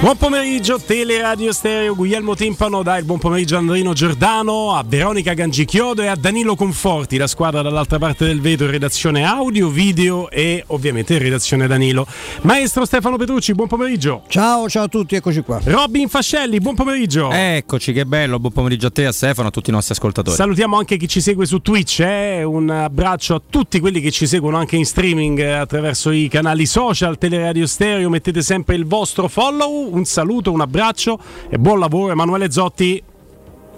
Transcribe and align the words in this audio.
Buon 0.00 0.16
pomeriggio, 0.16 0.80
Teleradio 0.80 1.52
Stereo, 1.52 1.94
Guglielmo 1.94 2.34
Timpano, 2.34 2.82
dai 2.82 3.00
il 3.00 3.04
buon 3.04 3.18
pomeriggio 3.18 3.56
a 3.56 3.58
Andrino 3.58 3.92
Giordano, 3.92 4.74
a 4.74 4.82
Veronica 4.82 5.34
Gangichiodo 5.34 6.00
e 6.00 6.06
a 6.06 6.16
Danilo 6.16 6.56
Conforti, 6.56 7.18
la 7.18 7.26
squadra 7.26 7.60
dall'altra 7.60 7.98
parte 7.98 8.24
del 8.24 8.40
vetro 8.40 8.64
in 8.64 8.70
redazione 8.70 9.24
audio, 9.24 9.68
video 9.68 10.30
e 10.30 10.64
ovviamente 10.68 11.12
in 11.12 11.18
redazione 11.18 11.66
Danilo. 11.66 12.06
Maestro 12.40 12.86
Stefano 12.86 13.18
Petrucci, 13.18 13.52
buon 13.52 13.68
pomeriggio. 13.68 14.22
Ciao, 14.28 14.70
ciao 14.70 14.84
a 14.84 14.88
tutti, 14.88 15.16
eccoci 15.16 15.42
qua. 15.42 15.60
Robin 15.64 16.08
Fascelli, 16.08 16.60
buon 16.60 16.76
pomeriggio. 16.76 17.30
Eccoci, 17.30 17.92
che 17.92 18.06
bello, 18.06 18.38
buon 18.38 18.52
pomeriggio 18.52 18.86
a 18.86 18.90
te, 18.90 19.04
a 19.04 19.12
Stefano, 19.12 19.48
a 19.48 19.50
tutti 19.50 19.68
i 19.68 19.72
nostri 19.74 19.92
ascoltatori. 19.92 20.34
Salutiamo 20.34 20.78
anche 20.78 20.96
chi 20.96 21.08
ci 21.08 21.20
segue 21.20 21.44
su 21.44 21.58
Twitch, 21.58 22.00
eh? 22.00 22.42
un 22.42 22.70
abbraccio 22.70 23.34
a 23.34 23.42
tutti 23.50 23.78
quelli 23.80 24.00
che 24.00 24.10
ci 24.10 24.26
seguono 24.26 24.56
anche 24.56 24.76
in 24.76 24.86
streaming 24.86 25.40
attraverso 25.40 26.10
i 26.10 26.26
canali 26.28 26.64
social, 26.64 27.18
Teleradio 27.18 27.66
Stereo, 27.66 28.08
mettete 28.08 28.40
sempre 28.40 28.76
il 28.76 28.86
vostro 28.86 29.28
follow 29.28 29.88
un 29.90 30.04
saluto, 30.04 30.52
un 30.52 30.60
abbraccio 30.60 31.18
e 31.48 31.58
buon 31.58 31.78
lavoro 31.78 32.12
Emanuele 32.12 32.50
Zotti. 32.50 33.02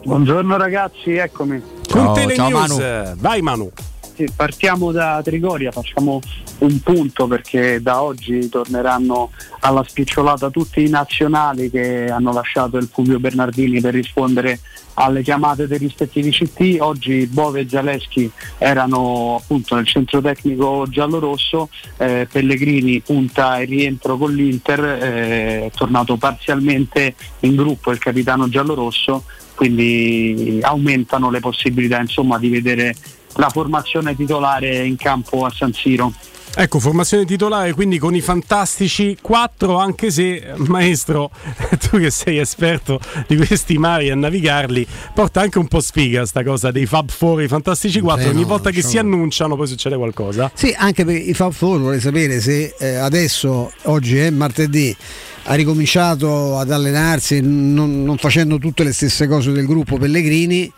Buongiorno 0.05 0.57
ragazzi, 0.57 1.13
eccomi. 1.13 1.63
Con 1.89 2.15
ciao, 2.35 2.51
Manu. 2.51 2.77
vai 3.17 3.41
Manu. 3.41 3.71
Sì, 4.15 4.29
partiamo 4.35 4.93
da 4.93 5.21
Trigoria, 5.25 5.71
facciamo 5.71 6.21
un 6.59 6.81
punto 6.81 7.27
perché 7.27 7.81
da 7.81 8.03
oggi 8.03 8.49
torneranno 8.49 9.31
alla 9.61 9.83
spicciolata 9.87 10.51
tutti 10.51 10.85
i 10.85 10.89
nazionali 10.89 11.71
che 11.71 12.07
hanno 12.11 12.33
lasciato 12.33 12.77
il 12.77 12.89
Fulvio 12.93 13.19
Bernardini 13.19 13.81
per 13.81 13.95
rispondere 13.95 14.61
alle 14.95 15.23
chiamate 15.23 15.67
dei 15.67 15.79
rispettivi 15.79 16.31
CT. 16.31 16.77
Oggi 16.81 17.27
Bove 17.27 17.61
e 17.61 17.69
Zaleschi 17.69 18.31
erano 18.59 19.37
appunto 19.41 19.75
nel 19.75 19.87
centro 19.87 20.21
tecnico 20.21 20.87
giallo-rosso, 20.89 21.69
eh, 21.99 22.27
Pellegrini 22.31 23.01
punta 23.01 23.59
e 23.59 23.65
rientro 23.65 24.17
con 24.17 24.35
l'Inter, 24.35 24.85
eh, 24.85 25.67
è 25.67 25.71
tornato 25.75 26.17
parzialmente 26.17 27.15
in 27.41 27.57
gruppo 27.57 27.91
il 27.91 27.99
capitano 27.99 28.49
giallo-rosso, 28.49 29.25
quindi 29.55 30.59
aumentano 30.63 31.31
le 31.31 31.41
possibilità 31.41 32.01
insomma, 32.01 32.39
di 32.39 32.49
vedere 32.49 32.95
la 33.37 33.49
formazione 33.49 34.15
titolare 34.15 34.85
in 34.85 34.97
campo 34.97 35.45
a 35.45 35.51
San 35.51 35.73
Siro. 35.73 36.13
Ecco, 36.55 36.81
formazione 36.81 37.25
titolare 37.25 37.73
quindi 37.73 37.99
con 37.99 38.15
i 38.15 38.21
fantastici 38.21 39.17
4, 39.19 39.79
anche 39.79 40.11
se 40.11 40.53
maestro, 40.57 41.31
tu 41.81 41.99
che 41.99 42.11
sei 42.11 42.39
esperto 42.39 43.01
di 43.27 43.37
questi 43.37 43.79
mari 43.79 44.11
a 44.11 44.15
navigarli, 44.15 44.87
porta 45.15 45.41
anche 45.41 45.59
un 45.59 45.67
po' 45.67 45.81
sfiga 45.81 46.27
sta 46.27 46.45
cosa 46.45 46.71
dei 46.71 46.85
Fab 46.85 47.11
4, 47.11 47.41
i 47.41 47.49
fantastici 47.49 48.01
4, 48.01 48.29
ogni 48.29 48.43
no, 48.43 48.47
volta 48.47 48.71
che 48.71 48.83
si 48.83 48.99
annunciano 48.99 49.57
poi 49.57 49.67
succede 49.67 49.97
qualcosa. 49.97 50.53
Sì, 50.55 50.75
anche 50.77 51.07
per 51.07 51.17
i 51.17 51.33
Fab 51.33 51.57
4 51.57 51.79
vorrei 51.79 52.01
sapere 52.01 52.39
se 52.39 52.75
eh, 52.79 52.97
adesso, 52.97 53.73
oggi 53.85 54.19
è 54.19 54.29
martedì, 54.29 54.95
ha 55.45 55.55
ricominciato 55.55 56.59
ad 56.59 56.71
allenarsi 56.71 57.41
non, 57.41 58.05
non 58.05 58.19
facendo 58.19 58.59
tutte 58.59 58.85
le 58.85 58.93
stesse 58.93 59.27
cose 59.27 59.53
del 59.53 59.65
gruppo 59.65 59.97
Pellegrini 59.97 60.71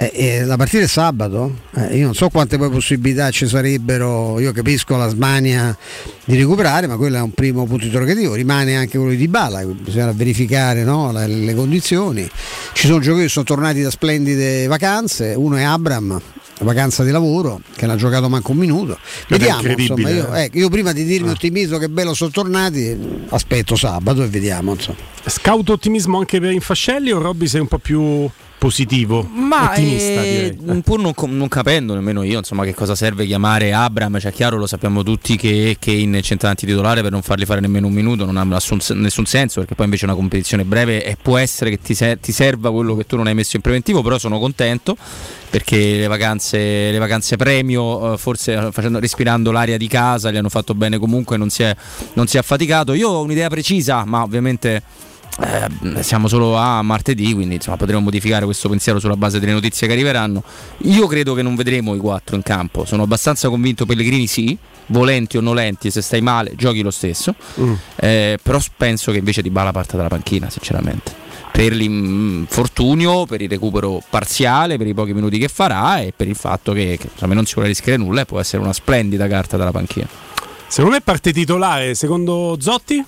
eh, 0.00 0.12
eh, 0.14 0.44
la 0.44 0.56
partita 0.56 0.84
è 0.84 0.86
sabato, 0.86 1.56
eh, 1.74 1.96
io 1.96 2.04
non 2.04 2.14
so 2.14 2.28
quante 2.28 2.56
poi 2.56 2.70
possibilità 2.70 3.32
ci 3.32 3.48
sarebbero, 3.48 4.38
io 4.38 4.52
capisco 4.52 4.96
la 4.96 5.08
smania 5.08 5.76
di 6.24 6.36
recuperare, 6.36 6.86
ma 6.86 6.96
quello 6.96 7.16
è 7.16 7.20
un 7.20 7.32
primo 7.32 7.66
punto 7.66 7.86
interrogativo, 7.86 8.34
rimane 8.34 8.76
anche 8.76 8.96
quello 8.96 9.12
di 9.12 9.26
Bala, 9.26 9.64
bisogna 9.64 10.12
verificare 10.12 10.84
no, 10.84 11.10
le, 11.10 11.26
le, 11.26 11.52
condizioni. 11.52 12.30
Ci 12.74 12.86
sono 12.86 13.00
giocatori 13.00 13.24
che 13.24 13.28
sono 13.28 13.44
tornati 13.44 13.82
da 13.82 13.90
splendide 13.90 14.68
vacanze, 14.68 15.34
uno 15.36 15.56
è 15.56 15.64
Abram, 15.64 16.20
vacanza 16.60 17.02
di 17.02 17.10
lavoro, 17.10 17.60
che 17.74 17.86
non 17.86 17.96
ha 17.96 17.98
giocato 17.98 18.28
manco 18.28 18.52
un 18.52 18.58
minuto. 18.58 18.96
Vediamo, 19.26 19.66
insomma, 19.66 20.10
io, 20.10 20.32
eh, 20.32 20.48
io, 20.52 20.68
prima 20.68 20.92
di 20.92 21.02
dirmi 21.02 21.30
ah. 21.30 21.32
ottimismo 21.32 21.76
che 21.78 21.88
bello 21.88 22.14
sono 22.14 22.30
tornati, 22.30 22.96
aspetto 23.30 23.74
sabato 23.74 24.22
e 24.22 24.28
vediamo. 24.28 24.74
Insomma. 24.74 24.98
Scout 25.26 25.70
ottimismo 25.70 26.18
anche 26.18 26.38
per 26.38 26.52
Infascelli 26.52 27.10
o 27.10 27.20
Robby 27.20 27.48
sei 27.48 27.62
un 27.62 27.66
po' 27.66 27.78
più 27.78 28.30
positivo, 28.58 29.26
ma 29.32 29.70
ottimista, 29.70 30.22
eh, 30.22 30.56
pur 30.84 30.98
non, 31.00 31.14
non, 31.36 31.48
capendo 31.48 31.94
nemmeno 31.94 32.24
io 32.24 32.38
insomma, 32.38 32.64
che 32.64 32.74
cosa 32.74 32.96
serve 32.96 33.24
chiamare 33.24 33.72
Abram, 33.72 34.18
cioè 34.18 34.32
chiaro 34.32 34.56
lo 34.56 34.66
sappiamo 34.66 35.04
tutti 35.04 35.36
che, 35.36 35.76
che 35.78 35.92
in 35.92 36.18
centravanti 36.22 36.66
titolare 36.66 37.00
per 37.00 37.12
non 37.12 37.22
farli 37.22 37.44
fare 37.44 37.60
nemmeno 37.60 37.86
un 37.86 37.92
minuto 37.92 38.24
non 38.24 38.36
ha 38.36 38.42
nessun, 38.42 38.80
nessun 38.94 39.26
senso 39.26 39.60
perché 39.60 39.76
poi 39.76 39.84
invece 39.84 40.04
è 40.04 40.08
una 40.08 40.16
competizione 40.16 40.64
breve 40.64 41.04
e 41.04 41.16
può 41.20 41.38
essere 41.38 41.70
che 41.70 41.80
ti, 41.80 41.94
ser- 41.94 42.18
ti, 42.18 42.32
serva 42.32 42.72
quello 42.72 42.96
che 42.96 43.06
tu 43.06 43.16
non 43.16 43.28
hai 43.28 43.34
messo 43.34 43.54
in 43.56 43.62
preventivo, 43.62 44.02
però 44.02 44.18
sono 44.18 44.40
contento 44.40 44.96
perché 45.50 45.98
le 45.98 46.06
vacanze, 46.08 46.90
le 46.90 46.98
vacanze 46.98 47.36
premio 47.36 48.14
eh, 48.14 48.18
forse 48.18 48.70
facendo, 48.72 48.98
respirando 48.98 49.52
l'aria 49.52 49.76
di 49.76 49.86
casa 49.86 50.30
gli 50.30 50.36
hanno 50.36 50.48
fatto 50.48 50.74
bene 50.74 50.98
comunque, 50.98 51.36
non 51.36 51.48
si 51.48 51.62
è, 51.62 51.74
non 52.14 52.26
si 52.26 52.36
è 52.36 52.40
affaticato. 52.40 52.92
Io 52.92 53.08
ho 53.08 53.22
un'idea 53.22 53.48
precisa, 53.48 54.04
ma 54.04 54.22
ovviamente 54.22 54.82
eh, 55.40 56.02
siamo 56.02 56.26
solo 56.26 56.56
a 56.56 56.82
martedì, 56.82 57.32
quindi 57.32 57.56
insomma, 57.56 57.76
potremo 57.76 58.00
modificare 58.00 58.44
questo 58.44 58.68
pensiero 58.68 58.98
sulla 58.98 59.16
base 59.16 59.38
delle 59.38 59.52
notizie 59.52 59.86
che 59.86 59.92
arriveranno. 59.92 60.42
Io 60.78 61.06
credo 61.06 61.34
che 61.34 61.42
non 61.42 61.54
vedremo 61.54 61.94
i 61.94 61.98
quattro 61.98 62.34
in 62.34 62.42
campo. 62.42 62.84
Sono 62.84 63.04
abbastanza 63.04 63.48
convinto 63.48 63.86
Pellegrini 63.86 64.26
sì, 64.26 64.56
volenti 64.86 65.36
o 65.36 65.40
nolenti, 65.40 65.90
se 65.90 66.02
stai 66.02 66.20
male, 66.20 66.54
giochi 66.56 66.82
lo 66.82 66.90
stesso. 66.90 67.34
Mm. 67.60 67.72
Eh, 67.96 68.38
però 68.42 68.58
penso 68.76 69.12
che 69.12 69.18
invece 69.18 69.42
di 69.42 69.50
Bala 69.50 69.70
parte 69.70 69.96
dalla 69.96 70.08
panchina, 70.08 70.50
sinceramente. 70.50 71.26
Per 71.52 71.72
l'infortunio, 71.72 73.24
per 73.26 73.40
il 73.40 73.48
recupero 73.48 74.02
parziale, 74.10 74.76
per 74.76 74.86
i 74.86 74.94
pochi 74.94 75.12
minuti 75.12 75.38
che 75.38 75.48
farà 75.48 76.00
e 76.00 76.12
per 76.14 76.28
il 76.28 76.36
fatto 76.36 76.72
che, 76.72 76.96
che 77.00 77.08
insomma, 77.12 77.34
non 77.34 77.46
si 77.46 77.54
vuole 77.54 77.68
rischiare 77.68 77.96
nulla 77.96 78.22
e 78.22 78.26
può 78.26 78.40
essere 78.40 78.62
una 78.62 78.72
splendida 78.72 79.26
carta 79.28 79.56
dalla 79.56 79.72
panchina. 79.72 80.08
Secondo 80.66 80.96
me 80.96 81.00
parte 81.00 81.32
titolare, 81.32 81.94
secondo 81.94 82.56
Zotti? 82.60 83.04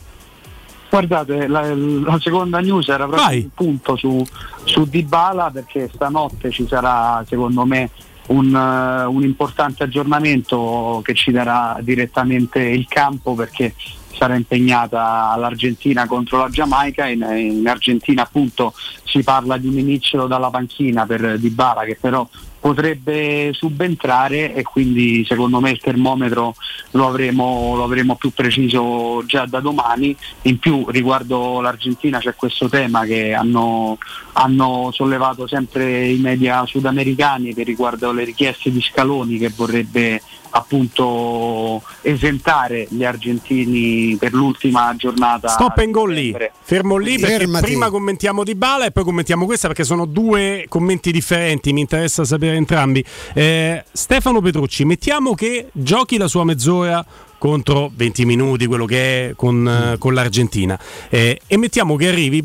Guardate, 0.91 1.47
la, 1.47 1.73
la, 1.73 2.19
seconda 2.19 2.59
news 2.59 2.89
era 2.89 3.07
proprio 3.07 3.23
Vai. 3.23 3.43
un 3.43 3.51
punto 3.55 3.95
su, 3.95 4.27
su 4.65 4.89
Dybala 4.89 5.51
perché 5.51 5.89
stanotte 5.95 6.51
ci 6.51 6.67
sarà 6.67 7.25
secondo 7.29 7.65
me 7.65 7.91
un, 8.27 8.53
uh, 8.53 9.09
un, 9.09 9.23
importante 9.23 9.85
aggiornamento 9.85 11.01
che 11.05 11.15
ci 11.15 11.31
darà 11.31 11.79
direttamente 11.81 12.61
il 12.61 12.89
campo 12.89 13.35
perché 13.35 13.73
sarà 14.13 14.35
impegnata 14.35 15.33
l'Argentina 15.37 16.09
contro 16.09 16.39
la 16.39 16.49
Giamaica 16.49 17.07
in, 17.07 17.25
in 17.37 17.69
Argentina 17.69 18.23
appunto 18.23 18.75
si 19.05 19.23
parla 19.23 19.57
di 19.59 19.69
un 19.69 19.79
inizio 19.79 20.27
dalla 20.27 20.51
panchina 20.51 21.07
per 21.07 21.39
Dybala 21.39 21.85
che 21.85 21.97
però 22.01 22.29
potrebbe 22.61 23.53
subentrare 23.55 24.55
e 24.55 24.63
quindi 24.63 25.25
secondo 25.27 25.61
me 25.61 25.71
il 25.71 25.81
termometro 25.81 26.55
lo 26.93 27.09
avremo, 27.09 27.75
lo 27.75 27.85
avremo, 27.85 28.17
più 28.17 28.31
preciso 28.31 29.25
già 29.25 29.47
da 29.47 29.61
domani. 29.61 30.15
In 30.43 30.59
più 30.59 30.85
riguardo 30.89 31.61
l'Argentina 31.61 32.19
c'è 32.19 32.35
questo 32.35 32.69
tema 32.69 33.05
che 33.05 33.33
hanno, 33.33 33.97
hanno 34.35 34.91
sollevato 34.93 35.47
sempre 35.47 36.09
i 36.09 36.19
media 36.19 36.67
sudamericani 36.67 37.55
che 37.55 37.63
riguarda 37.63 38.13
le 38.13 38.25
richieste 38.25 38.71
di 38.71 38.81
Scaloni 38.83 39.39
che 39.39 39.51
vorrebbe 39.55 40.21
appunto 40.51 41.83
esentare 42.03 42.87
gli 42.91 43.05
argentini 43.05 44.17
per 44.17 44.33
l'ultima 44.33 44.95
giornata. 44.97 45.49
Stop 45.49 45.79
and 45.79 45.91
go 45.91 46.05
lì, 46.07 46.35
fermo 46.63 46.97
lì 46.97 47.19
perché 47.19 47.39
Fermati. 47.39 47.65
prima 47.65 47.91
commentiamo 47.91 48.45
di 48.45 48.55
Bala 48.55 48.87
e 48.87 48.91
poi 48.91 49.05
commentiamo 49.05 49.45
questa 49.45 49.69
perché 49.69 49.85
sono 49.85 50.05
due 50.05 50.67
commenti 50.69 51.13
differenti, 51.13 51.73
mi 51.73 51.81
interessa 51.81 52.25
sapere 52.25 52.57
entrambi. 52.57 53.05
Eh, 53.35 53.85
Stefano 53.93 54.41
Petrucci, 54.41 54.85
mettiamo 54.85 55.35
che 55.35 55.69
giochi 55.73 56.17
la 56.17 56.29
sua 56.29 56.45
mezz'ora 56.45 57.05
contro 57.41 57.91
20 57.95 58.27
minuti, 58.27 58.67
quello 58.67 58.85
che 58.85 59.31
è 59.31 59.33
con, 59.35 59.57
mm. 59.57 59.95
con 59.99 60.13
l'Argentina. 60.13 60.79
Eh, 61.09 61.41
e 61.47 61.57
mettiamo 61.57 61.97
che 61.97 62.09
arrivi, 62.09 62.45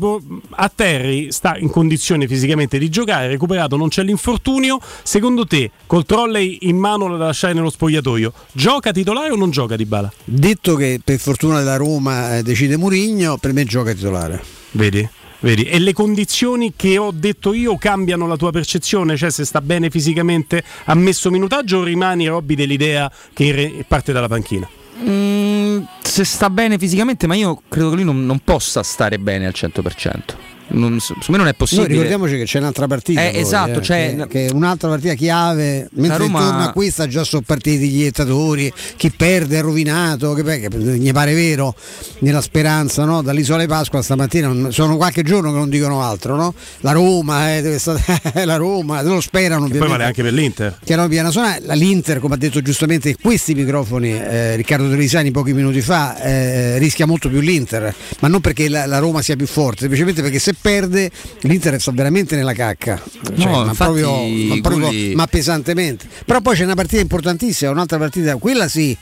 a 0.50 0.72
Terry 0.74 1.30
sta 1.30 1.58
in 1.58 1.68
condizione 1.68 2.26
fisicamente 2.26 2.78
di 2.78 2.88
giocare, 2.88 3.28
recuperato, 3.28 3.76
non 3.76 3.88
c'è 3.88 4.02
l'infortunio. 4.02 4.80
Secondo 5.02 5.46
te, 5.46 5.70
col 5.86 6.06
trolley 6.06 6.58
in 6.62 6.78
mano 6.78 7.14
da 7.14 7.26
lasciare 7.26 7.52
nello 7.52 7.68
spogliatoio, 7.68 8.32
gioca 8.52 8.90
titolare 8.90 9.30
o 9.30 9.36
non 9.36 9.50
gioca 9.50 9.76
Di 9.76 9.84
Bala? 9.84 10.10
Detto 10.24 10.76
che 10.76 10.98
per 11.04 11.18
fortuna 11.18 11.58
della 11.58 11.76
Roma 11.76 12.38
eh, 12.38 12.42
decide 12.42 12.78
Murigno, 12.78 13.36
per 13.36 13.52
me 13.52 13.66
gioca 13.66 13.92
titolare. 13.92 14.42
Vedi? 14.70 15.06
Vedi? 15.40 15.64
E 15.64 15.78
le 15.78 15.92
condizioni 15.92 16.72
che 16.74 16.96
ho 16.96 17.10
detto 17.12 17.52
io 17.52 17.76
cambiano 17.76 18.26
la 18.26 18.36
tua 18.36 18.50
percezione? 18.50 19.18
Cioè 19.18 19.30
se 19.30 19.44
sta 19.44 19.60
bene 19.60 19.90
fisicamente 19.90 20.64
ha 20.84 20.94
messo 20.94 21.30
minutaggio 21.30 21.78
o 21.78 21.82
rimani 21.82 22.26
Robby 22.26 22.54
dell'idea 22.54 23.12
che 23.34 23.84
parte 23.86 24.12
dalla 24.12 24.28
panchina? 24.28 24.66
Mm, 24.98 25.82
se 26.02 26.24
sta 26.24 26.48
bene 26.48 26.78
fisicamente, 26.78 27.26
ma 27.26 27.34
io 27.34 27.60
credo 27.68 27.90
che 27.90 27.96
lui 27.96 28.04
non, 28.04 28.24
non 28.24 28.38
possa 28.38 28.82
stare 28.82 29.18
bene 29.18 29.46
al 29.46 29.52
100%. 29.54 30.55
Non, 30.68 30.98
secondo 31.00 31.24
me 31.28 31.36
non 31.38 31.48
è 31.48 31.54
possibile. 31.54 31.86
Noi 31.86 31.96
ricordiamoci 31.96 32.36
che 32.36 32.44
c'è 32.44 32.58
un'altra 32.58 32.86
partita. 32.86 33.22
Eh, 33.22 33.30
poi, 33.30 33.40
esatto, 33.40 33.78
eh, 33.78 33.82
cioè, 33.82 34.16
che, 34.16 34.46
che 34.46 34.50
un'altra 34.52 34.88
partita 34.88 35.14
chiave. 35.14 35.88
Mentre 35.92 36.18
Roma... 36.18 36.38
torna 36.40 36.68
a 36.68 36.72
questa 36.72 37.06
già 37.06 37.24
sono 37.24 37.42
partiti 37.46 37.88
gli 37.88 38.02
ettatori. 38.02 38.72
Chi 38.96 39.10
perde 39.10 39.58
è 39.58 39.62
rovinato. 39.62 40.32
Che, 40.34 40.42
che, 40.42 40.68
mi 40.76 41.12
pare 41.12 41.34
vero 41.34 41.74
nella 42.20 42.40
speranza 42.40 43.04
no? 43.04 43.22
dall'isola 43.22 43.60
di 43.60 43.68
Pasqua 43.68 44.02
stamattina. 44.02 44.70
Sono 44.70 44.96
qualche 44.96 45.22
giorno 45.22 45.52
che 45.52 45.58
non 45.58 45.68
dicono 45.68 46.02
altro. 46.02 46.36
No? 46.36 46.54
La 46.80 46.92
Roma, 46.92 47.54
eh, 47.54 47.62
deve 47.62 47.78
stare, 47.78 48.02
la 48.44 48.56
Roma, 48.56 49.02
lo 49.02 49.20
sperano. 49.20 49.68
Poi 49.68 49.78
vale 49.78 50.04
anche 50.04 50.22
per 50.22 50.32
l'Inter. 50.32 50.78
Chiaro 50.84 51.06
piano 51.08 51.30
suona. 51.30 51.58
L'Inter, 51.74 52.18
come 52.18 52.34
ha 52.34 52.38
detto 52.38 52.60
giustamente 52.60 53.16
questi 53.20 53.54
microfoni 53.54 54.12
eh, 54.12 54.56
Riccardo 54.56 54.88
Trevisani 54.88 55.30
pochi 55.30 55.52
minuti 55.52 55.80
fa, 55.80 56.20
eh, 56.20 56.78
rischia 56.78 57.06
molto 57.06 57.28
più 57.28 57.40
l'Inter. 57.40 57.94
Ma 58.20 58.28
non 58.28 58.40
perché 58.40 58.68
la, 58.68 58.86
la 58.86 58.98
Roma 58.98 59.22
sia 59.22 59.36
più 59.36 59.46
forte, 59.46 59.80
semplicemente 59.80 60.22
perché 60.22 60.38
se 60.38 60.54
perde 60.60 61.10
l'Inter 61.40 61.80
sta 61.80 61.92
veramente 61.92 62.36
nella 62.36 62.52
cacca, 62.52 63.00
cioè, 63.36 63.46
no, 63.46 63.64
ma, 63.64 63.74
proprio, 63.74 64.10
ma, 64.12 64.60
proprio, 64.60 64.86
quelli... 64.88 65.14
ma 65.14 65.26
pesantemente. 65.26 66.06
Però 66.24 66.40
poi 66.40 66.56
c'è 66.56 66.64
una 66.64 66.74
partita 66.74 67.00
importantissima, 67.00 67.70
un'altra 67.70 67.98
partita, 67.98 68.36
quella 68.36 68.68
sì, 68.68 68.96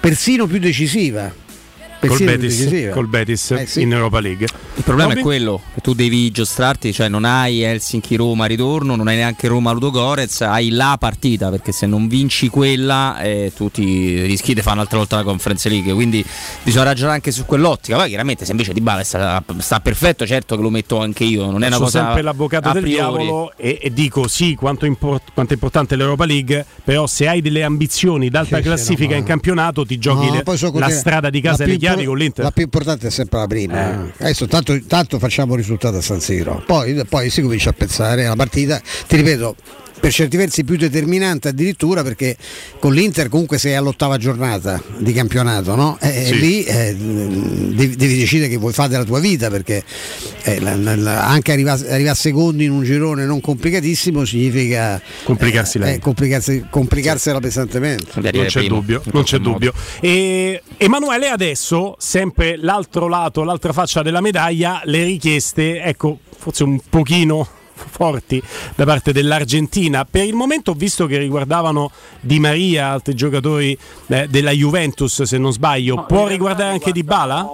persino 0.00 0.46
più 0.46 0.58
decisiva 0.58 1.42
col 2.08 2.24
Betis, 2.24 2.90
col 2.92 3.06
Betis 3.06 3.50
eh, 3.52 3.66
sì. 3.66 3.82
in 3.82 3.92
Europa 3.92 4.20
League. 4.20 4.46
Il 4.76 4.82
problema 4.82 5.10
Robby? 5.10 5.20
è 5.20 5.22
quello 5.22 5.60
che 5.74 5.80
tu 5.80 5.94
devi 5.94 6.30
giostrarti, 6.30 6.92
cioè 6.92 7.08
non 7.08 7.24
hai 7.24 7.62
Helsinki 7.62 8.16
Roma 8.16 8.46
ritorno, 8.46 8.96
non 8.96 9.06
hai 9.06 9.16
neanche 9.16 9.46
Roma 9.46 9.72
Ludogorez, 9.72 10.40
hai 10.42 10.70
la 10.70 10.96
partita 10.98 11.48
perché 11.50 11.70
se 11.72 11.86
non 11.86 12.08
vinci 12.08 12.48
quella 12.48 13.20
eh, 13.20 13.52
tu 13.54 13.70
ti 13.70 14.22
rischi 14.22 14.52
di 14.52 14.62
fare 14.62 14.76
un'altra 14.76 14.98
volta 14.98 15.16
la 15.16 15.22
Conference 15.22 15.68
League, 15.68 15.92
quindi 15.92 16.24
bisogna 16.62 16.84
ragionare 16.84 17.14
anche 17.14 17.30
su 17.30 17.44
quell'ottica. 17.44 17.96
Poi 17.96 18.08
chiaramente 18.08 18.44
se 18.44 18.50
invece 18.50 18.72
Di 18.72 18.80
Bala 18.80 19.04
sta, 19.04 19.42
sta, 19.58 19.80
perfetto, 19.80 20.26
certo 20.26 20.56
che 20.56 20.62
lo 20.62 20.70
metto 20.70 20.98
anche 20.98 21.22
io, 21.24 21.50
non 21.50 21.62
è 21.62 21.68
una 21.68 21.78
cosa 21.78 22.04
sempre 22.04 22.22
l'avvocato 22.22 22.72
del 22.72 22.82
diavolo 22.82 23.52
e, 23.56 23.78
e, 23.80 23.92
dico 23.92 24.26
sì, 24.26 24.56
quanto, 24.56 24.86
import- 24.86 25.30
quanto, 25.32 25.52
è 25.52 25.54
importante 25.54 25.94
l'Europa 25.94 26.24
League, 26.24 26.64
però 26.82 27.06
se 27.06 27.28
hai 27.28 27.40
delle 27.40 27.62
ambizioni 27.62 28.28
d'alta 28.28 28.56
sì, 28.56 28.62
classifica 28.62 29.12
no, 29.12 29.18
in 29.18 29.24
campionato 29.24 29.86
ti 29.86 29.98
giochi 29.98 30.26
no, 30.26 30.42
le, 30.44 30.78
la 30.78 30.90
strada 30.90 31.30
di 31.30 31.40
casa 31.40 31.62
e 31.62 31.66
le 31.68 31.76
chiavi 31.76 31.93
chiavi 31.94 32.04
con 32.06 32.18
l'Inter. 32.18 32.44
La 32.44 32.50
più 32.50 32.64
importante 32.64 33.06
è 33.06 33.10
sempre 33.10 33.38
la 33.38 33.46
prima. 33.46 34.06
Eh. 34.06 34.12
Adesso 34.18 34.46
tanto, 34.46 34.78
tanto, 34.86 35.18
facciamo 35.18 35.54
risultato 35.54 35.96
a 35.96 36.00
San 36.00 36.20
Siro, 36.20 36.62
poi, 36.66 37.02
poi 37.08 37.30
si 37.30 37.42
comincia 37.42 37.70
a 37.70 37.72
pensare 37.72 38.24
alla 38.26 38.36
partita. 38.36 38.80
Ti 39.06 39.16
ripeto, 39.16 39.56
per 40.04 40.12
certi 40.12 40.36
versi 40.36 40.64
più 40.64 40.76
determinante 40.76 41.48
addirittura 41.48 42.02
perché 42.02 42.36
con 42.78 42.92
l'Inter 42.92 43.30
comunque 43.30 43.56
sei 43.56 43.74
all'ottava 43.74 44.18
giornata 44.18 44.82
di 44.98 45.14
campionato 45.14 45.74
no? 45.76 45.96
e 45.98 46.26
sì. 46.26 46.38
lì 46.40 46.62
eh, 46.62 46.94
devi, 46.94 47.96
devi, 47.96 48.18
decidere 48.18 48.50
che 48.50 48.58
vuoi 48.58 48.74
fare 48.74 48.90
della 48.90 49.04
tua 49.04 49.18
vita 49.18 49.48
perché 49.48 49.82
eh, 50.42 50.60
la, 50.60 50.76
la, 50.76 51.24
anche 51.24 51.52
arrivare, 51.52 51.90
arrivare 51.90 52.16
secondi 52.16 52.64
in 52.64 52.72
un 52.72 52.82
girone 52.82 53.24
non 53.24 53.40
complicatissimo 53.40 54.26
significa 54.26 55.00
complicarsi, 55.22 55.78
eh, 55.78 55.98
complicarsi, 56.00 56.66
complicarsela 56.68 57.36
sì. 57.36 57.42
pesantemente 57.42 58.20
non 58.30 58.44
c'è 58.44 58.62
dubbio, 58.66 59.00
non 59.10 59.22
c'è 59.22 59.38
dubbio. 59.38 59.72
E 60.00 60.60
Emanuele 60.76 61.30
adesso 61.30 61.96
sempre 61.98 62.58
l'altro 62.58 63.08
lato 63.08 63.42
l'altra 63.42 63.72
faccia 63.72 64.02
della 64.02 64.20
medaglia 64.20 64.82
le 64.84 65.02
richieste 65.02 65.80
ecco 65.82 66.18
forse 66.36 66.62
un 66.64 66.78
pochino 66.90 67.62
forti 67.88 68.42
da 68.74 68.84
parte 68.84 69.12
dell'Argentina. 69.12 70.04
Per 70.04 70.24
il 70.24 70.34
momento 70.34 70.72
ho 70.72 70.74
visto 70.74 71.06
che 71.06 71.18
riguardavano 71.18 71.90
Di 72.20 72.38
Maria, 72.38 72.88
altri 72.88 73.14
giocatori 73.14 73.76
eh, 74.08 74.26
della 74.28 74.50
Juventus, 74.50 75.22
se 75.22 75.38
non 75.38 75.52
sbaglio. 75.52 75.94
No, 75.94 76.06
Può 76.06 76.26
riguardare 76.26 76.70
anche 76.70 76.92
Di 76.92 77.02
Bala? 77.02 77.46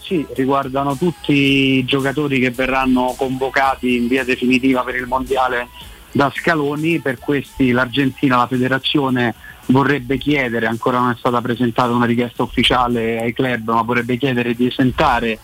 Sì, 0.00 0.26
riguardano 0.34 0.96
tutti 0.96 1.32
i 1.32 1.84
giocatori 1.84 2.40
che 2.40 2.50
verranno 2.50 3.14
convocati 3.16 3.96
in 3.96 4.08
via 4.08 4.24
definitiva 4.24 4.82
per 4.82 4.96
il 4.96 5.06
Mondiale 5.06 5.68
da 6.10 6.32
Scaloni. 6.34 6.98
Per 6.98 7.18
questi 7.18 7.70
l'Argentina, 7.70 8.36
la 8.36 8.46
federazione 8.48 9.34
vorrebbe 9.66 10.18
chiedere, 10.18 10.66
ancora 10.66 10.98
non 10.98 11.10
è 11.10 11.14
stata 11.16 11.40
presentata 11.40 11.92
una 11.92 12.06
richiesta 12.06 12.42
ufficiale 12.42 13.20
ai 13.20 13.32
club, 13.32 13.70
ma 13.70 13.82
vorrebbe 13.82 14.16
chiedere 14.16 14.54
di 14.54 14.66
esentare 14.66 15.38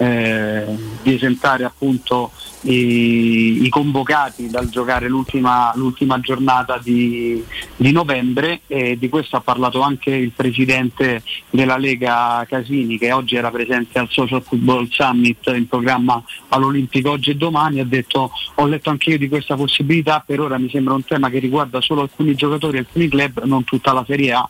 eh, 0.00 0.64
di 1.02 1.14
esentare 1.14 1.64
appunto 1.64 2.30
i, 2.62 3.64
i, 3.64 3.68
convocati 3.68 4.48
dal 4.48 4.70
giocare 4.70 5.08
l'ultima, 5.08 5.72
l'ultima 5.74 6.18
giornata 6.20 6.80
di, 6.82 7.44
di, 7.76 7.92
novembre. 7.92 8.62
E 8.66 8.96
di 8.98 9.10
questo 9.10 9.36
ha 9.36 9.40
parlato 9.42 9.82
anche 9.82 10.10
il 10.10 10.32
presidente 10.34 11.22
della 11.50 11.76
Lega 11.76 12.46
Casini 12.48 12.96
che 12.96 13.12
oggi 13.12 13.36
era 13.36 13.50
presente 13.50 13.98
al 13.98 14.08
Social 14.10 14.42
Football 14.42 14.88
Summit 14.88 15.52
in 15.54 15.68
programma 15.68 16.22
all'Olimpico. 16.48 17.10
Oggi 17.10 17.30
e 17.30 17.34
domani 17.34 17.80
ha 17.80 17.84
detto 17.84 18.30
ho 18.54 18.66
letto 18.66 18.88
anche 18.88 19.10
io 19.10 19.18
di 19.18 19.28
questa 19.28 19.54
possibilità. 19.54 20.22
Per 20.26 20.40
ora 20.40 20.56
mi 20.56 20.70
sembra 20.70 20.94
un 20.94 21.04
tema 21.04 21.28
che 21.28 21.40
riguarda 21.40 21.82
solo 21.82 22.00
alcuni 22.00 22.34
giocatori 22.34 22.78
alcuni 22.78 23.08
club 23.08 23.44
non 23.44 23.64
tutta 23.64 23.92
la 23.92 24.04
Serie 24.06 24.32
A 24.32 24.48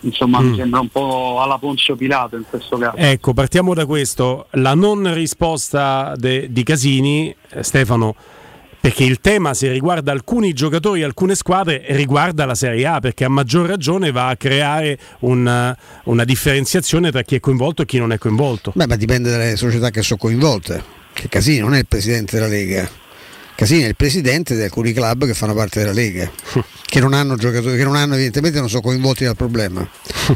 insomma 0.00 0.40
mm. 0.40 0.48
mi 0.48 0.56
sembra 0.56 0.80
un 0.80 0.88
po' 0.88 1.40
alla 1.40 1.58
Ponzio 1.58 1.96
Pilato 1.96 2.36
in 2.36 2.44
questo 2.48 2.78
caso. 2.78 2.96
Ecco, 2.96 3.32
partiamo 3.32 3.74
da 3.74 3.86
questo, 3.86 4.46
la 4.52 4.74
non 4.74 5.12
risposta 5.12 6.14
de, 6.16 6.48
di 6.50 6.62
Casini, 6.62 7.34
eh, 7.50 7.62
Stefano, 7.62 8.14
perché 8.80 9.04
il 9.04 9.20
tema 9.20 9.52
se 9.52 9.70
riguarda 9.70 10.10
alcuni 10.10 10.52
giocatori, 10.52 11.02
alcune 11.02 11.34
squadre, 11.34 11.84
riguarda 11.88 12.46
la 12.46 12.54
Serie 12.54 12.86
A, 12.86 13.00
perché 13.00 13.24
a 13.24 13.28
maggior 13.28 13.66
ragione 13.66 14.10
va 14.10 14.28
a 14.28 14.36
creare 14.36 14.98
una, 15.20 15.76
una 16.04 16.24
differenziazione 16.24 17.10
tra 17.10 17.22
chi 17.22 17.34
è 17.34 17.40
coinvolto 17.40 17.82
e 17.82 17.86
chi 17.86 17.98
non 17.98 18.12
è 18.12 18.18
coinvolto. 18.18 18.72
Beh, 18.74 18.86
ma 18.86 18.96
dipende 18.96 19.30
dalle 19.30 19.56
società 19.56 19.90
che 19.90 20.02
sono 20.02 20.18
coinvolte, 20.18 20.82
che 21.12 21.28
Casini 21.28 21.58
non 21.58 21.74
è 21.74 21.78
il 21.78 21.86
presidente 21.86 22.36
della 22.36 22.48
Lega 22.48 22.88
Casini 23.60 23.82
è 23.82 23.88
il 23.88 23.94
presidente 23.94 24.56
di 24.56 24.62
alcuni 24.62 24.94
club 24.94 25.26
che 25.26 25.34
fanno 25.34 25.52
parte 25.52 25.80
della 25.80 25.92
Lega, 25.92 26.30
che 26.86 26.98
non 26.98 27.12
hanno 27.12 27.36
giocatori, 27.36 27.76
che 27.76 27.84
non 27.84 27.94
hanno 27.94 28.14
evidentemente 28.14 28.58
non 28.58 28.70
sono 28.70 28.80
coinvolti 28.80 29.24
dal 29.24 29.36
problema. 29.36 29.86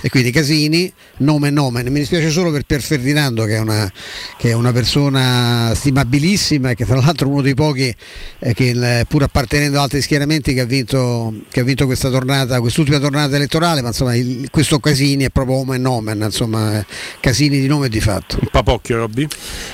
E 0.03 0.11
quindi 0.11 0.31
Casini, 0.31 0.93
nome 1.19 1.49
e 1.49 1.51
nome. 1.51 1.83
Mi 1.85 2.01
dispiace 2.01 2.29
solo 2.29 2.51
per 2.51 2.65
Pier 2.65 2.83
Ferdinando, 2.83 3.47
che 3.47 3.55
è 3.57 3.61
una, 3.61 3.91
che 4.37 4.51
è 4.51 4.53
una 4.53 4.73
persona 4.73 5.73
stimabilissima 5.75 6.71
e 6.71 6.75
che 6.75 6.85
tra 6.85 6.97
l'altro 6.97 7.29
è 7.29 7.31
uno 7.31 7.41
dei 7.41 7.55
pochi 7.55 7.95
eh, 8.41 8.53
che 8.53 9.07
pur 9.09 9.23
appartenendo 9.23 9.79
ad 9.79 9.85
altri 9.85 10.03
schieramenti 10.03 10.53
che 10.53 10.61
ha 10.61 10.67
vinto, 10.67 11.33
che 11.49 11.61
ha 11.61 11.65
vinto 11.65 11.87
questa 11.87 12.11
tornata, 12.11 12.61
quest'ultima 12.61 12.99
tornata 12.99 13.37
elettorale, 13.37 13.81
ma 13.81 13.89
insomma 13.89 14.15
il, 14.15 14.49
questo 14.51 14.79
Casini 14.81 15.25
è 15.25 15.31
proprio 15.31 15.57
nome 15.65 15.77
e 15.77 15.79
nome, 15.79 16.13
insomma 16.13 16.85
Casini 17.21 17.59
di 17.59 17.69
nome 17.69 17.87
e 17.87 17.89
di 17.89 18.01
fatto. 18.01 18.37
Un 18.39 18.49
papocchio 18.51 18.99
Robby? 18.99 19.27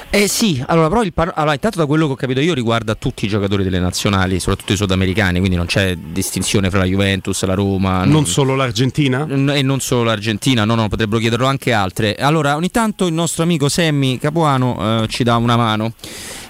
Eh 0.08 0.28
sì, 0.28 0.62
allora 0.68 0.88
però 0.88 1.02
il 1.02 1.12
par- 1.12 1.32
allora, 1.34 1.54
intanto 1.54 1.78
da 1.78 1.86
quello 1.86 2.06
che 2.06 2.12
ho 2.12 2.16
capito 2.16 2.38
io 2.38 2.54
riguarda 2.54 2.94
tutti 2.94 3.24
i 3.24 3.28
giocatori 3.28 3.38
giocatori 3.40 3.64
delle 3.64 3.80
nazionali, 3.80 4.38
soprattutto 4.38 4.72
i 4.72 4.76
sudamericani, 4.76 5.38
quindi 5.38 5.56
non 5.56 5.66
c'è 5.66 5.96
distinzione 5.96 6.70
fra 6.70 6.80
la 6.80 6.84
Juventus, 6.84 7.42
la 7.44 7.54
Roma. 7.54 8.00
Non, 8.00 8.10
non 8.10 8.26
solo 8.26 8.54
l'Argentina? 8.54 9.26
E 9.26 9.62
non 9.62 9.80
solo 9.80 10.04
l'Argentina, 10.04 10.64
no, 10.64 10.74
no, 10.74 10.88
potrebbero 10.88 11.20
chiederlo 11.20 11.46
anche 11.46 11.72
altre. 11.72 12.14
Allora, 12.14 12.56
ogni 12.56 12.70
tanto 12.70 13.06
il 13.06 13.14
nostro 13.14 13.42
amico 13.42 13.68
Semmi 13.68 14.18
Capuano 14.18 15.02
eh, 15.02 15.08
ci 15.08 15.24
dà 15.24 15.36
una 15.36 15.56
mano. 15.56 15.92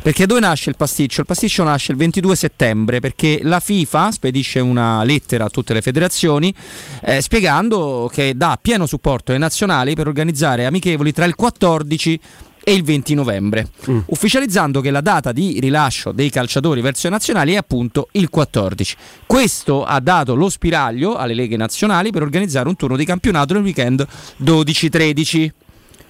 Perché 0.03 0.25
dove 0.25 0.41
nasce 0.41 0.71
il 0.71 0.77
pasticcio? 0.77 1.21
Il 1.21 1.27
pasticcio 1.27 1.63
nasce 1.63 1.93
il 1.93 1.99
22 1.99 2.35
settembre 2.35 3.01
perché 3.01 3.41
la 3.43 3.61
FIFA 3.61 4.11
spedisce 4.11 4.59
una 4.59 5.05
lettera 5.05 5.45
a 5.45 5.49
tutte 5.51 5.75
le 5.75 5.83
federazioni 5.83 6.55
eh, 7.03 7.21
spiegando 7.21 8.11
che 8.11 8.33
dà 8.35 8.59
pieno 8.61 8.87
supporto 8.87 9.33
ai 9.33 9.39
nazionali 9.39 9.95
per 9.95 10.07
organizzare 10.07 10.65
amichevoli 10.65 11.13
tra 11.13 11.27
il 11.27 11.35
14 11.35 12.13
e 12.13 12.15
il 12.15 12.50
20 12.83 13.15
novembre, 13.15 13.69
mm. 13.89 13.99
ufficializzando 14.07 14.81
che 14.81 14.91
la 14.91 15.01
data 15.01 15.33
di 15.33 15.59
rilascio 15.61 16.13
dei 16.13 16.31
calciatori 16.31 16.81
verso 16.81 17.07
i 17.07 17.11
nazionali 17.11 17.55
è 17.55 17.57
appunto 17.57 18.09
il 18.13 18.29
14. 18.29 18.97
Questo 19.27 19.85
ha 19.85 20.01
dato 20.01 20.35
lo 20.35 20.49
spiraglio 20.49 21.17
alle 21.17 21.35
leghe 21.35 21.57
nazionali 21.57 22.11
per 22.11 22.23
organizzare 22.23 22.69
un 22.69 22.77
turno 22.77 22.97
di 22.97 23.05
campionato 23.05 23.55
nel 23.55 23.63
weekend 23.63 24.07
12-13. 24.43 25.51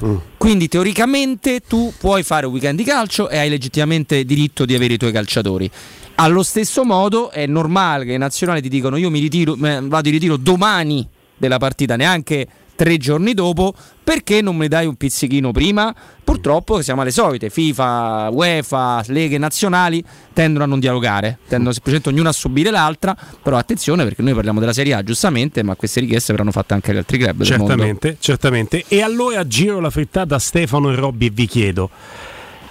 Mm. 0.05 0.17
Quindi 0.37 0.69
teoricamente 0.69 1.61
tu 1.61 1.93
puoi 1.99 2.23
fare 2.23 2.47
un 2.47 2.53
weekend 2.53 2.79
di 2.79 2.85
calcio 2.85 3.29
e 3.29 3.39
hai 3.39 3.51
legittimamente 3.51 4.25
diritto 4.25 4.65
di 4.65 4.75
avere 4.75 4.95
i 4.95 4.99
tuoi 4.99 5.13
calciatori. 5.13 5.71
Allo 6.17 6.43
stesso 6.43 6.85
modo 6.85 7.31
è 7.31 7.47
normale 7.47 8.05
che 8.05 8.13
i 8.13 8.19
nazionali 8.19 8.61
ti 8.61 8.69
dicono 8.69 8.97
io 8.97 9.11
mi 9.11 9.21
ritiro, 9.21 9.57
vado 9.57 10.09
in 10.09 10.15
ritiro 10.15 10.37
domani 10.37 11.07
della 11.37 11.59
partita, 11.59 11.97
neanche 11.97 12.47
tre 12.81 12.97
giorni 12.97 13.35
dopo, 13.35 13.75
perché 14.03 14.41
non 14.41 14.57
mi 14.57 14.67
dai 14.67 14.87
un 14.87 14.95
pizzichino 14.95 15.53
prima? 15.53 15.95
Purtroppo 16.25 16.81
siamo 16.81 17.03
alle 17.03 17.11
solite, 17.11 17.51
FIFA, 17.51 18.31
UEFA, 18.33 19.03
leghe 19.09 19.37
nazionali 19.37 20.03
tendono 20.33 20.65
a 20.65 20.67
non 20.67 20.81
dialogare, 20.81 21.41
tendono 21.47 21.73
semplicemente 21.73 22.09
ognuno 22.09 22.31
a 22.31 22.33
subire 22.33 22.71
l'altra, 22.71 23.15
però 23.43 23.59
attenzione 23.59 24.05
perché 24.05 24.23
noi 24.23 24.33
parliamo 24.33 24.61
della 24.61 24.73
Serie 24.73 24.95
A 24.95 25.03
giustamente, 25.03 25.63
ma 25.63 25.75
queste 25.75 26.01
richieste 26.01 26.33
verranno 26.33 26.53
fatte 26.53 26.73
anche 26.73 26.93
agli 26.93 26.97
altri 26.97 27.19
club. 27.19 27.43
Certamente, 27.43 28.17
certamente. 28.19 28.85
E 28.89 29.03
allora 29.03 29.47
giro 29.47 29.79
la 29.79 29.91
frittata 29.91 30.37
a 30.37 30.39
Stefano 30.39 30.91
e 30.91 30.95
Robby 30.95 31.27
e 31.27 31.31
vi 31.31 31.47
chiedo. 31.47 31.91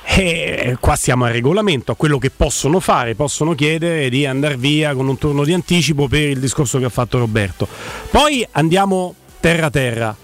E 0.06 0.76
qua 0.80 0.96
siamo 0.96 1.26
al 1.26 1.34
regolamento, 1.34 1.92
a 1.92 1.96
quello 1.96 2.18
che 2.18 2.32
possono 2.32 2.80
fare, 2.80 3.14
possono 3.14 3.54
chiedere 3.54 4.10
di 4.10 4.26
andare 4.26 4.58
via 4.58 4.96
con 4.96 5.08
un 5.08 5.20
turno 5.20 5.44
di 5.44 5.54
anticipo 5.54 6.08
per 6.08 6.30
il 6.30 6.40
discorso 6.40 6.80
che 6.80 6.86
ha 6.86 6.90
fatto 6.90 7.20
Roberto. 7.20 7.68
Poi 8.10 8.44
andiamo 8.54 9.14
terra 9.40 9.70
terra. 9.70 10.16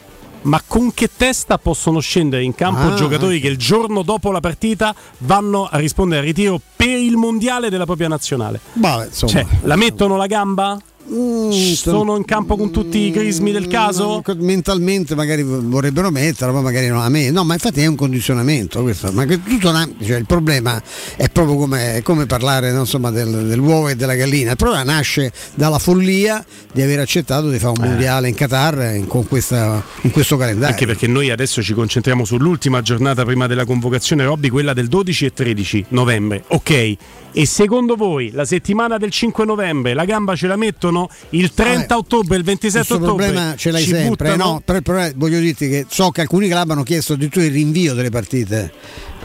ma 0.41 0.61
con 0.65 0.93
che 0.93 1.09
testa 1.15 1.57
possono 1.57 1.99
scendere 1.99 2.43
in 2.43 2.53
campo 2.53 2.93
ah, 2.93 2.93
giocatori 2.93 3.39
che 3.39 3.47
il 3.47 3.57
giorno 3.57 4.03
dopo 4.03 4.31
la 4.31 4.39
partita 4.39 4.93
vanno 5.19 5.65
a 5.65 5.77
rispondere 5.77 6.21
al 6.21 6.27
ritiro 6.27 6.61
per 6.75 6.99
il 6.99 7.15
mondiale 7.15 7.69
della 7.69 7.85
propria 7.85 8.07
nazionale? 8.07 8.59
Bah, 8.73 9.07
cioè, 9.11 9.45
la 9.63 9.75
mettono 9.75 10.17
la 10.17 10.27
gamba? 10.27 10.79
Mm, 11.11 11.51
sono 11.51 12.15
in 12.15 12.25
campo 12.25 12.57
con 12.57 12.71
tutti 12.71 12.97
i 12.97 13.11
crismi 13.11 13.51
del 13.51 13.67
caso? 13.67 14.23
Mentalmente 14.37 15.13
magari 15.13 15.43
vorrebbero 15.43 16.09
metterlo, 16.09 16.53
ma 16.53 16.61
magari 16.61 16.87
non 16.87 17.01
a 17.01 17.09
me. 17.09 17.29
No, 17.29 17.43
ma 17.43 17.53
infatti 17.53 17.81
è 17.81 17.85
un 17.85 17.95
condizionamento 17.95 18.81
questo. 18.81 19.11
Ma 19.11 19.25
tutto 19.25 19.69
una, 19.69 19.87
cioè, 20.03 20.17
il 20.17 20.25
problema 20.25 20.81
è 21.15 21.29
proprio 21.29 21.57
come, 21.57 22.01
come 22.03 22.25
parlare 22.25 22.71
no, 22.71 22.79
insomma, 22.81 23.11
del, 23.11 23.45
dell'uovo 23.45 23.89
e 23.89 23.95
della 23.95 24.15
gallina. 24.15 24.51
Il 24.51 24.57
problema 24.57 24.83
nasce 24.83 25.31
dalla 25.53 25.77
follia 25.77 26.43
di 26.73 26.81
aver 26.81 26.99
accettato 26.99 27.49
di 27.49 27.59
fare 27.59 27.77
un 27.77 27.85
eh. 27.85 27.87
mondiale 27.89 28.27
in 28.27 28.35
Qatar 28.35 28.95
in, 28.95 29.07
questa, 29.07 29.83
in, 30.01 30.11
questo 30.11 30.37
calendario. 30.37 30.73
Anche 30.73 30.87
perché 30.87 31.05
noi 31.07 31.29
adesso 31.29 31.61
ci 31.61 31.73
concentriamo 31.73 32.25
sull'ultima 32.25 32.81
giornata 32.81 33.23
prima 33.23 33.45
della 33.45 33.65
convocazione 33.65 34.23
Robby, 34.23 34.49
quella 34.49 34.73
del 34.73 34.87
12 34.87 35.25
e 35.25 35.33
13 35.33 35.85
novembre. 35.89 36.43
Ok, 36.47 36.97
e 37.37 37.45
secondo 37.45 37.95
voi 37.95 38.31
la 38.31 38.45
settimana 38.45 38.97
del 38.97 39.11
5 39.11 39.43
novembre 39.43 39.93
la 39.93 40.05
gamba 40.05 40.37
ce 40.37 40.47
la 40.47 40.55
mettono? 40.55 40.94
Il 41.29 41.53
30 41.53 41.93
ah, 41.93 41.97
ottobre, 41.97 42.37
il 42.37 42.43
27 42.43 42.93
ottobre? 42.93 43.25
Il 43.25 43.31
problema 43.31 43.55
ce 43.55 43.71
l'hai 43.71 43.83
sempre, 43.83 44.35
no? 44.35 44.61
Per, 44.63 44.81
per, 44.81 45.13
voglio 45.15 45.39
dirti 45.39 45.67
che 45.69 45.85
so 45.89 46.11
che 46.11 46.21
alcuni 46.21 46.47
club 46.47 46.71
hanno 46.71 46.83
chiesto 46.83 47.13
addirittura 47.13 47.45
il 47.45 47.51
rinvio 47.51 47.93
delle 47.93 48.09
partite 48.09 48.71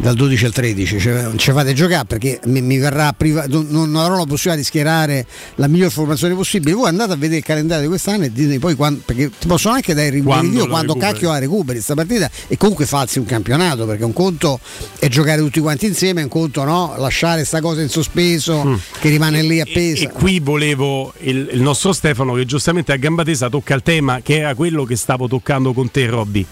dal 0.01 0.15
12 0.15 0.45
al 0.47 0.53
13 0.53 0.99
cioè, 0.99 1.31
ci 1.37 1.53
fate 1.53 1.73
giocare 1.75 2.05
perché 2.07 2.41
mi, 2.47 2.63
mi 2.63 2.79
verrà 2.79 3.13
privato 3.13 3.65
non, 3.69 3.95
avrò 3.97 4.17
la 4.17 4.25
possibilità 4.25 4.57
di 4.57 4.65
schierare 4.65 5.27
la 5.57 5.67
miglior 5.67 5.91
formazione 5.91 6.35
possibile. 6.35 6.73
Voi 6.75 6.89
andate 6.89 7.13
a 7.13 7.17
vedere 7.17 7.39
il 7.39 7.45
calendario 7.45 7.83
di 7.83 7.89
quest'anno 7.89 8.25
e 8.25 8.33
dite 8.33 8.59
poi 8.59 8.75
quando, 8.75 9.03
perché 9.05 9.31
ti 9.39 9.47
possono 9.47 9.75
anche 9.75 9.95
dare 9.95 10.09
il 10.09 10.13
rinvio 10.13 10.67
quando, 10.67 10.95
cacchio 10.95 11.31
la 11.31 11.39
recuperi 11.39 11.75
questa 11.75 11.95
partita 11.95 12.31
e 12.49 12.57
comunque 12.57 12.87
falsi 12.87 13.19
un 13.19 13.27
campionato 13.27 13.87
perché 13.87 14.05
un 14.05 14.13
conto 14.13 14.59
è 14.99 15.09
giocare 15.09 15.41
tutti 15.41 15.61
quanti 15.61 15.87
insieme 15.87 16.23
un 16.23 16.29
conto 16.29 16.65
no 16.65 16.95
lasciare 16.97 17.37
questa 17.37 17.61
cosa 17.61 17.83
in 17.83 17.89
sospeso 17.89 18.65
mm. 18.65 18.75
che 19.01 19.09
rimane 19.09 19.43
lì 19.43 19.61
appesa 19.61 20.03
e, 20.03 20.07
e 20.07 20.11
qui 20.11 20.41
volevo 20.41 21.13
il, 21.21 21.51
il 21.53 21.61
nostro 21.61 21.93
Stefano 21.93 22.35
che 22.35 22.45
giustamente 22.45 22.93
a 22.93 22.97
gamba 22.97 23.23
tesa 23.23 23.49
tocca 23.49 23.75
il 23.75 23.83
tema 23.83 24.21
che 24.23 24.39
era 24.39 24.55
quello 24.55 24.85
che 24.85 24.97
stavo 24.97 25.29
toccando 25.29 25.73
con 25.73 25.91
te 25.91 26.07
Robby 26.07 26.47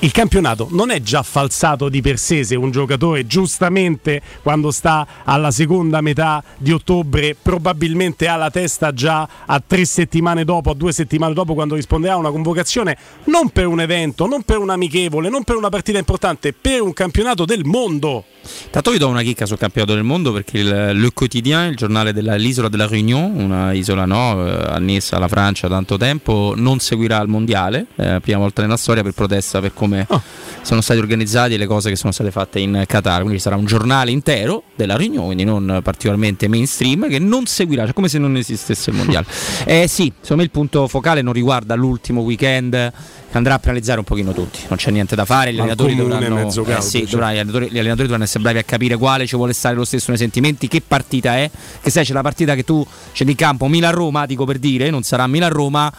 il 0.00 0.12
campionato 0.12 0.68
non 0.72 0.90
è 0.90 1.00
già 1.00 1.22
falsato 1.22 1.88
di 1.88 2.02
per 2.02 2.18
sé 2.18 2.44
se 2.44 2.54
un 2.54 2.70
giocatore 2.70 3.26
giustamente 3.26 4.20
quando 4.42 4.70
sta 4.70 5.06
alla 5.24 5.50
seconda 5.50 6.02
metà 6.02 6.44
di 6.58 6.70
ottobre 6.70 7.34
probabilmente 7.40 8.28
ha 8.28 8.36
la 8.36 8.50
testa 8.50 8.92
già 8.92 9.26
a 9.46 9.62
tre 9.66 9.86
settimane 9.86 10.44
dopo, 10.44 10.70
a 10.70 10.74
due 10.74 10.92
settimane 10.92 11.32
dopo 11.32 11.54
quando 11.54 11.76
risponderà 11.76 12.14
a 12.14 12.18
una 12.18 12.30
convocazione 12.30 12.96
non 13.24 13.48
per 13.48 13.66
un 13.66 13.80
evento, 13.80 14.26
non 14.26 14.42
per 14.42 14.58
un 14.58 14.68
amichevole, 14.68 15.30
non 15.30 15.44
per 15.44 15.56
una 15.56 15.70
partita 15.70 15.98
importante, 15.98 16.52
per 16.52 16.82
un 16.82 16.92
campionato 16.92 17.46
del 17.46 17.64
mondo. 17.64 18.24
Tanto 18.70 18.90
vi 18.90 18.98
do 18.98 19.08
una 19.08 19.22
chicca 19.22 19.46
sul 19.46 19.58
campionato 19.58 19.94
del 19.94 20.02
mondo 20.02 20.32
perché 20.32 20.58
il 20.58 20.68
Le 20.68 21.10
Quotidien, 21.12 21.70
il 21.70 21.76
giornale 21.76 22.12
dell'isola 22.12 22.68
della 22.68 22.86
Réunion, 22.86 23.32
una 23.36 23.72
isola 23.72 24.04
no, 24.04 24.46
eh, 24.46 24.64
annessa 24.68 25.16
alla 25.16 25.28
Francia 25.28 25.68
da 25.68 25.74
tanto 25.74 25.96
tempo, 25.96 26.54
non 26.56 26.78
seguirà 26.78 27.20
il 27.20 27.28
mondiale, 27.28 27.86
eh, 27.96 28.18
prima 28.20 28.38
volta 28.38 28.62
nella 28.62 28.76
storia 28.76 29.02
per 29.02 29.12
protesta 29.12 29.60
per 29.60 29.72
come 29.74 30.06
oh. 30.08 30.22
sono 30.62 30.80
stati 30.80 30.98
organizzati 30.98 31.54
e 31.54 31.56
le 31.56 31.66
cose 31.66 31.90
che 31.90 31.96
sono 31.96 32.12
state 32.12 32.30
fatte 32.30 32.58
in 32.58 32.84
Qatar. 32.86 33.20
Quindi 33.20 33.38
sarà 33.38 33.56
un 33.56 33.66
giornale 33.66 34.10
intero 34.10 34.64
della 34.74 34.96
Réunion, 34.96 35.26
quindi 35.26 35.44
non 35.44 35.80
particolarmente 35.82 36.48
mainstream, 36.48 37.08
che 37.08 37.18
non 37.18 37.46
seguirà, 37.46 37.84
cioè 37.84 37.94
come 37.94 38.08
se 38.08 38.18
non 38.18 38.36
esistesse 38.36 38.90
il 38.90 38.96
mondiale. 38.96 39.26
eh 39.64 39.86
sì, 39.88 40.12
secondo 40.20 40.36
me 40.36 40.42
il 40.42 40.50
punto 40.50 40.88
focale 40.88 41.22
non 41.22 41.32
riguarda 41.32 41.74
l'ultimo 41.74 42.22
weekend 42.22 42.92
andrà 43.32 43.54
a 43.54 43.58
penalizzare 43.58 43.98
un 43.98 44.04
pochino 44.04 44.32
tutti. 44.32 44.60
Non 44.68 44.78
c'è 44.78 44.90
niente 44.90 45.14
da 45.14 45.24
fare. 45.24 45.52
Gli 45.52 45.58
allenatori 45.58 45.94
dovranno, 45.94 46.48
eh, 46.48 46.80
sì, 46.80 47.00
cioè. 47.00 47.08
dovranno, 47.08 47.34
gli, 47.34 47.38
allenatori, 47.38 47.66
gli, 47.66 47.78
allenatori, 47.78 48.02
dovranno 48.02 48.24
essere 48.24 48.42
bravi 48.42 48.58
a 48.58 48.62
capire 48.62 48.96
quale 48.96 49.26
ci 49.26 49.36
vuole 49.36 49.52
stare 49.52 49.74
lo 49.74 49.84
stesso 49.84 50.06
nei 50.08 50.18
sentimenti, 50.18 50.68
che 50.68 50.82
partita 50.86 51.36
è. 51.36 51.50
Che 51.80 51.90
sai, 51.90 52.04
c'è 52.04 52.12
la 52.12 52.22
partita 52.22 52.54
che 52.54 52.64
tu 52.64 52.86
c'è 53.12 53.24
in 53.24 53.34
campo 53.34 53.66
Milan-Roma, 53.68 54.26
dico 54.26 54.44
per 54.44 54.58
dire, 54.58 54.90
non 54.90 55.02
sarà 55.02 55.26
Milan-Roma 55.26 55.92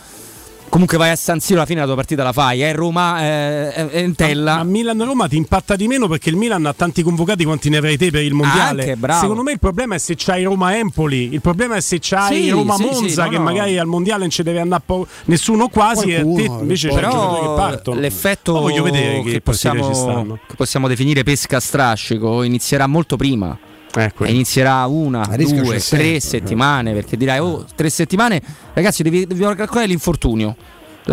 comunque 0.78 1.00
vai 1.00 1.10
a 1.10 1.16
San 1.16 1.40
Siro 1.40 1.58
alla 1.58 1.66
fine 1.66 1.80
la 1.80 1.88
tua 1.88 1.96
partita 1.96 2.22
la 2.22 2.32
fai, 2.32 2.62
è 2.62 2.70
eh? 2.70 2.72
Roma, 2.72 3.20
eh, 3.22 3.74
è 3.74 3.90
Entella. 3.94 4.60
A 4.60 4.64
Milan-Roma 4.64 5.28
ti 5.28 5.36
impatta 5.36 5.76
di 5.76 5.88
meno 5.88 6.08
perché 6.08 6.30
il 6.30 6.36
Milan 6.36 6.68
ha 6.68 6.74
tanti 6.74 7.02
convocati 7.02 7.44
quanti 7.46 7.70
ne 7.70 7.78
avrai 7.78 7.98
te 7.98 8.12
per 8.12 8.22
il 8.22 8.36
mondiale. 8.36 8.92
Anche, 8.92 9.14
Secondo 9.14 9.42
me 9.42 9.54
il 9.54 9.60
problema 9.60 9.96
è 9.96 9.98
se 9.98 10.14
c'hai 10.16 10.44
Roma-Empoli, 10.44 11.34
il 11.34 11.42
problema 11.42 11.78
è 11.78 11.82
se 11.82 11.98
c'hai 12.00 12.44
sì, 12.44 12.50
Roma-Monza 12.52 13.00
sì, 13.00 13.10
sì, 13.10 13.20
no, 13.20 13.30
che 13.30 13.38
no. 13.38 13.44
magari 13.44 13.80
al 13.80 13.88
mondiale 13.88 14.20
non 14.22 14.30
ci 14.30 14.44
deve 14.44 14.60
andare 14.60 14.84
po- 14.86 15.08
nessuno 15.26 15.68
quasi 15.68 16.12
Qualcuno, 16.12 16.38
e 16.38 16.44
te 16.44 16.52
invece 16.52 16.90
c'è 16.90 17.02
giocatori 17.02 17.48
che 17.48 17.54
partono. 17.56 18.00
L'effetto 18.00 18.54
voglio 18.54 18.84
vedere 18.84 19.24
che, 19.24 19.32
che, 19.32 19.42
possiamo, 19.42 20.38
che 20.48 20.56
possiamo 20.56 20.88
definire 20.88 21.24
pesca 21.24 21.60
strascico 21.60 22.44
inizierà 22.44 22.86
molto 22.86 23.16
prima. 23.16 23.58
Ecco. 24.00 24.26
inizierà 24.26 24.86
una, 24.86 25.26
due, 25.36 25.80
tre 25.80 26.20
settimane 26.20 26.94
perché 26.94 27.18
dirai 27.18 27.40
oh 27.40 27.66
tre 27.76 27.90
settimane 27.90 28.42
ragazzi 28.74 29.04
devi, 29.04 29.26
dobbiamo 29.26 29.56
calcolare 29.56 29.88
l'infortunio 29.88 30.56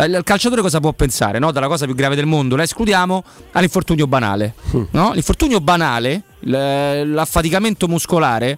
il 0.03 0.21
calciatore 0.25 0.61
cosa 0.61 0.81
può 0.81 0.91
pensare? 0.91 1.39
No? 1.39 1.51
Dalla 1.51 1.67
cosa 1.67 1.85
più 1.85 1.95
grave 1.95 2.15
del 2.15 2.25
mondo 2.25 2.57
la 2.57 2.63
escludiamo 2.63 3.23
all'infortunio 3.53 4.07
banale. 4.07 4.53
Mm. 4.75 4.83
No? 4.91 5.13
L'infortunio 5.13 5.61
banale, 5.61 6.23
l'affaticamento 6.41 7.87
muscolare 7.87 8.57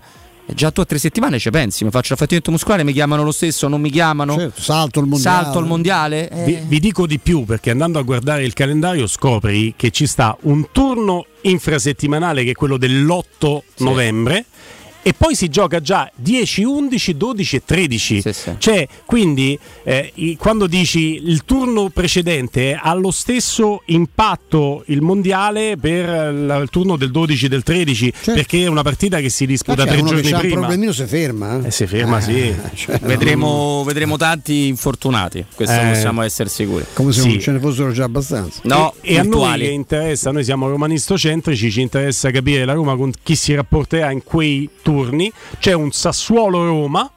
già 0.54 0.72
tu 0.72 0.82
a 0.82 0.86
tre 0.86 0.98
settimane 0.98 1.40
ci 1.40 1.50
pensi, 1.50 1.84
mi 1.84 1.92
faccio 1.92 2.10
l'affattimento 2.12 2.52
muscolare, 2.52 2.84
mi 2.84 2.94
chiamano 2.94 3.24
lo 3.24 3.32
stesso, 3.32 3.68
non 3.68 3.82
mi 3.82 3.90
chiamano. 3.90 4.36
Certo, 4.36 4.62
salto 4.62 5.00
il 5.00 5.08
mondiale. 5.08 5.44
Salto 5.44 5.60
il 5.60 5.66
mondiale. 5.66 6.30
Eh. 6.30 6.44
Vi, 6.44 6.60
vi, 6.68 6.80
dico 6.80 7.06
di 7.06 7.20
più 7.20 7.44
perché 7.44 7.72
andando 7.72 8.00
a 8.00 8.02
guardare 8.04 8.44
il 8.44 8.54
calendario 8.54 9.08
scopri 9.08 9.74
che 9.76 9.92
ci 9.92 10.08
sta 10.08 10.38
un 10.42 10.68
turno 10.72 11.26
infrasettimanale 11.42 12.44
che 12.44 12.52
è 12.52 12.54
quello 12.54 12.78
dell'8 12.78 13.60
sì. 13.76 13.84
novembre 13.84 14.46
e 15.08 15.14
poi 15.14 15.36
si 15.36 15.48
gioca 15.48 15.80
già 15.80 16.12
10, 16.14 16.66
11, 16.66 17.16
12 17.16 17.56
e 17.56 17.62
13. 17.64 18.22
Sì, 18.22 18.34
sì. 18.34 18.52
Cioè, 18.58 18.86
quindi 19.06 19.58
eh, 19.84 20.12
quando 20.38 20.68
dici 20.68 21.22
il 21.24 21.46
turno 21.46 21.88
precedente 21.88 22.78
ha 22.78 22.94
lo 22.94 23.12
stesso 23.12 23.84
impatto 23.86 24.84
il 24.88 25.02
mondiale 25.02 25.78
per 25.78 26.10
il 26.62 26.68
turno 26.70 26.98
del 26.98 27.12
12 27.12 27.46
e 27.46 27.48
del 27.48 27.64
13, 27.64 28.12
certo. 28.12 28.34
perché 28.34 28.64
è 28.64 28.68
una 28.68 28.82
partita 28.82 29.22
che 29.22 29.30
si 29.30 29.46
disputa 29.46 29.86
tre 29.86 30.04
giorni 30.04 30.20
prima. 30.24 30.42
Un 30.42 30.50
problemino 30.50 30.92
si 30.92 31.06
ferma. 31.06 31.62
Eh? 31.64 31.68
eh 31.68 31.72
si 31.72 31.88
ferma, 31.88 32.18
eh, 32.18 32.22
sì. 32.22 32.56
Cioè, 32.76 33.00
vedremo, 33.00 33.86
vedremo, 33.86 34.18
tanti 34.18 34.68
infortunati, 34.68 35.46
questo 35.56 35.80
eh. 35.80 35.88
possiamo 35.88 36.22
essere 36.22 36.50
sicuri. 36.50 36.84
Come 36.92 37.14
se 37.14 37.22
sì. 37.22 37.28
non 37.30 37.40
ce 37.40 37.52
ne 37.54 37.60
fossero 37.60 37.94
già 37.94 38.04
abbastanza. 38.04 38.60
No, 38.64 38.94
e, 39.00 39.14
e 39.14 39.20
a 39.20 39.24
noi 39.24 39.58
che 39.58 39.68
interessa, 39.68 40.32
noi 40.32 40.44
siamo 40.44 40.68
romanistocentrici, 40.68 41.72
ci 41.72 41.80
interessa 41.80 42.30
capire 42.30 42.66
la 42.66 42.74
Roma 42.74 42.98
con 42.98 43.14
chi 43.24 43.38
si 43.38 43.56
rapporterà 43.56 44.12
in 44.12 44.22
quei 44.22 44.70
turni 44.82 44.96
turni, 44.98 45.32
c'è 45.60 45.74
un 45.74 45.92
Sassuolo-Roma. 45.92 47.12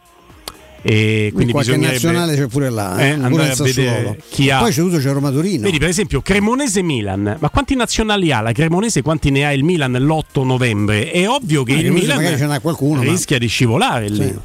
E 0.83 1.31
quindi 1.35 1.53
qualche 1.53 1.77
nazionale 1.77 2.35
c'è 2.35 2.47
pure 2.47 2.71
là, 2.71 2.99
eh? 2.99 3.09
Eh, 3.09 3.11
andare 3.11 3.51
a 3.51 3.55
vedere 3.55 4.19
chi 4.31 4.49
ha. 4.49 4.61
Poi 4.61 4.73
c'è 4.73 4.81
tutto 4.81 4.97
c'è 4.97 5.13
Roma 5.13 5.31
Torino. 5.31 5.63
Vedi, 5.63 5.79
per 5.79 5.89
esempio, 5.89 6.23
Cremonese-Milan. 6.23 7.37
Ma 7.39 7.51
quanti 7.51 7.75
nazionali 7.77 8.33
ha 8.33 8.41
la 8.41 8.53
Cremonese? 8.53 9.03
Quanti 9.03 9.31
ne 9.31 9.45
ha 9.45 9.53
il 9.53 9.63
Milan 9.63 9.93
l'8 9.93 10.43
novembre? 10.43 11.11
È 11.11 11.29
ovvio 11.29 11.65
che 11.65 11.75
ma 11.75 11.81
il 11.81 11.93
Milan 11.93 12.61
qualcuno, 12.63 13.03
rischia 13.03 13.37
ma... 13.37 13.43
di 13.43 13.49
scivolare 13.49 14.09
sì. 14.09 14.19
lì. 14.19 14.39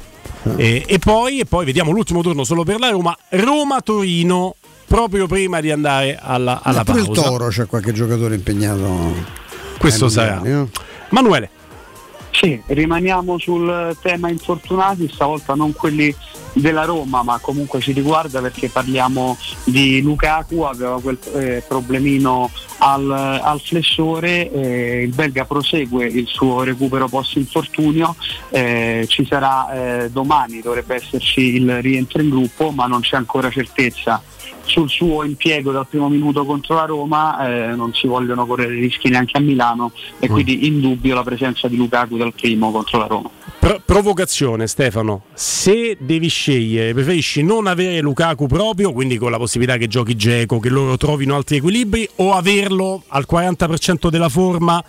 E, 0.56 0.84
e, 0.86 0.98
poi, 0.98 1.40
e 1.40 1.44
poi 1.46 1.64
vediamo 1.64 1.90
l'ultimo 1.90 2.20
turno 2.20 2.44
solo 2.44 2.64
per 2.64 2.78
la 2.78 2.90
Roma. 2.90 3.16
Roma-Torino 3.30 4.56
proprio 4.86 5.26
prima 5.26 5.60
di 5.60 5.70
andare 5.70 6.18
alla, 6.20 6.60
alla 6.62 6.84
pausa. 6.84 7.00
il 7.00 7.08
Toro 7.08 7.48
c'è 7.48 7.66
qualche 7.66 7.92
giocatore 7.92 8.34
impegnato. 8.34 9.14
Questo 9.78 10.10
sarà. 10.10 10.40
No? 10.44 10.68
Manuele. 11.10 11.50
Sì, 12.38 12.60
rimaniamo 12.66 13.38
sul 13.38 13.96
tema 14.02 14.28
infortunati, 14.28 15.08
stavolta 15.10 15.54
non 15.54 15.72
quelli 15.72 16.14
della 16.52 16.84
Roma, 16.84 17.22
ma 17.22 17.38
comunque 17.40 17.80
ci 17.80 17.92
riguarda 17.92 18.42
perché 18.42 18.68
parliamo 18.68 19.38
di 19.64 20.02
Lukaku, 20.02 20.60
aveva 20.60 21.00
quel 21.00 21.18
eh, 21.32 21.64
problemino 21.66 22.50
al, 22.78 23.10
al 23.10 23.58
flessore, 23.58 24.50
eh, 24.52 25.02
il 25.04 25.14
belga 25.14 25.46
prosegue 25.46 26.04
il 26.04 26.26
suo 26.26 26.62
recupero 26.62 27.08
post 27.08 27.36
infortunio, 27.36 28.14
eh, 28.50 29.06
ci 29.08 29.24
sarà 29.24 30.04
eh, 30.04 30.10
domani, 30.10 30.60
dovrebbe 30.60 30.96
esserci 30.96 31.54
il 31.54 31.80
rientro 31.80 32.20
in 32.20 32.28
gruppo, 32.28 32.70
ma 32.70 32.84
non 32.84 33.00
c'è 33.00 33.16
ancora 33.16 33.48
certezza 33.48 34.22
sul 34.66 34.88
suo 34.88 35.24
impiego 35.24 35.72
dal 35.72 35.86
primo 35.86 36.08
minuto 36.08 36.44
contro 36.44 36.74
la 36.74 36.84
Roma 36.84 37.46
eh, 37.46 37.74
non 37.74 37.94
si 37.94 38.06
vogliono 38.06 38.46
correre 38.46 38.74
rischi 38.74 39.08
neanche 39.08 39.36
a 39.36 39.40
Milano 39.40 39.92
e 40.18 40.28
mm. 40.28 40.32
quindi 40.32 40.66
in 40.66 40.80
dubbio 40.80 41.14
la 41.14 41.22
presenza 41.22 41.68
di 41.68 41.76
Lukaku 41.76 42.16
dal 42.16 42.32
primo 42.32 42.70
contro 42.70 42.98
la 42.98 43.06
Roma. 43.06 43.30
Pro- 43.58 43.80
provocazione 43.84 44.66
Stefano, 44.66 45.22
se 45.34 45.96
devi 45.98 46.28
scegliere, 46.28 46.92
preferisci 46.92 47.42
non 47.42 47.66
avere 47.66 48.00
Lukaku 48.00 48.46
proprio, 48.46 48.92
quindi 48.92 49.16
con 49.16 49.30
la 49.30 49.38
possibilità 49.38 49.76
che 49.76 49.88
giochi 49.88 50.14
Geco, 50.14 50.58
che 50.58 50.68
loro 50.68 50.96
trovino 50.96 51.34
altri 51.34 51.56
equilibri, 51.56 52.08
o 52.16 52.32
averlo 52.32 53.02
al 53.08 53.26
40% 53.28 54.08
della 54.08 54.28
forma 54.28 54.82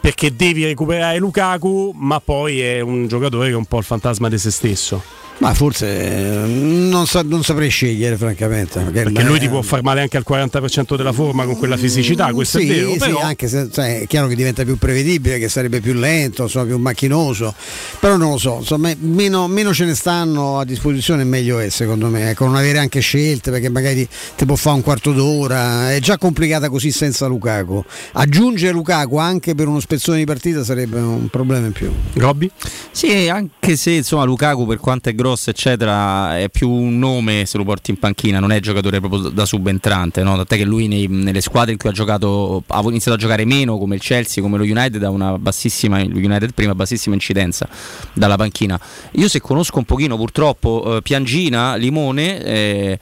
perché 0.00 0.34
devi 0.34 0.64
recuperare 0.64 1.18
Lukaku, 1.18 1.92
ma 1.94 2.20
poi 2.20 2.60
è 2.60 2.80
un 2.80 3.08
giocatore 3.08 3.48
che 3.48 3.54
è 3.54 3.56
un 3.56 3.64
po' 3.64 3.78
il 3.78 3.84
fantasma 3.84 4.28
di 4.28 4.38
se 4.38 4.50
stesso? 4.50 5.02
Ma 5.38 5.52
forse 5.52 5.86
eh, 5.86 6.46
non, 6.46 7.06
sa, 7.06 7.22
non, 7.22 7.44
saprei 7.44 7.68
scegliere, 7.68 8.16
francamente. 8.16 8.80
Perché 8.80 9.22
lui 9.22 9.38
ti 9.38 9.48
può 9.48 9.60
far 9.60 9.82
male 9.82 10.00
anche 10.00 10.16
al 10.16 10.24
40% 10.26 10.96
della 10.96 11.12
forma 11.12 11.44
con 11.44 11.58
quella 11.58 11.76
fisicità, 11.76 12.32
questo 12.32 12.58
sì, 12.58 12.70
è 12.70 12.74
vero. 12.74 12.92
Sì, 12.92 12.98
però... 12.98 13.20
anche 13.20 13.46
se 13.46 13.68
cioè, 13.70 14.00
è 14.00 14.06
chiaro 14.06 14.28
che 14.28 14.34
diventa 14.34 14.64
più 14.64 14.78
prevedibile, 14.78 15.38
che 15.38 15.50
sarebbe 15.50 15.80
più 15.80 15.92
lento, 15.92 16.44
insomma, 16.44 16.64
più 16.64 16.78
macchinoso. 16.78 17.54
Però 18.00 18.16
non 18.16 18.30
lo 18.30 18.38
so, 18.38 18.56
insomma, 18.60 18.90
meno, 18.98 19.46
meno, 19.46 19.74
ce 19.74 19.84
ne 19.84 19.94
stanno 19.94 20.58
a 20.58 20.64
disposizione, 20.64 21.24
meglio 21.24 21.58
è 21.58 21.68
secondo 21.68 22.08
me. 22.08 22.30
Ecco, 22.30 22.46
non 22.46 22.56
avere 22.56 22.78
anche 22.78 23.00
scelte, 23.00 23.50
perché 23.50 23.68
magari 23.68 24.08
ti 24.36 24.46
può 24.46 24.56
fare 24.56 24.76
un 24.76 24.82
quarto 24.82 25.12
d'ora. 25.12 25.92
È 25.92 26.00
già 26.00 26.16
complicata 26.16 26.70
così 26.70 26.90
senza 26.90 27.26
Lukaku. 27.26 27.84
Aggiungere 28.12 28.72
Lukaku 28.72 29.18
anche 29.18 29.54
per 29.54 29.68
uno 29.68 29.80
spezzone 29.80 30.16
di 30.16 30.24
partita 30.24 30.64
sarebbe 30.64 30.98
un 30.98 31.28
problema 31.28 31.66
in 31.66 31.72
più. 31.72 31.92
Robby? 32.14 32.50
Sì, 32.90 33.28
anche 33.28 33.76
se 33.76 33.90
insomma 33.90 34.24
Lukaku 34.24 34.64
per 34.66 34.78
quanto 34.78 35.10
è 35.10 35.14
grosso 35.14 35.24
eccetera 35.34 36.38
è 36.38 36.48
più 36.48 36.70
un 36.70 36.98
nome 36.98 37.46
se 37.46 37.56
lo 37.56 37.64
porti 37.64 37.90
in 37.90 37.98
panchina, 37.98 38.38
non 38.38 38.52
è 38.52 38.60
giocatore 38.60 39.00
proprio 39.00 39.28
da 39.30 39.44
subentrante, 39.44 40.22
no? 40.22 40.36
tant'è 40.36 40.56
che 40.56 40.64
lui 40.64 40.88
nei, 40.88 41.06
nelle 41.08 41.40
squadre 41.40 41.72
in 41.72 41.78
cui 41.78 41.88
ha 41.88 41.92
giocato 41.92 42.62
ha 42.66 42.80
iniziato 42.82 43.16
a 43.16 43.20
giocare 43.20 43.44
meno 43.44 43.78
come 43.78 43.96
il 43.96 44.00
Chelsea, 44.00 44.42
come 44.42 44.58
lo 44.58 44.64
United 44.64 44.98
da 44.98 45.10
una 45.10 45.38
bassissima 45.38 45.98
United 46.00 46.52
prima 46.52 46.74
bassissima 46.74 47.14
incidenza 47.14 47.68
dalla 48.12 48.36
panchina. 48.36 48.78
Io 49.12 49.28
se 49.28 49.40
conosco 49.40 49.78
un 49.78 49.84
pochino 49.84 50.16
purtroppo 50.16 50.96
eh, 50.96 51.02
Piangina, 51.02 51.74
Limone 51.76 52.42
eh, 52.42 52.98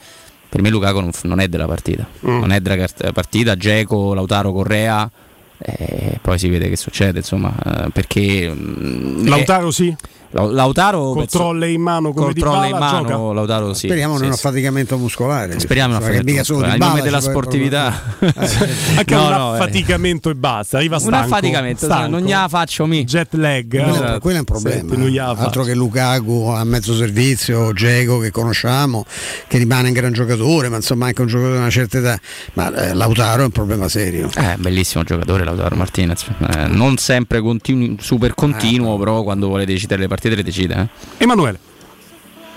per 0.49 0.63
me 0.63 0.71
Lukaku 0.71 1.01
non, 1.01 1.11
non, 1.23 1.41
è 1.41 1.49
della 1.49 1.67
partita, 1.67 2.07
mm. 2.27 2.39
non 2.39 2.53
è 2.53 2.61
della 2.61 2.87
partita, 3.13 3.57
Geco, 3.57 4.15
Lautaro 4.15 4.53
Correa 4.53 5.11
eh, 5.59 6.19
poi 6.21 6.39
si 6.39 6.49
vede 6.49 6.69
che 6.69 6.77
succede, 6.77 7.19
insomma, 7.19 7.55
eh, 7.65 7.91
perché... 7.91 8.53
Mm, 8.53 9.27
Lautaro 9.27 9.71
sì? 9.71 9.95
Lautaro 10.35 11.13
controlla 11.13 11.67
in 11.67 11.81
mano 11.81 12.13
come 12.13 12.33
di 12.33 12.41
balla, 12.41 12.67
in 12.67 12.77
mano 12.77 13.33
Lautaro 13.33 13.73
sì, 13.73 13.87
speriamo 13.87 14.17
sì, 14.17 14.23
in 14.23 14.27
un 14.29 14.33
affaticamento 14.33 14.99
muscolare 14.99 15.59
speriamo 15.61 15.97
un 15.97 16.03
affaticamento 16.03 16.55
muscolare. 16.55 16.77
Il 16.77 16.79
nome 16.79 17.03
della 17.03 17.21
sportività. 17.21 18.03
Eh, 18.35 18.97
anche 18.97 19.15
no, 19.15 19.27
un 19.27 19.31
no, 19.31 19.53
affaticamento 19.53 20.29
eh. 20.29 20.33
e 20.33 20.35
basta 20.35 20.79
arriva 20.79 20.99
stanco 20.99 21.17
un 21.17 21.23
affaticamento 21.23 21.85
stanco. 21.85 22.11
non 22.11 22.23
gliela 22.23 22.49
faccio 22.49 22.87
mi. 22.87 23.05
Jet 23.05 23.35
lag. 23.35 23.75
Esatto. 23.75 24.21
quello 24.21 24.37
è 24.37 24.41
un 24.41 24.45
problema. 24.45 24.95
Senti, 24.95 25.19
altro 25.19 25.63
che 25.63 25.75
Lukaku 25.75 26.53
a 26.55 26.65
mezzo 26.65 26.95
servizio 26.95 27.73
Geco 27.73 28.19
che 28.19 28.31
conosciamo 28.31 29.05
che 29.47 29.59
rimane 29.59 29.89
un 29.89 29.95
gran 29.95 30.13
giocatore 30.13 30.69
ma 30.69 30.77
insomma 30.77 31.07
anche 31.07 31.21
un 31.21 31.29
giocatore 31.29 31.55
di 31.55 31.61
una 31.61 31.71
certa 31.71 31.99
età. 31.99 32.21
Ma 32.55 32.75
eh, 32.75 32.95
Lautaro 32.95 33.43
è 33.43 33.45
un 33.45 33.51
problema 33.51 33.89
serio. 33.89 34.31
Eh, 34.35 34.57
bellissimo 34.59 35.05
giocatore 35.05 35.45
Lautaro 35.45 35.77
Martinez. 35.77 36.27
Eh, 36.55 36.67
non 36.69 36.97
sempre 36.97 37.41
continu- 37.41 38.01
super 38.01 38.35
continuo 38.35 38.97
eh. 38.97 38.99
però 38.99 39.23
quando 39.23 39.49
vuole 39.49 39.65
decidere 39.65 40.03
le 40.03 40.09
partite 40.09 40.24
partite 40.25 40.35
le 40.35 40.43
decide. 40.43 40.91
Eh? 41.17 41.23
Emanuele. 41.25 41.59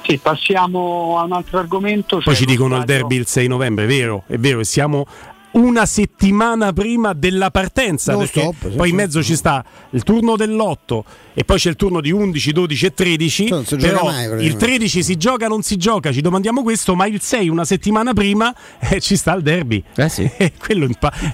Sì, 0.03 0.17
passiamo 0.17 1.17
a 1.19 1.23
un 1.23 1.33
altro 1.33 1.59
argomento. 1.59 2.15
Poi 2.15 2.23
cioè 2.23 2.35
ci 2.35 2.45
dicono 2.45 2.77
il 2.77 2.85
derby 2.85 3.17
il 3.17 3.27
6 3.27 3.47
novembre, 3.47 3.83
è 3.83 3.87
vero, 3.87 4.23
è 4.27 4.37
vero, 4.37 4.61
e 4.61 4.63
siamo 4.63 5.05
una 5.51 5.85
settimana 5.85 6.71
prima 6.71 7.11
della 7.11 7.51
partenza. 7.51 8.13
No, 8.13 8.19
perché 8.19 8.39
stop, 8.39 8.75
poi 8.75 8.89
in 8.89 8.95
mezzo 8.95 9.21
ci 9.21 9.35
sta 9.35 9.65
il 9.89 10.03
turno 10.03 10.37
dell'8 10.37 11.01
e 11.33 11.43
poi 11.43 11.57
c'è 11.57 11.69
il 11.69 11.75
turno 11.75 11.99
di 11.99 12.11
11, 12.11 12.51
12 12.53 12.85
e 12.85 12.93
13. 12.93 13.47
Cioè, 13.47 13.79
però 13.79 14.05
mai, 14.05 14.45
il 14.45 14.55
13 14.55 15.03
si 15.03 15.17
gioca, 15.17 15.47
non 15.47 15.61
si 15.61 15.75
gioca, 15.75 16.13
ci 16.13 16.21
domandiamo 16.21 16.63
questo, 16.63 16.95
ma 16.95 17.05
il 17.05 17.19
6 17.19 17.49
una 17.49 17.65
settimana 17.65 18.13
prima 18.13 18.55
eh, 18.79 19.01
ci 19.01 19.17
sta 19.17 19.33
il 19.33 19.41
derby. 19.41 19.83
Eh 19.95 20.07
sì. 20.07 20.29
quello, 20.57 20.87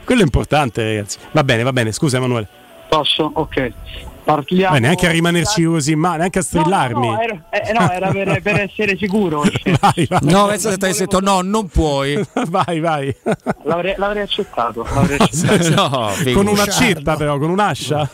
quello 0.03 0.21
è 0.21 0.23
importante, 0.23 0.83
ragazzi. 0.83 1.19
Va 1.31 1.43
bene, 1.43 1.61
va 1.61 1.73
bene, 1.73 1.91
scusa 1.91 2.17
Emanuele. 2.17 2.47
Posso? 2.89 3.29
Ok. 3.35 3.71
Parliamo... 4.23 4.73
Beh, 4.73 4.79
neanche 4.79 5.07
a 5.07 5.11
rimanerci 5.11 5.63
così 5.63 5.95
male, 5.95 6.19
neanche 6.19 6.39
a 6.39 6.41
strillarmi. 6.41 7.07
No, 7.07 7.13
no, 7.13 7.21
era, 7.21 7.43
eh, 7.49 7.73
no, 7.73 7.91
era 7.91 8.11
per, 8.11 8.41
per, 8.43 8.61
essere 8.61 8.95
sicuro. 8.97 9.41
vai, 9.41 10.07
vai. 10.07 10.19
No, 10.21 10.45
penso 10.47 10.69
che 10.69 10.77
ti 10.77 10.85
hai 10.85 10.93
detto 10.93 11.19
no, 11.19 11.41
non 11.41 11.67
puoi. 11.67 12.25
vai, 12.47 12.79
vai. 12.79 13.15
L'avrei, 13.63 13.95
l'avrei 13.97 14.23
accettato. 14.23 14.85
L'avrei 14.93 15.17
accettato. 15.19 15.69
no, 15.75 16.33
con 16.33 16.47
un'accetta 16.47 17.15
però, 17.15 17.37
con 17.37 17.49
un'ascia. 17.49 18.09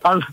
allora, 0.00 0.26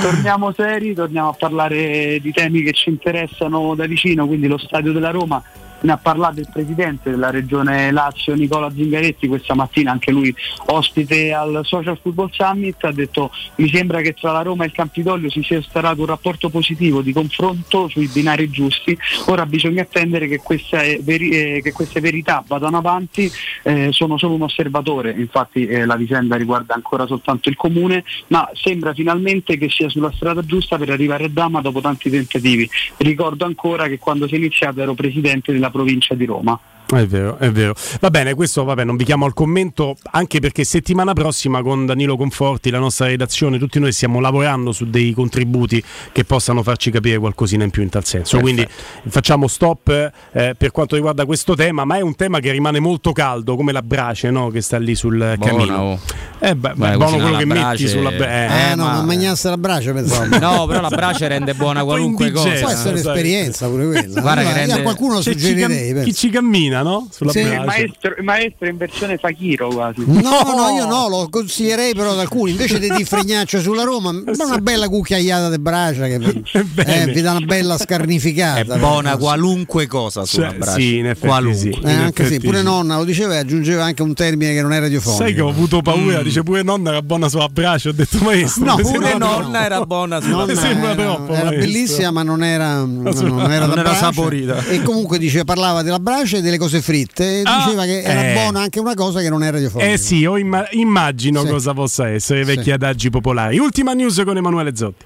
torniamo 0.00 0.52
seri, 0.52 0.94
torniamo 0.94 1.30
a 1.30 1.36
parlare 1.38 2.18
di 2.20 2.30
temi 2.32 2.62
che 2.62 2.72
ci 2.72 2.90
interessano 2.90 3.74
da 3.74 3.86
vicino, 3.86 4.26
quindi 4.26 4.48
lo 4.48 4.58
stadio 4.58 4.92
della 4.92 5.10
Roma 5.10 5.42
ne 5.82 5.92
ha 5.92 5.96
parlato 5.96 6.40
il 6.40 6.48
presidente 6.52 7.10
della 7.10 7.30
regione 7.30 7.90
Lazio 7.90 8.34
Nicola 8.34 8.70
Zingaretti 8.70 9.28
questa 9.28 9.54
mattina, 9.54 9.92
anche 9.92 10.10
lui 10.10 10.34
ospite 10.66 11.32
al 11.32 11.60
Social 11.64 11.98
Football 12.00 12.30
Summit, 12.32 12.84
ha 12.84 12.92
detto 12.92 13.30
mi 13.56 13.68
sembra 13.68 14.00
che 14.00 14.14
tra 14.14 14.32
la 14.32 14.42
Roma 14.42 14.64
e 14.64 14.66
il 14.68 14.72
Campidoglio 14.72 15.30
si 15.30 15.42
sia 15.42 15.56
instaurato 15.56 16.00
un 16.00 16.06
rapporto 16.06 16.48
positivo 16.48 17.02
di 17.02 17.12
confronto 17.12 17.88
sui 17.88 18.08
binari 18.08 18.50
giusti, 18.50 18.96
ora 19.26 19.46
bisogna 19.46 19.82
attendere 19.82 20.28
che 20.28 20.38
queste, 20.38 21.00
veri- 21.02 21.30
eh, 21.30 21.60
che 21.62 21.72
queste 21.72 22.00
verità 22.00 22.44
vadano 22.46 22.78
avanti, 22.78 23.30
eh, 23.62 23.88
sono 23.92 24.16
solo 24.18 24.34
un 24.34 24.42
osservatore, 24.42 25.10
infatti 25.10 25.66
eh, 25.66 25.84
la 25.84 25.96
vicenda 25.96 26.36
riguarda 26.36 26.74
ancora 26.74 27.06
soltanto 27.06 27.48
il 27.48 27.56
comune, 27.56 28.04
ma 28.28 28.48
sembra 28.54 28.94
finalmente 28.94 29.56
che 29.58 29.68
sia 29.68 29.88
sulla 29.88 30.12
strada 30.12 30.42
giusta 30.42 30.78
per 30.78 30.90
arrivare 30.90 31.24
a 31.24 31.28
Dama 31.28 31.60
dopo 31.60 31.80
tanti 31.80 32.10
tentativi. 32.10 32.68
Ricordo 32.98 33.44
ancora 33.44 33.88
che 33.88 33.98
quando 33.98 34.26
si 34.26 34.34
è 34.34 34.36
iniziato 34.36 34.80
ero 34.80 34.94
presidente 34.94 35.52
della 35.52 35.70
provincia 35.72 36.14
di 36.14 36.24
Roma. 36.24 36.56
È 36.98 37.06
vero, 37.06 37.38
è 37.38 37.50
vero. 37.50 37.74
Va 38.00 38.10
bene, 38.10 38.34
questo 38.34 38.64
vabbè, 38.64 38.84
non 38.84 38.96
vi 38.96 39.04
chiamo 39.04 39.24
al 39.24 39.32
commento, 39.32 39.96
anche 40.10 40.40
perché 40.40 40.64
settimana 40.64 41.14
prossima 41.14 41.62
con 41.62 41.86
Danilo 41.86 42.16
Conforti, 42.16 42.70
la 42.70 42.78
nostra 42.78 43.06
redazione, 43.06 43.58
tutti 43.58 43.78
noi 43.78 43.92
stiamo 43.92 44.20
lavorando 44.20 44.72
su 44.72 44.88
dei 44.88 45.12
contributi 45.12 45.82
che 46.12 46.24
possano 46.24 46.62
farci 46.62 46.90
capire 46.90 47.18
qualcosina 47.18 47.64
in 47.64 47.70
più 47.70 47.82
in 47.82 47.88
tal 47.88 48.04
senso. 48.04 48.36
Perfetto. 48.36 48.62
Quindi 48.62 48.66
facciamo 49.08 49.46
stop 49.48 50.12
eh, 50.32 50.54
per 50.56 50.70
quanto 50.70 50.94
riguarda 50.94 51.24
questo 51.24 51.54
tema, 51.54 51.84
ma 51.84 51.96
è 51.96 52.00
un 52.00 52.14
tema 52.14 52.40
che 52.40 52.50
rimane 52.50 52.78
molto 52.78 53.12
caldo, 53.12 53.56
come 53.56 53.72
la 53.72 53.82
brace 53.82 54.30
no? 54.30 54.50
che 54.50 54.60
sta 54.60 54.78
lì 54.78 54.94
sul 54.94 55.16
Buona, 55.16 55.36
camino. 55.38 55.76
Oh. 55.76 56.00
Eh, 56.40 56.56
beh, 56.56 56.72
beh, 56.74 56.96
buono 56.96 57.18
quello 57.18 57.36
che 57.36 57.46
brace. 57.46 57.66
metti 57.66 57.88
sulla 57.88 58.10
brace. 58.10 58.30
Eh, 58.30 58.70
eh, 58.70 58.74
no, 58.74 58.84
ma 58.84 59.02
mangiasse 59.02 59.48
la 59.48 59.56
brace 59.56 59.92
pensavo. 59.92 60.38
no, 60.38 60.66
però 60.66 60.80
la 60.80 60.88
brace 60.88 61.28
rende 61.28 61.54
buona 61.54 61.84
qualunque 61.84 62.30
cosa. 62.30 62.50
Può 62.50 62.68
essere 62.68 62.90
un'esperienza 62.90 63.68
pure 63.68 63.86
quella. 63.86 64.20
Guarda 64.20 64.40
allora, 64.40 64.54
che 64.54 64.66
rende... 64.66 64.82
qualcuno 64.82 65.20
suggerirei. 65.20 66.02
Chi 66.02 66.14
ci 66.14 66.30
cammina, 66.30 66.81
no? 66.82 67.08
Sulla 67.10 67.32
sì. 67.32 67.40
il 67.40 67.62
maestro, 67.64 68.14
il 68.16 68.24
maestro 68.24 68.68
in 68.68 68.76
versione 68.76 69.18
Fakiro 69.18 69.68
quasi. 69.68 70.02
No, 70.06 70.20
no, 70.20 70.54
no, 70.54 70.68
io 70.76 70.86
no, 70.86 71.08
lo 71.08 71.28
consiglierei 71.30 71.94
però 71.94 72.12
ad 72.12 72.18
alcuni. 72.18 72.52
Invece 72.52 72.78
di 72.78 72.88
di 72.88 73.04
fregnaccio 73.04 73.60
sulla 73.60 73.82
Roma, 73.82 74.10
una 74.10 74.58
bella 74.58 74.88
cucchiaiata 74.88 75.50
di 75.50 75.58
bracia 75.58 76.06
che 76.06 76.14
eh, 76.76 77.06
vi 77.06 77.20
dà 77.20 77.32
una 77.32 77.46
bella 77.46 77.78
scarnificata. 77.78 78.74
È 78.74 78.78
buona 78.78 79.16
qualunque 79.16 79.86
cosa 79.86 80.24
sulla 80.24 80.50
cioè, 80.50 80.58
bracia. 80.58 80.78
Sì, 80.78 80.96
in 80.98 81.06
effetti 81.06 81.26
qualunque. 81.26 81.72
Sì, 81.72 81.80
eh, 81.82 81.92
anche 81.92 82.26
sì, 82.26 82.40
pure 82.40 82.62
nonna 82.62 82.96
lo 82.96 83.04
diceva 83.04 83.34
e 83.34 83.38
aggiungeva 83.38 83.84
anche 83.84 84.02
un 84.02 84.14
termine 84.14 84.52
che 84.52 84.62
non 84.62 84.72
è 84.72 84.80
radiofonico. 84.80 85.22
Sai 85.22 85.34
che 85.34 85.40
ho 85.40 85.48
avuto 85.48 85.80
paura, 85.82 86.20
mm. 86.20 86.22
dice 86.22 86.42
pure 86.42 86.62
nonna 86.62 86.90
era 86.90 87.02
buona 87.02 87.28
sulla 87.28 87.48
bracia, 87.48 87.88
ho 87.88 87.92
detto 87.92 88.18
maestro. 88.18 88.64
No, 88.64 88.76
pure 88.76 89.16
nonna 89.16 89.58
no. 89.58 89.64
era 89.64 89.84
buona 89.84 90.20
sulla 90.20 90.44
bracia. 90.44 90.60
Sembra 90.60 90.94
troppo. 90.94 91.32
Era 91.32 91.50
bellissima 91.50 92.10
ma 92.10 92.22
non 92.22 92.44
era, 92.44 92.84
non 92.84 93.50
era, 93.50 93.66
non 93.66 93.78
era 93.78 93.94
saporita. 93.94 94.64
E 94.66 94.82
comunque 94.82 95.18
dice, 95.18 95.44
parlava 95.44 95.82
della 95.82 95.98
brace 95.98 96.38
e 96.38 96.40
delle 96.40 96.58
cose 96.62 96.80
fritte 96.80 97.42
ah, 97.44 97.64
diceva 97.64 97.84
che 97.84 98.02
era 98.02 98.30
eh. 98.30 98.32
buona 98.34 98.60
anche 98.60 98.78
una 98.78 98.94
cosa 98.94 99.20
che 99.20 99.28
non 99.28 99.42
è 99.42 99.50
radiofonica. 99.50 99.90
Eh 99.90 99.96
sì, 99.96 100.18
io 100.18 100.36
imma- 100.36 100.68
immagino 100.70 101.42
sì. 101.42 101.48
cosa 101.48 101.74
possa 101.74 102.08
essere 102.08 102.44
vecchi 102.44 102.64
sì. 102.64 102.70
adagi 102.70 103.10
popolari. 103.10 103.58
Ultima 103.58 103.92
news 103.92 104.22
con 104.24 104.36
Emanuele 104.36 104.76
Zotti. 104.76 105.04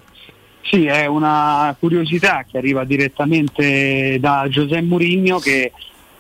Sì, 0.63 0.87
è 0.87 1.07
una 1.07 1.75
curiosità 1.79 2.45
che 2.51 2.59
arriva 2.59 2.85
direttamente 2.85 4.19
da 4.21 4.47
Giuseppe 4.51 4.83
Murigno 4.83 5.39
che 5.39 5.73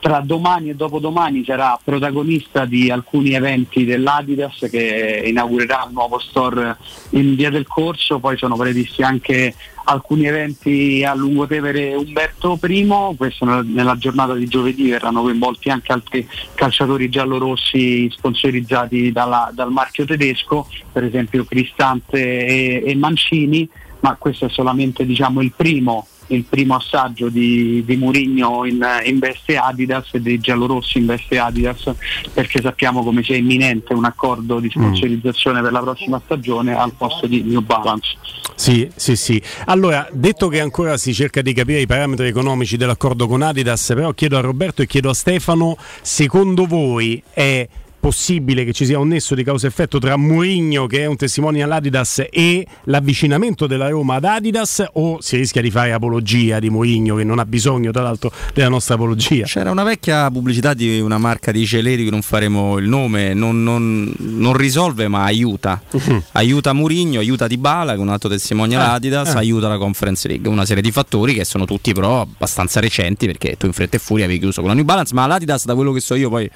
tra 0.06 0.20
domani 0.20 0.70
e 0.70 0.76
dopodomani 0.76 1.42
sarà 1.44 1.76
protagonista 1.82 2.64
di 2.64 2.92
alcuni 2.92 3.32
eventi 3.32 3.84
dell'Adidas 3.84 4.68
che 4.70 5.24
inaugurerà 5.26 5.82
un 5.88 5.94
nuovo 5.94 6.20
store 6.20 6.76
in 7.10 7.34
via 7.34 7.50
del 7.50 7.66
Corso, 7.66 8.20
poi 8.20 8.36
sono 8.36 8.54
previsti 8.54 9.02
anche 9.02 9.52
alcuni 9.82 10.26
eventi 10.26 11.02
a 11.04 11.12
Lungotevere 11.12 11.94
Umberto 11.94 12.56
I, 12.62 12.86
questo 13.16 13.62
nella 13.62 13.96
giornata 13.98 14.34
di 14.34 14.46
giovedì 14.46 14.90
verranno 14.90 15.22
coinvolti 15.22 15.70
anche 15.70 15.92
altri 15.92 16.28
calciatori 16.54 17.08
giallorossi 17.08 18.08
sponsorizzati 18.08 19.10
dalla, 19.10 19.50
dal 19.52 19.72
marchio 19.72 20.04
tedesco, 20.04 20.68
per 20.92 21.02
esempio 21.02 21.44
Cristante 21.44 22.46
e, 22.46 22.82
e 22.86 22.94
Mancini, 22.94 23.68
ma 24.00 24.14
questo 24.14 24.44
è 24.44 24.48
solamente 24.50 25.04
diciamo, 25.04 25.40
il 25.40 25.52
primo 25.56 26.06
il 26.28 26.44
primo 26.44 26.76
assaggio 26.76 27.28
di, 27.28 27.82
di 27.84 27.96
Murigno 27.96 28.64
in, 28.64 28.84
in, 29.04 29.18
veste 29.18 29.56
Adidas 29.56 30.08
e 30.12 30.20
dei 30.20 30.38
giallorossi 30.38 30.98
in 30.98 31.06
veste 31.06 31.38
Adidas 31.38 31.92
perché 32.32 32.60
sappiamo 32.60 33.02
come 33.02 33.22
sia 33.22 33.36
imminente 33.36 33.94
un 33.94 34.04
accordo 34.04 34.58
di 34.58 34.68
sponsorizzazione 34.68 35.60
mm. 35.60 35.62
per 35.62 35.72
la 35.72 35.80
prossima 35.80 36.20
stagione 36.24 36.76
al 36.76 36.92
posto 36.92 37.26
di 37.26 37.42
New 37.42 37.60
Balance. 37.60 38.16
Sì, 38.54 38.88
sì, 38.94 39.16
sì. 39.16 39.40
Allora, 39.66 40.08
detto 40.10 40.48
che 40.48 40.60
ancora 40.60 40.96
si 40.96 41.12
cerca 41.12 41.42
di 41.42 41.52
capire 41.52 41.80
i 41.80 41.86
parametri 41.86 42.26
economici 42.28 42.76
dell'accordo 42.76 43.26
con 43.26 43.42
Adidas, 43.42 43.92
però 43.94 44.12
chiedo 44.12 44.38
a 44.38 44.40
Roberto 44.40 44.82
e 44.82 44.86
chiedo 44.86 45.10
a 45.10 45.14
Stefano, 45.14 45.76
secondo 46.00 46.64
voi 46.66 47.22
è 47.32 47.68
possibile 48.06 48.64
che 48.64 48.72
ci 48.72 48.84
sia 48.84 49.00
un 49.00 49.08
nesso 49.08 49.34
di 49.34 49.42
causa-effetto 49.42 49.98
tra 49.98 50.16
Mourinho, 50.16 50.86
che 50.86 51.00
è 51.00 51.06
un 51.06 51.16
testimone 51.16 51.60
all'Adidas, 51.60 52.24
e 52.30 52.64
l'avvicinamento 52.84 53.66
della 53.66 53.88
Roma 53.88 54.14
ad 54.14 54.24
Adidas, 54.24 54.84
o 54.92 55.20
si 55.20 55.36
rischia 55.36 55.60
di 55.60 55.72
fare 55.72 55.90
apologia 55.90 56.60
di 56.60 56.70
Mourinho, 56.70 57.16
che 57.16 57.24
non 57.24 57.40
ha 57.40 57.44
bisogno, 57.44 57.90
tra 57.90 58.02
l'altro, 58.02 58.30
della 58.54 58.68
nostra 58.68 58.94
apologia? 58.94 59.44
C'era 59.46 59.72
una 59.72 59.82
vecchia 59.82 60.30
pubblicità 60.30 60.72
di 60.72 61.00
una 61.00 61.18
marca 61.18 61.50
di 61.50 61.66
celeri 61.66 62.04
che 62.04 62.10
non 62.10 62.22
faremo 62.22 62.78
il 62.78 62.88
nome, 62.88 63.34
non, 63.34 63.64
non, 63.64 64.14
non 64.18 64.56
risolve, 64.56 65.08
ma 65.08 65.24
aiuta. 65.24 65.82
Uh-huh. 65.90 66.22
Aiuta 66.30 66.72
Mourinho, 66.72 67.18
aiuta 67.18 67.48
Dybala, 67.48 67.94
che 67.94 67.98
è 67.98 68.02
un 68.02 68.10
altro 68.10 68.28
testimone 68.28 68.76
all'Adidas, 68.76 69.30
eh, 69.30 69.32
eh. 69.32 69.38
aiuta 69.38 69.66
la 69.66 69.78
Conference 69.78 70.28
League. 70.28 70.48
Una 70.48 70.64
serie 70.64 70.80
di 70.80 70.92
fattori 70.92 71.34
che 71.34 71.44
sono 71.44 71.64
tutti 71.64 71.92
però 71.92 72.20
abbastanza 72.20 72.78
recenti, 72.78 73.26
perché 73.26 73.56
tu 73.56 73.66
in 73.66 73.72
fretta 73.72 73.96
e 73.96 73.98
furia 73.98 74.26
avevi 74.26 74.38
chiuso 74.38 74.60
con 74.60 74.70
la 74.70 74.76
New 74.76 74.84
Balance, 74.84 75.12
ma 75.12 75.26
l'Adidas, 75.26 75.64
da 75.64 75.74
quello 75.74 75.90
che 75.90 75.98
so 75.98 76.14
io, 76.14 76.28
poi 76.28 76.48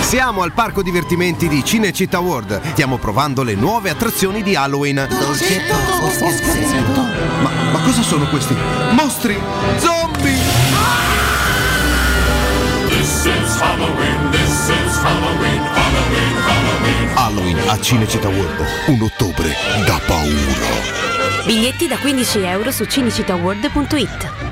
Siamo 0.00 0.42
al 0.42 0.52
parco 0.52 0.82
divertimenti 0.82 1.48
di 1.48 1.64
Cinecittà 1.64 2.18
World. 2.18 2.60
Stiamo 2.72 2.98
provando 2.98 3.42
le 3.42 3.54
nuove 3.54 3.88
attrazioni 3.88 4.42
di 4.42 4.54
Halloween. 4.54 5.06
Dolcetto, 5.08 5.74
ma, 7.42 7.50
ma 7.72 7.80
cosa 7.80 8.02
sono 8.02 8.26
questi? 8.28 8.54
Mostri! 8.90 9.38
Zombie! 9.78 10.41
Halloween, 13.62 14.30
this 14.32 14.68
is 14.68 14.96
Halloween, 14.98 15.62
Halloween, 15.62 16.36
Halloween. 16.50 17.08
Halloween 17.14 17.58
a 17.68 17.78
Cinecittà 17.78 18.28
World, 18.28 18.66
un 18.88 19.00
ottobre 19.02 19.54
da 19.86 20.00
paura. 20.04 20.90
Biglietti 21.46 21.86
da 21.86 21.96
15 21.96 22.44
euro 22.44 22.72
su 22.72 22.84
cinecittàworld.it. 22.84 24.51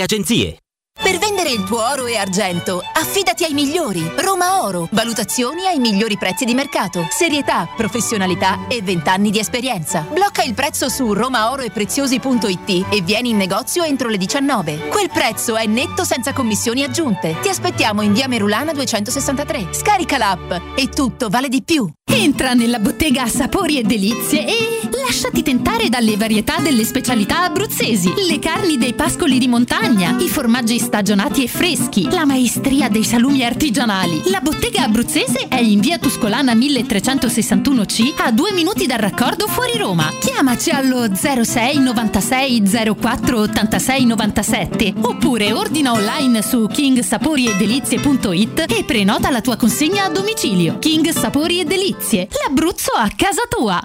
agenzie. 0.00 0.58
Per 1.02 1.18
vendere 1.18 1.37
il 1.50 1.64
tuo 1.64 1.82
oro 1.82 2.06
e 2.06 2.16
argento, 2.16 2.82
affidati 2.92 3.44
ai 3.44 3.52
migliori. 3.52 4.02
Roma 4.16 4.62
Oro. 4.62 4.88
Valutazioni 4.90 5.66
ai 5.66 5.78
migliori 5.78 6.18
prezzi 6.18 6.44
di 6.44 6.54
mercato. 6.54 7.06
Serietà, 7.10 7.68
professionalità 7.74 8.66
e 8.68 8.82
20 8.82 9.08
anni 9.08 9.30
di 9.30 9.38
esperienza. 9.38 10.06
Blocca 10.12 10.42
il 10.42 10.54
prezzo 10.54 10.88
su 10.88 11.12
romaoroepreziosi.it 11.12 12.86
e 12.90 13.00
vieni 13.00 13.30
in 13.30 13.36
negozio 13.36 13.82
entro 13.82 14.08
le 14.08 14.18
19. 14.18 14.88
Quel 14.88 15.10
prezzo 15.10 15.56
è 15.56 15.66
netto 15.66 16.04
senza 16.04 16.32
commissioni 16.32 16.84
aggiunte. 16.84 17.38
Ti 17.40 17.48
aspettiamo 17.48 18.02
in 18.02 18.12
via 18.12 18.28
Merulana 18.28 18.72
263. 18.72 19.68
Scarica 19.70 20.18
l'app 20.18 20.52
e 20.76 20.88
tutto 20.88 21.28
vale 21.28 21.48
di 21.48 21.62
più. 21.62 21.90
Entra 22.10 22.52
nella 22.52 22.78
bottega 22.78 23.26
Sapori 23.26 23.78
e 23.78 23.82
Delizie 23.82 24.46
e 24.46 24.88
lasciati 25.08 25.42
tentare 25.42 25.88
dalle 25.88 26.16
varietà 26.16 26.60
delle 26.60 26.84
specialità 26.84 27.44
abruzzesi. 27.44 28.12
Le 28.26 28.38
carni 28.38 28.76
dei 28.76 28.92
pascoli 28.92 29.38
di 29.38 29.48
montagna, 29.48 30.16
i 30.18 30.28
formaggi 30.28 30.78
stagionati 30.78 31.37
e 31.42 31.48
freschi, 31.48 32.10
la 32.10 32.24
maestria 32.24 32.88
dei 32.88 33.04
salumi 33.04 33.44
artigianali. 33.44 34.22
La 34.30 34.40
bottega 34.40 34.82
abruzzese 34.82 35.48
è 35.48 35.60
in 35.60 35.80
via 35.80 35.98
Tuscolana 35.98 36.54
1361C 36.54 38.14
a 38.18 38.30
due 38.30 38.52
minuti 38.52 38.86
dal 38.86 38.98
raccordo 38.98 39.46
fuori 39.46 39.76
Roma. 39.76 40.10
Chiamaci 40.20 40.70
allo 40.70 41.14
06 41.14 41.78
96 41.78 42.62
04 42.98 43.40
86 43.40 44.04
97 44.04 44.94
oppure 45.00 45.52
ordina 45.52 45.92
online 45.92 46.42
su 46.42 46.66
kingsaporiedelizie.it 46.66 48.64
e 48.68 48.84
prenota 48.84 49.30
la 49.30 49.40
tua 49.40 49.56
consegna 49.56 50.04
a 50.04 50.08
domicilio. 50.08 50.78
King 50.78 51.08
Sapori 51.10 51.60
e 51.60 51.64
Delizie, 51.64 52.28
l'Abruzzo 52.44 52.92
a 52.92 53.10
casa 53.14 53.42
tua. 53.48 53.82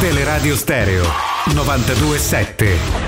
Teleradio 0.00 0.56
Stereo 0.56 1.04
927 1.52 3.07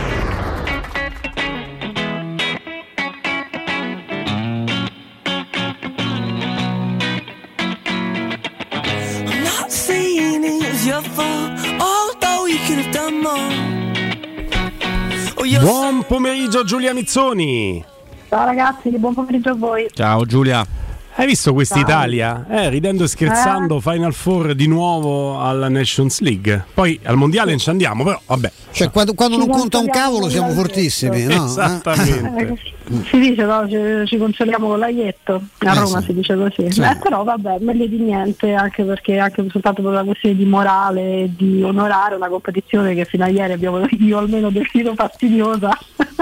Buon 15.58 16.04
pomeriggio 16.06 16.62
Giulia 16.64 16.94
Mizzoni. 16.94 17.84
Ciao 18.28 18.44
ragazzi, 18.44 18.90
buon 18.90 19.14
pomeriggio 19.14 19.50
a 19.50 19.54
voi. 19.54 19.88
Ciao 19.92 20.24
Giulia. 20.24 20.64
Hai 21.14 21.26
visto 21.26 21.52
quest'Italia? 21.52 22.46
Eh, 22.48 22.68
ridendo 22.70 23.04
e 23.04 23.08
scherzando, 23.08 23.78
eh. 23.78 23.80
Final 23.80 24.14
Four 24.14 24.54
di 24.54 24.66
nuovo 24.68 25.40
alla 25.40 25.68
Nations 25.68 26.20
League. 26.20 26.66
Poi 26.72 26.98
al 27.02 27.16
mondiale 27.16 27.56
ci 27.58 27.68
andiamo, 27.68 28.04
però 28.04 28.20
vabbè. 28.24 28.52
Cioè, 28.72 28.90
quando, 28.90 29.14
quando 29.14 29.36
non 29.36 29.48
conta 29.48 29.78
un 29.78 29.88
cavolo 29.88 30.28
siamo 30.28 30.50
fortissimi, 30.50 31.24
no? 31.24 31.44
Esattamente. 31.46 32.58
si 33.08 33.18
dice, 33.18 33.44
no? 33.44 33.68
Ci, 33.68 34.06
ci, 34.06 34.16
consoliamo 34.16 34.68
con 34.68 34.78
l'aietto. 34.78 35.42
A 35.58 35.74
Roma 35.74 35.98
eh 35.98 36.00
sì. 36.00 36.06
si 36.06 36.14
dice 36.14 36.36
così. 36.36 36.70
Sì. 36.70 36.80
Eh, 36.80 36.96
però 37.02 37.24
vabbè, 37.24 37.58
meglio 37.60 37.86
di 37.86 37.98
niente, 37.98 38.52
anche 38.52 38.84
perché 38.84 39.18
anche 39.18 39.44
soltanto 39.50 39.82
per 39.82 39.90
una 39.90 40.04
questione 40.04 40.36
di 40.36 40.44
morale 40.44 41.22
e 41.22 41.30
di 41.36 41.62
onorare 41.62 42.14
una 42.14 42.28
competizione 42.28 42.94
che 42.94 43.04
fino 43.04 43.24
a 43.24 43.28
ieri 43.28 43.52
abbiamo 43.52 43.84
io 43.98 44.18
almeno 44.18 44.50
definito 44.50 44.94
fastidiosa. 44.94 45.76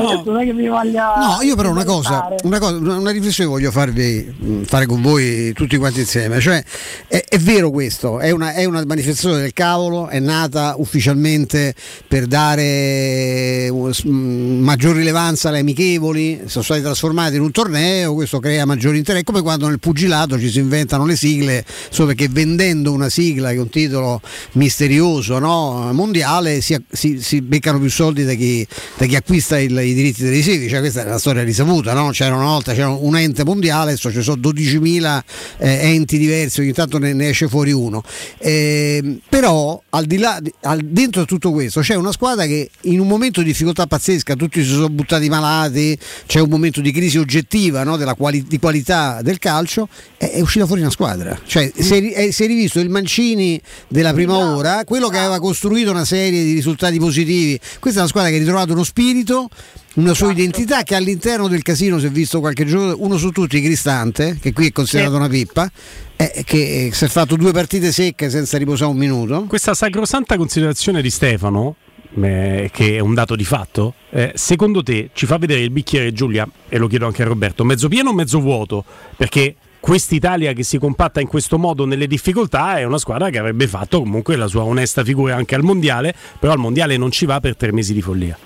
no. 0.00 0.22
non 0.24 0.40
è 0.40 0.44
che 0.44 0.52
mi 0.52 0.68
voglia. 0.68 1.14
No, 1.16 1.42
io 1.42 1.56
però 1.56 1.70
una 1.70 1.84
cosa, 1.84 2.34
una 2.42 2.58
cosa, 2.58 2.76
una 2.76 3.10
riflessione 3.10 3.50
voglio 3.50 3.70
farvi 3.70 4.34
mm, 4.42 4.62
fare 4.62 4.86
con 4.86 5.02
voi 5.02 5.52
tutti 5.52 5.76
quanti 5.76 6.00
insieme. 6.00 6.40
Cioè, 6.40 6.62
è, 7.06 7.24
è 7.28 7.38
vero 7.38 7.70
questo, 7.70 8.18
è 8.18 8.30
una, 8.30 8.52
è 8.54 8.64
una, 8.64 8.84
manifestazione 8.84 9.40
del 9.40 9.52
cavolo, 9.52 10.08
è 10.08 10.18
nata 10.18 10.74
ufficialmente 10.76 11.74
per 12.06 12.26
dare 12.26 13.70
mm, 13.70 14.62
maggior 14.62 14.96
rilevanza 14.96 15.48
alle 15.48 15.60
amichevoli, 15.60 16.42
sono 16.46 16.64
stati 16.64 16.82
trasformati 16.82 17.36
in 17.36 17.42
un 17.42 17.50
torneo, 17.50 18.14
questo 18.14 18.38
crea 18.38 18.64
maggiore 18.64 18.98
interesse. 18.98 19.24
Come 19.24 19.42
quando 19.42 19.68
nel 19.68 19.78
pugilato 19.78 20.38
ci 20.38 20.50
si 20.50 20.58
inventano 20.58 21.04
le 21.04 21.16
sigle, 21.16 21.64
solo 21.90 22.08
perché 22.08 22.28
vendendo 22.28 22.92
una 22.92 23.08
sigla 23.08 23.50
che 23.50 23.56
è 23.56 23.60
un 23.60 23.70
titolo 23.70 24.20
misterioso 24.52 25.38
no, 25.38 25.90
mondiale 25.92 26.60
si, 26.60 26.76
si, 26.90 27.20
si, 27.20 27.40
beccano 27.40 27.78
più 27.78 27.90
soldi 27.90 28.24
da 28.24 28.34
chi, 28.34 28.66
da 28.96 29.06
chi 29.06 29.16
acquista 29.16 29.58
il, 29.58 29.70
i 29.72 29.94
diritti 29.94 30.22
televisivi, 30.22 30.68
cioè 30.68 30.80
questa 30.80 31.02
è 31.02 31.06
una 31.06 31.18
storia 31.18 31.42
risaputa, 31.42 31.92
no? 31.92 32.10
c'era 32.10 32.34
una 32.34 32.46
volta 32.46 32.72
c'era 32.72 32.88
un 32.88 33.16
ente 33.16 33.44
mondiale, 33.44 33.92
adesso 33.92 34.10
ci 34.10 34.22
sono 34.22 34.40
12.000 34.40 35.20
eh, 35.58 35.78
enti 35.94 36.18
diversi, 36.18 36.60
ogni 36.60 36.72
tanto 36.72 36.98
ne, 36.98 37.12
ne 37.12 37.28
esce 37.28 37.48
fuori 37.48 37.72
uno. 37.72 38.02
Eh, 38.38 39.18
però 39.28 39.80
al 39.90 40.04
di 40.04 40.18
là, 40.18 40.40
al, 40.62 40.80
dentro 40.82 41.24
tutto 41.24 41.52
questo 41.52 41.71
c'è 41.80 41.94
una 41.94 42.12
squadra 42.12 42.44
che 42.46 42.70
in 42.82 43.00
un 43.00 43.06
momento 43.06 43.40
di 43.40 43.46
difficoltà 43.46 43.86
pazzesca, 43.86 44.34
tutti 44.34 44.62
si 44.62 44.70
sono 44.70 44.88
buttati 44.88 45.28
malati, 45.28 45.98
c'è 46.26 46.40
un 46.40 46.48
momento 46.48 46.80
di 46.80 46.92
crisi 46.92 47.18
oggettiva 47.18 47.82
no? 47.84 47.96
della 47.96 48.14
quali, 48.14 48.44
di 48.44 48.58
qualità 48.58 49.20
del 49.22 49.38
calcio, 49.38 49.88
è, 50.16 50.30
è, 50.30 50.40
uscita 50.40 50.66
fuori 50.66 50.80
una 50.80 50.90
squadra. 50.90 51.40
Cioè, 51.44 51.72
si, 51.74 52.12
è, 52.12 52.30
si 52.30 52.44
è 52.44 52.46
rivisto 52.46 52.80
il 52.80 52.88
Mancini 52.88 53.60
della 53.88 54.12
prima 54.12 54.36
ora, 54.36 54.84
quello 54.84 55.08
che 55.08 55.18
aveva 55.18 55.38
costruito 55.38 55.90
una 55.90 56.04
serie 56.04 56.44
di 56.44 56.52
risultati 56.52 56.98
positivi. 56.98 57.58
Questa 57.78 57.98
è 57.98 58.02
una 58.02 58.10
squadra 58.10 58.30
che 58.30 58.36
ha 58.36 58.38
ritrovato 58.40 58.72
uno 58.72 58.84
spirito 58.84 59.48
una 59.94 60.14
sua 60.14 60.26
esatto. 60.26 60.40
identità 60.40 60.82
che 60.84 60.94
all'interno 60.94 61.48
del 61.48 61.62
casino 61.62 61.98
si 61.98 62.06
è 62.06 62.10
visto 62.10 62.40
qualche 62.40 62.64
giorno 62.64 62.94
uno 62.98 63.18
su 63.18 63.30
tutti 63.30 63.60
Cristante 63.60 64.38
che 64.40 64.52
qui 64.52 64.68
è 64.68 64.72
considerato 64.72 65.12
sì. 65.12 65.18
una 65.18 65.28
pippa 65.28 65.70
eh, 66.16 66.42
che 66.46 66.90
si 66.92 67.04
è 67.04 67.08
fatto 67.08 67.36
due 67.36 67.52
partite 67.52 67.92
secche 67.92 68.30
senza 68.30 68.56
riposare 68.56 68.90
un 68.90 68.96
minuto 68.96 69.44
questa 69.44 69.74
sacrosanta 69.74 70.36
considerazione 70.36 71.02
di 71.02 71.10
Stefano 71.10 71.76
eh, 72.22 72.70
che 72.72 72.96
è 72.96 73.00
un 73.00 73.12
dato 73.12 73.36
di 73.36 73.44
fatto 73.44 73.94
eh, 74.10 74.32
secondo 74.34 74.82
te 74.82 75.10
ci 75.12 75.26
fa 75.26 75.36
vedere 75.36 75.60
il 75.60 75.70
bicchiere 75.70 76.12
Giulia 76.12 76.48
e 76.68 76.78
lo 76.78 76.86
chiedo 76.86 77.06
anche 77.06 77.22
a 77.22 77.26
Roberto 77.26 77.62
mezzo 77.64 77.88
pieno 77.88 78.10
o 78.10 78.14
mezzo 78.14 78.40
vuoto 78.40 78.84
perché 79.14 79.56
quest'Italia 79.78 80.54
che 80.54 80.62
si 80.62 80.78
compatta 80.78 81.20
in 81.20 81.26
questo 81.26 81.58
modo 81.58 81.84
nelle 81.84 82.06
difficoltà 82.06 82.78
è 82.78 82.84
una 82.84 82.98
squadra 82.98 83.28
che 83.28 83.38
avrebbe 83.38 83.66
fatto 83.66 83.98
comunque 83.98 84.36
la 84.36 84.46
sua 84.46 84.62
onesta 84.62 85.04
figura 85.04 85.34
anche 85.36 85.54
al 85.54 85.62
mondiale 85.62 86.14
però 86.38 86.52
al 86.52 86.58
mondiale 86.58 86.96
non 86.96 87.10
ci 87.10 87.26
va 87.26 87.40
per 87.40 87.56
tre 87.56 87.72
mesi 87.72 87.92
di 87.92 88.00
follia 88.00 88.38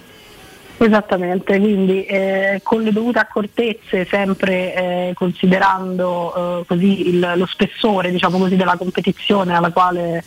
Esattamente, 0.79 1.59
quindi 1.59 2.05
eh, 2.05 2.61
con 2.63 2.83
le 2.83 2.93
dovute 2.93 3.19
accortezze, 3.19 4.05
sempre 4.05 4.75
eh, 4.75 5.13
considerando 5.15 6.61
eh, 6.61 6.65
così 6.67 7.09
il, 7.09 7.33
lo 7.35 7.47
spessore 7.47 8.11
diciamo 8.11 8.37
così, 8.37 8.57
della 8.57 8.77
competizione 8.77 9.55
alla 9.55 9.71
quale 9.71 10.23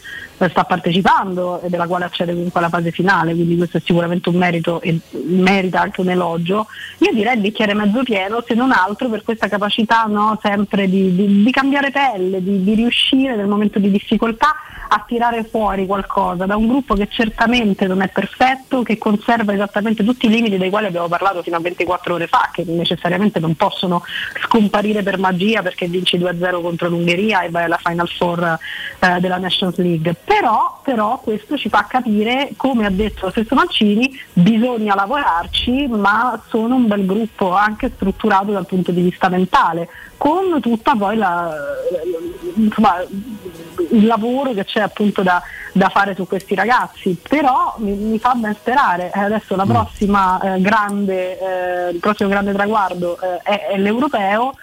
sta 0.48 0.64
partecipando 0.64 1.62
e 1.62 1.70
della 1.70 1.88
quale 1.88 2.06
accede 2.06 2.34
comunque 2.34 2.60
alla 2.60 2.70
fase 2.70 2.92
finale, 2.92 3.34
quindi 3.34 3.58
questo 3.58 3.78
è 3.78 3.82
sicuramente 3.84 4.30
un 4.30 4.36
merito 4.36 4.80
e 4.82 4.98
merita 5.12 5.82
anche 5.82 6.02
un 6.02 6.10
elogio. 6.10 6.68
Io 7.00 7.12
direi 7.14 7.36
il 7.36 7.42
bicchiere 7.42 7.74
mezzo 7.74 8.04
pieno, 8.04 8.44
se 8.48 8.54
non 8.54 8.72
altro 8.72 9.10
per 9.10 9.24
questa 9.24 9.50
capacità 9.50 10.04
no, 10.08 10.40
sempre 10.42 10.88
di, 10.90 11.14
di, 11.14 11.44
di, 11.44 11.52
cambiare 11.52 11.92
pelle, 11.92 12.42
di, 12.42 12.64
di 12.64 12.74
riuscire 12.76 13.36
nel 13.36 13.48
momento 13.48 13.80
di 13.80 13.92
difficoltà 13.92 14.56
a 14.92 15.04
tirare 15.06 15.44
fuori 15.44 15.86
qualcosa 15.86 16.46
da 16.46 16.56
un 16.56 16.68
gruppo 16.68 16.96
che 16.96 17.08
certamente 17.10 17.86
non 17.86 18.02
è 18.02 18.08
perfetto, 18.08 18.82
che 18.82 18.98
conserva 18.98 19.54
esattamente 19.54 20.04
tutti 20.04 20.26
i 20.26 20.30
limiti 20.30 20.58
dei 20.58 20.70
quali 20.70 20.88
abbiamo 20.88 21.08
parlato 21.08 21.44
fino 21.44 21.58
a 21.58 21.60
24 21.60 22.16
ore 22.16 22.28
fa, 22.28 22.50
che 22.52 22.64
necessariamente 22.66 23.40
non 23.40 23.56
possono 23.56 24.04
scomparire 24.42 25.04
per 25.04 25.20
magia 25.20 25.62
perché 25.62 25.88
vinci 25.88 26.18
2-0 26.18 26.62
contro 26.62 26.90
l'Ungheria 26.90 27.42
e 27.42 27.50
vai 27.50 27.66
alla 27.66 27.80
Final 27.84 28.10
Four 28.10 28.58
eh, 29.00 29.20
della 29.20 29.38
Nations 29.38 29.78
League 29.78 30.16
però, 30.30 30.80
però, 30.84 31.18
questo 31.18 31.58
ci 31.58 31.70
fa 31.70 31.88
capire, 31.90 32.52
come 32.56 32.86
ha 32.86 32.92
detto 32.92 33.26
lo 33.26 33.32
stesso 33.32 33.56
Mancini, 33.56 34.16
bisogna 34.32 34.94
lavorarci, 34.94 35.88
ma 35.88 36.40
sono 36.50 36.76
un 36.76 36.86
bel 36.86 37.04
gruppo 37.08 37.52
anche 37.56 37.92
strutturato 37.96 38.52
dal 38.52 38.68
punto 38.68 38.92
di 38.92 39.02
vista 39.02 39.28
mentale, 39.28 39.90
con 40.18 40.62
tutta 40.62 40.94
poi 40.96 41.18
la, 41.18 41.52
insomma, 42.54 43.04
il 43.90 44.06
lavoro 44.06 44.54
che 44.54 44.66
c'è 44.66 44.82
appunto 44.82 45.24
da, 45.24 45.42
da, 45.74 45.90
fare 45.90 46.14
su 46.14 46.28
questi 46.28 46.54
ragazzi. 46.54 47.20
Però 47.28 47.74
mi, 47.80 47.94
mi 47.94 48.20
fa 48.20 48.34
ben 48.36 48.54
sperare, 48.54 49.12
eh, 49.12 49.20
adesso 49.22 49.56
la 49.56 49.66
mm. 49.66 49.70
prossima, 49.70 50.40
eh, 50.42 50.62
grande, 50.62 51.40
eh, 51.40 51.90
il 51.90 52.00
prossimo 52.00 52.30
grande 52.30 52.54
traguardo 52.54 53.20
eh, 53.20 53.38
è, 53.42 53.68
è 53.70 53.78
l'europeo 53.80 54.54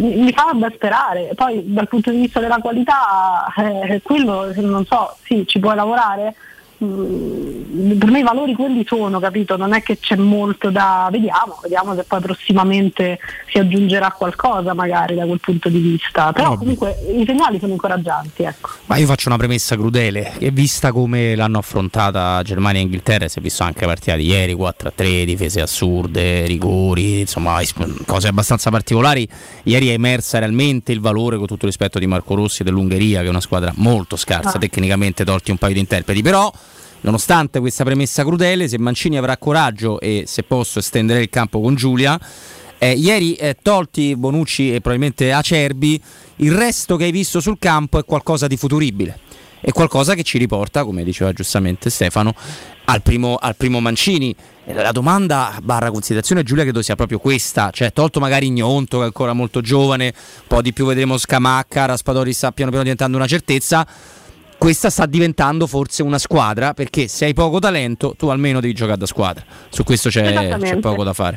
mi 0.00 0.32
fa 0.32 0.52
ben 0.54 0.72
sperare. 0.74 1.32
Poi 1.34 1.62
dal 1.66 1.88
punto 1.88 2.10
di 2.10 2.20
vista 2.20 2.40
della 2.40 2.58
qualità, 2.58 3.46
eh, 3.56 4.00
quello 4.02 4.52
non 4.56 4.84
so, 4.84 5.16
sì, 5.22 5.44
ci 5.46 5.58
puoi 5.58 5.74
lavorare, 5.74 6.34
per 6.82 8.10
me 8.10 8.18
i 8.18 8.22
valori 8.22 8.54
quelli 8.54 8.84
sono, 8.86 9.20
capito? 9.20 9.56
Non 9.56 9.72
è 9.72 9.82
che 9.82 9.98
c'è 9.98 10.16
molto 10.16 10.70
da. 10.70 11.08
Vediamo, 11.10 11.58
vediamo 11.62 11.94
se 11.94 12.02
poi 12.02 12.20
prossimamente 12.20 13.18
si 13.48 13.58
aggiungerà 13.58 14.10
qualcosa 14.10 14.74
magari 14.74 15.14
da 15.14 15.24
quel 15.24 15.38
punto 15.40 15.68
di 15.68 15.78
vista. 15.78 16.32
Però 16.32 16.56
comunque 16.56 16.96
i 17.14 17.24
segnali 17.24 17.58
sono 17.60 17.72
incoraggianti. 17.72 18.42
Ecco. 18.42 18.70
Ma 18.86 18.96
io 18.96 19.06
faccio 19.06 19.28
una 19.28 19.36
premessa 19.36 19.76
crudele, 19.76 20.32
che 20.38 20.50
vista 20.50 20.92
come 20.92 21.36
l'hanno 21.36 21.58
affrontata 21.58 22.42
Germania 22.42 22.80
e 22.80 22.84
Inghilterra, 22.84 23.28
si 23.28 23.38
è 23.38 23.42
visto 23.42 23.62
anche 23.62 23.80
la 23.82 23.86
partita 23.86 24.16
di 24.16 24.26
ieri, 24.26 24.54
4-3, 24.54 25.24
difese 25.24 25.60
assurde, 25.60 26.46
rigori, 26.46 27.20
insomma 27.20 27.60
cose 28.06 28.28
abbastanza 28.28 28.70
particolari. 28.70 29.28
Ieri 29.64 29.88
è 29.88 29.92
emersa 29.92 30.38
realmente 30.38 30.92
il 30.92 31.00
valore, 31.00 31.36
con 31.36 31.46
tutto 31.46 31.64
il 31.64 31.70
rispetto 31.70 31.98
di 31.98 32.06
Marco 32.06 32.34
Rossi 32.34 32.64
dell'Ungheria, 32.64 33.20
che 33.20 33.26
è 33.26 33.30
una 33.30 33.40
squadra 33.40 33.72
molto 33.76 34.16
scarsa, 34.16 34.56
ah. 34.56 34.58
tecnicamente 34.58 35.24
tolti 35.24 35.50
un 35.50 35.58
paio 35.58 35.74
di 35.74 35.80
interpreti, 35.80 36.22
però 36.22 36.52
Nonostante 37.02 37.60
questa 37.60 37.84
premessa 37.84 38.24
crudele, 38.24 38.68
se 38.68 38.78
Mancini 38.78 39.18
avrà 39.18 39.36
coraggio 39.36 40.00
e 40.00 40.24
se 40.26 40.42
posso 40.44 40.78
estendere 40.78 41.20
il 41.20 41.30
campo 41.30 41.60
con 41.60 41.74
Giulia, 41.74 42.18
eh, 42.78 42.92
ieri 42.92 43.34
eh, 43.34 43.56
tolti 43.60 44.16
Bonucci 44.16 44.68
e 44.74 44.80
probabilmente 44.80 45.32
Acerbi, 45.32 46.00
il 46.36 46.52
resto 46.52 46.96
che 46.96 47.04
hai 47.04 47.12
visto 47.12 47.40
sul 47.40 47.58
campo 47.58 47.98
è 47.98 48.04
qualcosa 48.04 48.46
di 48.46 48.56
futuribile. 48.56 49.18
È 49.60 49.70
qualcosa 49.70 50.14
che 50.14 50.24
ci 50.24 50.38
riporta, 50.38 50.84
come 50.84 51.04
diceva 51.04 51.32
giustamente 51.32 51.88
Stefano, 51.90 52.34
al 52.86 53.02
primo, 53.02 53.36
al 53.36 53.54
primo 53.54 53.78
Mancini. 53.78 54.34
La 54.66 54.90
domanda 54.90 55.56
barra 55.62 55.90
considerazione 55.90 56.42
Giulia 56.42 56.64
credo 56.64 56.82
sia 56.82 56.96
proprio 56.96 57.18
questa, 57.18 57.70
cioè 57.70 57.92
tolto 57.92 58.18
magari 58.18 58.46
Ignonto 58.46 58.96
che 58.98 59.02
è 59.04 59.06
ancora 59.06 59.32
molto 59.32 59.60
giovane, 59.60 60.06
un 60.06 60.46
po' 60.48 60.62
di 60.62 60.72
più 60.72 60.84
vedremo 60.86 61.16
Scamacca, 61.16 61.84
Raspadori 61.84 62.32
sta 62.32 62.50
piano 62.50 62.70
piano 62.70 62.84
diventando 62.84 63.16
una 63.16 63.28
certezza, 63.28 63.86
questa 64.62 64.90
sta 64.90 65.06
diventando 65.06 65.66
forse 65.66 66.04
una 66.04 66.18
squadra 66.18 66.72
perché 66.72 67.08
se 67.08 67.24
hai 67.24 67.34
poco 67.34 67.58
talento 67.58 68.14
tu 68.16 68.28
almeno 68.28 68.60
devi 68.60 68.72
giocare 68.72 68.96
da 68.96 69.06
squadra. 69.06 69.44
Su 69.68 69.82
questo 69.82 70.08
c'è, 70.08 70.56
c'è 70.56 70.76
poco 70.78 71.02
da 71.02 71.12
fare. 71.12 71.36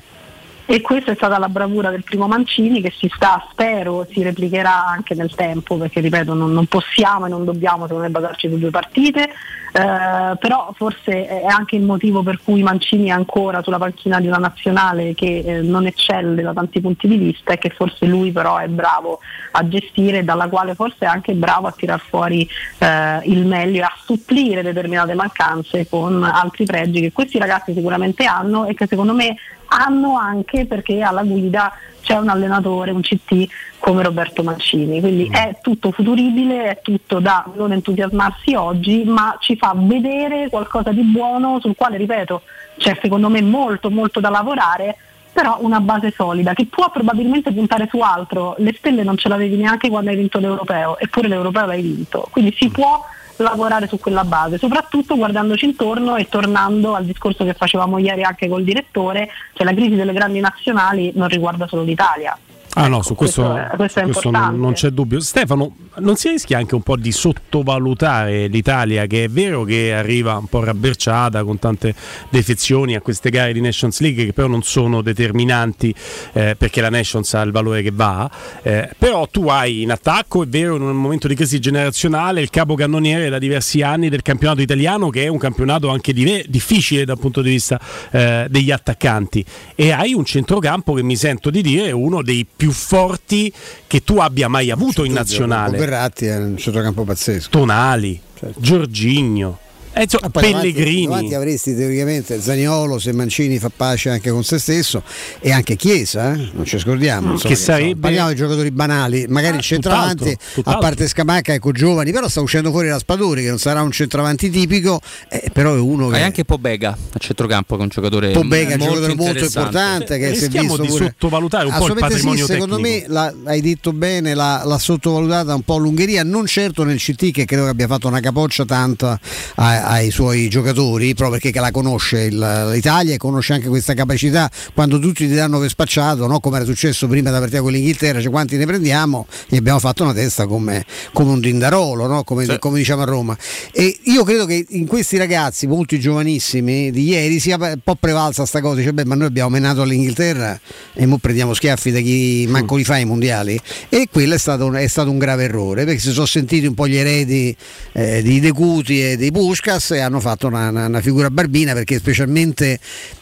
E 0.67 0.81
questa 0.81 1.11
è 1.11 1.15
stata 1.15 1.37
la 1.37 1.47
bravura 1.47 1.91
del 1.91 2.03
primo 2.03 2.27
Mancini 2.27 2.81
che 2.81 2.91
si 2.91 3.07
sta, 3.13 3.45
spero, 3.51 4.07
si 4.09 4.23
replicherà 4.23 4.87
anche 4.87 5.13
nel 5.13 5.33
tempo, 5.35 5.77
perché 5.77 5.99
ripeto 5.99 6.33
non, 6.33 6.51
non 6.51 6.65
possiamo 6.65 7.27
e 7.27 7.29
non 7.29 7.45
dobbiamo 7.45 7.83
secondo 7.83 8.05
me 8.05 8.09
basarci 8.09 8.49
su 8.49 8.57
due 8.57 8.71
partite, 8.71 9.29
eh, 9.75 10.37
però 10.39 10.73
forse 10.73 11.27
è 11.27 11.45
anche 11.45 11.75
il 11.75 11.83
motivo 11.83 12.23
per 12.23 12.39
cui 12.43 12.63
Mancini 12.63 13.09
è 13.09 13.11
ancora 13.11 13.61
sulla 13.61 13.77
panchina 13.77 14.19
di 14.19 14.25
una 14.25 14.37
nazionale 14.37 15.13
che 15.13 15.43
eh, 15.45 15.61
non 15.61 15.85
eccelle 15.85 16.41
da 16.41 16.53
tanti 16.53 16.81
punti 16.81 17.07
di 17.07 17.17
vista 17.17 17.53
e 17.53 17.59
che 17.59 17.69
forse 17.69 18.07
lui 18.07 18.31
però 18.31 18.57
è 18.57 18.67
bravo 18.67 19.19
a 19.51 19.67
gestire, 19.67 20.23
dalla 20.23 20.47
quale 20.47 20.73
forse 20.73 20.99
è 20.99 21.05
anche 21.05 21.33
bravo 21.33 21.67
a 21.67 21.73
tirar 21.77 21.99
fuori 21.99 22.49
eh, 22.79 23.19
il 23.25 23.45
meglio 23.45 23.81
e 23.81 23.83
a 23.83 23.93
supplire 24.03 24.63
determinate 24.63 25.13
mancanze 25.13 25.87
con 25.87 26.23
altri 26.23 26.65
pregi 26.65 27.01
che 27.01 27.11
questi 27.11 27.37
ragazzi 27.37 27.71
sicuramente 27.71 28.25
hanno 28.25 28.65
e 28.65 28.73
che 28.73 28.87
secondo 28.87 29.13
me 29.13 29.35
hanno 29.67 30.17
anche 30.17 30.65
perché 30.65 31.01
alla 31.01 31.23
guida 31.23 31.71
c'è 32.01 32.17
un 32.17 32.29
allenatore, 32.29 32.91
un 32.91 33.01
CT 33.01 33.47
come 33.79 34.03
Roberto 34.03 34.43
Mancini, 34.43 34.99
quindi 34.99 35.27
mm. 35.27 35.33
è 35.33 35.57
tutto 35.61 35.91
futuribile, 35.91 36.69
è 36.69 36.79
tutto 36.81 37.19
da 37.19 37.43
non 37.55 37.71
entusiasmarsi 37.71 38.53
oggi, 38.53 39.03
ma 39.03 39.37
ci 39.39 39.57
fa 39.57 39.73
vedere 39.75 40.49
qualcosa 40.49 40.91
di 40.91 41.01
buono 41.01 41.59
sul 41.59 41.75
quale, 41.75 41.97
ripeto, 41.97 42.43
c'è 42.77 42.97
secondo 43.01 43.29
me 43.29 43.41
molto 43.41 43.89
molto 43.89 44.19
da 44.19 44.29
lavorare, 44.29 44.97
però 45.33 45.57
una 45.61 45.81
base 45.81 46.13
solida 46.15 46.53
che 46.53 46.67
può 46.67 46.91
probabilmente 46.91 47.51
puntare 47.51 47.87
su 47.89 47.99
altro, 47.99 48.55
le 48.59 48.73
stelle 48.77 49.03
non 49.03 49.17
ce 49.17 49.27
l'avevi 49.27 49.55
neanche 49.57 49.89
quando 49.89 50.11
hai 50.11 50.15
vinto 50.15 50.39
l'europeo, 50.39 50.99
eppure 50.99 51.27
l'europeo 51.27 51.65
l'hai 51.65 51.81
vinto, 51.81 52.27
quindi 52.31 52.55
si 52.55 52.67
mm. 52.67 52.71
può 52.71 53.03
lavorare 53.37 53.87
su 53.87 53.99
quella 53.99 54.23
base, 54.23 54.57
soprattutto 54.57 55.15
guardandoci 55.15 55.65
intorno 55.65 56.15
e 56.15 56.27
tornando 56.29 56.95
al 56.95 57.05
discorso 57.05 57.43
che 57.43 57.53
facevamo 57.53 57.97
ieri 57.97 58.23
anche 58.23 58.47
col 58.47 58.63
direttore, 58.63 59.29
cioè 59.53 59.65
la 59.65 59.73
crisi 59.73 59.95
delle 59.95 60.13
grandi 60.13 60.39
nazionali 60.39 61.11
non 61.15 61.27
riguarda 61.27 61.67
solo 61.67 61.83
l'Italia, 61.83 62.37
Ah 62.77 62.89
no, 62.89 63.01
su 63.03 63.15
questo, 63.15 63.43
questo, 63.43 63.75
questo, 63.77 64.01
questo 64.01 64.31
non, 64.31 64.59
non, 64.59 64.73
c'è 64.73 64.89
dubbio. 64.89 65.21
Stefano, 65.21 65.75
non 65.99 66.17
si 66.17 66.27
rischia 66.27 66.57
anche 66.57 66.75
un 66.75 66.81
po' 66.81 66.97
di 66.97 67.13
sottovalutare 67.13 68.47
l'Italia, 68.47 69.05
che 69.05 69.23
è 69.23 69.29
vero 69.29 69.63
che 69.63 69.93
arriva 69.93 70.35
un 70.35 70.47
po' 70.47 70.61
rabberciata 70.61 71.41
con 71.45 71.57
tante 71.57 71.95
defezioni 72.27 72.95
a 72.95 72.99
queste 72.99 73.29
gare 73.29 73.53
di 73.53 73.61
Nations 73.61 74.01
League, 74.01 74.25
che 74.25 74.33
però 74.33 74.47
non 74.47 74.61
sono 74.61 75.01
determinanti 75.01 75.95
eh, 76.33 76.57
perché 76.57 76.81
la 76.81 76.89
Nations 76.89 77.33
ha 77.33 77.41
il 77.43 77.53
valore 77.53 77.81
che 77.81 77.91
va, 77.93 78.29
eh, 78.61 78.89
però 78.97 79.25
tu 79.27 79.47
hai 79.47 79.81
in 79.81 79.91
attacco, 79.91 80.43
è 80.43 80.47
vero, 80.47 80.75
in 80.75 80.81
un 80.81 80.97
momento 80.97 81.29
di 81.29 81.35
crisi 81.35 81.59
generazionale, 81.59 82.41
il 82.41 82.49
capocannoniere 82.49 83.29
da 83.29 83.39
diversi 83.39 83.83
anni 83.83 84.09
del 84.09 84.21
campionato 84.21 84.61
italiano, 84.61 85.09
che 85.09 85.23
è 85.23 85.27
un 85.27 85.37
campionato 85.37 85.87
anche 85.87 86.11
di, 86.11 86.43
difficile 86.49 87.05
dal 87.05 87.19
punto 87.19 87.41
di 87.41 87.51
vista 87.51 87.79
eh, 88.11 88.47
degli 88.49 88.71
attaccanti, 88.71 89.45
e 89.75 89.91
hai 89.93 90.13
un 90.13 90.25
centrocampo 90.25 90.91
che 90.91 91.03
mi 91.03 91.15
sento 91.15 91.49
di 91.49 91.61
dire 91.61 91.85
è 91.85 91.91
uno 91.91 92.21
dei 92.21 92.45
più 92.53 92.63
più 92.65 92.71
forti 92.71 93.53
che 93.85 94.03
tu 94.03 94.17
abbia 94.17 94.47
mai 94.47 94.71
avuto 94.71 95.03
in 95.03 95.13
nazionale. 95.13 95.77
Verratti 95.77 96.25
è 96.25 96.35
un 96.37 96.57
centrocampo 96.57 97.03
pazzesco. 97.03 97.49
Tonali, 97.51 98.19
certo. 98.39 98.59
Giorgigno. 98.59 99.59
Eh, 99.97 100.03
insomma, 100.03 100.29
Pellegrini. 100.29 101.03
Davanti, 101.03 101.05
davanti, 101.05 101.33
avresti 101.35 101.73
teoricamente 101.73 102.41
Zaniolo 102.41 102.99
se 102.99 103.13
Mancini 103.13 103.59
fa 103.59 103.71
pace 103.73 104.09
anche 104.09 104.29
con 104.29 104.43
se 104.43 104.59
stesso 104.59 105.01
e 105.39 105.53
anche 105.53 105.77
Chiesa, 105.77 106.33
eh? 106.33 106.49
non 106.51 106.65
ci 106.65 106.77
scordiamo. 106.77 107.31
Insomma, 107.31 107.53
che 107.53 107.59
sarebbe... 107.59 107.95
parliamo 107.95 108.29
di 108.29 108.35
giocatori 108.35 108.71
banali, 108.71 109.25
magari 109.29 109.55
ah, 109.55 109.59
il 109.59 109.63
centravanti, 109.63 110.37
a 110.65 110.77
parte 110.79 111.07
Scamacca, 111.07 111.53
ecco 111.53 111.71
giovani, 111.71 112.11
però 112.11 112.27
sta 112.27 112.41
uscendo 112.41 112.71
fuori 112.71 112.89
Raspadori 112.89 113.43
che 113.43 113.47
non 113.47 113.57
sarà 113.57 113.81
un 113.83 113.91
centravanti 113.91 114.49
tipico, 114.49 114.99
eh, 115.29 115.49
però 115.53 115.73
è 115.73 115.79
uno 115.79 116.09
che... 116.09 116.17
Hai 116.17 116.23
anche 116.23 116.43
Pobega 116.43 116.97
a 117.13 117.17
centrocampo 117.17 117.75
che 117.75 117.79
è 117.79 117.83
un 117.83 117.89
giocatore 117.89 118.31
Pobega, 118.31 118.73
un 118.73 118.79
giocatore 118.81 119.15
molto 119.15 119.45
importante 119.45 120.17
che 120.17 120.35
si 120.35 120.45
è 120.45 120.49
visto 120.49 120.81
di 120.81 120.87
pure... 120.89 121.05
sottovalutare 121.05 121.67
un 121.67 121.73
po' 121.77 121.87
il 121.87 121.93
patrimonio 121.93 122.45
sì, 122.45 122.51
secondo 122.51 122.79
me 122.79 123.05
la, 123.07 123.33
hai 123.45 123.61
detto 123.61 123.93
bene, 123.93 124.33
l'ha, 124.33 124.63
l'ha, 124.65 124.77
sottovalutata 124.77 125.55
un 125.55 125.61
po' 125.61 125.77
l'Ungheria, 125.77 126.25
non 126.25 126.45
certo 126.47 126.83
nel 126.83 126.97
CT 126.97 127.31
che 127.31 127.45
credo 127.45 127.63
che 127.63 127.69
abbia 127.69 127.87
fatto 127.87 128.09
una 128.09 128.19
capoccia 128.19 128.65
tanta 128.65 129.17
ai, 129.55 129.83
ai 129.85 130.11
suoi 130.11 130.49
giocatori 130.49 131.13
proprio 131.13 131.39
perché 131.39 131.59
la 131.59 131.71
conosce 131.71 132.23
il, 132.23 132.69
l'Italia 132.71 133.13
e 133.13 133.17
conosce 133.17 133.53
anche 133.53 133.67
questa 133.67 133.93
capacità 133.93 134.49
quando 134.73 134.99
tutti 134.99 135.27
ti 135.27 135.33
danno 135.33 135.59
per 135.59 135.69
spacciato, 135.69 136.27
no? 136.27 136.39
come 136.39 136.57
era 136.57 136.65
successo 136.65 137.07
prima 137.07 137.31
da 137.31 137.39
partita 137.39 137.61
con 137.61 137.71
l'Inghilterra, 137.71 138.21
cioè 138.21 138.31
quanti 138.31 138.57
ne 138.57 138.65
prendiamo 138.65 139.27
e 139.49 139.57
abbiamo 139.57 139.79
fatto 139.79 140.03
una 140.03 140.13
testa 140.13 140.47
come, 140.47 140.85
come 141.13 141.31
un 141.31 141.39
Dindarolo, 141.39 142.07
no? 142.07 142.23
come, 142.23 142.45
sì. 142.45 142.59
come, 142.59 142.77
diciamo 142.77 143.01
a 143.01 143.05
Roma. 143.05 143.37
E 143.71 143.99
io 144.03 144.23
credo 144.23 144.45
che 144.45 144.65
in 144.69 144.87
questi 144.87 145.17
ragazzi, 145.17 145.67
molti 145.67 145.99
giovanissimi 145.99 146.91
di 146.91 147.09
ieri, 147.09 147.39
sia 147.39 147.57
un 147.57 147.79
po' 147.83 147.95
prevalsa 147.95 148.45
sta 148.45 148.61
cosa, 148.61 148.81
cioè, 148.81 148.91
beh, 148.91 149.05
ma 149.05 149.15
noi 149.15 149.27
abbiamo 149.27 149.49
menato 149.49 149.81
all'Inghilterra 149.81 150.59
e 150.93 151.05
ora 151.05 151.17
prendiamo 151.17 151.53
schiaffi 151.53 151.91
da 151.91 151.99
chi 151.99 152.45
manco 152.47 152.75
li 152.75 152.83
fa 152.83 152.97
i 152.97 153.05
mondiali 153.05 153.59
e 153.89 154.07
quello 154.11 154.33
è 154.35 154.37
stato, 154.37 154.71
è 154.73 154.87
stato 154.87 155.09
un 155.09 155.17
grave 155.17 155.45
errore 155.45 155.85
perché 155.85 155.99
si 155.99 156.11
sono 156.11 156.25
sentiti 156.25 156.65
un 156.65 156.73
po' 156.73 156.87
gli 156.87 156.97
eredi 156.97 157.55
eh, 157.93 158.21
di 158.21 158.39
De 158.39 158.51
Cuti 158.51 159.03
e 159.03 159.17
dei 159.17 159.31
Puskas 159.75 159.91
e 159.91 159.99
hanno 159.99 160.19
fatto 160.19 160.47
una, 160.47 160.69
una, 160.69 160.85
una, 160.85 161.01
figura 161.01 161.29
barbina 161.29 161.73
perché 161.73 161.97
specialmente 161.97 162.79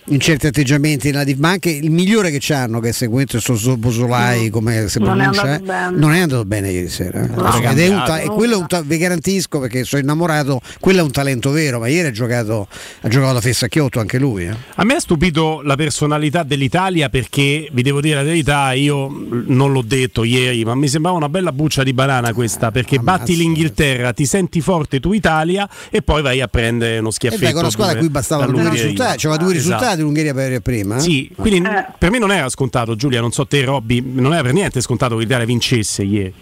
in 0.07 0.19
certi 0.19 0.47
atteggiamenti 0.47 1.11
ma 1.37 1.49
anche 1.49 1.69
il 1.69 1.89
migliore 1.89 2.29
che 2.29 2.53
hanno 2.53 2.79
che 2.81 2.89
è 2.89 2.91
seguente 2.91 3.39
sto 3.39 3.77
Bosolai 3.77 4.49
come 4.49 4.89
si 4.89 4.99
pronuncia 4.99 5.59
non 5.91 6.13
è 6.13 6.19
andato 6.19 6.43
bene 6.43 6.71
ieri 6.71 6.89
sera 6.89 7.25
no. 7.25 7.61
ed 7.61 7.79
è 7.79 7.87
un 7.87 8.03
ta- 8.05 8.19
e 8.19 8.27
quello 8.27 8.55
è 8.55 8.57
un 8.57 8.67
ta- 8.67 8.81
vi 8.81 8.97
garantisco 8.97 9.59
perché 9.59 9.85
sono 9.85 10.01
innamorato 10.01 10.59
quello 10.81 10.99
è 10.99 11.03
un 11.03 11.11
talento 11.11 11.51
vero 11.51 11.79
ma 11.79 11.87
ieri 11.87 12.09
ha 12.09 12.11
giocato 12.11 12.67
ha 13.01 13.07
giocato 13.07 13.33
da 13.33 13.41
Fessacchiotto 13.41 14.01
anche 14.01 14.19
lui 14.19 14.45
eh. 14.45 14.55
a 14.75 14.83
me 14.83 14.95
ha 14.95 14.99
stupito 14.99 15.61
la 15.63 15.75
personalità 15.75 16.43
dell'Italia 16.43 17.07
perché 17.07 17.69
vi 17.71 17.82
devo 17.82 18.01
dire 18.01 18.15
la 18.15 18.23
verità 18.23 18.73
io 18.73 19.09
non 19.45 19.71
l'ho 19.71 19.84
detto 19.84 20.25
ieri 20.25 20.65
ma 20.65 20.75
mi 20.75 20.89
sembrava 20.89 21.15
una 21.15 21.30
bella 21.30 21.53
buccia 21.53 21.84
di 21.84 21.93
banana 21.93 22.34
questa 22.34 22.71
perché 22.71 22.97
Ammazza, 22.97 23.19
batti 23.19 23.38
l'Inghilterra 23.38 24.11
ti 24.11 24.25
senti 24.25 24.59
forte 24.59 24.99
tu 24.99 25.13
Italia 25.13 25.69
e 25.89 26.01
poi 26.01 26.21
vai 26.21 26.41
a 26.41 26.47
prendere 26.47 26.99
uno 26.99 27.11
schiaffetto 27.11 27.43
e 27.43 27.47
beh, 27.47 27.53
con 27.53 27.61
una 27.61 27.71
squadra 27.71 27.95
a 27.95 27.99
cui 27.99 28.09
bastavano 28.09 28.51
due 28.51 28.69
risultati 28.69 29.17
c'era 29.17 29.38
due 29.38 29.53
risultati 29.53 29.91
esatto. 29.92 29.92
l'Ungheria 30.01 30.33
per 30.33 30.61
prima 30.61 30.99
sì 30.99 31.29
quindi 31.35 31.67
eh. 31.67 31.85
per 31.97 32.09
me 32.09 32.19
non 32.19 32.31
era 32.31 32.49
scontato 32.49 32.95
Giulia 32.95 33.21
non 33.21 33.31
so 33.31 33.45
te 33.45 33.63
Robby 33.63 34.01
non 34.03 34.33
era 34.33 34.41
per 34.41 34.53
niente 34.53 34.81
scontato 34.81 35.15
che 35.15 35.21
l'Italia 35.21 35.45
vincesse 35.45 36.03
ieri 36.03 36.33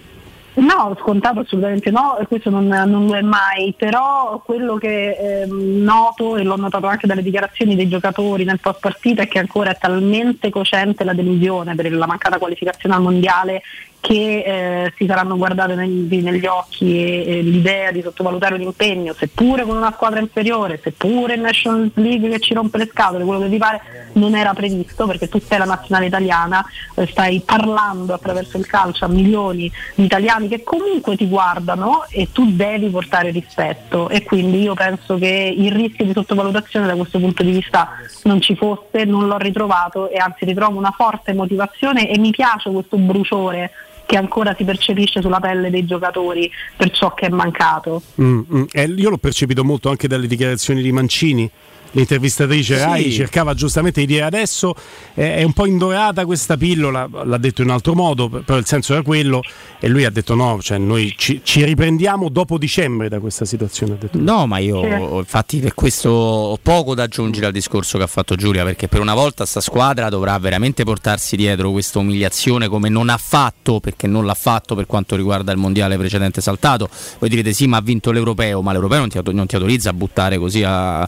No, 0.53 0.97
scontato 0.99 1.39
assolutamente 1.39 1.91
no, 1.91 2.17
questo 2.27 2.49
non, 2.49 2.67
non 2.67 3.05
lo 3.05 3.15
è 3.15 3.21
mai, 3.21 3.73
però 3.77 4.41
quello 4.43 4.75
che 4.75 5.11
eh, 5.11 5.45
noto 5.47 6.35
e 6.35 6.43
l'ho 6.43 6.57
notato 6.57 6.87
anche 6.87 7.07
dalle 7.07 7.23
dichiarazioni 7.23 7.73
dei 7.73 7.87
giocatori 7.87 8.43
nel 8.43 8.59
post 8.59 8.81
partita 8.81 9.21
è 9.21 9.29
che 9.29 9.39
ancora 9.39 9.71
è 9.71 9.77
talmente 9.79 10.49
cocente 10.49 11.05
la 11.05 11.13
delusione 11.13 11.73
per 11.75 11.89
la 11.93 12.05
mancata 12.05 12.37
qualificazione 12.37 12.95
al 12.95 13.01
mondiale 13.01 13.61
che 14.01 14.43
eh, 14.43 14.93
si 14.97 15.05
saranno 15.05 15.37
guardate 15.37 15.75
negli, 15.75 16.21
negli 16.21 16.45
occhi 16.47 16.97
e, 16.97 17.37
e, 17.37 17.41
l'idea 17.41 17.91
di 17.91 18.01
sottovalutare 18.01 18.55
un 18.55 18.61
impegno, 18.61 19.13
seppure 19.13 19.63
con 19.63 19.77
una 19.77 19.93
squadra 19.93 20.19
inferiore, 20.19 20.79
seppure 20.81 21.35
in 21.35 21.41
National 21.41 21.91
League 21.93 22.27
che 22.27 22.39
ci 22.39 22.55
rompe 22.55 22.79
le 22.79 22.89
scatole, 22.91 23.23
quello 23.23 23.41
che 23.41 23.49
ti 23.49 23.57
pare 23.57 24.09
non 24.13 24.35
era 24.35 24.53
previsto 24.53 25.05
perché 25.05 25.29
tu 25.29 25.39
sei 25.39 25.59
la 25.59 25.65
nazionale 25.65 26.07
italiana, 26.07 26.65
eh, 26.95 27.05
stai 27.05 27.41
parlando 27.45 28.13
attraverso 28.15 28.57
il 28.57 28.65
calcio 28.65 29.05
a 29.05 29.07
milioni 29.07 29.71
di 29.93 30.05
italiani 30.05 30.47
che 30.47 30.63
comunque 30.63 31.15
ti 31.15 31.27
guardano 31.27 32.05
e 32.09 32.29
tu 32.31 32.51
devi 32.51 32.89
portare 32.89 33.29
rispetto. 33.29 34.09
E 34.09 34.23
quindi 34.23 34.63
io 34.63 34.73
penso 34.73 35.17
che 35.17 35.53
il 35.55 35.71
rischio 35.71 36.05
di 36.05 36.13
sottovalutazione 36.13 36.87
da 36.87 36.95
questo 36.95 37.19
punto 37.19 37.43
di 37.43 37.51
vista 37.51 37.89
non 38.23 38.41
ci 38.41 38.55
fosse, 38.55 39.05
non 39.05 39.27
l'ho 39.27 39.37
ritrovato 39.37 40.09
e 40.09 40.17
anzi 40.17 40.43
ritrovo 40.43 40.79
una 40.79 40.91
forte 40.91 41.33
motivazione 41.33 42.09
e 42.09 42.17
mi 42.17 42.31
piace 42.31 42.71
questo 42.71 42.97
bruciore 42.97 43.71
che 44.11 44.17
ancora 44.17 44.53
si 44.57 44.65
percepisce 44.65 45.21
sulla 45.21 45.39
pelle 45.39 45.69
dei 45.69 45.85
giocatori 45.85 46.51
per 46.75 46.89
ciò 46.91 47.13
che 47.13 47.27
è 47.27 47.29
mancato. 47.29 48.01
Mm, 48.21 48.41
mm. 48.53 48.63
Eh, 48.73 48.83
io 48.83 49.09
l'ho 49.09 49.17
percepito 49.17 49.63
molto 49.63 49.87
anche 49.87 50.09
dalle 50.09 50.27
dichiarazioni 50.27 50.81
di 50.81 50.91
Mancini 50.91 51.49
l'intervistatrice 51.91 52.77
sì. 52.77 52.83
Rai 52.83 53.11
cercava 53.11 53.53
giustamente 53.53 53.99
di 54.01 54.07
dire 54.07 54.23
adesso 54.23 54.73
eh, 55.13 55.35
è 55.35 55.43
un 55.43 55.53
po' 55.53 55.65
indorata 55.65 56.25
questa 56.25 56.57
pillola, 56.57 57.09
l'ha 57.23 57.37
detto 57.37 57.61
in 57.61 57.67
un 57.67 57.73
altro 57.73 57.93
modo, 57.93 58.29
però 58.29 58.57
il 58.57 58.65
senso 58.65 58.93
era 58.93 59.01
quello 59.01 59.41
e 59.79 59.87
lui 59.87 60.05
ha 60.05 60.09
detto 60.09 60.35
no, 60.35 60.59
cioè 60.61 60.77
noi 60.77 61.13
ci, 61.17 61.41
ci 61.43 61.63
riprendiamo 61.63 62.29
dopo 62.29 62.57
dicembre 62.57 63.09
da 63.09 63.19
questa 63.19 63.45
situazione. 63.45 63.97
No, 64.13 64.47
ma 64.47 64.57
io 64.59 65.19
infatti 65.19 65.59
per 65.59 65.73
questo 65.73 66.09
ho 66.09 66.57
poco 66.61 66.95
da 66.95 67.03
aggiungere 67.03 67.47
al 67.47 67.51
discorso 67.51 67.97
che 67.97 68.03
ha 68.03 68.07
fatto 68.07 68.35
Giulia, 68.35 68.63
perché 68.63 68.87
per 68.87 68.99
una 68.99 69.13
volta 69.13 69.45
sta 69.45 69.61
squadra 69.61 70.09
dovrà 70.09 70.37
veramente 70.37 70.83
portarsi 70.83 71.35
dietro 71.35 71.71
questa 71.71 71.99
umiliazione 71.99 72.67
come 72.67 72.89
non 72.89 73.09
ha 73.09 73.17
fatto, 73.17 73.79
perché 73.79 74.07
non 74.07 74.25
l'ha 74.25 74.33
fatto 74.33 74.75
per 74.75 74.85
quanto 74.85 75.15
riguarda 75.15 75.51
il 75.51 75.57
mondiale 75.57 75.97
precedente 75.97 76.41
saltato. 76.41 76.89
Voi 77.19 77.29
direte 77.29 77.53
sì, 77.53 77.67
ma 77.67 77.77
ha 77.77 77.81
vinto 77.81 78.11
l'europeo, 78.11 78.61
ma 78.61 78.71
l'europeo 78.71 78.99
non 78.99 79.09
ti, 79.09 79.19
non 79.31 79.45
ti 79.45 79.55
autorizza 79.55 79.89
a 79.89 79.93
buttare 79.93 80.37
così 80.37 80.63
a 80.63 81.07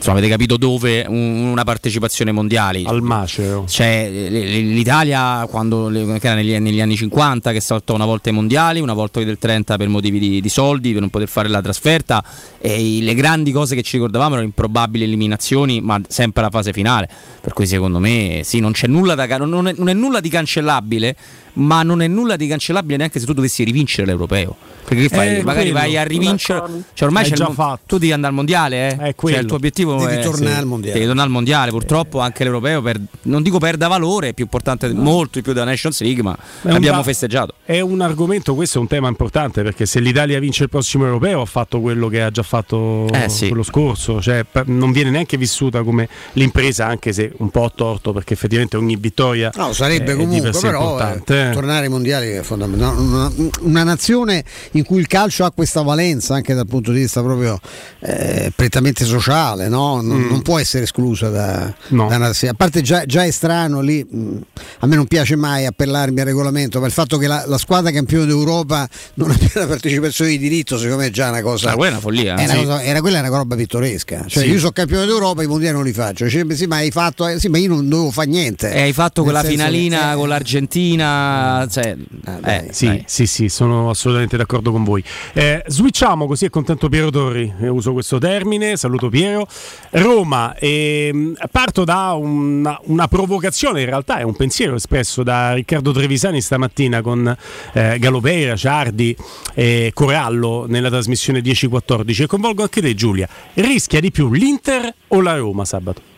insomma, 0.00 0.16
avete 0.16 0.32
capito 0.32 0.56
dove 0.56 1.04
una 1.06 1.62
partecipazione 1.62 2.32
mondiale. 2.32 2.82
Al 2.86 3.02
maceo. 3.02 3.66
Cioè, 3.68 4.08
l'Italia 4.10 5.46
quando 5.48 5.90
era 5.90 6.34
negli, 6.34 6.56
negli, 6.56 6.80
anni 6.80 6.96
50 6.96 7.52
che 7.52 7.60
saltò 7.60 7.94
una 7.94 8.06
volta 8.06 8.30
ai 8.30 8.34
mondiali, 8.34 8.80
una 8.80 8.94
volta 8.94 9.22
del 9.22 9.38
30 9.38 9.76
per 9.76 9.88
motivi 9.88 10.18
di, 10.18 10.40
di 10.40 10.48
soldi, 10.48 10.92
per 10.92 11.00
non 11.00 11.10
poter 11.10 11.28
fare 11.28 11.48
la 11.48 11.60
trasferta 11.60 12.24
e 12.58 12.98
le 13.02 13.14
grandi 13.14 13.52
cose 13.52 13.74
che 13.74 13.82
ci 13.82 13.96
ricordavamo 13.96 14.32
erano 14.32 14.46
improbabili 14.46 15.04
eliminazioni, 15.04 15.80
ma 15.80 16.00
sempre 16.08 16.42
la 16.42 16.50
fase 16.50 16.72
finale. 16.72 17.08
Per 17.40 17.52
cui 17.52 17.66
secondo 17.66 17.98
me 17.98 18.40
sì, 18.42 18.58
non 18.58 18.72
c'è 18.72 18.86
nulla 18.86 19.14
da 19.14 19.26
non 19.36 19.68
è, 19.68 19.74
non 19.76 19.88
è 19.88 19.92
nulla 19.92 20.20
di 20.20 20.28
cancellabile 20.28 21.16
ma 21.52 21.82
non 21.82 22.00
è 22.00 22.06
nulla 22.06 22.36
di 22.36 22.46
cancellabile 22.46 22.96
neanche 22.96 23.18
se 23.18 23.26
tu 23.26 23.32
dovessi 23.32 23.64
rivincere 23.64 24.06
l'europeo. 24.06 24.56
Perché 24.90 25.08
fai? 25.08 25.36
Eh, 25.36 25.42
Magari 25.44 25.70
quello, 25.70 25.78
vai 25.78 25.96
a 25.96 26.02
rivincere. 26.02 26.62
Cioè 26.94 27.06
ormai 27.06 27.24
c'è 27.24 27.34
già 27.34 27.46
il, 27.46 27.54
fatto. 27.54 27.82
tu 27.86 27.98
devi 27.98 28.10
andare 28.10 28.30
al 28.32 28.34
mondiale, 28.34 28.88
eh? 28.88 28.96
È 28.96 29.14
cioè, 29.16 29.38
il 29.38 29.46
tuo 29.46 29.56
obiettivo 29.56 29.94
devi 29.94 30.14
è 30.14 30.20
tornare 30.20 30.54
sì, 30.54 30.58
al 30.58 30.66
mondiale. 30.66 30.94
Devi 30.94 31.06
tornare 31.06 31.26
al 31.28 31.32
mondiale. 31.32 31.70
Purtroppo 31.70 32.18
anche 32.18 32.42
l'europeo 32.42 32.82
per, 32.82 33.00
non 33.22 33.42
dico 33.42 33.58
perda 33.58 33.86
valore, 33.86 34.28
è 34.28 34.32
più 34.32 34.44
importante, 34.44 34.88
no. 34.88 35.00
molto 35.00 35.38
di 35.38 35.42
più 35.42 35.52
della 35.52 35.66
Nations 35.66 36.00
League, 36.00 36.22
ma 36.22 36.36
abbiamo 36.64 36.98
da, 36.98 37.02
festeggiato. 37.04 37.54
È 37.64 37.78
un 37.78 38.00
argomento, 38.00 38.54
questo 38.56 38.78
è 38.78 38.80
un 38.80 38.88
tema 38.88 39.08
importante 39.08 39.62
perché 39.62 39.86
se 39.86 40.00
l'Italia 40.00 40.40
vince 40.40 40.64
il 40.64 40.68
prossimo 40.68 41.04
europeo 41.04 41.40
ha 41.40 41.46
fatto 41.46 41.80
quello 41.80 42.08
che 42.08 42.22
ha 42.22 42.30
già 42.30 42.42
fatto 42.42 43.06
eh, 43.12 43.28
sì. 43.28 43.46
quello 43.46 43.62
scorso, 43.62 44.20
cioè 44.20 44.44
non 44.66 44.90
viene 44.90 45.10
neanche 45.10 45.36
vissuta 45.36 45.82
come 45.82 46.08
l'impresa, 46.32 46.86
anche 46.86 47.12
se 47.12 47.32
un 47.36 47.50
po' 47.50 47.64
a 47.64 47.72
torto 47.72 48.12
perché 48.12 48.34
effettivamente 48.34 48.76
ogni 48.76 48.96
vittoria 48.96 49.50
no, 49.54 49.72
sarebbe 49.72 50.16
comunque 50.16 50.50
però 50.50 50.80
importante. 50.80 51.50
Eh, 51.50 51.52
tornare 51.52 51.84
ai 51.84 51.90
mondiali 51.90 52.28
è 52.30 52.42
fondamentale. 52.42 52.98
Una, 53.00 53.32
una, 53.60 53.82
nazione 53.84 54.44
in 54.72 54.79
cui 54.84 55.00
il 55.00 55.06
calcio 55.06 55.44
ha 55.44 55.52
questa 55.52 55.82
valenza 55.82 56.34
anche 56.34 56.54
dal 56.54 56.66
punto 56.66 56.92
di 56.92 57.00
vista 57.00 57.22
proprio 57.22 57.58
eh, 58.00 58.52
prettamente 58.54 59.04
sociale, 59.04 59.68
no? 59.68 60.00
non, 60.00 60.18
mm. 60.18 60.28
non, 60.28 60.42
può 60.42 60.58
essere 60.58 60.84
esclusa 60.84 61.28
da, 61.28 61.72
no. 61.88 62.08
da 62.08 62.16
una. 62.16 62.28
A 62.28 62.54
parte 62.54 62.82
già, 62.82 63.04
già 63.04 63.24
è 63.24 63.30
strano 63.30 63.80
lì, 63.80 64.06
mh, 64.08 64.18
mm, 64.18 64.36
a 64.80 64.86
me 64.86 64.96
non 64.96 65.06
piace 65.06 65.36
mai 65.36 65.66
appellarmi 65.66 66.20
al 66.20 66.26
regolamento, 66.26 66.80
ma 66.80 66.86
il 66.86 66.92
fatto 66.92 67.18
che 67.18 67.26
la, 67.26 67.44
la 67.46 67.58
squadra 67.58 67.90
campione 67.90 68.26
d'Europa 68.26 68.88
non 69.14 69.30
abbia 69.30 69.50
la 69.54 69.66
partecipazione 69.66 70.30
di 70.30 70.38
diritto, 70.38 70.76
secondo 70.76 71.02
me 71.02 71.08
è 71.08 71.10
già 71.10 71.28
una 71.28 71.42
cosa. 71.42 71.70
Ah, 71.70 71.74
quella 71.74 71.90
è 71.90 71.92
una 71.92 72.00
follia. 72.00 72.34
È 72.36 72.44
una 72.44 72.52
sì. 72.52 72.58
cosa, 72.58 72.82
era 72.82 73.00
quella 73.00 73.16
è 73.18 73.20
una 73.20 73.36
roba 73.36 73.56
pittoresca. 73.56 74.24
Cioè, 74.26 74.44
sì. 74.44 74.50
io 74.50 74.58
sono 74.58 74.72
campione 74.72 75.06
d'Europa, 75.06 75.42
i 75.42 75.46
mondiali 75.46 75.74
non 75.74 75.84
li 75.84 75.92
faccio. 75.92 76.28
Cioè, 76.28 76.44
sì, 76.54 76.66
ma 76.66 76.76
hai 76.76 76.90
fatto. 76.90 77.26
Eh, 77.26 77.38
sì, 77.38 77.48
ma 77.48 77.58
io 77.58 77.68
non 77.68 77.88
dovevo 77.88 78.10
fare 78.10 78.28
niente. 78.28 78.72
E 78.72 78.82
hai 78.82 78.92
fatto 78.92 79.22
quella 79.22 79.42
finalina 79.42 79.98
che, 79.98 80.12
eh, 80.12 80.14
con 80.16 80.28
l'Argentina. 80.28 81.66
Cioè, 81.70 81.96
ah, 82.24 82.52
eh, 82.52 82.68
sì, 82.70 83.02
sì, 83.06 83.26
sì, 83.26 83.48
sono 83.48 83.90
assolutamente 83.90 84.36
d'accordo 84.36 84.59
con 84.62 84.84
voi. 84.84 85.02
Eh, 85.32 85.62
switchiamo 85.66 86.26
così 86.26 86.44
è 86.44 86.50
contento 86.50 86.88
Piero 86.88 87.10
Torri, 87.10 87.52
eh, 87.60 87.68
uso 87.68 87.92
questo 87.92 88.18
termine, 88.18 88.76
saluto 88.76 89.08
Piero. 89.08 89.46
Roma, 89.90 90.54
ehm, 90.56 91.34
parto 91.50 91.84
da 91.84 92.12
una, 92.12 92.78
una, 92.84 93.08
provocazione, 93.08 93.80
in 93.80 93.86
realtà 93.86 94.18
è 94.18 94.22
un 94.22 94.36
pensiero 94.36 94.74
espresso 94.74 95.22
da 95.22 95.54
Riccardo 95.54 95.92
Trevisani 95.92 96.40
stamattina 96.40 97.00
con 97.00 97.36
eh, 97.72 97.98
Galopeira, 97.98 98.56
Ciardi 98.56 99.16
e 99.54 99.90
Corallo 99.94 100.66
nella 100.68 100.90
trasmissione 100.90 101.40
10-14 101.40 102.22
e 102.22 102.26
coinvolgo 102.26 102.62
anche 102.62 102.80
te 102.80 102.94
Giulia. 102.94 103.28
Rischia 103.54 104.00
di 104.00 104.10
più 104.10 104.30
l'Inter 104.32 104.92
o 105.08 105.20
la 105.20 105.36
Roma 105.36 105.64
sabato? 105.64 106.09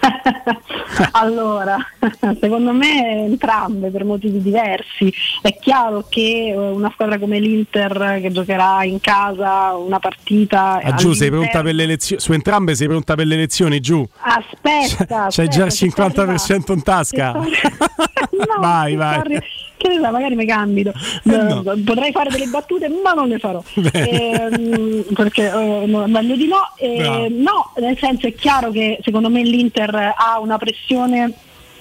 allora, 1.12 1.76
secondo 2.40 2.72
me 2.72 3.26
entrambe 3.26 3.90
per 3.90 4.04
motivi 4.04 4.40
diversi. 4.40 5.12
È 5.42 5.56
chiaro 5.58 6.06
che 6.08 6.48
eh, 6.48 6.56
una 6.56 6.90
squadra 6.92 7.18
come 7.18 7.38
l'Inter 7.38 8.18
che 8.20 8.30
giocherà 8.32 8.84
in 8.84 9.00
casa 9.00 9.74
una 9.76 9.98
partita. 9.98 10.80
Ah, 10.82 10.94
giù, 10.94 11.12
sei 11.12 11.30
pronta 11.30 11.62
per 11.62 11.74
le 11.74 11.82
elezioni? 11.82 12.20
Su 12.20 12.32
entrambe 12.32 12.74
sei 12.74 12.88
pronta 12.88 13.14
per 13.14 13.26
le 13.26 13.34
elezioni, 13.34 13.80
giù? 13.80 14.06
Aspetta. 14.20 15.26
C'hai 15.30 15.48
già 15.48 15.64
il 15.64 15.72
50% 15.72 16.72
in 16.72 16.82
tasca. 16.82 17.32
no, 17.32 17.46
vai, 18.58 18.96
vai. 18.96 19.18
Arri- 19.18 19.42
che 19.80 19.88
ne 19.88 19.98
sa, 19.98 20.10
magari 20.10 20.34
mi 20.34 20.44
candido. 20.44 20.92
Eh 21.24 21.36
no. 21.36 21.62
Potrei 21.62 22.12
fare 22.12 22.28
delle 22.28 22.44
battute, 22.46 22.86
ma 23.02 23.12
non 23.12 23.28
le 23.28 23.38
farò. 23.38 23.62
Eh, 23.92 25.06
perché 25.14 25.50
eh, 25.50 25.86
meglio 25.86 26.36
di 26.36 26.46
no. 26.46 26.74
Eh, 26.76 27.28
no, 27.30 27.72
nel 27.76 27.96
senso 27.98 28.26
è 28.26 28.34
chiaro 28.34 28.70
che 28.70 28.98
secondo 29.02 29.30
me 29.30 29.42
l'Inter 29.42 29.89
ha 29.98 30.38
una 30.38 30.58
pressione 30.58 31.32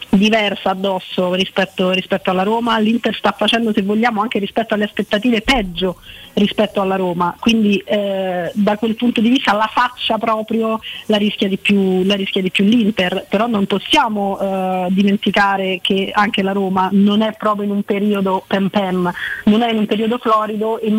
diversa 0.10 0.72
addosso 0.72 1.34
rispetto, 1.34 1.91
rispetto, 1.91 2.32
alla 2.32 2.43
Roma, 2.43 2.80
l'Inter 2.80 3.16
sta 3.16 3.34
facendo 3.38 3.72
se 3.74 3.82
vogliamo 3.82 4.22
anche 4.22 4.39
rispetto 4.39 4.74
alle 4.74 4.86
aspettative 4.86 5.41
peggio 5.41 5.97
rispetto 6.34 6.82
alla 6.82 6.95
Roma, 6.95 7.36
quindi 7.39 7.78
eh, 7.80 8.51
da 8.53 8.78
quel 8.78 8.95
punto 8.95 9.20
di 9.20 9.30
vista 9.30 9.53
la 9.53 9.70
faccia 9.72 10.18
proprio 10.18 10.80
la 11.07 11.18
rischia 11.18 11.47
di 11.47 11.57
più, 11.57 12.01
rischia 12.03 12.41
di 12.41 12.49
più 12.49 12.64
l'Inter, 12.64 13.26
però 13.30 13.47
non 13.47 13.66
possiamo 13.66 14.39
eh, 14.39 14.88
dimenticare 14.89 15.80
che 15.82 16.12
anche 16.14 16.41
la 16.41 16.53
Roma 16.53 16.89
non 16.93 17.22
è 17.22 17.36
proprio 17.38 17.66
in 17.66 17.72
un 17.72 17.84
periodo 17.84 18.43
pem 18.47 18.70
pem, 18.70 19.12
non 19.45 19.62
è 19.62 19.72
in 19.72 19.80
un 19.80 19.86
periodo 19.86 20.18
florido 20.18 20.80
e 20.80 20.93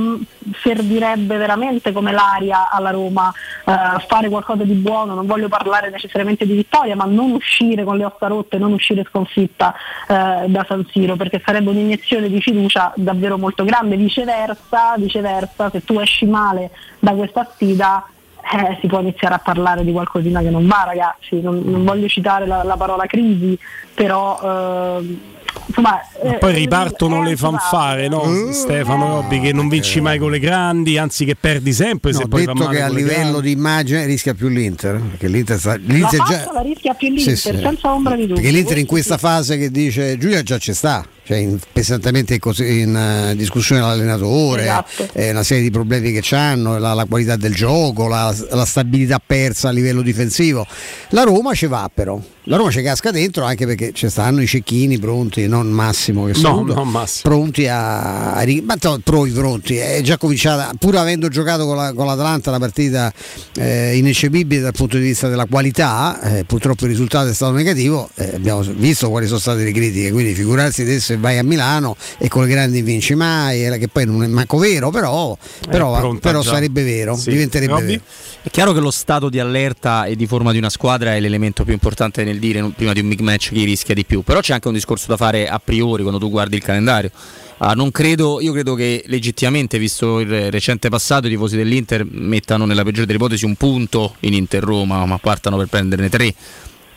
servirebbe 0.62 1.36
veramente 1.36 1.92
come 1.92 2.12
l'aria 2.12 2.70
alla 2.70 2.90
Roma 2.90 3.32
eh, 3.64 3.72
fare 4.06 4.28
qualcosa 4.28 4.64
di 4.64 4.74
buono, 4.74 5.14
non 5.14 5.26
voglio 5.26 5.48
parlare 5.48 5.90
necessariamente 5.90 6.46
di 6.46 6.54
vittoria, 6.54 6.96
ma 6.96 7.04
non 7.04 7.32
uscire 7.32 7.84
con 7.84 7.96
le 7.96 8.04
ossa 8.04 8.26
rotte, 8.26 8.58
non 8.58 8.72
uscire 8.72 8.99
sconfitta 9.08 9.74
eh, 10.08 10.48
da 10.48 10.64
San 10.66 10.86
Siro, 10.90 11.16
perché 11.16 11.40
sarebbe 11.44 11.70
un'iniezione 11.70 12.28
di 12.28 12.40
fiducia 12.40 12.92
davvero 12.96 13.38
molto 13.38 13.64
grande, 13.64 13.96
viceversa, 13.96 14.94
viceversa 14.96 15.70
se 15.70 15.84
tu 15.84 15.98
esci 15.98 16.26
male 16.26 16.70
da 16.98 17.12
questa 17.12 17.48
sfida 17.52 18.04
eh, 18.42 18.78
si 18.80 18.86
può 18.86 19.00
iniziare 19.00 19.34
a 19.34 19.38
parlare 19.38 19.84
di 19.84 19.92
qualcosina 19.92 20.40
che 20.40 20.50
non 20.50 20.66
va 20.66 20.84
ragazzi, 20.86 21.40
non, 21.40 21.62
non 21.64 21.84
voglio 21.84 22.08
citare 22.08 22.46
la, 22.46 22.62
la, 22.62 22.76
parola 22.76 23.06
crisi, 23.06 23.58
però... 23.94 24.98
Eh, 25.00 25.38
Insomma, 25.66 26.00
eh, 26.22 26.38
poi 26.38 26.52
ripartono 26.52 27.22
le 27.22 27.36
fanfare, 27.36 28.08
no? 28.08 28.22
Uh, 28.22 28.52
Stefano 28.52 29.20
Robbi, 29.20 29.40
che 29.40 29.52
non 29.52 29.68
vinci 29.68 30.00
mai 30.00 30.18
con 30.18 30.30
le 30.30 30.38
grandi, 30.38 30.98
anzi 30.98 31.24
che 31.24 31.36
perdi 31.36 31.72
sempre. 31.72 32.12
No, 32.12 32.18
se 32.18 32.28
poi 32.28 32.44
detto 32.44 32.66
che 32.66 32.82
a 32.82 32.88
livello 32.88 33.40
di 33.40 33.52
immagine 33.52 34.04
rischia 34.04 34.34
più 34.34 34.48
l'Inter. 34.48 35.00
Perché 35.00 35.28
l'Inter, 35.28 35.58
sta, 35.58 35.76
l'Inter 35.76 36.18
la 36.18 36.24
già... 36.28 36.50
la 36.52 36.60
rischia 36.60 36.94
più 36.94 37.08
l'Inter, 37.08 37.36
sì, 37.36 37.50
sì. 37.50 37.58
senza 37.58 37.92
ombra 37.92 38.14
di 38.14 38.22
dubbio. 38.22 38.34
Perché 38.34 38.50
l'Inter 38.50 38.78
in 38.78 38.86
questa 38.86 39.16
fase 39.16 39.56
che 39.56 39.70
dice 39.70 40.18
Giulia 40.18 40.42
già 40.42 40.58
ci 40.58 40.74
sta 40.74 41.04
cioè 41.30 41.38
in, 41.38 41.58
pesantemente 41.72 42.34
in, 42.34 42.40
in 42.64 43.30
uh, 43.30 43.36
discussione 43.36 43.80
l'allenatore, 43.80 44.62
esatto. 44.62 45.08
eh, 45.12 45.30
una 45.30 45.44
serie 45.44 45.62
di 45.62 45.70
problemi 45.70 46.10
che 46.10 46.34
hanno, 46.34 46.76
la, 46.76 46.92
la 46.92 47.04
qualità 47.04 47.36
del 47.36 47.54
gioco, 47.54 48.08
la, 48.08 48.34
la, 48.50 48.64
stabilità 48.64 49.22
persa 49.24 49.68
a 49.68 49.70
livello 49.70 50.02
difensivo. 50.02 50.66
La 51.10 51.22
Roma 51.22 51.54
ci 51.54 51.66
va 51.66 51.88
però, 51.92 52.20
la 52.50 52.56
Roma 52.56 52.72
ci 52.72 52.82
casca 52.82 53.12
dentro 53.12 53.44
anche 53.44 53.64
perché 53.64 53.92
ci 53.92 54.10
stanno 54.10 54.42
i 54.42 54.46
cecchini 54.48 54.98
pronti, 54.98 55.46
non 55.46 55.68
Massimo 55.68 56.24
che 56.24 56.32
no, 56.40 56.64
non 56.64 56.88
Massimo. 56.88 57.32
pronti 57.32 57.68
a, 57.68 58.32
a 58.32 58.44
ma 58.64 58.76
pronti, 58.76 59.30
pronti, 59.30 59.76
è 59.76 60.00
già 60.02 60.16
cominciata, 60.16 60.72
pur 60.76 60.96
avendo 60.96 61.28
giocato 61.28 61.64
con, 61.64 61.76
la, 61.76 61.92
con 61.92 62.06
l'Atalanta 62.06 62.50
la 62.50 62.58
partita 62.58 63.12
eh, 63.54 63.96
ineccepibile 63.96 64.62
dal 64.62 64.72
punto 64.72 64.96
di 64.96 65.04
vista 65.04 65.28
della 65.28 65.46
qualità, 65.48 66.20
eh, 66.22 66.44
purtroppo 66.44 66.86
il 66.86 66.90
risultato 66.90 67.28
è 67.28 67.34
stato 67.34 67.52
negativo, 67.52 68.10
eh, 68.16 68.32
abbiamo 68.34 68.62
visto 68.62 69.08
quali 69.10 69.28
sono 69.28 69.38
state 69.38 69.62
le 69.62 69.70
critiche, 69.70 70.10
quindi 70.10 70.34
figurarsi 70.34 70.82
adesso 70.82 71.16
vai 71.20 71.38
a 71.38 71.44
Milano 71.44 71.94
e 72.18 72.26
con 72.26 72.42
le 72.42 72.48
grandi 72.48 72.82
vinci 72.82 73.14
mai, 73.14 73.60
che 73.78 73.86
poi 73.86 74.06
non 74.06 74.24
è 74.24 74.26
manco 74.26 74.58
vero, 74.58 74.90
però, 74.90 75.38
però, 75.68 76.16
però 76.16 76.42
sarebbe 76.42 76.82
vero, 76.82 77.14
sì. 77.14 77.30
diventerebbe 77.30 77.72
Robby? 77.72 77.86
vero. 77.86 78.02
È 78.42 78.48
chiaro 78.48 78.72
che 78.72 78.80
lo 78.80 78.90
stato 78.90 79.28
di 79.28 79.38
allerta 79.38 80.06
e 80.06 80.16
di 80.16 80.26
forma 80.26 80.50
di 80.50 80.56
una 80.56 80.70
squadra 80.70 81.14
è 81.14 81.20
l'elemento 81.20 81.62
più 81.62 81.74
importante 81.74 82.24
nel 82.24 82.38
dire 82.38 82.62
prima 82.74 82.94
di 82.94 83.00
un 83.00 83.08
big 83.10 83.20
match 83.20 83.50
chi 83.52 83.64
rischia 83.64 83.94
di 83.94 84.06
più, 84.06 84.22
però 84.22 84.40
c'è 84.40 84.54
anche 84.54 84.66
un 84.66 84.72
discorso 84.72 85.08
da 85.08 85.18
fare 85.18 85.46
a 85.46 85.60
priori 85.62 86.00
quando 86.00 86.18
tu 86.18 86.30
guardi 86.30 86.56
il 86.56 86.62
calendario. 86.62 87.10
Ah, 87.58 87.76
credo, 87.90 88.40
io 88.40 88.52
credo 88.52 88.74
che 88.74 89.02
legittimamente, 89.08 89.78
visto 89.78 90.20
il 90.20 90.50
recente 90.50 90.88
passato, 90.88 91.26
i 91.26 91.30
tifosi 91.30 91.54
dell'Inter 91.54 92.06
mettano 92.08 92.64
nella 92.64 92.82
peggiore 92.82 93.04
delle 93.04 93.18
ipotesi 93.18 93.44
un 93.44 93.56
punto 93.56 94.14
in 94.20 94.32
Inter-Roma, 94.32 95.04
ma 95.04 95.18
partano 95.18 95.58
per 95.58 95.66
prenderne 95.66 96.08
tre 96.08 96.34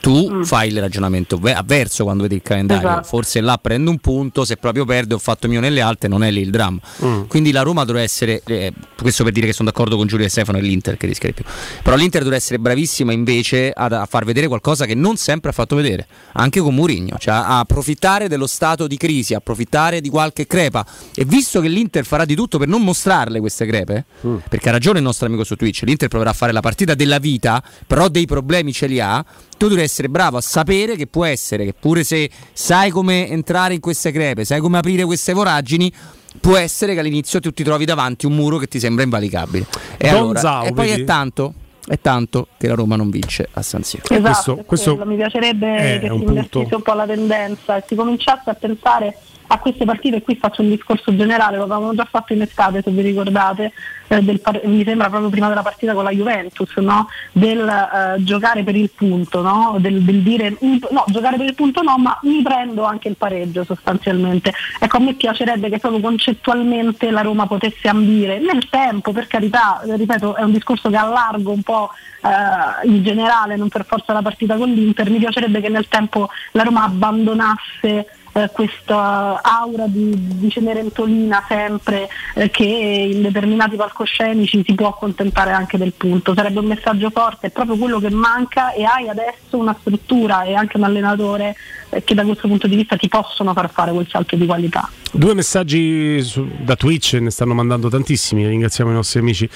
tu 0.04 0.30
mm. 0.30 0.42
fai 0.44 0.68
il 0.68 0.82
ragionamento 0.82 1.40
avverso 1.42 2.04
quando 2.04 2.24
vedi 2.24 2.36
il 2.36 2.42
calendario. 2.42 2.90
Esatto. 2.90 3.08
Forse 3.08 3.40
là 3.40 3.58
prendo 3.58 3.90
un 3.90 4.00
punto, 4.00 4.44
se 4.44 4.58
proprio 4.58 4.84
perde 4.84 5.14
ho 5.14 5.18
fatto 5.18 5.48
mio 5.48 5.62
nelle 5.62 5.80
altre, 5.80 6.10
non 6.10 6.26
è 6.26 6.30
lì 6.30 6.42
il 6.42 6.50
dramma. 6.50 6.82
Mm. 7.06 7.22
Quindi 7.28 7.54
la 7.54 7.62
Roma 7.62 7.86
dovrebbe 7.86 8.04
essere, 8.04 8.42
eh, 8.46 8.74
questo 9.00 9.24
per 9.24 9.32
dire 9.32 9.46
che 9.46 9.54
sono 9.54 9.70
d'accordo 9.70 9.96
con 9.96 10.06
Giulio 10.06 10.26
e 10.26 10.30
Stefano 10.30 10.58
e 10.58 10.62
l'Inter 10.62 10.98
che 10.98 11.08
rischia 11.08 11.30
di 11.30 11.36
più. 11.36 11.46
Però 11.82 11.96
l'Inter 11.96 12.20
dovrebbe 12.20 12.42
essere 12.44 12.60
bravissima 12.60 13.14
invece 13.14 13.72
ad, 13.74 13.94
a 13.94 14.06
far 14.06 14.26
vedere 14.26 14.50
qualcosa 14.50 14.84
che 14.86 14.94
non 14.94 15.16
sempre 15.16 15.52
ha 15.52 15.54
fatto 15.54 15.78
vedere, 15.78 16.06
anche 16.34 16.60
con 16.60 16.76
Murigno, 16.76 17.16
cioè 17.18 17.36
a 17.36 17.60
approfittare 17.60 18.28
dello 18.28 18.48
stato 18.48 18.88
di 18.88 18.98
crisi, 18.98 19.34
approfittare 19.34 20.02
di 20.02 20.10
qualche 20.10 20.46
crepa. 20.46 20.86
E 21.16 21.24
visto 21.24 21.62
che 21.62 21.70
l'Inter 21.70 22.04
farà 22.04 22.26
di 22.26 22.36
tutto 22.36 22.58
per 22.58 22.68
non 22.68 22.82
mostrarle 22.84 23.40
queste 23.40 23.66
crepe, 23.66 24.04
mm. 24.28 24.36
perché 24.50 24.68
ha 24.68 24.74
ragione 24.74 24.98
il 24.98 25.06
nostro 25.06 25.28
amico 25.28 25.46
su 25.46 25.56
Twitch, 25.56 25.84
l'Inter 25.84 26.10
proverà 26.10 26.32
a 26.32 26.34
fare 26.34 26.52
la 26.52 26.60
partita 26.60 26.94
della 26.94 27.20
vita, 27.20 27.64
però 27.88 28.10
dei 28.10 28.26
problemi 28.26 28.74
ce 28.74 28.88
li 28.88 29.00
ha 29.00 29.24
tu 29.58 29.68
devi 29.68 29.82
essere 29.82 30.10
bravo 30.10 30.38
a 30.38 30.42
sapere 30.42 30.96
che 30.96 31.08
può 31.08 31.26
essere 31.26 31.66
che 31.66 31.74
pure 31.74 32.04
se 32.04 32.30
sai 32.54 32.90
come 32.90 33.30
entrare 33.30 33.74
in 33.74 33.80
queste 33.80 34.12
crepe, 34.12 34.46
sai 34.46 34.60
come 34.60 34.78
aprire 34.78 35.04
queste 35.04 35.34
voragini, 35.34 35.92
può 36.40 36.58
essere 36.58 36.94
che 36.94 37.00
all'inizio 37.00 37.40
tu 37.40 37.52
ti 37.52 37.64
trovi 37.64 37.86
davanti 37.86 38.26
un 38.26 38.34
muro 38.34 38.58
che 38.58 38.68
ti 38.68 38.80
sembra 38.80 39.04
invalicabile. 39.04 39.66
E, 39.98 40.10
allora, 40.10 40.64
e 40.64 40.74
poi 40.74 40.90
è 40.90 41.04
tanto 41.04 41.54
è 41.86 42.00
tanto 42.00 42.48
che 42.58 42.68
la 42.68 42.76
Roma 42.76 42.96
non 42.96 43.10
vince 43.10 43.48
a 43.52 43.62
San 43.62 43.84
Siro. 43.84 44.04
Esatto, 44.08 44.56
questo, 44.64 44.96
questo 44.96 45.06
mi 45.06 45.16
piacerebbe 45.16 46.00
che 46.02 46.08
si 46.08 46.16
invertisse 46.16 46.76
un 46.76 46.82
po' 46.82 46.94
la 46.94 47.06
tendenza 47.06 47.78
e 47.78 47.84
si 47.86 47.96
cominciasse 47.96 48.50
a 48.50 48.54
pensare 48.54 49.18
a 49.48 49.58
queste 49.60 49.86
partite, 49.86 50.22
qui 50.22 50.36
faccio 50.36 50.62
un 50.62 50.70
discorso 50.70 51.16
generale, 51.16 51.58
lo 51.58 51.64
avevamo 51.64 51.94
già 51.94 52.08
fatto 52.10 52.34
in 52.34 52.42
estate 52.42 52.82
se 52.82 52.92
vi 52.92 53.02
ricordate, 53.02 53.72
eh, 54.08 54.22
del, 54.22 54.42
mi 54.66 54.84
sembra 54.84 55.10
proprio 55.10 55.30
prima 55.30 55.48
della 55.48 55.62
partita 55.62 55.94
con 55.94 56.04
la 56.04 56.12
Juventus, 56.12 56.76
no? 56.78 57.08
del 57.32 57.68
eh, 57.68 58.24
giocare 58.24 58.64
per 58.64 58.76
il 58.76 58.90
punto, 58.94 59.42
no? 59.42 59.78
del, 59.80 60.02
del, 60.02 60.22
dire 60.22 60.58
no, 60.60 61.04
giocare 61.08 61.38
per 61.38 61.48
il 61.48 61.56
punto 61.56 61.82
no, 61.82 61.98
ma 61.98 62.18
mi 62.24 62.42
prendo 62.42 62.84
anche 62.84 63.10
il 63.10 63.16
pareggio 63.16 63.64
sostanzialmente. 63.64 64.54
Ecco, 64.80 64.98
a 64.98 65.00
me 65.00 65.14
piacerebbe 65.14 65.70
che 65.70 65.80
proprio 65.80 66.02
concettualmente 66.02 67.12
la 67.12 67.22
Roma 67.22 67.48
potesse 67.48 67.88
ambire 67.88 68.40
nel 68.40 68.70
tempo, 68.70 69.12
per 69.12 69.28
carità, 69.28 69.82
ripeto, 69.84 70.36
è 70.36 70.44
un 70.44 70.52
discorso 70.52 70.90
che 70.90 70.98
allargo 70.98 71.52
un 71.52 71.62
po' 71.62 71.92
eh, 72.22 72.88
in 72.88 73.04
generale, 73.04 73.56
non 73.56 73.70
per 73.70 73.86
forza 73.86 74.14
la 74.14 74.22
partita 74.22 74.56
con 74.56 74.72
l'Inter, 74.72 75.10
mi 75.10 75.20
piacerebbe 75.20 75.62
che 75.62 75.70
nel 75.70 75.88
tempo 75.88 76.30
la 76.52 76.64
Roma 76.64 76.84
abbandonasse 76.84 78.08
eh, 78.34 78.50
questa 78.52 79.42
aura 79.42 79.86
di, 79.88 80.12
di 80.38 80.50
Cenerentolina 80.50 81.46
sempre 81.48 82.10
eh, 82.36 82.50
che 82.50 82.64
in 82.64 83.22
determinati 83.22 83.76
palcoscenici 83.76 84.64
si 84.66 84.74
può 84.74 84.90
accontentare 84.90 85.52
anche 85.52 85.78
del 85.78 85.94
punto. 85.94 86.34
Sarebbe 86.34 86.60
un 86.60 86.66
messaggio 86.66 87.10
forte, 87.10 87.48
è 87.48 87.52
proprio 87.52 87.78
quello 87.78 88.00
che 88.00 88.10
manca 88.10 88.74
e 88.74 88.84
hai 88.84 89.08
adesso 89.08 89.58
una 89.58 89.76
struttura 89.80 90.44
e 90.44 90.54
anche 90.54 90.78
un 90.78 90.84
allenatore 90.84 91.56
eh, 91.90 92.04
che 92.04 92.14
da 92.14 92.24
questo 92.24 92.48
punto 92.48 92.68
di 92.68 92.76
vista 92.76 92.98
ti 92.98 93.08
possono 93.08 93.54
far 93.54 93.70
fare 93.72 93.92
quel 93.92 94.08
salto 94.10 94.36
di 94.36 94.46
qualità. 94.46 94.90
Due 95.16 95.36
messaggi 95.36 96.24
su, 96.24 96.50
da 96.60 96.76
Twitch, 96.76 97.14
ne 97.22 97.30
stanno 97.30 97.54
mandando 97.54 97.88
tantissimi, 97.88 98.48
ringraziamo 98.48 98.90
i 98.90 98.96
nostri 98.96 99.20
amici 99.20 99.44
eh, 99.46 99.50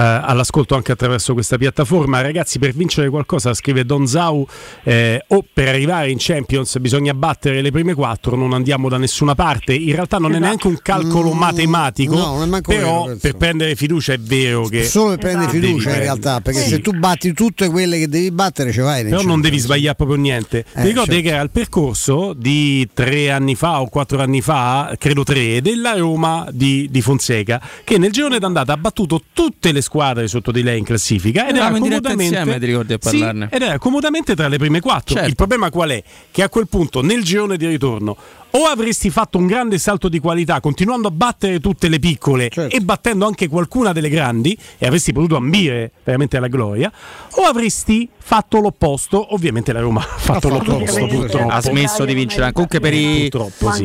all'ascolto 0.00 0.74
anche 0.74 0.90
attraverso 0.90 1.32
questa 1.32 1.56
piattaforma. 1.56 2.20
Ragazzi, 2.20 2.58
per 2.58 2.72
vincere 2.72 3.08
qualcosa, 3.08 3.54
scrive 3.54 3.84
Don 3.84 4.08
Zau, 4.08 4.44
eh, 4.82 5.22
o 5.28 5.44
per 5.52 5.68
arrivare 5.68 6.10
in 6.10 6.16
Champions 6.18 6.76
bisogna 6.78 7.14
battere 7.14 7.62
le 7.62 7.70
prime 7.70 7.94
quattro, 7.94 8.14
non 8.36 8.52
andiamo 8.52 8.88
da 8.88 8.98
nessuna 8.98 9.34
parte. 9.34 9.74
In 9.74 9.92
realtà 9.92 10.18
non 10.18 10.30
esatto. 10.30 10.44
è 10.44 10.46
neanche 10.46 10.66
un 10.68 10.78
calcolo 10.82 11.34
mm, 11.34 11.38
matematico, 11.38 12.14
no, 12.14 12.60
però 12.60 13.04
vero, 13.04 13.18
per 13.20 13.36
prendere 13.36 13.74
fiducia 13.74 14.12
è 14.12 14.18
vero 14.18 14.66
che... 14.66 14.84
Solo 14.84 15.10
per 15.10 15.18
prendere 15.18 15.50
esatto. 15.50 15.66
fiducia 15.66 15.90
in 15.90 15.98
realtà, 15.98 16.40
perché 16.40 16.60
sì. 16.60 16.68
se 16.68 16.80
tu 16.80 16.92
batti 16.92 17.32
tutte 17.32 17.68
quelle 17.68 17.98
che 17.98 18.08
devi 18.08 18.30
battere 18.30 18.72
ce 18.72 18.82
vai. 18.82 19.04
Però 19.04 19.22
non 19.22 19.40
devi 19.40 19.58
sbagliare 19.58 19.94
proprio 19.94 20.16
niente. 20.18 20.64
Eh, 20.74 20.82
Ti 20.82 20.88
ricordi 20.88 21.14
certo. 21.14 21.28
che 21.28 21.34
era 21.34 21.42
il 21.42 21.50
percorso 21.50 22.32
di 22.34 22.88
tre 22.92 23.30
anni 23.30 23.54
fa 23.54 23.80
o 23.80 23.88
quattro 23.88 24.20
anni 24.20 24.40
fa 24.40 24.94
credo 24.98 25.24
tre, 25.24 25.60
della 25.60 25.96
Roma 25.96 26.46
di, 26.50 26.88
di, 26.90 27.00
Fonseca, 27.00 27.60
che 27.84 27.98
nel 27.98 28.12
girone 28.12 28.38
d'andata 28.38 28.72
ha 28.72 28.76
battuto 28.76 29.22
tutte 29.32 29.72
le 29.72 29.80
squadre 29.80 30.28
sotto 30.28 30.50
di 30.50 30.62
lei 30.62 30.78
in 30.78 30.84
classifica 30.84 31.48
ed 31.48 31.56
era, 31.56 31.70
comodamente, 31.70 32.22
insieme, 32.22 32.58
sì, 33.00 33.22
ed 33.22 33.62
era 33.62 33.78
comodamente 33.78 34.34
tra 34.34 34.48
le 34.48 34.58
prime 34.58 34.80
quattro. 34.80 35.14
Certo. 35.14 35.28
Il 35.28 35.34
problema 35.34 35.70
qual 35.70 35.90
è? 35.90 36.02
Che 36.30 36.42
a 36.42 36.48
quel 36.48 36.68
punto 36.68 37.02
nel 37.02 37.22
girone 37.22 37.56
di 37.56 37.66
ritorno 37.66 38.05
o 38.50 38.64
avresti 38.64 39.10
fatto 39.10 39.38
un 39.38 39.46
grande 39.46 39.78
salto 39.78 40.08
di 40.08 40.18
qualità 40.18 40.60
continuando 40.60 41.08
a 41.08 41.10
battere 41.10 41.60
tutte 41.60 41.88
le 41.88 41.98
piccole 41.98 42.48
certo. 42.48 42.74
e 42.74 42.80
battendo 42.80 43.26
anche 43.26 43.48
qualcuna 43.48 43.92
delle 43.92 44.08
grandi 44.08 44.56
e 44.78 44.86
avresti 44.86 45.12
potuto 45.12 45.36
ambire 45.36 45.92
veramente 46.04 46.36
alla 46.36 46.48
gloria 46.48 46.90
o 47.36 47.42
avresti 47.42 48.08
fatto 48.16 48.60
l'opposto 48.60 49.34
ovviamente 49.34 49.72
la 49.72 49.80
Roma 49.80 50.00
ha 50.02 50.18
fatto, 50.18 50.48
ha 50.48 50.50
l'opposto 50.50 51.06
purtroppo 51.06 51.48
ha 51.48 51.60
smesso 51.60 52.04
di 52.04 52.14
vincere 52.14 52.52
comunque 52.52 52.80
per 52.80 52.94
i, 52.94 53.30
sì. 53.30 53.84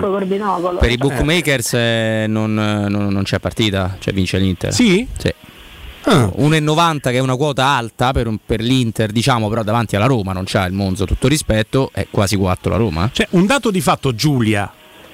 per 0.80 0.91
i 0.91 0.97
bookmakers 0.97 1.74
eh, 1.74 2.26
non, 2.28 2.53
non, 2.53 3.07
non, 3.09 3.24
c'è 3.24 3.39
partita 3.39 3.97
cioè 3.99 4.13
vince 4.13 4.38
l'Inter 4.38 4.74
sì? 4.74 5.07
sì. 5.17 5.34
Ah. 6.04 6.32
1,90 6.36 6.99
che 7.02 7.12
è 7.12 7.20
una 7.20 7.36
quota 7.36 7.66
alta 7.66 8.12
per, 8.12 8.34
per, 8.43 8.62
l'Inter, 8.62 9.12
diciamo, 9.12 9.49
però 9.49 9.64
davanti 9.64 9.95
alla 9.95 10.08
Roma 10.08 10.34
non 10.34 10.43
c'ha 10.45 10.66
il 10.66 10.74
Monzo, 10.74 11.06
tutto 11.06 11.28
rispetto, 11.28 11.91
è 11.93 12.08
quasi 12.10 12.36
4 12.36 12.72
la 12.72 12.78
Roma. 12.78 13.10
Cioè, 13.12 13.28
un 13.32 13.45
dato 13.45 13.70
di 13.70 13.82
fatto, 13.82 14.16
Giulia, 14.16 14.72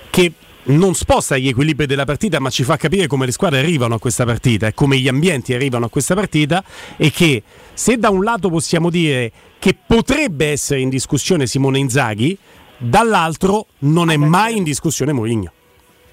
che 0.09 0.31
non 0.67 0.95
sposta 0.95 1.37
gli 1.37 1.47
equilibri 1.47 1.85
della 1.85 2.05
partita, 2.05 2.39
ma 2.39 2.49
ci 2.49 2.63
fa 2.63 2.77
capire 2.77 3.07
come 3.07 3.25
le 3.25 3.31
squadre 3.31 3.59
arrivano 3.59 3.95
a 3.95 3.99
questa 3.99 4.25
partita 4.25 4.67
e 4.67 4.73
come 4.73 4.97
gli 4.97 5.07
ambienti 5.07 5.53
arrivano 5.53 5.85
a 5.85 5.89
questa 5.89 6.15
partita 6.15 6.63
e 6.95 7.11
che 7.11 7.43
se 7.73 7.97
da 7.97 8.09
un 8.09 8.23
lato 8.23 8.49
possiamo 8.49 8.89
dire 8.89 9.31
che 9.59 9.75
potrebbe 9.75 10.51
essere 10.51 10.79
in 10.79 10.89
discussione 10.89 11.47
Simone 11.47 11.79
Inzaghi, 11.79 12.37
dall'altro 12.77 13.67
non 13.79 14.09
è 14.09 14.17
mai 14.17 14.57
in 14.57 14.63
discussione 14.63 15.13
Mourinho. 15.13 15.51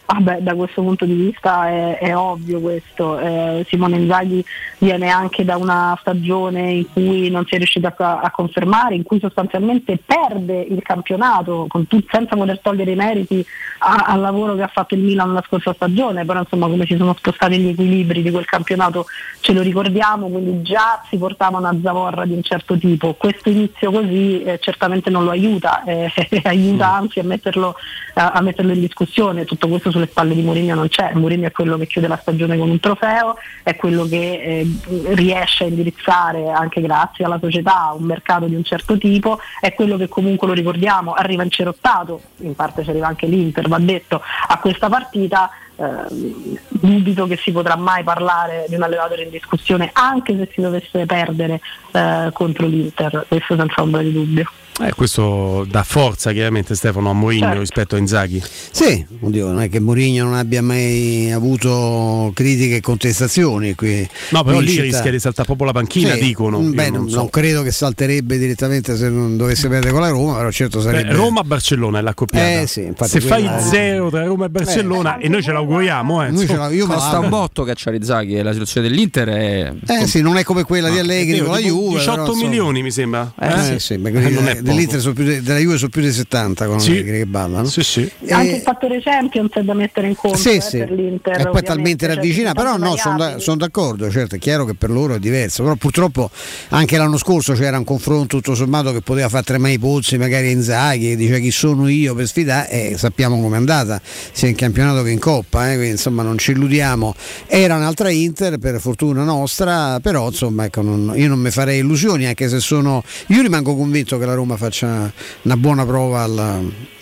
Ah 0.06 0.20
da 0.20 0.54
questo 0.54 0.82
punto 0.82 1.06
di 1.06 1.14
vista 1.14 1.68
è, 1.68 1.98
è 1.98 2.14
ovvio 2.14 2.60
questo. 2.60 3.18
Eh, 3.18 3.64
Simone 3.68 3.96
Inzaghi 3.96 4.44
viene 4.78 5.08
anche 5.08 5.44
da 5.44 5.56
una 5.56 5.96
stagione 5.98 6.72
in 6.72 6.92
cui 6.92 7.30
non 7.30 7.46
si 7.46 7.54
è 7.54 7.56
riuscito 7.56 7.86
a, 7.86 8.20
a 8.20 8.30
confermare, 8.30 8.96
in 8.96 9.02
cui 9.02 9.18
sostanzialmente 9.18 9.98
perde 10.04 10.60
il 10.60 10.82
campionato 10.82 11.66
tu, 11.88 12.02
senza 12.10 12.36
poter 12.36 12.60
togliere 12.60 12.90
i 12.90 12.96
meriti 12.96 13.44
a, 13.78 14.04
al 14.06 14.20
lavoro 14.20 14.54
che 14.54 14.62
ha 14.62 14.68
fatto 14.68 14.94
il 14.94 15.00
Milan 15.00 15.32
la 15.32 15.42
scorsa 15.46 15.72
stagione, 15.72 16.26
però 16.26 16.40
insomma 16.40 16.66
come 16.66 16.84
si 16.84 16.96
sono 16.96 17.14
spostati 17.16 17.58
gli 17.58 17.68
equilibri 17.68 18.22
di 18.22 18.30
quel 18.30 18.44
campionato 18.44 19.06
ce 19.40 19.52
lo 19.54 19.62
ricordiamo, 19.62 20.28
quindi 20.28 20.62
già 20.62 21.02
si 21.08 21.16
portava 21.16 21.58
una 21.58 21.76
zavorra 21.82 22.26
di 22.26 22.34
un 22.34 22.42
certo 22.42 22.76
tipo. 22.76 23.14
Questo 23.14 23.48
inizio 23.48 23.90
così 23.90 24.42
eh, 24.42 24.58
certamente 24.60 25.08
non 25.08 25.24
lo 25.24 25.30
aiuta, 25.30 25.82
eh, 25.84 26.12
aiuta 26.44 26.90
mm. 26.90 26.94
anzi 26.94 27.20
a 27.20 27.24
metterlo, 27.24 27.74
a 28.12 28.40
metterlo 28.42 28.72
in 28.72 28.80
discussione. 28.80 29.46
Tutto 29.46 29.66
questo 29.68 29.90
sulle 29.94 30.08
spalle 30.08 30.34
di 30.34 30.42
Mourinho 30.42 30.74
non 30.74 30.88
c'è, 30.88 31.12
Mourinho 31.14 31.46
è 31.46 31.52
quello 31.52 31.78
che 31.78 31.86
chiude 31.86 32.08
la 32.08 32.18
stagione 32.20 32.58
con 32.58 32.68
un 32.68 32.80
trofeo, 32.80 33.36
è 33.62 33.76
quello 33.76 34.04
che 34.04 34.16
eh, 34.16 34.66
riesce 35.14 35.64
a 35.64 35.66
indirizzare 35.68 36.50
anche 36.50 36.80
grazie 36.80 37.24
alla 37.24 37.38
società 37.40 37.94
un 37.96 38.04
mercato 38.04 38.46
di 38.46 38.56
un 38.56 38.64
certo 38.64 38.98
tipo, 38.98 39.38
è 39.60 39.72
quello 39.72 39.96
che 39.96 40.08
comunque 40.08 40.48
lo 40.48 40.52
ricordiamo, 40.52 41.12
arriva 41.12 41.44
incerottato, 41.44 42.20
in 42.38 42.54
parte 42.56 42.82
ci 42.82 42.90
arriva 42.90 43.06
anche 43.06 43.26
l'Inter, 43.26 43.68
va 43.68 43.78
detto, 43.78 44.20
a 44.48 44.58
questa 44.58 44.88
partita 44.88 45.50
eh, 45.76 46.58
dubito 46.68 47.26
che 47.26 47.36
si 47.36 47.52
potrà 47.52 47.76
mai 47.76 48.02
parlare 48.02 48.66
di 48.68 48.74
un 48.74 48.82
allenatore 48.82 49.22
in 49.22 49.30
discussione 49.30 49.90
anche 49.92 50.36
se 50.36 50.48
si 50.52 50.60
dovesse 50.60 51.06
perdere 51.06 51.60
eh, 51.92 52.30
contro 52.32 52.66
l'Inter, 52.66 53.24
questo 53.28 53.56
senza 53.56 53.82
ombra 53.82 54.02
di 54.02 54.12
dubbio. 54.12 54.44
Eh, 54.80 54.92
questo 54.92 55.64
dà 55.70 55.84
forza 55.84 56.32
chiaramente 56.32 56.74
Stefano 56.74 57.10
a 57.10 57.12
Mourinho 57.12 57.44
certo. 57.44 57.60
rispetto 57.60 57.94
a 57.94 57.98
Inzaghi. 57.98 58.42
Sì, 58.72 59.06
oddio, 59.20 59.46
non 59.46 59.60
è 59.60 59.68
che 59.68 59.78
Mourinho 59.78 60.24
non 60.24 60.34
abbia 60.34 60.62
mai 60.62 61.30
avuto 61.30 62.32
critiche 62.34 62.76
e 62.76 62.80
contestazioni 62.80 63.76
qui. 63.76 64.08
No, 64.30 64.42
però 64.42 64.58
lì 64.58 64.70
città. 64.70 64.82
rischia 64.82 65.10
di 65.12 65.20
saltare 65.20 65.46
proprio 65.46 65.68
la 65.68 65.72
panchina, 65.74 66.14
sì, 66.14 66.20
dicono. 66.24 66.58
Beh, 66.58 66.90
non, 66.90 67.08
so. 67.08 67.18
non, 67.18 67.30
credo 67.30 67.62
che 67.62 67.70
salterebbe 67.70 68.36
direttamente 68.36 68.96
se 68.96 69.08
non 69.08 69.36
dovesse 69.36 69.68
perdere 69.68 69.92
con 69.92 70.00
la 70.00 70.08
Roma, 70.08 70.38
però 70.38 70.50
certo 70.50 70.80
sarebbe. 70.80 71.12
Roma-Barcellona 71.12 72.00
è 72.00 72.02
l'accoppiata. 72.02 72.60
Eh, 72.62 72.66
sì, 72.66 72.92
se 73.00 73.20
fai 73.20 73.48
zero 73.60 74.10
tra 74.10 74.24
Roma 74.24 74.46
e 74.46 74.48
Barcellona, 74.48 75.18
eh, 75.18 75.26
e 75.26 75.28
noi 75.28 75.42
ce 75.44 75.52
l'auguriamo, 75.64 76.24
eh. 76.24 76.30
Noi 76.30 76.46
ce 76.46 76.54
io 76.70 76.86
Costa 76.86 77.18
un 77.18 77.28
botto 77.28 77.64
cacciare 77.64 77.96
Inzaghi 77.96 78.36
e 78.36 78.42
la 78.42 78.52
situazione 78.52 78.88
dell'Inter 78.88 79.28
è. 79.28 79.72
Eh 79.86 80.06
sì, 80.06 80.20
non 80.20 80.36
è 80.36 80.44
come 80.44 80.64
quella 80.64 80.90
di 80.90 80.98
Allegri 80.98 81.38
con 81.40 81.52
la 81.52 81.58
Juve. 81.58 81.98
18 81.98 82.22
però, 82.22 82.34
milioni 82.34 82.82
mi 82.82 82.90
sembra. 82.90 83.32
Eh, 83.38 83.48
eh? 83.48 83.62
sì, 83.62 83.78
sì, 83.78 83.96
non 83.96 84.48
è 84.48 84.62
dell'Inter 84.62 85.00
sono 85.00 85.14
più, 85.14 85.24
della 85.24 85.58
Juve 85.58 85.76
sono 85.76 85.90
più 85.90 86.02
di 86.02 86.12
70 86.12 86.66
con 86.66 86.80
sì. 86.80 87.02
che 87.02 87.26
ballano. 87.26 87.66
Sì, 87.66 87.82
sì. 87.82 88.10
E... 88.20 88.32
Anche 88.32 88.56
il 88.56 88.62
fattore 88.62 89.00
Champions 89.00 89.52
è 89.52 89.62
da 89.62 89.74
mettere 89.74 90.08
in 90.08 90.16
conto 90.16 90.36
sì, 90.36 90.56
eh, 90.56 90.60
sì. 90.60 90.78
per 90.78 90.90
l'Inter. 90.90 91.40
E 91.40 91.50
poi 91.50 91.62
talmente 91.62 92.06
cioè, 92.06 92.14
ravvicina, 92.14 92.52
però 92.52 92.76
no, 92.76 92.96
sono, 92.96 93.16
da, 93.16 93.38
sono, 93.38 93.56
d'accordo, 93.56 94.10
certo, 94.10 94.36
è 94.36 94.38
chiaro 94.38 94.64
che 94.64 94.74
per 94.74 94.90
loro 94.90 95.14
è 95.14 95.18
diverso, 95.18 95.62
però 95.62 95.74
purtroppo 95.76 96.30
anche 96.68 96.96
l'anno 96.96 97.16
scorso 97.16 97.54
c'era 97.54 97.78
un 97.78 97.84
confronto 97.84 98.36
tutto 98.36 98.54
sommato 98.54 98.92
che 98.92 99.00
poteva 99.00 99.28
fare 99.28 99.44
tremare 99.44 99.74
i 99.74 99.78
pozzi, 99.78 100.18
magari 100.18 100.50
Inzaghi, 100.50 101.08
che 101.08 101.16
dice 101.16 101.40
chi 101.40 101.50
sono 101.50 101.88
io 101.88 102.14
per 102.14 102.26
sfidare 102.26 102.70
e 102.70 102.98
sappiamo 102.98 103.40
com'è 103.40 103.56
andata, 103.56 104.00
sia 104.02 104.48
in 104.48 104.54
campionato 104.54 105.02
che 105.02 105.10
in 105.10 105.18
Coppa, 105.18 105.53
eh, 105.62 105.74
quindi 105.74 105.90
insomma 105.90 106.22
non 106.22 106.38
ci 106.38 106.52
illudiamo. 106.52 107.14
Era 107.46 107.76
un'altra 107.76 108.10
Inter 108.10 108.58
per 108.58 108.80
fortuna 108.80 109.24
nostra, 109.24 110.00
però 110.00 110.28
insomma 110.28 110.64
ecco, 110.64 110.82
non, 110.82 111.12
io 111.14 111.28
non 111.28 111.38
mi 111.38 111.50
farei 111.50 111.78
illusioni 111.78 112.26
anche 112.26 112.48
se 112.48 112.60
sono... 112.60 113.02
Io 113.28 113.42
rimango 113.42 113.76
convinto 113.76 114.18
che 114.18 114.26
la 114.26 114.34
Roma 114.34 114.56
faccia 114.56 115.12
una 115.42 115.56
buona 115.56 115.84
prova 115.84 116.22
alla, 116.22 116.60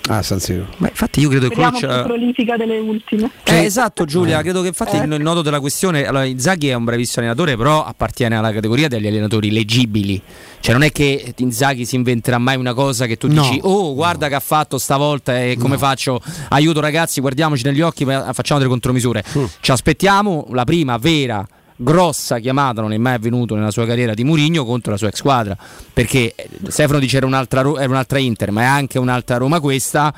a 0.09 0.23
San 0.23 0.41
Siro. 0.41 0.67
Ma 0.79 0.89
infatti 0.89 1.21
io 1.21 1.29
credo 1.29 1.49
Vediamo 1.49 1.79
che 1.79 1.87
Coloc... 1.87 2.05
prolifica 2.05 2.57
delle 2.57 2.79
ultime. 2.79 3.31
Eh, 3.45 3.65
esatto 3.65 4.05
Giulia, 4.05 4.41
eh. 4.41 4.43
credo 4.43 4.61
che 4.63 4.69
infatti 4.69 4.97
eh. 4.97 5.05
il 5.05 5.21
nodo 5.21 5.43
della 5.43 5.61
questione, 5.61 6.05
allora 6.05 6.25
Inzaghi 6.25 6.69
è 6.69 6.75
un 6.75 6.85
bravissimo 6.85 7.25
allenatore, 7.25 7.57
però 7.57 7.85
appartiene 7.85 8.37
alla 8.37 8.53
categoria 8.53 8.89
degli 8.89 9.07
allenatori 9.07 9.51
leggibili. 9.51 10.21
Cioè 10.61 10.73
non 10.73 10.83
è 10.83 10.91
che 10.91 11.35
Inzaghi 11.37 11.85
si 11.85 11.97
inventerà 11.97 12.39
mai 12.39 12.57
una 12.57 12.75
cosa 12.75 13.07
che 13.07 13.17
tu 13.17 13.29
no. 13.29 13.43
dici 13.43 13.61
"Oh, 13.63 13.95
guarda 13.95 14.27
no. 14.27 14.31
che 14.31 14.35
ha 14.37 14.41
fatto 14.41 14.79
stavolta 14.79 15.41
e 15.41 15.57
come 15.57 15.75
no. 15.75 15.79
faccio? 15.79 16.21
Aiuto 16.49 16.81
ragazzi, 16.81 17.21
guardiamoci 17.21 17.65
negli 17.65 17.81
occhi, 17.81 18.05
facciamo 18.05 18.59
delle 18.59 18.71
contromisure". 18.71 19.25
Mm. 19.37 19.45
Ci 19.61 19.71
aspettiamo 19.71 20.47
la 20.51 20.65
prima 20.65 20.97
vera 20.99 21.47
grossa 21.77 22.39
chiamata 22.39 22.81
non 22.81 22.93
è 22.93 22.99
mai 22.99 23.15
avvenuto 23.15 23.55
nella 23.55 23.71
sua 23.71 23.87
carriera 23.87 24.15
di 24.15 24.25
Murigno 24.25 24.65
contro 24.65 24.93
la 24.93 24.99
sua 24.99 25.09
ex 25.09 25.17
squadra. 25.17 25.57
Perché 25.93 26.35
eh, 26.35 26.49
Stefano 26.69 26.99
dice 26.99 27.19
era 27.19 27.27
un'altra, 27.27 27.61
era 27.61 27.89
un'altra 27.89 28.19
Inter 28.19 28.51
ma 28.51 28.63
è 28.63 28.67
anche 28.67 28.99
un'altra 28.99 29.37
Roma 29.37 29.61
questa. 29.61 30.13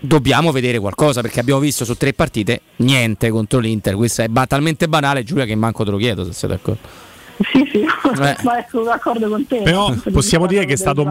Dobbiamo 0.00 0.52
vedere 0.52 0.78
qualcosa 0.78 1.20
perché 1.22 1.40
abbiamo 1.40 1.60
visto 1.60 1.84
su 1.84 1.96
tre 1.96 2.12
partite 2.12 2.60
niente 2.76 3.30
contro 3.30 3.58
l'Inter. 3.58 3.94
Questo 3.94 4.22
è 4.22 4.28
ba- 4.28 4.46
talmente 4.46 4.88
banale 4.88 5.22
Giulia 5.22 5.44
che 5.44 5.54
manco 5.54 5.84
te 5.84 5.90
lo 5.90 5.96
chiedo 5.96 6.24
se 6.24 6.32
sei 6.32 6.48
d'accordo 6.48 7.12
sì, 7.38 7.68
sì, 7.70 7.80
eh. 7.82 8.36
ma 8.42 8.64
sono 8.70 8.84
d'accordo 8.84 9.28
con 9.28 9.46
te. 9.46 9.62
Però 9.62 9.92
possiamo 10.12 10.46
dire 10.46 10.64
che 10.64 10.74
è 10.74 10.76
stato 10.76 11.04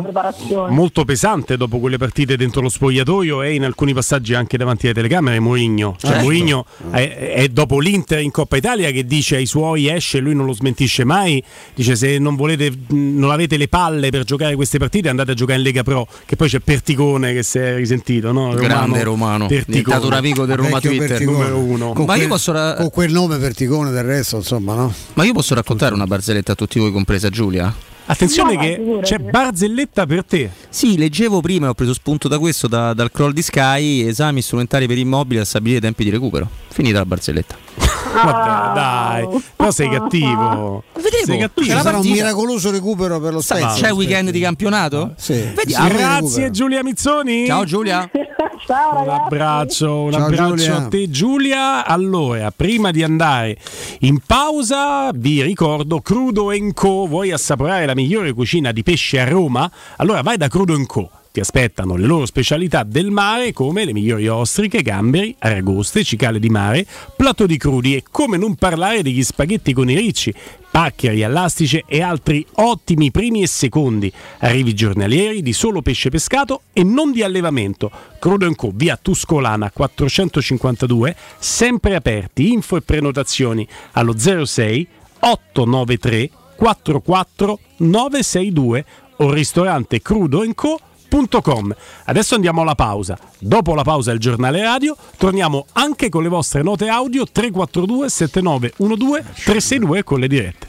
molto 0.70 1.06
pesante 1.06 1.58
dopo 1.58 1.80
quelle 1.80 1.98
partite 1.98 2.38
dentro 2.38 2.62
lo 2.62 2.70
spogliatoio 2.70 3.42
e 3.42 3.54
in 3.56 3.64
alcuni 3.64 3.94
passaggi 3.94 4.34
anche 4.34 4.58
davanti 4.58 4.86
alle 4.86 4.96
telecamere 4.96 5.40
Mourinho. 5.40 5.96
Cioè 5.98 6.12
certo. 6.12 6.24
Mourinho 6.24 6.66
è, 6.92 7.34
è, 7.36 7.48
dopo 7.50 7.80
l'Inter 7.80 8.20
in 8.20 8.32
Coppa 8.32 8.58
Italia 8.58 8.92
che 8.92 9.06
dice 9.06 9.36
ai 9.36 9.46
suoi 9.46 9.90
esce, 9.90 10.20
lui 10.20 10.36
non 10.36 10.46
lo 10.46 10.54
smentisce 10.54 11.04
mai, 11.04 11.44
dice 11.74 11.96
se 11.96 12.18
non 12.20 12.36
volete 12.36 12.72
non 12.90 13.32
avete 13.32 13.58
le 13.58 13.68
palle 13.68 14.10
per 14.10 14.24
giocare 14.24 14.56
queste 14.56 14.78
partite 14.78 15.10
andate 15.10 15.32
a 15.32 15.34
giocare 15.34 15.58
in 15.58 15.66
Lega 15.66 15.84
Pro, 15.84 16.08
che 16.26 16.36
poi 16.36 16.48
c'è 16.48 16.60
Perticone 16.60 17.34
che 17.34 17.44
si 17.44 17.60
è 17.60 17.76
risentito, 17.76 18.32
no? 18.32 18.54
Romano, 18.54 18.62
Grande 18.62 19.04
Romano, 19.04 19.48
diventato 19.48 20.08
un 20.08 20.14
amico 20.14 20.46
del 20.46 20.58
Roma 20.58 20.80
Twitter 20.80 21.08
Perticone. 21.08 21.38
numero 21.38 21.58
uno. 21.58 21.94
Con, 21.94 22.06
ma 22.06 22.14
quel, 22.14 22.24
io 22.24 22.28
posso 22.30 22.52
ra- 22.52 22.76
con 22.76 22.90
quel 22.90 23.12
nome 23.12 23.38
Perticone 23.38 23.92
del 23.92 24.04
resto, 24.04 24.38
insomma, 24.38 24.76
no? 24.76 24.94
Ma 25.14 25.24
io 25.24 25.34
posso 25.34 25.54
raccontare 25.54 25.94
una 25.94 26.08
barzelletta 26.14 26.52
a 26.52 26.56
tutti 26.56 26.80
voi, 26.80 26.92
compresa 26.92 27.30
Giulia? 27.30 27.74
Attenzione 28.06 28.56
no, 28.56 28.60
che 28.60 28.76
figurati. 28.76 29.06
c'è 29.06 29.18
barzelletta 29.18 30.06
per 30.06 30.26
te. 30.26 30.52
Sì, 30.70 30.98
leggevo 30.98 31.42
prima, 31.42 31.70
ho 31.70 31.74
preso 31.74 31.94
spunto 31.94 32.28
da 32.28 32.38
questo, 32.38 32.68
da, 32.68 32.94
dal 32.94 33.12
crawl 33.12 33.34
di 33.34 33.42
Sky, 33.42 34.06
esami 34.06 34.42
strumentali 34.42 34.88
per 34.88 34.98
immobili 34.98 35.40
a 35.40 35.46
stabilire 35.46 35.80
tempi 35.80 36.04
di 36.04 36.10
recupero. 36.10 36.48
Finita 36.68 37.00
la 37.00 37.06
barzelletta. 37.06 37.58
Vabbè, 38.14 38.74
dai, 38.74 39.42
però 39.56 39.72
sei 39.72 39.90
cattivo. 39.90 40.84
Vedremo. 40.94 41.26
Sei 41.26 41.40
cattivo. 41.40 41.82
Sarà 41.82 41.98
un 41.98 42.06
miracoloso 42.06 42.70
recupero 42.70 43.20
per 43.20 43.34
lo 43.34 43.42
Spezia. 43.42 43.74
C'è 43.74 43.92
weekend 43.92 44.30
di 44.30 44.40
campionato? 44.40 45.14
Sì. 45.18 45.52
Vediamo. 45.56 45.88
Grazie 45.90 46.52
Giulia 46.52 46.84
Mizzoni. 46.84 47.48
Ciao 47.48 47.64
Giulia. 47.66 48.08
Ciao, 48.66 49.02
un 49.04 49.10
abbraccio, 49.10 50.02
un 50.04 50.12
Ciao, 50.12 50.26
abbraccio 50.26 50.56
Giulia. 50.56 50.76
a 50.76 50.88
te 50.88 51.10
Giulia. 51.10 51.86
Allora, 51.86 52.52
prima 52.52 52.92
di 52.92 53.04
andare 53.04 53.58
in 54.00 54.20
pausa, 54.26 55.12
vi 55.14 55.42
ricordo 55.42 56.02
Crudo 56.02 56.52
Co. 56.74 57.08
Vuoi 57.08 57.32
assaporare 57.32 57.86
la 57.86 57.96
migliore 57.96 58.34
cucina 58.34 58.72
di 58.72 58.84
pesce 58.84 59.20
a 59.20 59.26
Roma? 59.28 59.70
Allora 59.98 60.22
vai 60.22 60.38
da 60.38 60.48
Crudo 60.48 60.78
Co 60.86 61.10
ti 61.34 61.40
aspettano 61.40 61.96
le 61.96 62.06
loro 62.06 62.28
specialità 62.28 62.84
del 62.84 63.10
mare 63.10 63.54
come 63.54 63.86
le 63.86 63.92
migliori 63.92 64.28
ostriche, 64.28 64.84
gamberi, 64.84 65.36
aragoste, 65.40 66.04
cicale 66.04 66.38
di 66.38 66.50
mare, 66.50 66.86
plato 67.18 67.48
di 67.48 67.58
crudi 67.58 67.96
e 67.96 68.04
come 68.12 68.38
non 68.38 68.54
parlare 68.54 69.02
degli 69.02 69.24
spaghetti 69.24 69.74
con 69.74 69.90
i 69.90 69.96
ricci, 69.96 70.32
paccheri, 70.70 71.24
allastice 71.24 71.86
e 71.88 72.04
altri 72.04 72.46
ottimi 72.58 73.10
primi 73.10 73.42
e 73.42 73.48
secondi 73.48 74.14
arrivi 74.42 74.76
giornalieri 74.76 75.42
di 75.42 75.54
solo 75.54 75.82
pesce 75.82 76.12
pescato 76.12 76.62
e 76.72 76.84
non 76.84 77.12
di 77.12 77.24
allevamento. 77.24 77.90
Crudo 78.20 78.54
Co. 78.54 78.72
via 78.72 78.96
Tuscolana 79.02 79.72
452, 79.72 81.16
sempre 81.40 81.96
aperti, 81.96 82.52
info 82.52 82.76
e 82.76 82.82
prenotazioni 82.82 83.68
allo 83.94 84.16
06 84.16 84.88
893 85.18 86.30
44 86.56 87.60
962 87.78 88.86
o 89.18 89.32
ristorante 89.32 90.00
Crudo 90.00 90.44
Co 90.54 90.80
www.radioticino.com. 91.14 91.76
Adesso 92.06 92.36
andiamo 92.36 92.62
alla 92.62 92.76
pausa. 92.76 93.18
Dopo 93.40 93.76
la 93.76 93.84
pausa 93.84 94.12
il 94.12 94.20
giornale 94.20 94.62
radio, 94.62 94.96
torniamo 95.18 95.66
anche 95.74 96.10
con 96.10 96.24
le 96.24 96.30
vostre 96.30 96.64
note 96.64 96.88
audio 96.88 97.26
342 97.26 98.10
7912 98.10 99.24
362 99.44 100.04
con 100.04 100.20
le 100.20 100.28
dirette. 100.28 100.68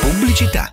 Pubblicità 0.00 0.72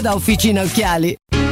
da 0.00 0.14
Officina 0.14 0.62
Occhiali. 0.62 1.16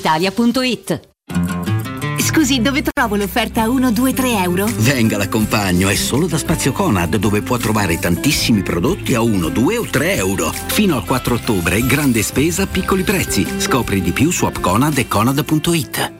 brispalitalia.it. 0.00 1.08
Scusi, 2.18 2.60
dove 2.60 2.82
trovo 2.82 3.16
l'offerta 3.16 3.68
1, 3.68 3.92
2, 3.92 4.12
3 4.12 4.42
euro? 4.42 4.68
Venga, 4.78 5.16
l'accompagno, 5.16 5.88
è 5.88 5.94
solo 5.94 6.26
da 6.26 6.38
Spazio 6.38 6.72
Conad 6.72 7.16
dove 7.16 7.42
può 7.42 7.56
trovare 7.56 7.98
tantissimi 7.98 8.62
prodotti 8.62 9.14
a 9.14 9.20
1, 9.20 9.48
2 9.48 9.78
o 9.78 9.86
3 9.88 10.14
euro. 10.16 10.52
Fino 10.52 10.96
al 10.96 11.04
4 11.04 11.34
ottobre, 11.34 11.84
grande 11.84 12.22
spesa, 12.22 12.66
piccoli 12.66 13.02
prezzi. 13.02 13.46
Scopri 13.58 14.00
di 14.00 14.12
più 14.12 14.30
su 14.30 14.44
appconad 14.46 14.96
e 14.98 15.08
conad.it. 15.08 16.19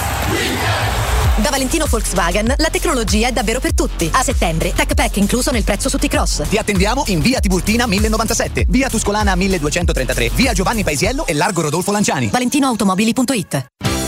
Da 1.41 1.49
Valentino 1.49 1.87
Volkswagen 1.89 2.53
la 2.55 2.69
tecnologia 2.69 3.27
è 3.27 3.31
davvero 3.31 3.59
per 3.59 3.73
tutti. 3.73 4.07
A 4.13 4.21
settembre, 4.21 4.73
Tech 4.73 4.93
Pack 4.93 5.17
incluso 5.17 5.49
nel 5.49 5.63
prezzo 5.63 5.89
su 5.89 5.97
T-Cross. 5.97 6.43
Ti 6.47 6.57
attendiamo 6.57 7.03
in 7.07 7.19
via 7.19 7.39
Tiburtina 7.39 7.87
1097, 7.87 8.65
via 8.69 8.89
Tuscolana 8.89 9.33
1233, 9.33 10.29
via 10.35 10.53
Giovanni 10.53 10.83
Paisiello 10.83 11.25
e 11.25 11.33
largo 11.33 11.61
Rodolfo 11.61 11.91
Lanciani. 11.91 12.27
ValentinoAutomobili.it 12.27 13.90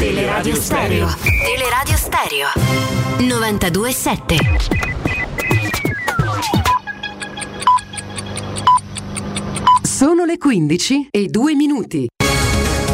Teleradio 0.00 0.54
Stereo. 0.54 1.14
Teleradio 1.44 1.94
Stereo. 1.94 2.48
92.7. 3.18 4.38
Sono 9.82 10.24
le 10.24 10.38
15 10.38 11.08
e 11.10 11.26
2 11.26 11.54
minuti. 11.54 12.08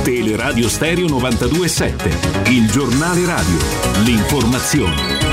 Teleradio 0.02 0.68
Stereo 0.68 1.06
92.7, 1.06 2.50
il 2.50 2.68
giornale 2.68 3.24
radio, 3.24 3.56
l'informazione. 4.02 5.25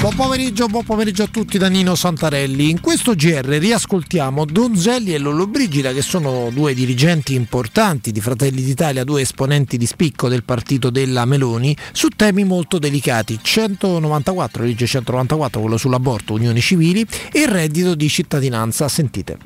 Buon 0.00 0.14
pomeriggio, 0.14 0.66
buon 0.66 0.84
pomeriggio 0.84 1.24
a 1.24 1.26
tutti 1.26 1.58
da 1.58 1.68
Nino 1.68 1.94
Santarelli. 1.94 2.70
In 2.70 2.80
questo 2.80 3.12
GR 3.12 3.44
riascoltiamo 3.44 4.46
Donzelli 4.46 5.12
e 5.12 5.18
Lollobrigida 5.18 5.92
che 5.92 6.00
sono 6.00 6.48
due 6.50 6.72
dirigenti 6.72 7.34
importanti 7.34 8.10
di 8.10 8.22
Fratelli 8.22 8.62
d'Italia, 8.62 9.04
due 9.04 9.20
esponenti 9.20 9.76
di 9.76 9.84
spicco 9.84 10.28
del 10.28 10.42
partito 10.42 10.88
della 10.88 11.26
Meloni 11.26 11.76
su 11.92 12.08
temi 12.08 12.44
molto 12.44 12.78
delicati. 12.78 13.40
194, 13.42 14.64
legge 14.64 14.86
194, 14.86 15.60
quello 15.60 15.76
sull'aborto, 15.76 16.32
unioni 16.32 16.62
civili 16.62 17.06
e 17.30 17.40
il 17.40 17.48
reddito 17.48 17.94
di 17.94 18.08
cittadinanza. 18.08 18.88
Sentite. 18.88 19.36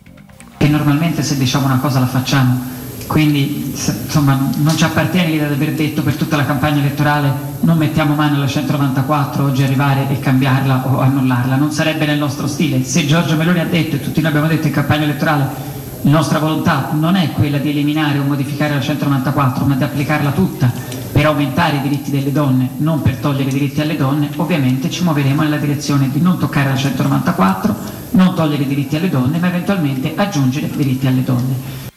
E 0.59 0.68
normalmente 0.68 1.24
se 1.24 1.36
diciamo 1.36 1.66
una 1.66 1.80
cosa 1.80 1.98
la 1.98 2.07
facciamo 2.07 2.84
quindi 3.07 3.72
insomma, 3.72 4.50
non 4.57 4.76
ci 4.76 4.84
appartiene 4.84 5.30
l'idea 5.30 5.48
di 5.48 5.55
aver 5.55 5.74
detto 5.74 6.02
per 6.02 6.14
tutta 6.14 6.36
la 6.36 6.44
campagna 6.44 6.80
elettorale 6.80 7.52
non 7.61 7.76
mettiamo 7.78 8.14
mano 8.14 8.36
alla 8.36 8.46
194 8.46 9.44
oggi 9.44 9.62
arrivare 9.62 10.09
e 10.11 10.18
cambiarla 10.18 10.86
o 10.86 11.00
annullarla, 11.00 11.57
non 11.57 11.72
sarebbe 11.72 12.07
nel 12.07 12.18
nostro 12.18 12.46
stile. 12.46 12.84
Se 12.84 13.07
Giorgio 13.07 13.36
Meloni 13.36 13.61
ha 13.61 13.66
detto 13.66 13.96
e 13.96 14.00
tutti 14.00 14.20
noi 14.20 14.30
abbiamo 14.30 14.48
detto 14.48 14.66
in 14.66 14.72
campagna 14.72 15.05
elettorale 15.05 15.72
la 16.02 16.11
nostra 16.11 16.38
volontà 16.38 16.90
non 16.92 17.16
è 17.16 17.30
quella 17.30 17.57
di 17.57 17.70
eliminare 17.70 18.18
o 18.18 18.24
modificare 18.24 18.74
la 18.74 18.80
194 18.80 19.64
ma 19.64 19.74
di 19.74 19.84
applicarla 19.84 20.32
tutta 20.32 20.70
per 21.12 21.24
aumentare 21.26 21.76
i 21.76 21.80
diritti 21.80 22.11
delle 22.11 22.32
donne, 22.32 22.70
non 22.78 23.00
per 23.00 23.16
togliere 23.16 23.48
i 23.48 23.52
diritti 23.52 23.80
alle 23.80 23.96
donne, 23.96 24.28
ovviamente 24.36 24.90
ci 24.90 25.02
muoveremo 25.02 25.42
nella 25.42 25.57
direzione 25.57 26.11
di 26.11 26.20
non 26.20 26.38
toccare 26.38 26.70
la 26.70 26.76
194, 26.76 27.74
non 28.11 28.34
togliere 28.34 28.64
i 28.64 28.66
diritti 28.66 28.96
alle 28.96 29.09
donne 29.09 29.38
ma 29.38 29.46
eventualmente 29.46 30.12
aggiungere 30.14 30.68
diritti 30.68 31.07
alle 31.07 31.24
donne 31.24 31.92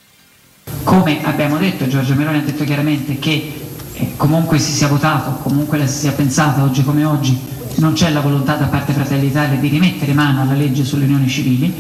come 0.83 1.23
abbiamo 1.23 1.57
detto, 1.57 1.87
Giorgio 1.87 2.15
Meloni 2.15 2.37
ha 2.37 2.41
detto 2.41 2.63
chiaramente 2.63 3.19
che 3.19 3.61
eh, 3.93 4.13
comunque 4.15 4.57
si 4.59 4.71
sia 4.71 4.87
votato, 4.87 5.39
comunque 5.43 5.77
la 5.77 5.87
si 5.87 5.99
sia 5.99 6.11
pensata 6.11 6.63
oggi 6.63 6.83
come 6.83 7.03
oggi, 7.03 7.37
non 7.75 7.93
c'è 7.93 8.09
la 8.11 8.21
volontà 8.21 8.55
da 8.55 8.65
parte 8.65 8.93
Fratelli 8.93 9.27
d'Italia 9.27 9.59
di 9.59 9.67
rimettere 9.67 10.13
mano 10.13 10.41
alla 10.41 10.53
legge 10.53 10.85
sulle 10.85 11.05
unioni 11.05 11.27
civili, 11.27 11.73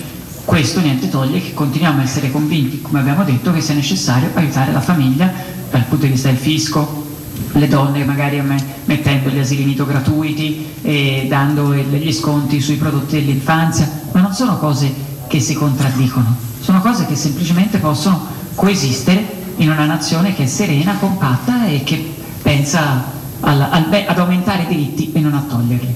questo 0.45 0.79
niente 0.79 1.09
toglie 1.09 1.41
che 1.41 1.53
continuiamo 1.53 2.01
a 2.01 2.03
essere 2.03 2.31
convinti, 2.31 2.81
come 2.81 2.99
abbiamo 2.99 3.23
detto, 3.23 3.51
che 3.51 3.61
sia 3.61 3.75
necessario 3.75 4.29
aiutare 4.33 4.71
la 4.71 4.81
famiglia 4.81 5.31
dal 5.69 5.83
punto 5.83 6.05
di 6.05 6.11
vista 6.11 6.29
del 6.29 6.37
fisco, 6.37 7.05
le 7.53 7.67
donne 7.67 8.03
magari 8.03 8.41
mettendo 8.85 9.29
gli 9.29 9.39
asili 9.39 9.65
nido 9.65 9.85
gratuiti 9.85 10.65
e 10.81 11.25
dando 11.29 11.73
gli 11.73 12.11
sconti 12.11 12.61
sui 12.61 12.75
prodotti 12.75 13.15
dell'infanzia, 13.15 13.89
ma 14.11 14.21
non 14.21 14.33
sono 14.33 14.57
cose 14.57 14.93
che 15.27 15.39
si 15.39 15.53
contraddicono, 15.53 16.35
sono 16.61 16.81
cose 16.81 17.05
che 17.05 17.15
semplicemente 17.15 17.77
possono 17.77 18.35
coesistere 18.57 19.23
in 19.57 19.69
una 19.69 19.85
nazione 19.85 20.33
che 20.33 20.43
è 20.43 20.47
serena, 20.47 20.97
compatta 20.99 21.67
e 21.67 21.83
che 21.83 22.11
pensa 22.41 23.03
al, 23.41 23.61
al, 23.61 24.05
ad 24.07 24.17
aumentare 24.17 24.63
i 24.63 24.65
diritti 24.65 25.11
e 25.13 25.19
non 25.19 25.35
a 25.35 25.45
toglierli. 25.47 25.95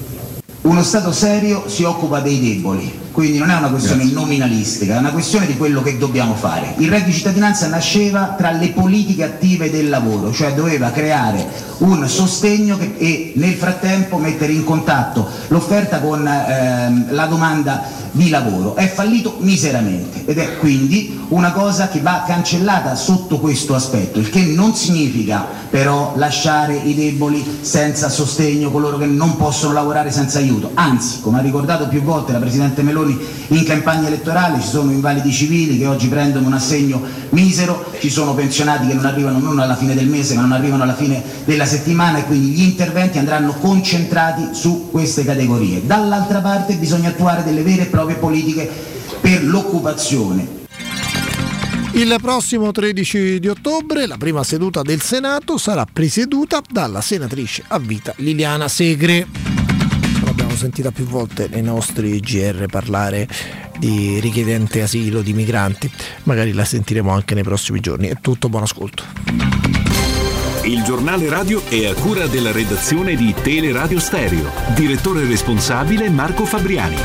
Uno 0.61 0.83
Stato 0.83 1.11
serio 1.11 1.67
si 1.67 1.83
occupa 1.83 2.19
dei 2.19 2.39
deboli, 2.39 2.99
quindi 3.11 3.37
non 3.37 3.49
è 3.49 3.55
una 3.55 3.69
questione 3.69 4.03
Grazie. 4.03 4.19
nominalistica, 4.19 4.95
è 4.95 4.99
una 4.99 5.11
questione 5.11 5.45
di 5.45 5.57
quello 5.57 5.81
che 5.81 5.97
dobbiamo 5.97 6.33
fare. 6.33 6.75
Il 6.77 6.89
reddito 6.89 7.09
di 7.09 7.13
cittadinanza 7.13 7.67
nasceva 7.67 8.35
tra 8.37 8.51
le 8.51 8.69
politiche 8.69 9.23
attive 9.23 9.69
del 9.69 9.89
lavoro, 9.89 10.31
cioè 10.31 10.53
doveva 10.53 10.91
creare 10.91 11.69
un 11.79 12.07
sostegno 12.07 12.77
che, 12.77 12.93
e 12.97 13.33
nel 13.35 13.53
frattempo 13.53 14.17
mettere 14.17 14.53
in 14.53 14.63
contatto 14.63 15.27
l'offerta 15.47 15.99
con 15.99 16.25
ehm, 16.25 17.07
la 17.13 17.25
domanda 17.25 17.83
di 18.11 18.29
lavoro. 18.29 18.75
È 18.75 18.87
fallito 18.87 19.37
miseramente 19.39 20.23
ed 20.25 20.37
è 20.37 20.57
quindi 20.57 21.19
una 21.29 21.51
cosa 21.51 21.87
che 21.87 22.01
va 22.01 22.23
cancellata 22.25 22.95
sotto 22.95 23.39
questo 23.39 23.73
aspetto, 23.73 24.19
il 24.19 24.29
che 24.29 24.41
non 24.41 24.75
significa 24.75 25.59
però 25.69 26.13
lasciare 26.17 26.75
i 26.75 26.93
deboli 26.93 27.59
senza 27.61 28.09
sostegno, 28.09 28.69
coloro 28.69 28.97
che 28.97 29.05
non 29.05 29.37
possono 29.37 29.73
lavorare 29.73 30.11
senza 30.11 30.39
aiuto. 30.39 30.71
Anzi, 30.73 31.21
come 31.21 31.39
ha 31.39 31.41
ricordato 31.41 31.87
più 31.87 32.01
volte 32.03 32.33
la 32.33 32.39
Presidente 32.39 32.83
Meloni 32.83 33.00
in 33.09 33.63
campagna 33.63 34.07
elettorale, 34.07 34.61
ci 34.61 34.67
sono 34.67 34.91
invalidi 34.91 35.31
civili 35.31 35.77
che 35.77 35.85
oggi 35.85 36.07
prendono 36.07 36.47
un 36.47 36.53
assegno 36.53 37.01
misero, 37.29 37.91
ci 37.99 38.09
sono 38.09 38.33
pensionati 38.33 38.87
che 38.87 38.93
non 38.93 39.05
arrivano 39.05 39.39
non 39.39 39.59
alla 39.59 39.75
fine 39.75 39.95
del 39.95 40.07
mese 40.07 40.35
ma 40.35 40.41
non 40.41 40.51
arrivano 40.51 40.83
alla 40.83 40.95
fine 40.95 41.21
della 41.45 41.65
settimana 41.65 42.19
e 42.19 42.25
quindi 42.25 42.49
gli 42.49 42.61
interventi 42.61 43.17
andranno 43.17 43.53
concentrati 43.53 44.49
su 44.51 44.89
queste 44.91 45.23
categorie. 45.23 45.85
Dall'altra 45.85 46.39
parte 46.39 46.75
bisogna 46.75 47.09
attuare 47.09 47.43
delle 47.43 47.63
vere 47.63 47.83
e 47.83 47.85
proprie 47.85 48.17
politiche 48.17 48.69
per 49.19 49.43
l'occupazione. 49.43 50.59
Il 51.93 52.15
prossimo 52.21 52.71
13 52.71 53.39
di 53.39 53.49
ottobre 53.49 54.07
la 54.07 54.15
prima 54.17 54.43
seduta 54.43 54.81
del 54.81 55.01
Senato 55.01 55.57
sarà 55.57 55.85
presieduta 55.91 56.61
dalla 56.69 57.01
senatrice 57.01 57.63
a 57.67 57.79
vita 57.79 58.13
Liliana 58.17 58.69
Segre. 58.69 59.50
Sentita 60.61 60.91
più 60.91 61.05
volte 61.05 61.47
nei 61.51 61.63
nostri 61.63 62.19
GR 62.19 62.67
parlare 62.67 63.27
di 63.79 64.19
richiedente 64.19 64.83
asilo, 64.83 65.23
di 65.23 65.33
migranti. 65.33 65.89
Magari 66.25 66.53
la 66.53 66.63
sentiremo 66.63 67.09
anche 67.09 67.33
nei 67.33 67.41
prossimi 67.41 67.79
giorni. 67.79 68.09
È 68.09 68.13
tutto, 68.21 68.47
buon 68.47 68.61
ascolto. 68.61 69.03
Il 70.65 70.83
giornale 70.83 71.29
radio 71.29 71.65
è 71.67 71.87
a 71.87 71.95
cura 71.95 72.27
della 72.27 72.51
redazione 72.51 73.15
di 73.15 73.33
Teleradio 73.41 73.99
Stereo. 73.99 74.51
Direttore 74.75 75.25
responsabile 75.25 76.11
Marco 76.11 76.45
Fabriani. 76.45 76.95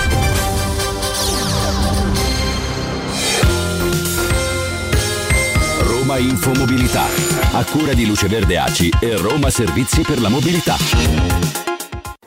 Roma 5.80 6.18
Infomobilità. 6.18 7.06
A 7.52 7.64
cura 7.64 7.94
di 7.94 8.04
Luce 8.04 8.28
Verde 8.28 8.58
Aci 8.58 8.92
e 9.00 9.16
Roma 9.16 9.48
Servizi 9.48 10.02
per 10.02 10.20
la 10.20 10.28
Mobilità. 10.28 11.65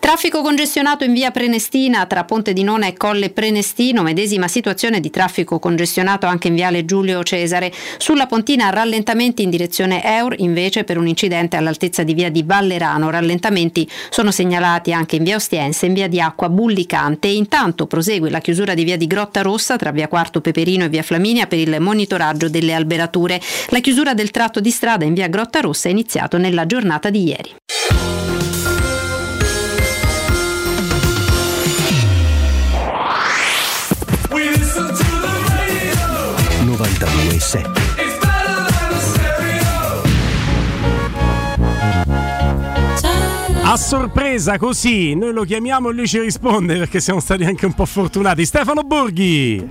Traffico 0.10 0.41
congestionato 0.41 1.03
in 1.03 1.14
via 1.14 1.30
Prenestina 1.30 2.07
tra 2.07 2.24
Ponte 2.24 2.51
di 2.51 2.64
Nona 2.64 2.88
e 2.88 2.97
Colle 2.97 3.30
Prenestino, 3.30 4.01
medesima 4.01 4.47
situazione 4.47 4.99
di 4.99 5.12
traffico 5.12 5.60
congestionato 5.60 6.26
anche 6.26 6.47
in 6.47 6.55
viale 6.55 6.84
Giulio 6.84 7.22
Cesare. 7.22 7.72
Sulla 7.99 8.26
Pontina 8.26 8.72
rallentamenti 8.72 9.43
in 9.43 9.51
direzione 9.51 10.03
Eur, 10.03 10.34
invece 10.39 10.84
per 10.84 10.97
un 10.97 11.05
incidente 11.05 11.57
all'altezza 11.57 12.01
di 12.01 12.16
via 12.16 12.32
di 12.32 12.41
Vallerano. 12.41 13.12
Rallentamenti 13.12 13.88
sono 14.10 14.32
segnalati 14.32 14.91
anche 14.93 15.18
in 15.18 15.26
via 15.26 15.36
Ostiense 15.36 15.86
in 15.86 15.93
via 15.93 16.07
di 16.07 16.20
Acqua 16.20 16.49
Bullicante. 16.49 17.28
Intanto 17.28 17.86
prosegue 17.86 18.32
la 18.32 18.39
chiusura 18.39 18.74
di 18.74 18.84
via 18.84 18.97
di 18.97 19.05
Grotta 19.05 19.43
Rossa 19.43 19.76
tra 19.76 19.91
via 19.91 20.07
Quarto 20.07 20.41
Peperino 20.41 20.86
e 20.86 20.89
via 20.89 21.03
Flaminia 21.03 21.45
per 21.45 21.60
il 21.60 21.80
monitoraggio 21.80 22.49
delle 22.49 22.74
alberature. 22.74 23.39
La 23.68 23.80
chiusura 23.80 24.16
del 24.16 24.32
tratto 24.32 24.60
di 24.60 24.72
strada 24.72 25.05
in 25.05 25.14
via 25.14 25.28
Grotta 25.28 25.60
Rossa 25.60 25.88
è 25.88 25.91
iniziato 25.91 26.39
nella 26.39 26.66
giornata 26.66 27.12
di 27.12 27.28
ieri. 27.28 27.53
927. 36.80 37.88
A 43.72 43.78
sorpresa 43.78 44.57
così, 44.57 45.13
noi 45.13 45.32
lo 45.32 45.43
chiamiamo 45.43 45.91
e 45.91 45.93
lui 45.93 46.07
ci 46.07 46.20
risponde 46.20 46.76
perché 46.76 46.99
siamo 46.99 47.20
stati 47.20 47.43
anche 47.43 47.67
un 47.67 47.74
po' 47.74 47.86
fortunati. 47.86 48.43
Stefano 48.43 48.82
Borghi. 48.82 49.63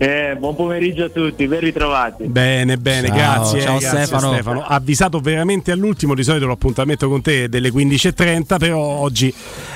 Eh, 0.00 0.34
buon 0.36 0.56
pomeriggio 0.56 1.04
a 1.04 1.08
tutti, 1.10 1.46
ben 1.46 1.60
ritrovati. 1.60 2.24
Bene, 2.24 2.76
bene, 2.76 3.06
ciao, 3.06 3.16
grazie. 3.16 3.60
Ciao 3.60 3.78
grazie 3.78 4.04
Stefano. 4.04 4.32
Stefano. 4.32 4.64
Avvisato 4.66 5.20
veramente 5.20 5.70
all'ultimo, 5.70 6.16
di 6.16 6.24
solito 6.24 6.48
l'appuntamento 6.48 7.08
con 7.08 7.22
te 7.22 7.44
è 7.44 7.48
delle 7.48 7.70
15.30, 7.70 8.58
però 8.58 8.80
oggi 8.80 9.32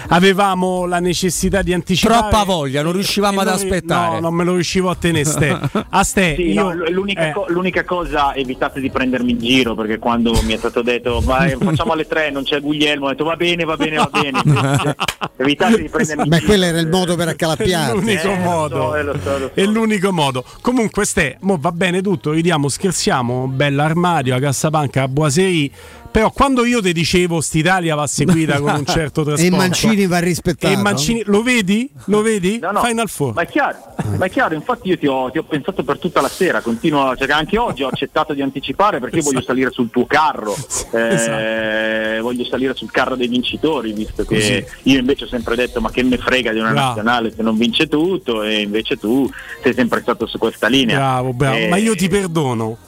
avevamo 0.09 0.87
la 0.87 0.99
necessità 0.99 1.63
di 1.63 1.73
anticipare. 1.73 2.29
Troppa 2.29 2.45
voglia, 2.45 2.83
non 2.83 2.93
riuscivamo 2.93 3.41
ad 3.41 3.47
non, 3.47 3.55
aspettare. 3.55 4.15
No, 4.15 4.21
non 4.21 4.35
me 4.35 4.45
lo 4.45 4.55
riuscivo 4.55 4.91
a 4.91 4.97
tenere 4.97 5.25
Ste. 5.25 5.59
A 5.91 6.03
Ste, 6.05 6.35
sì, 6.35 6.53
io, 6.53 6.73
no, 6.73 6.89
l'unica, 6.89 7.29
eh. 7.29 7.33
co- 7.33 7.47
l'unica, 7.49 7.85
cosa, 7.85 8.35
evitate 8.35 8.81
di 8.81 8.91
prendermi 8.91 9.33
in 9.33 9.39
giro 9.39 9.75
perché 9.75 9.99
quando 9.99 10.39
mi 10.43 10.55
è 10.55 10.57
stato 10.57 10.83
detto 10.83 11.21
vai, 11.21 11.57
facciamo 11.61 11.93
alle 11.93 12.07
tre, 12.07 12.31
non 12.31 12.43
c'è 12.43 12.61
Guglielmo, 12.61 13.07
ho 13.07 13.11
detto 13.11 13.25
va 13.25 13.37
bene, 13.37 13.60
va 13.65 13.77
bene, 13.77 13.97
va 13.97 14.11
bene. 14.13 14.41
evitate 15.37 15.81
di 15.81 15.89
prendermi 15.89 16.25
giro. 16.29 16.45
quello 16.45 16.65
era 16.65 16.79
il 16.79 16.89
modo 16.89 17.17
per 17.17 17.29
accalappiarti. 17.29 17.91
È 17.91 17.95
l'unico 17.95 18.29
Eh, 18.29 18.37
lo 18.37 18.43
modo. 18.43 18.77
so, 18.77 18.97
eh, 18.97 19.03
lo 19.03 19.15
so, 19.23 19.39
lo 19.39 19.51
so. 19.55 19.61
È 19.61 19.65
l'unico 19.65 20.13
modo. 20.13 20.45
Comunque, 20.61 21.05
Ste, 21.05 21.37
mo 21.41 21.57
va 21.61 21.73
bene 21.73 22.03
tutto, 22.03 22.33
ridiamo, 22.33 22.69
scherziamo, 22.69 23.47
bell'armadio, 23.49 24.35
a 24.35 24.39
cassapanca, 24.39 25.03
a 25.03 25.09
Boisei. 25.09 25.73
Però 26.11 26.31
quando 26.33 26.65
io 26.65 26.83
ti 26.83 26.93
dicevo 26.93 27.41
st'Italia 27.41 27.95
va 27.95 28.07
seguita 28.07 28.59
con 28.59 28.75
un 28.75 28.85
certo 28.87 29.23
trasporto 29.23 29.55
E 29.55 29.57
Mancini 29.57 30.07
va 30.07 30.19
rispettato. 30.19 30.73
E 30.73 30.77
Mancini, 30.77 31.23
lo 31.27 31.43
vedi? 31.43 31.89
Lo 32.07 32.21
vedi? 32.23 32.59
No, 32.59 32.73
no, 32.73 32.83
Final 32.83 33.09
Four. 33.09 33.35
Ma 33.35 33.43
è 33.43 33.47
chiaro, 33.47 33.77
ma 34.19 34.27
è 34.27 34.31
chiaro, 34.31 34.55
infatti 34.55 34.89
io 34.89 34.99
ti 34.99 35.07
ho, 35.07 35.31
ti 35.31 35.39
ho 35.39 35.45
pensato 35.45 35.85
per 35.85 35.99
tutta 35.99 36.21
la 36.21 36.29
sera, 36.29 36.61
continuo, 36.61 37.15
cioè 37.17 37.31
anche 37.31 37.57
oggi 37.59 37.83
ho 37.85 37.89
accettato 37.89 38.35
di 38.35 38.43
anticipare 38.43 38.99
perché 38.99 39.17
io 39.17 39.23
voglio 39.23 39.39
Esatto. 39.39 39.53
salire 39.55 39.71
sul 39.71 39.91
tuo 39.91 40.07
carro, 40.07 40.55
eh, 40.93 41.09
Esatto. 41.15 42.23
voglio 42.23 42.45
salire 42.45 42.75
sul 42.75 42.91
carro 42.91 43.15
dei 43.15 43.29
vincitori, 43.29 43.93
visto 43.93 44.25
che 44.25 44.35
Così. 44.35 44.65
io 44.91 44.99
invece 44.99 45.25
ho 45.25 45.29
sempre 45.29 45.55
detto 45.55 45.81
ma 45.81 45.91
che 45.91 46.03
me 46.03 46.19
frega 46.19 46.53
di 46.53 46.59
una 46.59 46.71
Bravo. 46.73 46.87
nazionale 46.89 47.33
se 47.35 47.43
non 47.43 47.57
vince 47.57 47.87
tutto 47.87 48.43
e 48.43 48.61
invece 48.63 48.97
tu 48.97 49.31
sei 49.63 49.75
sempre 49.75 50.01
stato 50.01 50.27
su 50.27 50.39
questa 50.39 50.67
linea. 50.67 50.97
Bravo, 50.97 51.33
bravo. 51.33 51.57
Eh, 51.57 51.69
Ma 51.69 51.77
io 51.77 51.95
ti 51.95 52.09
perdono. 52.09 52.79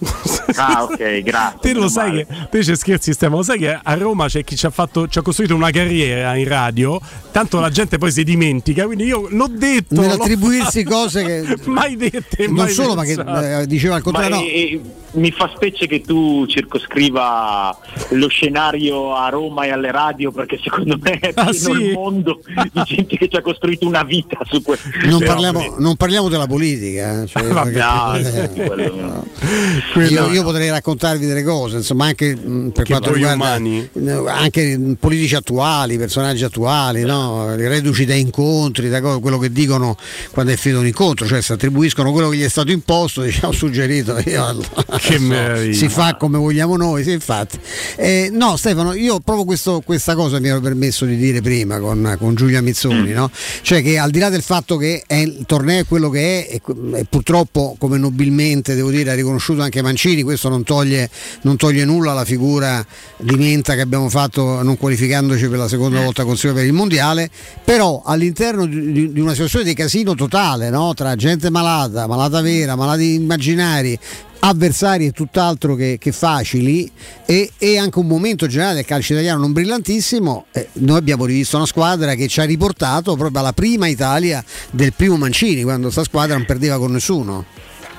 Ah, 0.57 0.83
ok, 0.85 1.20
grazie. 1.23 1.59
Te 1.61 1.73
lo 1.73 1.89
sai 1.89 2.09
male. 2.11 2.27
che 2.27 2.49
te 2.51 2.62
ci 2.99 3.11
scherzi, 3.12 3.14
Stefano, 3.14 3.42
sai 3.42 3.58
che 3.58 3.78
a 3.80 3.94
Roma 3.94 4.26
c'è 4.26 4.42
chi 4.42 4.56
ci 4.56 4.66
ha, 4.66 4.70
fatto, 4.70 5.06
ci 5.08 5.18
ha 5.18 5.22
costruito 5.22 5.54
una 5.54 5.70
carriera 5.70 6.34
in 6.36 6.48
radio, 6.48 7.00
tanto 7.30 7.60
la 7.60 7.70
gente 7.70 7.98
poi 7.98 8.10
si 8.10 8.24
dimentica, 8.24 8.86
quindi 8.86 9.04
io 9.04 9.28
l'ho 9.30 9.48
detto. 9.48 10.00
Nell'attribuirsi 10.00 10.82
cose 10.84 11.24
che 11.24 11.56
mai 11.68 11.96
dette, 11.96 12.46
non 12.46 12.56
mai 12.56 12.72
solo, 12.72 12.94
pensate. 12.94 13.30
ma 13.30 13.40
che 13.40 13.60
eh, 13.60 13.66
diceva 13.66 13.96
al 13.96 14.02
contrario. 14.02 14.36
Ma, 14.36 14.42
no. 14.42 14.48
e, 14.48 14.80
mi 15.12 15.30
fa 15.30 15.50
specie 15.54 15.86
che 15.86 16.00
tu 16.00 16.46
circoscriva 16.46 17.76
lo 18.10 18.28
scenario 18.28 19.14
a 19.14 19.28
Roma 19.28 19.64
e 19.64 19.70
alle 19.70 19.90
radio 19.90 20.30
perché 20.30 20.58
secondo 20.62 20.96
me 21.00 21.18
è 21.18 21.32
ah, 21.34 21.52
sì? 21.52 21.70
il 21.70 21.92
mondo 21.92 22.40
di 22.44 22.82
gente 22.84 23.16
che 23.16 23.28
ci 23.28 23.36
ha 23.36 23.42
costruito 23.42 23.86
una 23.86 24.04
vita 24.04 24.38
su 24.44 24.62
questo. 24.62 24.88
Non, 25.04 25.22
parliamo, 25.22 25.76
non 25.78 25.96
parliamo, 25.96 26.28
della 26.28 26.46
politica, 26.46 27.22
eh, 27.22 27.26
cioè, 27.26 27.42
ah, 27.52 28.12
perché, 28.12 28.64
no, 28.64 28.74
eh, 28.76 28.90
no. 28.90 30.02
Io, 30.02 30.32
io, 30.32 30.42
potrei 30.42 30.70
raccontarvi 30.70 31.26
delle 31.26 31.42
cose, 31.42 31.78
insomma, 31.78 32.06
anche 32.06 32.34
mh, 32.34 32.70
per 32.70 32.84
che 32.84 32.94
quanto 33.03 33.12
riguarda 33.12 33.34
umani. 33.34 33.88
anche 34.28 34.96
politici 34.98 35.34
attuali, 35.34 35.98
personaggi 35.98 36.44
attuali, 36.44 37.03
no? 37.03 37.55
reduci 37.57 38.05
da 38.05 38.14
incontri, 38.14 38.88
da 38.88 39.00
quello 39.00 39.38
che 39.38 39.50
dicono 39.50 39.96
quando 40.30 40.53
è 40.53 40.57
finito 40.57 40.80
un 40.80 40.86
incontro, 40.86 41.26
cioè 41.26 41.40
si 41.42 41.53
attribuiscono 41.53 42.12
quello 42.12 42.28
che 42.28 42.36
gli 42.36 42.44
è 42.44 42.48
stato 42.48 42.70
imposto, 42.70 43.22
diciamo 43.22 43.53
suggerito. 43.53 44.18
Io, 44.26 44.61
che 44.98 45.18
meraviglia. 45.18 45.74
Si 45.74 45.88
fa 45.88 46.16
come 46.16 46.38
vogliamo 46.38 46.76
noi, 46.76 47.03
sì, 47.03 47.12
infatti. 47.12 47.59
Eh, 47.96 48.30
no, 48.32 48.57
Stefano, 48.57 48.94
io 48.94 49.20
proprio 49.20 49.44
questo, 49.44 49.82
questa 49.84 50.14
cosa 50.14 50.38
mi 50.38 50.48
ero 50.48 50.61
permesso 50.61 51.05
di 51.05 51.16
dire 51.16 51.40
prima 51.40 51.78
con, 51.78 52.16
con 52.18 52.34
Giulia 52.34 52.61
Mizzoni, 52.61 53.11
mm. 53.11 53.14
no? 53.14 53.30
cioè 53.62 53.82
che 53.82 53.98
al 53.98 54.11
di 54.11 54.18
là 54.18 54.28
del 54.28 54.42
fatto 54.42 54.76
che 54.76 55.03
è, 55.07 55.16
il 55.16 55.44
torneo 55.46 55.80
è 55.80 55.86
quello 55.86 56.09
che 56.11 56.46
è, 56.46 56.55
e, 56.55 56.62
e, 56.94 57.07
purtroppo 57.09 57.76
come 57.78 57.98
nobilmente 57.98 58.74
devo 58.74 58.90
dire 58.90 59.11
ha 59.11 59.14
riconosciuto 59.14 59.62
anche 59.62 59.82
Mancini, 59.82 60.22
questo 60.22 60.48
non 60.48 60.62
toglie, 60.62 61.11
non 61.42 61.57
toglie 61.57 61.84
nulla 61.84 62.12
alla 62.12 62.24
figura 62.24 62.84
di 63.16 63.36
Menta 63.36 63.74
che 63.74 63.80
abbiamo 63.80 64.09
fatto 64.09 64.62
non 64.62 64.76
qualificandoci 64.76 65.49
per 65.49 65.59
la 65.59 65.68
seconda 65.68 66.01
mm. 66.01 66.05
volta 66.05 66.24
consiglio 66.24 66.55
per 66.55 66.64
il 66.64 66.72
mondiale, 66.72 67.30
però 67.64 68.03
all'interno 68.05 68.66
di, 68.66 69.12
di 69.12 69.20
una 69.20 69.32
situazione 69.32 69.64
di 69.64 69.74
casino 69.74 70.14
totale 70.14 70.70
no? 70.70 70.95
tra 70.95 71.14
gente 71.16 71.51
malata, 71.51 72.07
malata 72.07 72.40
vera, 72.40 72.76
malati 72.76 73.14
immaginari, 73.14 73.99
avversari 74.45 75.09
è 75.09 75.12
tutt'altro 75.12 75.74
che, 75.74 75.99
che 76.01 76.12
facili 76.12 76.90
e, 77.26 77.53
e, 77.59 77.78
anche 77.78 77.99
un 77.99 78.07
momento 78.07 78.47
generale 78.47 78.76
del 78.76 78.84
calcio 78.84 79.12
italiano 79.12 79.40
non 79.40 79.53
brillantissimo. 79.53 80.47
Eh, 80.53 80.68
noi 80.74 80.99
abbiamo 80.99 81.24
rivisto 81.24 81.57
una 81.57 81.66
squadra 81.66 82.14
che 82.14 82.28
ci 82.28 82.40
ha 82.40 82.45
riportato 82.45 83.14
proprio 83.16 83.40
alla 83.40 83.53
prima 83.53 83.86
Italia 83.86 84.45
del 84.70 84.93
primo 84.93 85.16
Mancini, 85.16 85.62
quando 85.62 85.82
questa 85.82 86.05
squadra 86.05 86.36
non 86.36 86.47
perdeva 86.47 86.78
con 86.78 86.93
nessuno. 86.93 87.45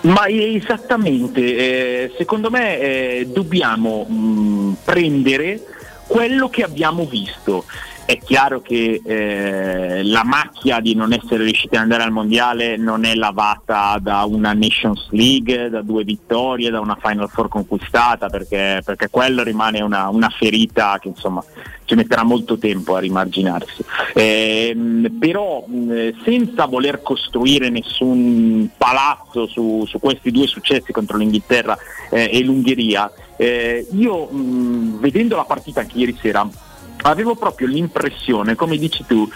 Ma 0.04 0.28
esattamente, 0.28 1.40
eh, 1.42 2.14
secondo 2.18 2.50
me 2.50 2.78
eh, 2.80 3.28
dobbiamo 3.32 4.04
mh, 4.04 4.78
prendere 4.84 5.62
quello 6.08 6.50
che 6.50 6.64
abbiamo 6.64 7.06
visto. 7.06 7.66
È 8.06 8.18
chiaro 8.18 8.62
che 8.62 9.02
eh, 9.04 10.04
la 10.04 10.26
macchia 10.26 10.82
di 10.82 10.94
non 10.94 11.14
essere 11.14 11.46
riusciti 11.46 11.76
ad 11.76 11.84
andare 11.84 12.04
al 12.04 12.12
mondiale 12.12 12.76
non 12.76 13.06
è 13.06 13.16
lavata 13.16 13.98
da 14.02 14.24
una 14.26 14.52
Nations 14.52 15.08
League, 15.12 15.70
da 15.70 15.82
due 15.82 16.04
vittorie, 16.04 16.70
da 16.70 16.82
una 16.82 16.98
Final 17.02 17.30
Four 17.30 17.48
conquistata, 17.48 18.28
perché, 18.28 18.82
perché 18.84 19.10
quello 19.10 19.42
rimane 19.42 19.82
una, 19.82 20.10
una 20.10 20.28
ferita 20.30 21.00
che 21.00 21.08
insomma 21.08 21.42
ci 21.86 21.96
metterà 21.96 22.24
molto 22.24 22.58
tempo 22.58 22.96
a 22.96 23.00
rimarginarsi. 23.00 23.86
Eh, 24.14 24.76
però 25.18 25.66
mh, 25.66 26.24
senza 26.24 26.66
voler 26.66 27.02
costruire 27.02 27.70
nessun 27.70 28.70
palazzo 28.78 29.48
su, 29.48 29.86
su, 29.88 30.00
questi 30.00 30.30
due 30.30 30.48
successi 30.48 30.92
contro 30.92 31.18
l'Inghilterra 31.18 31.78
eh, 32.10 32.30
e 32.34 32.44
l'Ungheria, 32.44 33.10
eh, 33.38 33.88
io 33.94 34.26
mh, 34.26 35.00
vedendo 35.00 35.38
la 35.38 35.46
partita 35.46 35.80
anche 35.80 35.98
ieri 35.98 36.18
sera 36.20 36.46
avevo 37.04 37.36
proprio 37.36 37.68
l'impressione, 37.68 38.56
come 38.56 38.78
dici 38.78 39.04
tu, 39.06 39.28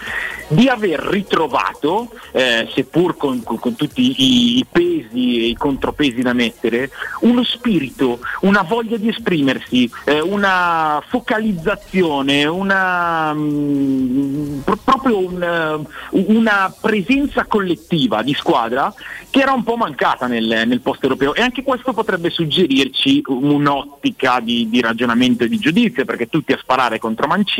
di 0.48 0.68
aver 0.68 1.00
ritrovato, 1.00 2.10
eh, 2.32 2.68
seppur 2.74 3.16
con, 3.16 3.42
con, 3.42 3.58
con 3.58 3.74
tutti 3.74 4.14
i, 4.56 4.66
pesi 4.70 5.42
e 5.42 5.46
i 5.48 5.54
contropesi 5.54 6.22
da 6.22 6.32
mettere, 6.32 6.90
uno 7.20 7.44
spirito, 7.44 8.20
una 8.42 8.62
voglia 8.62 8.96
di 8.96 9.08
esprimersi, 9.08 9.90
eh, 10.04 10.20
una 10.20 11.02
focalizzazione, 11.06 12.46
una, 12.46 13.32
mh, 13.32 13.40
mm, 13.40 14.58
pro- 14.60 14.78
proprio 14.82 15.18
un, 15.18 15.86
una 16.10 16.74
presenza 16.80 17.44
collettiva 17.44 18.22
di 18.22 18.34
squadra 18.34 18.92
che 19.30 19.40
era 19.40 19.52
un 19.52 19.62
po' 19.62 19.76
mancata 19.76 20.26
nel, 20.26 20.62
nel 20.66 20.80
post 20.80 21.02
europeo. 21.02 21.34
E 21.34 21.42
anche 21.42 21.62
questo 21.62 21.92
potrebbe 21.92 22.30
suggerirci 22.30 23.22
un'ottica 23.26 24.40
di, 24.40 24.68
di 24.70 24.80
ragionamento 24.80 25.44
e 25.44 25.48
di 25.48 25.58
giudizio 25.58 26.04
perché 26.04 26.28
tutti 26.28 26.52
a 26.52 26.58
sparare 26.58 26.98
contro 26.98 27.26
Mancini, 27.26 27.57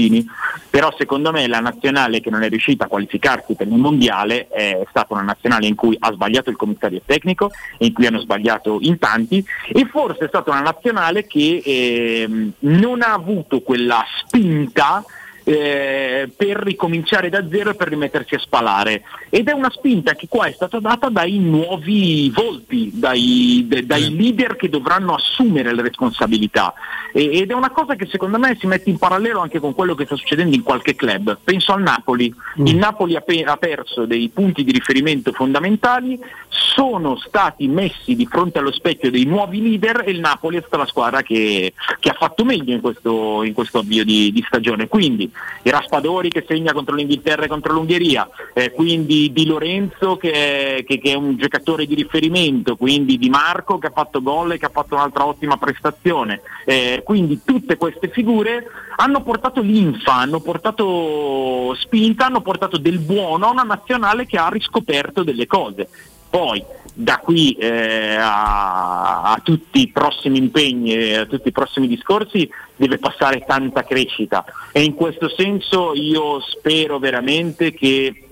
però 0.70 0.94
secondo 0.96 1.32
me 1.32 1.46
la 1.46 1.60
nazionale 1.60 2.20
che 2.20 2.30
non 2.30 2.42
è 2.42 2.48
riuscita 2.48 2.84
a 2.84 2.88
qualificarsi 2.88 3.54
per 3.54 3.66
il 3.66 3.74
mondiale 3.74 4.48
è 4.48 4.84
stata 4.88 5.14
una 5.14 5.22
nazionale 5.22 5.66
in 5.66 5.74
cui 5.74 5.96
ha 5.98 6.12
sbagliato 6.12 6.50
il 6.50 6.56
commissario 6.56 7.00
tecnico, 7.04 7.50
in 7.78 7.92
cui 7.92 8.06
hanno 8.06 8.20
sbagliato 8.20 8.78
in 8.80 8.98
tanti 8.98 9.44
e 9.72 9.86
forse 9.86 10.26
è 10.26 10.28
stata 10.28 10.50
una 10.50 10.60
nazionale 10.60 11.26
che 11.26 11.62
eh, 11.64 12.50
non 12.60 13.02
ha 13.02 13.12
avuto 13.12 13.60
quella 13.60 14.04
spinta 14.24 15.04
eh, 15.48 16.30
per 16.36 16.56
ricominciare 16.58 17.30
da 17.30 17.48
zero 17.48 17.70
e 17.70 17.74
per 17.74 17.88
rimettersi 17.88 18.34
a 18.34 18.38
spalare. 18.38 19.02
Ed 19.30 19.48
è 19.48 19.52
una 19.52 19.70
spinta 19.70 20.14
che 20.14 20.28
qua 20.28 20.44
è 20.44 20.52
stata 20.52 20.78
data 20.78 21.08
dai 21.08 21.38
nuovi 21.38 22.30
volti, 22.34 22.90
dai, 22.92 23.64
de, 23.66 23.86
dai 23.86 24.14
leader 24.14 24.56
che 24.56 24.68
dovranno 24.68 25.14
assumere 25.14 25.74
le 25.74 25.80
responsabilità. 25.80 26.74
E, 27.14 27.38
ed 27.38 27.50
è 27.50 27.54
una 27.54 27.70
cosa 27.70 27.94
che 27.94 28.06
secondo 28.06 28.38
me 28.38 28.58
si 28.60 28.66
mette 28.66 28.90
in 28.90 28.98
parallelo 28.98 29.40
anche 29.40 29.58
con 29.58 29.74
quello 29.74 29.94
che 29.94 30.04
sta 30.04 30.16
succedendo 30.16 30.54
in 30.54 30.62
qualche 30.62 30.94
club. 30.94 31.38
Penso 31.42 31.72
al 31.72 31.80
Napoli. 31.80 32.32
Mm. 32.60 32.66
Il 32.66 32.76
Napoli 32.76 33.16
ha, 33.16 33.22
pe- 33.22 33.42
ha 33.42 33.56
perso 33.56 34.04
dei 34.04 34.28
punti 34.28 34.64
di 34.64 34.72
riferimento 34.72 35.32
fondamentali, 35.32 36.18
sono 36.48 37.16
stati 37.16 37.66
messi 37.68 38.14
di 38.14 38.26
fronte 38.26 38.58
allo 38.58 38.72
specchio 38.72 39.10
dei 39.10 39.24
nuovi 39.24 39.62
leader 39.62 40.02
e 40.04 40.10
il 40.10 40.20
Napoli 40.20 40.58
è 40.58 40.60
stata 40.60 40.76
la 40.76 40.86
squadra 40.86 41.22
che, 41.22 41.72
che 41.98 42.10
ha 42.10 42.14
fatto 42.14 42.44
meglio 42.44 42.74
in 42.74 42.80
questo, 42.80 43.42
in 43.42 43.52
questo 43.52 43.78
avvio 43.78 44.04
di, 44.04 44.30
di, 44.30 44.44
stagione. 44.46 44.88
Quindi 44.88 45.30
i 45.62 45.70
Raspadori 45.70 46.30
che 46.30 46.44
segna 46.46 46.72
contro 46.72 46.94
l'Inghilterra 46.94 47.44
e 47.44 47.48
contro 47.48 47.72
l'Ungheria, 47.72 48.28
eh, 48.54 48.70
quindi 48.72 49.32
Di 49.32 49.46
Lorenzo 49.46 50.16
che, 50.16 50.84
che, 50.86 50.98
che, 50.98 51.12
è 51.12 51.14
un 51.14 51.36
giocatore 51.36 51.86
di 51.86 51.94
riferimento, 51.94 52.76
quindi 52.76 53.18
Di 53.18 53.28
Marco 53.28 53.78
che 53.78 53.88
ha 53.88 53.92
fatto 53.92 54.22
gol 54.22 54.52
e 54.52 54.58
che 54.58 54.66
ha 54.66 54.70
fatto 54.70 54.94
un'altra 54.94 55.26
ottima 55.26 55.56
prestazione. 55.56 56.40
Eh, 56.64 57.02
quindi 57.04 57.40
tutte 57.44 57.76
queste 57.76 58.08
figure 58.08 58.66
hanno 58.96 59.22
portato 59.22 59.60
linfa, 59.60 60.14
hanno 60.14 60.40
portato 60.40 61.74
spinta, 61.78 62.26
hanno 62.26 62.40
portato 62.40 62.78
del 62.78 62.98
buono 62.98 63.46
a 63.46 63.50
una 63.50 63.62
nazionale 63.62 64.26
che 64.26 64.38
ha 64.38 64.48
riscoperto 64.48 65.22
delle 65.22 65.46
cose. 65.46 65.88
Poi 66.30 66.62
da 66.92 67.18
qui 67.18 67.52
eh, 67.52 68.16
a, 68.16 69.32
a, 69.32 69.40
tutti 69.42 69.82
i 69.82 69.88
prossimi 69.88 70.38
impegni 70.38 71.14
a 71.14 71.26
tutti 71.26 71.48
i 71.48 71.52
prossimi 71.52 71.86
discorsi 71.86 72.50
deve 72.74 72.98
passare 72.98 73.44
tanta 73.46 73.84
crescita. 73.84 74.44
E 74.72 74.82
in 74.82 74.94
questo 74.94 75.28
senso 75.28 75.94
io 75.94 76.40
spero 76.40 76.98
veramente 76.98 77.72
che 77.72 78.24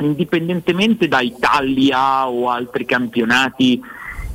indipendentemente 0.00 1.08
da 1.08 1.20
Italia 1.20 2.28
o 2.28 2.50
altri 2.50 2.84
campionati 2.84 3.80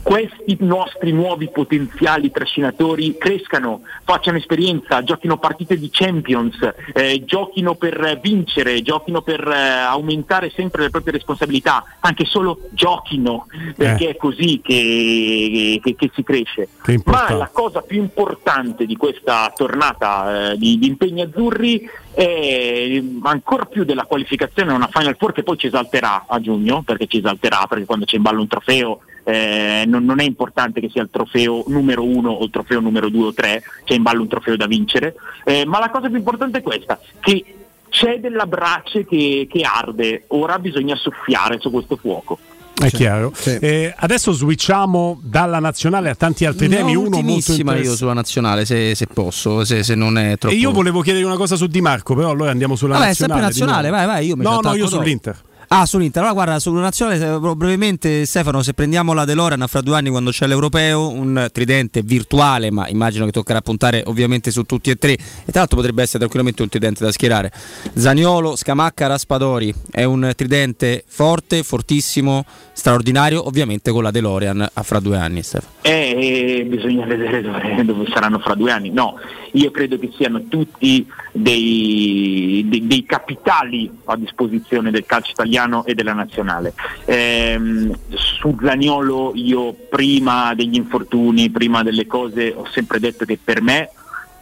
questi 0.07 0.55
nostri 0.61 1.11
nuovi 1.11 1.49
potenziali 1.49 2.31
trascinatori 2.31 3.17
crescano, 3.17 3.81
facciano 4.05 4.37
esperienza, 4.37 5.03
giochino 5.03 5.37
partite 5.37 5.77
di 5.77 5.89
Champions, 5.91 6.55
eh, 6.93 7.25
giochino 7.25 7.75
per 7.75 8.17
vincere, 8.23 8.81
giochino 8.81 9.21
per 9.21 9.45
eh, 9.45 9.57
aumentare 9.57 10.49
sempre 10.55 10.83
le 10.83 10.91
proprie 10.91 11.11
responsabilità, 11.11 11.83
anche 11.99 12.23
solo 12.23 12.69
giochino, 12.71 13.47
perché 13.75 14.05
eh. 14.05 14.09
è 14.11 14.15
così 14.15 14.61
che, 14.63 15.81
che, 15.83 15.95
che 15.95 16.09
si 16.13 16.23
cresce. 16.23 16.69
Ma 17.03 17.33
la 17.33 17.49
cosa 17.51 17.81
più 17.81 17.99
importante 18.01 18.85
di 18.85 18.95
questa 18.95 19.51
tornata 19.53 20.51
eh, 20.51 20.57
di, 20.57 20.79
di 20.79 20.87
impegni 20.87 21.23
azzurri 21.23 21.85
è 22.13 23.03
ancora 23.23 23.65
più 23.65 23.83
della 23.83 24.05
qualificazione 24.05 24.71
a 24.71 24.75
una 24.75 24.89
Final 24.89 25.17
Four 25.17 25.33
che 25.33 25.43
poi 25.43 25.57
ci 25.57 25.67
esalterà 25.67 26.27
a 26.29 26.39
giugno, 26.39 26.81
perché 26.81 27.07
ci 27.07 27.17
esalterà, 27.17 27.65
perché 27.67 27.83
quando 27.83 28.05
c'è 28.05 28.15
in 28.15 28.21
ballo 28.21 28.39
un 28.39 28.47
trofeo 28.47 29.01
eh, 29.27 29.83
non, 29.85 30.05
non, 30.05 30.21
è 30.21 30.23
importante 30.23 30.79
che 30.79 30.89
sia 30.89 31.01
il 31.01 31.09
trofeo 31.11 31.65
numero 31.67 32.01
uno 32.05 32.31
o 32.31 32.45
il 32.45 32.49
trofeo 32.49 32.79
numero 32.79 33.09
due 33.09 33.27
o 33.27 33.33
tre, 33.33 33.61
c'è 33.83 33.93
in 33.93 34.01
ballo 34.01 34.21
un 34.21 34.29
trofeo 34.29 34.55
da 34.55 34.67
vincere, 34.67 35.15
eh, 35.43 35.65
ma 35.65 35.79
la 35.79 35.89
cosa 35.89 36.07
più 36.07 36.15
importante 36.15 36.59
è 36.59 36.61
questa, 36.61 36.97
che 37.19 37.43
c'è 37.89 38.21
della 38.21 38.45
brace 38.45 39.05
che, 39.05 39.45
che 39.51 39.61
arde, 39.63 40.23
ora 40.27 40.59
bisogna 40.59 40.95
soffiare 40.95 41.59
su 41.59 41.69
questo 41.71 41.97
fuoco. 41.97 42.39
È 42.73 42.89
chiaro. 42.89 43.33
Sì. 43.35 43.57
Eh, 43.59 43.93
adesso 43.97 44.31
switchiamo 44.31 45.19
dalla 45.21 45.59
nazionale 45.59 46.09
a 46.09 46.15
tanti 46.15 46.45
altri 46.45 46.69
temi. 46.69 46.93
No, 46.93 47.01
Uno 47.01 47.21
molto 47.21 47.53
io 47.53 47.95
sulla 47.95 48.13
nazionale, 48.13 48.63
se, 48.65 48.95
se 48.95 49.07
posso, 49.07 49.65
se, 49.65 49.83
se, 49.83 49.95
non 49.95 50.17
è 50.17 50.37
troppo. 50.37 50.55
E 50.55 50.59
io 50.59 50.71
volevo 50.71 51.01
chiedere 51.01 51.25
una 51.25 51.37
cosa 51.37 51.55
su 51.55 51.65
Di 51.65 51.81
Marco, 51.81 52.15
però 52.15 52.29
allora 52.29 52.51
andiamo 52.51 52.75
sulla 52.75 52.93
Vabbè, 52.93 53.07
nazionale. 53.07 53.41
Vabbè, 53.41 53.51
sempre 53.51 53.71
nazionale, 53.71 53.89
vai, 53.89 54.05
vai. 54.05 54.27
Io 54.27 54.35
mi 54.37 54.43
no, 54.43 54.59
no, 54.61 54.75
io 54.75 54.87
sull'Inter. 54.87 55.41
Ah, 55.69 55.85
sull'Inter. 55.85 56.21
Allora, 56.21 56.33
guarda, 56.33 56.59
sulla 56.59 56.79
nazionale, 56.79 57.39
brevemente, 57.55 58.25
Stefano, 58.25 58.63
se 58.63 58.73
prendiamo 58.73 59.11
la 59.11 59.25
DeLorean 59.25 59.65
fra 59.67 59.81
due 59.81 59.97
anni 59.97 60.09
quando 60.09 60.31
c'è 60.31 60.47
l'Europeo, 60.47 61.09
un 61.09 61.49
tridente 61.51 62.03
virtuale, 62.03 62.71
ma 62.71 62.87
immagino 62.87 63.25
che 63.25 63.31
toccherà 63.31 63.59
puntare 63.59 64.01
ovviamente 64.05 64.49
su 64.49 64.63
tutti 64.63 64.91
e 64.91 64.95
tre. 64.95 65.11
E 65.11 65.19
tra 65.51 65.59
l'altro 65.59 65.75
potrebbe 65.75 66.03
essere 66.03 66.19
tranquillamente 66.19 66.61
un 66.61 66.69
tridente 66.69 67.03
da 67.03 67.11
schierare. 67.11 67.51
Zaniolo, 67.93 68.55
Scamacca, 68.55 69.07
Raspadori. 69.07 69.73
È 69.91 70.05
un 70.05 70.31
tridente 70.37 71.03
forte, 71.05 71.63
fortissimo, 71.63 72.45
straordinario, 72.71 73.45
ovviamente 73.45 73.91
con 73.91 74.03
la 74.03 74.11
DeLorean 74.11 74.69
a 74.71 74.83
fra 74.83 75.01
due 75.01 75.17
anni, 75.17 75.43
Stefano. 75.43 75.73
Eh, 75.81 76.65
bisogna 76.65 77.05
vedere 77.05 77.41
dove, 77.41 77.83
dove 77.83 78.05
saranno 78.09 78.39
fra 78.39 78.55
due 78.55 78.71
anni. 78.71 78.89
No, 78.89 79.15
io 79.51 79.69
credo 79.71 79.99
che 79.99 80.11
siano 80.15 80.43
tutti 80.47 81.05
dei, 81.33 82.65
dei, 82.69 82.87
dei 82.87 83.03
capitali 83.03 83.91
a 84.05 84.15
disposizione 84.15 84.91
del 84.91 85.05
calcio 85.05 85.31
italiano 85.31 85.55
e 85.85 85.95
della 85.95 86.13
nazionale. 86.13 86.73
Eh, 87.05 87.91
su 88.09 88.55
Zaniolo 88.61 89.31
io 89.35 89.73
prima 89.89 90.53
degli 90.53 90.75
infortuni, 90.75 91.49
prima 91.49 91.83
delle 91.83 92.05
cose 92.05 92.53
ho 92.55 92.65
sempre 92.71 92.99
detto 92.99 93.25
che 93.25 93.39
per 93.43 93.61
me 93.61 93.89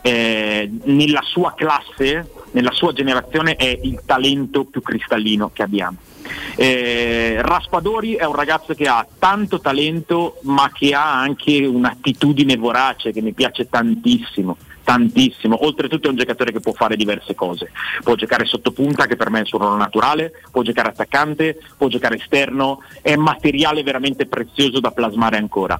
eh, 0.02 0.70
nella 0.84 1.22
sua 1.24 1.54
classe, 1.56 2.30
nella 2.52 2.72
sua 2.72 2.94
generazione 2.94 3.56
è 3.56 3.80
il 3.82 4.02
talento 4.06 4.66
più 4.66 4.82
cristallino 4.82 5.50
che 5.52 5.64
abbiamo. 5.64 5.98
Eh, 6.56 7.38
Raspadori 7.40 8.16
è 8.16 8.26
un 8.26 8.36
ragazzo 8.36 8.74
che 8.74 8.88
ha 8.88 9.06
tanto 9.20 9.60
talento 9.60 10.40
ma 10.44 10.70
che 10.74 10.94
ha 10.94 11.20
anche 11.20 11.66
un'attitudine 11.66 12.56
vorace 12.56 13.12
che 13.12 13.22
mi 13.22 13.34
piace 13.34 13.70
tantissimo 13.70 14.58
tantissimo, 14.86 15.66
oltretutto 15.66 16.08
è 16.08 16.12
un 16.12 16.16
giocatore 16.16 16.52
che 16.52 16.60
può 16.60 16.72
fare 16.72 16.96
diverse 16.96 17.34
cose, 17.34 17.72
può 18.04 18.14
giocare 18.14 18.46
sotto 18.46 18.72
punta 18.72 19.08
che 19.08 19.16
per 19.16 19.32
me 19.32 19.40
è 19.40 19.42
il 19.42 19.48
suo 19.48 19.58
ruolo 19.58 19.76
naturale, 19.76 20.32
può 20.52 20.62
giocare 20.62 20.90
attaccante, 20.90 21.58
può 21.76 21.88
giocare 21.88 22.18
esterno, 22.18 22.82
è 23.02 23.16
materiale 23.16 23.82
veramente 23.82 24.28
prezioso 24.28 24.80
da 24.80 24.92
plasmare 24.92 25.38
ancora. 25.38 25.78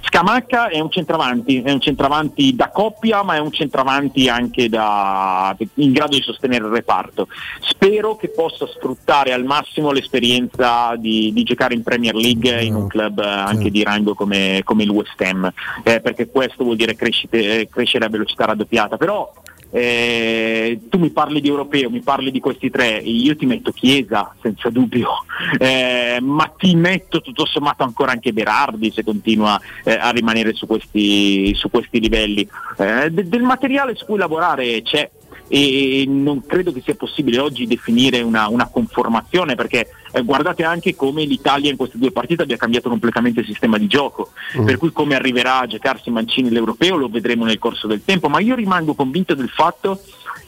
Scamacca 0.00 0.68
è 0.68 0.80
un 0.80 0.90
centravanti, 0.90 1.60
è 1.60 1.70
un 1.70 1.80
centravanti 1.80 2.56
da 2.56 2.70
coppia 2.70 3.22
ma 3.22 3.34
è 3.34 3.38
un 3.38 3.52
centravanti 3.52 4.28
anche 4.28 4.70
da, 4.70 5.54
in 5.74 5.92
grado 5.92 6.16
di 6.16 6.22
sostenere 6.22 6.64
il 6.64 6.72
reparto. 6.72 7.28
Spero 7.60 8.16
che 8.16 8.30
possa 8.30 8.66
sfruttare 8.66 9.34
al 9.34 9.44
massimo 9.44 9.92
l'esperienza 9.92 10.94
di, 10.96 11.30
di 11.34 11.42
giocare 11.42 11.74
in 11.74 11.82
Premier 11.82 12.14
League 12.14 12.62
in 12.62 12.74
un 12.74 12.86
club 12.86 13.18
anche 13.18 13.70
di 13.70 13.82
rango 13.82 14.14
come, 14.14 14.62
come 14.64 14.84
il 14.84 14.90
West 14.90 15.20
Ham, 15.20 15.52
eh, 15.82 16.00
perché 16.00 16.28
questo 16.30 16.64
vuol 16.64 16.76
dire 16.76 16.96
crescite, 16.96 17.68
crescere 17.68 18.06
a 18.06 18.08
velocità 18.08 18.45
raddoppiata, 18.46 18.96
però 18.96 19.30
eh, 19.70 20.80
tu 20.88 20.98
mi 20.98 21.10
parli 21.10 21.40
di 21.40 21.48
europeo, 21.48 21.90
mi 21.90 22.00
parli 22.00 22.30
di 22.30 22.40
questi 22.40 22.70
tre, 22.70 22.96
io 22.96 23.36
ti 23.36 23.46
metto 23.46 23.72
Chiesa 23.72 24.34
senza 24.40 24.70
dubbio, 24.70 25.10
eh, 25.58 26.18
ma 26.22 26.52
ti 26.56 26.74
metto 26.74 27.20
tutto 27.20 27.44
sommato 27.44 27.82
ancora 27.82 28.12
anche 28.12 28.32
Berardi 28.32 28.90
se 28.90 29.04
continua 29.04 29.60
eh, 29.84 29.92
a 29.92 30.10
rimanere 30.10 30.54
su 30.54 30.66
questi, 30.66 31.54
su 31.54 31.70
questi 31.70 32.00
livelli. 32.00 32.48
Eh, 32.78 33.10
de- 33.10 33.28
del 33.28 33.42
materiale 33.42 33.94
su 33.94 34.06
cui 34.06 34.18
lavorare 34.18 34.82
c'è, 34.82 35.10
e 35.48 36.04
non 36.08 36.44
credo 36.46 36.72
che 36.72 36.82
sia 36.82 36.94
possibile 36.94 37.38
oggi 37.38 37.66
definire 37.66 38.20
una, 38.20 38.48
una 38.48 38.68
conformazione 38.68 39.54
perché 39.54 39.90
eh, 40.12 40.22
guardate 40.22 40.64
anche 40.64 40.94
come 40.94 41.24
l'Italia 41.24 41.70
in 41.70 41.76
queste 41.76 41.98
due 41.98 42.10
partite 42.10 42.42
abbia 42.42 42.56
cambiato 42.56 42.88
completamente 42.88 43.40
il 43.40 43.46
sistema 43.46 43.78
di 43.78 43.86
gioco, 43.86 44.32
mm. 44.58 44.64
per 44.64 44.78
cui 44.78 44.92
come 44.92 45.14
arriverà 45.14 45.60
a 45.60 45.66
giocarsi 45.66 46.10
Mancini 46.10 46.50
l'Europeo 46.50 46.96
lo 46.96 47.08
vedremo 47.08 47.44
nel 47.44 47.58
corso 47.58 47.86
del 47.86 48.02
tempo, 48.04 48.28
ma 48.28 48.40
io 48.40 48.54
rimango 48.54 48.94
convinto 48.94 49.34
del 49.34 49.48
fatto 49.48 50.00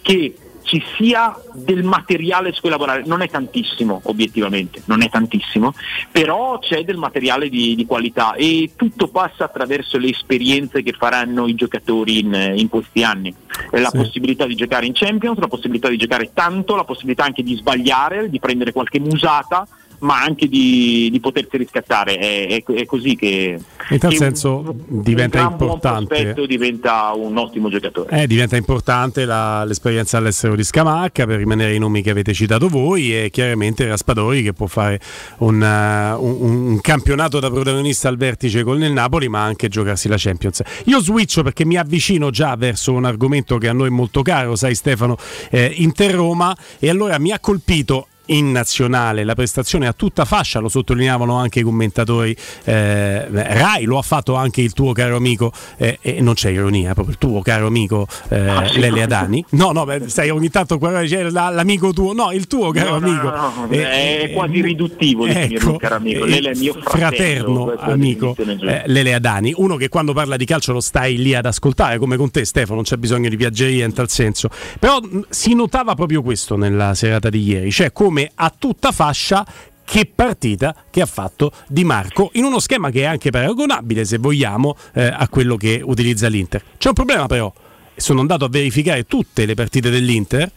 che 0.03 0.35
ci 0.69 0.85
sia 0.99 1.35
del 1.55 1.83
materiale 1.83 2.53
su 2.53 2.61
cui 2.61 2.69
lavorare, 2.69 3.03
non 3.07 3.23
è 3.23 3.29
tantissimo 3.31 4.03
obiettivamente, 4.05 4.83
non 4.85 5.03
è 5.03 5.09
tantissimo, 5.09 5.73
però 6.13 6.59
c'è 6.59 6.85
del 6.85 6.99
materiale 6.99 7.49
di, 7.49 7.75
di 7.75 7.87
qualità 7.87 8.35
e 8.35 8.73
tutto 8.77 9.09
passa 9.09 9.45
attraverso 9.45 9.97
le 9.97 10.11
esperienze 10.11 10.83
che 10.83 10.93
faranno 10.93 11.49
i 11.49 11.55
giocatori 11.55 12.19
in, 12.19 12.53
in 12.57 12.69
questi 12.69 13.03
anni, 13.03 13.35
la 13.71 13.89
sì. 13.89 13.97
possibilità 13.97 14.45
di 14.45 14.55
giocare 14.55 14.85
in 14.85 14.93
Champions, 14.93 15.39
la 15.39 15.49
possibilità 15.49 15.89
di 15.89 15.97
giocare 15.97 16.33
tanto, 16.35 16.77
la 16.77 16.85
possibilità 16.85 17.25
anche 17.25 17.43
di 17.43 17.57
sbagliare, 17.57 18.29
di 18.29 18.39
prendere 18.39 18.73
qualche 18.73 19.01
musata 19.01 19.67
ma 20.01 20.23
anche 20.23 20.49
di, 20.49 21.09
di 21.11 21.21
potersi 21.21 21.57
riscattare. 21.57 22.17
È, 22.17 22.47
è, 22.49 22.73
è, 22.73 22.85
così 22.85 23.17
che 23.17 23.59
in 23.91 23.99
tal 23.99 24.11
che 24.11 24.17
senso 24.17 24.59
un, 24.59 25.03
diventa 25.03 25.47
un 25.47 25.53
importante. 25.53 26.35
diventa 26.47 27.13
un 27.15 27.37
ottimo 27.37 27.69
giocatore. 27.69 28.23
Eh, 28.23 28.27
diventa 28.27 28.57
importante 28.57 29.25
la, 29.25 29.65
l'esperienza 29.65 30.19
all'estero 30.19 30.55
di 30.55 30.65
Scamacca 30.65 31.27
per 31.27 31.39
rimanere 31.39 31.75
i 31.75 31.79
nomi 31.79 32.03
che 32.03 32.11
avete 32.11 32.33
citato 32.33 32.69
voi 32.69 33.17
e 33.17 33.31
chiaramente 33.31 33.87
Raspadori 33.87 34.43
che 34.43 34.53
può 34.53 34.67
fare 34.67 35.01
un, 35.39 35.61
uh, 35.61 36.25
un, 36.25 36.67
un 36.67 36.81
campionato 36.81 37.41
da 37.41 37.51
protagonista 37.51 38.09
al 38.09 38.17
vertice 38.17 38.63
con 38.63 38.83
il 38.83 38.93
Napoli, 38.93 39.29
ma 39.29 39.43
anche 39.43 39.69
giocarsi 39.69 40.09
la 40.09 40.17
Champions. 40.19 40.63
Io 40.85 41.01
switcho 41.01 41.43
perché 41.43 41.65
mi 41.65 41.77
avvicino 41.77 42.31
già 42.31 42.57
verso 42.57 42.93
un 42.93 43.05
argomento 43.05 43.59
che 43.59 43.69
a 43.69 43.73
noi 43.73 43.89
è 43.89 43.91
molto 43.91 44.23
caro, 44.23 44.57
sai 44.57 44.75
Stefano, 44.75 45.17
eh, 45.51 45.73
Inter 45.77 46.15
Roma 46.15 46.57
e 46.79 46.89
allora 46.89 47.19
mi 47.19 47.33
ha 47.33 47.39
colpito 47.39 48.09
in 48.29 48.51
nazionale 48.51 49.25
la 49.25 49.35
prestazione 49.35 49.87
a 49.87 49.93
tutta 49.93 50.25
fascia, 50.25 50.59
lo 50.59 50.69
sottolineavano 50.69 51.37
anche 51.37 51.61
i 51.61 51.63
commentatori. 51.63 52.37
Eh, 52.65 53.27
Rai 53.29 53.85
lo 53.85 53.99
ha 53.99 54.03
fatto 54.03 54.35
anche 54.35 54.61
il 54.61 54.73
tuo 54.73 54.93
caro 54.93 55.17
amico, 55.17 55.53
eh, 55.77 55.99
e 56.01 56.21
non 56.21 56.35
c'è 56.35 56.51
ironia, 56.51 56.95
proprio 56.95 57.15
il 57.15 57.19
tuo 57.19 57.43
caro 57.43 57.67
amico 57.67 58.07
eh, 58.29 58.49
ah, 58.49 58.67
sì. 58.67 58.79
Lele 58.79 59.03
Adani. 59.03 59.45
No, 59.51 59.73
no, 59.73 59.85
beh, 59.85 60.09
stai 60.09 60.31
ogni 60.31 60.51
tanto 60.51 60.79
c'è 60.79 61.23
l'amico 61.31 61.93
tuo, 61.93 62.13
no, 62.13 62.33
il 62.33 62.47
tuo 62.47 62.71
caro 62.71 62.99
no, 62.99 63.07
amico. 63.07 63.31
No, 63.31 63.53
no, 63.57 63.69
è 63.69 64.23
eh, 64.25 64.33
quasi 64.33 64.61
riduttivo 64.61 65.27
di 65.27 65.33
ecco, 65.33 65.77
caro 65.77 65.97
amico. 65.97 66.25
Lele 66.25 66.51
è 66.51 66.57
mio 66.57 66.75
fratello, 66.75 67.67
fraterno 67.67 67.93
amico 67.93 68.37
eh, 68.39 68.83
Lele 68.87 69.15
Adani, 69.15 69.53
uno 69.57 69.77
che 69.77 69.89
quando 69.89 70.13
parla 70.13 70.37
di 70.37 70.45
calcio 70.45 70.73
lo 70.73 70.81
stai 70.81 71.17
lì 71.17 71.35
ad 71.35 71.47
ascoltare, 71.47 71.99
come 71.99 72.17
con 72.17 72.31
te 72.31 72.45
Stefano, 72.45 72.77
non 72.77 72.85
c'è 72.85 72.97
bisogno 72.97 73.29
di 73.29 73.37
piaggeria 73.37 73.85
in 73.85 73.93
tal 73.93 74.09
senso. 74.09 74.49
Però 74.79 75.01
mh, 75.01 75.27
si 75.29 75.55
notava 75.55 75.95
proprio 75.95 76.23
questo 76.23 76.57
nella 76.57 76.95
serata 76.95 77.29
di 77.29 77.43
ieri, 77.43 77.71
cioè 77.71 77.93
come 77.93 78.18
come 78.19 78.31
a 78.35 78.53
tutta 78.57 78.91
fascia 78.91 79.47
che 79.85 80.11
partita 80.13 80.75
che 80.91 81.01
ha 81.01 81.07
fatto 81.07 81.53
Di 81.69 81.85
Marco 81.85 82.31
in 82.35 82.45
uno 82.45 82.59
schema 82.59 82.91
che 82.91 83.03
è 83.03 83.05
anche 83.05 83.31
paragonabile 83.31 84.05
se 84.05 84.19
vogliamo 84.19 84.77
eh, 84.93 85.07
a 85.07 85.29
quello 85.29 85.57
che 85.57 85.81
utilizza 85.83 86.29
l'Inter. 86.29 86.63
C'è 86.77 86.89
un 86.89 86.95
problema 86.95 87.27
però, 87.27 87.53
sono 87.97 88.21
andato 88.21 88.45
a 88.45 88.49
verificare 88.49 89.05
tutte 89.05 89.47
le 89.47 89.55
partite 89.55 89.89
dell'Inter 89.89 90.51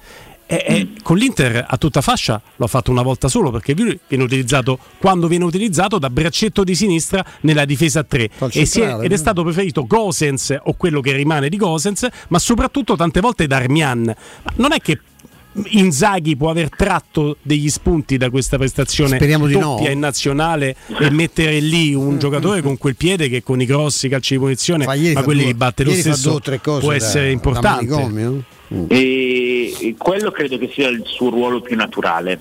e, 0.45 0.63
e 0.67 0.87
con 1.01 1.17
l'Inter 1.17 1.65
a 1.65 1.77
tutta 1.77 2.01
fascia 2.01 2.41
l'ho 2.57 2.67
fatto 2.67 2.91
una 2.91 3.03
volta 3.03 3.29
solo 3.29 3.51
perché 3.51 3.73
viene 3.73 4.23
utilizzato 4.23 4.77
quando 4.97 5.27
viene 5.27 5.45
utilizzato 5.45 5.97
da 5.97 6.09
braccetto 6.09 6.65
di 6.65 6.75
sinistra 6.75 7.23
nella 7.41 7.63
difesa 7.63 8.01
a 8.01 8.03
3 8.03 8.29
e 8.51 8.69
è, 8.69 8.97
ed 9.01 9.13
è 9.13 9.17
stato 9.17 9.43
preferito 9.43 9.87
Gosens 9.87 10.57
o 10.61 10.73
quello 10.73 10.99
che 10.99 11.13
rimane 11.13 11.47
di 11.47 11.55
Gosens 11.55 12.05
ma 12.27 12.37
soprattutto 12.37 12.97
tante 12.97 13.21
volte 13.21 13.47
Darmian. 13.47 14.13
Non 14.55 14.73
è 14.73 14.79
che 14.79 14.99
Inzaghi 15.71 16.37
può 16.37 16.49
aver 16.49 16.69
tratto 16.69 17.37
degli 17.41 17.69
spunti 17.69 18.15
da 18.17 18.29
questa 18.29 18.57
prestazione 18.57 19.17
Speriamo 19.17 19.47
doppia 19.47 19.87
no. 19.87 19.91
in 19.91 19.99
nazionale 19.99 20.75
e 20.97 21.09
mettere 21.09 21.59
lì 21.59 21.93
un 21.93 22.17
giocatore 22.19 22.61
con 22.61 22.77
quel 22.77 22.95
piede 22.95 23.27
che 23.27 23.43
con 23.43 23.59
i 23.59 23.65
grossi 23.65 24.07
calci 24.07 24.35
di 24.35 24.39
punizione 24.39 24.85
ma 24.85 25.23
quelli 25.23 25.45
li 25.45 25.53
batte 25.53 25.83
lo 25.83 25.91
stesso 25.91 26.39
può 26.39 26.79
da, 26.79 26.95
essere 26.95 27.31
importante. 27.31 28.43
E 28.87 29.95
quello 29.97 30.31
credo 30.31 30.57
che 30.57 30.69
sia 30.73 30.87
il 30.87 31.03
suo 31.05 31.29
ruolo 31.29 31.59
più 31.59 31.75
naturale 31.75 32.39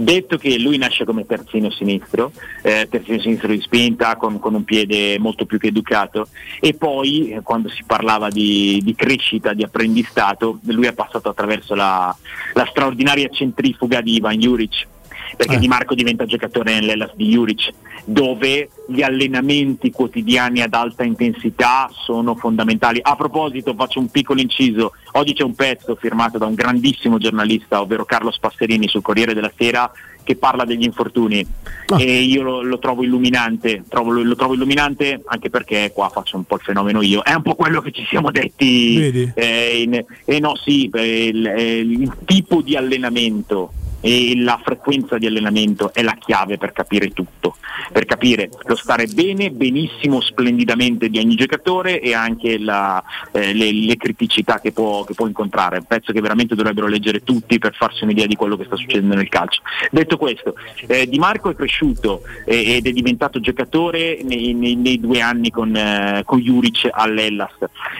Detto 0.00 0.38
che 0.38 0.58
lui 0.58 0.78
nasce 0.78 1.04
come 1.04 1.26
terzino 1.26 1.70
sinistro, 1.70 2.32
eh, 2.62 2.88
terzino 2.90 3.20
sinistro 3.20 3.48
di 3.48 3.60
spinta, 3.60 4.16
con, 4.16 4.38
con, 4.38 4.54
un 4.54 4.64
piede 4.64 5.18
molto 5.18 5.44
più 5.44 5.58
che 5.58 5.66
educato, 5.66 6.28
e 6.58 6.72
poi 6.72 7.32
eh, 7.32 7.42
quando 7.42 7.68
si 7.68 7.84
parlava 7.84 8.30
di, 8.30 8.80
di, 8.82 8.94
crescita, 8.94 9.52
di 9.52 9.62
apprendistato, 9.62 10.58
lui 10.68 10.86
è 10.86 10.94
passato 10.94 11.28
attraverso 11.28 11.74
la, 11.74 12.16
la 12.54 12.66
straordinaria 12.70 13.28
centrifuga 13.28 14.00
di 14.00 14.14
Ivan 14.14 14.38
Juric 14.38 14.86
perché 15.36 15.54
eh. 15.54 15.58
Di 15.58 15.68
Marco 15.68 15.94
diventa 15.94 16.24
giocatore 16.24 16.74
nell'Ellas 16.74 17.14
di 17.14 17.28
Juric, 17.28 17.70
dove 18.04 18.70
gli 18.88 19.02
allenamenti 19.02 19.90
quotidiani 19.90 20.62
ad 20.62 20.74
alta 20.74 21.04
intensità 21.04 21.90
sono 21.92 22.34
fondamentali. 22.34 23.00
A 23.02 23.16
proposito, 23.16 23.74
faccio 23.74 24.00
un 24.00 24.10
piccolo 24.10 24.40
inciso, 24.40 24.92
oggi 25.12 25.32
c'è 25.32 25.42
un 25.42 25.54
pezzo 25.54 25.96
firmato 25.96 26.38
da 26.38 26.46
un 26.46 26.54
grandissimo 26.54 27.18
giornalista, 27.18 27.80
ovvero 27.80 28.04
Carlo 28.04 28.30
Spasserini 28.30 28.88
sul 28.88 29.02
Corriere 29.02 29.34
della 29.34 29.52
Sera, 29.56 29.90
che 30.22 30.36
parla 30.36 30.64
degli 30.64 30.84
infortuni 30.84 31.44
ah. 31.86 32.00
e 32.00 32.20
io 32.20 32.42
lo, 32.42 32.62
lo 32.62 32.78
trovo 32.78 33.02
illuminante, 33.02 33.82
trovo, 33.88 34.10
lo, 34.10 34.22
lo, 34.22 34.36
trovo 34.36 34.54
illuminante 34.54 35.22
anche 35.26 35.50
perché 35.50 35.90
qua 35.92 36.08
faccio 36.08 36.36
un 36.36 36.44
po' 36.44 36.56
il 36.56 36.60
fenomeno 36.60 37.02
io, 37.02 37.22
è 37.22 37.32
un 37.34 37.42
po' 37.42 37.54
quello 37.54 37.80
che 37.80 37.90
ci 37.90 38.04
siamo 38.08 38.30
detti, 38.30 39.32
eh, 39.34 39.82
in, 39.82 40.04
eh 40.24 40.38
no 40.38 40.54
sì, 40.56 40.88
eh, 40.92 41.26
il, 41.26 41.46
eh, 41.46 41.78
il 41.78 42.16
tipo 42.24 42.60
di 42.60 42.76
allenamento 42.76 43.72
e 44.00 44.34
la 44.36 44.58
frequenza 44.62 45.18
di 45.18 45.26
allenamento 45.26 45.92
è 45.92 46.02
la 46.02 46.16
chiave 46.18 46.58
per 46.58 46.72
capire 46.72 47.10
tutto, 47.10 47.56
per 47.92 48.04
capire 48.04 48.48
lo 48.64 48.76
stare 48.76 49.06
bene, 49.06 49.50
benissimo, 49.50 50.20
splendidamente 50.20 51.08
di 51.08 51.18
ogni 51.18 51.34
giocatore 51.34 52.00
e 52.00 52.14
anche 52.14 52.58
la, 52.58 53.02
eh, 53.32 53.52
le, 53.52 53.72
le, 53.72 53.96
criticità 53.96 54.60
che 54.60 54.72
può, 54.72 55.04
che 55.04 55.14
può, 55.14 55.26
incontrare. 55.26 55.78
Un 55.78 55.84
pezzo 55.84 56.12
che 56.12 56.20
veramente 56.20 56.54
dovrebbero 56.54 56.86
leggere 56.86 57.22
tutti 57.22 57.58
per 57.58 57.74
farsi 57.74 58.04
un'idea 58.04 58.26
di 58.26 58.36
quello 58.36 58.56
che 58.56 58.64
sta 58.64 58.76
succedendo 58.76 59.14
nel 59.14 59.28
calcio. 59.28 59.62
Detto 59.90 60.16
questo, 60.16 60.54
eh, 60.86 61.06
Di 61.06 61.18
Marco 61.18 61.50
è 61.50 61.54
cresciuto 61.54 62.22
eh, 62.46 62.76
ed 62.76 62.86
è 62.86 62.92
diventato 62.92 63.40
giocatore 63.40 64.20
nei, 64.22 64.54
nei, 64.54 64.76
nei 64.76 64.98
due 64.98 65.20
anni 65.20 65.50
con, 65.50 65.74
eh, 65.76 66.22
con 66.24 66.38
Juric 66.38 66.88
all'Ellas 66.90 67.54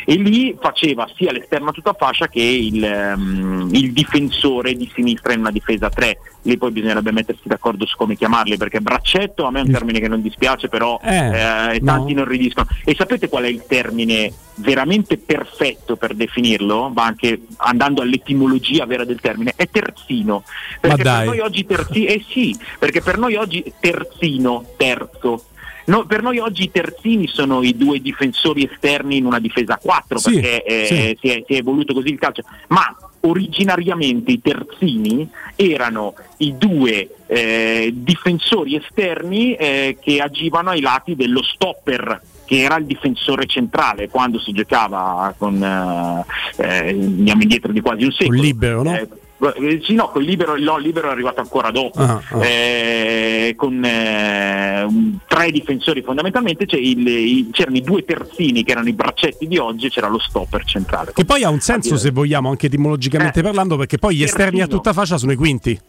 e 0.04 0.14
lì 0.14 0.56
faceva 0.58 1.08
sia 1.16 1.32
l'esterno 1.32 1.72
tutta 1.72 1.92
fascia 1.92 2.28
che 2.28 2.42
il, 2.42 3.14
um, 3.16 3.68
il 3.72 3.92
difensore 3.92 4.74
di 4.74 4.90
sinistra 4.94 5.32
in 5.32 5.40
una 5.40 5.50
difesa 5.50 5.89
3, 5.90 6.18
lì 6.42 6.56
poi 6.56 6.70
bisognerebbe 6.70 7.12
mettersi 7.12 7.42
d'accordo 7.44 7.84
su 7.86 7.96
come 7.96 8.16
chiamarli 8.16 8.56
perché 8.56 8.80
braccetto 8.80 9.44
a 9.44 9.50
me 9.50 9.60
è 9.60 9.62
un 9.64 9.70
termine 9.70 10.00
che 10.00 10.08
non 10.08 10.22
dispiace 10.22 10.68
però 10.68 10.98
eh, 11.02 11.74
eh, 11.74 11.80
tanti 11.84 12.14
no. 12.14 12.20
non 12.20 12.24
ridiscono. 12.28 12.66
E 12.84 12.94
sapete 12.96 13.28
qual 13.28 13.44
è 13.44 13.48
il 13.48 13.64
termine 13.66 14.32
veramente 14.56 15.18
perfetto 15.18 15.96
per 15.96 16.14
definirlo? 16.14 16.88
Ma 16.88 17.04
anche 17.04 17.42
andando 17.58 18.02
all'etimologia 18.02 18.86
vera 18.86 19.04
del 19.04 19.20
termine 19.20 19.52
è 19.56 19.68
terzino. 19.68 20.44
Perché 20.80 21.02
per 21.02 21.24
noi 21.24 21.40
oggi 21.40 21.66
terzi- 21.66 22.06
eh 22.06 22.24
sì, 22.28 22.58
perché 22.78 23.02
per 23.02 23.18
noi 23.18 23.34
oggi 23.34 23.72
terzino 23.78 24.64
terzo 24.76 25.44
No, 25.90 26.06
per 26.06 26.22
noi 26.22 26.38
oggi 26.38 26.62
i 26.62 26.70
terzini 26.70 27.26
sono 27.26 27.64
i 27.64 27.76
due 27.76 28.00
difensori 28.00 28.68
esterni 28.70 29.16
in 29.16 29.26
una 29.26 29.40
difesa 29.40 29.74
a 29.74 29.78
4 29.78 30.18
sì, 30.18 30.34
perché 30.34 30.62
eh, 30.62 30.84
sì. 30.86 30.94
Si, 30.94 31.28
è, 31.34 31.42
si, 31.44 31.54
è, 31.54 31.56
evoluto 31.56 31.92
così 31.92 32.10
il 32.10 32.18
calcio, 32.18 32.42
ma 32.68 32.96
originariamente 33.22 34.30
i 34.30 34.40
terzini 34.40 35.28
erano 35.56 36.14
i 36.38 36.56
due 36.56 37.08
eh, 37.26 37.90
difensori 37.92 38.76
esterni 38.76 39.54
eh, 39.54 39.98
che 40.00 40.20
agivano 40.20 40.70
ai 40.70 40.80
lati 40.80 41.16
dello 41.16 41.42
stopper 41.42 42.22
che 42.46 42.62
era 42.62 42.76
il 42.76 42.86
difensore 42.86 43.46
centrale 43.46 44.08
quando 44.08 44.40
si 44.40 44.52
giocava 44.52 45.34
con 45.36 45.62
eh, 45.62 46.24
eh 46.56 46.88
andiamo 46.88 47.42
indietro 47.42 47.72
di 47.72 47.80
quasi 47.80 48.04
un 48.04 48.12
secolo. 48.12 48.38
Un 48.38 48.44
libero, 48.44 48.82
no? 48.82 49.08
Eh, 49.40 49.54
eh, 49.56 49.80
sì, 49.82 49.94
no, 49.94 50.12
il 50.16 50.24
libero, 50.24 50.56
no, 50.58 50.76
libero 50.76 51.08
è 51.08 51.12
arrivato 51.12 51.40
ancora 51.40 51.70
dopo, 51.70 51.98
ah, 52.00 52.20
ah. 52.30 52.44
Eh, 52.44 53.54
con 53.56 53.82
eh, 53.82 54.86
tre 55.26 55.50
difensori 55.50 56.02
fondamentalmente, 56.02 56.66
cioè 56.66 56.78
il, 56.78 57.06
il, 57.06 57.48
c'erano 57.50 57.76
i 57.76 57.82
due 57.82 58.04
terzini 58.04 58.62
che 58.62 58.72
erano 58.72 58.88
i 58.88 58.92
braccetti 58.92 59.46
di 59.46 59.56
oggi 59.56 59.86
e 59.86 59.90
c'era 59.90 60.08
lo 60.08 60.18
stopper 60.18 60.64
centrale. 60.64 61.12
Che 61.14 61.24
poi 61.24 61.42
ha 61.42 61.48
un 61.48 61.60
senso 61.60 61.96
se 61.96 62.10
vogliamo 62.10 62.50
anche 62.50 62.66
etimologicamente 62.66 63.40
eh, 63.40 63.42
parlando 63.42 63.76
perché 63.76 63.98
poi 63.98 64.16
gli 64.16 64.22
esterni 64.22 64.60
a 64.60 64.66
tutta 64.66 64.92
fascia 64.92 65.16
sono 65.16 65.32
i 65.32 65.36
quinti. 65.36 65.80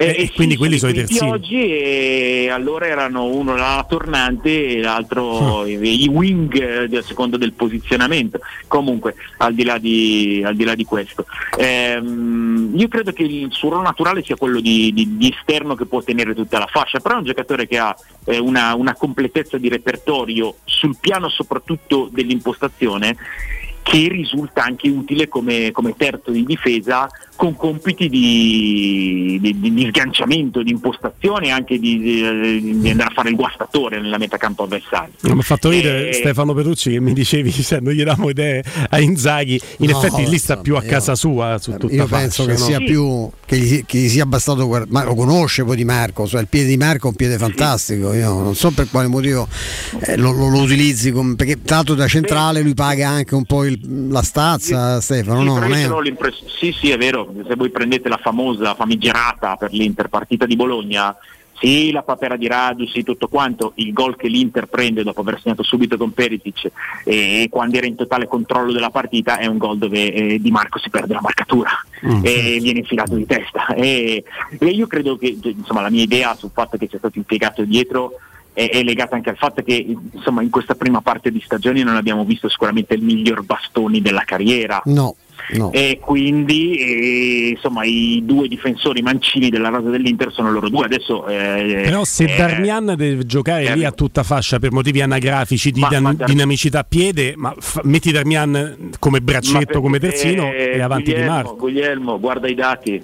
E, 0.00 0.06
e, 0.06 0.22
e 0.22 0.32
quindi 0.32 0.54
sì, 0.54 0.60
quelli 0.60 0.78
sono 0.78 0.92
i 0.92 0.94
terzini. 0.94 1.28
Oggi 1.28 1.56
e 1.56 2.48
allora 2.52 2.86
erano 2.86 3.24
uno 3.24 3.56
la 3.56 3.84
tornante 3.88 4.76
e 4.76 4.80
l'altro 4.80 5.64
mm. 5.64 5.84
i, 5.84 6.06
wing 6.06 6.94
a 6.94 7.02
seconda 7.02 7.36
del 7.36 7.52
posizionamento. 7.52 8.38
Comunque, 8.68 9.16
al 9.38 9.54
di 9.54 9.64
là 9.64 9.76
di, 9.78 10.40
al 10.46 10.54
di, 10.54 10.62
là 10.62 10.76
di 10.76 10.84
questo, 10.84 11.26
ehm, 11.58 12.74
io 12.76 12.86
credo 12.86 13.12
che 13.12 13.24
il 13.24 13.48
suo 13.50 13.70
ruolo 13.70 13.82
naturale 13.82 14.22
sia 14.22 14.36
quello 14.36 14.60
di, 14.60 14.92
di, 14.92 15.16
di, 15.16 15.34
esterno 15.36 15.74
che 15.74 15.86
può 15.86 16.00
tenere 16.00 16.32
tutta 16.32 16.60
la 16.60 16.68
fascia, 16.70 17.00
però 17.00 17.16
è 17.16 17.18
un 17.18 17.24
giocatore 17.24 17.66
che 17.66 17.78
ha 17.78 17.96
eh, 18.26 18.38
una, 18.38 18.76
una 18.76 18.94
completezza 18.94 19.58
di 19.58 19.68
repertorio 19.68 20.58
sul 20.62 20.96
piano 21.00 21.28
soprattutto 21.28 22.08
dell'impostazione 22.12 23.16
che 23.82 24.06
risulta 24.08 24.62
anche 24.62 24.88
utile 24.88 25.28
come, 25.28 25.72
come 25.72 25.94
terzo 25.96 26.30
di 26.30 26.44
difesa 26.44 27.08
con 27.38 27.54
compiti 27.54 28.08
di, 28.08 29.38
di, 29.40 29.72
di, 29.72 29.86
sganciamento, 29.86 30.60
di 30.60 30.72
impostazione 30.72 31.46
e 31.46 31.50
anche 31.50 31.78
di, 31.78 32.00
di, 32.00 32.90
andare 32.90 33.10
a 33.10 33.12
fare 33.14 33.28
il 33.28 33.36
guastatore 33.36 34.00
nella 34.00 34.18
metacampo 34.18 34.64
avversario. 34.64 35.12
Mi 35.20 35.38
ha 35.38 35.42
fatto 35.42 35.70
ridere 35.70 36.08
e... 36.08 36.14
Stefano 36.14 36.52
Petrucci 36.52 36.90
che 36.90 36.98
mi 36.98 37.12
dicevi 37.12 37.52
se 37.52 37.78
non 37.80 37.92
gli 37.92 38.02
diamo 38.02 38.28
idee 38.28 38.64
a 38.90 38.98
Inzaghi, 38.98 39.60
in 39.78 39.90
no, 39.90 39.96
effetti 39.96 40.28
lì 40.28 40.36
sta 40.36 40.56
più 40.56 40.74
a 40.74 40.82
casa 40.82 41.14
sua 41.14 41.58
su 41.58 41.76
tutta 41.76 41.94
Io 41.94 42.06
penso 42.06 42.44
che 42.44 42.54
no? 42.54 42.58
sia 42.58 42.78
più 42.78 43.30
che 43.46 43.56
gli, 43.56 43.84
che 43.86 43.98
gli, 43.98 44.08
sia 44.08 44.26
bastato 44.26 44.66
ma 44.88 45.04
lo 45.04 45.14
conosce 45.14 45.62
poi 45.62 45.76
di 45.76 45.84
Marco, 45.84 46.26
cioè 46.26 46.40
il 46.40 46.48
piede 46.48 46.66
di 46.66 46.76
Marco 46.76 47.06
è 47.06 47.10
un 47.10 47.16
piede 47.16 47.38
fantastico, 47.38 48.14
io 48.14 48.32
non 48.32 48.56
so 48.56 48.72
per 48.72 48.88
quale 48.90 49.06
motivo 49.06 49.46
eh, 50.00 50.16
lo, 50.16 50.32
lo, 50.32 50.48
lo, 50.48 50.62
utilizzi 50.62 51.12
come, 51.12 51.36
perché 51.36 51.62
tanto 51.62 51.94
da 51.94 52.08
centrale 52.08 52.62
lui 52.62 52.74
paga 52.74 53.08
anche 53.08 53.36
un 53.36 53.44
po' 53.44 53.64
il, 53.64 53.78
la 54.10 54.22
stazza 54.22 55.00
Stefano, 55.00 55.38
sì, 55.38 55.46
no? 55.46 55.58
Non 55.58 55.72
è... 55.72 55.88
Sì, 56.58 56.74
sì, 56.76 56.90
è 56.90 56.98
vero 56.98 57.27
se 57.46 57.54
voi 57.56 57.70
prendete 57.70 58.08
la 58.08 58.18
famosa 58.18 58.74
famigerata 58.74 59.56
per 59.56 59.72
l'Inter 59.72 60.08
partita 60.08 60.46
di 60.46 60.56
Bologna, 60.56 61.16
sì, 61.58 61.90
la 61.90 62.02
papera 62.02 62.36
di 62.36 62.46
Radu, 62.46 62.86
sì, 62.86 63.02
tutto 63.02 63.26
quanto, 63.26 63.72
il 63.76 63.92
gol 63.92 64.16
che 64.16 64.28
l'Inter 64.28 64.66
prende 64.66 65.02
dopo 65.02 65.22
aver 65.22 65.40
segnato 65.40 65.64
subito 65.64 65.96
con 65.96 66.12
Perisic 66.12 66.70
e 67.04 67.48
quando 67.50 67.76
era 67.76 67.86
in 67.86 67.96
totale 67.96 68.28
controllo 68.28 68.72
della 68.72 68.90
partita 68.90 69.38
è 69.38 69.46
un 69.46 69.58
gol 69.58 69.78
dove 69.78 70.12
eh, 70.12 70.40
Di 70.40 70.50
Marco 70.52 70.78
si 70.78 70.88
perde 70.88 71.14
la 71.14 71.20
marcatura 71.20 71.70
mm. 72.06 72.20
e 72.24 72.58
viene 72.62 72.78
infilato 72.80 73.16
di 73.16 73.26
testa. 73.26 73.66
E, 73.74 74.22
e, 74.56 74.66
io 74.66 74.86
credo 74.86 75.16
che 75.16 75.36
insomma, 75.42 75.80
la 75.80 75.90
mia 75.90 76.02
idea 76.02 76.34
sul 76.36 76.50
fatto 76.52 76.76
che 76.76 76.86
sia 76.88 76.98
stato 76.98 77.18
impiegato 77.18 77.64
dietro 77.64 78.12
è, 78.58 78.70
è 78.70 78.82
legata 78.82 79.14
anche 79.14 79.30
al 79.30 79.36
fatto 79.36 79.62
che 79.62 79.96
insomma, 80.12 80.42
in 80.42 80.50
questa 80.50 80.74
prima 80.74 81.00
parte 81.00 81.30
di 81.30 81.40
stagione 81.40 81.84
non 81.84 81.94
abbiamo 81.94 82.24
visto 82.24 82.48
sicuramente 82.48 82.94
il 82.94 83.02
miglior 83.02 83.44
bastoni 83.44 84.02
della 84.02 84.22
carriera. 84.24 84.82
No. 84.86 85.14
No. 85.50 85.70
E 85.72 86.00
quindi 86.00 86.76
eh, 86.76 87.48
insomma 87.50 87.84
i 87.84 88.22
due 88.24 88.48
difensori 88.48 89.00
mancini 89.02 89.48
della 89.48 89.68
rosa 89.68 89.88
dell'Inter 89.88 90.32
sono 90.32 90.50
loro 90.50 90.68
due. 90.68 90.86
Adesso, 90.86 91.28
eh, 91.28 91.82
Però 91.84 92.02
se 92.04 92.24
eh, 92.24 92.36
Darmian 92.36 92.94
deve 92.96 93.24
giocare 93.24 93.64
eh, 93.64 93.76
lì 93.76 93.84
a 93.84 93.92
tutta 93.92 94.24
fascia 94.24 94.58
per 94.58 94.72
motivi 94.72 95.00
anagrafici 95.00 95.70
di 95.70 95.80
ma, 95.80 95.88
dan- 95.88 96.02
ma 96.02 96.12
dinamicità 96.12 96.80
a 96.80 96.84
piede, 96.84 97.34
ma 97.36 97.54
f- 97.56 97.80
metti 97.84 98.10
Darmian 98.10 98.90
come 98.98 99.20
braccetto, 99.20 99.80
come 99.80 100.00
terzino 100.00 100.52
e 100.52 100.80
avanti 100.80 101.12
Guglielmo, 101.12 101.22
di 101.22 101.30
Marco. 101.30 101.56
Guglielmo, 101.56 102.18
guarda 102.18 102.48
i 102.48 102.54
dati. 102.54 103.02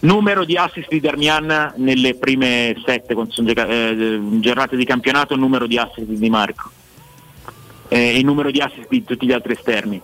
Numero 0.00 0.44
di 0.44 0.56
assist 0.56 0.88
di 0.88 1.00
Darmian 1.00 1.74
nelle 1.76 2.14
prime 2.14 2.76
sette 2.84 3.14
eh, 3.14 4.20
giornate 4.38 4.76
di 4.76 4.84
campionato, 4.84 5.34
numero 5.34 5.66
di 5.66 5.76
assist 5.76 6.08
di 6.08 6.30
Marco. 6.30 6.70
Eh, 7.88 8.16
il 8.18 8.24
numero 8.24 8.52
di 8.52 8.60
assist 8.60 8.86
di 8.88 9.02
tutti 9.02 9.26
gli 9.26 9.32
altri 9.32 9.54
esterni. 9.54 10.00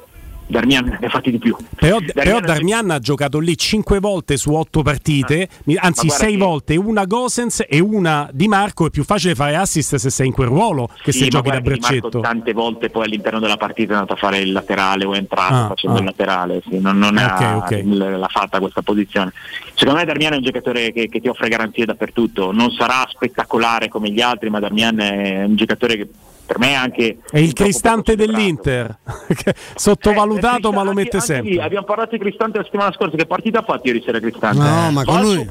Darmian 0.46 0.96
ne 1.00 1.06
ha 1.06 1.08
fatti 1.08 1.30
di 1.30 1.38
più. 1.38 1.56
Però 1.76 1.98
Darmian, 1.98 2.12
però 2.12 2.40
Darmian 2.40 2.90
ha 2.90 2.98
giocato 2.98 3.38
lì 3.38 3.56
5 3.56 3.98
volte 3.98 4.36
su 4.36 4.52
8 4.52 4.82
partite, 4.82 5.48
ah, 5.66 5.72
anzi 5.80 6.08
6 6.08 6.32
che... 6.32 6.36
volte, 6.36 6.76
una 6.76 7.04
Gosens 7.04 7.64
e 7.68 7.80
una 7.80 8.28
Di 8.32 8.48
Marco. 8.48 8.86
È 8.86 8.90
più 8.90 9.04
facile 9.04 9.34
fare 9.34 9.56
assist 9.56 9.96
se 9.96 10.10
sei 10.10 10.26
in 10.26 10.32
quel 10.32 10.48
ruolo 10.48 10.88
che 11.02 11.12
sì, 11.12 11.24
se 11.24 11.28
giochi 11.28 11.50
da 11.50 11.60
braccetto. 11.60 12.20
tante 12.20 12.52
volte 12.52 12.90
poi 12.90 13.04
all'interno 13.04 13.38
della 13.38 13.56
partita 13.56 13.92
è 13.92 13.94
andato 13.94 14.14
a 14.14 14.16
fare 14.16 14.38
il 14.38 14.52
laterale 14.52 15.04
o 15.04 15.14
è 15.14 15.18
entrato 15.18 15.54
ah, 15.54 15.66
facendo 15.68 15.96
ah. 15.96 16.00
il 16.00 16.04
laterale, 16.04 16.62
sì, 16.68 16.78
non, 16.78 16.98
non 16.98 17.16
okay, 17.16 17.44
ha 17.44 17.56
okay. 17.56 17.84
l'ha 17.84 18.28
fatta 18.28 18.60
questa 18.60 18.82
posizione. 18.82 19.32
Secondo 19.74 20.00
me 20.00 20.06
Darmian 20.06 20.34
è 20.34 20.36
un 20.36 20.42
giocatore 20.42 20.92
che, 20.92 21.08
che 21.08 21.20
ti 21.20 21.28
offre 21.28 21.48
garanzie 21.48 21.84
dappertutto, 21.84 22.52
non 22.52 22.70
sarà 22.70 23.06
spettacolare 23.08 23.88
come 23.88 24.10
gli 24.10 24.20
altri, 24.20 24.50
ma 24.50 24.60
Darmian 24.60 25.00
è 25.00 25.44
un 25.44 25.56
giocatore 25.56 25.96
che 25.96 26.08
per 26.46 26.58
me 26.58 26.74
anche 26.74 27.18
è 27.30 27.38
il 27.38 27.52
cristante 27.52 28.16
dell'Inter 28.16 28.98
sottovalutato 29.74 30.70
eh, 30.70 30.74
ma 30.74 30.82
lo 30.82 30.92
mette 30.92 31.20
sempre 31.20 31.52
lì, 31.52 31.60
abbiamo 31.60 31.86
parlato 31.86 32.10
di 32.10 32.18
cristante 32.18 32.58
la 32.58 32.64
settimana 32.64 32.92
scorsa 32.92 33.16
che 33.16 33.26
partita 33.26 33.60
ha 33.60 33.62
fatto 33.62 33.86
ieri 33.86 34.02
sera 34.04 34.20
cristante? 34.20 34.58
No 34.58 34.90
ma 34.90 35.04
con 35.04 35.20
noi, 35.20 35.48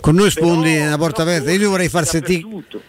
con 0.00 0.14
noi 0.14 0.30
sfondi 0.30 0.72
Però, 0.72 0.86
una 0.86 0.98
porta 0.98 1.22
aperta. 1.22 1.50
Io 1.50 1.58
ti 1.58 1.64
vorrei 1.64 1.88
far 1.88 2.06
sentire 2.06 2.42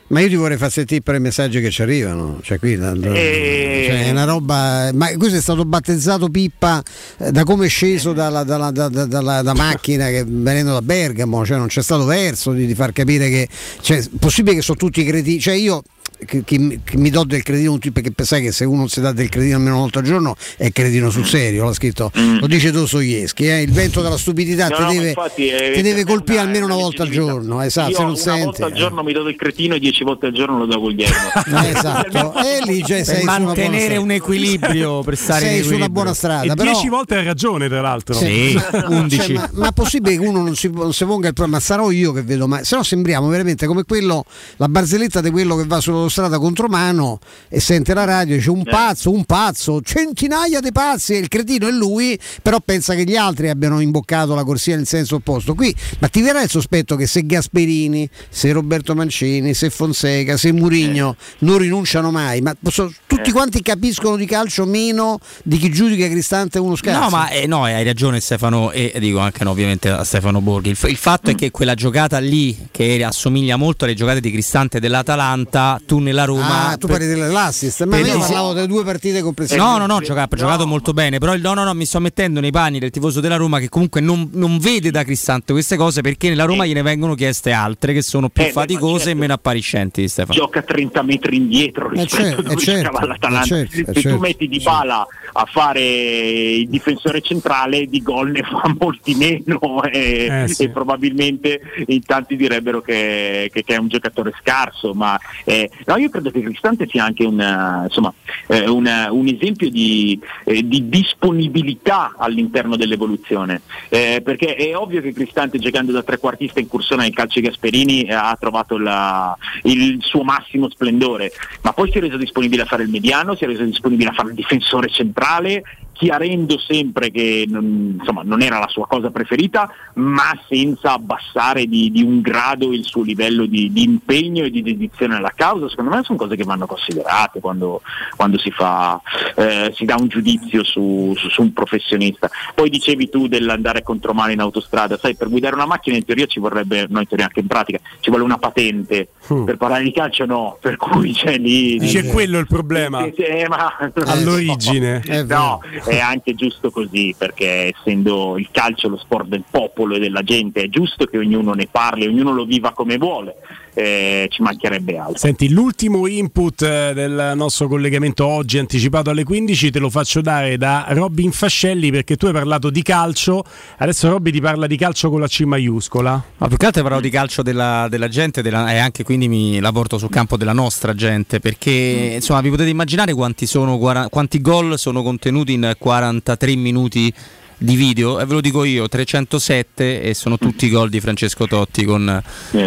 ma 0.07 0.19
io 0.19 0.27
ti 0.27 0.35
vorrei 0.35 0.57
far 0.57 0.71
sentire 0.71 1.01
per 1.01 1.15
i 1.15 1.19
messaggi 1.19 1.59
che 1.61 1.69
ci 1.69 1.81
arrivano. 1.81 2.39
Cioè 2.41 2.59
qui 2.59 2.73
e... 2.73 3.85
cioè, 3.87 4.05
è 4.07 4.11
una 4.11 4.23
roba 4.23 4.89
ma 4.93 5.15
questo 5.17 5.37
è 5.37 5.41
stato 5.41 5.65
battezzato 5.65 6.29
Pippa 6.29 6.83
eh, 7.17 7.31
da 7.31 7.43
come 7.43 7.65
è 7.65 7.69
sceso 7.69 8.13
dalla, 8.13 8.43
dalla, 8.43 8.71
dalla, 8.71 9.05
dalla 9.05 9.41
da 9.41 9.53
macchina 9.53 10.07
che, 10.07 10.23
venendo 10.25 10.73
da 10.73 10.81
Bergamo 10.81 11.45
cioè 11.45 11.57
non 11.57 11.67
c'è 11.67 11.81
stato 11.81 12.05
verso 12.05 12.51
di, 12.51 12.65
di 12.65 12.75
far 12.75 12.91
capire 12.91 13.29
che 13.29 13.47
cioè, 13.81 14.03
possibile 14.19 14.55
che 14.55 14.61
sono 14.61 14.77
tutti 14.77 15.03
cretini 15.03 15.39
cioè 15.39 15.55
io 15.55 15.83
che, 16.25 16.43
che, 16.43 16.79
che, 16.83 16.97
mi 16.97 17.09
do 17.09 17.23
del 17.23 17.43
credito 17.43 17.77
perché 17.91 18.11
sai 18.23 18.41
che 18.41 18.51
se 18.51 18.65
uno 18.65 18.87
si 18.87 19.01
dà 19.01 19.11
del 19.11 19.29
credito 19.29 19.55
almeno 19.55 19.75
una 19.75 19.83
volta 19.83 19.99
al 19.99 20.05
giorno 20.05 20.35
è 20.57 20.71
credito 20.71 21.09
sul 21.09 21.25
serio 21.25 21.65
l'ha 21.65 21.73
scritto 21.73 22.11
mm. 22.17 22.39
lo 22.39 22.47
dice 22.47 22.71
Dostoevsky 22.71 23.45
eh? 23.47 23.61
il 23.61 23.71
vento 23.71 24.01
della 24.01 24.17
stupidità 24.17 24.67
no, 24.67 24.75
ti, 24.75 24.81
no, 24.81 24.89
deve, 24.89 25.73
ti 25.73 25.81
deve 25.81 26.05
colpire 26.05 26.39
almeno 26.39 26.65
una 26.65 26.75
volta 26.75 27.03
al 27.03 27.09
giorno 27.09 27.61
esatto, 27.61 27.93
se 27.93 28.01
non 28.01 28.11
una 28.11 28.17
senti, 28.17 28.43
volta 28.43 28.65
al 28.65 28.73
giorno 28.73 29.03
mi 29.03 29.13
do 29.13 29.23
del 29.23 29.35
cretino 29.35 29.75
e 29.75 29.79
dieci 29.79 30.03
volte 30.03 30.27
al 30.27 30.33
giorno 30.33 30.57
lo 30.57 30.65
do 30.65 30.79
Guglielmo 30.79 31.15
eh, 31.63 31.69
esatto. 31.69 32.33
E 32.35 32.61
lì 32.65 32.83
cioè, 32.83 33.03
per 33.03 33.23
mantenere 33.23 33.97
un 33.97 34.11
equilibrio 34.11 35.01
per 35.01 35.17
stare 35.17 35.41
sei 35.41 35.63
su 35.63 35.73
una 35.75 35.89
buona 35.89 36.13
strada 36.13 36.53
e 36.53 36.55
però... 36.55 36.71
dieci 36.71 36.89
volte 36.89 37.15
hai 37.15 37.23
ragione 37.23 37.67
tra 37.67 37.81
l'altro. 37.81 38.15
Sì, 38.15 38.59
11 38.87 39.17
cioè, 39.21 39.33
ma, 39.33 39.49
ma 39.53 39.71
possibile 39.71 40.17
che 40.17 40.25
uno 40.25 40.41
non 40.41 40.55
si, 40.55 40.69
non 40.73 40.93
si 40.93 41.05
ponga 41.05 41.27
il 41.27 41.33
problema? 41.33 41.57
Ma 41.57 41.63
sarò 41.63 41.91
io 41.91 42.11
che 42.11 42.23
vedo 42.23 42.47
ma 42.47 42.63
se 42.63 42.75
no 42.75 42.83
sembriamo 42.83 43.27
veramente 43.27 43.65
come 43.65 43.83
quello 43.83 44.25
la 44.57 44.67
barzelletta 44.67 45.21
di 45.21 45.29
quello 45.29 45.55
che 45.55 45.65
va 45.65 45.79
sullo 45.79 46.06
autostrada 46.07 46.39
contromano 46.39 47.19
e 47.49 47.59
sente 47.59 47.93
la 47.93 48.05
radio, 48.05 48.35
dice 48.35 48.49
un 48.49 48.61
Eh. 48.61 48.69
pazzo, 48.69 49.11
un 49.11 49.25
pazzo, 49.25 49.81
centinaia 49.81 50.59
di 50.59 50.71
pazzi 50.71 51.13
e 51.13 51.17
il 51.17 51.27
cretino 51.27 51.67
è 51.67 51.71
lui, 51.71 52.17
però 52.41 52.59
pensa 52.63 52.95
che 52.95 53.03
gli 53.03 53.15
altri 53.15 53.49
abbiano 53.49 53.79
imboccato 53.79 54.33
la 54.33 54.43
corsia 54.43 54.75
nel 54.75 54.87
senso 54.87 55.15
opposto. 55.15 55.53
Qui, 55.53 55.73
ma 55.99 56.07
ti 56.07 56.21
verrà 56.21 56.41
il 56.41 56.49
sospetto 56.49 56.95
che 56.95 57.05
se 57.07 57.25
Gasperini, 57.25 58.09
se 58.29 58.51
Roberto 58.51 58.95
Mancini, 58.95 59.53
se 59.53 59.69
Fonseca, 59.69 60.37
se 60.37 60.51
Murigno 60.53 61.15
non 61.39 61.57
rinunciano 61.57 62.09
mai, 62.11 62.41
ma 62.41 62.55
so- 62.69 62.91
tutti 63.05 63.29
Eh. 63.29 63.33
quanti 63.33 63.61
capiscono 63.61 64.15
di 64.15 64.25
calcio 64.25 64.65
meno 64.65 65.19
di 65.43 65.57
chi 65.57 65.69
giudica 65.71 66.07
Cristante 66.07 66.57
uno 66.59 66.75
scarso. 66.75 67.01
No, 67.01 67.09
ma 67.09 67.29
eh, 67.29 67.45
no, 67.47 67.63
hai 67.65 67.83
ragione 67.83 68.19
Stefano 68.19 68.71
e 68.71 68.93
dico 68.99 69.19
anche 69.19 69.43
no, 69.43 69.51
ovviamente 69.51 69.89
a 69.89 70.03
Stefano 70.03 70.39
Borghi. 70.41 70.69
Il, 70.69 70.77
il 70.87 70.95
fatto 70.97 71.29
è 71.29 71.33
Mm. 71.33 71.37
che 71.37 71.51
quella 71.51 71.75
giocata 71.75 72.17
lì, 72.19 72.67
che 72.71 73.03
assomiglia 73.03 73.57
molto 73.57 73.83
alle 73.85 73.93
giocate 73.93 74.19
di 74.21 74.31
Cristante 74.31 74.79
dell'Atalanta, 74.79 75.79
tu 75.85 75.96
nella 75.99 76.25
Roma... 76.25 76.69
Ah, 76.69 76.77
tu 76.77 76.87
parli 76.87 77.05
dell'assist, 77.07 77.83
ma 77.85 77.97
io 77.97 78.17
parlavo 78.17 78.53
delle 78.53 78.67
due 78.67 78.83
partite 78.83 79.21
complessive. 79.21 79.59
No, 79.59 79.77
no, 79.77 79.85
no, 79.85 79.99
gioca- 80.01 80.23
ha 80.23 80.35
giocato 80.35 80.65
molto 80.67 80.93
bene, 80.93 81.17
però 81.19 81.33
il- 81.33 81.41
no, 81.41 81.53
no, 81.53 81.63
no, 81.63 81.73
mi 81.73 81.85
sto 81.85 81.99
mettendo 81.99 82.39
nei 82.39 82.51
panni 82.51 82.79
del 82.79 82.89
tifoso 82.89 83.19
della 83.19 83.35
Roma 83.35 83.59
che 83.59 83.69
comunque 83.69 84.01
non, 84.01 84.29
non 84.33 84.57
vede 84.59 84.91
da 84.91 85.03
Cristante 85.03 85.53
queste 85.53 85.75
cose 85.77 86.01
perché 86.01 86.29
nella 86.29 86.45
Roma 86.45 86.65
gliene 86.65 86.81
vengono 86.81 87.15
chieste 87.15 87.51
altre 87.51 87.93
che 87.93 88.01
sono 88.01 88.29
più 88.29 88.43
Eh, 88.43 88.51
faticose 88.51 88.95
certo. 88.97 89.09
e 89.09 89.13
meno 89.15 89.33
appariscenti 89.33 90.07
Stefano. 90.07 90.37
gioca 90.39 90.61
30 90.61 91.01
metri 91.03 91.35
indietro 91.37 91.91
Eh, 91.91 92.01
rispetto 92.01 92.23
certo, 92.23 92.39
a 92.39 92.43
dove 92.43 92.53
eh, 92.53 92.57
certo, 92.57 92.83
giocava 92.83 93.05
l'Atalanta. 93.07 93.43
eh, 93.43 93.47
certo, 93.47 93.75
eh, 93.75 93.93
Se 93.93 94.01
certo, 94.01 94.17
tu 94.17 94.21
metti 94.21 94.47
Di 94.47 94.59
Bala 94.59 95.07
a 95.39 95.45
fare 95.45 95.81
il 95.81 96.67
difensore 96.67 97.21
centrale, 97.21 97.85
di 97.85 98.01
gol 98.01 98.31
ne 98.31 98.41
fa 98.41 98.73
molti 98.79 99.13
meno 99.13 99.83
e, 99.83 100.43
Eh, 100.43 100.47
sì. 100.47 100.63
e 100.63 100.69
probabilmente 100.69 101.61
in 101.87 102.03
tanti 102.03 102.35
direbbero 102.35 102.81
che, 102.81 103.49
che- 103.53 103.63
che 103.63 103.75
è 103.75 103.77
un 103.77 103.87
giocatore 103.87 104.33
scarso. 104.41 104.93
Ma 104.95 105.17
eh, 105.45 105.69
no, 105.85 105.97
io 105.97 106.09
credo 106.09 106.31
che 106.31 106.41
Cristante 106.41 106.87
sia 106.89 107.03
anche 107.03 107.23
una- 107.23 107.83
insomma, 107.85 108.11
eh, 108.47 108.67
una- 108.67 109.11
un 109.11 109.27
esempio 109.27 109.69
di, 109.69 110.19
eh, 110.45 110.67
di 110.67 110.89
disponibilità 110.89 112.15
all'interno 112.17 112.75
dell'evoluzione. 112.75 113.61
Eh, 113.89 114.21
perché 114.23 114.55
è 114.55 114.75
ovvio 114.75 115.01
che 115.01 115.13
Cristante 115.13 115.59
giocando 115.59 115.91
da 115.91 116.01
trequartista 116.03 116.59
incursiona 116.59 117.03
nel 117.03 117.13
calcio 117.13 117.39
di 117.39 117.45
Gasperini 117.47 118.03
eh, 118.03 118.13
ha 118.13 118.35
trovato 118.39 118.77
la- 118.79 119.37
il 119.63 119.99
suo 120.01 120.23
massimo 120.23 120.67
splendore, 120.69 121.31
ma 121.61 121.73
poi 121.73 121.91
si 121.91 121.99
è 121.99 122.01
reso 122.01 122.17
disponibile 122.17 122.63
a 122.63 122.65
fare 122.65 122.81
il 122.83 122.89
mediano, 122.89 123.35
si 123.35 123.43
è 123.43 123.47
reso 123.47 123.63
disponibile 123.63 124.09
a 124.09 124.13
fare 124.13 124.29
il 124.29 124.35
difensore 124.35 124.87
centrale, 124.89 125.25
totale 125.27 125.63
chiarendo 125.97 126.57
sempre 126.59 127.09
che 127.11 127.45
non, 127.47 127.95
insomma, 127.99 128.21
non 128.23 128.41
era 128.41 128.59
la 128.59 128.67
sua 128.67 128.87
cosa 128.87 129.09
preferita, 129.09 129.69
ma 129.95 130.37
senza 130.47 130.93
abbassare 130.93 131.65
di, 131.65 131.91
di 131.91 132.03
un 132.03 132.21
grado 132.21 132.71
il 132.71 132.83
suo 132.85 133.01
livello 133.03 133.45
di, 133.45 133.71
di 133.71 133.83
impegno 133.83 134.43
e 134.45 134.49
di 134.51 134.61
dedizione 134.61 135.15
alla 135.15 135.31
causa. 135.35 135.67
Secondo 135.69 135.91
me 135.95 136.03
sono 136.03 136.17
cose 136.17 136.35
che 136.35 136.43
vanno 136.43 136.65
considerate 136.67 137.39
quando, 137.39 137.81
quando 138.15 138.37
si, 138.37 138.51
fa, 138.51 139.01
eh, 139.35 139.71
si 139.75 139.85
dà 139.85 139.95
un 139.99 140.07
giudizio 140.07 140.63
su, 140.63 141.13
su- 141.17 141.29
su 141.29 141.41
un 141.41 141.53
professionista. 141.53 142.29
Poi 142.53 142.69
dicevi 142.69 143.09
tu 143.09 143.27
dell'andare 143.27 143.81
contromano 143.83 144.31
in 144.31 144.39
autostrada, 144.39 144.97
sai, 144.97 145.15
per 145.15 145.29
guidare 145.29 145.55
una 145.55 145.65
macchina 145.65 145.97
in 145.97 146.05
teoria 146.05 146.25
ci 146.27 146.39
vorrebbe, 146.39 146.85
no 146.89 146.99
in 146.99 147.07
teoria 147.07 147.25
anche 147.25 147.39
in 147.39 147.47
pratica, 147.47 147.79
ci 147.99 148.09
vuole 148.09 148.23
una 148.23 148.37
patente, 148.37 149.09
per 149.45 149.57
parlare 149.57 149.83
di 149.83 149.91
calcio 149.91 150.25
no, 150.25 150.57
per 150.61 150.77
cui 150.77 151.11
c'è 151.13 151.37
lì... 151.37 151.77
Dice 151.77 151.99
è 152.01 152.07
quello 152.07 152.37
il 152.39 152.47
problema. 152.47 153.03
Sì, 153.15 153.23
ma- 153.49 153.75
All'origine. 154.05 155.01
No, 155.27 155.61
è 155.87 155.99
anche 155.99 156.35
giusto 156.35 156.69
così 156.69 157.15
perché 157.17 157.73
essendo 157.75 158.37
il 158.37 158.49
calcio 158.51 158.89
lo 158.89 158.97
sport 158.97 159.27
del 159.27 159.43
popolo 159.49 159.95
e 159.95 159.99
della 159.99 160.21
gente 160.21 160.63
è 160.63 160.67
giusto 160.67 161.05
che 161.05 161.17
ognuno 161.17 161.53
ne 161.53 161.67
parli, 161.67 162.07
ognuno 162.07 162.33
lo 162.33 162.45
viva 162.45 162.73
come 162.73 162.97
vuole, 162.97 163.35
eh, 163.77 164.27
ci 164.31 164.41
mancherebbe 164.41 164.97
altro. 164.97 165.17
Senti, 165.17 165.49
l'ultimo 165.49 166.07
input 166.07 166.63
eh, 166.63 166.93
del 166.95 167.33
nostro 167.35 167.67
collegamento 167.67 168.25
oggi 168.25 168.57
anticipato 168.57 169.11
alle 169.11 169.23
15 169.23 169.69
te 169.69 169.77
lo 169.77 169.91
faccio 169.91 170.21
dare 170.21 170.57
da 170.57 170.87
Robin 170.89 171.31
Fascelli 171.31 171.91
perché 171.91 172.15
tu 172.15 172.25
hai 172.25 172.33
parlato 172.33 172.71
di 172.71 172.81
calcio, 172.81 173.43
adesso 173.77 174.09
Robby 174.09 174.31
ti 174.31 174.41
parla 174.41 174.65
di 174.65 174.77
calcio 174.77 175.11
con 175.11 175.19
la 175.19 175.27
C 175.27 175.41
maiuscola. 175.41 176.23
Ma 176.37 176.47
più 176.47 176.57
che 176.57 176.65
altro 176.65 176.81
parlo 176.81 176.99
di 176.99 177.11
calcio 177.11 177.43
della, 177.43 177.87
della 177.87 178.07
gente 178.07 178.41
della- 178.41 178.71
e 178.71 178.77
anche 178.79 179.03
quindi 179.03 179.27
mi 179.27 179.59
la 179.59 179.71
porto 179.71 179.99
sul 179.99 180.09
campo 180.09 180.37
della 180.37 180.53
nostra 180.53 180.95
gente 180.95 181.39
perché 181.39 182.13
insomma 182.15 182.41
vi 182.41 182.49
potete 182.49 182.69
immaginare 182.69 183.13
quanti, 183.13 183.45
sono, 183.45 183.77
quanti 183.77 184.41
gol 184.41 184.79
sono 184.79 185.03
contenuti 185.03 185.53
in 185.53 185.75
43 185.77 186.55
minuti 186.55 187.13
di 187.57 187.75
video 187.75 188.19
e 188.19 188.25
ve 188.25 188.33
lo 188.33 188.41
dico 188.41 188.63
io 188.63 188.87
307 188.87 190.01
e 190.01 190.13
sono 190.13 190.37
tutti 190.37 190.65
i 190.65 190.69
gol 190.69 190.89
di 190.89 190.99
Francesco 190.99 191.47
Totti 191.47 191.85
con, 191.85 192.21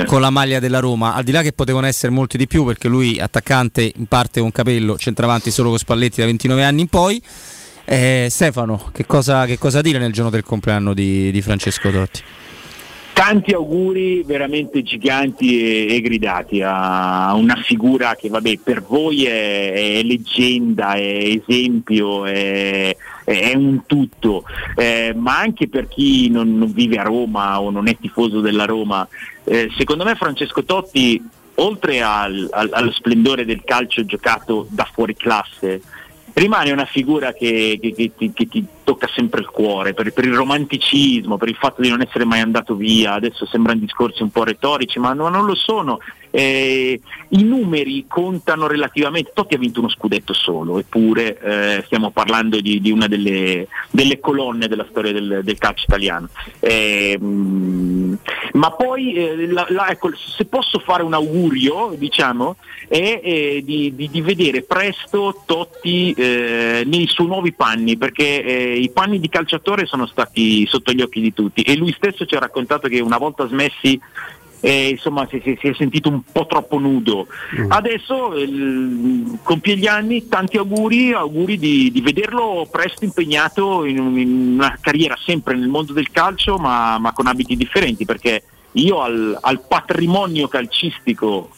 con 0.07 0.21
la 0.21 0.31
maglia 0.31 0.59
della 0.59 0.81
Roma. 0.81 1.15
Al 1.15 1.23
di 1.23 1.33
là 1.33 1.43
che 1.43 1.53
potevano 1.53 1.87
essere 1.87 2.13
molti 2.13 2.37
di 2.37 2.47
più 2.47 2.65
perché 2.65 2.89
lui 2.89 3.21
attaccante 3.21 3.93
in 3.97 4.07
parte 4.07 4.41
con 4.41 4.51
capello 4.51 4.99
centravanti 4.99 5.51
solo 5.51 5.69
con 5.71 5.79
Spalletti 5.79 6.21
da 6.21 6.27
29 6.27 6.65
anni 6.65 6.81
in 6.83 6.89
poi. 6.89 7.23
Eh, 7.85 8.29
Stefano 8.31 8.91
che 8.93 9.07
cosa, 9.07 9.47
che 9.47 9.59
cosa 9.59 9.81
dire 9.81 9.99
nel 9.99 10.13
giorno 10.13 10.31
del 10.31 10.45
compleanno 10.45 10.93
di, 10.95 11.31
di 11.31 11.43
Francesco 11.43 11.91
Totti? 11.91 12.21
Tanti 13.13 13.53
auguri 13.53 14.23
veramente 14.23 14.83
giganti 14.83 15.61
e, 15.61 15.95
e 15.95 16.01
gridati 16.01 16.63
a 16.65 17.35
una 17.35 17.57
figura 17.57 18.15
che 18.15 18.29
vabbè, 18.29 18.59
per 18.63 18.83
voi 18.83 19.27
è, 19.27 19.99
è 19.99 20.03
leggenda, 20.03 20.95
è 20.95 21.41
esempio, 21.47 22.25
è, 22.25 22.97
è 23.39 23.55
un 23.55 23.87
tutto, 23.87 24.45
eh, 24.77 25.15
ma 25.17 25.39
anche 25.39 25.69
per 25.69 25.87
chi 25.89 26.29
non, 26.31 26.57
non 26.59 26.73
vive 26.73 26.97
a 26.97 27.03
Roma 27.03 27.61
o 27.61 27.71
non 27.71 27.87
è 27.89 27.97
tifoso 27.99 28.41
della 28.41 28.65
Roma, 28.65 29.07
eh, 29.45 29.71
secondo 29.77 30.05
me 30.05 30.15
Francesco 30.15 30.65
Totti, 30.65 31.23
oltre 31.57 32.01
al- 32.03 32.49
al- 32.51 32.71
allo 32.73 32.91
splendore 32.93 33.45
del 33.45 33.63
calcio 33.65 34.05
giocato 34.05 34.67
da 34.71 34.89
fuori 34.91 35.15
classe, 35.15 35.83
rimane 36.33 36.71
una 36.71 36.85
figura 36.87 37.33
che, 37.33 37.79
che- 37.81 37.93
che 38.17 38.33
che 38.33 38.47
ti 38.49 38.65
tocca 38.85 39.09
sempre 39.15 39.41
il 39.41 39.49
cuore 39.49 39.93
per, 39.95 40.13
per 40.13 40.25
il 40.25 40.35
romanticismo, 40.35 41.37
per 41.37 41.49
il 41.49 41.57
fatto 41.57 41.83
di 41.83 41.89
non 41.91 42.01
essere 42.01 42.25
mai 42.25 42.41
andato 42.41 42.75
via, 42.77 43.13
adesso 43.13 43.47
sembrano 43.47 43.81
discorsi 43.81 44.23
un 44.23 44.31
po' 44.31 44.45
retorici, 44.45 44.99
ma 44.99 45.13
no- 45.13 45.29
non 45.29 45.45
lo 45.45 45.55
sono. 45.55 45.99
Eh, 46.31 47.01
I 47.31 47.43
numeri 47.43 48.05
contano 48.09 48.67
relativamente, 48.67 49.33
Totti 49.35 49.55
ha 49.55 49.59
vinto 49.59 49.81
uno 49.81 49.89
scudetto 49.89 50.33
solo, 50.33 50.79
eppure 50.79 51.39
eh, 51.41 51.83
stiamo 51.87 52.11
parlando 52.11 52.61
di, 52.61 52.81
di 52.81 52.91
una 52.91 53.07
delle, 53.09 53.67
delle 53.91 54.21
colonne 54.21 54.69
della 54.69 54.87
storia 54.89 55.13
del, 55.13 55.41
del 55.43 55.59
calcio 55.59 55.85
italiano. 55.87 56.29
Eh, 56.61 57.19
mm, 57.21 58.15
ma 58.53 58.71
poi, 58.73 59.15
eh, 59.15 59.47
la- 59.49 59.67
la- 59.71 59.89
ecco, 59.91 60.11
se 60.15 60.45
posso 60.45 60.79
fare 60.79 61.03
un 61.03 61.15
augurio, 61.15 61.95
diciamo, 61.97 62.57
è 62.89 63.21
eh, 63.23 63.63
di, 63.65 63.95
di- 63.95 64.09
di 64.11 64.21
vedere 64.21 64.63
presto 64.63 65.43
Totti 65.47 66.13
eh, 66.17 66.83
nei 66.87 67.07
suoi 67.07 67.27
nuovi 67.29 67.53
panni, 67.53 67.97
perché 67.97 68.25
i 68.25 68.91
panni 68.91 69.21
di 69.21 69.29
calciatore 69.29 69.87
sono 69.87 70.07
stati 70.07 70.67
sotto 70.67 70.93
gli 70.93 71.01
occhi 71.03 71.21
di 71.21 71.33
tutti 71.33 71.63
e 71.63 71.77
lui 71.77 71.93
stesso 71.93 72.27
ci 72.27 72.35
ha 72.35 72.41
raccontato 72.41 72.89
che 72.89 73.01
una 73.01 73.19
volta 73.19 73.47
smessi 73.47 73.99
eh, 74.61 74.91
insomma 74.91 75.27
si, 75.31 75.41
si- 75.43 75.57
si 75.61 75.69
è 75.69 75.75
sentito 75.75 76.09
un 76.09 76.23
po' 76.31 76.47
troppo 76.47 76.79
nudo. 76.79 77.27
Adesso 77.69 78.35
il- 78.37 79.39
compie 79.43 79.77
gli 79.77 79.87
anni, 79.87 80.29
tanti 80.29 80.57
auguri, 80.59 81.13
auguri 81.13 81.59
di, 81.59 81.91
di 81.91 82.01
vederlo 82.01 82.69
presto 82.71 83.05
impegnato 83.05 83.85
in, 83.85 83.99
un- 83.99 84.19
in 84.19 84.53
una 84.55 84.77
carriera 84.81 85.17
sempre 85.25 85.57
nel 85.57 85.69
mondo 85.69 85.93
del 85.93 86.11
calcio 86.11 86.57
ma, 86.59 86.99
ma 86.99 87.13
con 87.13 87.27
abiti 87.27 87.57
differenti 87.57 88.05
perché 88.05 88.43
io 88.73 89.01
al, 89.03 89.37
al 89.41 89.63
patrimonio 89.67 90.47
calcistico 90.49 91.51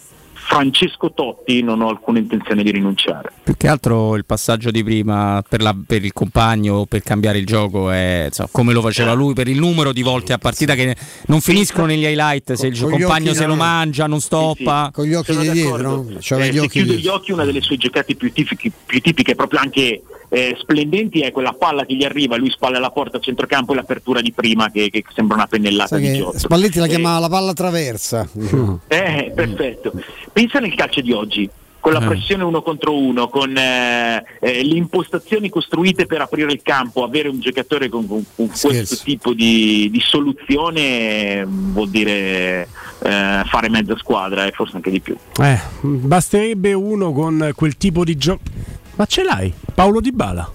Francesco 0.45 1.13
Totti 1.13 1.63
non 1.63 1.81
ho 1.81 1.89
alcuna 1.89 2.19
intenzione 2.19 2.63
di 2.63 2.71
rinunciare. 2.71 3.33
Più 3.43 3.57
che 3.57 3.69
altro 3.69 4.17
il 4.17 4.25
passaggio 4.25 4.71
di 4.71 4.83
prima 4.85 5.43
per, 5.49 5.63
la- 5.63 5.75
per 5.87 6.05
il 6.05 6.13
compagno, 6.13 6.85
per 6.87 7.03
cambiare 7.03 7.39
il 7.39 7.47
gioco, 7.47 7.91
è, 7.91 8.25
insomma, 8.27 8.49
come 8.53 8.73
lo 8.73 8.81
faceva 8.83 9.13
lui, 9.13 9.35
per 9.35 9.49
il 9.49 9.59
numero 9.59 9.93
di 9.93 10.03
volte 10.03 10.33
a 10.33 10.39
partita 10.39 10.75
che 10.75 10.95
non 11.27 11.41
finiscono 11.41 11.87
negli 11.87 12.05
highlight, 12.05 12.53
se 12.55 12.67
il 12.67 12.79
con 12.79 12.91
compagno 12.91 13.33
se 13.33 13.47
lo 13.47 13.55
mangia, 13.55 14.07
non 14.07 14.21
stoppa. 14.21 14.91
Con 14.93 15.05
gli 15.07 15.15
occhi 15.15 15.37
di 15.37 15.51
dietro, 15.51 16.07
c'aveva 16.21 16.47
Eh, 16.49 16.51
gli 16.51 16.55
se 16.55 16.59
occhi 16.61 16.69
chiude 16.69 16.95
dietro. 16.95 17.03
gli 17.03 17.15
occhi 17.15 17.33
una 17.33 17.45
delle 17.45 17.61
sue 17.63 17.77
giocate 17.77 18.15
più 18.15 18.33
tipiche, 18.33 18.71
più 18.85 19.01
tipiche 19.01 19.35
proprio 19.35 19.61
anche 19.61 20.03
eh, 20.35 20.57
splendenti 20.59 21.21
è 21.21 21.31
quella 21.31 21.53
palla 21.53 21.85
che 21.85 21.95
gli 21.95 22.05
arriva, 22.05 22.37
lui 22.37 22.51
spalla 22.51 22.79
alla 22.79 22.91
porta 22.91 23.19
a 23.19 23.21
centrocampo 23.21 23.73
e 23.73 23.77
l'apertura 23.77 24.23
di 24.23 24.33
prima 24.33 24.71
che, 24.71 24.89
che 24.89 25.05
sembra 25.15 25.37
una 25.37 25.47
pennellata 25.47 25.97
Sai 25.99 26.11
di 26.11 26.17
Giotto. 26.17 26.39
Spalletti 26.39 26.79
la 26.79 26.87
Eh, 26.87 26.89
chiamava 26.89 27.19
la 27.19 27.29
palla 27.29 27.53
traversa. 27.53 28.27
eh, 28.89 29.31
perfetto. 29.35 29.93
Pensa 30.33 30.59
nel 30.59 30.75
calcio 30.75 31.03
di 31.03 31.13
oggi, 31.13 31.49
con 31.81 31.93
la 31.93 32.01
Eh. 32.03 32.07
pressione 32.07 32.45
uno 32.45 32.63
contro 32.63 32.97
uno, 32.97 33.29
con 33.29 33.55
eh, 33.57 34.25
eh, 34.41 34.65
le 34.65 34.75
impostazioni 34.77 35.51
costruite 35.51 36.07
per 36.07 36.23
aprire 36.23 36.51
il 36.53 36.61
campo, 36.63 37.05
avere 37.05 37.29
un 37.29 37.39
giocatore 37.41 37.89
con, 37.91 38.07
con- 38.09 38.25
con 38.35 38.49
questo 38.49 38.97
tipo 39.05 39.35
di, 39.35 39.91
di 39.93 40.01
soluzione 40.01 40.81
eh, 41.41 41.45
vuol 41.47 41.91
dire 41.91 42.69
eh, 43.03 43.43
fare 43.45 43.69
mezza 43.69 43.97
squadra 43.99 44.47
e 44.47 44.53
forse 44.53 44.77
anche 44.77 44.91
di 44.91 45.01
più. 45.01 45.15
Eh, 45.43 45.59
basterebbe 45.83 46.73
uno 46.73 47.13
con 47.13 47.51
quel 47.55 47.77
tipo 47.77 48.03
di 48.05 48.17
gioco. 48.17 48.41
Ma 49.03 49.09
ce 49.09 49.25
l'hai, 49.25 49.53
Paolo 49.75 50.01
Di 50.01 50.13
Bala. 50.13 50.49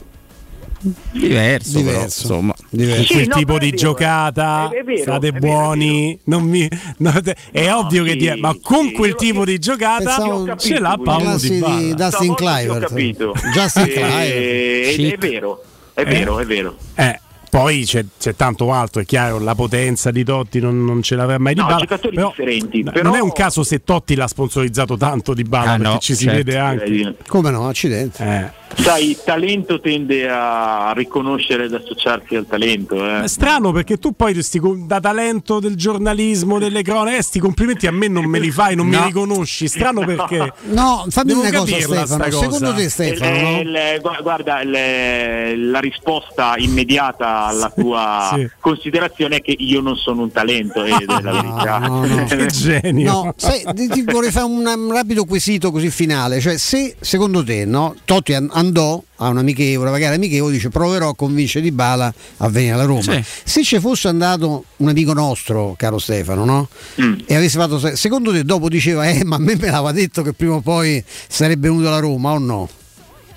Diverso, 1.12 1.72
però, 1.80 1.84
Diverso. 1.84 2.22
insomma. 2.22 2.54
Diverso. 2.70 2.96
Con 2.98 3.06
quel 3.08 3.24
Sì, 3.24 3.28
no, 3.28 3.36
tipo 3.36 3.46
però 3.54 3.58
è 3.58 3.60
di 3.60 3.70
vero, 3.72 3.82
giocata, 3.82 4.70
è- 4.70 4.76
è 4.78 4.84
vero, 4.84 5.02
state 5.02 5.28
è 5.28 5.32
vero, 5.34 5.36
è 5.36 5.40
buoni, 5.50 6.20
non 6.24 6.44
mi- 6.44 6.70
no, 7.00 7.22
te- 7.22 7.36
è 7.52 7.68
No, 7.68 7.78
ovvio 7.80 8.04
che 8.06 8.12
sì, 8.12 8.18
di- 8.18 8.40
ma 8.40 8.56
con 8.62 8.86
sì, 8.88 8.92
quel 8.94 9.10
io- 9.10 9.16
tipo 9.18 9.44
di 9.44 9.60
giocata 9.60 10.04
Pensavo- 10.16 10.56
ce 10.56 10.80
l'ha 10.80 10.90
capito, 10.92 11.04
Paolo 11.04 11.38
Di 11.38 11.50
di 11.50 11.60
Bala. 11.60 11.76
Dustin 11.94 12.10
sì, 12.22 12.30
ho 12.30 12.34
Clivert. 12.36 12.80
capito. 12.88 13.34
Justin 13.54 13.84
Eh, 13.84 14.92
Clivert. 14.96 15.14
è 15.16 15.18
vero, 15.28 15.64
è 15.94 16.06
vero, 16.06 16.40
è 16.40 16.46
vero. 16.46 16.78
Eh, 16.96 17.20
poi 17.60 17.86
c'è, 17.86 18.06
c'è 18.20 18.36
tanto 18.36 18.72
altro, 18.72 19.02
è 19.02 19.06
chiaro, 19.06 19.40
la 19.40 19.56
potenza 19.56 20.12
di 20.12 20.24
Totti 20.24 20.60
non, 20.60 20.86
non 20.86 21.02
ce 21.02 21.16
l'avrà 21.16 21.40
mai 21.40 21.56
di 21.56 21.60
No, 21.62 21.66
Bala. 21.66 21.86
però, 21.86 22.30
differenti, 22.30 22.84
non 22.84 22.94
però- 22.94 23.14
è 23.14 23.20
un 23.20 23.32
caso 23.32 23.64
se 23.64 23.84
Totti 23.84 24.14
l'ha 24.16 24.28
sponsorizzato 24.28 24.96
tanto 24.96 25.34
di 25.34 25.44
Bala, 25.44 25.72
Ah, 25.72 25.78
perché 25.78 25.92
no, 25.94 25.98
ci 26.00 26.14
si 26.16 26.24
certo. 26.26 26.38
vede 26.38 26.58
anche. 26.58 27.16
Come 27.28 27.50
no, 27.50 27.68
accidenti. 27.68 28.22
Eh. 28.22 28.66
Sai, 28.76 29.10
il 29.10 29.18
talento 29.24 29.80
tende 29.80 30.30
a 30.30 30.94
riconoscere 30.96 31.66
ed 31.66 31.74
associarsi 31.74 32.36
al 32.36 32.46
talento. 32.48 32.96
Eh. 32.96 33.24
È 33.24 33.28
strano 33.28 33.72
perché 33.72 33.98
tu 33.98 34.14
poi 34.14 34.42
sti 34.42 34.60
da 34.86 35.00
talento 35.00 35.60
del 35.60 35.76
giornalismo, 35.76 36.60
delle 36.60 36.84
cronache, 36.84 37.22
sti 37.22 37.40
complimenti 37.40 37.88
a 37.88 37.92
me 37.92 38.08
non 38.08 38.26
me 38.26 38.40
li 38.40 38.52
fai, 38.52 38.76
non 38.76 38.88
mi 38.88 38.96
No. 38.96 39.06
riconosci. 39.06 39.68
Strano 39.68 40.06
perché. 40.06 40.54
No, 40.68 41.06
fammi 41.10 41.28
Devo 41.30 41.42
una 41.42 41.52
cosa 41.52 41.76
Stefano. 41.80 42.18
cosa. 42.24 42.32
Secondo 42.40 42.74
te 42.74 42.90
Stefano, 42.90 43.36
Eh, 43.36 43.42
no? 43.42 43.60
il- 43.62 44.00
gu- 44.02 44.22
guarda, 44.22 44.62
il- 44.62 45.70
la 45.72 45.80
risposta 45.80 46.54
immediata 46.58 47.46
alla 47.46 47.72
tua 47.76 48.32
Sì. 48.36 48.50
considerazione 48.60 49.38
è 49.38 49.42
che 49.42 49.56
io 49.58 49.82
non 49.82 49.96
sono 49.96 50.22
un 50.24 50.32
talento, 50.32 50.84
ed 50.84 50.94
è 51.02 51.22
la 51.22 51.32
verità. 51.32 51.78
no, 51.80 52.06
no. 52.06 52.24
Che 52.26 52.46
genio. 52.48 53.12
No, 53.12 53.34
sai, 53.38 53.64
ti, 53.74 54.04
vorrei 54.04 54.32
fare 54.32 54.46
un, 54.46 54.66
un 54.66 54.92
rapido 54.92 55.26
quesito 55.26 55.72
così 55.72 55.90
finale. 55.90 56.40
Cioè, 56.40 56.58
se 56.58 56.96
secondo 57.00 57.44
te 57.44 57.66
no, 57.66 57.96
Totti 58.06 58.34
an- 58.34 58.50
andò 58.58 59.02
a 59.18 59.30
un 59.30 59.38
amichevole, 59.38 59.90
una 59.90 60.00
gara 60.00 60.16
amichevole, 60.16 60.54
dice 60.54 60.70
proverò 60.70 61.10
a 61.10 61.16
convincere 61.16 61.64
Di 61.64 61.72
Bala 61.72 62.14
a 62.38 62.50
venire 62.50 62.74
alla 62.74 62.86
Roma. 62.86 63.02
Sì. 63.02 63.24
Se 63.44 63.64
ci 63.64 63.80
fosse 63.80 64.08
andato 64.08 64.66
un 64.78 64.90
amico 64.90 65.14
nostro, 65.14 65.76
caro 65.78 66.00
Stefano, 66.00 66.44
no? 66.44 66.68
Mm. 67.02 67.20
E 67.26 67.36
avesse 67.36 67.58
fatto. 67.58 67.96
Secondo 67.96 68.32
te 68.32 68.44
dopo 68.44 68.68
diceva, 68.68 69.08
eh, 69.08 69.24
ma 69.24 69.36
a 69.36 69.40
me 69.40 69.56
me 69.56 69.70
l'aveva 69.70 69.92
detto 69.92 70.22
che 70.24 70.34
prima 70.34 70.56
o 70.56 70.62
poi 70.62 71.04
sarebbe 71.28 71.70
venuto 71.70 71.88
alla 71.88 72.00
Roma 72.00 72.32
o 72.32 72.38
no? 72.40 72.70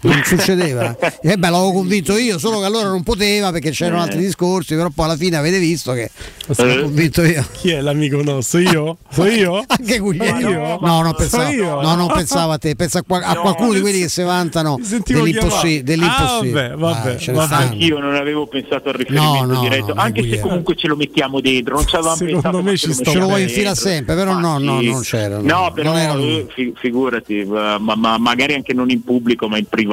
Non 0.02 0.22
succedeva? 0.24 0.96
Eh 1.20 1.36
beh, 1.36 1.50
l'avevo 1.50 1.72
convinto 1.72 2.16
io, 2.16 2.38
solo 2.38 2.58
che 2.60 2.64
allora 2.66 2.88
non 2.88 3.02
poteva 3.02 3.50
perché 3.52 3.70
c'erano 3.70 3.98
Eh. 3.98 4.04
altri 4.04 4.20
discorsi, 4.20 4.74
però 4.74 4.88
poi 4.88 5.04
alla 5.04 5.16
fine 5.16 5.36
avete 5.36 5.58
visto 5.58 5.92
che 5.92 6.10
sono 6.50 6.72
Eh. 6.72 6.80
convinto 6.82 7.22
io. 7.22 7.44
Chi 7.52 7.70
è 7.70 7.80
l'amico 7.80 8.22
nostro? 8.22 8.60
Io? 8.60 8.96
So 9.10 9.24
io? 9.28 9.62
Anche 9.66 9.98
Guglielmo. 9.98 10.48
Io? 10.48 10.78
No, 10.80 11.02
non 11.02 11.14
pensavo, 11.14 11.80
no, 11.82 11.94
non 11.94 12.08
pensavo 12.08 12.52
a 12.52 12.58
te, 12.58 12.74
pensa 12.76 13.00
a, 13.00 13.02
qual- 13.06 13.22
a 13.22 13.34
No, 13.34 13.40
qualcuno 13.42 13.72
di 13.74 13.80
quelli 13.80 14.00
che 14.00 14.08
si 14.08 14.22
vantano 14.22 14.78
dell'impossi- 15.04 15.82
dell'impossibile. 15.82 16.64
Ah, 16.64 16.76
vabbè, 16.76 16.76
vabbè, 16.76 17.32
vabbè. 17.32 17.54
Anch'io 17.54 17.98
non 17.98 18.14
avevo 18.14 18.46
pensato 18.46 18.88
al 18.88 18.94
riferimento 18.94 19.44
No, 19.44 19.52
no, 19.54 19.60
diretto, 19.60 19.92
no, 19.94 20.00
anche 20.00 20.28
se 20.28 20.40
comunque 20.40 20.76
ce 20.76 20.86
lo 20.88 20.96
mettiamo 20.96 21.40
dentro, 21.40 21.74
non 21.74 21.86
ci 21.86 21.94
avevamo 21.96 22.16
Secondo 22.16 22.40
pensato. 22.40 22.62
me 22.62 22.76
ci 22.76 22.94
Ce 22.94 23.02
lo 23.18 23.24
vuoi 23.26 23.26
dentro. 23.26 23.38
infilare 23.40 23.76
sempre, 23.76 24.14
però 24.14 24.32
Ma 24.32 24.40
no, 24.40 24.58
no, 24.58 24.80
non 24.80 25.02
c'era. 25.02 25.36
no. 25.38 25.42
No, 25.42 25.72
però 25.74 25.92
figurati, 26.78 27.44
ma, 27.44 27.78
ma 27.78 28.18
magari 28.18 28.54
anche 28.54 28.72
non 28.72 28.90
in 28.90 29.02
pubblico, 29.04 29.48
ma 29.48 29.58
in 29.58 29.66
privato, 29.68 29.88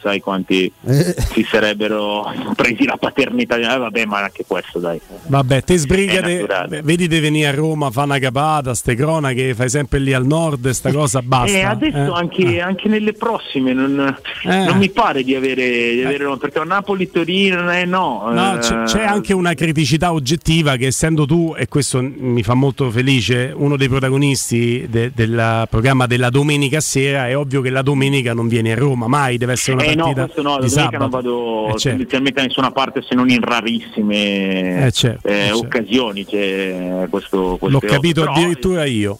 sai 0.00 0.20
quanti 0.20 0.70
Eh. 0.84 1.14
si 1.32 1.46
sarebbero 1.48 2.32
presi 2.54 2.84
la 2.84 2.96
paternità. 2.98 3.56
Eh, 3.56 3.78
vabbè, 3.78 4.04
ma 4.04 4.22
anche 4.22 4.44
questo, 4.46 4.78
dai. 4.78 5.00
Vabbè, 5.26 5.62
te 5.62 5.76
sbrigate, 5.76 6.46
vedi 6.82 7.08
di 7.08 7.20
venire 7.20 7.48
a 7.48 7.52
Roma, 7.52 7.90
fa 7.90 8.02
una 8.04 8.18
capata, 8.18 8.74
ste 8.74 8.94
cronache, 8.94 9.54
fai 9.54 9.68
sempre 9.68 9.98
lì 9.98 10.12
al 10.12 10.26
nord, 10.26 10.68
sta 10.70 10.92
cosa 10.92 11.22
basta. 11.22 11.56
Eh, 11.56 11.62
adesso 11.62 11.96
eh. 11.96 12.18
anche, 12.18 12.60
anche 12.60 12.88
nelle 12.88 13.12
prossime 13.12 13.72
non, 13.72 14.16
Eh. 14.44 14.64
non 14.64 14.76
mi 14.78 14.90
pare 14.90 15.22
di 15.22 15.34
avere, 15.34 15.92
di 15.94 16.04
avere 16.04 16.36
perché 16.38 16.62
Napoli-Torino 16.64 17.72
eh, 17.72 17.84
no. 17.84 18.28
No, 18.32 18.56
eh, 18.56 18.58
c'è, 18.58 18.82
c'è 18.84 19.04
anche 19.04 19.32
una 19.32 19.54
criticità 19.54 20.12
oggettiva 20.12 20.76
che 20.76 20.86
essendo 20.86 21.26
tu, 21.26 21.54
e 21.56 21.68
questo 21.68 22.00
mi 22.02 22.42
fa 22.42 22.54
molto 22.54 22.90
felice, 22.90 23.52
uno 23.54 23.76
dei 23.76 23.88
protagonisti 23.88 24.86
de- 24.88 25.10
del 25.14 25.66
programma 25.70 26.06
della 26.06 26.30
domenica 26.30 26.80
sera, 26.80 27.28
è 27.28 27.36
ovvio 27.36 27.60
che 27.60 27.70
la 27.70 27.82
domenica 27.82 28.34
non 28.34 28.48
vieni 28.48 28.72
a 28.72 28.74
Roma, 28.74 29.06
mai 29.08 29.37
deve 29.38 29.52
essere 29.52 29.76
una 29.76 29.84
Eh 29.84 29.94
no, 29.94 30.02
partita 30.04 30.22
questo 30.24 30.42
no, 30.42 30.58
di 30.58 30.68
domenica 30.68 30.80
sabato. 30.82 30.98
non 30.98 31.08
vado 31.10 31.64
Eh, 31.66 31.70
certo. 31.70 31.88
tendenzialmente 31.88 32.40
da 32.40 32.46
nessuna 32.46 32.70
parte 32.70 33.02
se 33.02 33.14
non 33.14 33.30
in 33.30 33.40
rarissime 33.40 34.86
Eh, 34.86 34.90
certo, 34.92 35.26
eh, 35.26 35.32
eh, 35.32 35.42
certo. 35.46 35.58
occasioni. 35.58 36.24
C'è 36.26 37.06
questo, 37.08 37.58
L'ho 37.60 37.80
capito 37.80 38.20
però, 38.22 38.32
addirittura 38.34 38.84
io. 38.84 39.18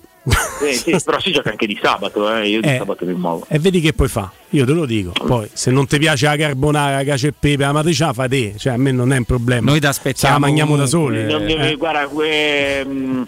eh, 0.62 0.72
sì, 0.74 0.94
però 1.04 1.18
si 1.20 1.30
gioca 1.32 1.50
anche 1.50 1.66
di 1.66 1.78
sabato, 1.80 2.30
eh, 2.36 2.48
io 2.48 2.60
di 2.60 2.68
Eh. 2.68 2.76
sabato 2.76 3.06
mi 3.06 3.14
muovo. 3.14 3.46
E 3.48 3.58
vedi 3.58 3.80
che 3.80 3.92
puoi 3.94 4.08
fare, 4.08 4.30
io 4.50 4.66
te 4.66 4.72
lo 4.72 4.84
dico. 4.84 5.12
Poi, 5.12 5.48
se 5.52 5.70
non 5.70 5.86
ti 5.86 5.98
piace 5.98 6.26
la 6.26 6.36
carbonara, 6.36 6.96
la 6.96 7.04
cacio 7.04 7.28
e 7.28 7.32
pepe, 7.38 7.62
la 7.62 7.72
matriciana, 7.72 8.12
fai 8.12 8.28
te. 8.28 8.54
Cioè, 8.58 8.74
a 8.74 8.76
me 8.76 8.92
non 8.92 9.12
è 9.12 9.16
un 9.16 9.24
problema. 9.24 9.70
Noi 9.70 9.74
ti 9.74 9.80
Ce 9.80 9.84
la 9.86 9.88
aspettiamo 9.90 10.38
mangiamo 10.40 10.76
da 10.76 10.86
soli. 10.86 11.24
Non 11.24 11.42
eh. 11.48 11.74
Guarda, 11.76 12.06
ehm, 12.24 13.24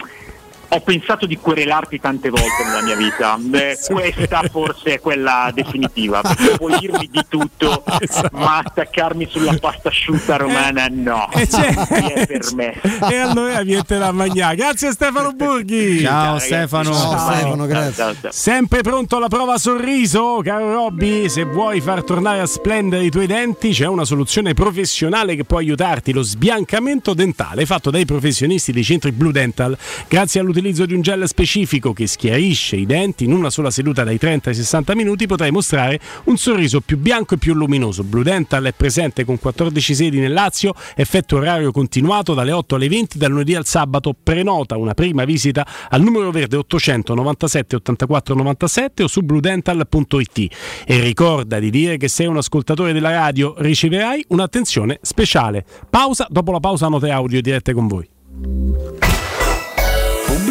ho 0.73 0.81
pensato 0.83 1.27
di 1.27 1.37
querelarti 1.37 1.99
tante 1.99 2.31
volte 2.31 2.65
nella 2.65 2.83
mia 2.83 2.95
vita. 2.97 3.37
Beh, 3.41 3.77
questa 3.89 4.43
forse 4.51 4.95
è 4.95 5.01
quella 5.01 5.51
definitiva. 5.53 6.21
Perché 6.31 6.57
puoi 6.57 6.79
dirmi 6.79 7.09
di 7.11 7.25
tutto, 7.29 7.83
Esatto. 7.99 8.37
ma 8.37 8.59
attaccarmi 8.59 9.27
sulla 9.29 9.57
pasta 9.61 9.89
asciutta 9.89 10.37
romana 10.37 10.87
no. 10.91 11.29
E 11.33 11.47
c'è- 11.49 11.75
Non 11.75 12.11
è 12.15 12.27
per 12.27 12.55
me. 12.55 12.81
E 13.11 13.17
allora 13.17 13.63
viete 13.63 13.99
la 13.99 14.13
mangiare. 14.13 14.55
Grazie 14.57 14.93
Stefano 14.93 15.33
Burghi. 15.33 16.01
Ciao 16.03 16.25
ragazzi. 16.35 16.47
Stefano. 16.47 16.93
Ciao, 16.93 17.11
Ciao. 17.11 17.31
Stefano, 17.33 17.67
grazie. 17.67 17.93
Ciao, 17.95 18.15
ciao. 18.21 18.31
Sempre 18.33 18.83
pronto 18.83 19.17
alla 19.17 19.29
prova 19.29 19.59
sorriso, 19.59 20.41
caro 20.45 20.73
Robby? 20.73 21.29
Se 21.29 21.45
vuoi 21.45 21.81
far 21.81 22.05
tornare 22.05 22.41
a 22.41 22.47
splendere 22.47 23.05
i 23.05 23.11
tuoi 23.11 23.27
denti, 23.27 23.71
c'è 23.73 23.87
una 23.87 24.05
soluzione 24.05 24.55
professionale 24.55 25.35
che 25.35 25.43
può 25.45 25.59
aiutarti: 25.59 26.13
lo 26.13 26.23
sbiancamento 26.23 27.13
dentale 27.13 27.67
fatto 27.67 27.91
dai 27.91 28.05
professionisti 28.05 28.71
dei 28.73 28.85
centri 28.85 29.11
Blue 29.11 29.33
Dental, 29.33 29.77
grazie 30.09 30.39
all'utilizzo 30.41 30.59
di 30.61 30.95
un 30.95 31.01
gel 31.01 31.27
specifico 31.27 31.93
che 31.93 32.07
schiarisce 32.07 32.77
i 32.77 32.85
denti 32.85 33.25
in 33.25 33.33
una 33.33 33.49
sola 33.51 33.71
seduta 33.71 34.05
dai 34.05 34.19
30 34.19 34.51
ai 34.51 34.55
60 34.55 34.95
minuti, 34.95 35.27
potrai 35.27 35.51
mostrare 35.51 35.99
un 36.25 36.37
sorriso 36.37 36.81
più 36.81 36.99
bianco 36.99 37.35
e 37.35 37.39
più 37.39 37.55
luminoso. 37.55 38.05
Blue 38.05 38.23
Dental 38.23 38.65
è 38.65 38.73
presente 38.73 39.25
con 39.25 39.39
14 39.39 39.95
sedi 39.95 40.19
nel 40.19 40.33
Lazio, 40.33 40.75
effetto 40.95 41.37
orario 41.37 41.73
continuato 41.73 42.35
dalle 42.35 42.53
8 42.53 42.75
alle 42.75 42.89
20 42.89 43.19
dal 43.19 43.31
lunedì 43.31 43.55
al 43.55 43.65
sabato. 43.65 44.15
Prenota 44.23 44.77
una 44.77 44.95
prima 44.95 45.25
visita 45.25 45.67
al 45.89 46.03
numero 46.03 46.31
verde 46.31 46.57
897 46.57 47.77
84 47.77 48.35
97 48.35 49.03
o 49.03 49.09
su 49.09 49.23
bludental.it 49.23 50.39
e 50.85 51.01
ricorda 51.01 51.59
di 51.59 51.71
dire 51.71 51.97
che 51.97 52.09
sei 52.09 52.27
un 52.27 52.37
ascoltatore 52.37 52.93
della 52.93 53.11
radio, 53.11 53.55
riceverai 53.57 54.27
un'attenzione 54.29 54.99
speciale. 55.03 55.65
Pausa, 55.89 56.27
dopo 56.29 56.53
la 56.53 56.61
pausa 56.61 56.89
note 56.89 57.11
audio 57.11 57.41
dirette 57.41 57.73
con 57.73 57.87
voi. 57.87 59.10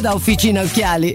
da 0.00 0.14
Officina 0.14 0.62
Occhiali. 0.62 1.14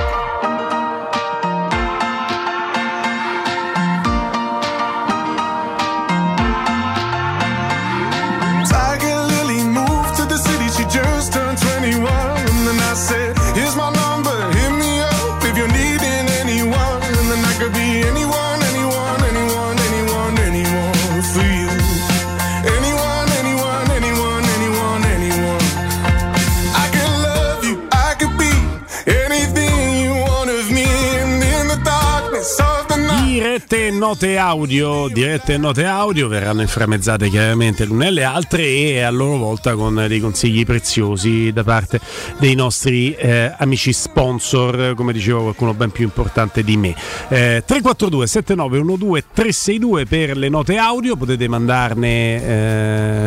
Dirette 33.71 33.97
note 33.97 34.37
audio, 34.37 35.07
dirette 35.07 35.57
note 35.57 35.85
audio 35.85 36.27
verranno 36.27 36.59
inframmezzate 36.59 37.29
chiaramente 37.29 37.85
l'una 37.85 38.07
e 38.07 38.11
le 38.11 38.25
altre 38.25 38.63
e 38.65 38.99
a 38.99 39.09
loro 39.09 39.37
volta 39.37 39.75
con 39.75 40.07
dei 40.09 40.19
consigli 40.19 40.65
preziosi 40.65 41.53
da 41.53 41.63
parte 41.63 42.01
dei 42.37 42.53
nostri 42.53 43.13
eh, 43.13 43.55
amici 43.57 43.93
sponsor, 43.93 44.93
come 44.93 45.13
dicevo 45.13 45.43
qualcuno 45.43 45.73
ben 45.73 45.89
più 45.89 46.03
importante 46.03 46.65
di 46.65 46.75
me. 46.75 46.89
Eh, 47.29 47.63
342 47.65 48.27
7912 48.27 49.25
362 49.33 50.05
per 50.05 50.35
le 50.35 50.49
note 50.49 50.75
audio, 50.75 51.15
potete 51.15 51.47
mandarne 51.47 52.43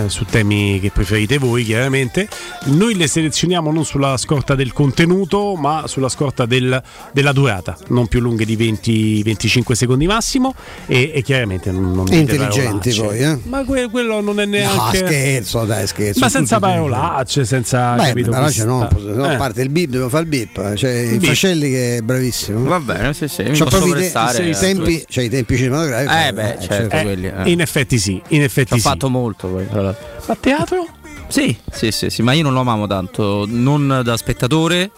eh, 0.05 0.09
su 0.11 0.27
temi 0.27 0.79
che 0.79 0.91
preferite 0.91 1.39
voi 1.39 1.65
chiaramente. 1.65 2.29
Noi 2.65 2.97
le 2.97 3.07
selezioniamo 3.07 3.73
non 3.73 3.87
sulla 3.87 4.19
scorta 4.19 4.55
del 4.55 4.75
contenuto 4.75 5.55
ma 5.55 5.85
sulla 5.87 6.11
scorta 6.11 6.45
del- 6.45 6.83
della 7.13 7.33
durata, 7.33 7.79
non 7.89 8.09
più 8.09 8.21
lunghe 8.21 8.45
di 8.45 8.59
20-25 8.59 9.73
secondi 9.73 10.07
massimo 10.07 10.33
massimo 10.39 10.55
e, 10.87 11.13
e 11.15 11.23
chiaramente 11.23 11.71
non, 11.71 11.93
non 11.93 12.07
intelligenti 12.13 12.93
poi, 12.95 13.19
eh? 13.19 13.39
Ma 13.45 13.65
que- 13.65 13.89
quello 13.91 14.21
non 14.21 14.41
è 14.41 14.45
No, 14.45 14.51
neanche... 14.51 14.99
scherzo, 14.99 15.65
dai, 15.65 15.87
scherzo. 15.87 16.21
Ma 16.21 16.29
senza 16.29 16.59
parolacce, 16.59 17.45
senza... 17.45 17.95
Beh, 17.95 18.07
capito, 18.09 18.31
però 18.31 18.47
c'è 18.47 18.65
no, 18.65 18.89
questa- 18.93 19.13
no, 19.13 19.31
eh. 19.31 19.35
a 19.35 19.37
parte 19.37 19.63
il 19.63 19.69
bip, 19.71 19.91
devo 19.91 20.09
fare 20.09 20.23
il 20.25 20.29
bip. 20.29 20.75
Cioè, 20.75 20.91
il 20.91 21.19
Bip. 21.19 21.29
Fascelli 21.29 21.71
che 21.71 21.97
è 21.97 22.01
bravissimo. 22.03 22.65
Va 22.65 22.81
bene, 22.81 23.15
sì, 23.15 23.29
sì, 23.29 23.43
mi 23.45 23.57
C'ha 23.57 23.65
posso 23.65 23.87
i 23.87 23.91
te- 23.91 23.97
prestare. 23.97 24.49
i 24.49 24.53
tempi, 24.57 25.05
cioè, 25.09 25.25
i 25.25 25.29
tempi 25.29 25.57
cinematografici. 25.57 26.27
Eh 26.29 26.33
beh, 26.33 26.57
certo, 26.61 26.97
Eh, 26.97 27.03
quelli. 27.03 27.27
eh. 27.27 27.51
In 27.51 27.61
effetti 27.61 27.99
sì, 27.99 28.21
in 28.29 28.43
effetti 28.43 28.73
ho 28.75 28.77
sì. 28.77 28.83
fatto 28.83 29.09
molto 29.09 29.49
poi. 29.49 29.69
tra 29.69 29.83
l'altro. 29.83 30.07
A 30.27 30.37
teatro? 30.39 30.87
Sì, 31.29 31.57
sì, 31.73 31.91
sì, 31.91 32.11
sì, 32.11 32.23
ma 32.23 32.33
io 32.33 32.43
non 32.43 32.53
lo 32.53 32.61
amavo 32.61 32.87
tanto, 32.87 33.45
non 33.49 34.03
da 34.05 34.17
spettatore, 34.17 34.91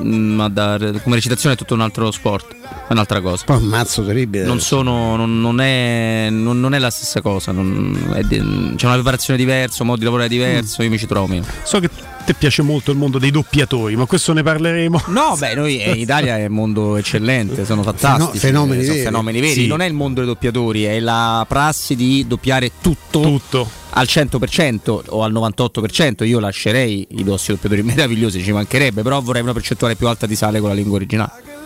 ma 0.00 0.48
da, 0.48 0.78
come 1.02 1.16
recitazione 1.16 1.54
è 1.54 1.58
tutto 1.58 1.74
un 1.74 1.80
altro 1.80 2.10
sport, 2.10 2.54
è 2.88 2.92
un'altra 2.92 3.20
cosa. 3.20 3.44
Poi 3.44 3.56
un 3.56 3.64
mazzo 3.64 4.04
terribile. 4.04 4.44
Non 4.44 4.60
sono, 4.60 5.16
non, 5.16 5.40
non 5.40 5.60
è, 5.60 6.28
non, 6.30 6.60
non 6.60 6.74
è 6.74 6.78
la 6.78 6.90
stessa 6.90 7.20
cosa, 7.20 7.52
non- 7.52 8.12
è 8.14 8.22
di- 8.22 8.72
c'è 8.76 8.84
una 8.86 8.94
preparazione 8.94 9.38
diversa, 9.38 9.82
un 9.82 9.88
modo 9.88 9.98
di 10.00 10.04
lavorare 10.04 10.28
diverso, 10.28 10.82
io 10.82 10.90
mi 10.90 10.98
ci 10.98 11.06
trovo 11.06 11.26
meno. 11.26 11.44
So 11.64 11.80
che 11.80 11.88
te 12.24 12.34
piace 12.34 12.62
molto 12.62 12.90
il 12.90 12.96
mondo 12.96 13.18
dei 13.18 13.30
doppiatori, 13.30 13.96
ma 13.96 14.06
questo 14.06 14.32
ne 14.32 14.42
parleremo. 14.42 15.02
No, 15.06 15.36
beh, 15.38 15.54
noi 15.54 15.80
eh, 15.80 15.92
in 15.92 15.98
Italia 15.98 16.36
è 16.38 16.46
un 16.46 16.52
mondo 16.54 16.96
eccellente, 16.96 17.64
sono 17.64 17.82
fantastici. 17.82 18.38
Fenomeni 18.38 18.80
eh, 18.80 18.84
sono 18.84 18.94
veri. 18.94 19.04
fenomeni 19.06 19.40
veri. 19.40 19.52
Sì. 19.54 19.66
Non 19.66 19.80
è 19.80 19.86
il 19.86 19.94
mondo 19.94 20.20
dei 20.20 20.28
doppiatori, 20.28 20.84
è 20.84 21.00
la 21.00 21.44
prassi 21.48 21.96
di 21.96 22.26
doppiare 22.26 22.72
tutto, 22.80 23.20
Tutto. 23.20 23.70
al 23.90 24.06
100% 24.08 25.00
o 25.08 25.22
al 25.22 25.32
98%. 25.32 26.24
Io 26.26 26.38
lascerei 26.40 27.06
i 27.10 27.22
nostri 27.22 27.54
doppiatori 27.54 27.82
meravigliosi, 27.82 28.42
ci 28.42 28.52
mancherebbe, 28.52 29.02
però 29.02 29.20
vorrei 29.20 29.42
una 29.42 29.52
percentuale 29.52 29.96
più 29.96 30.06
alta 30.08 30.26
di 30.26 30.36
sale 30.36 30.60
con 30.60 30.68
la 30.68 30.74
lingua 30.74 30.96
originale. 30.96 31.58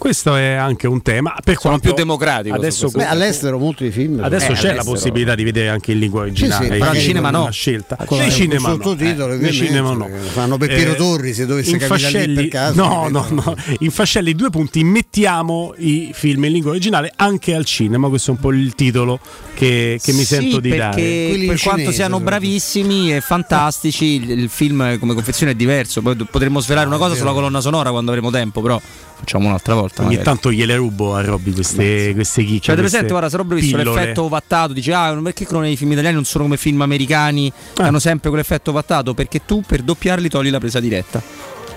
Questo 0.00 0.34
è 0.34 0.52
anche 0.54 0.86
un 0.86 1.02
tema. 1.02 1.34
Per 1.44 1.58
Sono 1.58 1.74
quanto 1.76 1.88
più 1.88 1.92
democratico 1.92 2.54
Adesso, 2.54 2.88
questo. 2.90 2.98
Beh, 3.00 3.04
all'estero 3.04 3.58
molti 3.58 3.90
film. 3.90 4.20
adesso 4.24 4.52
Eh, 4.52 4.54
c'è 4.54 4.62
la 4.62 4.70
all'estero. 4.70 4.92
possibilità 4.94 5.34
di 5.34 5.44
vedere 5.44 5.68
anche 5.68 5.92
in 5.92 5.98
lingua 5.98 6.22
originale. 6.22 6.64
Sì, 6.66 6.72
sì, 6.72 6.78
però 6.78 6.90
al 6.90 6.98
cinema 6.98 7.30
no. 7.30 7.40
Una 7.42 7.50
scelta. 7.50 7.98
Nei 8.08 8.26
il 8.26 8.32
cinema 8.32 8.68
no. 8.70 8.74
sottotitolo, 8.76 9.10
Eh, 9.10 9.36
nei 9.36 9.36
ovviamente, 9.36 9.66
cinema 9.66 9.92
no. 9.92 10.08
fanno 10.32 10.56
Peppino 10.56 10.92
Eh, 10.92 10.96
Torri, 10.96 11.34
se 11.34 11.44
dovesse 11.44 11.70
in 11.72 11.78
capitare 11.78 12.24
lì 12.24 12.34
per 12.34 12.48
caso, 12.48 12.82
no, 12.82 13.08
no, 13.10 13.26
no. 13.28 13.54
In 13.80 13.90
Fascelli 13.90 14.34
due 14.34 14.48
punti 14.48 14.82
mettiamo 14.84 15.74
i 15.76 16.12
film 16.14 16.44
in 16.46 16.52
lingua 16.52 16.70
originale 16.70 17.12
anche 17.16 17.54
al 17.54 17.66
cinema. 17.66 18.08
Questo 18.08 18.30
è 18.30 18.34
un 18.34 18.40
po' 18.40 18.52
il 18.52 18.74
titolo 18.74 19.20
che, 19.52 20.00
che 20.02 20.12
mi 20.12 20.20
Sì, 20.20 20.24
sento 20.24 20.60
di 20.60 20.70
dare. 20.70 20.94
perché 20.94 21.26
Quelli 21.28 21.46
per 21.46 21.60
quanto 21.60 21.78
cinese, 21.80 21.92
siano 21.96 22.20
bravissimi 22.20 23.14
e 23.14 23.20
fantastici, 23.20 24.04
il, 24.14 24.30
il 24.30 24.48
film 24.48 24.98
come 24.98 25.12
confezione 25.12 25.52
è 25.52 25.54
diverso. 25.54 26.00
Poi 26.00 26.16
potremmo 26.16 26.60
svelare 26.60 26.86
una 26.86 26.96
cosa 26.96 27.14
sulla 27.14 27.32
colonna 27.32 27.60
sonora 27.60 27.90
quando 27.90 28.10
avremo 28.12 28.30
tempo, 28.30 28.62
però 28.62 28.80
facciamo 29.18 29.46
un'altra 29.48 29.74
volta. 29.74 29.88
Ogni 29.98 30.08
magari. 30.08 30.24
tanto 30.24 30.52
gliele 30.52 30.76
rubo 30.76 31.14
a 31.14 31.22
Robby 31.22 31.52
queste, 31.52 32.12
queste 32.14 32.42
chicche. 32.44 32.60
Cioè, 32.60 32.72
avete 32.74 32.88
presente, 32.88 33.08
guarda, 33.10 33.28
se 33.28 33.36
Robby 33.36 33.60
visto 33.60 33.76
l'effetto 33.76 34.22
ovattato, 34.24 34.72
dice, 34.72 34.92
ah, 34.94 35.18
perché 35.22 35.46
non 35.50 35.66
i 35.66 35.76
film 35.76 35.92
italiani 35.92 36.14
non 36.14 36.24
sono 36.24 36.44
come 36.44 36.56
film 36.56 36.80
americani, 36.82 37.52
che 37.74 37.82
Eh. 37.82 37.86
hanno 37.86 37.98
sempre 37.98 38.28
quell'effetto 38.30 38.70
ovattato? 38.70 39.14
Perché 39.14 39.44
tu 39.44 39.62
per 39.66 39.82
doppiarli 39.82 40.28
togli 40.28 40.50
la 40.50 40.58
presa 40.58 40.80
diretta. 40.80 41.22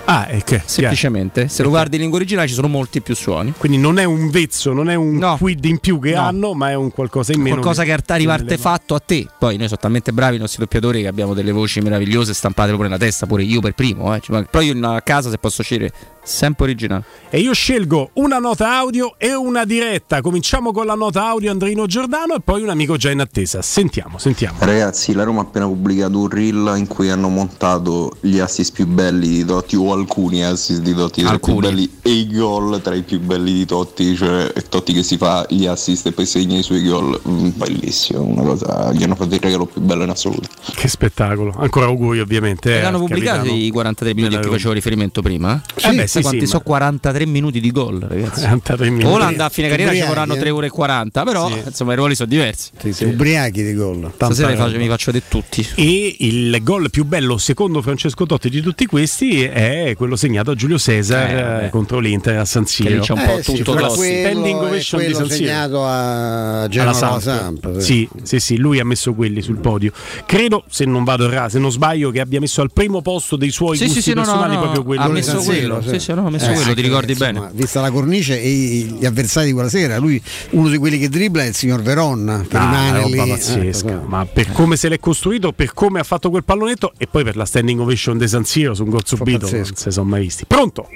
Ah, 0.06 0.28
è 0.28 0.44
che 0.44 0.62
Semplicemente, 0.66 1.48
se 1.48 1.64
lo 1.64 1.70
guardi 1.70 1.96
in 1.96 2.02
lingua 2.02 2.20
originale 2.20 2.50
ci 2.50 2.54
sono 2.54 2.68
molti 2.68 3.00
più 3.00 3.16
suoni. 3.16 3.54
Quindi 3.58 3.78
non 3.78 4.00
è 4.00 4.04
un 4.04 4.30
vezzo, 4.30 4.74
non 4.74 4.90
è 4.90 4.96
un 4.96 5.16
No. 5.16 5.38
quid 5.38 5.64
in 5.64 5.78
più 5.78 5.98
che 6.00 6.12
No. 6.12 6.24
hanno, 6.24 6.54
ma 6.54 6.72
è 6.72 6.74
un 6.74 6.92
qualcosa 6.92 7.32
in 7.32 7.40
meno. 7.40 7.56
Qualcosa 7.56 7.84
che 7.86 7.94
arriva 7.94 8.34
nelle- 8.36 8.44
artefatto 8.52 8.96
a 8.96 9.00
te. 9.00 9.26
Poi 9.40 9.56
noi 9.56 9.68
siamo 9.68 9.82
talmente 9.82 10.12
bravi 10.12 10.36
i 10.36 10.40
nostri 10.40 10.60
doppiatori 10.60 11.04
che 11.04 11.08
abbiamo 11.08 11.34
delle 11.34 11.54
voci 11.54 11.80
meravigliose 11.80 12.34
stampate 12.34 12.68
proprio 12.72 12.90
nella 12.90 13.02
testa, 13.02 13.26
pure 13.28 13.44
io 13.44 13.62
per 13.62 13.76
primo. 13.76 14.14
eh. 14.14 14.20
Ci 14.20 14.34
manca- 14.34 14.50
Però 14.52 14.62
io 14.62 14.74
in- 14.74 14.84
a 14.84 15.02
casa 15.02 15.30
se 15.30 15.38
posso 15.38 15.64
scegliere 15.64 15.94
sempre 16.24 16.66
originale. 16.66 17.04
E 17.30 17.40
io 17.40 17.54
scelgo 17.54 18.12
una 18.14 18.38
nota 18.38 18.76
audio 18.78 19.16
e 19.18 19.34
una 19.34 19.66
diretta. 19.66 20.22
Cominciamo 20.22 20.72
con 20.72 20.86
la 20.86 20.96
nota 20.96 21.26
audio 21.28 21.52
Andrino 21.52 21.86
Giordano 21.86 22.36
e 22.36 22.40
poi 22.42 22.62
un 22.62 22.70
amico 22.70 22.96
già 22.98 23.12
in 23.12 23.20
attesa. 23.20 23.62
Sentiamo, 23.62 24.18
sentiamo. 24.18 24.58
Ragazzi, 24.60 25.14
la 25.14 25.24
Roma 25.24 25.42
ha 25.42 25.44
appena 25.44 25.66
pubblicato 25.66 26.20
un 26.20 26.30
reel 26.30 26.74
in 26.78 26.88
cui 26.88 27.10
hanno 27.10 27.30
montato 27.30 28.12
gli 28.22 28.40
assist 28.40 28.74
più 28.74 28.88
belli 28.88 29.28
di 29.28 29.46
Totti 29.46 29.76
o 29.76 29.92
alcuni 29.94 30.44
assist 30.44 30.82
di 30.82 30.94
Totti 30.94 31.24
tra 31.24 31.34
i 31.34 31.40
più 31.40 31.54
Alcuni. 31.54 31.68
belli 31.68 31.92
e 32.02 32.12
i 32.12 32.28
gol 32.34 32.82
tra 32.82 32.96
i 32.96 33.02
più 33.02 33.20
belli 33.20 33.54
di 33.54 33.66
Totti, 33.66 34.16
cioè 34.16 34.52
Totti 34.70 34.94
che 34.94 35.04
si 35.04 35.18
fa 35.18 35.46
gli 35.50 35.66
assist 35.66 36.08
e 36.08 36.12
poi 36.12 36.26
segna 36.26 36.58
i 36.58 36.64
suoi 36.64 36.84
gol. 36.84 37.20
Mm, 37.28 37.50
bellissimo, 37.56 38.22
una 38.22 38.44
cosa, 38.44 38.92
gli 38.94 39.04
hanno 39.04 39.16
fatto 39.16 39.34
il 39.34 39.42
regalo 39.42 39.66
più 39.66 39.82
bello 39.82 40.04
in 40.04 40.10
assoluto. 40.10 40.48
Che 40.74 40.88
spettacolo. 40.88 41.54
Ancora 41.58 41.86
auguri 41.86 42.20
ovviamente. 42.20 42.82
Eh, 42.82 42.92
pubblicati 42.92 43.24
capitano 43.24 43.58
i 43.58 43.70
43 43.70 44.14
minuti 44.14 44.36
a 44.36 44.40
cui 44.40 44.50
facevo 44.52 44.74
riferimento 44.74 45.22
prima? 45.22 45.62
Sì, 45.76 45.88
eh 45.88 45.94
beh, 45.94 46.08
sì, 46.14 46.22
Sai 46.22 46.22
quanti 46.22 46.40
sì, 46.42 46.48
sono 46.48 46.62
43 46.64 47.26
minuti 47.26 47.60
di 47.60 47.72
gol, 47.72 48.00
ragazzi? 48.00 48.42
43 48.42 48.90
minuti. 48.90 49.14
Olanda 49.14 49.46
a 49.46 49.50
fine 49.50 49.68
carriera 49.68 49.94
ci 49.94 50.02
vorranno 50.02 50.36
eh? 50.36 50.40
3 50.40 50.50
ore 50.52 50.68
e 50.68 50.70
40, 50.70 51.24
però 51.24 51.50
insomma 51.66 51.94
i 51.94 51.96
ruoli 51.96 52.16
sono 52.16 52.30
diversi. 52.30 52.72
Ubriachi 53.02 53.64
di 53.64 53.74
gol. 53.74 54.12
Stasera 54.14 54.56
faccio, 54.56 54.78
mi 54.78 54.88
faccio 54.88 55.12
di 55.12 55.22
tutti. 55.28 55.68
E 55.76 56.16
il 56.20 56.58
gol 56.62 56.90
più 56.90 57.06
bello, 57.06 57.38
secondo 57.38 57.82
Francesco 57.82 58.26
Totti, 58.26 58.50
di 58.50 58.62
tutti 58.62 58.86
questi 58.86 59.44
è 59.44 59.94
quello 59.98 60.16
segnato 60.16 60.52
a 60.52 60.56
Giulio 60.56 60.78
Cesar 60.78 61.64
Eh, 61.64 61.70
contro 61.70 62.00
l'Inter 62.00 62.38
a 62.38 62.46
San 62.46 62.66
Siro. 62.66 62.90
Che 62.90 63.00
c'è 63.00 63.14
un 63.14 63.26
po' 63.26 63.38
Eh, 63.38 63.44
sì, 63.44 63.54
tutto 63.58 63.74
quello 63.74 63.90
Standing 63.90 64.62
ovation 64.62 65.06
di 65.06 65.14
San 65.14 65.26
Siro. 65.26 65.36
segnato 65.36 65.84
a 65.86 66.68
Genova 66.70 66.94
Samp. 66.94 67.22
Samp, 67.22 67.78
Sì, 67.80 68.08
sì, 68.22 68.40
sì, 68.40 68.58
lui 68.58 68.80
ha 68.80 68.86
messo 68.86 69.14
quelli 69.14 69.42
sul 69.42 69.58
podio. 69.58 69.92
Credo, 70.26 70.64
se 70.70 70.86
non 70.86 71.04
vado 71.04 71.26
errato, 71.26 71.50
se 71.50 71.60
non 71.60 71.72
sbaglio, 71.72 72.12
che 72.12 72.20
abbia 72.20 72.40
messo 72.40 72.62
al 72.62 72.72
primo 72.72 73.02
posto 73.02 73.36
dei 73.36 73.50
suoi 73.52 73.78
Sì, 73.78 73.86
gusti 73.86 74.02
sì, 74.02 74.10
sì, 74.10 74.16
no, 74.16 74.22
no, 74.22 74.26
personali 74.26 74.56
no, 74.56 74.62
proprio 74.62 74.84
quello 74.84 75.02
ha 75.04 75.08
messo 75.08 75.42
quello, 75.42 75.82
sì, 75.82 76.00
sì, 76.04 76.14
no, 76.14 76.26
ha 76.28 76.30
messo 76.30 76.50
Eh, 76.50 76.54
quello, 76.54 76.74
ti 76.74 76.82
ricordi 76.82 77.14
perché, 77.14 77.20
bene. 77.34 77.38
insomma, 77.46 77.52
Vista 77.62 77.82
la 77.82 77.92
cornice 77.92 78.42
e 78.42 78.50
gli 78.50 79.06
avversari 79.06 79.48
di 79.48 79.54
quella 79.54 79.70
sera, 79.70 79.98
lui 79.98 80.22
uno 80.52 80.70
di 80.70 80.78
quelli 80.78 80.98
che 80.98 81.10
dribbla 81.10 81.44
è 81.44 81.48
il 81.48 81.56
signor 81.56 81.82
Veron, 81.82 82.46
che 82.50 82.58
Ah, 82.58 82.62
rimane 82.62 83.06
lì. 83.08 83.14
eh, 83.14 83.28
pazzesca, 83.28 83.64
insomma. 83.64 84.02
ma 84.06 84.26
per 84.26 84.52
come 84.52 84.76
se 84.76 84.90
l'è 84.90 85.00
costruito, 85.00 85.52
per 85.54 85.74
come 85.74 86.00
ha 86.00 86.04
fatto 86.04 86.30
quel 86.30 86.44
pallonetto 86.44 86.94
e 86.98 87.08
poi 87.08 87.24
per 87.24 87.36
la 87.38 87.46
standing 87.46 87.80
ovation 87.80 88.18
di 88.18 88.28
San 88.28 88.44
Siro 88.46 88.74
su 88.74 88.84
un 88.84 88.90
gol 88.90 89.06
subito, 89.06 89.50
non 89.50 89.66
si 89.74 89.92
sono 89.92 90.08
mai 90.10 90.22
visti. 90.22 90.46
Pronto? 90.46 90.88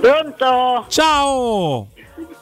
Pronto? 0.00 0.84
Ciao! 0.88 1.88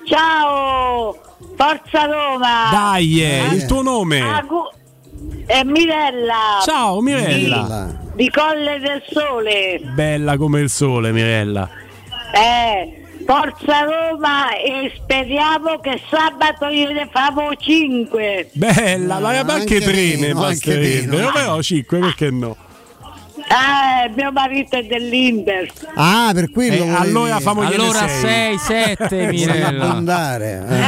Ciao! 0.05 1.17
Forza 1.57 2.05
Roma! 2.07 2.69
Dai, 2.71 3.23
eh, 3.23 3.55
il 3.55 3.67
tuo 3.67 3.83
nome? 3.83 4.21
Agu- 4.21 4.71
è 5.47 5.63
Mirella! 5.65 6.61
Ciao 6.63 7.01
Mirella. 7.01 7.95
Di, 8.15 8.25
di 8.25 8.31
Colle 8.31 8.79
del 8.79 9.03
Sole! 9.11 9.81
Bella 9.95 10.37
come 10.37 10.61
il 10.61 10.71
sole, 10.71 11.13
Mirella. 11.13 11.69
Eh, 12.33 13.01
Forza 13.27 13.83
Roma 13.83 14.57
e 14.57 14.93
speriamo 14.97 15.79
che 15.81 16.01
sabato 16.09 16.71
gliene 16.71 17.09
famo 17.11 17.55
5! 17.55 18.51
Bella, 18.53 19.19
ma 19.19 19.29
anche, 19.29 19.53
anche 19.53 19.81
tre 19.81 19.93
meno, 19.93 20.21
ne 20.21 20.27
anche 20.27 20.35
basterebbero, 20.35 21.17
meno. 21.17 21.33
però 21.33 21.63
5 21.63 21.99
perché 21.99 22.31
no? 22.31 22.57
Eh, 23.51 24.11
mio 24.15 24.31
marito 24.31 24.77
è 24.77 24.85
dell'Inter! 24.85 25.69
Ah, 25.95 26.31
per 26.33 26.53
quello. 26.53 26.85
Eh, 26.85 26.89
allora 26.95 27.41
famogliene 27.41 27.83
Allora 27.83 28.07
sei. 28.07 28.57
6, 28.59 28.59
7 28.59 29.09
volevi 29.09 29.37
Mirella. 29.39 29.69
abbondare, 29.89 30.67
eh. 30.69 30.75
Eh, 30.77 30.79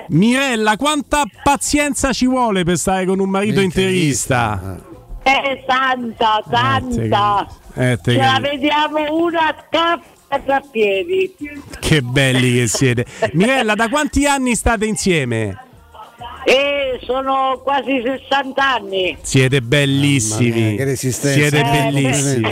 eh, 0.00 0.04
Mirella, 0.08 0.76
quanta 0.76 1.22
pazienza 1.44 2.12
ci 2.12 2.26
vuole 2.26 2.64
per 2.64 2.76
stare 2.78 3.06
con 3.06 3.20
un 3.20 3.28
marito 3.30 3.60
Interista. 3.60 4.58
interista? 4.60 4.90
eh, 5.22 5.64
tanta, 5.64 6.42
tanta! 6.50 7.46
Eh, 7.74 7.96
te 8.02 8.12
Ce 8.12 8.18
la 8.18 8.38
vediamo 8.40 8.98
una 9.24 9.46
a 9.46 9.54
capo 9.70 10.02
a 10.52 10.62
piedi! 10.68 11.32
Che 11.78 12.02
belli 12.02 12.54
che 12.54 12.66
siete. 12.66 13.06
Mirella, 13.34 13.74
da 13.76 13.88
quanti 13.88 14.26
anni 14.26 14.56
state 14.56 14.84
insieme? 14.84 15.56
E 16.44 16.98
sono 17.04 17.60
quasi 17.62 18.02
60 18.04 18.74
anni! 18.74 19.16
Siete 19.22 19.60
bellissimi. 19.62 20.74
mia. 20.74 20.94
Siete 20.96 21.60
Eh, 21.60 21.62
bellissimi. 21.90 22.50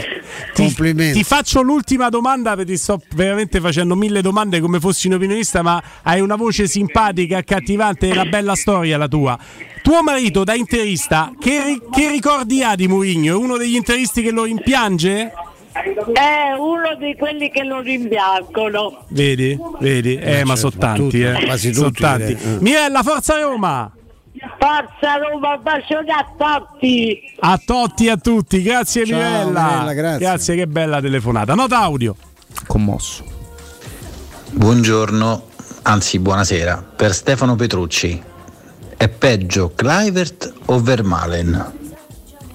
Ti, 0.53 0.63
Complimenti. 0.63 1.17
ti 1.19 1.23
faccio 1.25 1.61
l'ultima 1.61 2.07
domanda 2.09 2.55
perché 2.55 2.71
ti 2.71 2.77
sto 2.77 3.01
veramente 3.15 3.59
facendo 3.59 3.95
mille 3.95 4.21
domande 4.21 4.59
come 4.61 4.79
fossi 4.79 5.07
un 5.07 5.13
opinionista, 5.13 5.61
ma 5.61 5.81
hai 6.03 6.21
una 6.21 6.35
voce 6.35 6.67
simpatica, 6.67 7.37
accattivante 7.37 8.07
e 8.07 8.11
una 8.11 8.25
bella 8.25 8.55
storia 8.55 8.97
la 8.97 9.07
tua. 9.07 9.37
Tuo 9.81 10.01
marito 10.03 10.43
da 10.43 10.53
interista, 10.53 11.31
che, 11.39 11.63
ri- 11.63 11.81
che 11.91 12.09
ricordi 12.09 12.63
ha 12.63 12.75
di 12.75 12.87
Mourinho? 12.87 13.33
È 13.33 13.35
uno 13.35 13.57
degli 13.57 13.75
interisti 13.75 14.21
che 14.21 14.31
lo 14.31 14.43
rimpiange? 14.43 15.31
È 15.73 16.51
uno 16.57 16.95
di 16.99 17.15
quelli 17.17 17.49
che 17.49 17.63
lo 17.63 17.79
rimbiancono. 17.79 19.05
Vedi, 19.09 19.57
vedi, 19.79 20.15
eh, 20.17 20.43
ma 20.43 20.55
sono 20.55 20.71
certo, 20.71 20.85
ma 20.85 20.93
tanti, 20.93 21.01
tutti, 21.03 21.21
eh. 21.21 21.45
quasi 21.45 21.73
Sono 21.73 21.87
tutti, 21.87 22.01
tanti. 22.01 22.35
direi. 22.35 22.55
Eh. 22.55 22.59
Mirella, 22.59 23.03
forza 23.03 23.39
Roma! 23.39 23.91
Forza 24.57 25.15
Roma, 25.17 25.53
un 25.55 25.61
bacione 25.61 26.11
a 26.11 26.25
tutti! 26.37 27.21
A 27.39 27.61
Totti 27.63 28.05
e 28.07 28.09
a 28.11 28.17
tutti, 28.17 28.61
grazie 28.61 29.05
Ciao, 29.05 29.17
Mirella. 29.17 29.83
Mirella, 29.83 30.17
grazie. 30.17 30.55
che 30.55 30.67
bella 30.67 30.99
telefonata. 30.99 31.53
Nota 31.53 31.79
audio. 31.79 32.15
Commosso. 32.67 33.23
Buongiorno, 34.51 35.45
anzi 35.83 36.19
buonasera, 36.19 36.91
per 36.95 37.13
Stefano 37.13 37.55
Petrucci. 37.55 38.21
È 38.97 39.07
peggio 39.07 39.71
Clivert 39.73 40.53
o 40.65 40.79
Vermalen? 40.81 41.79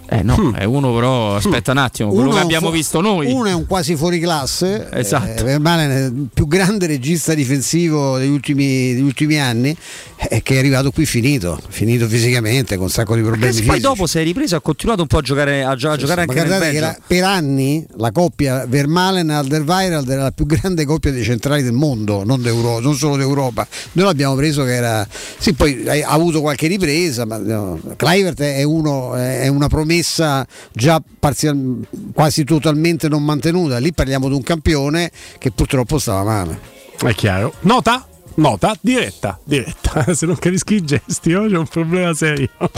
Eh 0.09 0.23
no, 0.23 0.37
mm. 0.39 0.55
è 0.55 0.65
uno 0.65 0.95
però, 0.95 1.35
aspetta 1.35 1.73
un 1.73 1.79
attimo, 1.79 2.11
quello 2.11 2.29
uno 2.29 2.37
che 2.37 2.43
abbiamo 2.43 2.69
fu- 2.69 2.73
visto 2.73 3.01
noi. 3.01 3.33
Uno 3.33 3.47
è 3.47 3.53
un 3.53 3.67
quasi 3.67 3.97
fuori 3.97 4.21
classe, 4.21 4.89
esatto. 4.93 5.45
eh, 5.45 5.55
è 5.55 5.57
il 5.57 6.29
più 6.33 6.47
grande 6.47 6.87
regista 6.87 7.35
difensivo 7.35 8.17
degli 8.17 8.31
ultimi, 8.31 8.95
degli 8.95 9.03
ultimi 9.03 9.41
anni, 9.41 9.77
e 10.17 10.43
che 10.43 10.55
è 10.55 10.59
arrivato 10.59 10.93
qui 10.93 11.07
finito, 11.07 11.61
finito 11.69 12.07
fisicamente, 12.07 12.77
con 12.77 12.85
un 12.85 12.91
sacco 12.91 13.17
di 13.17 13.23
problemi 13.23 13.49
fisici. 13.49 13.67
Poi 13.67 13.81
dopo 13.81 14.07
si 14.07 14.21
è 14.21 14.23
ripreso 14.23 14.55
e 14.55 14.59
ha 14.59 14.61
continuato 14.61 15.03
un 15.03 15.09
po' 15.09 15.19
a 15.19 15.23
giocare, 15.23 15.65
a, 15.65 15.75
gio- 15.75 15.91
a 15.91 15.97
giocare 15.97 16.23
sì, 16.23 16.39
anche 16.39 16.49
nel. 16.49 16.81
La, 16.81 16.97
per 17.05 17.25
anni 17.25 17.85
la 17.97 18.13
coppia 18.13 18.65
Vermalen-Alderweireld 18.65 20.09
era 20.09 20.23
la 20.23 20.31
più 20.31 20.47
grande 20.47 20.85
coppia 20.85 21.11
dei 21.11 21.25
centrali 21.25 21.65
del 21.65 21.73
mondo, 21.73 22.23
non, 22.25 22.41
non 22.41 22.95
solo 22.95 23.17
d'Europa. 23.17 23.67
Noi 23.93 24.05
l'abbiamo 24.05 24.37
preso 24.37 24.63
che 24.63 24.75
era... 24.75 25.05
Sì, 25.37 25.53
poi 25.55 25.85
ha 25.89 26.11
avuto 26.11 26.41
qualche 26.41 26.69
ripresa, 26.69 27.25
ma 27.25 27.39
no, 27.39 27.81
Clivert 27.97 28.41
è, 28.41 28.63
uno, 28.63 29.15
è 29.15 29.49
una 29.49 29.67
promessa 29.67 29.95
promessa 29.97 30.47
già 30.73 31.03
parzial- 31.19 31.87
quasi 32.13 32.45
totalmente 32.45 33.09
non 33.09 33.25
mantenuta. 33.25 33.79
Lì 33.79 33.93
parliamo 33.93 34.29
di 34.29 34.35
un 34.35 34.43
campione 34.43 35.11
che 35.39 35.51
purtroppo 35.51 35.99
stava 35.99 36.23
male. 36.25 36.59
È 37.03 37.15
chiaro. 37.15 37.55
Nota? 37.61 38.07
Nota 38.39 38.77
diretta, 38.83 39.41
diretta. 39.45 40.05
Se 40.13 40.27
non 40.27 40.37
capisci 40.37 40.75
i 40.75 40.85
gesti, 40.85 41.33
oh, 41.33 41.49
c'è 41.49 41.57
un 41.57 41.67
problema 41.67 42.13
serio. 42.13 42.51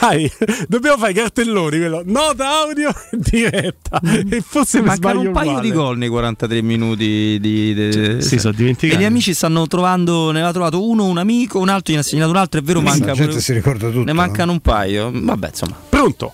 Vai, 0.00 0.28
dobbiamo 0.66 0.96
fare 0.98 1.12
i 1.12 1.14
cartelloni. 1.14 1.78
Quello. 1.78 2.02
Nota 2.04 2.48
audio 2.62 2.92
diretta. 3.12 4.00
E 4.28 4.40
forse 4.44 4.80
mi 4.80 4.86
Mancano 4.86 5.20
un 5.20 5.30
paio 5.30 5.50
uguale. 5.50 5.68
di 5.68 5.72
gol 5.72 5.98
nei 5.98 6.08
43 6.08 6.62
minuti. 6.62 7.38
Di, 7.40 7.74
di, 7.74 8.16
Sì, 8.20 8.28
sì, 8.28 8.38
sono 8.40 8.54
dimenticati. 8.56 8.98
E 9.00 9.04
gli 9.04 9.06
amici 9.06 9.34
stanno 9.34 9.68
trovando, 9.68 10.32
ne 10.32 10.38
aveva 10.38 10.50
trovato 10.52 10.84
uno, 10.84 11.04
un 11.04 11.18
amico, 11.18 11.60
un 11.60 11.68
altro, 11.68 11.94
gli 11.94 11.96
ha 11.96 12.02
segnato 12.02 12.30
un 12.30 12.36
altro. 12.36 12.58
È 12.58 12.62
vero, 12.64 12.80
Sì, 12.80 12.84
manca 12.86 13.06
la 13.06 13.12
gente 13.12 13.28
pure- 13.30 13.40
si 13.40 13.52
ricorda 13.52 13.88
tutto. 13.90 14.02
Ne 14.04 14.12
mancano 14.14 14.50
un 14.50 14.60
paio. 14.60 15.12
Vabbè, 15.14 15.46
insomma. 15.48 15.76
Pronto? 15.88 16.32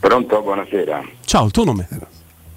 Pronto, 0.00 0.40
buonasera. 0.42 1.02
Ciao, 1.24 1.46
il 1.46 1.50
tuo 1.50 1.64
nome? 1.64 1.88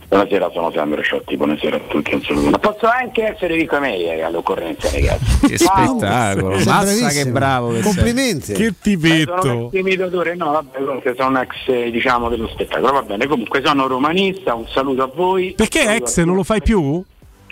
Buonasera, 0.10 0.50
sono 0.52 0.72
Sandro 0.72 1.02
Sciotti, 1.02 1.38
buonasera 1.38 1.76
a 1.76 1.80
tutti. 1.88 2.20
Ma 2.50 2.58
posso 2.58 2.88
anche 2.88 3.28
essere 3.34 3.54
Enrico 3.54 3.80
Meia 3.80 4.26
all'occorrenza, 4.26 4.90
ragazzi. 4.92 5.40
Che 5.48 5.58
spettacolo, 5.60 6.58
Sei 6.58 6.66
mazza 6.66 6.84
bravissimo. 6.96 7.10
che 7.10 7.26
bravo 7.32 7.72
che 7.74 7.82
Complimenti. 7.82 8.54
Che 8.54 8.66
Eh, 8.66 9.24
sono 9.26 9.54
un 9.58 9.66
ex 9.68 9.74
imitatore, 9.80 10.36
no, 10.36 10.52
vabbè, 10.52 10.84
comunque 10.84 11.14
sono 11.16 11.30
un 11.30 11.38
ex 11.38 11.52
eh, 11.68 11.92
diciamo 11.92 12.28
dello 12.30 12.48
spettacolo, 12.48 12.92
va 12.94 13.02
bene, 13.04 13.28
comunque 13.28 13.62
sono 13.64 13.86
romanista, 13.86 14.56
un 14.56 14.68
saluto 14.68 15.04
a 15.04 15.12
voi. 15.14 15.54
Perché 15.56 15.96
ex 15.96 16.20
non 16.24 16.36
lo 16.36 16.44
fai 16.44 16.62
più? 16.62 17.04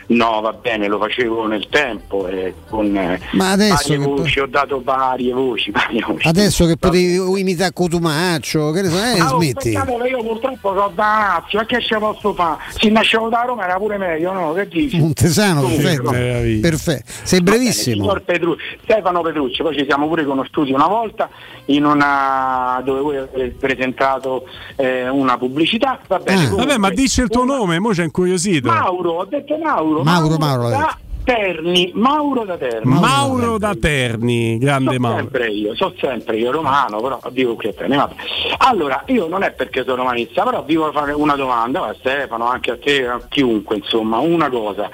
No, 0.10 0.40
va 0.40 0.54
bene, 0.54 0.88
lo 0.88 1.00
facevo 1.00 1.48
nel 1.48 1.68
tempo 1.70 2.28
e 2.28 2.54
con 2.70 2.96
eh, 2.96 3.20
Ma 3.32 3.52
adesso 3.52 3.90
varie 3.90 3.98
voci, 3.98 4.40
ho 4.40 4.46
dato 4.46 4.82
varie 4.82 5.34
voci, 5.34 5.70
varie 5.76 6.02
voci. 6.08 6.26
Adesso 6.28 6.66
che 6.66 6.78
potevi 6.78 7.16
imitare 7.40 7.74
Cotumaccio, 7.74 8.72
che 8.72 8.84
ne 8.84 8.90
so, 8.90 8.96
eh, 8.98 9.20
Ah, 9.20 9.34
oh, 9.36 9.38
smetti. 9.42 9.72
io 9.72 10.24
purtroppo 10.24 10.70
sono 10.70 10.92
da 10.96 11.04
Lazio, 11.40 11.60
ma 11.60 11.66
che 11.66 11.82
ce 11.82 11.98
posso 11.98 12.34
fare? 12.34 12.58
Se 12.70 12.90
nascevo 12.90 13.28
da 13.28 13.44
Roma 13.46 13.66
era 13.66 13.76
pure 13.76 13.98
meglio, 13.98 14.32
no? 14.32 14.54
Che 14.54 14.68
dici? 14.70 14.98
Montesano, 14.98 15.62
Comunque, 15.62 15.84
perfetto. 15.84 16.12
Meraviglia. 16.12 16.70
perfetto. 16.70 17.12
Sei 17.24 17.42
bene, 17.42 17.58
brevissimo. 17.58 17.96
signor 18.04 18.22
Petru- 18.22 18.58
Stefano 18.84 19.22
Petrucci, 19.22 19.62
poi 19.62 19.78
ci 19.78 19.84
siamo 19.86 20.08
pure 20.08 20.24
conosciuti 20.24 20.72
una 20.72 20.88
volta 20.88 21.30
in 21.66 21.84
una 21.84 22.82
dove 22.86 23.02
voi 23.02 23.18
avete 23.18 23.56
presentato 23.60 24.48
eh, 24.78 25.10
una 25.10 25.38
pubblicità. 25.38 26.00
Va 26.08 26.20
bene, 26.20 26.44
comunque, 26.44 26.66
Vabbè, 26.66 26.78
ma 26.78 26.90
dici 26.92 27.20
il 27.20 27.28
tuo 27.28 27.44
nome, 27.44 27.78
mo 27.80 27.90
c'è 27.90 28.04
incuriosito. 28.06 28.70
Mauro, 28.70 29.12
ho 29.12 29.26
detto 29.26 29.58
Mauro. 29.58 29.96
Mauro, 30.04 30.38
Mauro, 30.38 30.70
l'ha 30.70 30.78
da 30.78 30.98
Terni, 31.28 31.92
Mauro 31.94 32.46
da 32.46 32.56
Terni. 32.56 33.00
Mauro 33.00 33.58
da 33.58 33.76
Terni, 33.76 34.58
grande 34.58 34.94
so 34.94 35.00
Mauro. 35.02 35.18
sempre 35.18 35.48
io, 35.50 35.76
so 35.76 35.94
sempre 36.00 36.38
io 36.38 36.52
romano, 36.52 37.02
però 37.02 37.20
vivo 37.32 37.56
qui 37.56 37.68
a 37.68 37.74
Terni. 37.74 37.98
Vabbè. 37.98 38.14
Allora, 38.60 39.04
io 39.08 39.28
non 39.28 39.44
è 39.44 39.52
perché 39.52 39.84
sono 39.84 39.98
romanista, 39.98 40.44
però 40.44 40.64
vi 40.64 40.76
voglio 40.76 40.94
fare 40.94 41.12
una 41.12 41.36
domanda 41.36 41.84
a 41.84 41.96
Stefano, 42.00 42.48
anche 42.48 42.72
a 42.72 42.78
te, 42.78 43.06
a 43.06 43.20
chiunque, 43.28 43.76
insomma, 43.76 44.20
una 44.20 44.50
cosa. 44.50 44.90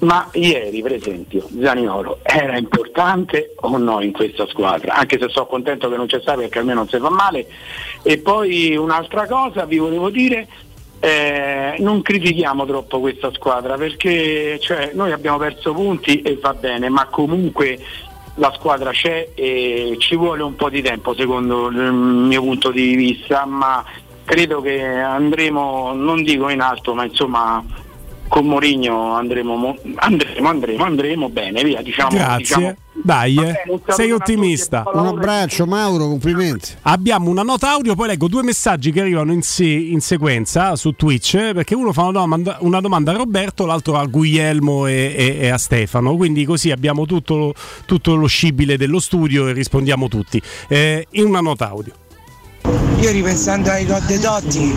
Ma 0.00 0.26
ieri, 0.32 0.80
per 0.80 0.94
esempio, 0.94 1.46
Zaniolo 1.60 2.20
era 2.22 2.56
importante 2.56 3.54
o 3.60 3.76
no 3.76 4.00
in 4.00 4.12
questa 4.12 4.46
squadra? 4.46 4.94
Anche 4.94 5.18
se 5.18 5.28
sono 5.28 5.44
contento 5.44 5.90
che 5.90 5.96
non 5.96 6.06
c'è 6.06 6.20
stato 6.22 6.40
perché 6.40 6.60
almeno 6.60 6.78
non 6.78 6.88
si 6.88 6.98
fa 6.98 7.10
male. 7.10 7.46
E 8.02 8.16
poi 8.16 8.74
un'altra 8.74 9.26
cosa 9.26 9.66
vi 9.66 9.76
volevo 9.76 10.08
dire, 10.08 10.48
eh, 11.04 11.76
non 11.80 12.00
critichiamo 12.00 12.64
troppo 12.64 12.98
questa 12.98 13.30
squadra 13.34 13.76
perché 13.76 14.58
cioè, 14.58 14.92
noi 14.94 15.12
abbiamo 15.12 15.36
perso 15.36 15.74
punti 15.74 16.22
e 16.22 16.38
va 16.40 16.54
bene, 16.54 16.88
ma 16.88 17.08
comunque 17.08 17.78
la 18.36 18.50
squadra 18.56 18.90
c'è 18.90 19.28
e 19.34 19.96
ci 19.98 20.16
vuole 20.16 20.42
un 20.42 20.56
po' 20.56 20.70
di 20.70 20.80
tempo 20.80 21.14
secondo 21.14 21.68
il 21.68 21.92
mio 21.92 22.40
punto 22.40 22.70
di 22.70 22.94
vista, 22.94 23.44
ma 23.44 23.84
credo 24.24 24.62
che 24.62 24.82
andremo, 24.82 25.92
non 25.92 26.22
dico 26.22 26.48
in 26.48 26.62
alto, 26.62 26.94
ma 26.94 27.04
insomma 27.04 27.62
con 28.34 28.46
Mourinho 28.46 29.12
andremo, 29.12 29.54
mo- 29.54 29.76
andremo, 29.94 30.48
andremo, 30.48 30.82
andremo 30.82 31.28
bene, 31.28 31.62
via, 31.62 31.80
diciamo. 31.82 32.08
Grazie. 32.10 32.36
diciamo- 32.38 32.74
Dai, 32.94 33.36
eh. 33.36 33.40
bene, 33.42 33.80
sei 33.86 34.08
tutti, 34.08 34.10
ottimista. 34.10 34.82
buon 34.82 35.06
Un 35.06 35.06
abbraccio, 35.06 35.66
Mauro, 35.66 36.08
complimenti. 36.08 36.70
Abbiamo 36.82 37.30
una 37.30 37.42
nota 37.44 37.70
audio, 37.70 37.94
poi 37.94 38.08
leggo 38.08 38.26
due 38.26 38.42
messaggi 38.42 38.90
che 38.90 39.02
arrivano 39.02 39.32
in, 39.32 39.42
se- 39.42 39.64
in 39.64 40.00
sequenza 40.00 40.74
su 40.74 40.90
Twitch, 40.96 41.34
eh, 41.34 41.52
perché 41.54 41.76
uno 41.76 41.92
fa 41.92 42.02
una 42.02 42.10
domanda, 42.18 42.56
una 42.62 42.80
domanda 42.80 43.12
a 43.12 43.16
Roberto, 43.18 43.66
l'altro 43.66 43.96
a 43.98 44.04
Guglielmo 44.06 44.88
e, 44.88 45.14
e- 45.16 45.36
e 45.42 45.48
a 45.50 45.58
Stefano, 45.58 46.16
quindi 46.16 46.44
così 46.44 46.72
abbiamo 46.72 47.06
tutto 47.06 47.36
lo, 47.36 47.54
tutto 47.86 48.16
lo 48.16 48.26
scibile 48.26 48.76
dello 48.76 48.98
studio 48.98 49.46
e 49.46 49.52
rispondiamo 49.52 50.08
tutti. 50.08 50.42
Eh, 50.66 51.06
in 51.12 51.26
una 51.26 51.40
nota 51.40 51.68
audio. 51.68 51.92
Io 53.04 53.10
ripensando 53.10 53.68
ai 53.70 53.84
gol 53.84 54.00
Totti, 54.18 54.74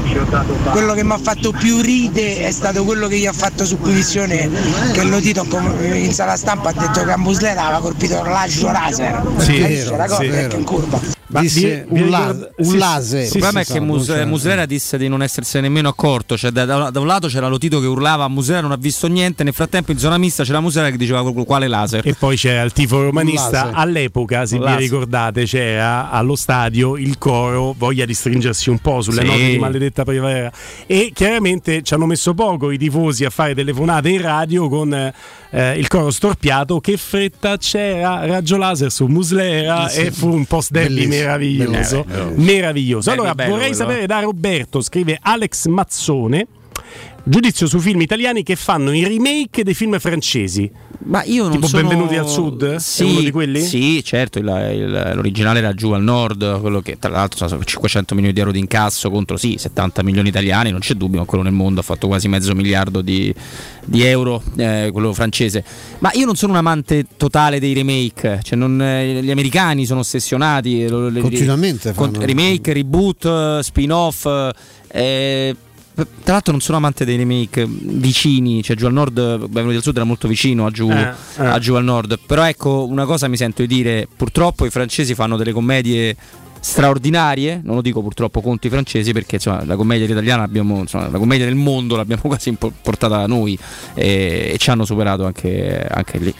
quello 0.71 0.93
che 0.93 1.01
mi 1.05 1.13
ha 1.13 1.17
fatto 1.17 1.53
più 1.53 1.79
ride 1.79 2.39
è 2.45 2.51
stato 2.51 2.83
quello 2.83 3.07
che 3.07 3.17
gli 3.19 3.25
ha 3.25 3.31
fatto 3.31 3.63
su 3.65 3.77
Punizione, 3.77 4.49
che 4.91 5.03
lo 5.03 5.21
Tito 5.21 5.47
in 5.93 6.11
sala 6.11 6.35
stampa 6.35 6.71
ha 6.71 6.73
detto 6.73 7.05
che 7.05 7.11
a 7.13 7.17
Muslera 7.17 7.63
aveva 7.67 7.79
colpito 7.79 8.21
l'agio 8.23 8.69
laser. 8.69 9.23
Sì, 9.37 9.59
vero, 9.59 9.95
la 9.95 10.07
cosa 10.07 10.21
sì, 10.23 10.27
vero. 10.27 10.57
in 10.57 10.63
curva. 10.65 11.15
Disse 11.29 11.85
vi- 11.89 11.95
vi 11.95 12.01
un, 12.03 12.09
la- 12.09 12.35
un 12.57 12.65
sì, 12.69 12.77
laser. 12.77 13.23
Il 13.23 13.29
problema 13.31 13.59
è 13.59 13.65
che 13.65 13.79
Mus- 13.81 14.23
Muslera 14.25 14.65
disse 14.65 14.97
di 14.97 15.09
non 15.09 15.21
essersene 15.21 15.67
nemmeno 15.67 15.89
accorto. 15.89 16.37
Cioè, 16.37 16.51
da, 16.51 16.63
da- 16.63 16.89
da 16.89 16.99
un 17.01 17.05
lato 17.05 17.27
c'era 17.27 17.47
Lotito 17.49 17.81
che 17.81 17.85
urlava, 17.85 18.27
Muslera 18.29 18.61
non 18.61 18.71
ha 18.71 18.77
visto 18.77 19.07
niente. 19.07 19.43
Nel 19.43 19.53
frattempo, 19.53 19.91
in 19.91 19.99
zona 19.99 20.17
mista 20.17 20.43
c'era 20.45 20.61
Muslera 20.61 20.89
che 20.89 20.95
diceva 20.95 21.21
qu- 21.23 21.45
quale 21.45 21.67
laser. 21.67 22.07
E 22.07 22.13
poi 22.13 22.37
c'era 22.37 22.61
il 22.61 22.71
tifo 22.71 23.01
romanista. 23.03 23.71
All'epoca, 23.73 24.45
se 24.45 24.57
vi 24.57 24.75
ricordate, 24.77 25.43
c'era 25.43 26.09
allo 26.11 26.35
stadio 26.37 26.95
il 26.97 27.17
coro 27.17 27.73
voglia 27.77 28.05
di 28.05 28.13
stringersi 28.17 28.69
un 28.69 28.79
po' 28.79 29.01
sulle 29.01 29.21
Sì. 29.21 29.27
note 29.27 29.45
di 29.51 29.57
maledetta 29.59 30.03
primavera. 30.03 30.51
E 30.85 31.11
chiaramente 31.13 31.81
ci 31.83 31.93
hanno 31.93 32.05
messo 32.05 32.33
poco 32.33 32.71
i 32.71 32.77
tifosi 32.77 33.23
a 33.25 33.29
fare 33.29 33.55
telefonate 33.55 34.09
in 34.09 34.21
radio 34.21 34.67
con 34.67 34.91
eh, 35.51 35.77
il 35.77 35.87
coro 35.87 36.11
storpiato. 36.11 36.79
Che 36.81 36.97
fretta 36.97 37.57
c'era, 37.57 38.25
raggio 38.25 38.57
laser 38.57 38.91
su 38.91 39.05
Muslera 39.05 39.87
Sì. 39.87 40.01
e 40.01 40.11
fu 40.11 40.27
un 40.33 40.45
post 40.45 40.71
derby 40.71 40.93
Bellissimo, 40.95 41.15
meraviglioso. 41.23 42.03
bellissimo. 42.03 42.33
Meraviglioso. 42.43 43.09
Derby 43.09 43.19
Allora 43.21 43.35
bello 43.35 43.49
vorrei 43.51 43.69
quello, 43.69 43.83
sapere 43.83 44.03
eh. 44.03 44.07
da 44.07 44.19
Roberto, 44.19 44.81
scrive 44.81 45.17
Alex 45.21 45.65
Mazzone. 45.67 46.47
Giudizio 47.29 47.67
su 47.67 47.79
film 47.79 47.99
italiani 47.99 48.41
che 48.41 48.55
fanno 48.55 48.93
i 48.93 49.03
remake 49.03 49.63
dei 49.63 49.73
film 49.73 49.99
francesi. 49.99 50.71
Ma 51.07 51.23
io 51.25 51.43
non 51.43 51.51
Tipo 51.53 51.67
sono... 51.67 51.81
Benvenuti 51.85 52.15
al 52.15 52.27
Sud? 52.27 52.75
Sì, 52.77 53.03
È 53.03 53.05
uno 53.05 53.19
di 53.19 53.31
quelli? 53.31 53.59
Sì, 53.61 54.01
certo, 54.03 54.39
il- 54.39 54.45
il- 54.45 55.11
l'originale 55.13 55.59
era 55.59 55.73
giù 55.73 55.91
al 55.91 56.01
nord, 56.03 56.61
quello 56.61 56.79
che 56.81 56.97
tra 56.97 57.09
l'altro 57.11 57.45
sono 57.47 57.61
500 57.63 58.13
milioni 58.15 58.33
di 58.33 58.39
euro 58.39 58.53
di 58.53 58.59
incasso 58.59 59.09
contro 59.09 59.35
sì, 59.35 59.57
70 59.57 60.03
milioni 60.03 60.29
italiani, 60.29 60.71
non 60.71 60.79
c'è 60.79 60.93
dubbio, 60.93 61.19
ma 61.19 61.25
quello 61.25 61.43
nel 61.43 61.51
mondo 61.53 61.81
ha 61.81 61.83
fatto 61.83 62.07
quasi 62.07 62.29
mezzo 62.29 62.53
miliardo 62.55 63.01
di, 63.01 63.33
di 63.83 64.03
euro, 64.03 64.41
eh, 64.55 64.89
quello 64.93 65.11
francese. 65.13 65.63
Ma 65.99 66.11
io 66.13 66.25
non 66.25 66.35
sono 66.37 66.53
un 66.53 66.57
amante 66.59 67.05
totale 67.17 67.59
dei 67.59 67.73
remake, 67.73 68.39
cioè 68.41 68.57
non- 68.57 68.81
eh, 68.81 69.21
gli 69.21 69.31
americani 69.31 69.85
sono 69.85 69.99
ossessionati. 69.99 70.85
Continuamente 70.87 71.93
con- 71.93 72.13
fanno- 72.13 72.25
remake, 72.25 72.71
reboot, 72.71 73.25
eh, 73.25 73.59
spin-off. 73.63 74.25
eh, 74.89 75.55
tra 76.05 76.33
l'altro 76.33 76.51
non 76.51 76.61
sono 76.61 76.77
amante 76.77 77.05
dei 77.05 77.17
remake 77.17 77.65
vicini, 77.67 78.61
cioè 78.61 78.75
giù 78.75 78.85
al 78.85 78.93
nord, 78.93 79.13
Benvenuti 79.47 79.77
al 79.77 79.81
Sud 79.81 79.95
era 79.95 80.05
molto 80.05 80.27
vicino 80.27 80.65
a 80.65 80.69
giù, 80.71 80.89
Eh, 80.91 81.13
eh. 81.37 81.45
a 81.45 81.57
giù 81.59 81.73
al 81.73 81.83
nord. 81.83 82.19
Però 82.25 82.45
ecco, 82.45 82.85
una 82.85 83.05
cosa 83.05 83.27
mi 83.27 83.37
sento 83.37 83.63
di 83.63 83.67
dire, 83.67 84.07
purtroppo 84.15 84.65
i 84.65 84.69
francesi 84.69 85.15
fanno 85.15 85.37
delle 85.37 85.53
commedie 85.53 86.15
straordinarie, 86.67 87.61
non 87.63 87.75
lo 87.75 87.81
dico 87.81 88.01
purtroppo 88.01 88.41
contro 88.41 88.67
i 88.67 88.71
francesi 88.71 89.13
perché 89.13 89.35
insomma, 89.35 89.63
la 89.63 89.77
commedia 89.77 90.05
italiana 90.05 90.43
abbiamo, 90.43 90.79
insomma, 90.79 91.09
la 91.09 91.17
commedia 91.17 91.45
del 91.45 91.55
mondo 91.55 91.95
l'abbiamo 91.95 92.23
quasi 92.27 92.51
portata 92.51 93.19
da 93.19 93.25
noi 93.25 93.57
e, 93.93 94.51
e 94.53 94.57
ci 94.57 94.69
hanno 94.69 94.83
superato 94.83 95.25
anche, 95.25 95.87
anche 95.89 96.17
lì. 96.17 96.33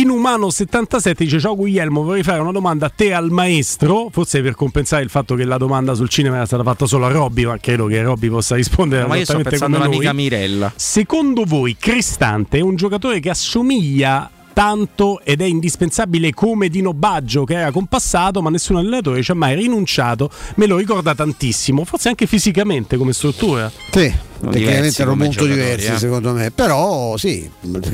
Inumano 0.00 0.50
77 0.50 1.22
dice 1.24 1.38
ciao 1.38 1.54
Guglielmo 1.54 2.02
vorrei 2.02 2.24
fare 2.24 2.40
una 2.40 2.50
domanda 2.50 2.86
a 2.86 2.92
te 2.94 3.12
al 3.12 3.30
maestro 3.30 4.08
forse 4.10 4.42
per 4.42 4.56
compensare 4.56 5.04
il 5.04 5.10
fatto 5.10 5.36
che 5.36 5.44
la 5.44 5.58
domanda 5.58 5.94
sul 5.94 6.08
cinema 6.08 6.36
era 6.36 6.46
stata 6.46 6.64
fatta 6.64 6.86
solo 6.86 7.06
a 7.06 7.10
Robby 7.10 7.44
ma 7.44 7.56
credo 7.58 7.86
che 7.86 8.02
Robby 8.02 8.28
possa 8.28 8.56
rispondere 8.56 9.06
Ma 9.06 9.16
io 9.16 9.24
sto 9.24 9.38
pensando 9.38 9.76
all'amica. 9.76 10.12
Mirella. 10.12 10.72
secondo 10.74 11.44
voi 11.44 11.76
Cristante 11.78 12.58
è 12.58 12.62
un 12.62 12.74
giocatore 12.74 13.20
che 13.20 13.30
assomiglia 13.30 14.28
tanto 14.58 15.20
ed 15.22 15.40
è 15.40 15.44
indispensabile 15.44 16.34
come 16.34 16.68
Dino 16.68 16.92
Baggio 16.92 17.44
che 17.44 17.54
era 17.54 17.70
compassato, 17.70 18.42
ma 18.42 18.50
nessun 18.50 18.74
allenatore 18.74 19.22
ci 19.22 19.30
ha 19.30 19.34
mai 19.34 19.54
rinunciato. 19.54 20.32
Me 20.56 20.66
lo 20.66 20.78
ricorda 20.78 21.14
tantissimo, 21.14 21.84
forse 21.84 22.08
anche 22.08 22.26
fisicamente 22.26 22.96
come 22.96 23.12
struttura. 23.12 23.70
Sì, 23.92 24.12
tecnicamente 24.40 25.02
erano 25.02 25.16
molto 25.16 25.46
diversi 25.46 25.92
eh? 25.92 25.98
secondo 25.98 26.32
me, 26.32 26.50
però 26.50 27.16
sì, 27.16 27.48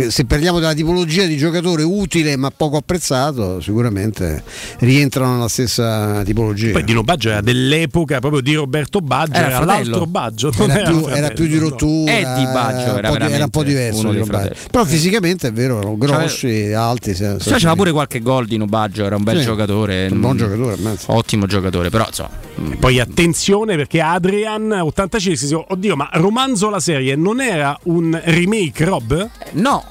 se 0.08 0.24
parliamo 0.24 0.58
della 0.58 0.74
tipologia 0.74 1.24
di 1.24 1.36
giocatore 1.36 1.82
utile 1.82 2.36
ma 2.36 2.50
poco 2.50 2.76
apprezzato, 2.76 3.60
sicuramente 3.60 4.42
rientrano 4.78 5.34
nella 5.34 5.48
stessa 5.48 6.22
tipologia. 6.24 6.72
Poi 6.72 6.84
Dino 6.84 7.02
Baggio 7.02 7.30
era 7.30 7.40
dell'epoca 7.40 8.20
proprio 8.20 8.40
di 8.40 8.54
Roberto 8.54 9.00
Baggio, 9.00 9.34
era, 9.34 9.46
era 9.48 9.64
l'altro 9.64 10.06
Baggio, 10.06 10.52
era, 10.52 10.74
era, 10.74 10.90
più, 10.90 11.06
era, 11.06 11.28
più, 11.30 11.46
di 11.46 11.58
rottura, 11.58 12.12
Eddie 12.12 12.52
Baggio 12.52 12.96
era, 12.98 13.28
era, 13.28 13.44
un 13.44 13.50
po' 13.50 13.62
diverso 13.62 14.10
di 14.10 14.22
però 14.70 14.84
fisicamente 14.84 15.48
è 15.48 15.52
vero, 15.52 15.78
erano 15.78 15.96
grossi, 15.96 16.48
cioè, 16.48 16.72
alti. 16.72 17.14
Se, 17.14 17.36
se 17.38 17.54
c'era 17.54 17.74
pure 17.74 17.92
qualche 17.92 18.20
gol 18.20 18.46
Dino 18.46 18.66
Baggio, 18.66 19.04
era 19.04 19.16
un 19.16 19.22
bel 19.22 19.38
sì, 19.38 19.44
giocatore, 19.44 20.08
un 20.10 20.20
buon 20.20 20.36
giocatore, 20.36 20.76
ottimo 21.06 21.46
giocatore, 21.46 21.90
però 21.90 22.06
insomma. 22.06 22.42
Poi 22.78 23.00
attenzione 23.00 23.76
perché 23.76 24.00
Adrian 24.00 24.70
85 24.70 25.66
oddio, 25.68 25.96
ma 25.96 26.08
romanzo 26.34 26.68
la 26.68 26.80
serie 26.80 27.14
non 27.14 27.40
era 27.40 27.78
un 27.84 28.20
remake, 28.24 28.84
Rob? 28.84 29.30
No. 29.52 29.84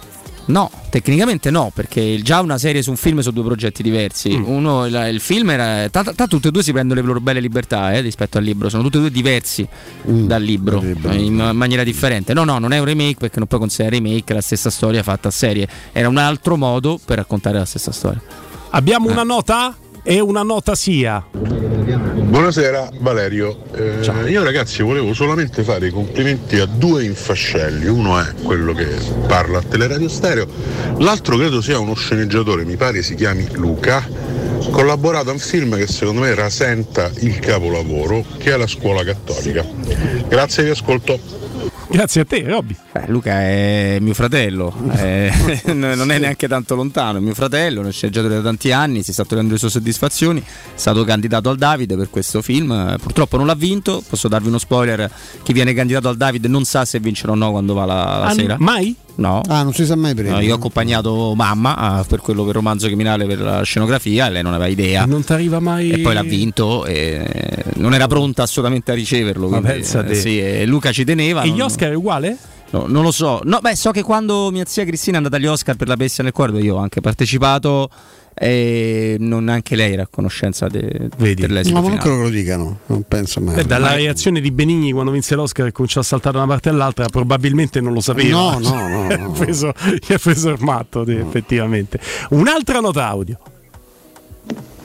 No, 0.48 0.70
tecnicamente 0.90 1.49
no, 1.49 1.72
perché 1.74 2.20
già 2.22 2.41
una 2.41 2.57
serie 2.57 2.82
su 2.82 2.90
un 2.90 2.98
film 2.98 3.22
sono 3.22 3.34
due 3.34 3.45
progetti 3.45 3.82
diversi. 3.82 4.38
Mm. 4.38 4.44
Uno, 4.45 4.86
il, 4.86 5.07
il, 5.14 5.22
film 5.22 5.52
era. 5.52 5.88
Tanto 5.88 6.28
tutte 6.28 6.49
e 6.49 6.52
due 6.52 6.61
si 6.61 6.74
prendono 6.74 6.99
le 6.99 7.07
loro 7.07 7.22
belle 7.22 7.40
libertà 7.40 7.94
eh, 7.94 8.02
rispetto 8.02 8.40
al 8.40 8.44
libro, 8.44 8.68
sono 8.68 8.84
tutti 8.84 8.98
e 8.98 8.99
due 8.99 9.10
diversi 9.10 9.65
mm. 10.10 10.26
dal 10.26 10.44
libro 10.44 10.82
eh, 10.82 11.15
in 11.15 11.52
maniera 11.53 11.86
differente. 11.86 12.34
No, 12.34 12.44
no, 12.44 12.60
non 12.60 12.74
è 12.74 12.80
un 12.80 12.86
remake 12.86 13.15
perché 13.20 13.40
non 13.40 13.48
puoi 13.48 13.61
considerare 13.61 13.95
remake 13.95 14.34
la 14.34 14.41
stessa 14.41 14.70
storia 14.70 15.02
fatta 15.02 15.30
a 15.30 15.32
serie. 15.32 15.65
Era 15.94 16.10
un 16.10 16.18
altro 16.18 16.57
modo 16.57 16.99
per 17.03 17.20
raccontare 17.20 17.57
la 17.57 17.65
stessa 17.65 17.94
storia. 17.94 18.22
Abbiamo 18.72 19.07
eh. 19.07 19.11
una 19.14 19.24
nota? 19.24 19.78
e 20.03 20.20
una 20.20 20.44
nota 20.44 20.76
sia. 20.76 21.26
Buonasera 22.34 22.89
Valerio, 22.97 23.61
eh, 23.76 24.27
io 24.27 24.43
ragazzi 24.43 24.81
volevo 24.81 25.14
solamente 25.14 25.61
fare 25.61 25.85
i 25.85 25.91
complimenti 25.91 26.57
a 26.57 26.65
due 26.65 27.03
infascelli, 27.03 27.85
uno 27.85 28.19
è 28.19 28.34
quello 28.41 28.73
che 28.73 28.88
parla 29.27 29.60
a 29.60 29.61
Teleradio 29.61 30.10
Stereo, 30.10 30.47
l'altro 30.97 31.38
credo 31.38 31.61
sia 31.61 31.77
uno 31.77 31.93
sceneggiatore, 31.93 32.65
mi 32.65 32.76
pare 32.76 33.03
si 33.03 33.14
chiami 33.14 33.47
Luca, 33.51 34.03
collaborato 34.72 35.30
a 35.30 35.34
un 35.34 35.38
film 35.38 35.77
che 35.77 35.85
secondo 35.85 36.22
me 36.22 36.34
rasenta 36.34 37.11
il 37.19 37.38
capolavoro 37.38 38.26
che 38.39 38.51
è 38.51 38.57
la 38.57 38.65
scuola 38.65 39.03
cattolica. 39.03 39.64
Grazie 40.27 40.64
vi 40.64 40.69
ascolto. 40.72 41.19
Grazie 41.94 42.22
a 42.22 42.26
te, 42.26 42.41
Robby. 42.41 42.76
Eh, 42.91 43.03
Luca 43.06 43.40
è 43.41 43.99
mio 44.02 44.15
fratello, 44.15 44.74
eh, 44.95 45.32
non 45.74 46.10
è 46.11 46.18
neanche 46.18 46.48
tanto 46.48 46.74
lontano, 46.74 47.20
è 47.20 47.22
mio 47.22 47.36
fratello, 47.36 47.82
è 47.82 47.86
un 47.86 47.91
sceneggiatore 47.91 48.34
da 48.34 48.41
tanti 48.41 48.72
anni, 48.72 49.03
si 49.03 49.14
sta 49.14 49.22
ottenendo 49.22 49.53
le 49.53 49.60
sue 49.60 49.70
soddisfazioni, 49.70 50.41
è 50.41 50.44
stato 50.74 51.03
candidato 51.03 51.52
al 51.52 51.57
Davide 51.57 51.95
per 51.95 52.10
questo 52.10 52.41
film, 52.41 52.98
purtroppo 52.99 53.38
non 53.38 53.45
l'ha 53.45 53.53
vinto, 53.53 54.03
posso 54.10 54.28
darvi 54.28 54.48
uno 54.48 54.57
spoiler, 54.57 55.07
chi 55.44 55.53
viene 55.53 55.76
candidato 55.76 56.10
al 56.10 56.18
Davide 56.18 56.48
non 56.48 56.65
sa 56.65 56.84
se 56.84 56.99
vincerà 56.99 57.34
o 57.34 57.36
no 57.36 57.52
quando 57.52 57.76
va 57.76 57.86
la, 57.86 57.94
la 57.94 58.26
ah, 58.26 58.34
sera. 58.34 58.56
Mai? 58.57 58.95
No. 59.15 59.41
Ah, 59.48 59.64
non 59.64 59.73
si 59.73 59.85
sa 59.85 59.95
mai 59.95 60.15
prima. 60.15 60.34
No, 60.34 60.41
io 60.41 60.53
ho 60.53 60.57
accompagnato 60.57 61.34
mamma 61.35 61.99
uh, 61.99 62.06
per 62.06 62.19
quello 62.19 62.44
per 62.44 62.56
romanzo 62.56 62.88
criminale 62.88 63.26
per 63.26 63.40
la 63.40 63.61
scenografia, 63.61 64.30
lei 64.30 64.41
non 64.41 64.53
aveva 64.53 64.69
idea. 64.69 65.06
Non 65.06 65.23
ti 65.23 65.34
arriva 65.34 65.60
mai. 65.60 65.91
E 65.91 65.99
poi 65.99 66.14
l'ha 66.14 66.23
vinto 66.23 66.85
e 66.85 67.64
non 67.76 67.94
era 67.94 68.07
pronta 68.07 68.44
assolutamente 68.44 68.91
a 68.91 68.95
riceverlo. 68.95 69.48
Quindi, 69.48 69.68
eh, 69.69 70.15
sì, 70.15 70.40
e 70.40 70.65
Luca 70.65 70.91
ci 70.91 71.03
teneva. 71.03 71.41
E 71.41 71.48
non... 71.48 71.57
gli 71.57 71.61
Oscar 71.61 71.91
è 71.91 71.95
uguale? 71.95 72.38
No, 72.72 72.85
non 72.88 73.03
lo 73.03 73.11
so. 73.11 73.40
No, 73.44 73.60
beh, 73.61 73.76
so 73.76 73.91
che 73.91 74.02
quando 74.02 74.49
mia 74.49 74.64
zia 74.65 74.84
Cristina 74.84 75.15
è 75.15 75.18
andata 75.18 75.35
agli 75.35 75.45
Oscar 75.45 75.76
per 75.76 75.88
la 75.88 75.95
bestia 75.95 76.23
nel 76.23 76.34
cuore, 76.34 76.60
io 76.60 76.76
ho 76.76 76.80
anche 76.80 77.02
partecipato 77.02 77.90
e 78.34 79.15
non 79.19 79.47
anche 79.47 79.76
lei 79.76 79.93
era 79.93 80.03
a 80.03 80.07
conoscenza 80.10 80.68
de, 80.68 81.10
Vedi. 81.18 81.41
dell'esito 81.41 81.76
no, 81.76 81.81
ma 81.81 81.89
non 81.89 81.97
credo 81.97 82.15
che 82.18 82.22
lo 82.23 82.30
dicano 82.30 82.80
non 82.88 83.03
penso 83.07 83.39
mai 83.41 83.55
Beh, 83.55 83.65
dalla 83.65 83.93
reazione 83.93 84.41
di 84.41 84.51
Benigni 84.51 84.91
quando 84.91 85.11
vinse 85.11 85.35
l'Oscar 85.35 85.68
e 85.68 85.72
cominciò 85.72 85.99
a 85.99 86.03
saltare 86.03 86.38
da 86.38 86.43
una 86.43 86.51
parte 86.51 86.69
all'altra 86.69 87.05
probabilmente 87.07 87.80
non 87.80 87.93
lo 87.93 88.01
sapeva 88.01 88.39
no 88.39 88.60
no 88.60 88.88
no, 88.88 89.07
no. 89.07 89.07
gli, 89.07 89.14
ha 89.14 89.30
preso, 89.30 89.73
gli 90.07 90.14
ha 90.14 90.18
preso 90.18 90.49
il 90.49 90.57
matto 90.61 91.03
no. 91.05 91.11
effettivamente 91.11 91.99
un'altra 92.30 92.80
nota 92.80 93.07
audio 93.07 93.38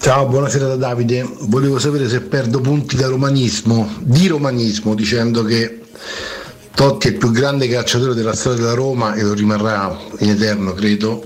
Ciao, 0.00 0.26
buonasera 0.26 0.68
da 0.68 0.76
Davide. 0.76 1.28
Volevo 1.40 1.80
sapere 1.80 2.08
se 2.08 2.20
perdo 2.20 2.60
punti 2.60 2.94
da 2.94 3.08
romanismo, 3.08 3.96
di 3.98 4.28
romanismo, 4.28 4.94
dicendo 4.94 5.42
che 5.42 5.80
Totti 6.72 7.08
è 7.08 7.10
il 7.10 7.16
più 7.16 7.32
grande 7.32 7.66
calciatore 7.66 8.14
della 8.14 8.32
storia 8.32 8.60
della 8.60 8.74
Roma 8.74 9.14
e 9.14 9.22
lo 9.22 9.34
rimarrà 9.34 9.98
in 10.20 10.30
eterno, 10.30 10.72
credo. 10.72 11.20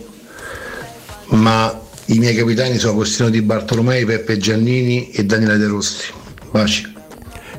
Ma 1.26 1.81
i 2.06 2.18
miei 2.18 2.34
capitani 2.34 2.78
sono 2.78 2.92
Agostino 2.92 3.30
Di 3.30 3.42
Bartolomei, 3.42 4.04
Peppe 4.04 4.36
Giannini 4.36 5.10
e 5.10 5.24
Daniele 5.24 5.56
De 5.56 5.66
Rossi. 5.66 6.12
Baci. 6.50 6.91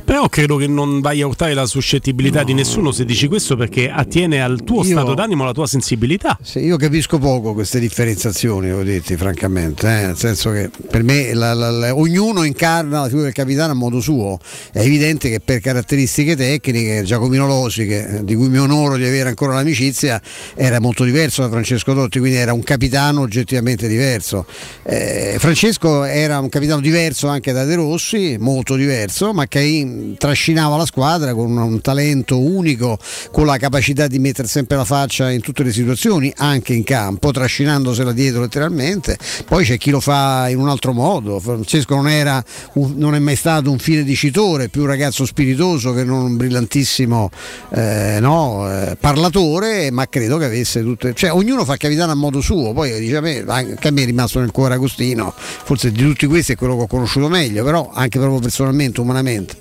Però 0.04 0.28
credo 0.28 0.58
che 0.58 0.68
non 0.68 1.00
vai 1.00 1.22
a 1.22 1.28
urtare 1.28 1.54
la 1.54 1.66
suscettibilità 1.66 2.40
no. 2.40 2.46
di 2.46 2.54
nessuno 2.54 2.92
se 2.92 3.06
dici 3.06 3.28
questo 3.28 3.56
perché 3.56 3.90
attiene 3.90 4.42
al 4.42 4.64
tuo 4.64 4.84
io, 4.84 4.92
stato 4.92 5.14
d'animo, 5.14 5.44
alla 5.44 5.54
tua 5.54 5.68
sensibilità. 5.68 6.38
Sì, 6.42 6.60
io 6.60 6.78
capisco 6.78 7.18
poco 7.20 7.54
queste 7.54 7.80
differenziazioni, 7.80 8.72
ho 8.72 8.84
detto 8.84 9.16
francamente, 9.16 9.88
eh? 9.88 10.06
nel 10.08 10.18
senso 10.18 10.52
che 10.52 10.70
per 10.90 11.04
me 11.04 11.34
la, 11.34 11.54
la, 11.54 11.70
la, 11.70 11.96
ognuno 11.96 12.44
incarna 12.44 13.02
la 13.02 13.06
figura 13.06 13.24
del 13.26 13.34
capitano 13.34 13.72
a 13.72 13.76
modo 13.76 14.02
suo. 14.02 14.40
È 14.72 14.80
evidente 14.80 15.30
che 15.30 15.40
per 15.40 15.60
caratteristiche 15.62 16.36
tecniche 16.36 17.04
Giacomino 17.04 17.48
Losi, 17.48 17.86
che, 17.86 18.24
di 18.24 18.36
cui 18.36 18.50
mi 18.50 18.60
onoro 18.60 18.98
di 18.98 19.06
avere 19.06 19.30
ancora 19.30 19.54
l'amicizia, 19.54 20.22
era 20.56 20.80
molto 20.80 21.04
diverso 21.04 21.42
da 21.42 21.50
Francesco 21.50 21.94
Dotti, 21.94 22.20
quindi 22.20 22.38
era 22.38 22.54
un 22.54 22.64
capitano 22.64 23.22
oggettivamente 23.22 23.88
diverso. 23.88 24.46
Eh, 24.84 25.36
Francesco 25.40 26.04
era 26.04 26.40
un 26.40 26.50
capitano 26.50 26.82
diverso 26.82 27.28
anche 27.28 27.52
da 27.52 27.64
De 27.64 27.76
Rossi, 27.76 28.38
molto 28.40 28.76
diverso, 28.76 29.34
ma 29.34 29.48
che 29.48 29.62
in 29.62 29.93
trascinava 30.18 30.78
la 30.78 30.86
squadra 30.86 31.34
con 31.34 31.56
un, 31.56 31.82
talento 31.82 32.40
unico, 32.40 32.98
con 33.32 33.45
la 33.45 33.57
capacità 33.57 34.07
di 34.07 34.20
mettere 34.20 34.48
sempre 34.48 34.78
la 34.78 34.86
faccia 34.86 35.32
in 35.32 35.41
tutte 35.41 35.64
le 35.64 35.72
situazioni, 35.72 36.32
anche 36.38 36.74
in 36.74 36.84
campo, 36.84 37.32
trascinandosela 37.32 38.11
dietro 38.11 38.41
letteralmente. 38.41 39.18
Poi 39.45 39.65
c'è 39.65 39.78
chi 39.78 39.90
lo 39.90 39.99
fa 39.99 40.48
in 40.49 40.60
un 40.60 40.70
altro 40.70 40.94
modo. 40.94 41.40
Francesco 41.40 41.95
non, 41.95 42.10
era 42.10 42.44
non 42.74 43.15
è 43.15 43.20
mai 43.20 43.36
stato 43.36 43.72
un 43.72 43.80
fine 43.80 44.03
dicitore, 44.03 44.70
più 44.70 44.82
un 44.82 44.88
ragazzo 44.88 45.26
spiritoso 45.26 45.94
che 45.94 46.03
non 46.03 46.24
un 46.24 46.38
brillantissimo 46.38 47.30
eh, 47.70 48.18
no, 48.20 48.70
eh, 48.70 48.95
parlatore, 48.99 49.91
ma 49.91 50.07
credo 50.07 50.38
che 50.38 50.45
avesse 50.45 50.82
tutte. 50.82 51.14
Cioè, 51.14 51.32
ognuno 51.32 51.65
fa 51.65 51.78
capitano 51.78 52.11
a 52.11 52.15
modo 52.15 52.41
suo. 52.41 52.74
Poi 52.74 52.99
dice 52.99 53.18
a 53.18 53.22
me, 53.22 53.44
anche 53.48 53.88
a 53.88 53.91
me 53.91 54.03
è 54.03 54.06
rimasto 54.06 54.40
nel 54.40 54.52
cuore 54.52 54.76
Agostino, 54.76 55.34
forse 55.36 55.91
di 55.91 56.02
tutti 56.02 56.26
questi 56.26 56.53
è 56.53 56.56
quello 56.56 56.76
che 56.76 56.84
ho 56.84 56.88
conosciuto 56.88 57.28
meglio, 57.28 57.64
però 57.64 57.91
anche 57.94 58.20
proprio 58.20 58.40
personalmente, 58.40 59.02
umanamente. 59.02 59.56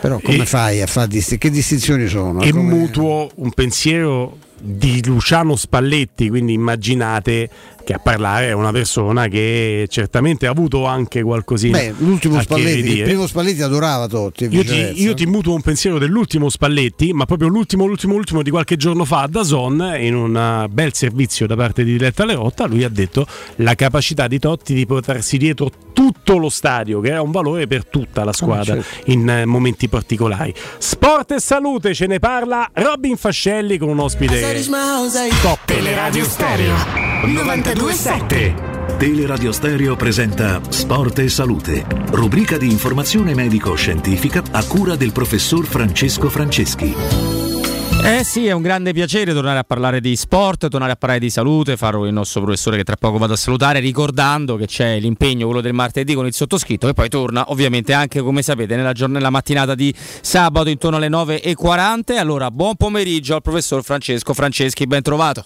Però 0.00 0.20
come 0.20 0.42
e, 0.42 0.46
fai 0.46 0.80
a 0.80 0.86
fare 0.86 1.08
distinzioni? 1.08 1.40
Che 1.40 1.50
distinzioni 1.50 2.06
sono? 2.06 2.40
E 2.40 2.50
come... 2.50 2.62
mutuo 2.74 3.30
un 3.36 3.50
pensiero 3.50 4.38
di 4.60 5.04
Luciano 5.04 5.56
Spalletti, 5.56 6.28
quindi 6.28 6.52
immaginate 6.52 7.48
che 7.88 7.94
a 7.94 7.98
parlare 7.98 8.48
è 8.48 8.52
una 8.52 8.70
persona 8.70 9.28
che 9.28 9.86
certamente 9.88 10.46
ha 10.46 10.50
avuto 10.50 10.84
anche 10.84 11.22
qualcosina. 11.22 11.78
Beh, 11.78 11.94
l'ultimo 11.96 12.38
Spalletti, 12.38 12.98
il 12.98 13.02
primo 13.04 13.26
Spalletti 13.26 13.62
adorava 13.62 14.06
Totti. 14.06 14.46
Io 14.50 14.62
ti, 14.62 15.00
io 15.00 15.14
ti, 15.14 15.24
mutuo 15.24 15.54
un 15.54 15.62
pensiero 15.62 15.98
dell'ultimo 15.98 16.50
Spalletti, 16.50 17.14
ma 17.14 17.24
proprio 17.24 17.48
l'ultimo, 17.48 17.86
l'ultimo, 17.86 18.12
l'ultimo 18.12 18.42
di 18.42 18.50
qualche 18.50 18.76
giorno 18.76 19.06
fa 19.06 19.22
a 19.22 19.26
Dazon, 19.26 19.96
in 20.00 20.14
un 20.14 20.64
uh, 20.66 20.70
bel 20.70 20.92
servizio 20.92 21.46
da 21.46 21.56
parte 21.56 21.82
di 21.82 21.92
Diletta 21.92 22.26
Lerotta, 22.26 22.66
lui 22.66 22.84
ha 22.84 22.90
detto 22.90 23.26
la 23.56 23.74
capacità 23.74 24.28
di 24.28 24.38
Totti 24.38 24.74
di 24.74 24.84
portarsi 24.84 25.38
dietro 25.38 25.70
tutto 25.94 26.36
lo 26.36 26.50
stadio, 26.50 27.00
che 27.00 27.08
era 27.08 27.22
un 27.22 27.30
valore 27.30 27.66
per 27.66 27.86
tutta 27.86 28.22
la 28.22 28.34
squadra 28.34 28.74
oh, 28.74 28.82
certo. 28.82 29.10
in 29.10 29.44
uh, 29.44 29.48
momenti 29.48 29.88
particolari. 29.88 30.52
Sport 30.76 31.30
e 31.32 31.40
salute, 31.40 31.94
ce 31.94 32.06
ne 32.06 32.18
parla 32.18 32.68
Robin 32.74 33.16
Fascelli 33.16 33.78
con 33.78 33.88
un 33.88 34.00
ospite. 34.00 34.40
Top 35.40 35.60
Teleradio 35.64 36.24
Stereo 36.24 37.08
92 37.24 37.77
927. 37.78 38.96
Teleradio 38.98 39.52
Stereo 39.52 39.94
presenta 39.94 40.60
Sport 40.68 41.20
e 41.20 41.28
Salute, 41.28 41.86
rubrica 42.10 42.58
di 42.58 42.68
informazione 42.68 43.34
medico-scientifica 43.34 44.42
a 44.50 44.66
cura 44.66 44.96
del 44.96 45.12
professor 45.12 45.64
Francesco 45.64 46.28
Franceschi. 46.28 46.92
Eh 48.02 48.24
sì, 48.24 48.46
è 48.46 48.52
un 48.52 48.62
grande 48.62 48.92
piacere 48.92 49.32
tornare 49.32 49.60
a 49.60 49.62
parlare 49.62 50.00
di 50.00 50.16
sport, 50.16 50.66
tornare 50.68 50.90
a 50.90 50.96
parlare 50.96 51.20
di 51.20 51.30
salute, 51.30 51.76
farò 51.76 52.04
il 52.04 52.12
nostro 52.12 52.40
professore 52.42 52.78
che 52.78 52.84
tra 52.84 52.96
poco 52.96 53.16
vado 53.16 53.34
a 53.34 53.36
salutare, 53.36 53.78
ricordando 53.78 54.56
che 54.56 54.66
c'è 54.66 54.98
l'impegno, 54.98 55.46
quello 55.46 55.60
del 55.60 55.72
martedì 55.72 56.14
con 56.14 56.26
il 56.26 56.34
sottoscritto, 56.34 56.88
e 56.88 56.94
poi 56.94 57.08
torna 57.08 57.44
ovviamente 57.52 57.92
anche, 57.92 58.20
come 58.22 58.42
sapete, 58.42 58.74
nella 58.74 58.92
giornata 58.92 59.30
mattinata 59.30 59.76
di 59.76 59.94
sabato 59.96 60.68
intorno 60.68 60.96
alle 60.96 61.08
9.40. 61.08 62.18
Allora, 62.18 62.50
buon 62.50 62.74
pomeriggio 62.74 63.36
al 63.36 63.42
professor 63.42 63.84
Francesco 63.84 64.34
Franceschi, 64.34 64.84
ben 64.88 65.02
trovato. 65.02 65.44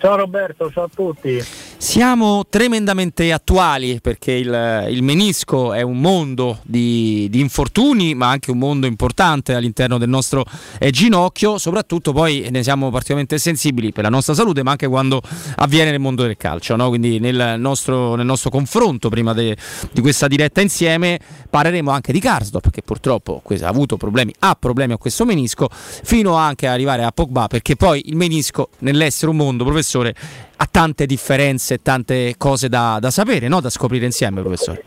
Ciao 0.00 0.16
Roberto, 0.16 0.70
ciao 0.70 0.84
a 0.84 0.88
tutti. 0.88 1.69
Siamo 1.80 2.44
tremendamente 2.46 3.32
attuali 3.32 4.00
perché 4.02 4.32
il, 4.32 4.86
il 4.90 5.02
menisco 5.02 5.72
è 5.72 5.80
un 5.80 5.98
mondo 5.98 6.58
di, 6.62 7.26
di, 7.30 7.40
infortuni, 7.40 8.14
ma 8.14 8.28
anche 8.28 8.50
un 8.50 8.58
mondo 8.58 8.86
importante 8.86 9.54
all'interno 9.54 9.96
del 9.96 10.10
nostro 10.10 10.44
eh, 10.78 10.90
ginocchio. 10.90 11.56
Soprattutto 11.56 12.12
poi 12.12 12.46
ne 12.50 12.62
siamo 12.62 12.90
particolarmente 12.90 13.38
sensibili 13.38 13.92
per 13.92 14.04
la 14.04 14.10
nostra 14.10 14.34
salute, 14.34 14.62
ma 14.62 14.72
anche 14.72 14.88
quando 14.88 15.22
avviene 15.56 15.90
nel 15.90 16.00
mondo 16.00 16.22
del 16.22 16.36
calcio. 16.36 16.76
No? 16.76 16.90
Quindi 16.90 17.18
nel 17.18 17.58
nostro, 17.58 18.14
nel 18.14 18.26
nostro, 18.26 18.50
confronto 18.50 19.08
prima 19.08 19.32
de, 19.32 19.56
di 19.90 20.02
questa 20.02 20.28
diretta 20.28 20.60
insieme 20.60 21.18
parleremo 21.48 21.90
anche 21.90 22.12
di 22.12 22.20
Karsdorp, 22.20 22.68
che 22.68 22.82
purtroppo 22.82 23.42
ha 23.42 23.66
avuto 23.66 23.96
problemi, 23.96 24.34
ha 24.40 24.54
problemi 24.54 24.92
a 24.92 24.98
questo 24.98 25.24
menisco, 25.24 25.70
fino 25.70 26.34
anche 26.34 26.66
ad 26.66 26.74
arrivare 26.74 27.04
a 27.04 27.10
Pogba, 27.10 27.46
perché 27.46 27.74
poi 27.74 28.02
il 28.04 28.16
menisco 28.16 28.68
nell'essere 28.80 29.30
un 29.30 29.38
mondo, 29.38 29.64
professore, 29.64 30.14
ha 30.62 30.68
tante 30.70 31.06
differenze 31.06 31.74
e 31.74 31.82
tante 31.82 32.34
cose 32.36 32.68
da, 32.68 32.98
da 33.00 33.10
sapere, 33.10 33.48
no? 33.48 33.60
da 33.60 33.70
scoprire 33.70 34.04
insieme, 34.04 34.42
professore. 34.42 34.84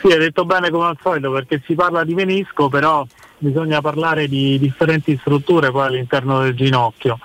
Sì, 0.00 0.12
hai 0.12 0.18
detto 0.18 0.44
bene 0.44 0.70
come 0.70 0.86
al 0.86 0.98
solito 1.02 1.32
perché 1.32 1.60
si 1.66 1.74
parla 1.74 2.04
di 2.04 2.14
menisco, 2.14 2.68
però 2.68 3.04
bisogna 3.38 3.80
parlare 3.80 4.28
di 4.28 4.60
differenti 4.60 5.18
strutture 5.20 5.72
poi 5.72 5.86
all'interno 5.86 6.42
del 6.42 6.54
ginocchio. 6.54 7.18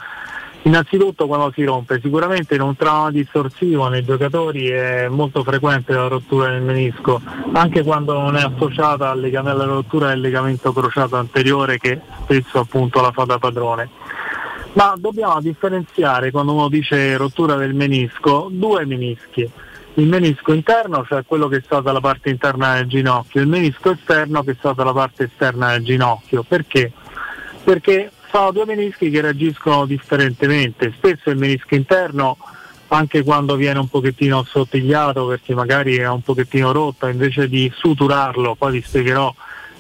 Innanzitutto 0.64 1.28
quando 1.28 1.52
si 1.54 1.64
rompe, 1.64 2.00
sicuramente 2.02 2.56
in 2.56 2.62
un 2.62 2.76
trauma 2.76 3.12
distorsivo 3.12 3.88
nei 3.90 4.04
giocatori 4.04 4.70
è 4.70 5.08
molto 5.08 5.44
frequente 5.44 5.94
la 5.94 6.08
rottura 6.08 6.50
del 6.50 6.64
menisco, 6.64 7.22
anche 7.54 7.84
quando 7.84 8.20
non 8.20 8.36
è 8.36 8.42
associata 8.42 9.12
alla 9.12 9.66
rottura 9.66 10.08
del 10.08 10.22
legamento 10.22 10.74
crociato 10.74 11.18
anteriore 11.18 11.78
che 11.78 12.02
spesso 12.24 12.58
appunto 12.58 13.02
la 13.02 13.12
fa 13.12 13.26
da 13.26 13.38
padrone 13.38 14.05
ma 14.76 14.96
dobbiamo 14.98 15.40
differenziare 15.42 16.32
quando 16.32 16.54
uno 16.54 16.70
dice 16.70 17.16
rottura 17.18 17.56
del 17.56 17.74
menisco 17.74 18.48
due 18.52 18.86
menischi. 18.86 19.50
Il 19.98 20.08
menisco 20.08 20.52
interno, 20.52 21.06
cioè 21.08 21.24
quello 21.26 21.48
che 21.48 21.62
sta 21.64 21.80
dalla 21.80 22.02
parte 22.02 22.30
interna 22.30 22.76
del 22.76 22.88
ginocchio, 22.88 23.42
il 23.42 23.48
menisco 23.48 23.92
esterno 23.92 24.44
che 24.44 24.56
sta 24.58 24.74
dalla 24.74 24.92
parte 24.92 25.26
esterna 25.26 25.72
del 25.72 25.84
ginocchio. 25.84 26.44
Perché? 26.44 26.92
Perché 27.64 28.12
sono 28.30 28.52
due 28.52 28.66
menischi 28.66 29.10
che 29.10 29.22
reagiscono 29.22 29.86
differentemente. 29.86 30.92
Spesso 30.98 31.30
il 31.30 31.38
menisco 31.38 31.76
interno, 31.76 32.38
anche 32.90 33.24
quando 33.24 33.56
viene 33.56 33.80
un 33.80 33.88
pochettino 33.88 34.40
assottigliato 34.40 35.26
perché 35.28 35.56
magari 35.56 35.96
è 35.96 36.10
un 36.10 36.22
pochettino 36.22 36.74
rotto, 36.74 37.08
invece 37.08 37.48
di 37.48 37.72
suturarlo, 37.74 38.56
poi 38.56 38.74
vi 38.74 38.82
spiegherò, 38.82 39.34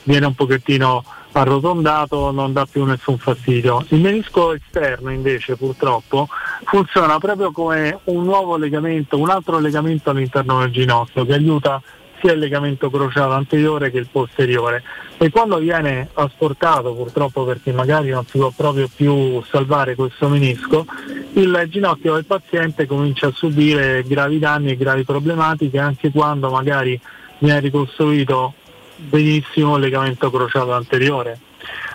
viene 0.03 0.25
un 0.25 0.35
pochettino 0.35 1.03
arrotondato 1.35 2.31
non 2.31 2.53
dà 2.53 2.65
più 2.65 2.85
nessun 2.85 3.17
fastidio. 3.17 3.85
Il 3.89 3.99
menisco 3.99 4.53
esterno 4.53 5.11
invece 5.11 5.57
purtroppo 5.57 6.29
funziona 6.63 7.17
proprio 7.19 7.51
come 7.51 7.99
un 8.05 8.23
nuovo 8.23 8.55
legamento, 8.55 9.17
un 9.17 9.29
altro 9.29 9.59
legamento 9.59 10.11
all'interno 10.11 10.59
del 10.59 10.71
ginocchio 10.71 11.25
che 11.25 11.33
aiuta 11.33 11.81
sia 12.21 12.31
il 12.31 12.39
legamento 12.39 12.89
crociato 12.89 13.33
anteriore 13.33 13.91
che 13.91 13.97
il 13.97 14.07
posteriore 14.09 14.81
e 15.17 15.29
quando 15.29 15.57
viene 15.57 16.07
asportato 16.13 16.93
purtroppo 16.93 17.43
perché 17.43 17.73
magari 17.73 18.09
non 18.09 18.25
si 18.25 18.37
può 18.37 18.51
proprio 18.55 18.89
più 18.93 19.43
salvare 19.43 19.95
questo 19.95 20.29
menisco 20.29 20.85
il 21.33 21.65
ginocchio 21.67 22.13
del 22.13 22.25
paziente 22.25 22.85
comincia 22.85 23.27
a 23.27 23.31
subire 23.33 24.03
gravi 24.03 24.39
danni 24.39 24.71
e 24.71 24.77
gravi 24.77 25.03
problematiche 25.03 25.77
anche 25.77 26.09
quando 26.09 26.49
magari 26.49 26.97
viene 27.39 27.59
ricostruito 27.59 28.53
benissimo 28.95 29.75
il 29.75 29.81
legamento 29.81 30.29
crociato 30.29 30.73
anteriore, 30.73 31.39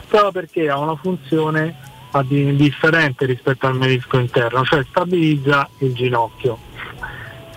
proprio 0.09 0.33
perché 0.33 0.69
ha 0.69 0.79
una 0.79 0.97
funzione 0.97 1.77
differente 2.55 3.25
rispetto 3.25 3.67
al 3.67 3.77
menisco 3.77 4.19
interno, 4.19 4.65
cioè 4.65 4.85
stabilizza 4.89 5.69
il 5.79 5.95
ginocchio. 5.95 6.59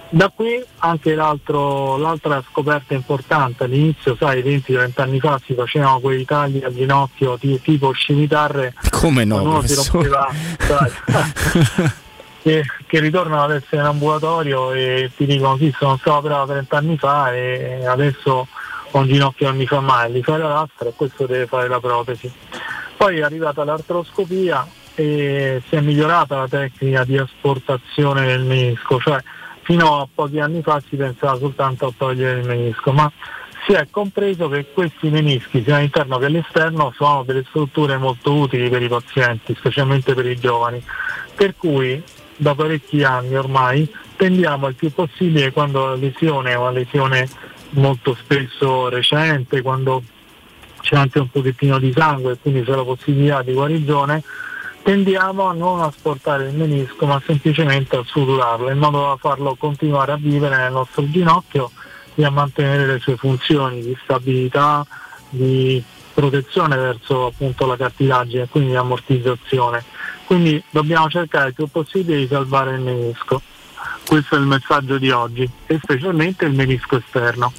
Da 0.10 0.30
qui 0.30 0.64
anche 0.78 1.16
l'altra 1.16 2.44
scoperta 2.48 2.94
importante, 2.94 3.64
all'inizio, 3.64 4.16
sai, 4.16 4.44
20-30 4.44 5.02
anni 5.02 5.20
fa 5.20 5.42
si 5.44 5.56
facevano 5.56 6.00
quei 6.00 6.24
tagli 6.24 6.64
al 6.64 6.72
ginocchio 6.72 7.40
tipo 7.40 7.92
scimitarre. 7.94 8.76
Come 8.92 9.24
no? 9.24 9.42
Uno 9.42 9.62
si 9.66 9.74
rompeva, 9.74 10.28
che, 12.44 12.64
che, 12.86 13.00
ritornano 13.00 13.42
ad 13.42 13.54
essere 13.54 13.82
in 13.82 13.88
ambulatorio 13.88 14.72
e 14.74 15.10
ti 15.18 15.26
dicono 15.26 15.58
sì, 15.58 15.74
sono 15.76 15.98
stato 15.98 16.18
operato 16.18 16.52
30 16.52 16.78
anni 16.78 16.98
fa 17.00 17.34
e 17.34 17.84
adesso 17.88 18.48
un 19.00 19.08
ginocchio 19.08 19.48
non 19.48 19.58
mi 19.58 19.66
fa 19.66 19.80
male, 19.80 20.14
gli 20.14 20.24
fai 20.24 20.40
la 20.40 20.48
lastra 20.48 20.90
e 20.90 20.94
questo 20.96 21.26
deve 21.26 21.48
fare 21.48 21.68
la 21.68 21.80
protesi. 21.80 22.32
Poi 22.98 23.18
è 23.18 23.22
arrivata 23.22 23.64
l'artroscopia 23.64 24.68
e 24.96 25.62
si 25.68 25.76
è 25.76 25.82
migliorata 25.82 26.38
la 26.38 26.48
tecnica 26.48 27.04
di 27.04 27.18
asportazione 27.18 28.26
del 28.26 28.44
menisco, 28.44 29.00
cioè 29.00 29.22
fino 29.64 30.00
a 30.00 30.08
pochi 30.14 30.40
anni 30.40 30.62
fa 30.62 30.82
si 30.88 30.96
pensava 30.96 31.38
soltanto 31.38 31.88
a 31.88 31.94
togliere 31.96 32.40
il 32.40 32.46
menisco, 32.46 32.92
ma 32.92 33.12
si 33.66 33.74
è 33.74 33.88
compreso 33.90 34.50
che 34.50 34.72
questi 34.74 35.10
menischi, 35.10 35.64
sia 35.64 35.78
all'interno 35.78 36.18
che 36.18 36.26
all'esterno, 36.26 36.94
sono 36.96 37.24
delle 37.24 37.46
strutture 37.48 37.98
molto 37.98 38.34
utili 38.34 38.70
per 38.70 38.82
i 38.82 38.90
pazienti, 38.90 39.56
specialmente 39.56 40.14
per 40.14 40.26
i 40.26 40.38
giovani. 40.38 40.84
Per 41.36 41.56
cui 41.56 42.04
da 42.36 42.54
parecchi 42.56 43.04
anni 43.04 43.36
ormai 43.36 43.90
tendiamo 44.18 44.68
il 44.68 44.76
più 44.76 44.92
possibile 44.92 45.52
quando 45.52 45.86
la 45.86 45.96
lesione 45.96 46.52
è 46.52 46.56
una 46.56 46.72
lesione 46.72 47.28
molto 47.74 48.16
spesso 48.16 48.90
recente, 48.90 49.62
quando 49.62 50.04
c'è 50.82 50.96
anche 50.96 51.20
un 51.20 51.30
pochettino 51.30 51.80
di 51.80 51.94
sangue 51.96 52.34
e 52.34 52.38
quindi 52.42 52.64
c'è 52.64 52.76
la 52.76 52.84
possibilità 52.84 53.42
di 53.42 53.54
guarigione, 53.54 54.24
tendiamo 54.84 55.46
a 55.46 55.54
non 55.54 55.82
asportare 55.82 56.50
il 56.50 56.56
menisco 56.56 57.06
ma 57.06 57.22
semplicemente 57.26 57.96
a 57.96 58.04
suturarlo 58.06 58.70
in 58.70 58.78
modo 58.78 59.00
da 59.00 59.16
farlo 59.18 59.56
continuare 59.56 60.12
a 60.12 60.18
vivere 60.18 60.58
nel 60.58 60.74
nostro 60.74 61.10
ginocchio 61.10 61.72
e 62.16 62.26
a 62.26 62.30
mantenere 62.30 62.86
le 62.86 63.00
sue 63.00 63.16
funzioni 63.16 63.82
di 63.82 63.98
stabilità, 64.04 64.86
di 65.30 65.82
protezione 66.14 66.76
verso 66.76 67.28
appunto 67.28 67.66
la 67.66 67.76
cartilagine, 67.76 68.48
quindi 68.48 68.72
di 68.72 68.76
ammortizzazione. 68.76 69.84
Quindi 70.26 70.62
dobbiamo 70.70 71.10
cercare 71.10 71.50
il 71.50 71.54
più 71.54 71.68
possibile 71.68 72.20
di 72.20 72.28
salvare 72.28 72.76
il 72.76 72.82
menisco. 72.82 73.42
Questo 74.08 74.36
è 74.36 74.40
il 74.40 74.46
messaggio 74.46 74.98
di 74.98 75.10
oggi 75.12 75.50
e 75.66 75.80
specialmente 75.82 76.46
il 76.46 76.54
menisco 76.54 76.98
esterno. 76.98 77.54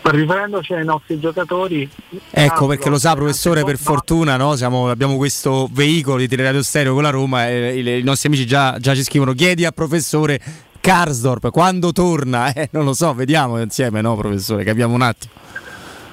Riferendoci 0.00 0.72
ai 0.72 0.84
nostri 0.86 1.20
giocatori, 1.20 1.86
ecco 2.30 2.66
perché 2.66 2.88
lo 2.88 2.98
sa, 2.98 3.14
professore. 3.14 3.62
Per 3.62 3.76
fortuna 3.76 4.36
no? 4.38 4.56
Siamo, 4.56 4.88
abbiamo 4.88 5.16
questo 5.16 5.68
veicolo 5.70 6.16
di 6.16 6.28
Teleradio 6.28 6.62
Stereo 6.62 6.94
con 6.94 7.02
la 7.02 7.10
Roma 7.10 7.46
e 7.46 7.78
i, 7.78 7.98
i 7.98 8.02
nostri 8.02 8.28
amici 8.28 8.46
già, 8.46 8.78
già 8.78 8.94
ci 8.94 9.02
scrivono: 9.02 9.34
chiedi 9.34 9.66
al 9.66 9.74
professore 9.74 10.40
Karsdorp 10.80 11.50
quando 11.50 11.92
torna. 11.92 12.52
Eh, 12.58 12.68
non 12.72 12.84
lo 12.84 12.94
so, 12.94 13.12
vediamo 13.12 13.60
insieme, 13.60 14.00
no, 14.00 14.16
professore? 14.16 14.64
Capiamo 14.64 14.94
un 14.94 15.02
attimo. 15.02 15.32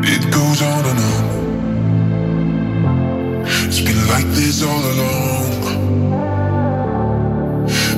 It 0.05 0.29
goes 0.29 0.61
on 0.61 0.85
and 0.85 0.99
on. 1.01 1.25
It's 3.67 3.81
been 3.81 4.07
like 4.07 4.31
this 4.35 4.63
all 4.63 4.85
along. 4.93 5.43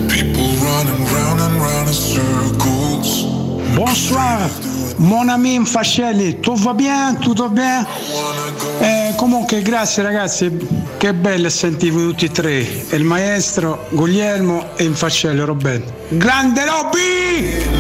People 0.09 0.57
running 0.65 1.05
round 1.13 1.41
and 1.41 1.61
round 1.61 1.89
in 1.89 1.93
circles. 1.93 2.46
Bonsoir, 3.77 4.49
mon 4.97 5.29
ami 5.29 5.63
Fascelli, 5.67 6.41
tutto 6.41 6.55
va 6.63 6.73
bien? 6.73 7.19
Tutto 7.19 7.51
bien? 7.51 7.87
Eh, 8.81 9.13
comunque 9.17 9.61
grazie 9.61 10.03
ragazzi, 10.03 10.51
che 10.97 11.13
bello 11.13 11.51
sentirvi 11.51 12.03
tutti 12.07 12.25
e 12.25 12.31
tre, 12.31 12.67
il 12.93 13.05
maestro 13.05 13.85
Guglielmo 13.91 14.71
e 14.77 14.89
Fascelli 14.95 15.45
Roberto. 15.45 15.93
Grande 16.09 16.65
Robby! 16.65 17.77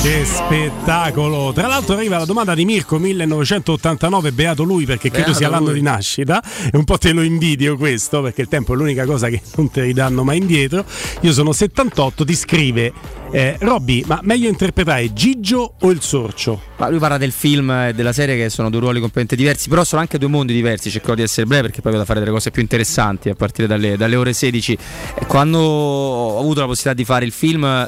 Che 0.00 0.24
spettacolo! 0.24 1.52
Tra 1.52 1.66
l'altro 1.66 1.94
arriva 1.94 2.16
la 2.16 2.24
domanda 2.24 2.54
di 2.54 2.64
Mirko 2.64 2.98
1989, 2.98 4.30
beato 4.30 4.62
lui 4.62 4.84
perché 4.86 5.10
credo 5.10 5.26
Beato 5.26 5.38
sia 5.38 5.48
l'anno 5.48 5.66
lui. 5.66 5.74
di 5.74 5.82
nascita 5.82 6.40
e 6.72 6.76
un 6.78 6.84
po' 6.84 6.96
te 6.96 7.12
lo 7.12 7.22
invidio 7.22 7.76
questo 7.76 8.22
perché 8.22 8.42
il 8.42 8.48
tempo 8.48 8.72
è 8.72 8.76
l'unica 8.76 9.04
cosa 9.04 9.28
che 9.28 9.42
non 9.56 9.68
ti 9.68 9.80
ridanno 9.80 10.22
mai 10.22 10.38
indietro. 10.38 10.84
Io 11.22 11.32
sono 11.32 11.52
78, 11.52 12.24
ti 12.24 12.34
scrive 12.34 12.92
eh, 13.32 13.56
Robby, 13.60 14.02
ma 14.06 14.20
meglio 14.22 14.48
interpretare 14.48 15.12
Gigio 15.12 15.74
o 15.80 15.90
il 15.90 16.00
sorcio? 16.00 16.60
Ma 16.78 16.88
lui 16.88 16.98
parla 16.98 17.18
del 17.18 17.32
film 17.32 17.70
e 17.70 17.92
della 17.94 18.12
serie 18.12 18.36
che 18.36 18.48
sono 18.48 18.70
due 18.70 18.80
ruoli 18.80 19.00
completamente 19.00 19.36
diversi, 19.36 19.68
però 19.68 19.84
sono 19.84 20.00
anche 20.00 20.18
due 20.18 20.28
mondi 20.28 20.52
diversi, 20.52 20.90
cercherò 20.90 21.14
di 21.14 21.22
essere 21.22 21.46
breve 21.46 21.64
perché 21.64 21.82
poi 21.82 21.92
vado 21.92 22.04
a 22.04 22.06
fare 22.06 22.20
delle 22.20 22.32
cose 22.32 22.50
più 22.50 22.62
interessanti 22.62 23.28
a 23.28 23.34
partire 23.34 23.68
dalle, 23.68 23.96
dalle 23.96 24.16
ore 24.16 24.32
16. 24.32 24.78
E 25.14 25.26
Quando 25.26 25.58
ho 25.58 26.38
avuto 26.38 26.60
la 26.60 26.66
possibilità 26.66 26.94
di 26.94 27.04
fare 27.04 27.24
il 27.24 27.32
film, 27.32 27.39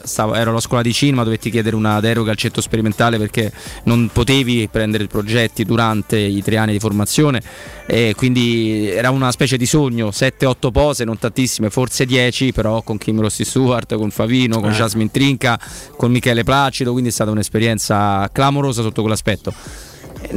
stavo- 0.05 0.35
ero 0.35 0.51
alla 0.51 0.61
scuola 0.61 0.83
di 0.83 0.93
cinema, 0.93 1.24
dovetti 1.24 1.51
chiedere 1.51 1.77
una 1.77 2.01
deroga 2.01 2.31
al 2.31 2.37
centro 2.37 2.61
sperimentale 2.62 3.19
perché 3.19 3.53
non 3.85 4.09
potevi 4.12 4.69
prendere 4.70 5.07
progetti 5.07 5.65
durante 5.65 6.19
i 6.19 6.43
tre 6.43 6.57
anni 6.57 6.73
di 6.73 6.79
formazione 6.79 7.41
e 7.87 8.15
quindi 8.16 8.89
era 8.89 9.11
una 9.11 9.31
specie 9.33 9.57
di 9.57 9.66
sogno, 9.66 10.11
7-8 10.11 10.70
pose, 10.70 11.05
non 11.05 11.19
tantissime, 11.19 11.70
forse 11.70 12.07
10, 12.07 12.53
però 12.53 12.83
con 12.83 12.99
Kim 12.99 13.20
Rossi 13.20 13.45
Stewart, 13.45 13.95
con 13.97 14.11
Favino, 14.11 14.61
con 14.61 14.70
Eh. 14.70 14.74
Jasmine 14.74 15.11
Trinca, 15.11 15.59
con 15.97 16.11
Michele 16.11 16.45
Placido, 16.45 16.93
quindi 16.93 17.11
è 17.11 17.12
stata 17.12 17.31
un'esperienza 17.31 18.29
clamorosa 18.33 18.83
sotto 18.83 19.01
quell'aspetto. 19.03 19.53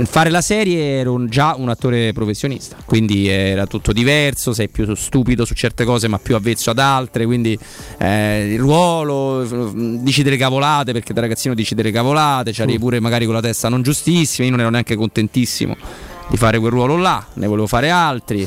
Fare 0.06 0.30
la 0.30 0.42
serie 0.42 1.00
ero 1.00 1.26
già 1.26 1.56
un 1.58 1.70
attore 1.70 2.12
professionista, 2.12 2.76
quindi 2.86 3.28
era 3.28 3.66
tutto 3.66 3.94
diverso, 3.94 4.52
sei 4.54 4.68
più 4.68 4.94
stupido 4.96 5.46
su 5.46 5.54
certe 5.54 5.86
cose 5.86 6.08
ma 6.08 6.18
più 6.18 6.36
avvezzo 6.36 6.70
ad 6.72 6.80
altre, 6.80 7.26
quindi 7.26 7.58
eh, 7.98 8.52
il 8.54 8.60
ruolo, 8.60 9.72
dici 9.74 10.24
delle 10.24 10.38
cavolate 10.38 10.92
perché 10.92 11.14
da 11.14 11.22
ragazzino 11.22 11.54
dici 11.54 11.76
delle 11.76 11.92
cavolate, 11.92 12.52
c'avevi 12.52 12.80
pure 12.80 13.00
magari 13.00 13.26
con 13.26 13.36
la 13.36 13.42
testa 13.42 13.70
non 13.70 13.84
giustissima, 13.84 14.46
io 14.46 14.52
non 14.52 14.62
ero 14.62 14.70
neanche 14.70 14.96
contentissimo 14.96 15.76
di 16.28 16.38
fare 16.38 16.58
quel 16.60 16.72
ruolo 16.72 16.98
là, 16.98 17.24
ne 17.34 17.46
volevo 17.48 17.68
fare 17.68 17.90
altri, 17.90 18.46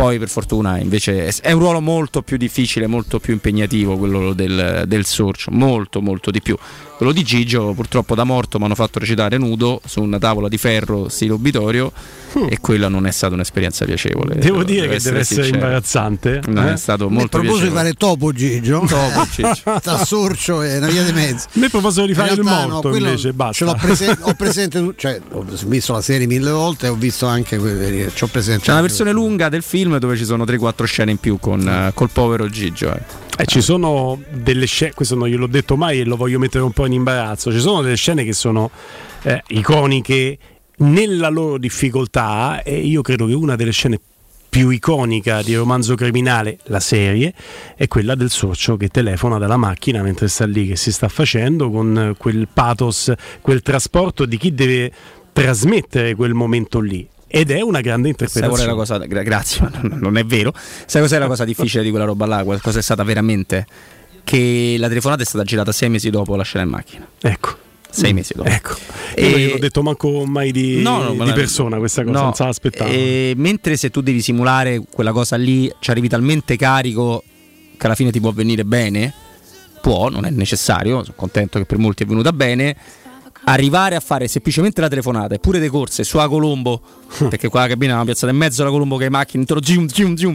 poi 0.00 0.18
per 0.18 0.30
fortuna 0.30 0.78
invece 0.78 1.26
è- 1.26 1.52
un 1.52 1.58
ruolo 1.58 1.82
molto 1.82 2.22
più 2.22 2.38
difficile, 2.38 2.86
molto 2.86 3.20
più 3.20 3.34
impegnativo 3.34 3.98
quello 3.98 4.32
del, 4.32 4.84
del 4.86 5.04
sorcio, 5.04 5.50
molto 5.50 6.00
molto 6.00 6.30
di 6.30 6.40
più. 6.40 6.56
Quello 6.96 7.12
di 7.12 7.22
Gigio 7.22 7.72
purtroppo 7.72 8.14
da 8.14 8.24
morto 8.24 8.58
mi 8.58 8.64
hanno 8.64 8.74
fatto 8.74 8.98
recitare 8.98 9.36
nudo 9.38 9.80
su 9.86 10.02
una 10.02 10.18
tavola 10.18 10.48
di 10.48 10.58
ferro 10.58 11.08
stile 11.08 11.32
obitorio 11.32 11.92
e 12.48 12.58
quella 12.60 12.88
non 12.88 13.06
è 13.06 13.10
stata 13.10 13.34
un'esperienza 13.34 13.84
piacevole. 13.84 14.36
Devo 14.36 14.62
dire 14.64 14.86
che 14.86 14.98
deve 14.98 15.20
essere 15.20 15.24
sincero. 15.24 15.54
imbarazzante. 15.54 16.40
Non 16.46 16.68
eh? 16.68 16.72
è 16.74 16.76
stato 16.76 17.08
molto 17.08 17.38
di 17.38 17.46
piacevole. 17.46 17.70
fare 17.70 17.92
Topo 17.94 18.32
Gigio, 18.32 18.84
Topo 18.86 19.26
Gigio. 19.34 19.80
tra 19.80 20.04
Sorcio 20.04 20.62
e 20.62 20.76
una 20.76 20.88
via 20.88 21.02
di 21.02 21.12
mezzo. 21.12 21.46
A 21.54 21.68
proposito 21.70 22.06
di 22.06 22.14
fare 22.14 22.32
il 22.32 22.36
realtà 22.36 22.66
no, 22.66 22.72
morto 22.72 22.88
quello 22.90 23.08
invece, 23.08 23.32
basta. 23.32 23.52
Ce 23.54 23.64
l'ho 23.64 23.78
presen- 23.80 24.18
ho 24.20 24.34
presente, 24.34 24.94
cioè, 24.96 25.20
ho 25.30 25.44
visto 25.66 25.92
la 25.94 26.02
serie 26.02 26.26
mille 26.26 26.50
volte 26.50 26.86
e 26.86 26.88
ho 26.90 26.96
visto 26.96 27.26
anche 27.26 27.56
quelle. 27.56 28.12
C'ho 28.12 28.26
presente. 28.26 28.64
C'è 28.64 28.72
una 28.72 28.82
versione 28.82 29.12
lunga 29.12 29.48
del 29.48 29.62
film 29.62 29.89
dove 29.98 30.16
ci 30.16 30.24
sono 30.24 30.44
3-4 30.44 30.84
scene 30.84 31.10
in 31.10 31.18
più 31.18 31.38
con 31.38 31.66
eh, 31.66 31.90
col 31.94 32.10
povero 32.10 32.48
Gigio. 32.48 32.94
eh. 32.94 33.02
Eh, 33.38 33.46
ci 33.46 33.60
sono 33.60 34.20
delle 34.30 34.66
scene, 34.66 34.92
questo 34.92 35.14
non 35.14 35.28
gliel'ho 35.28 35.46
detto 35.46 35.76
mai 35.76 36.00
e 36.00 36.04
lo 36.04 36.16
voglio 36.16 36.38
mettere 36.38 36.62
un 36.62 36.72
po' 36.72 36.86
in 36.86 36.92
imbarazzo, 36.92 37.50
ci 37.50 37.60
sono 37.60 37.80
delle 37.80 37.96
scene 37.96 38.24
che 38.24 38.32
sono 38.34 38.70
eh, 39.22 39.42
iconiche 39.48 40.38
nella 40.78 41.28
loro 41.28 41.58
difficoltà 41.58 42.62
e 42.62 42.78
io 42.78 43.02
credo 43.02 43.26
che 43.26 43.34
una 43.34 43.56
delle 43.56 43.72
scene 43.72 43.98
più 44.50 44.70
iconica 44.70 45.42
di 45.42 45.54
romanzo 45.54 45.94
criminale, 45.94 46.58
la 46.64 46.80
serie, 46.80 47.32
è 47.76 47.86
quella 47.86 48.16
del 48.16 48.30
sorcio 48.30 48.76
che 48.76 48.88
telefona 48.88 49.38
dalla 49.38 49.56
macchina 49.56 50.02
mentre 50.02 50.26
sta 50.26 50.44
lì, 50.44 50.66
che 50.66 50.76
si 50.76 50.90
sta 50.90 51.08
facendo 51.08 51.70
con 51.70 52.14
quel 52.18 52.48
pathos, 52.52 53.12
quel 53.40 53.62
trasporto 53.62 54.26
di 54.26 54.36
chi 54.36 54.52
deve 54.52 54.92
trasmettere 55.32 56.14
quel 56.16 56.34
momento 56.34 56.80
lì. 56.80 57.08
Ed 57.32 57.50
è 57.52 57.60
una 57.60 57.80
grande 57.80 58.12
Sai 58.16 58.26
interpretazione. 58.26 58.74
cosa, 58.74 58.98
gra- 58.98 59.22
grazie, 59.22 59.60
ma 59.62 59.70
non- 59.82 59.98
non 60.00 60.16
è 60.18 60.24
vero. 60.24 60.52
Sai 60.86 61.00
cos'è 61.00 61.18
la 61.18 61.28
cosa 61.28 61.44
difficile 61.44 61.82
di 61.84 61.90
quella 61.90 62.04
roba 62.04 62.26
là? 62.26 62.42
Qual- 62.42 62.60
Cosa 62.60 62.80
è 62.80 62.82
stata 62.82 63.04
veramente? 63.04 63.66
Che 64.24 64.76
la 64.78 64.88
telefonata 64.88 65.22
è 65.22 65.24
stata 65.24 65.44
girata 65.44 65.70
sei 65.72 65.88
mesi 65.90 66.10
dopo 66.10 66.34
la 66.36 66.42
scena 66.42 66.64
in 66.64 66.70
macchina. 66.70 67.08
Ecco. 67.20 67.56
Sei 67.88 68.12
mesi 68.12 68.34
dopo. 68.36 68.48
Ecco. 68.48 68.74
Io 69.16 69.28
non 69.30 69.38
gliel'ho 69.38 69.58
detto 69.58 69.82
manco 69.82 70.24
mai 70.24 70.52
di, 70.52 70.80
No, 70.82 71.02
no, 71.02 71.10
di 71.12 71.18
la- 71.18 71.32
persona 71.32 71.78
questa 71.78 72.02
cosa, 72.04 72.18
no, 72.18 72.24
non 72.24 72.34
se 72.34 72.44
l'aspettavo. 72.44 72.90
e 72.90 73.32
mentre 73.36 73.76
se 73.76 73.90
tu 73.90 74.00
devi 74.00 74.20
simulare 74.20 74.80
quella 74.92 75.12
cosa 75.12 75.36
lì, 75.36 75.72
ci 75.80 75.90
arrivi 75.90 76.08
talmente 76.08 76.56
carico 76.56 77.22
che 77.76 77.86
alla 77.86 77.94
fine 77.96 78.10
ti 78.12 78.20
può 78.20 78.30
venire 78.32 78.64
bene, 78.64 79.12
può, 79.80 80.08
non 80.08 80.24
è 80.24 80.30
necessario, 80.30 81.02
sono 81.02 81.14
contento 81.16 81.58
che 81.58 81.64
per 81.64 81.78
molti 81.78 82.02
è 82.02 82.06
venuta 82.06 82.32
bene. 82.32 82.76
Arrivare 83.44 83.96
a 83.96 84.00
fare 84.00 84.28
semplicemente 84.28 84.80
la 84.80 84.88
telefonata 84.88 85.34
e 85.34 85.38
pure 85.38 85.58
le 85.58 85.68
corse 85.68 86.04
su 86.04 86.18
a 86.18 86.28
Colombo, 86.28 86.80
perché 87.28 87.48
qua 87.48 87.60
la 87.60 87.68
cabina 87.68 87.94
era 87.94 88.04
piazzata 88.04 88.32
in 88.32 88.38
mezzo 88.38 88.62
alla 88.62 88.70
Colombo 88.70 88.96
che 88.96 89.04
le 89.04 89.10
macchine 89.10 89.42
intorno, 89.42 89.62
zoom, 89.64 89.86
zoom, 89.88 90.14
zoom, 90.16 90.34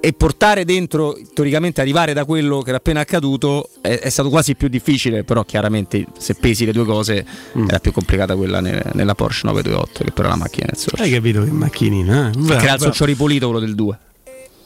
e 0.00 0.12
portare 0.12 0.64
dentro, 0.64 1.16
teoricamente 1.34 1.80
arrivare 1.80 2.12
da 2.12 2.24
quello 2.24 2.60
che 2.60 2.68
era 2.68 2.78
appena 2.78 3.00
accaduto 3.00 3.68
è, 3.80 3.98
è 3.98 4.08
stato 4.10 4.28
quasi 4.28 4.54
più 4.54 4.68
difficile, 4.68 5.24
però 5.24 5.44
chiaramente 5.44 6.06
se 6.18 6.34
pesi 6.34 6.64
le 6.64 6.72
due 6.72 6.84
cose 6.84 7.24
era 7.66 7.78
più 7.80 7.92
complicata 7.92 8.36
quella 8.36 8.60
ne- 8.60 8.82
nella 8.92 9.14
Porsche 9.14 9.46
928 9.46 10.04
che 10.04 10.12
però 10.12 10.28
la 10.28 10.36
macchina 10.36 10.66
nel 10.70 10.76
sorso. 10.78 11.02
Hai 11.02 11.10
capito 11.10 11.42
che 11.42 11.50
macchinina, 11.50 12.30
eh? 12.30 12.44
Che 12.44 12.54
era 12.54 12.74
il 12.74 12.80
sorcio 12.80 13.04
ripulito 13.04 13.46
quello 13.46 13.64
del 13.64 13.74
2 13.74 13.98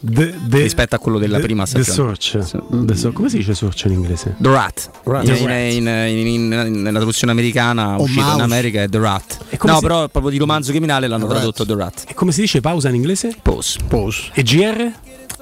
De- 0.05 0.35
de- 0.47 0.63
rispetto 0.63 0.97
a 0.97 0.99
quello 0.99 1.19
della 1.19 1.37
de- 1.37 1.43
prima 1.45 1.63
The 1.65 1.83
stagione. 1.85 2.17
Search. 2.21 2.49
The 2.87 2.97
Search. 2.97 3.15
Come 3.15 3.29
si 3.29 3.37
dice 3.37 3.55
sorcio 3.55 3.87
in 3.87 3.95
inglese? 3.95 4.35
The 4.39 4.49
Rat. 4.51 4.91
Rat. 5.05 5.29
In- 5.29 5.35
The 5.35 5.47
Rat. 5.47 5.73
in- 5.73 5.87
in- 5.87 6.27
in- 6.27 6.53
in- 6.67 6.83
nella 6.83 6.97
traduzione 6.99 7.33
americana 7.33 7.97
O 7.99 8.03
uscita 8.03 8.21
in 8.23 8.27
Mouse. 8.27 8.43
America 8.43 8.83
è 8.83 8.89
The 8.89 8.99
Rat. 8.99 9.39
come 9.59 9.73
No, 9.73 9.79
si- 9.79 9.85
però 9.87 10.09
proprio 10.09 10.33
di 10.33 10.39
romanzo 10.39 10.71
criminale 10.73 11.07
l'hanno 11.07 11.27
The 11.27 11.33
Rat. 11.35 11.43
tradotto 11.43 11.65
The 11.67 11.75
Rat. 11.77 12.05
E 12.09 12.15
come 12.15 12.33
si 12.33 12.41
dice 12.41 12.61
pausa 12.61 12.89
in 12.89 12.97
inglese? 12.97 13.37
Pause. 13.41 13.79
Pause. 13.87 14.31
E 14.35 14.43
GR? 14.43 14.93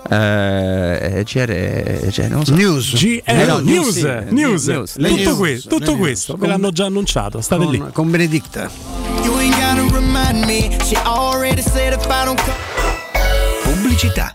Eh, 0.08 1.22
GR, 1.24 2.10
cioè, 2.10 2.28
non 2.28 2.44
so. 2.44 2.54
News. 2.54 2.94
GR 2.96 3.20
Eh, 3.24 3.44
no, 3.46 3.58
news, 3.60 3.90
sì, 3.90 4.02
news. 4.30 4.66
news. 4.66 4.92
Tutto, 4.92 5.06
news, 5.08 5.36
que- 5.62 5.68
tutto 5.68 5.96
questo, 5.96 6.32
ve 6.34 6.38
Con- 6.40 6.48
l'hanno 6.48 6.70
già 6.70 6.86
annunciato, 6.86 7.40
state 7.40 7.64
lì. 7.66 7.78
Con, 7.78 7.90
con 7.92 8.10
Benedicta. 8.10 8.70
Me. 10.46 10.76
Pubblicità. 13.62 14.34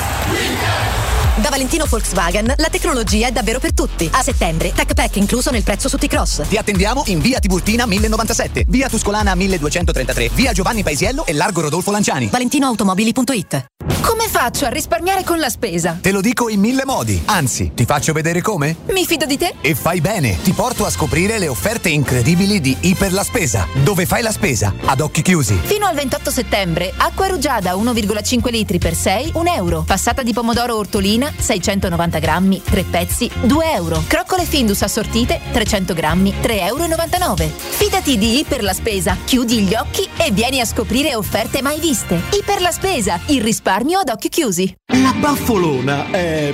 Da 1.41 1.49
Valentino 1.49 1.85
Volkswagen 1.89 2.53
la 2.55 2.69
tecnologia 2.69 3.25
è 3.25 3.31
davvero 3.31 3.57
per 3.57 3.73
tutti. 3.73 4.07
A 4.13 4.21
settembre, 4.21 4.73
Tech 4.73 4.93
Pack 4.93 5.15
incluso 5.15 5.49
nel 5.49 5.63
prezzo 5.63 5.89
su 5.89 5.97
T-Cross. 5.97 6.47
Ti 6.47 6.55
attendiamo 6.55 7.01
in 7.07 7.19
via 7.19 7.39
Tiburtina 7.39 7.87
1097, 7.87 8.65
via 8.67 8.87
Tuscolana 8.87 9.33
1233, 9.33 10.29
via 10.35 10.53
Giovanni 10.53 10.83
Paisiello 10.83 11.25
e 11.25 11.33
largo 11.33 11.61
Rodolfo 11.61 11.89
Lanciani. 11.89 12.27
ValentinoAutomobili.it 12.27 13.65
Come 14.01 14.27
faccio 14.27 14.65
a 14.65 14.69
risparmiare 14.69 15.23
con 15.23 15.39
la 15.39 15.49
spesa? 15.49 15.97
Te 15.99 16.11
lo 16.11 16.21
dico 16.21 16.47
in 16.47 16.59
mille 16.59 16.85
modi. 16.85 17.19
Anzi, 17.25 17.71
ti 17.73 17.85
faccio 17.85 18.13
vedere 18.13 18.43
come? 18.43 18.75
Mi 18.91 19.03
fido 19.07 19.25
di 19.25 19.37
te? 19.37 19.55
E 19.61 19.73
fai 19.73 19.99
bene, 19.99 20.39
ti 20.43 20.51
porto 20.51 20.85
a 20.85 20.91
scoprire 20.91 21.39
le 21.39 21.47
offerte 21.47 21.89
incredibili 21.89 22.61
di 22.61 22.77
Iper 22.81 23.13
la 23.13 23.23
Spesa. 23.23 23.65
Dove 23.83 24.05
fai 24.05 24.21
la 24.21 24.31
spesa? 24.31 24.75
Ad 24.85 24.99
occhi 24.99 25.23
chiusi. 25.23 25.59
Fino 25.63 25.87
al 25.87 25.95
28 25.95 26.29
settembre, 26.29 26.93
acqua 26.95 27.25
rugiada 27.25 27.73
1,5 27.73 28.51
litri 28.51 28.77
per 28.77 28.93
6, 28.93 29.31
1 29.33 29.53
euro. 29.55 29.83
Passata 29.87 30.21
di 30.21 30.33
pomodoro 30.33 30.77
ortolina 30.77 31.29
690 31.37 32.19
grammi, 32.19 32.61
3 32.63 32.83
pezzi, 32.83 33.29
2 33.41 33.71
euro. 33.73 34.03
Croccole 34.07 34.45
Findus 34.45 34.81
assortite, 34.81 35.39
300 35.51 35.93
grammi, 35.93 36.33
3,99 36.41 36.57
euro. 36.65 37.35
Fidati 37.35 38.17
di 38.17 38.39
Iper 38.39 38.63
la 38.63 38.73
Spesa, 38.73 39.17
chiudi 39.23 39.61
gli 39.61 39.73
occhi 39.73 40.07
e 40.17 40.31
vieni 40.31 40.59
a 40.59 40.65
scoprire 40.65 41.15
offerte 41.15 41.61
mai 41.61 41.79
viste. 41.79 42.21
Iper 42.31 42.61
la 42.61 42.71
Spesa, 42.71 43.19
il 43.27 43.41
risparmio 43.41 43.99
ad 43.99 44.09
occhi 44.09 44.29
chiusi. 44.29 44.73
La 44.93 45.13
baffolona 45.17 46.11
è 46.11 46.53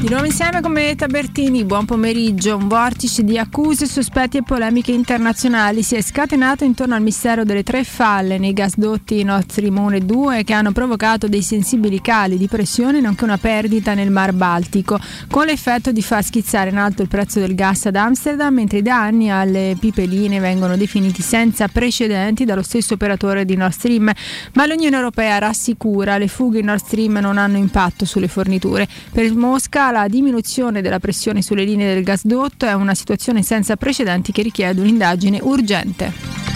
Di 0.00 0.08
nuovo 0.08 0.24
insieme 0.24 0.62
con 0.62 0.72
me 0.72 0.94
Tabertini, 0.94 1.62
buon 1.66 1.84
pomeriggio. 1.84 2.56
Un 2.56 2.68
vortice 2.68 3.22
di 3.22 3.36
accuse, 3.36 3.84
sospetti 3.84 4.38
e 4.38 4.42
polemiche 4.42 4.92
internazionali 4.92 5.82
si 5.82 5.94
è 5.94 6.00
scatenato 6.00 6.64
intorno 6.64 6.94
al 6.94 7.02
mistero 7.02 7.44
delle 7.44 7.62
tre 7.62 7.84
falle 7.84 8.38
nei 8.38 8.54
gasdotti 8.54 9.22
Nord 9.22 9.50
Stream 9.50 9.98
2 9.98 10.42
che 10.42 10.54
hanno 10.54 10.72
provocato 10.72 11.28
dei 11.28 11.42
sensibili 11.42 12.00
cali 12.00 12.38
di 12.38 12.48
pressione 12.48 13.02
nonché 13.02 13.24
una 13.24 13.36
perdita 13.36 13.92
nel 13.92 14.10
Mar 14.10 14.32
Baltico, 14.32 14.98
con 15.28 15.44
l'effetto 15.44 15.92
di 15.92 16.00
far 16.00 16.24
schizzare 16.24 16.70
in 16.70 16.78
alto 16.78 17.02
il 17.02 17.08
prezzo 17.08 17.38
del 17.38 17.54
gas 17.54 17.84
ad 17.84 17.96
Amsterdam, 17.96 18.54
mentre 18.54 18.80
da 18.80 19.02
anni 19.02 19.30
alle 19.30 19.76
pipeline 19.78 20.40
vengono 20.40 20.78
definiti 20.78 21.20
senza 21.20 21.68
precedenti 21.68 22.46
dallo 22.46 22.62
stesso 22.62 22.94
operatore 22.94 23.44
di 23.44 23.54
Nord 23.54 23.72
Stream, 23.72 24.10
ma 24.54 24.64
l'Unione 24.64 24.96
Europea 24.96 25.36
rassicura 25.36 26.16
le 26.16 26.28
fughe 26.28 26.60
in 26.60 26.64
Nord 26.64 26.82
Stream 26.82 27.18
non 27.18 27.36
hanno 27.36 27.58
impatto 27.58 28.06
sulle 28.06 28.28
forniture. 28.28 28.88
Per 29.12 29.30
Mosca 29.34 29.89
la 29.90 30.08
diminuzione 30.08 30.82
della 30.82 30.98
pressione 30.98 31.42
sulle 31.42 31.64
linee 31.64 31.94
del 31.94 32.02
gasdotto 32.02 32.66
è 32.66 32.72
una 32.72 32.94
situazione 32.94 33.42
senza 33.42 33.76
precedenti 33.76 34.32
che 34.32 34.42
richiede 34.42 34.80
un'indagine 34.80 35.38
urgente. 35.42 36.49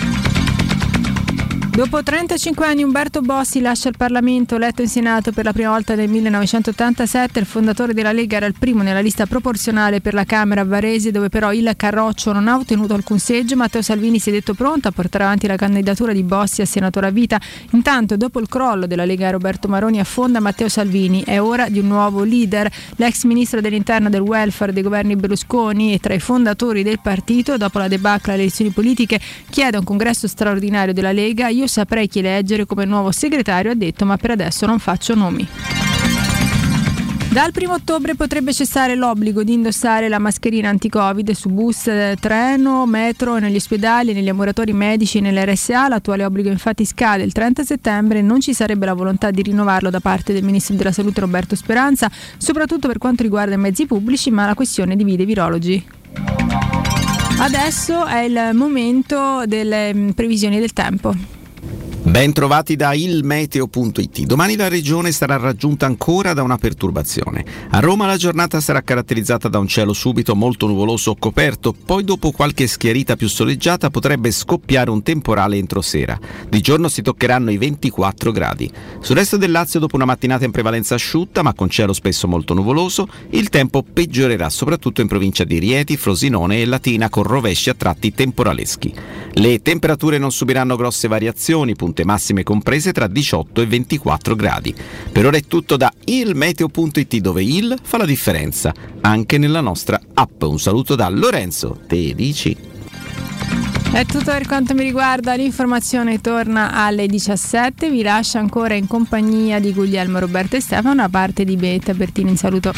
Dopo 1.74 2.01
35 2.01 2.64
anni 2.64 2.84
Umberto 2.84 3.20
Bossi 3.20 3.60
lascia 3.60 3.88
il 3.88 3.96
Parlamento, 3.98 4.55
eletto 4.55 4.80
in 4.80 4.88
Senato 4.88 5.32
per 5.32 5.44
la 5.44 5.52
prima 5.52 5.70
volta 5.70 5.96
nel 5.96 6.09
1987, 6.09 7.40
il 7.40 7.46
fondatore 7.46 7.92
della 7.92 8.12
Lega 8.12 8.36
era 8.36 8.46
il 8.46 8.55
primo 8.56 8.84
nella 8.84 9.01
lista 9.01 9.26
proporzionale 9.26 10.01
per 10.01 10.14
la 10.14 10.22
Camera 10.22 10.60
a 10.60 10.64
Varese 10.64 11.10
dove 11.10 11.30
però 11.30 11.52
il 11.52 11.68
Carroccio 11.76 12.32
non 12.32 12.46
ha 12.46 12.56
ottenuto 12.56 12.94
alcun 12.94 13.18
seggio, 13.18 13.56
Matteo 13.56 13.82
Salvini 13.82 14.20
si 14.20 14.28
è 14.28 14.32
detto 14.32 14.55
pronto 14.55 14.86
a 14.86 14.92
portare 14.92 15.24
avanti 15.24 15.48
la 15.48 15.56
candidatura 15.56 16.12
di 16.12 16.22
Bossi 16.22 16.62
a 16.62 16.64
senatore 16.64 17.09
a 17.09 17.10
vita. 17.10 17.40
Intanto 17.72 18.16
dopo 18.16 18.38
il 18.38 18.48
crollo 18.48 18.86
della 18.86 19.05
Lega 19.05 19.30
Roberto 19.30 19.66
Maroni 19.66 19.98
affonda 19.98 20.38
Matteo 20.38 20.68
Salvini, 20.68 21.24
è 21.24 21.40
ora 21.40 21.68
di 21.68 21.80
un 21.80 21.88
nuovo 21.88 22.22
leader, 22.22 22.70
l'ex 22.94 23.24
ministro 23.24 23.60
dell'interno 23.60 24.09
del 24.09 24.20
welfare 24.20 24.72
dei 24.72 24.82
governi 24.84 25.16
Berlusconi 25.16 25.92
e 25.92 25.98
tra 25.98 26.14
i 26.14 26.20
fondatori 26.20 26.84
del 26.84 27.01
partito, 27.02 27.56
dopo 27.56 27.80
la 27.80 27.88
debacle 27.88 28.34
alle 28.34 28.42
elezioni 28.42 28.70
politiche, 28.70 29.18
chiede 29.51 29.76
un 29.76 29.84
congresso 29.84 30.28
straordinario 30.28 30.94
della 30.94 31.10
Lega. 31.10 31.48
Io 31.48 31.62
io 31.65 31.66
saprei 31.66 32.09
chi 32.09 32.19
eleggere 32.19 32.66
come 32.66 32.85
nuovo 32.85 33.11
segretario, 33.11 33.70
ha 33.70 33.74
detto, 33.74 34.05
ma 34.05 34.16
per 34.16 34.32
adesso 34.32 34.66
non 34.66 34.78
faccio 34.78 35.15
nomi. 35.15 35.49
Dal 37.31 37.51
1 37.53 37.73
ottobre 37.73 38.15
potrebbe 38.15 38.53
cessare 38.53 38.95
l'obbligo 38.95 39.43
di 39.43 39.55
indossare 39.55 40.09
la 40.09 40.20
mascherina 40.20 40.69
anti-Covid 40.69 41.32
su 41.32 41.49
bus, 41.49 41.91
treno, 42.20 42.86
metro, 42.86 43.39
negli 43.39 43.57
ospedali, 43.57 44.12
negli 44.12 44.28
ambulatori 44.28 44.73
medici 44.73 45.19
e 45.19 45.20
nell'RSA. 45.20 45.89
L'attuale 45.89 46.24
obbligo 46.24 46.49
infatti 46.49 46.85
scade 46.85 47.24
il 47.24 47.32
30 47.32 47.65
settembre 47.65 48.19
e 48.19 48.23
non 48.23 48.41
ci 48.41 48.55
sarebbe 48.55 48.86
la 48.86 48.95
volontà 48.95 49.32
di 49.32 49.43
rinnovarlo 49.43 49.91
da 49.91 49.99
parte 49.99 50.32
del 50.32 50.45
Ministro 50.45 50.77
della 50.77 50.93
Salute 50.93 51.20
Roberto 51.20 51.57
Speranza, 51.57 52.09
soprattutto 52.36 52.86
per 52.86 52.99
quanto 52.99 53.24
riguarda 53.24 53.55
i 53.55 53.59
mezzi 53.59 53.85
pubblici, 53.86 54.31
ma 54.31 54.47
la 54.47 54.55
questione 54.55 54.95
divide 54.95 55.24
i 55.24 55.27
virologi. 55.27 55.86
Adesso 57.36 58.07
è 58.07 58.20
il 58.20 58.51
momento 58.55 59.43
delle 59.47 59.93
mm, 59.93 60.11
previsioni 60.11 60.61
del 60.61 60.73
tempo. 60.73 61.43
Ben 62.05 62.35
trovati 62.35 62.76
da 62.76 62.93
ilmeteo.it. 62.93 64.26
Domani 64.26 64.56
la 64.56 64.68
regione 64.68 65.10
sarà 65.10 65.39
raggiunta 65.39 65.86
ancora 65.86 66.35
da 66.35 66.43
una 66.43 66.59
perturbazione. 66.59 67.44
A 67.70 67.81
Roma 67.81 68.06
la 68.06 68.18
giornata 68.18 68.60
sarà 68.60 68.82
caratterizzata 68.82 69.48
da 69.48 69.59
un 69.59 69.66
cielo 69.66 69.94
subito 69.94 70.36
molto 70.36 70.66
nuvoloso 70.66 71.12
o 71.12 71.16
coperto, 71.18 71.72
poi 71.72 72.05
dopo 72.05 72.31
qualche 72.31 72.66
schiarita 72.66 73.16
più 73.16 73.26
soleggiata 73.26 73.89
potrebbe 73.89 74.31
scoppiare 74.32 74.90
un 74.90 75.02
temporale 75.02 75.56
entro 75.56 75.81
sera. 75.81 76.20
Di 76.47 76.60
giorno 76.60 76.89
si 76.89 77.01
toccheranno 77.01 77.51
i 77.51 77.56
24 77.56 78.32
gradi. 78.32 78.70
Sul 79.01 79.16
resto 79.16 79.39
del 79.39 79.51
Lazio 79.51 79.81
dopo 79.81 79.97
una 79.97 80.05
mattinata 80.05 80.44
in 80.44 80.51
prevalenza 80.51 80.97
asciutta 80.97 81.40
ma 81.40 81.55
con 81.55 81.70
cielo 81.70 81.94
spesso 81.94 82.28
molto 82.28 82.52
nuvoloso, 82.52 83.09
il 83.31 83.48
tempo 83.48 83.82
peggiorerà 83.82 84.51
soprattutto 84.51 85.01
in 85.01 85.09
provincia 85.09 85.44
di 85.44 85.59
Rieti, 85.59 85.97
Frosinone 85.97 86.60
e 86.60 86.66
Latina 86.66 87.09
con 87.09 87.22
rovesci 87.22 87.70
a 87.70 87.74
tratti 87.74 88.12
temporaleschi. 88.12 88.94
Le 89.36 89.62
temperature 89.62 90.18
non 90.18 90.31
subiranno 90.31 90.76
grosse 90.76 91.09
variazioni, 91.09 91.74
punte 91.94 92.04
massime 92.04 92.42
comprese 92.42 92.92
tra 92.92 93.06
18 93.06 93.60
e 93.60 93.66
24 93.66 94.34
gradi. 94.34 94.74
Per 95.12 95.24
ora 95.24 95.36
è 95.36 95.42
tutto 95.42 95.76
da 95.76 95.92
ilmeteo.it 96.04 97.16
dove 97.18 97.44
il 97.44 97.78
fa 97.80 97.98
la 97.98 98.04
differenza, 98.04 98.74
anche 99.00 99.38
nella 99.38 99.60
nostra 99.60 100.00
app. 100.12 100.42
Un 100.42 100.58
saluto 100.58 100.96
da 100.96 101.08
Lorenzo 101.08 101.78
Tedici. 101.86 102.72
È 103.92 104.04
tutto 104.06 104.24
per 104.24 104.48
quanto 104.48 104.74
mi 104.74 104.82
riguarda, 104.82 105.36
l'informazione 105.36 106.20
torna 106.20 106.72
alle 106.72 107.06
17, 107.06 107.88
vi 107.88 108.02
lascio 108.02 108.38
ancora 108.38 108.74
in 108.74 108.88
compagnia 108.88 109.60
di 109.60 109.72
Guglielmo 109.72 110.18
Roberto 110.18 110.56
e 110.56 110.60
Stefano 110.60 111.02
a 111.02 111.08
parte 111.08 111.44
di 111.44 111.54
Beta 111.54 111.94
Bertini 111.94 112.30
in 112.30 112.36
saluto. 112.36 112.72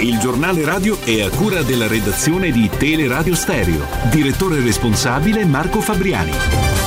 Il 0.00 0.18
giornale 0.18 0.62
radio 0.64 1.00
è 1.00 1.22
a 1.22 1.30
cura 1.30 1.62
della 1.62 1.86
redazione 1.86 2.50
di 2.50 2.68
Teleradio 2.68 3.34
Stereo. 3.34 3.86
Direttore 4.10 4.60
responsabile 4.60 5.46
Marco 5.46 5.80
Fabriani. 5.80 6.81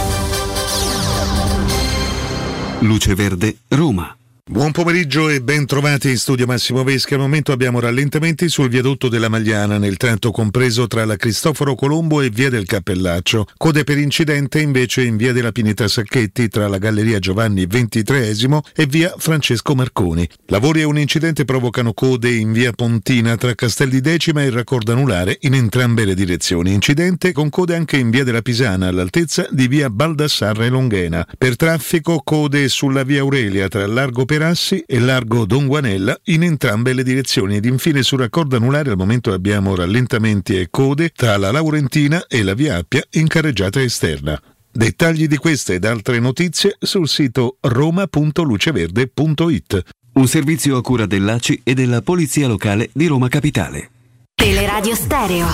Luce 2.86 3.16
Verde, 3.16 3.58
Roma. 3.70 4.18
Buon 4.48 4.72
pomeriggio 4.72 5.28
e 5.28 5.42
ben 5.42 5.66
trovati 5.66 6.10
in 6.12 6.20
studio 6.20 6.46
Massimo 6.46 6.84
Veschi. 6.84 7.16
Al 7.16 7.20
momento 7.20 7.52
abbiamo 7.52 7.80
rallentamenti 7.80 8.48
sul 8.48 8.70
viadotto 8.70 9.10
della 9.10 9.28
Magliana 9.28 9.80
nel 9.80 9.98
tratto 9.98 10.30
compreso 10.30 10.86
tra 10.86 11.04
la 11.04 11.16
Cristoforo 11.16 11.74
Colombo 11.74 12.22
e 12.22 12.30
via 12.30 12.52
del 12.52 12.68
Cappellaccio. 12.68 13.48
Code 13.58 13.84
per 13.84 13.98
incidente 13.98 14.62
invece 14.62 15.02
in 15.02 15.18
via 15.18 15.34
della 15.34 15.52
Pineta 15.52 15.88
Sacchetti 15.88 16.48
tra 16.48 16.68
la 16.68 16.78
Galleria 16.78 17.18
Giovanni 17.18 17.66
XXIII 17.66 18.60
e 18.76 18.86
via 18.86 19.16
Francesco 19.18 19.74
Marconi. 19.74 20.30
Lavori 20.50 20.82
e 20.82 20.84
un 20.84 21.00
incidente 21.00 21.44
provocano 21.44 21.94
code 21.94 22.30
in 22.30 22.52
via 22.52 22.72
Pontina 22.72 23.38
tra 23.38 23.56
Castelli 23.56 24.00
Decima 24.00 24.44
e 24.44 24.46
il 24.46 24.52
raccordo 24.52 24.92
anulare 24.92 25.40
in 25.42 25.56
entrambe 25.56 26.06
le 26.06 26.14
direzioni. 26.14 26.72
Incidente 26.72 27.32
con 27.32 27.50
code 27.50 27.74
anche 27.74 27.98
in 27.98 28.12
via 28.12 28.24
della 28.24 28.44
Pisana 28.44 28.90
all'altezza 28.90 29.48
di 29.50 29.68
via 29.68 29.90
Baldassarra 29.90 30.66
e 30.66 30.70
Longhena. 30.70 31.28
Per 31.36 31.56
traffico 31.56 32.22
code 32.24 32.70
sulla 32.70 33.02
via 33.02 33.22
Aurelia 33.22 33.68
tra 33.70 33.88
Largo 33.88 34.24
Perassi 34.36 34.84
e 34.86 35.00
largo 35.00 35.46
Don 35.46 35.66
Guanella 35.66 36.20
in 36.26 36.44
entrambe 36.44 36.92
le 36.92 37.04
direzioni 37.04 37.56
ed 37.56 37.64
infine 37.64 38.04
sul 38.04 38.20
raccordo 38.20 38.58
anulare 38.58 38.90
al 38.90 38.98
momento 38.98 39.32
abbiamo 39.32 39.76
rallentamenti 39.76 40.60
e 40.60 40.68
code 40.70 41.12
tra 41.16 41.38
la 41.38 41.52
Laurentina 41.52 42.26
e 42.28 42.44
la 42.44 42.54
via 42.54 42.76
Appia 42.76 43.02
in 43.12 43.28
carreggiata 43.28 43.82
esterna. 43.82 44.38
Dettagli 44.70 45.28
di 45.28 45.38
queste 45.38 45.76
ed 45.76 45.86
altre 45.86 46.20
notizie 46.20 46.76
sul 46.78 47.08
sito 47.08 47.56
roma.luceverde.it. 47.62 49.84
Un 50.16 50.28
servizio 50.28 50.76
a 50.76 50.82
cura 50.82 51.06
dell'ACI 51.06 51.62
e 51.64 51.74
della 51.74 52.02
Polizia 52.02 52.48
Locale 52.48 52.90
di 52.92 53.08
Roma 53.08 53.30
Capitale. 53.30 53.90
Teleradio 54.36 54.96
Stereo 54.96 55.48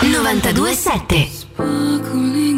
927. 0.00 2.57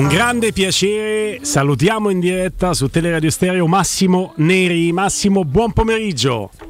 Con 0.00 0.08
grande 0.08 0.50
piacere 0.54 1.40
salutiamo 1.42 2.08
in 2.08 2.20
diretta 2.20 2.72
su 2.72 2.88
Teleradio 2.88 3.28
Stereo 3.28 3.66
Massimo 3.66 4.32
Neri. 4.36 4.92
Massimo, 4.92 5.44
buon 5.44 5.74
pomeriggio. 5.74 6.69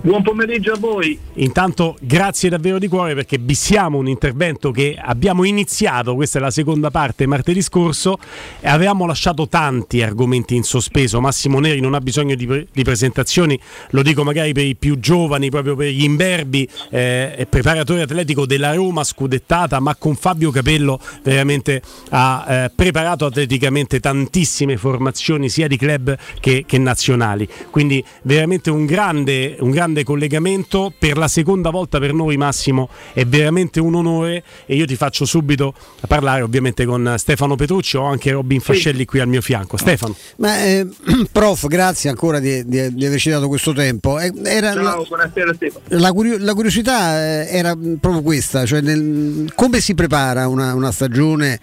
Buon 0.00 0.22
pomeriggio 0.22 0.72
a 0.72 0.78
voi. 0.78 1.18
Intanto 1.34 1.96
grazie 2.00 2.48
davvero 2.48 2.78
di 2.78 2.86
cuore 2.86 3.14
perché 3.14 3.38
bissiamo 3.38 3.98
un 3.98 4.06
intervento 4.06 4.70
che 4.70 4.96
abbiamo 4.98 5.42
iniziato, 5.42 6.14
questa 6.14 6.38
è 6.38 6.40
la 6.40 6.50
seconda 6.50 6.90
parte 6.90 7.26
martedì 7.26 7.60
scorso 7.60 8.16
e 8.60 8.68
avevamo 8.68 9.04
lasciato 9.04 9.48
tanti 9.48 10.02
argomenti 10.02 10.54
in 10.54 10.62
sospeso. 10.62 11.20
Massimo 11.20 11.58
Neri 11.58 11.80
non 11.80 11.94
ha 11.94 12.00
bisogno 12.00 12.36
di, 12.36 12.46
pre- 12.46 12.66
di 12.72 12.84
presentazioni, 12.84 13.58
lo 13.90 14.02
dico 14.02 14.22
magari 14.22 14.52
per 14.52 14.64
i 14.64 14.76
più 14.76 15.00
giovani, 15.00 15.50
proprio 15.50 15.74
per 15.74 15.88
gli 15.88 16.04
imberbi, 16.04 16.68
eh, 16.90 17.46
preparatore 17.50 18.02
atletico 18.02 18.46
della 18.46 18.74
Roma 18.74 19.02
scudettata, 19.02 19.80
ma 19.80 19.96
con 19.96 20.14
Fabio 20.14 20.50
Capello 20.52 21.00
veramente 21.22 21.82
ha 22.10 22.46
eh, 22.48 22.72
preparato 22.74 23.26
atleticamente 23.26 23.98
tantissime 23.98 24.76
formazioni 24.76 25.48
sia 25.48 25.66
di 25.66 25.76
club 25.76 26.16
che, 26.38 26.64
che 26.66 26.78
nazionali. 26.78 27.48
Quindi 27.70 28.02
veramente 28.22 28.70
un 28.70 28.86
grande, 28.86 29.56
un 29.58 29.70
grande 29.70 29.95
grande 29.96 30.04
collegamento. 30.04 30.92
Per 30.96 31.16
la 31.16 31.28
seconda 31.28 31.70
volta 31.70 31.98
per 31.98 32.12
noi 32.12 32.36
Massimo 32.36 32.88
è 33.12 33.24
veramente 33.24 33.80
un 33.80 33.94
onore. 33.94 34.42
E 34.66 34.74
io 34.74 34.84
ti 34.84 34.96
faccio 34.96 35.24
subito 35.24 35.74
parlare 36.06 36.42
ovviamente 36.42 36.84
con 36.84 37.14
Stefano 37.16 37.56
Petrucci 37.56 37.96
ho 37.96 38.04
anche 38.04 38.30
Robin 38.32 38.60
Fascelli 38.60 39.04
qui 39.04 39.20
al 39.20 39.28
mio 39.28 39.40
fianco. 39.40 39.76
Stefano. 39.76 40.14
Ma, 40.36 40.62
eh, 40.64 40.86
prof 41.32 41.66
grazie 41.66 42.10
ancora 42.10 42.38
di, 42.38 42.66
di, 42.66 42.94
di 42.94 43.06
averci 43.06 43.30
dato 43.30 43.48
questo 43.48 43.72
tempo. 43.72 44.18
Eh, 44.18 44.32
era 44.44 44.72
Ciao, 44.72 44.82
la, 44.82 45.04
buonasera 45.06 45.54
Stefano. 45.54 45.84
la, 45.88 46.12
curio- 46.12 46.38
la 46.38 46.54
curiosità 46.54 47.18
eh, 47.18 47.48
era 47.48 47.74
proprio 47.74 48.22
questa 48.22 48.66
cioè 48.66 48.80
nel, 48.80 49.52
come 49.54 49.80
si 49.80 49.94
prepara 49.94 50.48
una, 50.48 50.74
una, 50.74 50.90
stagione 50.90 51.60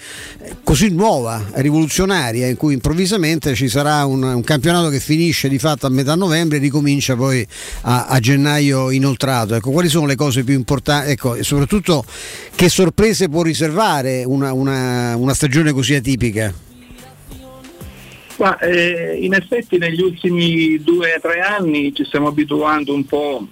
così 0.64 0.90
nuova 0.90 1.44
rivoluzionaria 1.54 2.48
in 2.48 2.56
cui 2.56 2.74
improvvisamente 2.74 3.56
ci 3.56 3.68
sarà 3.68 4.06
un, 4.06 4.24
un 4.24 4.44
campionato 4.44 4.90
che 4.90 5.00
finisce 5.00 5.50
di 5.50 5.60
fatto 5.60 5.88
a 5.88 5.90
metà 5.90 6.16
novembre 6.16 6.58
e 6.58 6.62
ricomincia 6.62 7.16
poi 7.16 7.46
a, 7.82 8.06
a 8.14 8.20
gennaio 8.20 8.92
inoltrato. 8.92 9.56
Ecco, 9.56 9.72
quali 9.72 9.90
sono 9.90 10.06
le 10.06 10.16
cose 10.16 10.44
più 10.44 10.54
importanti? 10.54 11.12
Ecco, 11.12 11.36
e 11.36 11.44
soprattutto 11.44 12.06
che 12.56 12.70
sorprese 12.70 13.28
può 13.28 13.42
riservare 13.42 14.24
una, 14.24 14.54
una, 14.54 15.16
una 15.16 15.34
stagione 15.34 15.72
così 15.72 15.96
atipica? 15.96 16.54
Ma, 18.38 18.58
eh, 18.60 19.18
in 19.20 19.34
effetti 19.34 19.78
negli 19.78 20.02
ultimi 20.02 20.82
due 20.82 21.16
o 21.16 21.20
tre 21.20 21.40
anni 21.40 21.94
ci 21.94 22.04
stiamo 22.06 22.28
abituando 22.28 22.94
un 22.94 23.06
po' 23.06 23.48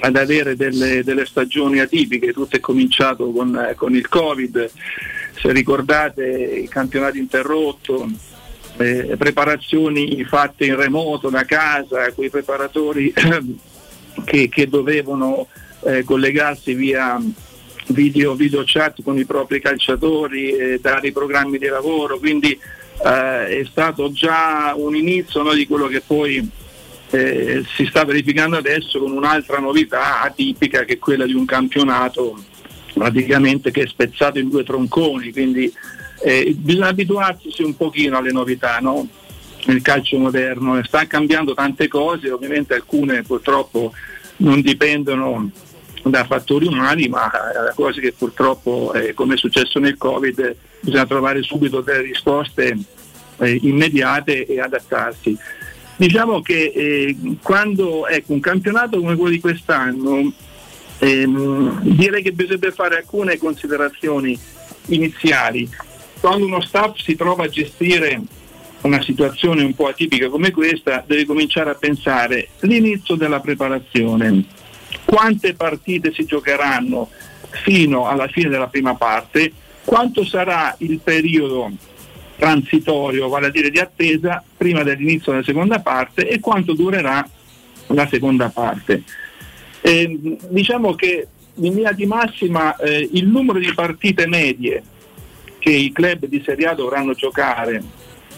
ad 0.00 0.16
avere 0.16 0.56
delle, 0.56 1.02
delle 1.02 1.24
stagioni 1.24 1.80
atipiche, 1.80 2.32
tutto 2.32 2.56
è 2.56 2.60
cominciato 2.60 3.30
con, 3.30 3.72
con, 3.76 3.94
il 3.94 4.08
Covid, 4.08 4.70
se 5.40 5.52
ricordate 5.52 6.22
il 6.22 6.68
campionato 6.68 7.16
interrotto, 7.16 8.06
eh, 8.76 9.14
preparazioni 9.16 10.22
fatte 10.24 10.66
in 10.66 10.76
remoto 10.76 11.30
da 11.30 11.44
casa, 11.44 12.12
quei 12.12 12.28
preparatori 12.28 13.12
che, 14.24 14.48
che 14.48 14.68
dovevano 14.68 15.48
eh, 15.84 16.04
collegarsi 16.04 16.74
via 16.74 17.20
video, 17.88 18.34
video, 18.34 18.62
chat 18.64 19.02
con 19.02 19.18
i 19.18 19.24
propri 19.24 19.60
calciatori, 19.60 20.50
eh, 20.50 20.78
dare 20.80 21.08
i 21.08 21.12
programmi 21.12 21.58
di 21.58 21.66
lavoro, 21.66 22.18
quindi 22.18 22.52
eh, 22.52 23.60
è 23.60 23.64
stato 23.70 24.10
già 24.10 24.72
un 24.76 24.96
inizio 24.96 25.42
no, 25.42 25.52
di 25.52 25.66
quello 25.66 25.86
che 25.86 26.02
poi 26.04 26.48
eh, 27.10 27.62
si 27.76 27.86
sta 27.86 28.04
verificando 28.04 28.56
adesso 28.56 28.98
con 28.98 29.12
un'altra 29.12 29.58
novità 29.58 30.22
atipica 30.22 30.84
che 30.84 30.94
è 30.94 30.98
quella 30.98 31.24
di 31.24 31.34
un 31.34 31.44
campionato 31.44 32.36
praticamente 32.92 33.70
che 33.70 33.82
è 33.82 33.86
spezzato 33.86 34.38
in 34.38 34.48
due 34.48 34.64
tronconi, 34.64 35.30
quindi 35.30 35.72
eh, 36.22 36.54
bisogna 36.56 36.88
abituarsi 36.88 37.62
un 37.62 37.76
pochino 37.76 38.16
alle 38.16 38.32
novità. 38.32 38.78
No? 38.78 39.06
Nel 39.66 39.82
calcio 39.82 40.18
moderno, 40.18 40.82
sta 40.84 41.06
cambiando 41.06 41.54
tante 41.54 41.88
cose, 41.88 42.30
ovviamente 42.30 42.74
alcune 42.74 43.22
purtroppo 43.22 43.92
non 44.38 44.60
dipendono 44.60 45.50
da 46.02 46.24
fattori 46.24 46.66
umani, 46.66 47.08
ma 47.08 47.30
da 47.52 47.72
cose 47.74 48.00
che 48.00 48.12
purtroppo, 48.12 48.92
eh, 48.92 49.14
come 49.14 49.34
è 49.34 49.36
successo 49.36 49.78
nel 49.78 49.96
Covid, 49.96 50.56
bisogna 50.80 51.06
trovare 51.06 51.42
subito 51.42 51.80
delle 51.80 52.02
risposte 52.02 52.76
eh, 53.38 53.58
immediate 53.62 54.46
e 54.46 54.60
adattarsi. 54.60 55.36
Diciamo 55.96 56.42
che 56.42 56.72
eh, 56.74 57.16
quando 57.42 58.06
ecco, 58.06 58.34
un 58.34 58.40
campionato 58.40 59.00
come 59.00 59.16
quello 59.16 59.30
di 59.30 59.40
quest'anno, 59.40 60.32
ehm, 60.98 61.80
direi 61.80 62.22
che 62.22 62.32
bisogna 62.32 62.70
fare 62.70 62.98
alcune 62.98 63.38
considerazioni 63.38 64.38
iniziali. 64.88 65.68
Quando 66.20 66.46
uno 66.46 66.60
staff 66.60 66.98
si 66.98 67.16
trova 67.16 67.44
a 67.44 67.48
gestire 67.48 68.20
una 68.86 69.02
situazione 69.02 69.62
un 69.62 69.74
po' 69.74 69.88
atipica 69.88 70.28
come 70.28 70.50
questa, 70.50 71.04
deve 71.06 71.26
cominciare 71.26 71.70
a 71.70 71.74
pensare 71.74 72.48
l'inizio 72.60 73.16
della 73.16 73.40
preparazione, 73.40 74.44
quante 75.04 75.54
partite 75.54 76.12
si 76.12 76.24
giocheranno 76.24 77.10
fino 77.50 78.06
alla 78.06 78.28
fine 78.28 78.48
della 78.48 78.68
prima 78.68 78.94
parte, 78.94 79.52
quanto 79.84 80.24
sarà 80.24 80.74
il 80.78 81.00
periodo 81.00 81.70
transitorio, 82.36 83.28
vale 83.28 83.46
a 83.46 83.50
dire 83.50 83.70
di 83.70 83.78
attesa, 83.78 84.42
prima 84.56 84.82
dell'inizio 84.82 85.32
della 85.32 85.44
seconda 85.44 85.80
parte 85.80 86.28
e 86.28 86.40
quanto 86.40 86.74
durerà 86.74 87.26
la 87.88 88.06
seconda 88.08 88.48
parte. 88.48 89.02
Eh, 89.80 90.36
diciamo 90.48 90.94
che 90.94 91.28
in 91.54 91.74
linea 91.74 91.92
di 91.92 92.06
massima 92.06 92.76
eh, 92.76 93.08
il 93.12 93.26
numero 93.26 93.58
di 93.58 93.72
partite 93.72 94.26
medie 94.26 94.82
che 95.58 95.70
i 95.70 95.92
club 95.92 96.26
di 96.26 96.42
Serie 96.44 96.66
A 96.66 96.74
dovranno 96.74 97.14
giocare 97.14 97.82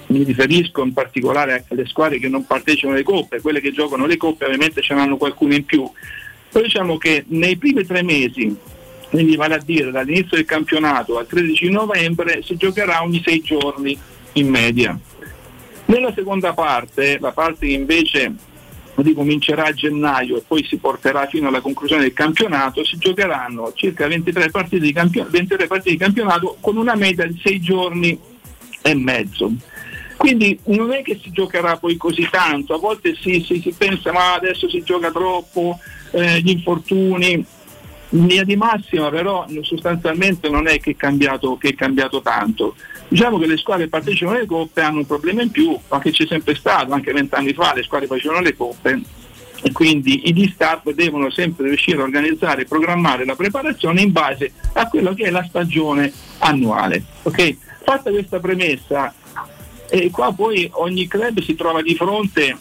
mi 0.09 0.23
riferisco 0.23 0.83
in 0.83 0.93
particolare 0.93 1.65
alle 1.69 1.87
squadre 1.87 2.19
che 2.19 2.29
non 2.29 2.47
partecipano 2.47 2.95
alle 2.95 3.03
coppe, 3.03 3.41
quelle 3.41 3.61
che 3.61 3.73
giocano 3.73 4.07
le 4.07 4.17
coppe 4.17 4.45
ovviamente 4.45 4.81
ce 4.81 4.95
n'hanno 4.95 5.17
qualcuno 5.17 5.55
in 5.55 5.65
più. 5.65 5.91
Poi 6.51 6.63
diciamo 6.63 6.97
che 6.97 7.25
nei 7.29 7.57
primi 7.57 7.85
tre 7.85 8.03
mesi, 8.03 8.55
quindi 9.11 9.37
vale 9.37 9.55
a 9.55 9.63
dire 9.63 9.91
dall'inizio 9.91 10.37
del 10.37 10.47
campionato 10.47 11.19
al 11.19 11.27
13 11.27 11.71
novembre, 11.71 12.43
si 12.43 12.57
giocherà 12.57 13.03
ogni 13.03 13.23
sei 13.23 13.41
giorni 13.41 13.99
in 14.33 14.49
media. 14.49 14.99
Nella 15.87 16.13
seconda 16.15 16.53
parte, 16.53 17.19
la 17.19 17.33
parte 17.33 17.67
che 17.67 17.73
invece 17.73 18.35
ricomincerà 18.97 19.65
a 19.67 19.73
gennaio 19.73 20.39
e 20.39 20.43
poi 20.47 20.65
si 20.65 20.77
porterà 20.77 21.27
fino 21.27 21.49
alla 21.49 21.61
conclusione 21.61 22.03
del 22.03 22.13
campionato, 22.13 22.85
si 22.85 22.99
giocheranno 22.99 23.73
circa 23.75 24.07
23 24.07 24.51
partite 24.51 24.85
di, 24.85 24.93
campion- 24.93 25.29
23 25.31 25.67
partite 25.67 25.91
di 25.91 25.97
campionato 25.97 26.57
con 26.61 26.77
una 26.77 26.95
media 26.95 27.27
di 27.27 27.41
sei 27.43 27.61
giorni 27.61 28.19
e 28.83 28.95
mezzo. 28.95 29.53
Quindi 30.19 30.59
non 30.65 30.93
è 30.93 31.03
che 31.03 31.19
si 31.23 31.31
giocherà 31.31 31.77
poi 31.77 31.97
così 31.97 32.29
tanto, 32.29 32.75
a 32.75 32.79
volte 32.79 33.15
si, 33.15 33.41
si, 33.41 33.61
si 33.61 33.71
pensa 33.71 34.13
ma 34.13 34.35
adesso 34.35 34.69
si 34.69 34.83
gioca 34.83 35.13
troppo, 35.13 35.79
eh, 36.11 36.41
gli 36.41 36.51
infortuni, 36.51 37.33
in 38.11 38.27
linea 38.27 38.43
di 38.43 38.57
massima 38.57 39.11
però 39.11 39.47
sostanzialmente 39.61 40.49
non 40.49 40.67
è 40.67 40.81
che 40.81 40.91
è 40.91 40.97
cambiato, 40.97 41.57
che 41.57 41.69
è 41.69 41.75
cambiato 41.75 42.21
tanto. 42.21 42.75
Diciamo 43.07 43.39
che 43.39 43.47
le 43.47 43.57
squadre 43.57 43.85
che 43.85 43.91
partecipano 43.91 44.37
alle 44.37 44.47
coppe 44.47 44.81
hanno 44.83 44.99
un 44.99 45.07
problema 45.07 45.41
in 45.41 45.53
più, 45.53 45.79
ma 45.89 46.01
che 46.01 46.11
c'è 46.11 46.27
sempre 46.27 46.57
stato, 46.57 46.93
anche 46.93 47.13
vent'anni 47.13 47.53
fa 47.53 47.73
le 47.73 47.85
squadre 47.85 48.09
facevano 48.09 48.41
le 48.41 48.57
coppe 48.57 49.01
e 49.63 49.73
quindi 49.73 50.21
gli 50.33 50.49
staff 50.49 50.89
devono 50.91 51.31
sempre 51.31 51.69
riuscire 51.69 52.01
a 52.01 52.03
organizzare 52.03 52.63
e 52.63 52.67
programmare 52.67 53.25
la 53.25 53.37
preparazione 53.37 54.03
in 54.03 54.11
base 54.11 54.53
a 54.73 54.89
quello 54.89 55.15
che 55.15 55.27
è 55.27 55.31
la 55.31 55.45
stagione 55.49 56.13
annuale. 56.39 57.05
Okay? 57.23 57.57
Fatta 57.83 58.11
questa 58.11 58.39
premessa, 58.41 59.15
e 59.89 60.11
qua 60.11 60.33
poi 60.33 60.69
ogni 60.75 61.07
club 61.09 61.41
si 61.41 61.55
trova 61.55 61.83
di 61.83 61.95
fronte 61.95 62.57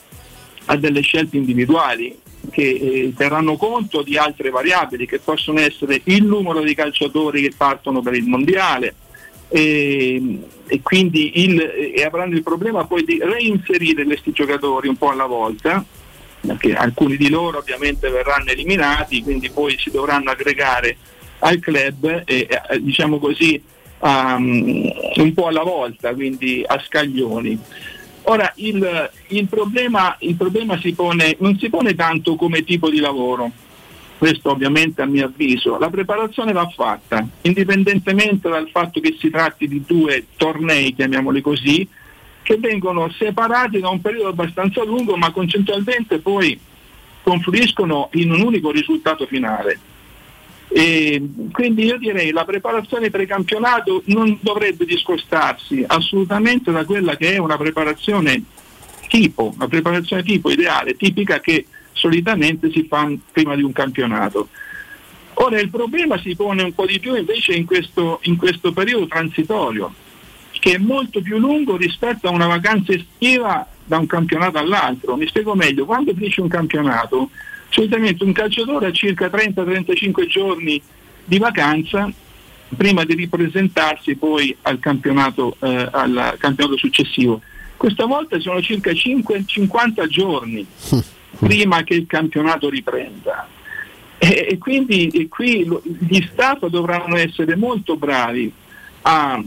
a 0.66 0.76
delle 0.76 1.02
scelte 1.02 1.38
individuali 1.38 2.18
che 2.50 2.62
eh, 2.62 3.14
terranno 3.16 3.58
conto 3.58 4.02
di 4.02 4.18
altre 4.18 4.50
variabili 4.50 5.06
che 5.06 5.20
possono 5.20 5.60
essere 5.60 6.02
il 6.06 6.24
numero 6.24 6.62
di 6.62 6.74
calciatori 6.74 7.42
che 7.42 7.52
partono 7.56 8.02
per 8.02 8.14
il 8.14 8.26
mondiale 8.26 8.96
e, 9.50 10.40
e 10.68 10.82
quindi 10.82 11.44
il, 11.44 11.60
e 11.96 12.04
avranno 12.04 12.36
il 12.36 12.44
problema 12.44 12.86
poi 12.86 13.04
di 13.04 13.20
reinserire 13.22 14.04
questi 14.04 14.32
giocatori 14.32 14.88
un 14.88 14.98
po' 14.98 15.10
alla 15.10 15.26
volta 15.26 15.84
perché 16.40 16.74
alcuni 16.74 17.18
di 17.18 17.30
loro 17.30 17.58
ovviamente 17.58 18.10
verranno 18.10 18.52
eliminati 18.52 19.24
quindi 19.24 19.50
poi 19.50 19.78
si 19.78 19.90
dovranno 19.90 20.32
aggregare 20.32 20.98
al 21.40 21.60
club 21.60 22.24
e 22.26 22.48
eh, 22.50 22.82
diciamo 22.82 23.20
così 23.20 23.62
um, 24.00 24.92
un 25.16 25.34
po' 25.34 25.48
alla 25.48 25.64
volta, 25.64 26.14
quindi 26.14 26.64
a 26.66 26.80
scaglioni. 26.80 27.60
Ora 28.24 28.52
il, 28.56 29.10
il, 29.28 29.48
problema, 29.48 30.16
il 30.20 30.36
problema 30.36 30.78
si 30.80 30.94
pone, 30.94 31.38
non 31.40 31.58
si 31.58 31.70
pone 31.70 31.96
tanto 31.96 32.36
come 32.36 32.64
tipo 32.64 32.90
di 32.90 33.00
lavoro, 33.00 33.50
questo 34.18 34.52
ovviamente 34.52 35.02
a 35.02 35.06
mio 35.06 35.28
avviso, 35.28 35.78
la 35.78 35.90
preparazione 35.90 36.52
va 36.52 36.68
fatta, 36.68 37.26
indipendentemente 37.42 38.50
dal 38.50 38.68
fatto 38.70 39.00
che 39.00 39.16
si 39.18 39.30
tratti 39.30 39.68
di 39.68 39.84
due 39.86 40.26
tornei, 40.36 40.94
chiamiamoli 40.94 41.40
così, 41.40 41.88
che 42.42 42.58
vengono 42.58 43.10
separati 43.12 43.80
da 43.80 43.90
un 43.90 44.02
periodo 44.02 44.30
abbastanza 44.30 44.84
lungo 44.84 45.16
ma 45.16 45.32
concettualmente 45.32 46.20
poi 46.20 46.60
confluiscono 47.22 48.10
in 48.14 48.32
un 48.32 48.42
unico 48.42 48.72
risultato 48.72 49.26
finale. 49.26 49.80
E 50.70 51.30
quindi 51.52 51.86
io 51.86 51.98
direi 51.98 52.28
che 52.28 52.34
la 52.34 52.46
preparazione 52.46 53.10
pre-campionato 53.10 54.02
non 54.06 54.38
dovrebbe 54.42 54.86
discostarsi 54.86 55.84
assolutamente 55.88 56.72
da 56.72 56.84
quella 56.84 57.16
che 57.16 57.36
è 57.36 57.38
una 57.38 57.58
preparazione 57.58 58.44
tipo, 59.08 59.54
una 59.56 59.68
preparazione 59.68 60.24
tipo 60.24 60.52
ideale, 60.52 60.98
tipica 60.98 61.40
che 61.40 61.66
solitamente 61.94 62.70
si 62.72 62.86
fa 62.88 63.10
prima 63.32 63.56
di 63.56 63.64
un 63.64 63.72
campionato. 63.72 64.50
Ora 65.36 65.60
il 65.60 65.70
problema 65.70 66.20
si 66.20 66.36
pone 66.36 66.64
un 66.64 66.74
po' 66.74 66.86
di 66.86 67.00
più 67.00 67.16
invece 67.16 67.54
in 67.54 67.66
questo, 67.66 68.20
in 68.24 68.38
questo 68.38 68.74
periodo 68.74 69.08
transitorio, 69.08 69.94
che 70.52 70.74
è 70.74 70.78
molto 70.78 71.22
più 71.22 71.38
lungo 71.38 71.78
rispetto 71.78 72.28
a 72.28 72.32
una 72.32 72.48
vacanza 72.48 72.92
estiva 72.92 73.66
da 73.86 73.98
un 73.98 74.08
campionato 74.08 74.58
all'altro. 74.58 75.16
Mi 75.16 75.28
spiego 75.28 75.56
meglio, 75.56 75.86
quando 75.86 76.14
finisce 76.14 76.42
un 76.42 76.48
campionato, 76.48 77.30
solitamente 77.70 78.24
un 78.24 78.32
calciatore 78.32 78.88
ha 78.88 78.92
circa 78.92 79.28
30-35 79.28 80.26
giorni 80.28 80.82
di 81.24 81.38
vacanza 81.38 82.12
prima 82.76 83.04
di 83.06 83.16
ripresentarsi 83.16 84.16
poi 84.16 84.56
al 84.64 84.80
campionato, 84.80 85.56
eh, 85.62 85.88
al 85.92 86.36
campionato 86.38 86.78
successivo. 86.78 87.42
Questa 87.76 88.06
volta 88.06 88.40
sono 88.40 88.62
circa 88.62 88.94
5, 88.94 89.44
50 89.46 90.08
giorni 90.08 90.66
prima 91.40 91.84
che 91.84 91.94
il 91.94 92.06
campionato 92.08 92.70
riprenda. 92.70 93.48
E, 94.18 94.48
e 94.50 94.58
quindi 94.58 95.08
e 95.10 95.28
qui 95.28 95.64
lo, 95.64 95.82
gli 95.84 96.26
Stati 96.32 96.70
dovranno 96.70 97.16
essere 97.18 97.56
molto 97.56 97.98
bravi 97.98 98.52
a, 99.04 99.42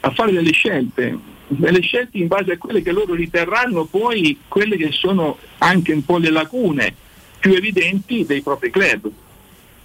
a 0.00 0.10
fare 0.10 0.32
delle 0.32 0.52
scelte, 0.52 1.18
delle 1.48 1.82
scelte 1.82 2.16
in 2.16 2.26
base 2.26 2.52
a 2.52 2.58
quelle 2.58 2.80
che 2.80 2.92
loro 2.92 3.14
riterranno 3.14 3.84
poi 3.84 4.38
quelle 4.48 4.76
che 4.76 4.90
sono 4.90 5.36
anche 5.58 5.92
un 5.92 6.04
po' 6.04 6.16
le 6.16 6.30
lacune 6.30 6.94
più 7.40 7.52
evidenti 7.54 8.24
dei 8.24 8.42
propri 8.42 8.70
club 8.70 9.10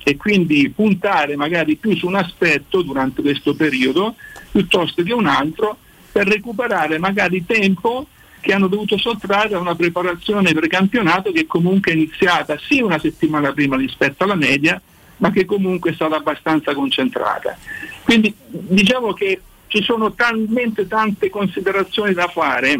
e 0.04 0.18
quindi 0.18 0.70
puntare 0.70 1.36
magari 1.36 1.78
più 1.78 1.96
su 1.96 2.06
un 2.06 2.16
aspetto 2.16 2.84
durante 2.84 3.24
questo 3.24 3.56
periodo 3.56 4.16
piuttosto 4.52 5.02
che 5.02 5.14
un 5.14 5.26
altro 5.26 5.78
per 6.12 6.28
recuperare 6.28 7.00
magari 7.00 7.44
tempo 7.44 8.08
che 8.46 8.54
hanno 8.54 8.68
dovuto 8.68 9.00
sottrarre 9.00 9.56
a 9.56 9.60
una 9.60 9.74
preparazione 9.74 10.54
per 10.54 10.68
campionato 10.68 11.32
che 11.32 11.48
comunque 11.48 11.92
è 11.92 11.96
iniziata 11.96 12.56
sì 12.60 12.80
una 12.80 13.00
settimana 13.00 13.52
prima 13.52 13.76
rispetto 13.76 14.24
alla 14.24 14.36
media, 14.36 14.80
ma 15.18 15.32
che 15.32 15.46
comunque 15.46 15.90
è 15.90 15.94
stata 15.96 16.16
abbastanza 16.16 16.76
concentrata. 16.76 17.58
Quindi 18.04 18.32
diciamo 18.48 19.14
che 19.14 19.42
ci 19.66 19.82
sono 19.82 20.14
talmente 20.14 20.88
tante 20.88 21.32
considerazioni 21.32 22.14
da 22.14 22.28
fare 22.28 22.80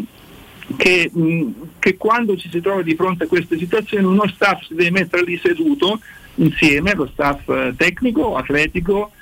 che, 0.76 1.10
mh, 1.12 1.50
che, 1.78 1.96
quando 1.96 2.36
ci 2.36 2.48
si 2.50 2.60
trova 2.60 2.82
di 2.82 2.94
fronte 2.94 3.24
a 3.24 3.28
queste 3.28 3.56
situazioni 3.58 4.04
uno 4.04 4.26
staff 4.28 4.64
si 4.64 4.74
deve 4.74 4.90
mettere 4.90 5.24
lì 5.24 5.38
seduto 5.38 6.00
insieme, 6.36 6.94
lo 6.94 7.08
staff 7.12 7.48
eh, 7.48 7.74
tecnico, 7.76 8.36
atletico, 8.36 9.12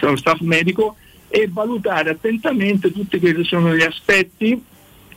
lo 0.00 0.16
staff 0.16 0.40
medico 0.40 0.96
e 1.28 1.48
valutare 1.50 2.10
attentamente 2.10 2.90
tutti 2.90 3.18
quelli 3.18 3.42
che 3.42 3.44
sono 3.44 3.74
gli 3.74 3.82
aspetti 3.82 4.60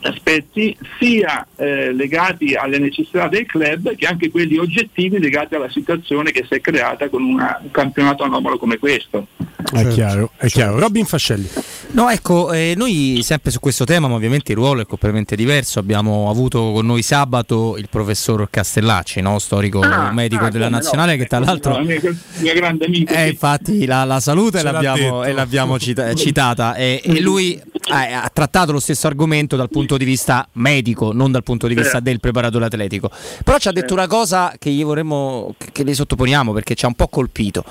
aspetti 0.01 0.75
sia 0.99 1.45
eh, 1.55 1.93
legati 1.93 2.55
alle 2.55 2.79
necessità 2.79 3.27
del 3.27 3.45
club 3.45 3.95
che 3.95 4.05
anche 4.05 4.29
quelli 4.29 4.57
oggettivi 4.57 5.19
legati 5.19 5.55
alla 5.55 5.69
situazione 5.69 6.31
che 6.31 6.45
si 6.47 6.55
è 6.55 6.61
creata 6.61 7.09
con 7.09 7.23
una, 7.23 7.59
un 7.61 7.71
campionato 7.71 8.23
anomalo 8.23 8.57
come 8.57 8.77
questo. 8.77 9.27
È 9.71 9.75
certo, 9.75 9.93
chiaro, 9.93 10.31
è 10.37 10.47
chiaro. 10.47 10.71
Certo. 10.71 10.79
Robin 10.79 11.05
Fascelli. 11.05 11.49
No, 11.91 12.09
ecco, 12.09 12.51
eh, 12.51 12.73
noi 12.75 13.19
sempre 13.23 13.51
su 13.51 13.59
questo 13.59 13.85
tema, 13.85 14.07
ma 14.07 14.15
ovviamente 14.15 14.51
il 14.51 14.57
ruolo 14.57 14.81
è 14.81 14.85
completamente 14.85 15.35
diverso. 15.35 15.79
Abbiamo 15.79 16.29
avuto 16.29 16.71
con 16.71 16.85
noi 16.85 17.01
sabato 17.01 17.77
il 17.77 17.87
professor 17.89 18.47
Castellacci, 18.49 19.21
no? 19.21 19.39
storico 19.39 19.81
ah, 19.81 20.11
medico 20.11 20.45
ah, 20.45 20.49
della 20.49 20.69
nazionale, 20.69 21.13
no, 21.15 21.21
che 21.21 21.27
tra 21.27 21.39
l'altro. 21.39 21.77
No, 21.77 21.83
mia, 21.83 22.53
grande 22.53 22.85
amica. 22.85 23.13
Eh, 23.15 23.29
infatti 23.29 23.85
la, 23.85 24.03
la 24.03 24.19
salute 24.19 24.59
e 24.59 24.63
l'abbiamo, 24.63 25.23
e 25.23 25.31
l'abbiamo 25.31 25.79
cita- 25.79 26.13
citata. 26.13 26.75
E, 26.75 27.01
e 27.03 27.21
lui 27.21 27.61
ha, 27.89 28.23
ha 28.23 28.29
trattato 28.29 28.71
lo 28.71 28.79
stesso 28.79 29.07
argomento 29.07 29.55
dal 29.55 29.69
punto 29.69 29.90
di 29.97 30.05
vista 30.05 30.47
medico, 30.53 31.11
non 31.11 31.31
dal 31.31 31.43
punto 31.43 31.67
di 31.67 31.75
vista 31.75 31.99
del 31.99 32.19
preparatore 32.19 32.65
atletico. 32.65 33.09
Però 33.43 33.57
ci 33.57 33.67
ha 33.67 33.71
detto 33.71 33.93
una 33.93 34.07
cosa 34.07 34.53
che 34.57 34.69
gli 34.69 34.83
vorremmo 34.83 35.55
che 35.57 35.83
le 35.83 35.93
sottoponiamo 35.93 36.53
perché 36.53 36.75
ci 36.75 36.85
ha 36.85 36.87
un 36.87 36.95
po' 36.95 37.07
colpito. 37.07 37.63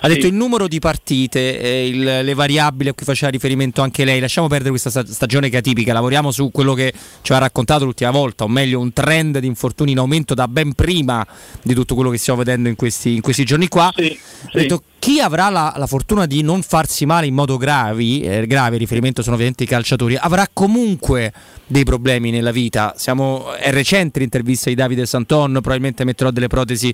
Ha 0.00 0.08
detto 0.08 0.26
il 0.26 0.34
numero 0.34 0.68
di 0.68 0.78
partite, 0.78 1.58
eh, 1.58 1.88
il, 1.88 2.02
le 2.24 2.34
variabili 2.34 2.90
a 2.90 2.94
cui 2.94 3.04
faceva 3.04 3.30
riferimento 3.30 3.82
anche 3.82 4.04
lei. 4.04 4.20
Lasciamo 4.20 4.46
perdere 4.46 4.70
questa 4.70 5.04
stagione 5.04 5.48
che 5.48 5.56
atipica, 5.56 5.92
lavoriamo 5.92 6.30
su 6.30 6.50
quello 6.52 6.74
che 6.74 6.92
ci 7.22 7.32
ha 7.32 7.38
raccontato 7.38 7.84
l'ultima 7.84 8.10
volta, 8.10 8.44
o 8.44 8.48
meglio 8.48 8.78
un 8.78 8.92
trend 8.92 9.38
di 9.38 9.46
infortuni 9.46 9.92
in 9.92 9.98
aumento 9.98 10.34
da 10.34 10.46
ben 10.46 10.72
prima 10.74 11.26
di 11.62 11.74
tutto 11.74 11.94
quello 11.94 12.10
che 12.10 12.18
stiamo 12.18 12.38
vedendo 12.38 12.68
in 12.68 12.76
questi, 12.76 13.16
in 13.16 13.20
questi 13.20 13.44
giorni 13.44 13.68
qua. 13.68 13.92
Sì, 13.94 14.18
ha 14.44 14.58
detto 14.58 14.82
chi 14.98 15.20
avrà 15.20 15.48
la, 15.48 15.72
la, 15.76 15.86
fortuna 15.86 16.26
di 16.26 16.42
non 16.42 16.62
farsi 16.62 17.06
male 17.06 17.26
in 17.26 17.34
modo 17.34 17.56
gravi, 17.56 18.20
eh, 18.20 18.46
grave, 18.46 18.76
riferimento 18.76 19.22
sono 19.22 19.34
ovviamente 19.34 19.64
i 19.64 19.66
calciatori, 19.66 20.16
avrà 20.16 20.48
comunque 20.52 21.32
dei 21.68 21.84
problemi 21.84 22.30
nella 22.30 22.50
vita. 22.50 22.94
Siamo, 22.96 23.52
è 23.52 23.70
recente 23.70 24.18
l'intervista 24.18 24.68
di 24.70 24.74
Davide 24.74 25.06
Santon, 25.06 25.52
probabilmente 25.52 26.04
metterò 26.04 26.30
delle 26.30 26.48
protesi 26.48 26.92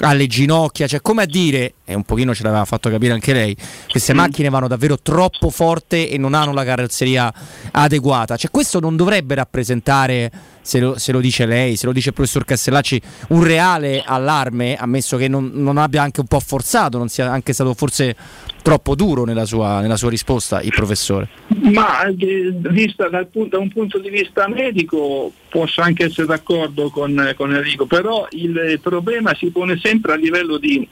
alle 0.00 0.26
ginocchia, 0.26 0.86
cioè 0.86 1.00
come 1.00 1.22
a 1.22 1.26
dire, 1.26 1.74
e 1.84 1.94
un 1.94 2.02
pochino 2.02 2.34
ce 2.34 2.42
l'aveva 2.42 2.64
fatto 2.64 2.90
capire 2.90 3.12
anche 3.12 3.32
lei, 3.32 3.56
queste 3.88 4.12
mm. 4.12 4.16
macchine 4.16 4.48
vanno 4.50 4.68
davvero 4.68 4.98
troppo 4.98 5.48
forte 5.50 6.10
e 6.10 6.18
non 6.18 6.34
hanno 6.34 6.52
la 6.52 6.64
carrozzeria 6.64 7.32
adeguata. 7.70 8.36
Cioè 8.36 8.50
questo 8.50 8.80
non 8.80 8.96
dovrebbe 8.96 9.34
rappresentare 9.34 10.30
se 10.66 10.80
lo, 10.80 10.98
se 10.98 11.12
lo, 11.12 11.20
dice 11.20 11.46
lei, 11.46 11.76
se 11.76 11.86
lo 11.86 11.92
dice 11.92 12.08
il 12.08 12.14
professor 12.14 12.44
Castellacci, 12.44 13.00
un 13.28 13.44
reale 13.44 14.02
allarme, 14.04 14.74
ammesso 14.74 15.16
che 15.16 15.28
non, 15.28 15.52
non, 15.54 15.78
abbia 15.78 16.02
anche 16.02 16.18
un 16.18 16.26
po' 16.26 16.40
forzato, 16.40 16.98
non 16.98 17.08
sia 17.08 17.30
anche 17.30 17.52
stato 17.52 17.72
forse 17.74 18.16
troppo 18.62 18.96
duro 18.96 19.24
nella 19.24 19.44
sua, 19.44 19.80
nella 19.80 19.96
sua 19.96 20.10
risposta 20.10 20.60
il 20.60 20.72
professore? 20.74 21.28
Ma 21.72 22.04
eh, 22.06 22.52
vista 22.52 23.08
dal, 23.08 23.28
da 23.48 23.58
un 23.58 23.68
punto 23.70 23.98
di 23.98 24.10
vista 24.10 24.48
medico 24.48 25.30
posso 25.48 25.82
anche 25.82 26.06
essere 26.06 26.26
d'accordo 26.26 26.90
con, 26.90 27.32
con 27.36 27.54
Enrico, 27.54 27.86
però 27.86 28.26
il 28.30 28.80
problema 28.82 29.36
si 29.36 29.50
pone 29.50 29.78
sempre 29.80 30.14
a 30.14 30.16
livello 30.16 30.58
di, 30.58 30.86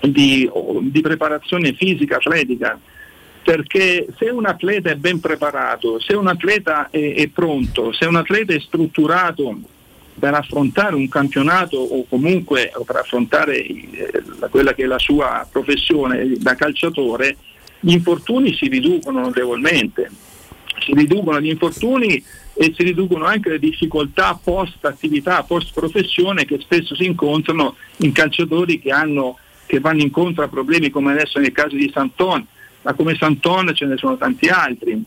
di, 0.00 0.50
di 0.80 1.00
preparazione 1.02 1.74
fisica, 1.74 2.16
atletica 2.16 2.78
perché 3.42 4.06
se 4.18 4.28
un 4.28 4.46
atleta 4.46 4.90
è 4.90 4.96
ben 4.96 5.20
preparato, 5.20 5.98
se 6.00 6.14
un 6.14 6.26
atleta 6.26 6.88
è, 6.90 7.14
è 7.14 7.28
pronto, 7.28 7.92
se 7.92 8.06
un 8.06 8.16
atleta 8.16 8.52
è 8.52 8.60
strutturato 8.60 9.58
per 10.18 10.34
affrontare 10.34 10.94
un 10.94 11.08
campionato 11.08 11.78
o 11.78 12.04
comunque 12.06 12.70
per 12.84 12.96
affrontare 12.96 13.64
eh, 13.64 14.22
quella 14.50 14.74
che 14.74 14.84
è 14.84 14.86
la 14.86 14.98
sua 14.98 15.46
professione 15.50 16.34
da 16.36 16.54
calciatore, 16.54 17.36
gli 17.80 17.92
infortuni 17.92 18.54
si 18.54 18.68
riducono 18.68 19.20
notevolmente. 19.20 20.10
Si 20.80 20.92
riducono 20.94 21.40
gli 21.40 21.48
infortuni 21.48 22.22
e 22.54 22.74
si 22.76 22.82
riducono 22.82 23.24
anche 23.24 23.50
le 23.50 23.58
difficoltà 23.58 24.38
post 24.42 24.84
attività, 24.84 25.42
post 25.42 25.72
professione 25.72 26.44
che 26.44 26.58
spesso 26.60 26.94
si 26.94 27.06
incontrano 27.06 27.76
in 27.98 28.12
calciatori 28.12 28.78
che, 28.78 28.90
hanno, 28.90 29.38
che 29.66 29.80
vanno 29.80 30.02
incontro 30.02 30.44
a 30.44 30.48
problemi 30.48 30.90
come 30.90 31.12
adesso 31.12 31.38
nel 31.38 31.52
caso 31.52 31.74
di 31.76 31.90
Santon, 31.92 32.46
ma 32.82 32.94
come 32.94 33.14
Santon 33.14 33.72
ce 33.74 33.86
ne 33.86 33.96
sono 33.96 34.16
tanti 34.16 34.48
altri, 34.48 35.02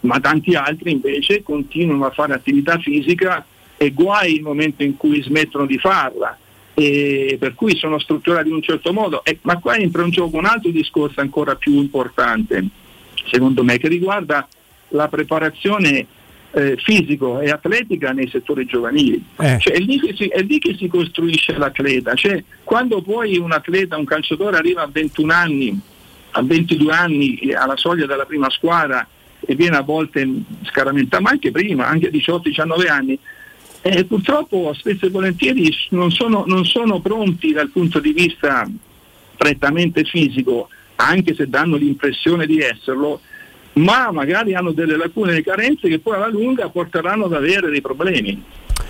ma 0.00 0.20
tanti 0.20 0.54
altri 0.54 0.92
invece 0.92 1.42
continuano 1.42 2.06
a 2.06 2.10
fare 2.10 2.32
attività 2.32 2.78
fisica 2.78 3.44
e 3.76 3.92
guai 3.92 4.34
il 4.34 4.42
momento 4.42 4.82
in 4.82 4.96
cui 4.96 5.22
smettono 5.22 5.66
di 5.66 5.78
farla. 5.78 6.36
E 6.72 7.36
per 7.38 7.54
cui 7.54 7.76
sono 7.76 7.98
strutturati 7.98 8.48
in 8.48 8.54
un 8.54 8.62
certo 8.62 8.92
modo, 8.92 9.22
e, 9.24 9.38
ma 9.42 9.58
qua 9.58 9.76
entra 9.76 10.02
in 10.02 10.10
gioco 10.10 10.38
un 10.38 10.46
altro 10.46 10.70
discorso 10.70 11.20
ancora 11.20 11.56
più 11.56 11.74
importante, 11.74 12.64
secondo 13.26 13.62
me, 13.62 13.76
che 13.76 13.88
riguarda 13.88 14.48
la 14.88 15.08
preparazione 15.08 16.06
eh, 16.52 16.76
fisico 16.78 17.40
e 17.40 17.50
atletica 17.50 18.12
nei 18.12 18.28
settori 18.28 18.64
giovanili. 18.64 19.22
Eh. 19.38 19.58
Cioè, 19.58 19.74
è, 19.74 19.78
lì 19.78 20.00
si, 20.16 20.26
è, 20.28 20.40
lì 20.42 20.58
che 20.58 20.74
si, 20.78 20.88
costruisce 20.88 21.56
l'atleta. 21.56 22.14
Cioè, 22.14 22.42
quando 22.64 23.02
poi 23.02 23.36
un 23.36 23.52
atleta, 23.52 23.98
un 23.98 24.04
calciatore 24.04 24.56
arriva 24.56 24.82
a 24.82 24.88
21 24.90 25.32
anni 25.32 25.80
a 26.32 26.42
22 26.42 26.92
anni 26.92 27.52
alla 27.54 27.76
soglia 27.76 28.06
della 28.06 28.24
prima 28.24 28.50
squadra 28.50 29.06
e 29.40 29.54
viene 29.54 29.76
a 29.76 29.82
volte 29.82 30.28
scaramentato, 30.64 31.22
ma 31.22 31.30
anche 31.30 31.50
prima, 31.50 31.86
anche 31.86 32.08
a 32.08 32.10
18-19 32.10 32.88
anni, 32.88 33.18
eh, 33.82 34.04
purtroppo 34.04 34.72
spesso 34.74 35.06
e 35.06 35.10
volentieri 35.10 35.74
non 35.90 36.10
sono, 36.10 36.44
non 36.46 36.64
sono 36.66 37.00
pronti 37.00 37.52
dal 37.52 37.70
punto 37.70 37.98
di 37.98 38.12
vista 38.12 38.68
prettamente 39.36 40.04
fisico, 40.04 40.68
anche 40.96 41.34
se 41.34 41.48
danno 41.48 41.76
l'impressione 41.76 42.46
di 42.46 42.60
esserlo, 42.60 43.20
ma 43.74 44.10
magari 44.12 44.54
hanno 44.54 44.72
delle 44.72 44.96
lacune 44.96 45.36
e 45.36 45.42
carenze 45.42 45.88
che 45.88 45.98
poi 45.98 46.16
alla 46.16 46.28
lunga 46.28 46.68
porteranno 46.68 47.24
ad 47.24 47.32
avere 47.32 47.70
dei 47.70 47.80
problemi. 47.80 48.42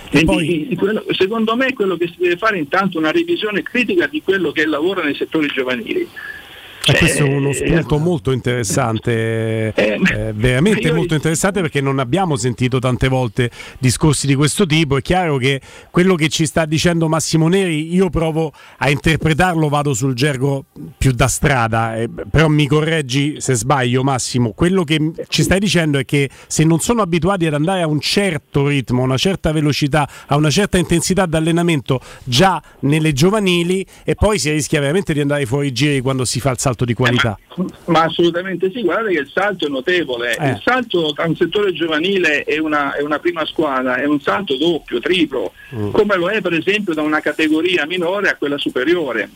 Quindi, 0.09 0.75
poi... 0.75 1.05
secondo 1.11 1.55
me 1.55 1.71
quello 1.71 1.95
che 1.95 2.07
si 2.07 2.15
deve 2.17 2.35
fare 2.35 2.57
intanto 2.57 2.97
è 2.97 2.99
una 2.99 3.11
revisione 3.11 3.63
critica 3.63 4.07
di 4.07 4.21
quello 4.21 4.51
che 4.51 4.61
è 4.61 4.63
il 4.65 4.71
lavoro 4.71 5.01
nei 5.01 5.15
settori 5.15 5.47
giovanili 5.47 6.05
Eh, 6.91 6.97
questo 6.97 7.23
è 7.23 7.27
uno 7.27 7.53
spunto 7.53 7.97
molto 7.97 8.31
interessante, 8.31 9.73
eh, 9.73 10.33
veramente 10.33 10.91
molto 10.91 11.13
interessante 11.13 11.61
perché 11.61 11.79
non 11.79 11.99
abbiamo 11.99 12.35
sentito 12.35 12.79
tante 12.79 13.07
volte 13.07 13.49
discorsi 13.79 14.27
di 14.27 14.35
questo 14.35 14.65
tipo. 14.65 14.97
È 14.97 15.01
chiaro 15.01 15.37
che 15.37 15.61
quello 15.89 16.15
che 16.15 16.27
ci 16.27 16.45
sta 16.45 16.65
dicendo 16.65 17.07
Massimo 17.07 17.47
Neri, 17.47 17.93
io 17.93 18.09
provo 18.09 18.51
a 18.77 18.89
interpretarlo, 18.89 19.69
vado 19.69 19.93
sul 19.93 20.13
gergo 20.13 20.65
più 20.97 21.11
da 21.11 21.27
strada, 21.27 21.95
eh, 21.95 22.09
però 22.29 22.47
mi 22.49 22.67
correggi 22.67 23.35
se 23.39 23.53
sbaglio 23.53 24.03
Massimo. 24.03 24.51
Quello 24.51 24.83
che 24.83 25.13
ci 25.29 25.43
stai 25.43 25.59
dicendo 25.59 25.97
è 25.97 26.05
che 26.05 26.29
se 26.47 26.63
non 26.65 26.79
sono 26.79 27.01
abituati 27.01 27.45
ad 27.45 27.53
andare 27.53 27.81
a 27.81 27.87
un 27.87 28.01
certo 28.01 28.67
ritmo, 28.67 29.01
a 29.01 29.05
una 29.05 29.17
certa 29.17 29.51
velocità, 29.51 30.07
a 30.27 30.35
una 30.35 30.49
certa 30.49 30.77
intensità 30.77 31.25
d'allenamento 31.25 32.01
già 32.23 32.61
nelle 32.81 33.13
giovanili 33.13 33.85
e 34.03 34.15
poi 34.15 34.39
si 34.39 34.51
rischia 34.51 34.79
veramente 34.81 35.13
di 35.13 35.21
andare 35.21 35.45
fuori 35.45 35.71
giri 35.71 36.01
quando 36.01 36.25
si 36.25 36.39
fa 36.39 36.51
il 36.51 36.59
salto 36.59 36.80
di 36.85 36.93
qualità. 36.93 37.37
Eh, 37.37 37.53
ma, 37.57 37.65
ma, 37.85 38.03
assolutamente 38.03 38.71
sì, 38.71 38.81
guardate 38.81 39.13
che 39.13 39.21
il 39.21 39.29
salto 39.31 39.65
è 39.65 39.69
notevole. 39.69 40.35
Eh. 40.35 40.49
Il 40.49 40.61
salto 40.63 41.13
tra 41.13 41.25
un 41.25 41.35
settore 41.35 41.73
giovanile 41.73 42.43
e 42.43 42.59
una, 42.59 42.95
e 42.95 43.03
una, 43.03 43.19
prima 43.19 43.45
squadra 43.45 43.95
è 43.95 44.05
un 44.05 44.19
salto 44.19 44.57
doppio, 44.57 44.99
triplo, 44.99 45.53
mm. 45.75 45.91
come 45.91 46.15
lo 46.15 46.29
è 46.29 46.41
per 46.41 46.53
esempio 46.53 46.93
da 46.93 47.01
una 47.01 47.19
categoria 47.19 47.85
minore 47.85 48.29
a 48.29 48.35
quella 48.35 48.57
superiore 48.57 49.29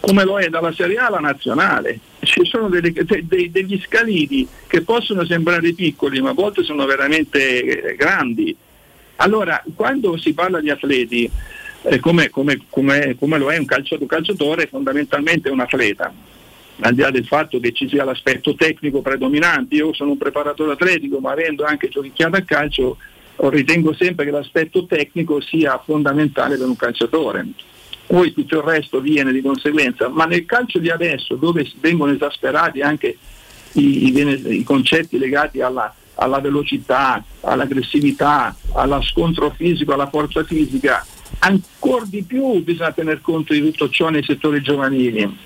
come 0.00 0.24
lo 0.24 0.38
è 0.38 0.48
dalla 0.48 0.72
Serie 0.72 0.96
A 0.98 1.06
alla 1.06 1.18
nazionale. 1.18 1.98
Ci 2.20 2.44
sono 2.44 2.68
delle, 2.68 2.92
de, 2.92 3.24
de, 3.26 3.50
degli 3.50 3.80
scalini 3.84 4.46
che 4.66 4.82
possono 4.82 5.24
sembrare 5.24 5.72
piccoli, 5.72 6.20
ma 6.20 6.30
a 6.30 6.34
volte 6.34 6.62
sono 6.62 6.86
veramente 6.86 7.62
eh, 7.62 7.96
grandi. 7.96 8.56
Allora, 9.16 9.62
quando 9.74 10.16
si 10.16 10.32
parla 10.32 10.60
di 10.60 10.70
atleti, 10.70 11.28
eh, 11.82 11.98
come, 12.00 12.30
come, 12.30 12.60
come, 12.68 13.16
come, 13.18 13.38
lo 13.38 13.50
è 13.50 13.58
un 13.58 13.64
calciatore, 13.64 14.02
un 14.02 14.08
calciatore, 14.08 14.66
fondamentalmente 14.66 15.48
è 15.48 15.52
un 15.52 15.60
atleta. 15.60 16.12
Al 16.80 16.94
di 16.94 17.00
là 17.00 17.10
del 17.10 17.26
fatto 17.26 17.58
che 17.58 17.72
ci 17.72 17.88
sia 17.88 18.04
l'aspetto 18.04 18.54
tecnico 18.54 19.02
predominante, 19.02 19.74
io 19.74 19.92
sono 19.92 20.12
un 20.12 20.18
preparatore 20.18 20.72
atletico, 20.72 21.18
ma 21.18 21.32
avendo 21.32 21.64
anche 21.64 21.88
giochicchiato 21.88 22.36
a 22.36 22.42
calcio, 22.42 22.96
ritengo 23.36 23.92
sempre 23.94 24.24
che 24.24 24.30
l'aspetto 24.30 24.86
tecnico 24.86 25.40
sia 25.40 25.80
fondamentale 25.84 26.56
per 26.56 26.66
un 26.66 26.76
calciatore 26.76 27.46
poi 28.08 28.32
tutto 28.32 28.56
il 28.56 28.62
resto 28.62 29.00
viene 29.00 29.32
di 29.32 29.42
conseguenza, 29.42 30.08
ma 30.08 30.24
nel 30.24 30.46
calcio 30.46 30.78
di 30.78 30.88
adesso 30.88 31.34
dove 31.34 31.70
vengono 31.78 32.10
esasperati 32.10 32.80
anche 32.80 33.18
i, 33.72 34.06
i, 34.06 34.58
i 34.60 34.64
concetti 34.64 35.18
legati 35.18 35.60
alla, 35.60 35.94
alla 36.14 36.40
velocità, 36.40 37.22
all'aggressività, 37.42 38.56
allo 38.72 39.02
scontro 39.02 39.50
fisico, 39.50 39.92
alla 39.92 40.08
forza 40.08 40.42
fisica, 40.42 41.04
ancora 41.40 42.06
di 42.06 42.22
più 42.22 42.62
bisogna 42.64 42.92
tener 42.92 43.20
conto 43.20 43.52
di 43.52 43.60
tutto 43.60 43.90
ciò 43.90 44.08
nei 44.08 44.24
settori 44.24 44.62
giovanili. 44.62 45.36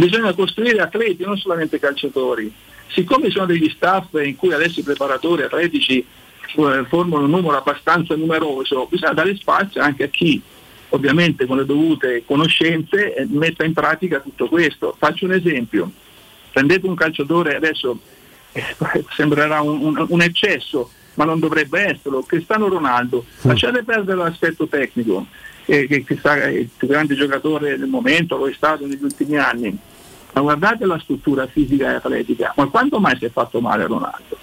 Bisogna 0.00 0.32
costruire 0.32 0.80
atleti, 0.80 1.24
non 1.24 1.36
solamente 1.36 1.78
calciatori. 1.78 2.50
Siccome 2.88 3.26
ci 3.26 3.32
sono 3.32 3.44
degli 3.44 3.68
staff 3.68 4.14
in 4.14 4.34
cui 4.34 4.50
adesso 4.50 4.80
i 4.80 4.82
preparatori 4.82 5.42
atletici 5.42 5.98
eh, 5.98 6.84
formano 6.88 7.24
un 7.24 7.30
numero 7.30 7.58
abbastanza 7.58 8.16
numeroso, 8.16 8.86
bisogna 8.90 9.12
dare 9.12 9.36
spazio 9.36 9.82
anche 9.82 10.04
a 10.04 10.08
chi 10.08 10.40
ovviamente 10.92 11.44
con 11.44 11.58
le 11.58 11.66
dovute 11.66 12.24
conoscenze 12.24 13.14
eh, 13.14 13.26
metta 13.28 13.62
in 13.64 13.74
pratica 13.74 14.20
tutto 14.20 14.48
questo. 14.48 14.96
Faccio 14.98 15.26
un 15.26 15.32
esempio, 15.32 15.92
prendete 16.50 16.86
un 16.86 16.94
calciatore, 16.94 17.56
adesso 17.56 17.98
eh, 18.52 18.74
sembrerà 19.14 19.60
un, 19.60 19.84
un, 19.84 20.06
un, 20.08 20.22
eccesso, 20.22 20.90
ma 21.14 21.26
non 21.26 21.40
dovrebbe 21.40 21.78
esserlo, 21.78 22.22
Cristiano 22.22 22.68
Ronaldo, 22.68 23.26
lasciate 23.42 23.82
perdere 23.82 24.16
l'aspetto 24.16 24.66
tecnico, 24.66 25.26
eh, 25.70 25.86
che, 25.86 26.02
che 26.02 26.16
sta, 26.16 26.34
è 26.34 26.48
il 26.48 26.68
più 26.76 26.88
grande 26.88 27.14
giocatore 27.14 27.78
del 27.78 27.88
momento, 27.88 28.36
lo 28.36 28.48
è 28.48 28.52
stato 28.52 28.86
negli 28.86 29.04
ultimi 29.04 29.36
anni, 29.36 29.78
ma 30.32 30.40
guardate 30.40 30.84
la 30.84 30.98
struttura 30.98 31.46
fisica 31.46 31.92
e 31.92 31.94
atletica, 31.94 32.52
ma 32.56 32.66
quanto 32.66 32.98
mai 32.98 33.16
si 33.16 33.26
è 33.26 33.30
fatto 33.30 33.60
male 33.60 33.86
Ronaldo? 33.86 34.36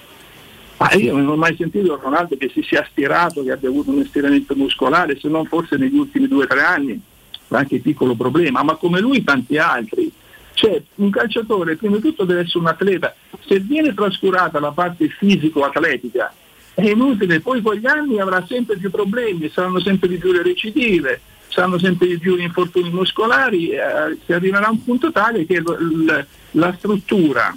Ma 0.77 0.93
io 0.93 1.17
non 1.17 1.27
ho 1.27 1.35
mai 1.35 1.55
sentito 1.57 1.99
Ronaldo 2.01 2.37
che 2.37 2.49
si 2.53 2.61
sia 2.61 2.87
stirato, 2.89 3.43
che 3.43 3.51
abbia 3.51 3.67
avuto 3.67 3.91
un 3.91 4.05
stiramento 4.05 4.55
muscolare, 4.55 5.19
se 5.19 5.27
non 5.27 5.45
forse 5.45 5.75
negli 5.75 5.97
ultimi 5.97 6.29
due 6.29 6.45
o 6.45 6.47
tre 6.47 6.61
anni, 6.61 7.01
anche 7.49 7.79
piccolo 7.79 8.15
problema, 8.15 8.63
ma 8.63 8.75
come 8.75 9.01
lui 9.01 9.21
tanti 9.23 9.57
altri. 9.57 10.09
Cioè, 10.53 10.81
un 10.95 11.09
calciatore 11.09 11.75
prima 11.75 11.97
di 11.97 12.03
tutto 12.03 12.23
deve 12.23 12.41
essere 12.41 12.59
un 12.59 12.67
atleta, 12.67 13.13
se 13.45 13.59
viene 13.59 13.93
trascurata 13.93 14.59
la 14.59 14.71
parte 14.71 15.09
fisico-atletica 15.09 16.33
è 16.77 16.91
inutile, 16.91 17.39
poi 17.39 17.59
con 17.63 17.73
gli 17.73 17.87
anni 17.87 18.19
avrà 18.19 18.45
sempre 18.47 18.77
più 18.77 18.91
problemi, 18.91 19.49
saranno 19.49 19.79
sempre 19.79 20.07
di 20.09 20.17
più 20.17 20.31
le 20.31 20.43
recidive, 20.43 21.19
saranno 21.47 21.79
sempre 21.79 22.05
di 22.05 22.19
più 22.19 22.35
gli 22.35 22.41
infortuni 22.41 22.91
muscolari, 22.91 23.69
eh, 23.71 23.79
si 24.23 24.31
arriverà 24.31 24.67
a 24.67 24.69
un 24.69 24.83
punto 24.83 25.11
tale 25.11 25.47
che 25.47 25.59
l- 25.59 25.63
l- 25.63 26.25
la 26.51 26.75
struttura 26.77 27.51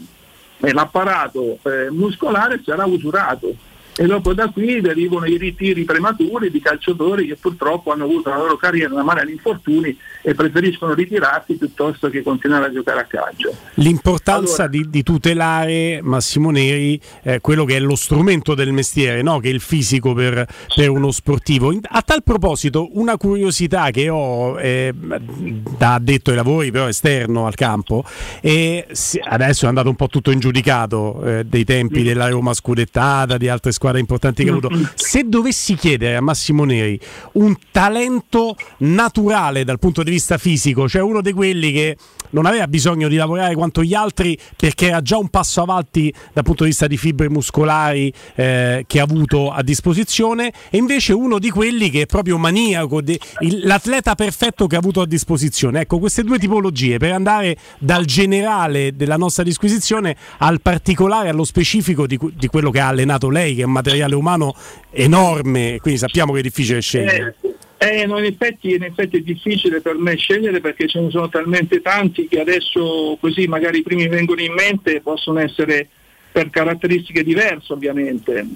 e 0.59 0.73
l'apparato 0.73 1.59
eh, 1.65 1.91
muscolare 1.91 2.63
sarà 2.65 2.87
usurato 2.87 3.55
e 4.01 4.07
dopo 4.07 4.33
da 4.33 4.49
qui 4.49 4.81
derivano 4.81 5.27
i 5.27 5.37
ritiri 5.37 5.85
prematuri 5.85 6.51
di 6.51 6.59
calciatori 6.59 7.27
che 7.27 7.37
purtroppo 7.37 7.93
hanno 7.93 8.05
avuto 8.05 8.31
la 8.31 8.39
loro 8.39 8.57
carriera 8.57 8.95
una 8.95 9.03
mano 9.03 9.23
di 9.27 9.33
infortuni 9.33 9.95
e 10.23 10.35
preferiscono 10.35 10.95
ritirarsi 10.95 11.57
piuttosto 11.57 12.09
che 12.09 12.23
continuare 12.23 12.65
a 12.65 12.73
giocare 12.73 13.01
a 13.01 13.05
calcio. 13.05 13.55
L'importanza 13.75 14.63
allora, 14.63 14.69
di, 14.69 14.89
di, 14.89 15.03
tutelare 15.03 16.01
Massimo 16.03 16.51
Neri 16.51 16.99
eh, 17.23 17.41
quello 17.41 17.67
che 17.67 17.77
è 17.77 17.79
lo 17.79 17.95
strumento 17.95 18.55
del 18.55 18.73
mestiere, 18.73 19.21
no? 19.21 19.39
che 19.39 19.51
è 19.51 19.53
il 19.53 19.61
fisico 19.61 20.15
per, 20.15 20.47
per, 20.75 20.89
uno 20.89 21.11
sportivo. 21.11 21.71
A 21.83 22.01
tal 22.01 22.23
proposito, 22.23 22.89
una 22.99 23.19
curiosità 23.19 23.91
che 23.91 24.09
ho 24.09 24.59
eh, 24.59 24.95
da 24.95 25.93
addetto 25.93 26.31
ai 26.31 26.37
lavori, 26.37 26.71
però 26.71 26.89
esterno 26.89 27.45
al 27.45 27.55
campo, 27.55 28.05
e 28.41 28.87
adesso 29.29 29.67
è 29.67 29.69
andato 29.69 29.91
un 29.91 29.97
po' 29.97 30.07
tutto 30.07 30.31
ingiudicato 30.31 31.23
eh, 31.23 31.45
dei 31.45 31.65
tempi 31.65 32.03
della 32.03 32.29
Roma 32.31 32.55
scudettata, 32.55 33.37
di 33.37 33.49
altre 33.51 33.73
squadre 33.73 33.90
squadre 33.91 34.01
importanti 34.01 34.45
che 34.45 34.51
ha 34.51 34.53
avuto. 34.53 34.71
Se 34.95 35.25
dovessi 35.25 35.75
chiedere 35.75 36.17
a 36.17 36.21
Massimo 36.21 36.65
Neri 36.65 36.99
un 37.33 37.57
talento 37.71 38.57
naturale 38.79 39.65
dal 39.65 39.79
punto 39.79 40.03
di 40.03 40.11
vista 40.11 40.39
fisico, 40.39 40.89
cioè 40.89 41.03
uno 41.03 41.21
di 41.21 41.33
quelli 41.33 41.73
che 41.73 41.97
non 42.31 42.47
aveva 42.47 42.67
bisogno 42.67 43.09
di 43.09 43.17
lavorare 43.17 43.55
quanto 43.55 43.83
gli 43.83 43.95
altri 43.95 44.39
perché 44.57 44.89
era 44.89 45.03
già 45.03 45.17
un 45.17 45.29
passo 45.29 45.63
avanti 45.63 46.13
dal 46.33 46.45
punto 46.45 46.65
di 46.65 46.71
vista 46.71 46.87
di 46.87 46.97
fibre 46.97 47.29
muscolari 47.29 48.13
eh, 48.35 48.85
che 48.87 49.01
ha 49.01 49.03
avuto 49.03 49.51
a 49.51 49.63
disposizione 49.63 50.53
e 50.71 50.77
invece 50.77 51.13
uno 51.13 51.39
di 51.39 51.51
quelli 51.51 51.91
che 51.91 52.03
è 52.03 52.07
proprio 52.07 52.39
maniaco, 52.39 53.01
de, 53.01 53.19
il, 53.41 53.61
l'atleta 53.65 54.15
perfetto 54.15 54.67
che 54.67 54.77
ha 54.77 54.79
avuto 54.79 55.01
a 55.01 55.07
disposizione. 55.07 55.81
Ecco, 55.81 55.99
queste 55.99 56.23
due 56.23 56.39
tipologie 56.39 56.99
per 56.99 57.13
andare 57.13 57.57
dal 57.79 58.05
generale 58.05 58.95
della 58.95 59.17
nostra 59.17 59.43
disquisizione 59.43 60.17
al 60.39 60.61
particolare, 60.61 61.29
allo 61.29 61.45
specifico 61.45 62.07
di, 62.07 62.19
di 62.35 62.47
quello 62.49 62.71
che 62.71 62.81
ha 62.81 62.89
allenato 62.89 63.29
lei, 63.29 63.55
che 63.55 63.63
è 63.63 63.65
un 63.65 63.73
materiale 63.73 64.15
umano 64.15 64.55
enorme, 64.91 65.79
quindi 65.81 65.99
sappiamo 65.99 66.33
che 66.33 66.41
è 66.41 66.43
difficile 66.43 66.81
scegliere. 66.81 67.37
Eh 67.83 68.03
in, 68.03 68.13
effetti, 68.13 68.75
in, 68.75 68.83
effetti, 68.83 69.17
è 69.17 69.21
difficile 69.21 69.81
per 69.81 69.97
me 69.97 70.15
scegliere 70.15 70.61
perché 70.61 70.87
ce 70.87 71.01
ne 71.01 71.09
sono 71.09 71.31
talmente 71.31 71.81
tanti 71.81 72.29
che 72.29 72.39
adesso 72.39 73.17
così 73.19 73.47
magari 73.47 73.79
i 73.79 73.83
primi 73.83 74.07
vengono 74.07 74.43
in 74.43 74.53
mente 74.53 75.01
possono 75.01 75.39
essere 75.39 75.89
per 76.31 76.51
caratteristiche 76.51 77.25
diverse 77.25 77.73
ovviamente. 77.73 78.47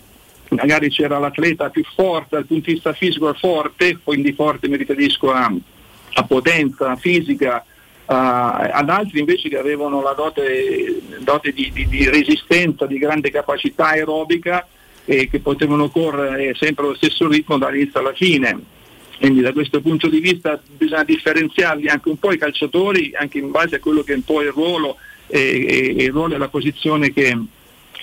Magari 0.51 0.91
c'era 0.91 1.19
l'atleta 1.19 1.71
più 1.71 1.83
forte 1.95 2.37
dal 2.37 2.45
punto 2.45 2.67
di 2.67 2.75
vista 2.75 2.93
fisico 2.93 3.33
forte, 3.33 3.99
quindi 4.05 4.35
forte 4.35 4.69
mi 4.69 4.77
riferisco 4.77 5.33
a, 5.33 5.51
a 6.13 6.25
potenza 6.25 6.95
fisica, 6.97 7.65
uh, 7.65 8.13
ad 8.13 8.91
altri 8.91 9.21
invece 9.21 9.49
che 9.49 9.57
avevano 9.57 10.03
la 10.03 10.13
dote, 10.13 11.01
dote 11.21 11.51
di, 11.55 11.71
di, 11.73 11.89
di, 11.89 12.11
resistenza, 12.11 12.85
di 12.85 12.99
grande 12.99 13.31
capacità 13.31 13.87
aerobica 13.87 14.69
e 15.07 15.31
che 15.31 15.41
potevano 15.41 15.89
correre 15.89 16.55
sempre 16.57 16.85
allo 16.85 16.95
stesso 16.95 17.27
ritmo 17.27 17.57
dall'inizio 17.57 18.01
alla 18.01 18.13
fine 18.13 18.74
quindi 19.25 19.41
da 19.41 19.53
questo 19.55 19.81
punto 19.81 20.11
di 20.11 20.21
vista 20.21 20.61
bisogna 20.77 21.03
differenziarli 21.03 21.89
anche 21.89 22.11
un 22.11 22.19
po' 22.19 22.33
i 22.33 22.37
calciatori, 22.37 23.13
anche 23.15 23.39
in 23.39 23.51
base 23.51 23.77
a 23.77 23.81
quello 23.81 24.03
che 24.03 24.13
è 24.13 24.17
un 24.17 24.23
po' 24.23 24.43
il 24.43 24.51
ruolo 24.51 24.99
e, 25.29 25.95
e, 25.97 26.05
e 26.05 26.11
la 26.13 26.49
posizione 26.49 27.11
che, 27.11 27.35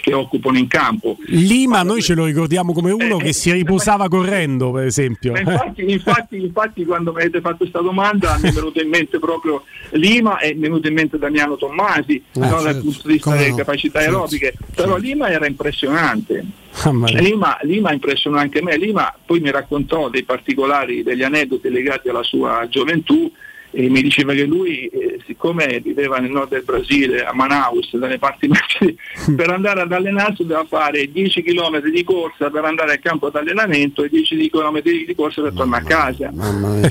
che 0.02 0.14
occupano 0.14 0.58
in 0.58 0.68
campo. 0.68 1.18
Lima 1.28 1.84
noi 1.84 2.02
ce 2.02 2.14
lo 2.14 2.26
ricordiamo 2.26 2.74
come 2.74 2.92
uno 2.92 3.20
eh, 3.20 3.24
che 3.26 3.34
si 3.34 3.52
riposava 3.52 4.10
correndo, 4.10 4.72
per 4.72 4.86
esempio. 4.86 5.36
Infatti, 5.38 5.90
infatti, 5.90 6.42
infatti, 6.42 6.86
quando 6.86 7.14
mi 7.14 7.22
avete 7.22 7.40
fatto 7.40 7.58
questa 7.58 7.80
domanda 7.80 8.38
mi 8.42 8.50
è 8.50 8.52
venuto 8.52 8.82
in 8.82 8.90
mente 8.90 9.20
proprio 9.20 9.64
Lima 9.92 10.40
e 10.40 10.54
mi 10.54 10.60
è 10.60 10.64
venuto 10.64 10.88
in 10.88 10.94
mente 10.96 11.18
Damiano 11.18 11.56
Tommasi, 11.56 12.22
ah, 12.36 12.40
no, 12.40 12.46
certo. 12.48 12.64
dal 12.64 12.82
punto 12.82 13.02
di 13.08 13.14
vista 13.14 13.36
delle 13.36 13.56
capacità 13.56 14.00
certo. 14.00 14.16
aerobiche, 14.16 14.54
però 14.76 14.98
Lima 14.98 15.30
era 15.30 15.46
impressionante. 15.46 16.46
Ah, 16.84 16.92
Lima, 16.92 17.58
Lima 17.62 17.94
impressionò 17.94 18.38
anche 18.38 18.62
me, 18.62 18.78
Lima 18.78 19.14
poi 19.26 19.40
mi 19.40 19.52
raccontò 19.52 20.10
dei 20.10 20.24
particolari, 20.24 21.04
degli 21.04 21.24
aneddoti 21.24 21.70
legati 21.70 22.10
alla 22.10 22.24
sua 22.24 22.68
gioventù 22.70 23.32
e 23.72 23.90
mi 23.90 24.02
diceva 24.02 24.34
che 24.34 24.44
lui, 24.44 24.88
eh, 24.88 25.20
siccome 25.26 25.80
viveva 25.80 26.18
nel 26.18 26.30
nord 26.30 26.50
del 26.50 26.64
Brasile, 26.64 27.24
a 27.24 27.34
Manaus, 27.34 27.96
dalle 27.96 28.20
parti 28.20 28.50
per 29.36 29.50
andare 29.50 29.82
ad 29.82 29.92
allenarsi 29.92 30.44
doveva 30.44 30.66
fare 30.66 31.10
10 31.10 31.42
km 31.42 31.80
di 31.80 32.04
corsa 32.04 32.50
per 32.50 32.66
andare 32.66 32.94
al 32.94 33.00
campo 33.00 33.30
d'allenamento 33.30 34.04
e 34.04 34.10
10 34.10 34.50
km 34.50 34.82
di 34.82 35.14
corsa 35.16 35.42
per 35.42 35.54
tornare 35.54 35.84
a 35.84 35.88
casa. 35.88 36.32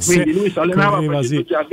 Quindi 0.05 0.33
lui 0.33 0.51
si 0.51 0.59
allenava 0.59 1.03
facendo 1.03 1.45
già 1.45 1.67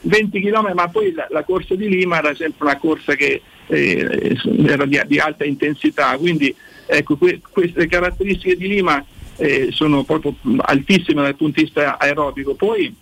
20 0.00 0.40
km, 0.40 0.72
ma 0.74 0.88
poi 0.88 1.12
la, 1.12 1.26
la, 1.30 1.44
corsa 1.44 1.74
di 1.74 1.88
Lima 1.88 2.18
era 2.18 2.34
sempre 2.34 2.64
una 2.66 2.78
corsa 2.78 3.14
che 3.14 3.42
eh, 3.66 4.36
era 4.66 4.86
di, 4.86 5.00
di, 5.06 5.18
alta 5.18 5.44
intensità, 5.44 6.16
quindi 6.16 6.54
ecco, 6.86 7.16
que, 7.16 7.40
queste 7.50 7.86
caratteristiche 7.86 8.56
di 8.56 8.68
Lima 8.68 9.04
eh, 9.36 9.68
sono 9.72 10.04
proprio 10.04 10.34
altissime 10.58 11.22
dal 11.22 11.36
punto 11.36 11.60
di 11.60 11.64
vista 11.64 11.98
aerobico. 11.98 12.54
Poi 12.54 12.94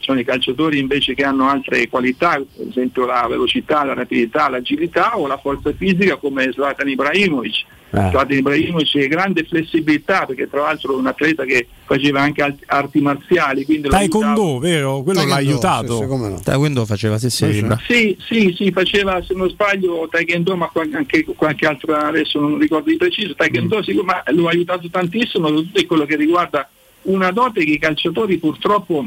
sono 0.00 0.18
i 0.18 0.24
calciatori 0.24 0.78
invece 0.78 1.14
che 1.14 1.24
hanno 1.24 1.48
altre 1.48 1.88
qualità, 1.88 2.34
per 2.34 2.66
esempio 2.68 3.06
la 3.06 3.26
velocità, 3.28 3.84
la 3.84 3.94
rapidità, 3.94 4.48
l'agilità 4.48 5.16
o 5.18 5.26
la 5.26 5.38
forza 5.38 5.72
fisica 5.72 6.16
come 6.16 6.50
Zlatan 6.52 6.88
Ibrahimovic. 6.88 7.64
Eh. 7.92 8.08
Zlatan 8.10 8.38
Ibrahimovic 8.38 8.96
è 8.96 9.08
grande 9.08 9.44
flessibilità 9.44 10.24
perché 10.24 10.48
tra 10.48 10.62
l'altro 10.62 10.94
è 10.94 10.96
un 10.96 11.06
atleta 11.06 11.44
che 11.44 11.66
faceva 11.84 12.20
anche 12.20 12.56
arti 12.66 13.00
marziali. 13.00 13.66
Taekwondo, 13.82 14.58
vero? 14.58 15.02
Quello 15.02 15.24
l'ha 15.24 15.34
aiutato. 15.34 15.98
Sì, 15.98 16.06
no. 16.06 16.40
Taekwondo 16.42 16.86
faceva, 16.86 17.18
sì, 17.18 17.30
sì. 17.30 17.66
Sì, 17.86 18.16
sì, 18.20 18.54
sì, 18.56 18.72
faceva 18.72 19.22
se 19.22 19.34
non 19.34 19.48
sbaglio 19.48 20.08
Taekwondo, 20.10 20.56
ma 20.56 20.70
anche 20.92 21.24
qualche 21.36 21.66
altra, 21.66 22.06
adesso 22.06 22.40
non 22.40 22.58
ricordo 22.58 22.90
di 22.90 22.96
preciso, 22.96 23.34
Taekwondo 23.34 23.78
mm. 23.78 23.98
ma 24.04 24.22
lo 24.28 24.46
ha 24.46 24.50
aiutato 24.50 24.88
tantissimo, 24.88 25.48
soprattutto 25.48 25.86
quello 25.86 26.04
che 26.04 26.16
riguarda 26.16 26.68
una 27.02 27.30
dote 27.30 27.64
che 27.64 27.72
i 27.72 27.78
calciatori 27.78 28.38
purtroppo 28.38 29.06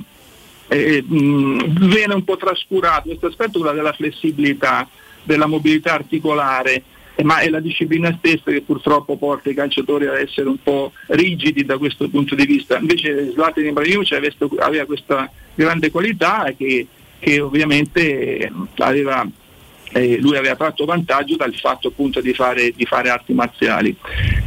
eh, 0.67 1.03
mh, 1.05 1.87
viene 1.87 2.13
un 2.13 2.23
po' 2.23 2.37
trascurato 2.37 3.09
questo 3.09 3.27
aspetto, 3.27 3.59
della 3.59 3.93
flessibilità, 3.93 4.87
della 5.23 5.45
mobilità 5.45 5.93
articolare, 5.93 6.83
eh, 7.15 7.23
ma 7.23 7.39
è 7.39 7.49
la 7.49 7.59
disciplina 7.59 8.15
stessa 8.17 8.51
che 8.51 8.61
purtroppo 8.61 9.17
porta 9.17 9.49
i 9.49 9.53
calciatori 9.53 10.07
ad 10.07 10.17
essere 10.17 10.49
un 10.49 10.57
po' 10.61 10.91
rigidi 11.07 11.63
da 11.63 11.77
questo 11.77 12.09
punto 12.09 12.35
di 12.35 12.45
vista. 12.45 12.77
Invece 12.77 13.31
Zlatan 13.33 13.65
Ibrahimovic 13.65 14.13
aveva 14.59 14.85
questa 14.85 15.29
grande 15.53 15.91
qualità 15.91 16.53
che, 16.57 16.87
che 17.19 17.39
ovviamente 17.39 18.51
aveva, 18.77 19.27
eh, 19.91 20.17
lui 20.19 20.37
aveva 20.37 20.55
tratto 20.55 20.85
vantaggio 20.85 21.35
dal 21.35 21.53
fatto 21.53 21.89
appunto 21.89 22.19
di 22.19 22.33
fare, 22.33 22.71
di 22.75 22.85
fare 22.85 23.09
arti 23.09 23.33
marziali. 23.33 23.95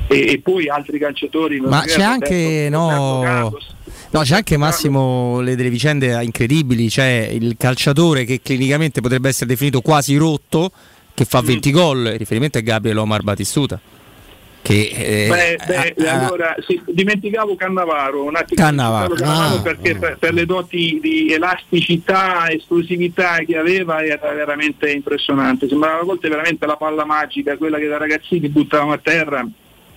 E, 0.08 0.32
e, 0.32 0.40
poi 0.40 0.68
altri 0.68 0.98
calciatori... 0.98 1.60
Ma 1.60 1.82
c'è 1.82 2.02
anche... 2.02 2.68
Roberto, 2.68 2.76
no... 2.76 3.22
Roberto 3.22 3.74
No, 4.10 4.22
c'è 4.22 4.36
anche 4.36 4.56
Massimo 4.56 5.40
le, 5.40 5.56
delle 5.56 5.70
vicende 5.70 6.22
incredibili, 6.22 6.88
c'è 6.88 7.28
il 7.32 7.56
calciatore 7.58 8.24
che 8.24 8.40
clinicamente 8.42 9.00
potrebbe 9.00 9.28
essere 9.28 9.46
definito 9.46 9.80
quasi 9.80 10.16
rotto, 10.16 10.70
che 11.12 11.24
fa 11.24 11.40
20 11.40 11.70
mm. 11.70 11.72
gol, 11.72 12.10
il 12.12 12.18
riferimento 12.18 12.58
è 12.58 12.62
Gabriele 12.62 13.00
Omar 13.00 13.22
Batistuta. 13.22 13.80
Che, 14.62 14.90
eh, 14.92 15.28
beh, 15.28 15.94
beh 15.94 16.08
ah, 16.08 16.26
allora, 16.26 16.56
sì, 16.66 16.80
dimenticavo 16.84 17.54
Cannavaro, 17.54 18.24
un 18.24 18.34
attimo 18.34 18.60
Cannavaro. 18.60 19.14
Cannavaro 19.14 19.54
ah, 19.54 19.60
perché 19.60 19.90
ah. 19.92 19.98
Per, 19.98 20.16
per, 20.18 20.34
le 20.34 20.44
doti 20.44 20.98
di 21.00 21.32
elasticità, 21.32 22.50
esplosività 22.50 23.36
che 23.46 23.56
aveva 23.56 24.02
era 24.02 24.32
veramente 24.32 24.90
impressionante, 24.90 25.68
sembrava 25.68 26.00
a 26.00 26.04
volte 26.04 26.28
veramente 26.28 26.66
la 26.66 26.76
palla 26.76 27.04
magica, 27.04 27.56
quella 27.56 27.78
che 27.78 27.86
da 27.86 27.96
ragazzini 27.96 28.48
buttavamo 28.48 28.92
a 28.92 28.98
terra 28.98 29.46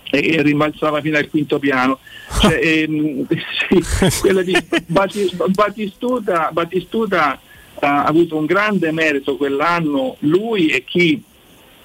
e 0.09 0.41
rimbalzava 0.41 1.01
fino 1.01 1.17
al 1.17 1.29
quinto 1.29 1.59
piano. 1.59 1.99
Cioè, 2.41 2.59
ehm, 2.61 3.27
sì, 3.69 4.19
quella 4.21 4.41
di 4.41 4.55
Batistuta, 4.87 6.49
Batistuta 6.51 7.39
ha 7.81 8.03
avuto 8.03 8.35
un 8.35 8.45
grande 8.45 8.91
merito 8.91 9.37
quell'anno, 9.37 10.17
lui 10.19 10.67
e 10.67 10.83
chi, 10.83 11.21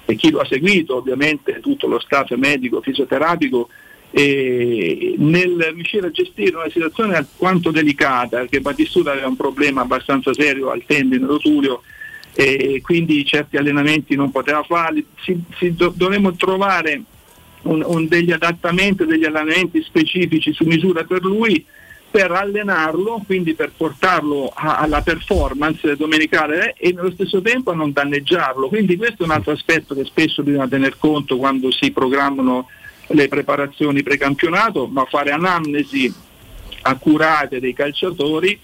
e 0.05 0.15
chi 0.15 0.29
lo 0.31 0.39
ha 0.39 0.45
seguito, 0.45 0.95
ovviamente 0.95 1.59
tutto 1.61 1.87
lo 1.87 1.99
staff 1.99 2.31
medico, 2.31 2.81
fisioterapico, 2.81 3.69
e 4.11 5.15
nel 5.17 5.71
riuscire 5.73 6.07
a 6.07 6.11
gestire 6.11 6.55
una 6.55 6.69
situazione 6.69 7.15
alquanto 7.15 7.71
delicata, 7.71 8.39
perché 8.39 8.61
Battistuta 8.61 9.11
aveva 9.11 9.27
un 9.27 9.35
problema 9.35 9.81
abbastanza 9.81 10.33
serio 10.33 10.69
al 10.71 10.83
tendine 10.85 11.25
rotuleo 11.25 11.83
e 12.33 12.81
quindi 12.83 13.25
certi 13.25 13.55
allenamenti 13.55 14.15
non 14.15 14.29
poteva 14.29 14.61
farli, 14.63 15.05
si, 15.23 15.41
si 15.57 15.73
do, 15.73 15.93
dovremmo 15.95 16.33
trovare 16.35 17.01
un, 17.65 17.83
un 17.85 18.07
degli 18.07 18.31
adattamenti, 18.31 19.05
degli 19.05 19.25
allenamenti 19.25 19.81
specifici 19.83 20.53
su 20.53 20.63
misura 20.65 21.03
per 21.03 21.23
lui 21.23 21.63
per 22.09 22.31
allenarlo, 22.31 23.21
quindi 23.25 23.55
per 23.55 23.73
portarlo 23.75 24.49
a, 24.53 24.77
alla 24.77 25.01
performance 25.01 25.97
domenicale 25.97 26.73
e 26.77 26.93
nello 26.93 27.11
stesso 27.11 27.41
tempo 27.41 27.71
a 27.71 27.75
non 27.75 27.91
danneggiarlo. 27.91 28.69
Quindi 28.69 28.95
questo 28.95 29.23
è 29.23 29.25
un 29.25 29.31
altro 29.31 29.51
aspetto 29.51 29.93
che 29.93 30.05
spesso 30.05 30.41
bisogna 30.41 30.67
tener 30.67 30.97
conto 30.97 31.37
quando 31.37 31.71
si 31.71 31.91
programmano 31.91 32.69
le 33.07 33.27
preparazioni 33.27 34.01
precampionato, 34.01 34.87
ma 34.87 35.03
fare 35.05 35.31
anamnesi 35.31 36.11
accurate 36.83 37.59
dei 37.59 37.73
calciatori 37.73 38.57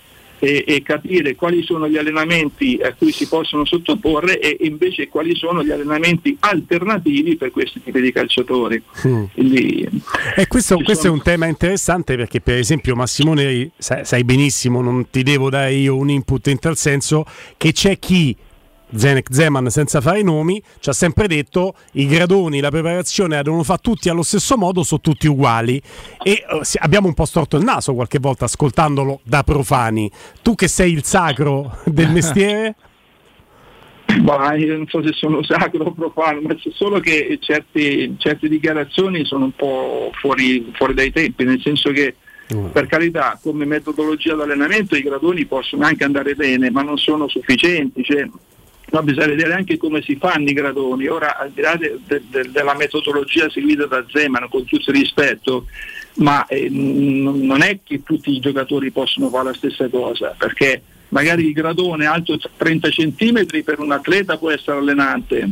e, 0.44 0.64
e, 0.66 0.82
capire 0.82 1.36
quali 1.36 1.62
sono 1.62 1.88
gli 1.88 1.98
allenamenti 1.98 2.80
a 2.82 2.94
cui 2.94 3.12
si 3.12 3.28
possono 3.28 3.64
sottoporre 3.64 4.40
e 4.40 4.58
invece 4.62 5.08
quali 5.08 5.36
sono 5.36 5.64
gli 5.64 5.70
allenamenti 5.70 6.36
alternativi 6.40 7.36
per 7.36 7.52
questi 7.52 7.80
tipi 7.84 8.02
di 8.02 8.12
calciatori. 8.12 8.82
Mm. 9.08 9.24
Quindi, 9.36 9.88
e 10.36 10.48
questo, 10.48 10.78
questo 10.78 11.04
sono... 11.04 11.14
è 11.14 11.18
un 11.18 11.22
tema 11.22 11.46
interessante 11.46 12.16
perché 12.16 12.42
per 12.42 12.58
esempio 12.58 12.96
Massimone 12.96 13.70
sai, 13.78 14.04
sai 14.04 14.24
benissimo, 14.24 14.82
non 14.82 15.12
ti 15.12 15.22
devo 15.22 15.52
dare 15.52 15.74
io 15.74 15.96
un 15.96 16.10
input 16.10 16.48
in 16.48 16.58
tal 16.58 16.76
senso, 16.76 17.24
che 17.56 17.72
c'è 17.72 18.00
chi 18.00 18.36
Zenek 18.94 19.28
Zeman 19.32 19.70
senza 19.70 20.02
fare 20.02 20.20
i 20.20 20.24
nomi 20.24 20.62
ci 20.80 20.90
ha 20.90 20.94
sempre 20.94 21.28
detto 21.28 21.76
i 21.94 22.08
gradoni, 22.08 22.60
la 22.60 22.70
preparazione 22.70 23.36
la 23.36 23.42
devono 23.42 23.64
fare 23.64 23.80
tutti 23.82 24.10
allo 24.10 24.24
stesso 24.24 24.58
modo, 24.58 24.84
sono 24.84 25.02
tutti 25.02 25.28
uguali 25.28 25.82
e 26.24 26.44
uh, 26.50 26.62
abbiamo 26.80 27.08
un 27.08 27.14
po' 27.14 27.26
storto 27.26 27.58
il 27.58 27.64
naso 27.64 27.94
qualche 27.94 28.20
volta 28.20 28.46
ascoltandolo 28.46 29.22
da 29.24 29.44
profani. 29.44 30.12
Tu 30.42 30.56
che 30.56 30.68
sei 30.68 30.92
il 30.92 31.04
sacro 31.04 31.78
del 31.86 32.10
mestiere? 32.12 32.76
Bah, 34.20 34.56
io 34.56 34.76
non 34.76 34.88
so 34.88 35.02
se 35.04 35.14
sono 35.14 35.42
sacro 35.44 35.86
o 35.86 35.94
profano, 35.94 36.42
ma 36.42 36.56
solo 36.74 37.00
che 37.00 37.38
certi, 37.42 38.16
certe 38.18 38.50
dichiarazioni 38.50 39.24
sono 39.26 39.46
un 39.46 39.56
po' 39.56 40.12
fuori, 40.20 40.72
fuori 40.76 40.94
dai 40.94 41.12
tempi, 41.12 41.46
nel 41.46 41.62
senso 41.62 41.92
che 41.92 42.16
mm. 42.54 42.68
per 42.68 42.88
carità, 42.88 43.40
come 43.42 43.64
metodologia 43.64 44.36
d'allenamento 44.36 44.96
i 44.96 45.02
gradoni 45.02 45.46
possono 45.46 45.86
anche 45.86 46.04
andare 46.04 46.36
bene, 46.36 46.70
ma 46.70 46.82
non 46.82 46.98
sono 46.98 47.30
sufficienti. 47.30 48.04
Cioè, 48.04 48.28
No, 48.92 49.02
bisogna 49.04 49.28
vedere 49.28 49.54
anche 49.54 49.78
come 49.78 50.02
si 50.02 50.18
fanno 50.18 50.50
i 50.50 50.54
gradoni. 50.54 51.08
Ora, 51.08 51.38
al 51.38 51.52
di 51.52 51.62
là 51.62 51.76
de, 51.76 51.98
de, 52.06 52.22
de, 52.30 52.52
della 52.52 52.76
metodologia 52.76 53.50
seguita 53.50 53.86
da 53.86 54.04
Zeman, 54.10 54.50
con 54.50 54.66
tutto 54.66 54.92
il 54.92 54.98
rispetto, 54.98 55.66
ma 56.16 56.46
eh, 56.48 56.70
n- 56.70 57.46
non 57.46 57.62
è 57.62 57.80
che 57.84 58.04
tutti 58.04 58.32
i 58.32 58.40
giocatori 58.40 58.92
possono 58.92 59.30
fare 59.30 59.46
la 59.46 59.54
stessa 59.54 59.88
cosa, 59.88 60.36
perché 60.38 60.82
magari 61.10 61.46
il 61.48 61.54
gradone 61.54 62.06
alto 62.06 62.38
30 62.58 62.90
cm 62.90 63.46
per 63.64 63.80
un 63.80 63.94
atleta 63.94 64.38
può 64.38 64.52
essere 64.52 64.80
allenante, 64.80 65.50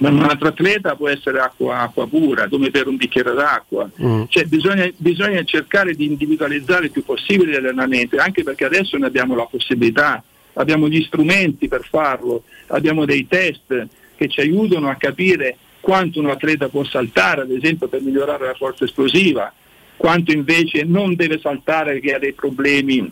ma 0.00 0.10
un 0.10 0.22
altro 0.22 0.48
atleta 0.48 0.94
può 0.94 1.08
essere 1.08 1.38
acqua, 1.38 1.78
acqua 1.78 2.06
pura, 2.06 2.48
come 2.48 2.70
per 2.70 2.86
un 2.86 2.96
bicchiere 2.96 3.32
d'acqua. 3.32 3.88
Mm. 4.02 4.24
Cioè, 4.28 4.44
bisogna, 4.44 4.86
bisogna 4.98 5.42
cercare 5.44 5.94
di 5.94 6.04
individualizzare 6.04 6.86
il 6.86 6.90
più 6.90 7.02
possibile 7.02 7.52
gli 7.52 7.56
allenamenti, 7.56 8.16
anche 8.16 8.42
perché 8.42 8.66
adesso 8.66 8.98
ne 8.98 9.06
abbiamo 9.06 9.34
la 9.34 9.46
possibilità 9.46 10.22
abbiamo 10.54 10.88
gli 10.88 11.02
strumenti 11.02 11.68
per 11.68 11.84
farlo, 11.88 12.44
abbiamo 12.68 13.04
dei 13.04 13.26
test 13.26 13.86
che 14.16 14.28
ci 14.28 14.40
aiutano 14.40 14.88
a 14.88 14.94
capire 14.94 15.56
quanto 15.80 16.18
un 16.18 16.30
atleta 16.30 16.68
può 16.68 16.84
saltare, 16.84 17.42
ad 17.42 17.50
esempio 17.50 17.88
per 17.88 18.00
migliorare 18.00 18.46
la 18.46 18.54
forza 18.54 18.84
esplosiva, 18.84 19.52
quanto 19.96 20.32
invece 20.32 20.84
non 20.84 21.14
deve 21.14 21.38
saltare 21.38 21.92
perché 21.92 22.14
ha 22.14 22.18
dei 22.18 22.32
problemi 22.32 23.10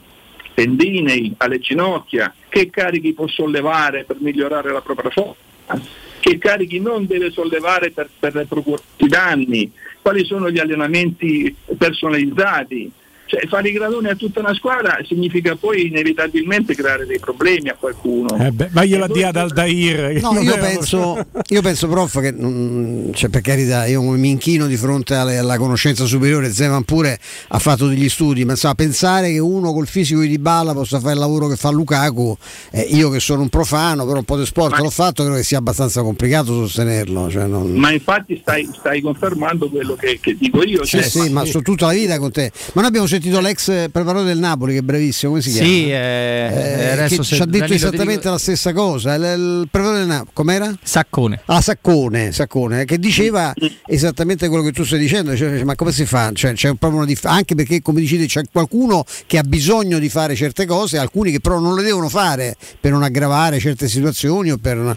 tendinei, 0.54 1.34
alle 1.38 1.58
ginocchia, 1.58 2.32
che 2.48 2.70
carichi 2.70 3.12
può 3.12 3.26
sollevare 3.26 4.04
per 4.04 4.16
migliorare 4.20 4.72
la 4.72 4.80
propria 4.80 5.10
forza, 5.10 5.80
che 6.20 6.38
carichi 6.38 6.80
non 6.80 7.06
deve 7.06 7.30
sollevare 7.30 7.90
per, 7.90 8.08
per 8.18 8.46
procurarsi 8.48 9.06
danni, 9.06 9.70
quali 10.00 10.24
sono 10.24 10.50
gli 10.50 10.58
allenamenti 10.58 11.54
personalizzati, 11.76 12.90
cioè, 13.32 13.46
fare 13.48 13.70
i 13.70 13.72
gradoni 13.72 14.08
a 14.08 14.14
tutta 14.14 14.40
una 14.40 14.52
squadra 14.52 14.98
significa 15.06 15.56
poi 15.56 15.86
inevitabilmente 15.86 16.74
creare 16.74 17.06
dei 17.06 17.18
problemi 17.18 17.70
a 17.70 17.76
qualcuno. 17.80 18.36
Eh 18.36 18.50
beh, 18.50 18.68
ma 18.72 18.84
gliela 18.84 19.06
dia 19.06 19.30
dal 19.30 19.50
Dair. 19.50 20.20
No, 20.20 20.38
io 20.38 20.58
penso, 20.58 21.26
io 21.48 21.62
penso, 21.62 21.88
prof, 21.88 22.20
che 22.20 22.30
mm, 22.30 23.12
cioè, 23.14 23.30
per 23.30 23.40
carità, 23.40 23.86
io 23.86 24.02
mi 24.02 24.28
inchino 24.28 24.66
di 24.66 24.76
fronte 24.76 25.14
alle, 25.14 25.38
alla 25.38 25.56
conoscenza 25.56 26.04
superiore. 26.04 26.52
Zeman 26.52 26.84
pure 26.84 27.18
ha 27.48 27.58
fatto 27.58 27.86
degli 27.86 28.10
studi, 28.10 28.44
ma 28.44 28.50
insomma, 28.52 28.74
pensare 28.74 29.32
che 29.32 29.38
uno 29.38 29.72
col 29.72 29.86
fisico 29.86 30.20
di 30.20 30.28
Dybala 30.28 30.74
possa 30.74 31.00
fare 31.00 31.14
il 31.14 31.20
lavoro 31.20 31.48
che 31.48 31.56
fa 31.56 31.70
Lukaku, 31.70 32.36
eh, 32.72 32.82
io 32.82 33.08
che 33.08 33.18
sono 33.18 33.40
un 33.40 33.48
profano, 33.48 34.04
però 34.04 34.18
un 34.18 34.24
po' 34.24 34.36
di 34.36 34.44
sport 34.44 34.72
ma... 34.72 34.80
l'ho 34.82 34.90
fatto, 34.90 35.22
credo 35.22 35.38
che 35.38 35.44
sia 35.44 35.56
abbastanza 35.56 36.02
complicato 36.02 36.52
sostenerlo. 36.52 37.30
Cioè 37.30 37.46
non... 37.46 37.72
Ma 37.72 37.92
infatti 37.92 38.38
stai, 38.42 38.68
stai, 38.78 39.00
confermando 39.00 39.70
quello 39.70 39.94
che, 39.94 40.18
che 40.20 40.36
dico 40.38 40.62
io. 40.62 40.84
Sì, 40.84 40.98
cioè, 40.98 41.08
sì, 41.08 41.30
ma, 41.30 41.40
ma 41.40 41.44
su 41.46 41.62
tutta 41.62 41.86
la 41.86 41.92
vita 41.92 42.18
con 42.18 42.30
te. 42.30 42.52
Ma 42.74 42.82
noi 42.82 42.90
abbiamo 42.90 43.06
sentito 43.06 43.20
sentito 43.22 43.40
l'ex 43.40 43.66
preparatore 43.90 44.24
del 44.24 44.38
Napoli 44.38 44.72
che 44.72 44.78
è 44.80 44.82
bravissimo, 44.82 45.30
come 45.30 45.42
si 45.42 45.50
chiama? 45.52 45.68
Sì, 45.68 45.90
eh, 45.90 47.04
che 47.08 47.22
ci 47.22 47.40
ha 47.40 47.46
detto 47.46 47.72
esattamente 47.72 48.28
la 48.28 48.38
stessa 48.38 48.72
cosa. 48.72 49.14
Il, 49.14 49.22
il 49.22 49.68
preparatore 49.70 49.98
del 50.00 50.08
Napoli, 50.08 50.30
com'era? 50.32 50.74
Saccone. 50.82 51.42
Ah, 51.46 51.60
Saccone, 51.60 52.32
Saccone, 52.32 52.84
che 52.84 52.98
diceva 52.98 53.54
esattamente 53.86 54.48
quello 54.48 54.64
che 54.64 54.72
tu 54.72 54.84
stai 54.84 54.98
dicendo, 54.98 55.36
cioè, 55.36 55.62
ma 55.62 55.76
come 55.76 55.92
si 55.92 56.04
fa? 56.04 56.32
Cioè, 56.32 56.54
c'è 56.54 56.74
proprio 56.74 57.00
una 57.00 57.06
dif- 57.06 57.24
anche 57.26 57.54
perché 57.54 57.80
come 57.80 58.00
dici 58.00 58.26
c'è 58.26 58.42
qualcuno 58.50 59.04
che 59.26 59.38
ha 59.38 59.42
bisogno 59.42 59.98
di 59.98 60.08
fare 60.08 60.34
certe 60.34 60.66
cose, 60.66 60.98
alcuni 60.98 61.30
che 61.30 61.40
però 61.40 61.60
non 61.60 61.76
le 61.76 61.82
devono 61.82 62.08
fare 62.08 62.56
per 62.80 62.90
non 62.90 63.02
aggravare 63.04 63.60
certe 63.60 63.88
situazioni 63.88 64.50
o 64.50 64.58
per 64.58 64.76
non, 64.76 64.96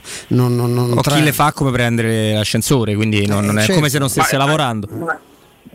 non, 0.56 0.74
non 0.74 0.98
o 0.98 1.02
tra... 1.02 1.16
chi 1.16 1.22
le 1.22 1.32
fa 1.32 1.52
come 1.52 1.72
prendere 1.72 2.34
l'ascensore, 2.34 2.96
quindi 2.96 3.28
non, 3.28 3.46
non 3.46 3.58
è 3.58 3.62
certo. 3.62 3.76
come 3.76 3.90
se 3.90 4.00
non 4.00 4.10
stesse 4.10 4.38
ma, 4.38 4.46
lavorando. 4.46 4.88
Ma, 4.92 5.20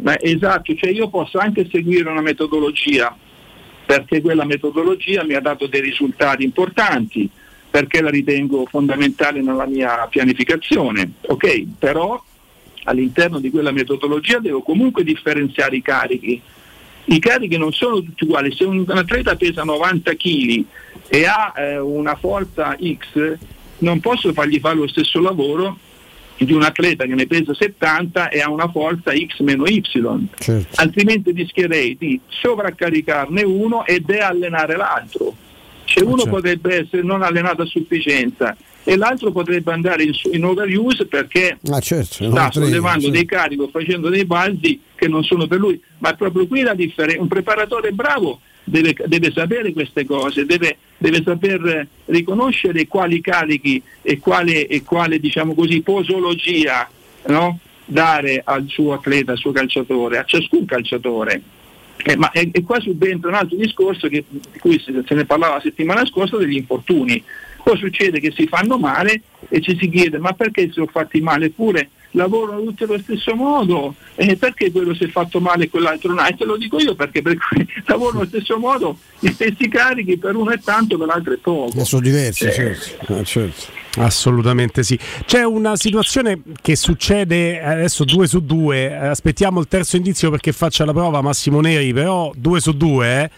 ma, 0.03 0.19
esatto, 0.21 0.75
cioè 0.75 0.91
io 0.91 1.09
posso 1.09 1.39
anche 1.39 1.69
seguire 1.71 2.09
una 2.09 2.21
metodologia 2.21 3.15
perché 3.91 4.21
quella 4.21 4.45
metodologia 4.45 5.25
mi 5.25 5.35
ha 5.35 5.41
dato 5.41 5.67
dei 5.67 5.81
risultati 5.81 6.45
importanti, 6.45 7.29
perché 7.69 8.01
la 8.01 8.11
ritengo 8.11 8.65
fondamentale 8.67 9.41
nella 9.43 9.67
mia 9.67 10.07
pianificazione. 10.09 11.15
Ok, 11.23 11.65
però 11.77 12.23
all'interno 12.85 13.41
di 13.41 13.51
quella 13.51 13.73
metodologia 13.73 14.39
devo 14.39 14.63
comunque 14.63 15.03
differenziare 15.03 15.75
i 15.75 15.83
carichi. 15.83 16.41
I 17.07 17.19
carichi 17.19 17.57
non 17.57 17.73
sono 17.73 18.01
tutti 18.01 18.23
uguali, 18.23 18.55
se 18.55 18.63
un 18.63 18.85
atleta 18.87 19.35
pesa 19.35 19.65
90 19.65 20.15
kg 20.15 20.65
e 21.09 21.27
ha 21.27 21.53
eh, 21.57 21.79
una 21.79 22.15
forza 22.15 22.77
X, 22.81 23.37
non 23.79 23.99
posso 23.99 24.33
fargli 24.33 24.61
fare 24.61 24.77
lo 24.77 24.87
stesso 24.87 25.21
lavoro 25.21 25.77
di 26.45 26.53
un 26.53 26.63
atleta 26.63 27.05
che 27.05 27.15
ne 27.15 27.27
pesa 27.27 27.55
70 27.55 28.29
e 28.29 28.41
ha 28.41 28.51
una 28.51 28.69
forza 28.69 29.13
X 29.13 29.41
meno 29.41 29.67
Y, 29.67 29.83
certo. 30.39 30.81
altrimenti 30.81 31.33
rischierei 31.33 31.97
di 31.99 32.21
sovraccaricarne 32.29 33.43
uno 33.43 33.85
e 33.85 34.01
deallenare 34.01 34.77
l'altro. 34.77 35.35
Cioè 35.85 36.05
uno 36.05 36.19
certo. 36.19 36.31
potrebbe 36.31 36.81
essere 36.83 37.03
non 37.03 37.23
allenato 37.23 37.63
a 37.63 37.67
sufficienza 37.67 38.57
e 38.85 38.97
l'altro 38.97 39.33
potrebbe 39.33 39.73
andare 39.73 40.05
in, 40.05 40.13
in 40.33 40.45
overuse 40.45 41.07
perché 41.07 41.59
ah, 41.69 41.81
certo, 41.81 42.31
sta 42.31 42.51
sollevando 42.53 43.07
sì. 43.07 43.11
dei 43.11 43.25
carichi 43.25 43.61
o 43.61 43.69
facendo 43.69 44.09
dei 44.09 44.25
balzi 44.25 44.81
che 44.95 45.09
non 45.09 45.25
sono 45.25 45.47
per 45.47 45.59
lui. 45.59 45.83
Ma 45.99 46.15
proprio 46.15 46.47
qui 46.47 46.63
la 46.63 46.75
differenza. 46.75 47.21
Un 47.21 47.29
preparatore 47.29 47.91
bravo 47.91 48.41
deve, 48.65 48.95
deve 49.07 49.33
sapere 49.33 49.73
queste 49.73 50.05
cose, 50.05 50.45
deve, 50.45 50.77
deve, 50.99 51.23
saper 51.25 51.87
riconoscere 52.07 52.87
quali 52.87 53.21
carichi 53.21 53.83
e 54.03 54.19
quale, 54.19 54.67
e 54.67 54.83
quale 54.83 55.19
diciamo 55.19 55.55
così, 55.55 55.81
posologia 55.83 56.89
no? 57.27 57.59
dare 57.85 58.43
al 58.45 58.67
suo 58.69 58.93
atleta, 58.93 59.33
al 59.33 59.39
suo 59.39 59.53
calciatore, 59.53 60.19
a 60.19 60.25
ciascun 60.25 60.65
calciatore. 60.65 61.43
Eh, 62.03 62.17
ma 62.17 62.31
è, 62.31 62.49
è, 62.51 62.63
qua 62.63 62.81
subentra 62.81 63.29
un 63.29 63.35
altro 63.35 63.57
discorso 63.57 64.09
che, 64.09 64.25
di 64.29 64.59
cui 64.59 64.81
se, 64.81 65.03
se 65.07 65.15
ne 65.15 65.27
parlava 65.27 65.57
la 65.57 65.61
settimana 65.61 66.07
scorsa 66.07 66.37
degli 66.37 66.57
infortuni. 66.57 67.23
Poi 67.63 67.77
succede 67.77 68.21
che 68.21 68.31
si 68.31 68.47
fanno 68.47 68.79
male 68.79 69.23
e 69.49 69.61
ci 69.61 69.77
si 69.79 69.91
chiede 69.91 70.17
ma 70.19 70.33
perché 70.33 70.67
si 70.67 70.73
sono 70.73 70.87
fatti 70.87 71.21
male? 71.21 71.47
Eppure 71.47 71.91
lavorano 72.13 72.63
tutti 72.63 72.85
allo 72.85 72.99
stesso 72.99 73.35
modo, 73.35 73.95
eh, 74.15 74.37
perché 74.37 74.71
quello 74.73 74.95
si 74.95 75.05
è 75.05 75.09
fatto 75.09 75.41
male 75.41 75.65
e 75.65 75.71
quell'altro 75.71 76.13
no? 76.13 76.25
E 76.27 76.35
te 76.35 76.45
lo 76.45 76.57
dico 76.57 76.79
io 76.81 76.95
perché, 76.95 77.23
perché 77.23 77.67
lavorano 77.87 78.21
allo 78.21 78.29
stesso 78.29 78.59
modo, 78.59 78.99
gli 79.19 79.29
stessi 79.29 79.69
carichi, 79.69 80.17
per 80.17 80.35
uno 80.35 80.51
è 80.51 80.59
tanto, 80.61 80.97
per 80.99 81.07
l'altro 81.07 81.35
è 81.35 81.39
poco. 81.39 81.85
sono 81.85 82.03
diversi, 82.03 82.45
eh. 82.47 82.53
certo. 82.53 83.15
Eh, 83.17 83.25
certo. 83.25 83.79
Assolutamente 83.97 84.85
sì. 84.85 84.99
C'è 85.25 85.43
una 85.43 85.75
situazione 85.75 86.43
che 86.63 86.77
succede 86.77 87.61
adesso 87.61 88.05
due 88.05 88.29
su 88.29 88.41
due. 88.41 88.97
Aspettiamo 88.97 89.59
il 89.59 89.67
terzo 89.67 89.97
indizio 89.97 90.31
perché 90.31 90.53
faccia 90.53 90.85
la 90.85 90.93
prova 90.93 91.21
Massimo 91.21 91.61
Neri, 91.61 91.93
però 91.93 92.31
due 92.37 92.61
su 92.61 92.73
due. 92.73 93.25
Eh, 93.25 93.31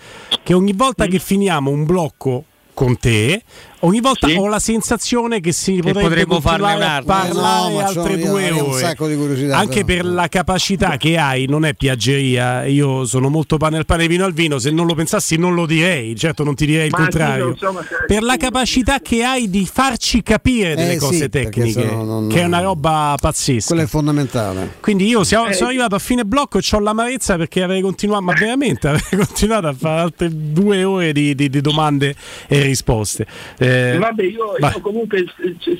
che 0.42 0.52
ogni 0.52 0.73
volta 0.75 1.07
mm. 1.07 1.09
che 1.09 1.18
finiamo 1.18 1.70
un 1.70 1.86
blocco 1.86 2.44
con 2.75 2.99
te 2.99 3.42
ogni 3.85 4.01
volta 4.01 4.28
sì. 4.28 4.35
ho 4.35 4.47
la 4.47 4.59
sensazione 4.59 5.41
che 5.41 5.52
si 5.52 5.81
che 5.81 5.93
potrebbe 5.93 6.27
continuare 6.27 6.85
a 6.85 7.02
parlare 7.05 7.73
no, 7.73 7.81
altre 7.81 8.19
due 8.19 8.51
ore. 8.51 9.52
anche 9.52 9.85
per 9.85 10.05
la 10.05 10.28
capacità 10.28 10.97
che 10.97 11.17
hai 11.19 11.47
non 11.47 11.65
è 11.65 11.75
piaggeria. 11.75 12.65
Io 12.65 13.05
sono 13.05 13.28
molto 13.28 13.57
pane 13.57 13.78
al 13.78 13.86
pane 13.86 14.07
vino 14.07 14.25
al 14.25 14.33
vino. 14.33 14.59
Se 14.59 14.70
non 14.70 14.86
lo 14.86 14.94
pensassi 14.94 15.36
non 15.36 15.55
lo 15.55 15.67
direi. 15.67 16.15
Certo 16.17 16.44
non 16.44 16.55
ti 16.55 16.67
direi 16.67 16.86
il 16.86 16.93
Ma 16.93 16.99
contrario. 16.99 17.44
sì, 17.57 17.65
insomma, 17.65 17.85
per 18.07 18.23
la 18.23 18.36
capacità 18.36 19.01
che 19.01 19.25
hai 19.25 19.51
di 19.51 19.69
farci 19.70 20.23
capire 20.23 20.75
delle 20.75 20.94
eh, 20.94 20.99
cose 20.99 21.23
sì, 21.23 21.28
tecniche 21.28 21.85
non, 21.85 22.28
che 22.28 22.41
è 22.41 22.44
una 22.44 22.61
roba 22.61 23.15
pazzesca. 23.20 23.69
Quello 23.69 23.83
è 23.83 23.86
fondamentale. 23.86 24.77
Quindi 24.81 25.07
io 25.07 25.25
sono, 25.25 25.49
eh. 25.49 25.52
sono 25.55 25.69
arrivato 25.69 25.94
a 25.94 25.99
fine 25.99 26.25
blocco 26.25 26.59
e 26.59 26.62
ho 26.70 26.78
l'amarezza 26.78 27.36
perché 27.36 27.62
avrei 27.62 27.81
continuato 27.81 28.23
ma 28.23 28.33
veramente 28.33 28.89
avrei 28.89 29.25
continuato 29.25 29.67
a 29.67 29.75
fare 29.75 30.01
altre 30.01 30.28
due 30.33 30.85
ore 30.85 31.12
di, 31.12 31.35
di, 31.35 31.49
di 31.49 31.61
domande 31.61 32.15
e 32.47 32.62
risposte. 32.62 33.27
Eh, 33.59 33.72
eh, 33.73 33.99
Vabbè, 33.99 34.23
io, 34.23 34.57
io, 34.59 34.81
comunque 34.81 35.25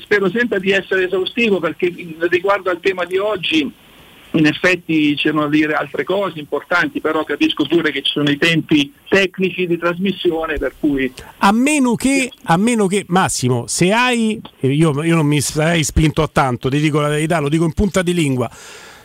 spero 0.01 0.29
sempre 0.29 0.59
di 0.59 0.71
essere 0.71 1.05
esaustivo 1.05 1.59
perché 1.59 1.93
riguardo 2.29 2.69
al 2.69 2.79
tema 2.79 3.05
di 3.05 3.17
oggi 3.17 3.71
in 4.35 4.45
effetti 4.45 5.13
c'erano 5.15 5.43
da 5.43 5.49
dire 5.49 5.73
altre 5.73 6.03
cose 6.03 6.39
importanti, 6.39 6.99
però 6.99 7.23
capisco 7.23 7.65
pure 7.65 7.91
che 7.91 8.01
ci 8.01 8.11
sono 8.11 8.29
i 8.29 8.37
tempi 8.37 8.91
tecnici 9.07 9.67
di 9.67 9.77
trasmissione 9.77 10.57
per 10.57 10.73
cui... 10.79 11.11
A 11.39 11.51
meno 11.51 11.95
che, 11.95 12.31
a 12.45 12.57
meno 12.57 12.87
che 12.87 13.05
Massimo, 13.07 13.65
se 13.67 13.91
hai, 13.91 14.41
io, 14.61 15.03
io 15.03 15.15
non 15.15 15.25
mi 15.25 15.39
sarei 15.39 15.83
spinto 15.83 16.23
a 16.23 16.29
tanto, 16.31 16.69
ti 16.69 16.79
dico 16.79 16.99
la 16.99 17.09
verità, 17.09 17.39
lo 17.39 17.49
dico 17.49 17.65
in 17.65 17.73
punta 17.73 18.01
di 18.01 18.13
lingua, 18.13 18.49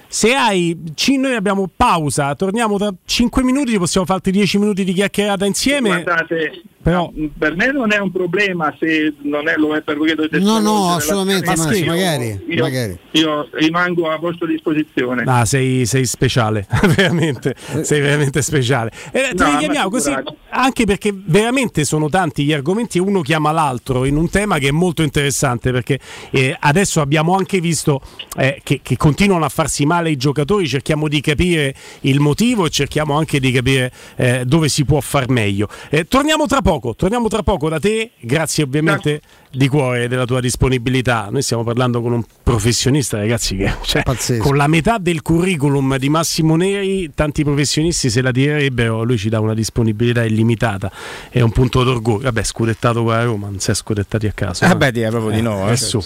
se 0.08 0.34
hai 0.34 0.76
noi 1.18 1.34
abbiamo 1.34 1.68
pausa. 1.74 2.34
Torniamo 2.34 2.78
tra 2.78 2.92
5 3.04 3.42
minuti 3.42 3.76
possiamo 3.78 4.06
farti 4.06 4.30
10 4.30 4.58
minuti 4.58 4.84
di 4.84 4.92
chiacchierata 4.92 5.44
insieme. 5.44 6.02
Guardate, 6.02 6.62
però... 6.82 7.12
per 7.36 7.54
me 7.54 7.70
non 7.70 7.92
è 7.92 7.98
un 7.98 8.10
problema 8.10 8.74
se 8.78 9.14
non 9.22 9.48
è, 9.48 9.56
lo 9.56 9.74
è 9.74 9.82
per 9.82 9.96
voi 9.98 10.14
che 10.14 10.38
no 10.38 10.58
no 10.60 10.94
assolutamente 10.94 11.54
ma 11.54 11.72
sì, 11.72 11.84
magari, 11.84 12.44
io, 12.48 12.62
magari. 12.62 12.98
io 13.10 13.48
rimango 13.52 14.10
a 14.10 14.16
vostra 14.16 14.46
disposizione. 14.46 15.24
Ah, 15.26 15.44
sei, 15.44 15.84
sei 15.84 16.06
speciale 16.06 16.66
veramente 16.96 17.54
sei 17.82 18.00
veramente 18.00 18.40
speciale. 18.42 18.90
Eh, 19.12 19.32
no, 19.34 19.44
ti 19.44 19.50
richiamiamo 19.50 19.90
così 19.90 20.14
anche 20.50 20.84
perché 20.84 21.12
veramente 21.14 21.84
sono 21.84 22.08
tanti 22.08 22.44
gli 22.44 22.52
argomenti 22.52 22.98
uno 22.98 23.20
chiama 23.20 23.52
l'altro 23.52 24.04
in 24.06 24.16
un 24.16 24.30
tema 24.30 24.58
che 24.58 24.68
è 24.68 24.72
molto 24.72 25.02
interessante 25.02 25.72
perché 25.72 25.98
eh, 26.30 26.56
adesso 26.58 27.00
abbiamo 27.02 27.34
anche 27.34 27.60
visto 27.60 28.00
eh, 28.36 28.60
che, 28.62 28.80
che 28.82 28.96
continuano 28.96 29.44
a 29.44 29.48
farsi 29.50 29.84
male 29.84 29.97
male 29.98 30.10
i 30.10 30.16
giocatori, 30.16 30.66
cerchiamo 30.68 31.08
di 31.08 31.20
capire 31.20 31.74
il 32.02 32.20
motivo 32.20 32.66
e 32.66 32.70
cerchiamo 32.70 33.16
anche 33.16 33.40
di 33.40 33.50
capire 33.50 33.92
eh, 34.16 34.44
dove 34.44 34.68
si 34.68 34.84
può 34.84 35.00
far 35.00 35.28
meglio. 35.28 35.68
Eh, 35.90 36.06
torniamo 36.06 36.46
tra 36.46 36.62
poco, 36.62 36.94
torniamo 36.94 37.28
tra 37.28 37.42
poco 37.42 37.68
da 37.68 37.78
te, 37.78 38.12
grazie 38.20 38.62
ovviamente 38.62 39.20
di 39.50 39.68
cuore 39.68 40.08
della 40.08 40.24
tua 40.24 40.40
disponibilità. 40.40 41.28
Noi 41.30 41.42
stiamo 41.42 41.64
parlando 41.64 42.02
con 42.02 42.12
un 42.12 42.22
professionista, 42.42 43.18
ragazzi, 43.18 43.56
che 43.56 43.72
cioè, 43.82 44.02
con 44.38 44.56
la 44.56 44.66
metà 44.66 44.98
del 44.98 45.22
curriculum 45.22 45.96
di 45.96 46.08
Massimo 46.08 46.56
Neri, 46.56 47.10
tanti 47.14 47.44
professionisti 47.44 48.10
se 48.10 48.22
la 48.22 48.30
tirerebbero, 48.30 49.02
lui 49.02 49.18
ci 49.18 49.28
dà 49.28 49.40
una 49.40 49.54
disponibilità 49.54 50.24
illimitata, 50.24 50.90
è 51.30 51.40
un 51.40 51.50
punto 51.50 51.82
d'orgoglio. 51.84 52.24
Vabbè, 52.24 52.42
scudettato 52.42 53.02
con 53.02 53.12
la 53.12 53.24
Roma, 53.24 53.48
non 53.48 53.58
si 53.58 53.70
è 53.70 53.74
scudettati 53.74 54.26
a 54.26 54.32
caso. 54.32 54.64
Eh 54.64 54.76
beh, 54.76 54.92
direi 54.92 55.10
proprio 55.10 55.30
di 55.30 55.40
no. 55.40 55.70
Eh, 55.70 55.76
certo. 55.76 56.04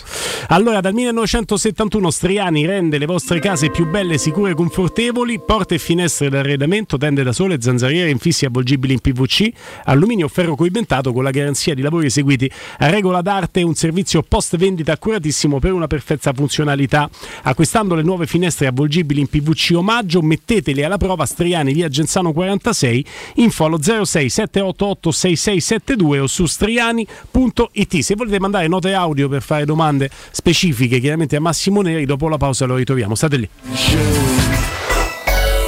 Allora, 0.49 0.81
dal 0.81 0.93
1971 0.93 2.11
Striani 2.11 2.67
rende 2.67 2.99
le 2.99 3.07
vostre 3.07 3.41
case 3.41 3.71
più 3.71 3.89
belle, 3.89 4.19
sicure 4.19 4.53
e 4.53 4.55
confortevoli, 4.55 5.41
porte 5.41 5.77
e 5.77 5.79
finestre 5.79 6.29
d'arredamento, 6.29 6.97
tende 6.97 7.23
da 7.23 7.33
sole, 7.33 7.61
zanzariere, 7.61 8.11
infissi 8.11 8.45
avvolgibili 8.45 8.93
in 8.93 9.01
PVC, 9.01 9.51
alluminio 9.85 10.27
o 10.27 10.29
ferro 10.29 10.55
coibentato 10.55 11.13
con 11.13 11.23
la 11.23 11.31
garanzia 11.31 11.75
di 11.75 11.83
lavori 11.83 12.07
eseguiti 12.07 12.51
a 12.79 12.89
regola 12.89 13.23
da 13.23 13.32
d'arte 13.33 13.63
un 13.63 13.75
servizio 13.75 14.23
post 14.23 14.59
vendita 14.59 14.93
accuratissimo 14.93 15.59
per 15.59 15.73
una 15.73 15.87
perfetta 15.87 16.33
funzionalità. 16.35 17.09
Acquistando 17.43 17.95
le 17.95 18.03
nuove 18.03 18.27
finestre 18.27 18.67
avvolgibili 18.67 19.21
in 19.21 19.29
PVC 19.29 19.73
omaggio, 19.75 20.21
metteteli 20.21 20.83
alla 20.85 20.99
prova 20.99 21.25
Striani 21.25 21.73
via 21.73 21.89
Genzano 21.89 22.33
46, 22.33 23.05
info 23.37 23.65
allo 23.65 23.81
06 23.81 24.29
788 24.29 25.11
6672 25.11 26.19
o 26.19 26.27
su 26.27 26.45
striani.it. 26.45 27.99
Se 28.01 28.15
volete 28.15 28.39
mandare 28.39 28.69
note 28.69 28.93
audio 28.93 29.29
per 29.29 29.41
fare 29.41 29.65
domande 29.65 30.11
specifiche, 30.31 31.01
chiaramente 31.01 31.37
a 31.37 31.41
Massimo 31.41 31.81
Neri, 31.81 32.05
dopo 32.05 32.29
la 32.29 32.37
pausa 32.37 32.67
lo 32.67 32.77
ritroviamo. 32.77 33.15
State 33.15 33.37
lì. 33.37 33.49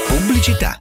Pubblicità. 0.06 0.80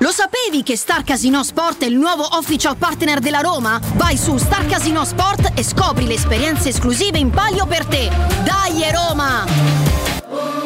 Lo 0.00 0.10
sapevi 0.10 0.62
che 0.62 0.76
Star 0.76 1.04
Casino 1.04 1.42
Sport 1.42 1.82
è 1.82 1.86
il 1.86 1.96
nuovo 1.96 2.26
official 2.36 2.76
partner 2.76 3.18
della 3.18 3.40
Roma? 3.40 3.80
Vai 3.94 4.18
su 4.18 4.36
Star 4.36 4.66
Casino 4.66 5.06
Sport 5.06 5.52
e 5.54 5.64
scopri 5.64 6.06
le 6.06 6.14
esperienze 6.14 6.68
esclusive 6.68 7.16
in 7.16 7.30
palio 7.30 7.64
per 7.66 7.86
te. 7.86 8.10
Dai 8.44 8.90
Roma! 8.92 10.65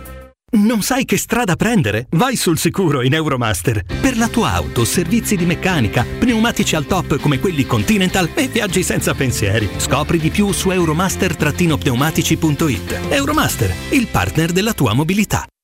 Non 0.53 0.81
sai 0.81 1.05
che 1.05 1.15
strada 1.17 1.55
prendere? 1.55 2.07
Vai 2.11 2.35
sul 2.35 2.57
sicuro 2.57 3.01
in 3.01 3.13
Euromaster. 3.13 3.85
Per 3.85 4.17
la 4.17 4.27
tua 4.27 4.51
auto, 4.51 4.83
servizi 4.83 5.37
di 5.37 5.45
meccanica, 5.45 6.05
pneumatici 6.19 6.75
al 6.75 6.85
top 6.85 7.19
come 7.19 7.39
quelli 7.39 7.65
Continental 7.65 8.29
e 8.35 8.49
viaggi 8.49 8.83
senza 8.83 9.13
pensieri. 9.13 9.69
Scopri 9.77 10.17
di 10.17 10.29
più 10.29 10.51
su 10.51 10.71
euromaster-pneumatici.it. 10.71 12.99
Euromaster, 13.09 13.73
il 13.91 14.07
partner 14.07 14.51
della 14.51 14.73
tua 14.73 14.91
mobilità. 14.93 15.45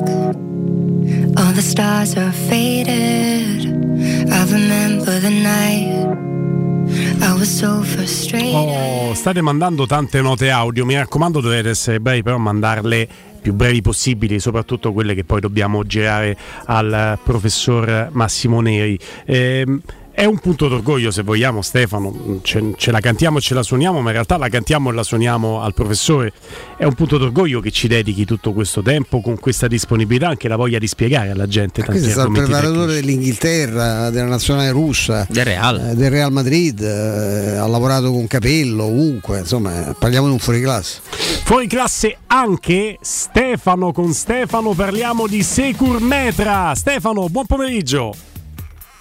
all 1.36 1.52
the 1.52 1.62
stars 1.62 2.15
are 2.17 2.33
faded. 2.33 3.65
I 4.31 4.44
remember 4.51 5.18
the 5.20 5.31
night 5.31 6.05
I 7.20 7.33
was 7.33 7.49
so 7.49 7.83
frustrated. 7.83 8.55
Oh, 8.55 9.15
state 9.15 9.41
mandando 9.41 9.86
tante 9.86 10.20
note 10.20 10.51
audio, 10.51 10.85
mi 10.85 10.97
raccomando 10.97 11.41
dovete 11.41 11.70
essere 11.70 11.99
brevi 11.99 12.23
però 12.23 12.36
a 12.36 12.41
mandarle 12.41 13.09
più 13.47 13.55
brevi 13.55 13.81
possibili, 13.81 14.41
soprattutto 14.41 14.92
quelle 14.92 15.15
che 15.15 15.23
poi 15.23 15.39
dobbiamo 15.39 15.84
girare 15.84 16.36
al 16.65 17.16
professor 17.23 18.08
Massimo 18.10 18.60
Neri. 18.60 18.99
Ehm, 19.25 19.81
è 20.17 20.25
un 20.25 20.39
punto 20.39 20.67
d'orgoglio 20.67 21.11
se 21.11 21.20
vogliamo 21.20 21.61
Stefano, 21.61 22.41
ce, 22.41 22.73
ce, 22.78 22.91
la 22.91 23.01
cantiamo 23.01 23.36
e 23.36 23.43
ce 23.43 23.53
la 23.53 23.62
suoniamo, 23.62 24.01
ma 24.01 24.07
in 24.07 24.12
realtà 24.15 24.39
la 24.39 24.49
cantiamo 24.49 24.89
e 24.89 24.95
la 24.95 25.03
suoniamo 25.03 25.61
al 25.61 25.75
professore. 25.75 26.33
È 26.75 26.85
un 26.85 26.95
punto 26.95 27.19
d'orgoglio 27.19 27.61
che 27.61 27.70
ci 27.70 27.86
dedichi 27.86 28.25
tutto 28.25 28.55
questo 28.55 28.81
tempo 28.81 29.20
con 29.20 29.39
questa 29.39 29.67
disponibilità, 29.67 30.28
anche 30.28 30.49
la 30.49 30.57
voglia 30.57 30.78
di 30.78 30.86
spiegare 30.86 31.28
alla 31.28 31.47
gente. 31.47 31.83
Ma 31.83 31.89
questo 31.89 32.09
è 32.09 32.11
stato 32.12 32.28
il 32.28 32.33
preparatore 32.33 32.86
tecnici. 32.86 32.95
dell'Inghilterra, 32.95 34.09
della 34.09 34.28
nazionale 34.28 34.70
russa, 34.70 35.27
del 35.28 35.45
Real, 35.45 35.91
eh, 35.91 35.95
del 35.95 36.11
Real 36.11 36.33
Madrid, 36.33 36.81
eh, 36.81 37.57
ha 37.57 37.67
lavorato 37.67 38.11
con 38.11 38.27
Capello, 38.27 38.85
ovunque, 38.85 39.41
insomma 39.41 39.95
parliamo 39.99 40.28
di 40.28 40.33
un 40.33 40.39
fuoriclasse. 40.39 41.01
Fuori 41.45 41.67
classe 41.67 42.17
anche 42.28 42.97
Stefano, 43.03 43.93
con 43.93 44.15
Stefano 44.15 44.73
parliamo 44.73 45.27
di 45.27 45.43
Securmetra. 45.43 46.73
Stefano, 46.75 47.28
buon 47.28 47.45
pomeriggio. 47.45 48.15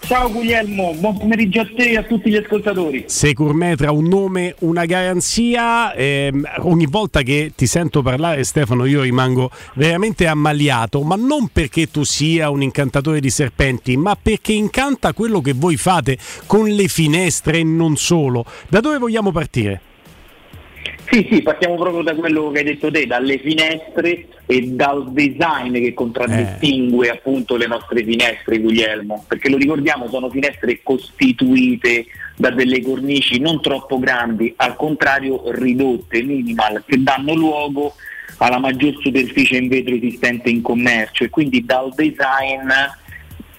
Ciao 0.05 0.31
Guglielmo, 0.31 0.93
buon 0.93 1.17
pomeriggio 1.17 1.61
a 1.61 1.65
te 1.75 1.89
e 1.89 1.97
a 1.97 2.03
tutti 2.03 2.29
gli 2.29 2.35
ascoltatori. 2.35 3.05
Securmetra, 3.07 3.91
un 3.91 4.07
nome, 4.07 4.53
una 4.59 4.85
garanzia. 4.85 5.93
Eh, 5.93 6.31
ogni 6.59 6.85
volta 6.85 7.23
che 7.23 7.53
ti 7.55 7.65
sento 7.65 8.03
parlare, 8.03 8.43
Stefano, 8.43 8.85
io 8.85 9.01
rimango 9.01 9.49
veramente 9.73 10.27
ammaliato, 10.27 11.01
ma 11.01 11.15
non 11.15 11.47
perché 11.47 11.89
tu 11.89 12.03
sia 12.03 12.51
un 12.51 12.61
incantatore 12.61 13.19
di 13.19 13.31
serpenti, 13.31 13.97
ma 13.97 14.15
perché 14.15 14.53
incanta 14.53 15.11
quello 15.13 15.41
che 15.41 15.53
voi 15.53 15.75
fate 15.75 16.19
con 16.45 16.67
le 16.67 16.87
finestre 16.87 17.57
e 17.57 17.63
non 17.63 17.97
solo. 17.97 18.45
Da 18.69 18.81
dove 18.81 18.99
vogliamo 18.99 19.31
partire? 19.31 19.81
Sì, 21.07 21.27
sì, 21.29 21.41
partiamo 21.41 21.75
proprio 21.75 22.01
da 22.01 22.15
quello 22.15 22.51
che 22.51 22.59
hai 22.59 22.65
detto 22.65 22.89
te, 22.91 23.05
dalle 23.05 23.37
finestre 23.37 24.27
e 24.45 24.61
dal 24.67 25.11
design 25.11 25.73
che 25.73 25.93
contraddistingue 25.93 27.07
eh. 27.07 27.11
appunto 27.11 27.55
le 27.55 27.67
nostre 27.67 28.03
finestre, 28.03 28.59
Guglielmo, 28.59 29.23
perché 29.27 29.49
lo 29.49 29.57
ricordiamo, 29.57 30.09
sono 30.09 30.29
finestre 30.29 30.79
costituite 30.81 32.05
da 32.35 32.49
delle 32.49 32.81
cornici 32.81 33.39
non 33.39 33.61
troppo 33.61 33.97
grandi, 33.99 34.53
al 34.57 34.75
contrario 34.75 35.43
ridotte, 35.51 36.21
minimal, 36.21 36.83
che 36.85 37.01
danno 37.01 37.33
luogo 37.33 37.93
alla 38.37 38.59
maggior 38.59 38.97
superficie 38.99 39.57
in 39.57 39.67
vetro 39.67 39.95
esistente 39.95 40.49
in 40.49 40.61
commercio 40.61 41.23
e 41.23 41.29
quindi 41.29 41.63
dal 41.63 41.93
design 41.93 42.69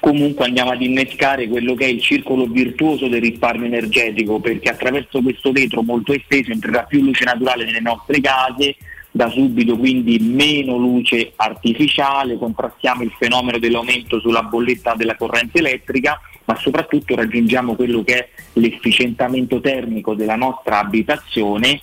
comunque 0.07 0.45
andiamo 0.45 0.71
ad 0.71 0.81
innescare 0.83 1.49
quello 1.49 1.75
che 1.75 1.87
è 1.87 1.89
il 1.89 2.01
circolo 2.01 2.47
virtuoso 2.47 3.09
del 3.09 3.21
risparmio 3.21 3.67
energetico 3.67 4.39
perché 4.39 4.69
attraverso 4.69 5.21
questo 5.21 5.51
vetro 5.51 5.83
molto 5.83 6.13
esteso 6.13 6.53
entrerà 6.53 6.85
più 6.85 7.03
luce 7.03 7.25
naturale 7.25 7.65
nelle 7.65 7.81
nostre 7.81 8.21
case 8.21 8.77
da 9.11 9.29
subito 9.29 9.77
quindi 9.77 10.21
meno 10.21 10.77
luce 10.77 11.33
artificiale, 11.35 12.39
contrastiamo 12.39 13.03
il 13.03 13.13
fenomeno 13.19 13.59
dell'aumento 13.59 14.21
sulla 14.21 14.45
bolletta 14.45 14.95
della 14.95 15.17
corrente 15.17 15.59
elettrica, 15.59 16.21
ma 16.45 16.55
soprattutto 16.55 17.17
raggiungiamo 17.17 17.75
quello 17.75 18.05
che 18.05 18.15
è 18.15 18.29
l'efficientamento 18.53 19.59
termico 19.61 20.15
della 20.15 20.37
nostra 20.37 20.79
abitazione 20.79 21.81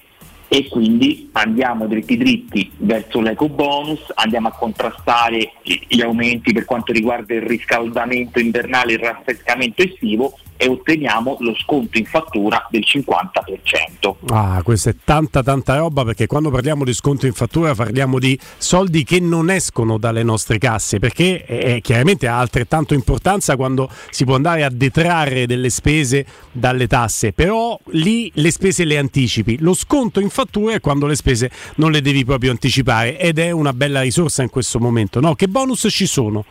e 0.53 0.67
quindi 0.67 1.29
andiamo 1.31 1.87
dritti 1.87 2.15
dritti 2.15 2.69
verso 2.77 3.21
l'eco 3.21 3.49
bonus, 3.49 4.01
andiamo 4.13 4.49
a 4.49 4.51
contrastare 4.51 5.53
gli 5.63 5.99
aumenti 5.99 6.53
per 6.53 6.65
quanto 6.65 6.91
riguarda 6.91 7.33
il 7.33 7.41
riscaldamento 7.41 8.37
invernale 8.37 8.91
e 8.91 8.95
il 8.97 9.01
raffrescamento 9.01 9.81
estivo 9.81 10.37
e 10.57 10.67
otteniamo 10.67 11.37
lo 11.39 11.55
sconto 11.55 11.97
in 11.97 12.05
fattura 12.05 12.67
del 12.69 12.83
50%. 12.85 14.15
Ah, 14.29 14.61
questa 14.63 14.89
è 14.89 14.95
tanta 15.03 15.43
tanta 15.43 15.77
roba 15.77 16.03
perché 16.03 16.27
quando 16.27 16.49
parliamo 16.49 16.83
di 16.83 16.93
sconto 16.93 17.25
in 17.25 17.33
fattura 17.33 17.73
parliamo 17.75 18.19
di 18.19 18.37
soldi 18.57 19.03
che 19.03 19.19
non 19.19 19.49
escono 19.49 19.97
dalle 19.97 20.23
nostre 20.23 20.57
casse 20.57 20.99
perché 20.99 21.43
è, 21.45 21.81
chiaramente 21.81 22.27
ha 22.27 22.39
altrettanto 22.39 22.93
importanza 22.93 23.55
quando 23.55 23.89
si 24.09 24.25
può 24.25 24.35
andare 24.35 24.63
a 24.63 24.69
detrarre 24.69 25.45
delle 25.45 25.69
spese 25.69 26.25
dalle 26.51 26.87
tasse, 26.87 27.33
però 27.33 27.77
lì 27.91 28.31
le 28.35 28.51
spese 28.51 28.85
le 28.85 28.97
anticipi. 28.97 29.57
Lo 29.59 29.73
sconto 29.73 30.19
in 30.19 30.29
fattura 30.29 30.75
è 30.75 30.79
quando 30.79 31.05
le 31.05 31.15
spese 31.15 31.51
non 31.75 31.91
le 31.91 32.01
devi 32.01 32.23
proprio 32.25 32.51
anticipare 32.51 33.19
ed 33.19 33.39
è 33.39 33.51
una 33.51 33.73
bella 33.73 34.01
risorsa 34.01 34.43
in 34.43 34.49
questo 34.49 34.79
momento. 34.79 35.19
No? 35.19 35.35
Che 35.35 35.47
bonus 35.47 35.87
ci 35.89 36.05
sono? 36.05 36.45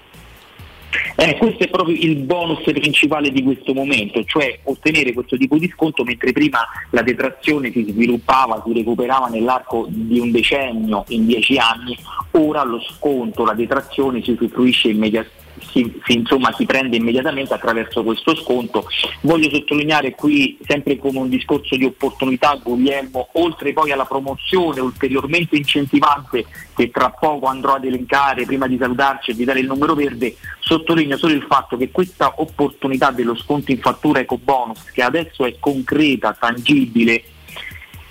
Eh, 1.16 1.36
questo 1.36 1.64
è 1.64 1.68
proprio 1.68 1.96
il 1.96 2.16
bonus 2.16 2.62
principale 2.62 3.30
di 3.30 3.42
questo 3.42 3.72
momento, 3.72 4.22
cioè 4.24 4.58
ottenere 4.64 5.12
questo 5.12 5.36
tipo 5.36 5.56
di 5.56 5.70
sconto 5.74 6.04
mentre 6.04 6.32
prima 6.32 6.60
la 6.90 7.02
detrazione 7.02 7.70
si 7.70 7.86
sviluppava, 7.88 8.62
si 8.64 8.72
recuperava 8.72 9.28
nell'arco 9.28 9.86
di 9.88 10.18
un 10.18 10.30
decennio, 10.30 11.04
in 11.08 11.26
dieci 11.26 11.56
anni, 11.56 11.96
ora 12.32 12.62
lo 12.64 12.80
sconto, 12.80 13.44
la 13.44 13.54
detrazione 13.54 14.22
si 14.22 14.32
usufruisce 14.32 14.88
immediatamente 14.88 15.41
si, 15.73 16.01
si, 16.05 16.12
insomma, 16.18 16.52
si, 16.52 16.67
prende 16.67 16.97
immediatamente 16.97 17.55
attraverso 17.55 18.05
questo 18.05 18.36
sconto. 18.36 18.86
Voglio 19.23 19.51
sottolineare 19.51 20.15
qui, 20.15 20.59
sempre 20.67 20.99
come 20.99 21.18
un 21.18 21.28
discorso 21.28 21.76
di 21.76 21.84
opportunità, 21.84 22.59
Guglielmo, 22.62 23.28
oltre 23.33 23.73
poi 23.73 23.91
alla 23.91 24.05
promozione 24.05 24.81
ulteriormente 24.81 25.57
incentivante 25.57 26.44
che 26.75 26.91
tra 26.91 27.10
poco 27.10 27.47
andrò 27.47 27.75
ad 27.75 27.84
elencare 27.84 28.44
prima 28.44 28.67
di 28.67 28.76
salutarci 28.78 29.31
e 29.31 29.34
di 29.34 29.44
dare 29.44 29.60
il 29.60 29.67
numero 29.67 29.94
verde, 29.94 30.36
sottolineo 30.60 31.17
solo 31.17 31.33
il 31.33 31.44
fatto 31.49 31.76
che 31.76 31.91
questa 31.91 32.34
opportunità 32.36 33.10
dello 33.10 33.34
sconto 33.34 33.70
in 33.73 33.78
fattura 33.78 34.20
eco 34.20 34.39
bonus, 34.39 34.84
che 34.92 35.02
adesso 35.02 35.44
è 35.44 35.57
concreta, 35.59 36.36
tangibile, 36.39 37.23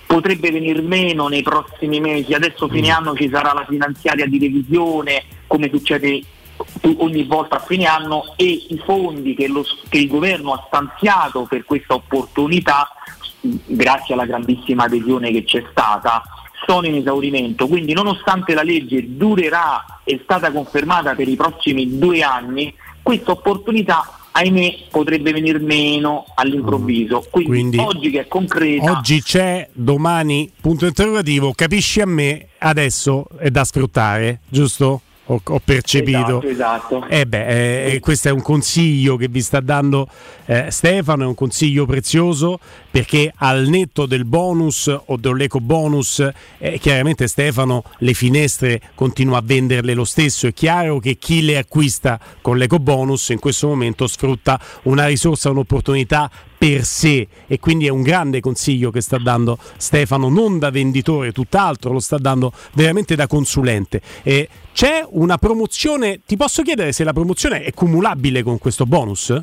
potrebbe 0.06 0.50
venir 0.50 0.82
meno 0.82 1.28
nei 1.28 1.42
prossimi 1.42 2.00
mesi. 2.00 2.34
Adesso 2.34 2.68
fine 2.68 2.88
mm. 2.88 2.92
anno 2.92 3.16
ci 3.16 3.30
sarà 3.32 3.52
la 3.54 3.64
finanziaria 3.66 4.26
di 4.26 4.38
revisione, 4.38 5.24
come 5.46 5.70
succede 5.70 6.22
ogni 6.98 7.24
volta 7.24 7.56
a 7.56 7.60
fine 7.60 7.86
anno 7.86 8.34
e 8.36 8.66
i 8.68 8.80
fondi 8.84 9.34
che, 9.34 9.48
lo, 9.48 9.64
che 9.88 9.98
il 9.98 10.08
governo 10.08 10.52
ha 10.52 10.64
stanziato 10.66 11.42
per 11.42 11.64
questa 11.64 11.94
opportunità, 11.94 12.88
grazie 13.40 14.14
alla 14.14 14.26
grandissima 14.26 14.84
adesione 14.84 15.30
che 15.30 15.44
c'è 15.44 15.64
stata, 15.70 16.22
sono 16.66 16.86
in 16.86 16.96
esaurimento. 16.96 17.66
Quindi 17.66 17.92
nonostante 17.92 18.54
la 18.54 18.62
legge 18.62 19.16
durerà, 19.16 20.00
è 20.04 20.18
stata 20.22 20.50
confermata 20.50 21.14
per 21.14 21.28
i 21.28 21.36
prossimi 21.36 21.98
due 21.98 22.22
anni, 22.22 22.74
questa 23.02 23.32
opportunità 23.32 24.18
ahimè 24.32 24.86
potrebbe 24.90 25.32
venire 25.32 25.58
meno 25.58 26.26
all'improvviso. 26.34 27.24
Quindi, 27.30 27.50
Quindi, 27.50 27.78
oggi 27.78 28.10
che 28.10 28.20
è 28.20 28.28
concreta. 28.28 28.92
Oggi 28.92 29.22
c'è, 29.22 29.68
domani 29.72 30.50
punto 30.60 30.86
interrogativo, 30.86 31.52
capisci 31.52 32.00
a 32.00 32.06
me, 32.06 32.48
adesso 32.58 33.26
è 33.38 33.50
da 33.50 33.64
sfruttare, 33.64 34.40
giusto? 34.48 35.02
Ho, 35.26 35.40
ho 35.42 35.60
percepito. 35.64 36.42
Esatto, 36.42 36.98
esatto. 36.98 37.06
Eh 37.08 37.26
beh, 37.26 37.92
eh, 37.92 38.00
questo 38.00 38.28
è 38.28 38.30
un 38.32 38.42
consiglio 38.42 39.16
che 39.16 39.28
vi 39.28 39.40
sta 39.40 39.60
dando 39.60 40.08
eh, 40.46 40.70
Stefano, 40.70 41.24
è 41.24 41.26
un 41.26 41.34
consiglio 41.34 41.86
prezioso 41.86 42.58
perché 42.92 43.32
al 43.36 43.68
netto 43.68 44.04
del 44.04 44.26
bonus 44.26 44.94
o 45.06 45.16
dell'eco 45.16 45.60
bonus, 45.60 46.24
eh, 46.58 46.78
chiaramente 46.78 47.26
Stefano 47.26 47.82
le 47.98 48.12
finestre 48.12 48.80
continua 48.94 49.38
a 49.38 49.42
venderle 49.42 49.94
lo 49.94 50.04
stesso. 50.04 50.46
È 50.46 50.52
chiaro 50.52 50.98
che 50.98 51.16
chi 51.16 51.42
le 51.42 51.56
acquista 51.56 52.20
con 52.42 52.58
l'eco 52.58 52.78
bonus 52.78 53.30
in 53.30 53.38
questo 53.38 53.66
momento 53.66 54.06
sfrutta 54.06 54.60
una 54.82 55.06
risorsa, 55.06 55.48
un'opportunità 55.50 56.30
per 56.58 56.84
sé 56.84 57.26
e 57.46 57.58
quindi 57.58 57.86
è 57.86 57.88
un 57.88 58.02
grande 58.02 58.40
consiglio 58.40 58.90
che 58.90 59.00
sta 59.00 59.16
dando 59.16 59.58
Stefano, 59.78 60.28
non 60.28 60.58
da 60.58 60.70
venditore, 60.70 61.32
tutt'altro, 61.32 61.92
lo 61.92 61.98
sta 61.98 62.18
dando 62.18 62.52
veramente 62.74 63.16
da 63.16 63.26
consulente. 63.26 64.02
E 64.22 64.48
c'è 64.74 65.02
una 65.12 65.38
promozione, 65.38 66.20
ti 66.26 66.36
posso 66.36 66.62
chiedere 66.62 66.92
se 66.92 67.04
la 67.04 67.14
promozione 67.14 67.64
è 67.64 67.72
cumulabile 67.72 68.42
con 68.42 68.58
questo 68.58 68.84
bonus? 68.84 69.34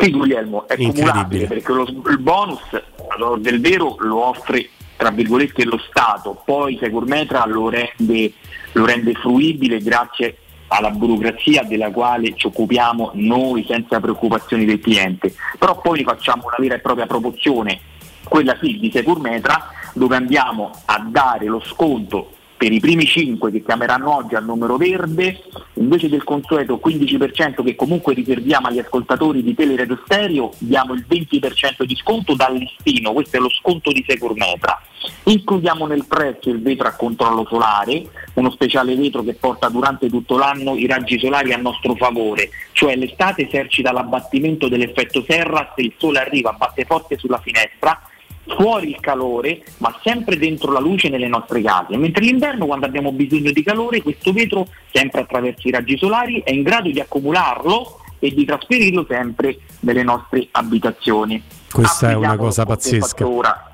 Sì 0.00 0.10
Guglielmo, 0.10 0.66
è 0.68 0.76
cumulabile 0.76 1.46
perché 1.46 1.72
lo, 1.72 1.84
il 1.84 2.18
bonus 2.18 2.60
allora, 3.08 3.40
del 3.40 3.60
vero 3.60 3.96
lo 3.98 4.24
offre 4.24 4.68
tra 4.96 5.10
virgolette 5.10 5.64
lo 5.64 5.78
Stato, 5.78 6.40
poi 6.44 6.78
Securmetra 6.80 7.44
lo 7.46 7.68
rende, 7.68 8.32
lo 8.72 8.84
rende 8.84 9.12
fruibile 9.14 9.78
grazie 9.78 10.38
alla 10.68 10.90
burocrazia 10.90 11.62
della 11.62 11.90
quale 11.90 12.34
ci 12.34 12.46
occupiamo 12.46 13.10
noi 13.14 13.64
senza 13.68 14.00
preoccupazioni 14.00 14.64
del 14.64 14.80
cliente, 14.80 15.34
però 15.58 15.80
poi 15.80 16.02
facciamo 16.04 16.44
una 16.46 16.56
vera 16.58 16.76
e 16.76 16.78
propria 16.78 17.06
promozione, 17.06 17.80
quella 18.24 18.56
sì 18.60 18.78
di 18.78 18.90
Securmetra, 18.90 19.70
dove 19.94 20.16
andiamo 20.16 20.70
a 20.86 21.04
dare 21.06 21.46
lo 21.46 21.60
sconto 21.60 22.30
per 22.64 22.72
i 22.72 22.80
primi 22.80 23.04
5 23.04 23.50
che 23.50 23.62
chiameranno 23.62 24.16
oggi 24.16 24.36
al 24.36 24.44
numero 24.46 24.78
verde, 24.78 25.38
invece 25.74 26.08
del 26.08 26.24
consueto 26.24 26.80
15% 26.82 27.62
che 27.62 27.74
comunque 27.74 28.14
riserviamo 28.14 28.68
agli 28.68 28.78
ascoltatori 28.78 29.42
di 29.42 29.54
Teleradio 29.54 30.00
Stereo, 30.02 30.50
diamo 30.56 30.94
il 30.94 31.04
20% 31.06 31.82
di 31.82 31.94
sconto 31.94 32.34
dal 32.34 32.54
listino, 32.54 33.12
questo 33.12 33.36
è 33.36 33.40
lo 33.40 33.50
sconto 33.50 33.92
di 33.92 34.02
Securmetra. 34.08 34.80
Includiamo 35.24 35.84
nel 35.84 36.06
prezzo 36.06 36.48
il 36.48 36.62
vetro 36.62 36.88
a 36.88 36.92
controllo 36.92 37.44
solare, 37.46 38.06
uno 38.32 38.50
speciale 38.50 38.96
vetro 38.96 39.22
che 39.22 39.34
porta 39.34 39.68
durante 39.68 40.08
tutto 40.08 40.38
l'anno 40.38 40.74
i 40.74 40.86
raggi 40.86 41.18
solari 41.18 41.52
a 41.52 41.58
nostro 41.58 41.94
favore, 41.96 42.48
cioè 42.72 42.96
l'estate 42.96 43.46
esercita 43.46 43.92
l'abbattimento 43.92 44.68
dell'effetto 44.68 45.22
serra 45.28 45.70
se 45.76 45.82
il 45.82 45.92
sole 45.98 46.20
arriva, 46.20 46.52
batte 46.52 46.86
forte 46.86 47.18
sulla 47.18 47.40
finestra, 47.40 48.00
fuori 48.46 48.90
il 48.90 49.00
calore, 49.00 49.62
ma 49.78 49.98
sempre 50.02 50.36
dentro 50.36 50.72
la 50.72 50.80
luce 50.80 51.08
nelle 51.08 51.28
nostre 51.28 51.62
case, 51.62 51.96
mentre 51.96 52.24
l'inverno 52.24 52.66
quando 52.66 52.86
abbiamo 52.86 53.12
bisogno 53.12 53.50
di 53.50 53.62
calore 53.62 54.02
questo 54.02 54.32
vetro, 54.32 54.66
sempre 54.92 55.22
attraverso 55.22 55.68
i 55.68 55.70
raggi 55.70 55.96
solari, 55.96 56.42
è 56.44 56.52
in 56.52 56.62
grado 56.62 56.90
di 56.90 57.00
accumularlo 57.00 58.00
e 58.18 58.32
di 58.32 58.44
trasferirlo 58.44 59.04
sempre 59.08 59.58
nelle 59.80 60.02
nostre 60.02 60.48
abitazioni. 60.50 61.42
Questa 61.70 62.10
è 62.10 62.14
una 62.14 62.36
cosa 62.36 62.64
pazzesca. 62.64 63.26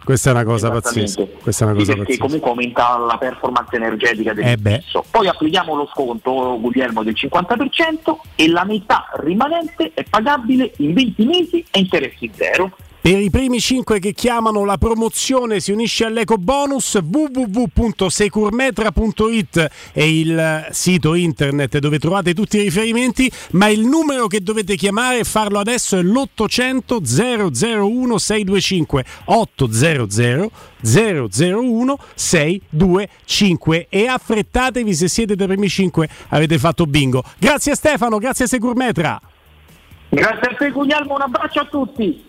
Questa 0.02 0.30
è 0.30 0.32
una 0.32 0.44
cosa 0.44 0.70
pazzesca. 0.70 1.22
Questa 1.42 1.64
è 1.64 1.68
una 1.68 1.76
cosa 1.76 1.92
perché 1.92 2.02
pazzesca. 2.04 2.24
comunque 2.24 2.48
aumenta 2.48 2.96
la 2.96 3.18
performance 3.18 3.76
energetica 3.76 4.32
del 4.32 4.58
Eh. 4.64 4.82
Poi 5.10 5.28
applichiamo 5.28 5.74
lo 5.74 5.86
sconto 5.92 6.58
Guglielmo 6.58 7.02
del 7.02 7.14
50% 7.14 8.16
e 8.34 8.48
la 8.48 8.64
metà 8.64 9.06
rimanente 9.18 9.92
è 9.92 10.02
pagabile 10.08 10.72
in 10.78 10.94
20 10.94 11.24
mesi 11.26 11.64
e 11.70 11.78
interessi 11.78 12.30
zero. 12.34 12.72
Per 13.02 13.18
i 13.18 13.30
primi 13.30 13.60
5 13.60 13.98
che 13.98 14.12
chiamano 14.12 14.66
la 14.66 14.76
promozione 14.76 15.60
si 15.60 15.72
unisce 15.72 16.04
all'eco 16.04 16.36
bonus 16.36 17.00
www.securmetra.it 17.02 19.70
è 19.92 20.02
il 20.02 20.66
sito 20.70 21.14
internet 21.14 21.78
dove 21.78 21.98
trovate 21.98 22.34
tutti 22.34 22.58
i 22.58 22.64
riferimenti, 22.64 23.32
ma 23.52 23.68
il 23.68 23.86
numero 23.86 24.26
che 24.26 24.42
dovete 24.42 24.76
chiamare 24.76 25.20
e 25.20 25.24
farlo 25.24 25.60
adesso 25.60 25.96
è 25.96 26.02
l'800 26.02 27.80
001 27.80 28.18
625 28.18 29.04
800 29.24 30.50
001 30.82 31.98
625 32.14 33.86
e 33.88 34.06
affrettatevi 34.08 34.94
se 34.94 35.08
siete 35.08 35.36
tra 35.36 35.46
i 35.46 35.48
primi 35.48 35.70
5 35.70 36.06
avete 36.28 36.58
fatto 36.58 36.84
bingo. 36.84 37.24
Grazie 37.38 37.74
Stefano, 37.76 38.18
grazie 38.18 38.46
Securmetra. 38.46 39.18
Grazie 40.10 40.50
a 40.50 40.54
te 40.54 40.70
Guglielmo, 40.70 41.14
un 41.14 41.22
abbraccio 41.22 41.60
a 41.60 41.64
tutti. 41.64 42.28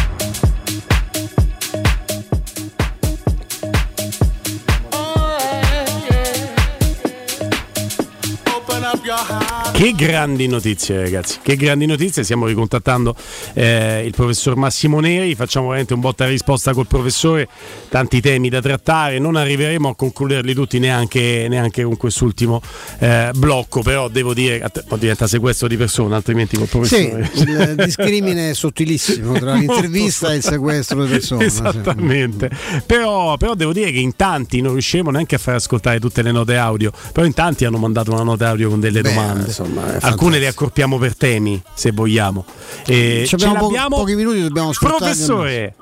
Che 9.73 9.91
grandi 9.93 10.47
notizie 10.47 11.01
ragazzi, 11.01 11.39
che 11.41 11.57
grandi 11.57 11.85
notizie, 11.85 12.23
stiamo 12.23 12.45
ricontattando 12.45 13.13
eh, 13.53 14.03
il 14.05 14.11
professor 14.11 14.55
Massimo 14.55 15.01
Neri, 15.01 15.35
facciamo 15.35 15.65
veramente 15.67 15.93
un 15.93 15.99
botta 15.99 16.25
e 16.25 16.29
risposta 16.29 16.71
col 16.73 16.87
professore, 16.87 17.47
tanti 17.89 18.21
temi 18.21 18.47
da 18.47 18.61
trattare, 18.61 19.19
non 19.19 19.35
arriveremo 19.35 19.89
a 19.89 19.95
concluderli 19.95 20.53
tutti 20.53 20.79
neanche, 20.79 21.47
neanche 21.49 21.83
con 21.83 21.97
quest'ultimo 21.97 22.61
eh, 22.99 23.31
blocco, 23.35 23.81
però 23.81 24.07
devo 24.07 24.33
dire, 24.33 24.71
poi 24.87 24.99
diventa 24.99 25.27
sequestro 25.27 25.67
di 25.67 25.75
persona, 25.75 26.15
altrimenti 26.15 26.55
col 26.55 26.67
Sì, 26.67 27.07
professore... 27.09 27.29
il 27.43 27.75
discrimine 27.75 28.51
è 28.51 28.53
sottilissimo 28.53 29.33
tra 29.33 29.55
l'intervista 29.55 30.31
e 30.31 30.37
il 30.37 30.43
sequestro 30.43 31.03
di 31.03 31.11
persona. 31.11 31.41
sì. 31.41 31.47
Esattamente, 31.47 32.49
però, 32.85 33.35
però 33.35 33.55
devo 33.55 33.73
dire 33.73 33.91
che 33.91 33.99
in 33.99 34.15
tanti 34.15 34.61
non 34.61 34.71
riusciremo 34.73 35.09
neanche 35.11 35.35
a 35.35 35.39
far 35.39 35.55
ascoltare 35.55 35.99
tutte 35.99 36.21
le 36.21 36.31
note 36.31 36.55
audio, 36.55 36.91
però 37.11 37.25
in 37.25 37.33
tanti 37.33 37.65
hanno 37.65 37.77
mandato 37.77 38.11
una 38.13 38.23
nota 38.23 38.47
audio 38.47 38.69
con 38.69 38.79
delle 38.79 39.00
Beh, 39.01 39.13
domande, 39.13 39.43
insomma, 39.47 39.97
alcune 39.99 40.39
le 40.39 40.47
accorpiamo 40.47 40.97
per 40.97 41.15
temi 41.15 41.61
se 41.73 41.91
vogliamo. 41.91 42.45
E 42.85 43.21
Ci 43.21 43.27
ce 43.27 43.35
abbiamo 43.35 43.55
po- 43.55 43.61
l'abbiamo, 43.65 43.95
pochi 43.97 44.15
minuti, 44.15 44.41
dobbiamo 44.41 44.71
sfruttarli. 44.73 45.03
professore. 45.05 45.75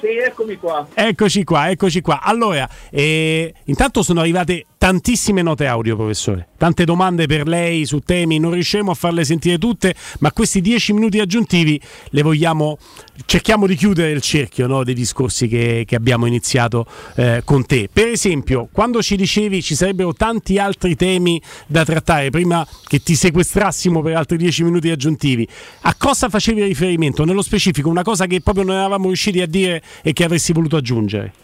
Sì, 0.00 0.08
eccomi 0.16 0.56
qua. 0.56 0.86
Eccoci 0.94 1.44
qua, 1.44 1.70
eccoci 1.70 2.00
qua. 2.00 2.20
Allora, 2.22 2.68
eh, 2.90 3.54
intanto 3.66 4.02
sono 4.02 4.20
arrivate 4.20 4.66
tantissime 4.82 5.42
note 5.42 5.66
audio, 5.66 5.94
professore. 5.94 6.48
Tante 6.58 6.84
domande 6.84 7.26
per 7.26 7.46
lei 7.46 7.86
su 7.86 8.00
temi, 8.00 8.40
non 8.40 8.50
riusciremo 8.50 8.90
a 8.90 8.94
farle 8.94 9.22
sentire 9.22 9.56
tutte, 9.56 9.94
ma 10.18 10.32
questi 10.32 10.60
dieci 10.60 10.92
minuti 10.92 11.20
aggiuntivi 11.20 11.80
le 12.06 12.22
vogliamo. 12.22 12.76
Cerchiamo 13.24 13.68
di 13.68 13.76
chiudere 13.76 14.10
il 14.10 14.20
cerchio 14.20 14.66
no, 14.66 14.82
dei 14.82 14.94
discorsi 14.94 15.46
che, 15.46 15.84
che 15.86 15.94
abbiamo 15.94 16.26
iniziato 16.26 16.84
eh, 17.14 17.42
con 17.44 17.64
te. 17.64 17.88
Per 17.92 18.08
esempio, 18.08 18.68
quando 18.72 19.00
ci 19.02 19.14
dicevi 19.14 19.62
ci 19.62 19.76
sarebbero 19.76 20.14
tanti 20.14 20.58
altri 20.58 20.96
temi 20.96 21.40
da 21.68 21.84
trattare 21.84 22.30
prima 22.30 22.66
che 22.88 23.00
ti 23.04 23.14
sequestrassimo 23.14 24.02
per 24.02 24.16
altri 24.16 24.36
dieci 24.36 24.64
minuti 24.64 24.90
aggiuntivi, 24.90 25.46
a 25.82 25.94
cosa 25.94 26.28
facevi 26.28 26.60
riferimento? 26.60 27.24
Nello 27.24 27.42
specifico, 27.42 27.88
una 27.88 28.02
cosa 28.02 28.26
che 28.26 28.40
proprio 28.40 28.64
non 28.64 28.74
eravamo 28.74 29.06
riusciti 29.06 29.40
a 29.40 29.46
dire 29.46 29.80
e 30.02 30.12
che 30.12 30.24
avresti 30.24 30.52
voluto 30.52 30.74
aggiungere? 30.74 31.34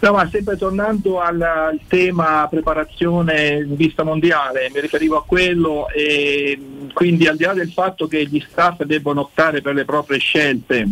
No, 0.00 0.12
ma 0.12 0.28
sempre 0.30 0.56
tornando 0.56 1.20
al, 1.20 1.40
al 1.40 1.80
tema 1.88 2.46
preparazione 2.48 3.64
in 3.66 3.74
vista 3.74 4.04
mondiale, 4.04 4.70
mi 4.72 4.80
riferivo 4.80 5.16
a 5.16 5.24
quello 5.24 5.88
e 5.88 6.56
quindi 6.92 7.26
al 7.26 7.36
di 7.36 7.42
là 7.42 7.52
del 7.52 7.72
fatto 7.72 8.06
che 8.06 8.24
gli 8.26 8.40
staff 8.48 8.84
debbano 8.84 9.22
optare 9.22 9.60
per 9.60 9.74
le 9.74 9.84
proprie 9.84 10.20
scelte, 10.20 10.86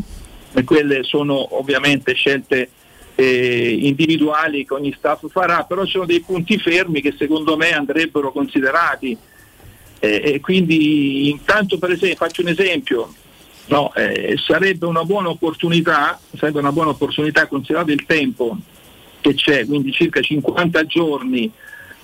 e 0.53 0.65
quelle 0.65 1.05
sono 1.05 1.57
ovviamente 1.57 2.15
scelte 2.15 2.69
eh, 3.15 3.79
individuali 3.81 4.67
che 4.67 4.75
ogni 4.75 4.93
staff 4.99 5.25
farà, 5.31 5.63
però 5.63 5.85
ci 5.85 5.93
sono 5.93 6.05
dei 6.05 6.21
punti 6.21 6.59
fermi 6.59 7.01
che 7.01 7.15
secondo 7.17 7.57
me 7.57 7.71
andrebbero 7.71 8.33
considerati. 8.33 9.17
Eh, 10.01 10.21
e 10.35 10.41
quindi 10.41 11.31
intanto 11.31 11.79
per 11.79 11.93
esempio, 11.93 12.17
faccio 12.17 12.43
un 12.43 12.49
esempio, 12.49 13.15
no, 13.67 13.95
eh, 13.95 14.37
sarebbe 14.37 14.87
una 14.87 15.05
buona 15.05 15.29
opportunità, 15.29 16.19
sarebbe 16.37 16.59
una 16.59 16.73
buona 16.73 16.91
opportunità 16.91 17.47
considerato 17.47 17.93
il 17.93 18.05
tempo 18.05 18.59
che 19.27 19.35
c'è, 19.35 19.67
quindi 19.67 19.93
circa 19.93 20.21
50 20.21 20.85
giorni 20.85 21.51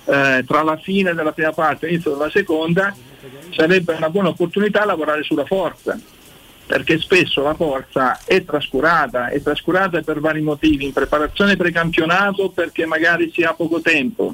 eh, 0.05 0.43
tra 0.45 0.63
la 0.63 0.77
fine 0.77 1.13
della 1.13 1.31
prima 1.31 1.53
parte 1.53 1.85
e 1.85 1.89
l'inizio 1.89 2.11
della 2.11 2.29
seconda, 2.29 2.93
sarebbe 3.51 3.93
una 3.93 4.09
buona 4.09 4.29
opportunità 4.29 4.83
lavorare 4.83 5.23
sulla 5.23 5.45
forza, 5.45 5.97
perché 6.65 6.99
spesso 6.99 7.41
la 7.41 7.53
forza 7.53 8.19
è 8.25 8.43
trascurata, 8.43 9.29
è 9.29 9.41
trascurata 9.41 10.01
per 10.01 10.19
vari 10.19 10.41
motivi, 10.41 10.85
in 10.85 10.93
preparazione 10.93 11.55
precampionato 11.55 12.49
perché 12.49 12.85
magari 12.85 13.31
si 13.33 13.43
ha 13.43 13.53
poco 13.53 13.79
tempo 13.79 14.33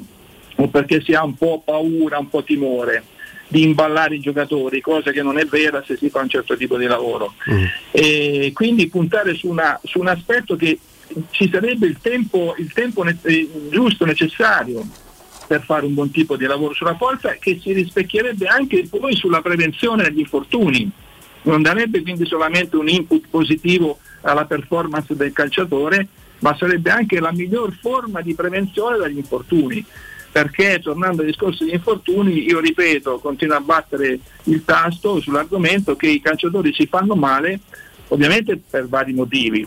o 0.56 0.68
perché 0.68 1.00
si 1.00 1.12
ha 1.12 1.22
un 1.24 1.36
po' 1.36 1.62
paura, 1.64 2.18
un 2.18 2.28
po' 2.28 2.42
timore 2.42 3.04
di 3.46 3.62
imballare 3.62 4.14
i 4.14 4.20
giocatori, 4.20 4.80
cosa 4.80 5.10
che 5.10 5.22
non 5.22 5.36
è 5.36 5.44
vera 5.44 5.82
se 5.84 5.96
si 5.96 6.08
fa 6.08 6.20
un 6.20 6.28
certo 6.28 6.56
tipo 6.56 6.76
di 6.76 6.86
lavoro. 6.86 7.34
E 7.90 8.52
quindi 8.54 8.88
puntare 8.88 9.34
su, 9.34 9.48
una- 9.48 9.78
su 9.82 9.98
un 9.98 10.06
aspetto 10.06 10.54
che 10.54 10.78
ci 11.30 11.48
sarebbe 11.50 11.86
il 11.86 11.98
tempo, 12.00 12.54
il 12.58 12.72
tempo 12.72 13.02
ne- 13.02 13.18
eh, 13.22 13.48
giusto, 13.70 14.04
necessario 14.04 14.86
per 15.46 15.64
fare 15.64 15.84
un 15.84 15.94
buon 15.94 16.10
tipo 16.10 16.36
di 16.36 16.46
lavoro 16.46 16.74
sulla 16.74 16.96
forza 16.96 17.32
che 17.32 17.58
si 17.60 17.72
rispecchierebbe 17.72 18.46
anche 18.46 18.86
poi 18.88 19.16
sulla 19.16 19.42
prevenzione 19.42 20.04
degli 20.04 20.20
infortuni. 20.20 20.88
Non 21.42 21.62
darebbe 21.62 22.02
quindi 22.02 22.24
solamente 22.26 22.76
un 22.76 22.88
input 22.88 23.24
positivo 23.28 23.98
alla 24.20 24.44
performance 24.44 25.16
del 25.16 25.32
calciatore, 25.32 26.06
ma 26.40 26.54
sarebbe 26.56 26.90
anche 26.90 27.18
la 27.18 27.32
miglior 27.32 27.72
forma 27.80 28.20
di 28.20 28.34
prevenzione 28.34 28.98
dagli 28.98 29.16
infortuni. 29.16 29.84
Perché 30.32 30.78
tornando 30.80 31.22
al 31.22 31.26
discorso 31.26 31.64
degli 31.64 31.74
infortuni, 31.74 32.44
io 32.44 32.60
ripeto, 32.60 33.18
continuo 33.18 33.56
a 33.56 33.60
battere 33.60 34.20
il 34.44 34.64
tasto 34.64 35.20
sull'argomento 35.20 35.96
che 35.96 36.06
i 36.06 36.20
calciatori 36.20 36.72
si 36.72 36.86
fanno 36.86 37.16
male, 37.16 37.58
ovviamente 38.08 38.56
per 38.56 38.86
vari 38.86 39.12
motivi. 39.12 39.66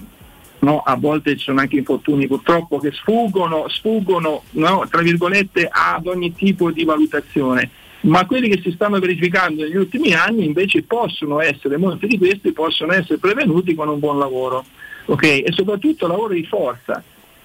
No, 0.63 0.79
a 0.79 0.95
volte 0.95 1.35
ci 1.35 1.43
sono 1.43 1.59
anche 1.59 1.75
infortuni 1.75 2.25
purtroppo 2.25 2.79
che 2.79 2.91
sfuggono, 2.93 3.67
sfuggono 3.67 4.43
no, 4.51 4.87
tra 4.89 5.01
virgolette 5.01 5.67
ad 5.69 6.07
ogni 6.07 6.33
tipo 6.33 6.71
di 6.71 6.85
valutazione, 6.85 7.69
ma 8.01 8.25
quelli 8.25 8.47
che 8.47 8.61
si 8.61 8.71
stanno 8.71 8.97
verificando 8.97 9.63
negli 9.63 9.75
ultimi 9.75 10.13
anni 10.13 10.45
invece 10.45 10.83
possono 10.83 11.41
essere, 11.41 11.75
molti 11.75 12.07
di 12.07 12.17
questi 12.17 12.53
possono 12.53 12.93
essere 12.93 13.17
prevenuti 13.17 13.75
con 13.75 13.89
un 13.89 13.99
buon 13.99 14.17
lavoro, 14.17 14.63
ok? 15.05 15.23
E 15.23 15.47
soprattutto 15.49 16.07
lavoro 16.07 16.33
di 16.33 16.45
forza, 16.45 17.03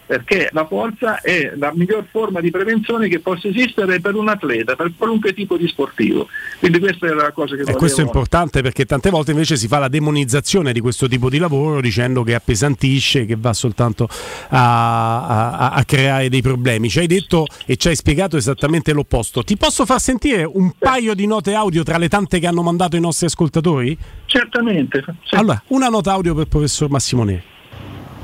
perché 0.09 0.49
la 0.53 0.67
forza 0.67 1.21
è 1.21 1.53
la 1.57 1.71
miglior 1.75 2.07
forma 2.11 2.41
di 2.41 2.51
prevenzione 2.51 3.09
che 3.09 3.21
possa 3.21 3.49
esistere 3.49 4.01
per 4.01 4.15
un 4.15 4.29
atleta, 4.29 4.75
per 4.75 4.93
qualunque 4.97 5.35
tipo 5.35 5.59
di 5.59 5.69
sportivo. 5.69 6.29
Quindi 6.59 6.79
questa 6.79 7.09
è 7.09 7.11
la 7.11 7.31
cosa 7.31 7.55
che 7.55 7.61
E 7.61 7.65
volevo 7.65 7.79
questo 7.79 8.01
è 8.01 8.05
importante 8.05 8.63
perché 8.63 8.87
tante 8.87 9.11
volte 9.11 9.33
invece 9.33 9.59
si 9.59 9.69
fa 9.69 9.79
la 9.79 9.89
demonizzazione 9.89 10.73
di 10.73 10.81
questo 10.81 11.09
tipo 11.09 11.29
di 11.29 11.37
lavoro 11.37 11.83
dicendo 11.83 12.23
che 12.23 12.35
appesantisce, 12.35 13.27
che 13.27 13.37
va 13.39 13.53
soltanto 13.53 14.09
a, 14.49 15.27
a- 15.27 15.71
a 15.73 15.85
creare 15.85 16.31
dei 16.31 16.41
problemi. 16.41 16.89
Ci 16.89 17.01
hai 17.01 17.07
detto 17.07 17.45
e 17.67 17.77
ci 17.77 17.89
hai 17.89 17.95
spiegato 17.95 18.39
esattamente 18.39 18.95
l'opposto. 18.95 19.45
Ti 19.45 19.59
posso 19.59 19.85
far 19.85 20.01
sentire 20.01 20.43
un 20.45 20.73
paio 20.79 21.13
di 21.13 21.27
note 21.27 21.53
audio 21.53 21.83
tra 21.83 21.99
le 21.99 22.09
tante 22.09 22.39
che 22.39 22.47
hanno 22.47 22.63
mandato 22.63 22.97
i 22.97 23.01
nostri 23.01 23.27
ascoltatori? 23.27 23.95
Certamente. 24.25 25.05
Allora, 25.33 25.63
una 25.69 25.89
nota 25.89 26.13
audio 26.13 26.33
per 26.33 26.45
il 26.45 26.49
professor 26.49 26.89
Massimo 26.89 27.25
Neri. 27.25 27.57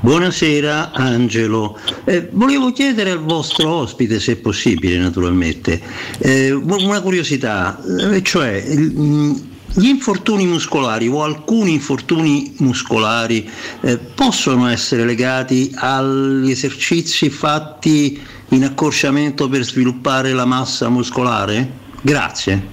Buonasera 0.09 0.91
Angelo, 0.91 1.79
Eh, 2.03 2.29
volevo 2.31 2.71
chiedere 2.71 3.09
al 3.09 3.23
vostro 3.23 3.71
ospite, 3.71 4.19
se 4.19 4.33
è 4.33 4.35
possibile 4.35 4.99
naturalmente, 4.99 5.81
eh, 6.19 6.51
una 6.51 7.01
curiosità, 7.01 7.81
eh, 8.13 8.21
cioè 8.21 8.51
il- 8.51 8.91
mh, 8.95 9.47
gli 9.73 9.87
infortuni 9.87 10.45
muscolari 10.45 11.07
o 11.07 11.23
alcuni 11.23 11.73
infortuni 11.73 12.53
muscolari 12.59 13.49
eh, 13.81 13.97
possono 13.97 14.67
essere 14.67 15.05
legati 15.05 15.71
agli 15.73 16.51
esercizi 16.51 17.31
fatti 17.31 18.21
in 18.49 18.63
accorciamento 18.63 19.49
per 19.49 19.63
sviluppare 19.63 20.33
la 20.33 20.45
massa 20.45 20.87
muscolare? 20.87 21.67
Grazie. 22.03 22.63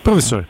Professore. 0.00 0.46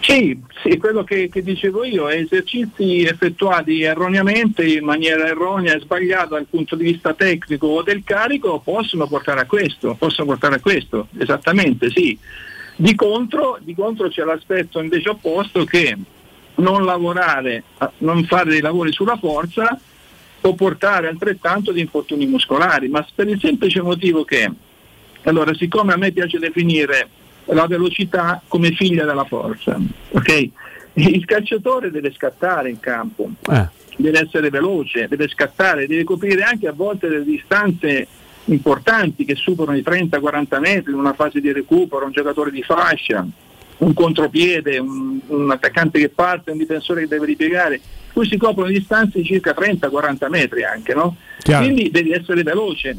Sì, 0.00 0.34
sì, 0.62 0.76
quello 0.76 1.04
che, 1.04 1.28
che 1.28 1.42
dicevo 1.42 1.84
io, 1.84 2.08
esercizi 2.08 3.04
effettuati 3.04 3.82
erroneamente, 3.82 4.64
in 4.66 4.84
maniera 4.84 5.26
erronea 5.26 5.74
e 5.74 5.80
sbagliata 5.80 6.34
dal 6.34 6.46
punto 6.50 6.74
di 6.74 6.84
vista 6.84 7.14
tecnico 7.14 7.66
o 7.68 7.82
del 7.82 8.02
carico, 8.04 8.60
possono 8.60 9.06
portare 9.06 9.40
a 9.40 9.46
questo, 9.46 9.94
possono 9.94 10.28
portare 10.28 10.56
a 10.56 10.60
questo, 10.60 11.08
esattamente 11.18 11.90
sì. 11.90 12.18
Di 12.74 12.94
contro, 12.94 13.58
di 13.60 13.74
contro 13.74 14.08
c'è 14.08 14.24
l'aspetto 14.24 14.80
invece 14.80 15.10
opposto 15.10 15.64
che 15.64 15.96
non 16.56 16.84
lavorare, 16.84 17.64
non 17.98 18.24
fare 18.24 18.50
dei 18.50 18.60
lavori 18.60 18.92
sulla 18.92 19.16
forza 19.16 19.78
può 20.40 20.54
portare 20.54 21.08
altrettanto 21.08 21.72
di 21.72 21.80
infortuni 21.80 22.26
muscolari, 22.26 22.88
ma 22.88 23.06
per 23.14 23.28
il 23.28 23.38
semplice 23.40 23.82
motivo 23.82 24.24
che, 24.24 24.50
allora, 25.22 25.52
siccome 25.54 25.92
a 25.92 25.96
me 25.96 26.12
piace 26.12 26.38
definire 26.38 27.08
la 27.50 27.66
velocità 27.66 28.42
come 28.46 28.72
figlia 28.72 29.04
della 29.04 29.24
forza, 29.24 29.78
ok? 30.10 30.48
Il 30.94 31.24
calciatore 31.24 31.90
deve 31.90 32.12
scattare 32.12 32.70
in 32.70 32.80
campo, 32.80 33.30
Eh. 33.50 33.68
deve 33.96 34.20
essere 34.20 34.50
veloce, 34.50 35.06
deve 35.08 35.28
scattare, 35.28 35.86
deve 35.86 36.04
coprire 36.04 36.42
anche 36.42 36.66
a 36.66 36.72
volte 36.72 37.08
delle 37.08 37.24
distanze 37.24 38.06
importanti 38.46 39.24
che 39.24 39.34
superano 39.34 39.76
i 39.76 39.82
30-40 39.82 40.58
metri 40.58 40.92
in 40.92 40.98
una 40.98 41.12
fase 41.12 41.40
di 41.40 41.52
recupero, 41.52 42.04
un 42.06 42.12
giocatore 42.12 42.50
di 42.50 42.62
fascia, 42.62 43.26
un 43.78 43.94
contropiede, 43.94 44.78
un, 44.78 45.20
un 45.26 45.50
attaccante 45.50 45.98
che 46.00 46.08
parte, 46.08 46.50
un 46.50 46.58
difensore 46.58 47.02
che 47.02 47.08
deve 47.08 47.26
ripiegare, 47.26 47.80
poi 48.12 48.26
si 48.26 48.36
coprono 48.36 48.68
distanze 48.70 49.20
di 49.20 49.24
circa 49.24 49.54
30-40 49.56 50.28
metri 50.28 50.64
anche, 50.64 50.94
no? 50.94 51.16
Quindi 51.58 51.90
devi 51.90 52.10
essere 52.12 52.42
veloce, 52.42 52.96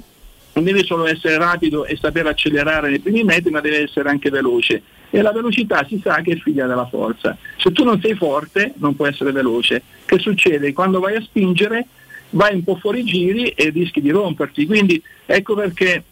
non 0.54 0.64
deve 0.64 0.84
solo 0.84 1.06
essere 1.08 1.38
rapido 1.38 1.86
e 1.86 1.96
saper 1.96 2.28
accelerare 2.28 2.90
nei 2.90 3.00
primi 3.00 3.24
metri, 3.24 3.50
ma 3.50 3.62
deve 3.62 3.84
essere 3.84 4.10
anche 4.10 4.30
veloce. 4.30 4.82
E 5.10 5.22
la 5.22 5.32
velocità 5.32 5.86
si 5.88 6.00
sa 6.04 6.22
che 6.22 6.34
è 6.34 6.36
figlia 6.38 6.68
della 6.68 6.88
forza. 6.88 7.38
Se 7.58 7.72
tu 7.72 7.84
non 7.84 8.00
sei 8.02 8.16
forte, 8.16 8.74
non 8.78 8.96
puoi 8.96 9.10
essere 9.10 9.32
veloce. 9.32 9.82
Che 10.06 10.20
succede? 10.20 10.74
Quando 10.74 11.00
vai 11.00 11.16
a 11.16 11.22
spingere, 11.22 11.86
vai 12.32 12.56
un 12.56 12.64
po' 12.64 12.76
fuori 12.76 13.04
giri 13.04 13.50
e 13.50 13.70
rischi 13.70 14.02
di 14.02 14.10
romperti. 14.12 14.66
Quindi 14.66 15.02
ecco 15.26 15.56
perché 15.56 16.04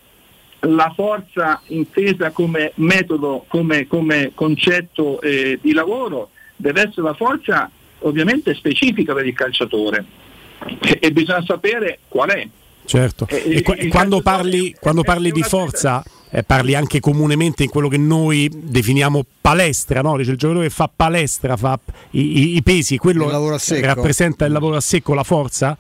la 0.62 0.92
forza 0.96 1.62
intesa 1.68 2.32
come 2.32 2.72
metodo, 2.76 3.46
come, 3.48 3.88
come 3.88 4.32
concetto 4.34 5.22
eh, 5.22 5.60
di 5.62 5.74
lavoro, 5.74 6.32
deve 6.56 6.82
essere 6.82 7.04
la 7.04 7.14
forza 7.14 7.70
ovviamente 8.00 8.54
specifica 8.54 9.14
per 9.14 9.26
il 9.26 9.34
calciatore 9.34 10.06
e, 10.82 11.00
e 11.02 11.12
bisogna 11.12 11.44
sapere 11.44 12.00
qual 12.08 12.30
è. 12.30 12.48
Certo. 12.88 13.28
Eh, 13.30 13.44
E 13.64 13.64
il 13.84 13.90
quando 13.90 14.22
parli, 14.22 14.74
quando 14.80 15.04
parli 15.04 15.32
di 15.32 15.44
forza, 15.44 16.02
eh, 16.32 16.44
parli 16.44 16.74
anche 16.74 17.02
comunemente 17.02 17.64
in 17.64 17.70
quello 17.70 17.90
che 17.90 17.98
noi 17.98 18.50
definiamo 18.54 19.26
palestra, 19.42 20.02
no? 20.02 20.16
Dice 20.16 20.32
il 20.32 20.38
giocatore 20.38 20.68
che 20.68 20.74
fa 20.74 20.90
palestra, 20.94 21.58
fa 21.58 21.78
i, 22.12 22.22
i- 22.40 22.56
i 22.56 22.64
pesi, 22.64 22.98
quello 22.98 23.26
Il 23.26 23.84
rappresenta 23.84 24.46
il 24.46 24.54
lavoro 24.54 24.78
a 24.78 24.82
secco, 24.82 25.14
la 25.14 25.24
forza? 25.24 25.78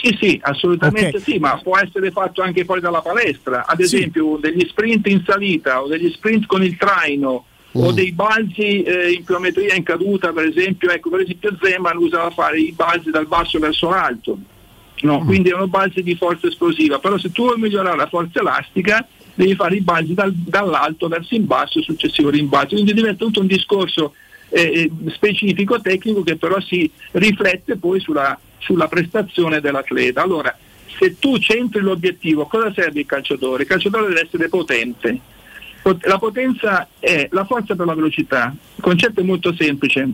Sì, 0.00 0.14
sì, 0.20 0.38
assolutamente 0.42 1.16
Ok. 1.16 1.22
sì, 1.24 1.38
ma 1.38 1.58
può 1.62 1.78
essere 1.78 2.10
fatto 2.10 2.42
anche 2.42 2.64
fuori 2.66 2.80
dalla 2.82 3.00
palestra, 3.00 3.64
ad 3.66 3.80
Sì. 3.80 3.96
esempio 3.96 4.36
degli 4.40 4.66
sprint 4.68 5.06
in 5.08 5.22
salita 5.26 5.82
o 5.82 5.88
degli 5.88 6.10
sprint 6.12 6.44
con 6.46 6.62
il 6.62 6.76
traino 6.76 7.46
o 7.72 7.90
Mm. 7.90 7.94
dei 7.94 8.12
balzi 8.12 8.82
eh, 8.82 9.10
in 9.12 9.24
pliometria 9.24 9.74
in 9.74 9.82
caduta, 9.82 10.32
per 10.32 10.44
esempio, 10.44 10.90
ecco, 10.90 11.08
per 11.08 11.20
esempio 11.20 11.56
Zeman 11.60 11.96
usava 11.96 12.30
fare 12.30 12.60
i 12.60 12.72
balzi 12.72 13.10
dal 13.10 13.26
basso 13.26 13.58
verso 13.58 13.88
l'alto, 13.88 14.36
no? 15.02 15.20
Mm. 15.20 15.26
quindi 15.26 15.48
erano 15.50 15.68
balzi 15.68 16.02
di 16.02 16.14
forza 16.16 16.46
esplosiva, 16.46 16.98
però 16.98 17.18
se 17.18 17.30
tu 17.32 17.44
vuoi 17.44 17.58
migliorare 17.58 17.96
la 17.96 18.08
forza 18.08 18.40
elastica 18.40 19.06
devi 19.34 19.54
fare 19.54 19.76
i 19.76 19.80
balzi 19.80 20.14
dal- 20.14 20.32
dall'alto 20.34 21.08
verso 21.08 21.34
in 21.34 21.46
basso 21.46 21.78
e 21.78 21.82
successivo 21.82 22.30
rimbalzo, 22.30 22.74
quindi 22.74 22.92
diventa 22.94 23.24
tutto 23.24 23.40
un 23.40 23.46
discorso 23.46 24.14
eh, 24.50 24.90
specifico, 25.08 25.80
tecnico 25.80 26.22
che 26.22 26.36
però 26.36 26.60
si 26.60 26.90
riflette 27.12 27.76
poi 27.76 28.00
sulla, 28.00 28.38
sulla 28.58 28.86
prestazione 28.86 29.60
dell'atleta. 29.60 30.22
Allora, 30.22 30.54
se 30.98 31.18
tu 31.18 31.38
centri 31.38 31.80
l'obiettivo, 31.80 32.46
cosa 32.46 32.70
serve 32.74 33.00
il 33.00 33.06
calciatore? 33.06 33.62
Il 33.62 33.68
calciatore 33.68 34.08
deve 34.08 34.20
essere 34.20 34.48
potente. 34.48 35.18
Pot- 35.80 36.04
La 36.06 36.18
potenza 36.18 36.86
è 36.98 37.28
la 37.30 37.44
forza 37.44 37.74
per 37.74 37.86
la 37.86 37.94
velocità. 37.94 38.54
Il 38.76 38.82
concetto 38.82 39.20
è 39.20 39.24
molto 39.24 39.54
semplice. 39.54 40.08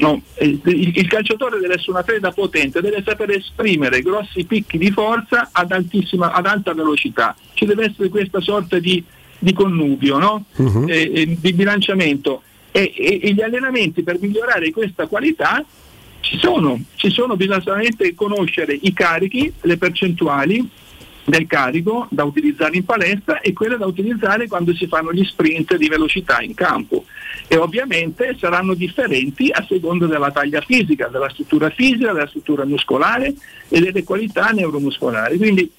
No, 0.00 0.20
eh, 0.34 0.58
il, 0.64 1.06
calciatore 1.08 1.58
deve 1.60 1.74
essere 1.74 1.90
un 1.90 1.96
atleta 1.98 2.30
potente, 2.30 2.80
deve 2.80 3.02
sapere 3.04 3.36
esprimere 3.36 4.00
grossi 4.00 4.44
picchi 4.44 4.78
di 4.78 4.90
forza 4.90 5.50
ad, 5.52 5.72
altissima, 5.72 6.32
ad 6.32 6.46
alta 6.46 6.72
velocità. 6.72 7.36
Ci 7.52 7.66
deve 7.66 7.90
essere 7.90 8.08
questa 8.08 8.40
sorta 8.40 8.78
di, 8.78 9.04
di 9.38 9.52
connubio, 9.52 10.18
no? 10.18 10.44
Eh, 10.88 11.12
eh, 11.14 11.36
di 11.38 11.52
bilanciamento. 11.52 12.42
E, 12.72 12.92
e- 12.96 13.20
e 13.22 13.32
gli 13.34 13.42
allenamenti 13.42 14.02
per 14.02 14.18
migliorare 14.20 14.70
questa 14.70 15.06
qualità 15.06 15.62
ci 16.20 16.38
sono, 16.38 16.80
ci 16.94 17.10
sono, 17.10 17.36
bisogna 17.36 17.60
solamente 17.60 18.14
conoscere 18.14 18.78
i 18.80 18.92
carichi, 18.92 19.52
le 19.62 19.76
percentuali 19.76 20.66
del 21.30 21.46
carico 21.46 22.06
da 22.10 22.24
utilizzare 22.24 22.76
in 22.76 22.84
palestra 22.84 23.40
e 23.40 23.52
quelle 23.52 23.76
da 23.76 23.86
utilizzare 23.86 24.48
quando 24.48 24.74
si 24.74 24.86
fanno 24.86 25.12
gli 25.12 25.24
sprint 25.24 25.76
di 25.76 25.88
velocità 25.88 26.42
in 26.42 26.54
campo. 26.54 27.04
E 27.48 27.56
ovviamente 27.56 28.36
saranno 28.38 28.74
differenti 28.74 29.50
a 29.50 29.64
seconda 29.66 30.06
della 30.06 30.30
taglia 30.30 30.60
fisica, 30.60 31.08
della 31.08 31.30
struttura 31.30 31.70
fisica, 31.70 32.12
della 32.12 32.26
struttura 32.26 32.64
muscolare 32.64 33.32
e 33.68 33.80
delle 33.80 34.04
qualità 34.04 34.50
neuromuscolari. 34.50 35.38
Quindi 35.38 35.70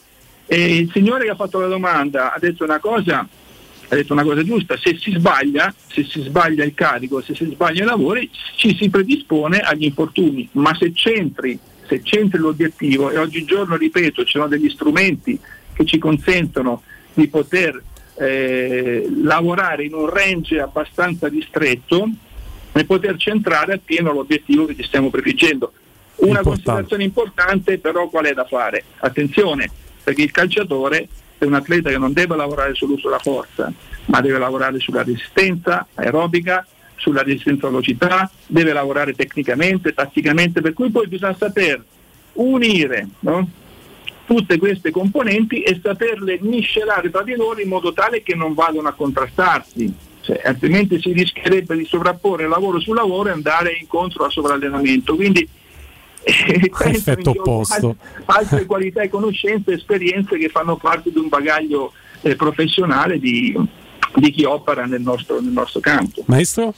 eh, 0.48 0.78
il 0.78 0.92
signore 0.92 1.26
che 1.26 1.32
ha 1.32 1.36
fatto 1.36 1.60
la 1.60 1.68
domanda 1.68 2.34
ha 2.34 2.40
detto 2.40 2.64
una 2.64 2.80
cosa 2.80 3.28
ha 3.92 3.96
detto 3.96 4.14
una 4.14 4.24
cosa 4.24 4.42
giusta, 4.42 4.78
se 4.78 4.98
si 4.98 5.12
sbaglia, 5.12 5.74
se 5.88 6.06
si 6.06 6.22
sbaglia 6.22 6.64
il 6.64 6.74
carico, 6.74 7.22
se 7.22 7.36
si 7.36 7.44
sbaglia 7.44 7.84
i 7.84 7.86
lavori, 7.86 8.30
ci 8.56 8.74
si 8.78 8.90
predispone 8.90 9.60
agli 9.60 9.84
infortuni, 9.84 10.48
ma 10.54 10.74
se 10.76 10.94
centri, 10.94 11.60
se 11.92 12.02
centri 12.04 12.40
l'obiettivo 12.40 13.12
e 13.12 13.18
oggigiorno, 13.18 13.76
ripeto, 13.76 14.24
ci 14.24 14.32
sono 14.32 14.48
degli 14.48 14.70
strumenti 14.70 15.38
che 15.74 15.84
ci 15.84 15.98
consentono 15.98 16.84
di 17.14 17.28
poter 17.28 17.84
eh, 18.16 19.10
lavorare 19.22 19.84
in 19.84 19.94
un 19.94 20.10
range 20.10 20.62
abbastanza 20.62 21.28
ristretto 21.28 22.10
e 22.72 22.86
poter 22.86 23.18
centrare 23.18 23.74
appieno 23.74 24.14
l'obiettivo 24.14 24.66
che 24.66 24.76
ci 24.78 24.84
stiamo 24.84 25.10
prefiggendo. 25.10 25.74
Una 26.16 26.40
Importante. 26.40 26.50
considerazione 26.50 27.04
importante 27.04 27.78
però 27.80 28.08
qual 28.08 28.26
è 28.26 28.34
da 28.34 28.46
fare? 28.46 28.86
Attenzione, 29.00 29.70
perché 30.02 30.22
il 30.22 30.32
calciatore 30.32 31.10
è 31.38 31.44
un 31.44 31.56
atleta 31.56 31.90
che 31.90 31.98
non 31.98 32.14
deve 32.14 32.38
lavorare 32.38 32.74
solo 32.74 32.98
sulla 32.98 33.20
forza, 33.20 33.70
ma 34.06 34.22
deve 34.22 34.38
lavorare 34.38 34.80
sulla 34.80 35.04
resistenza 35.04 35.88
aerobica, 35.96 36.66
sulla 37.02 37.24
resistenza 37.24 37.68
alla 37.68 37.80
velocità, 37.80 38.32
deve 38.48 38.74
lavorare 38.74 39.14
tecnicamente, 39.14 39.94
tatticamente, 39.94 40.62
per 40.62 40.74
cui 40.74 40.92
poi 40.92 41.08
bisogna 41.08 41.36
saper 41.36 41.84
unire 42.34 43.08
no? 43.20 43.50
tutte 44.26 44.58
queste 44.58 44.92
componenti 44.92 45.64
e 45.64 45.80
saperle 45.82 46.40
miscelare 46.42 47.10
tra 47.10 47.24
di 47.24 47.36
loro 47.36 47.60
in 47.60 47.68
modo 47.68 47.92
tale 47.92 48.22
che 48.22 48.36
non 48.36 48.54
vadano 48.54 48.88
a 48.88 48.94
contrastarsi. 48.94 50.10
Cioè, 50.22 50.42
altrimenti 50.46 51.02
si 51.02 51.12
rischierebbe 51.14 51.76
di 51.76 51.86
sovrapporre 51.86 52.48
lavoro 52.48 52.80
su 52.80 52.94
lavoro 52.94 53.30
e 53.30 53.32
andare 53.32 53.76
incontro 53.80 54.24
al 54.24 54.32
sovrallenamento. 54.32 55.16
Quindi 55.16 55.48
Effetto 56.24 57.32
opposto. 57.32 57.96
alt- 57.98 58.22
altre 58.30 58.66
qualità 58.66 59.02
e 59.02 59.10
conoscenze, 59.10 59.74
esperienze 59.74 60.38
che 60.38 60.50
fanno 60.50 60.76
parte 60.76 61.12
di 61.12 61.18
un 61.18 61.28
bagaglio 61.28 61.94
eh, 62.22 62.36
professionale 62.36 63.18
di, 63.18 63.58
di 64.20 64.32
chi 64.32 64.44
opera 64.44 64.86
nel 64.86 65.02
nostro, 65.02 65.40
nel 65.42 65.52
nostro 65.52 65.80
campo. 65.80 66.24
Maestro? 66.26 66.74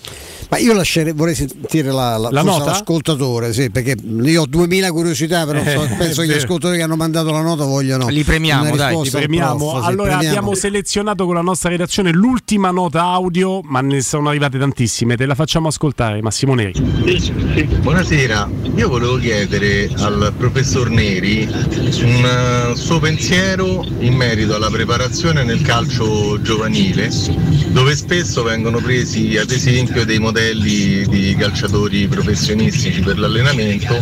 Ma 0.50 0.58
io 0.58 0.74
lascerei, 0.74 1.14
vorrei 1.14 1.36
sentire 1.36 1.92
la, 1.92 2.18
la, 2.18 2.30
La 2.32 2.42
nota? 2.44 2.66
l'ascoltatore, 2.66 3.54
sì, 3.54 3.70
perché 3.70 3.96
io 4.04 4.42
ho 4.42 4.46
2000 4.46 4.92
curiosità, 4.92 5.46
però 5.46 5.62
so- 5.64 5.84
Eh, 5.84 5.96
penso 5.98 6.22
è 6.22 6.26
che 6.28 6.34
gli 6.34 6.38
ascoltatori 6.38 6.78
che 6.78 6.84
hanno 6.84 6.96
mandato 6.96 7.32
la 7.32 7.42
nota 7.42 7.64
vogliono 7.66 8.08
Li 8.10 8.24
premiamo, 8.24 8.64
una 8.68 8.76
dai, 8.76 9.02
li 9.02 9.10
Premiamo. 9.10 9.72
prof, 9.72 9.84
allora 9.86 10.10
premiamo. 10.18 10.28
abbiamo 10.38 10.56
selezionato 10.56 11.26
con 11.26 11.36
la 11.36 11.42
nostra 11.42 11.70
redazione 11.70 12.12
l'ultima 12.12 12.72
nota 12.72 13.02
audio, 13.04 13.62
ma 13.64 13.82
ne 13.82 14.02
sono 14.02 14.30
arrivate 14.30 14.58
tantissime. 14.60 15.16
Te 15.16 15.26
la 15.26 15.36
facciamo 15.36 15.68
ascoltare, 15.70 16.22
Massimo 16.22 16.54
Neri. 16.54 16.74
Buonasera, 17.82 18.50
io 18.76 18.88
volevo 18.90 19.18
chiedere 19.18 19.90
al 19.98 20.34
professor 20.38 20.90
Neri 20.90 21.48
un 21.50 22.72
eh, 22.72 22.76
suo 22.76 23.00
pensiero 23.00 23.84
in 24.00 24.14
merito 24.16 24.56
alla 24.56 24.70
preparazione 24.70 25.44
nel 25.44 25.62
calcio 25.62 26.42
giovanile, 26.42 27.12
dove 27.32 27.96
spesso 27.96 28.44
vengono 28.44 28.80
presi 28.80 29.38
ad 29.38 29.50
esempio 29.52 30.06
dei 30.06 30.20
modelli 30.20 31.06
di 31.08 31.36
calciatori 31.38 32.08
professionistici 32.08 33.02
per 33.02 33.18
l'allenamento 33.18 34.02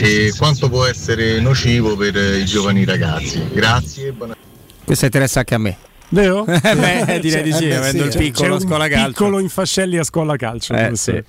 e 0.00 0.32
quanto 0.36 0.68
può 0.68 0.84
essere 0.86 1.40
nocivo 1.40 1.96
per 1.96 2.14
i 2.16 2.44
giovani 2.44 2.84
ragazzi. 2.84 3.42
Grazie 3.52 4.08
e 4.08 4.12
buona 4.12 4.36
Questo 4.84 5.04
interessa 5.04 5.40
anche 5.40 5.54
a 5.54 5.58
me. 5.58 5.76
Vero? 6.10 6.44
Eh 6.46 6.60
beh, 6.76 7.18
direi 7.20 7.42
di 7.42 7.52
sì, 7.52 7.68
Eh 7.68 7.74
avendo 7.74 8.04
il 8.04 8.12
sì. 8.12 8.18
piccolo 8.18 8.56
a 8.56 8.60
scuola 8.60 8.88
calcio. 8.88 9.08
piccolo 9.08 9.38
in 9.38 9.48
fascelli 9.48 9.96
a 9.96 10.04
scuola 10.04 10.36
calcio. 10.36 10.72
Eh, 10.74 10.78
professore. 10.78 11.24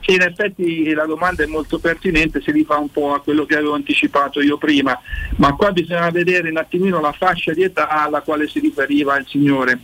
Sì, 0.00 0.14
in 0.14 0.22
effetti 0.22 0.92
la 0.94 1.06
domanda 1.06 1.44
è 1.44 1.46
molto 1.46 1.78
pertinente, 1.78 2.40
si 2.42 2.50
rifà 2.50 2.76
un 2.76 2.90
po' 2.90 3.14
a 3.14 3.20
quello 3.20 3.44
che 3.44 3.54
avevo 3.54 3.74
anticipato 3.74 4.40
io 4.40 4.58
prima, 4.58 4.98
ma 5.36 5.54
qua 5.54 5.70
bisogna 5.70 6.10
vedere 6.10 6.50
un 6.50 6.56
attimino 6.56 7.00
la 7.00 7.12
fascia 7.12 7.52
di 7.52 7.62
età 7.62 7.88
alla 7.88 8.20
quale 8.22 8.48
si 8.48 8.58
riferiva 8.58 9.16
il 9.16 9.26
signore. 9.28 9.78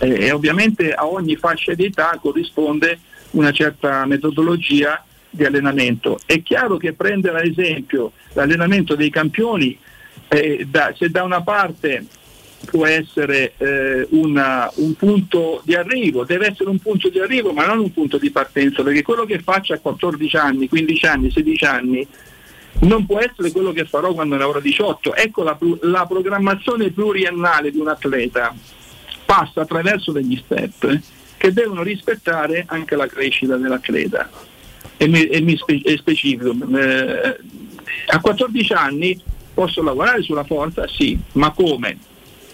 Eh, 0.00 0.26
e 0.26 0.32
ovviamente 0.32 0.92
a 0.92 1.06
ogni 1.06 1.36
fascia 1.36 1.74
di 1.74 1.84
età 1.84 2.18
corrisponde 2.20 2.98
una 3.32 3.52
certa 3.52 4.06
metodologia 4.06 5.04
di 5.28 5.44
allenamento. 5.44 6.18
È 6.24 6.42
chiaro 6.42 6.76
che 6.78 6.94
prendere 6.94 7.40
ad 7.40 7.46
esempio 7.46 8.12
l'allenamento 8.32 8.94
dei 8.96 9.10
campioni, 9.10 9.78
eh, 10.28 10.66
da- 10.68 10.92
se 10.96 11.10
da 11.10 11.22
una 11.22 11.42
parte 11.42 12.04
può 12.66 12.86
essere 12.86 13.52
eh, 13.58 14.06
una- 14.10 14.70
un 14.76 14.94
punto 14.94 15.62
di 15.64 15.74
arrivo, 15.74 16.24
deve 16.24 16.48
essere 16.48 16.68
un 16.70 16.78
punto 16.78 17.08
di 17.08 17.18
arrivo 17.18 17.52
ma 17.52 17.66
non 17.66 17.78
un 17.78 17.92
punto 17.92 18.18
di 18.18 18.30
partenza, 18.30 18.82
perché 18.82 19.02
quello 19.02 19.24
che 19.24 19.38
faccio 19.38 19.74
a 19.74 19.78
14 19.78 20.36
anni, 20.36 20.68
15 20.68 21.06
anni, 21.06 21.30
16 21.30 21.64
anni 21.64 22.06
non 22.80 23.04
può 23.06 23.18
essere 23.18 23.50
quello 23.50 23.72
che 23.72 23.84
farò 23.84 24.12
quando 24.12 24.36
ne 24.36 24.42
avrò 24.42 24.60
18. 24.60 25.14
Ecco 25.14 25.42
la, 25.42 25.58
la 25.82 26.06
programmazione 26.06 26.90
pluriennale 26.90 27.70
di 27.70 27.78
un 27.78 27.88
atleta 27.88 28.54
passa 29.30 29.60
attraverso 29.60 30.10
degli 30.10 30.36
step 30.44 31.00
che 31.36 31.52
devono 31.52 31.84
rispettare 31.84 32.64
anche 32.66 32.96
la 32.96 33.06
crescita 33.06 33.56
dell'atleta. 33.56 34.28
E 34.96 35.06
mi, 35.06 35.24
e 35.26 35.40
mi 35.40 35.56
spe- 35.56 35.82
e 35.84 35.96
specifico. 35.98 36.52
eh, 36.76 37.36
a 38.06 38.20
14 38.20 38.72
anni 38.72 39.22
posso 39.54 39.84
lavorare 39.84 40.22
sulla 40.22 40.42
forza? 40.42 40.88
Sì, 40.88 41.16
ma 41.34 41.52
come? 41.52 41.96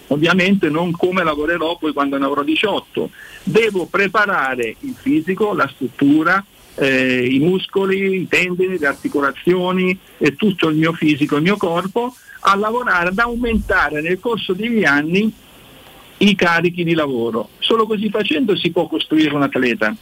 Ovviamente 0.09 0.69
non 0.69 0.91
come 0.93 1.25
lavorerò 1.25 1.79
poi 1.79 1.95
quando 1.95 2.19
ne 2.19 2.27
avrò 2.27 2.43
18. 2.43 3.11
Devo 3.43 3.87
preparare 3.87 4.77
il 4.81 4.95
fisico, 5.01 5.55
la 5.55 5.69
struttura, 5.75 6.45
eh, 6.75 7.27
i 7.27 7.39
muscoli, 7.39 8.21
i 8.21 8.29
tendini, 8.29 8.79
le 8.79 8.87
articolazioni 8.87 9.99
e 10.19 10.37
tutto 10.37 10.69
il 10.69 10.77
mio 10.77 10.93
fisico, 10.93 11.37
il 11.37 11.43
mio 11.43 11.57
corpo 11.57 12.15
a 12.41 12.55
lavorare, 12.55 13.09
ad 13.09 13.19
aumentare 13.19 14.03
nel 14.03 14.21
corso 14.21 14.53
degli 14.53 14.85
anni 14.85 15.33
i 16.19 16.35
carichi 16.35 16.85
di 16.85 16.95
lavoro. 16.95 17.51
Solo 17.59 17.87
così 17.87 18.09
facendo 18.11 18.57
si 18.57 18.71
può 18.71 18.87
costruire 18.87 19.35
un 19.35 19.43
atleta. 19.43 19.95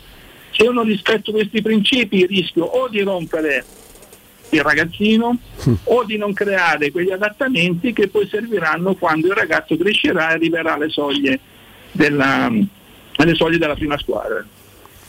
Se 0.50 0.62
io 0.62 0.72
non 0.72 0.84
rispetto 0.84 1.32
questi 1.32 1.62
principi 1.62 2.26
rischio 2.26 2.64
o 2.64 2.88
di 2.88 3.00
rompere 3.00 3.64
il 4.50 4.60
ragazzino 4.62 5.36
o 5.84 6.04
di 6.04 6.16
non 6.16 6.32
creare 6.32 6.90
quegli 6.90 7.10
adattamenti 7.10 7.92
che 7.92 8.08
poi 8.08 8.28
serviranno 8.28 8.94
quando 8.94 9.26
il 9.28 9.34
ragazzo 9.34 9.76
crescerà 9.76 10.30
e 10.30 10.34
arriverà 10.34 10.74
alle 10.74 10.90
soglie 10.90 11.40
della, 11.90 12.50
alle 13.16 13.34
soglie 13.34 13.58
della 13.58 13.74
prima 13.74 13.98
squadra. 13.98 14.44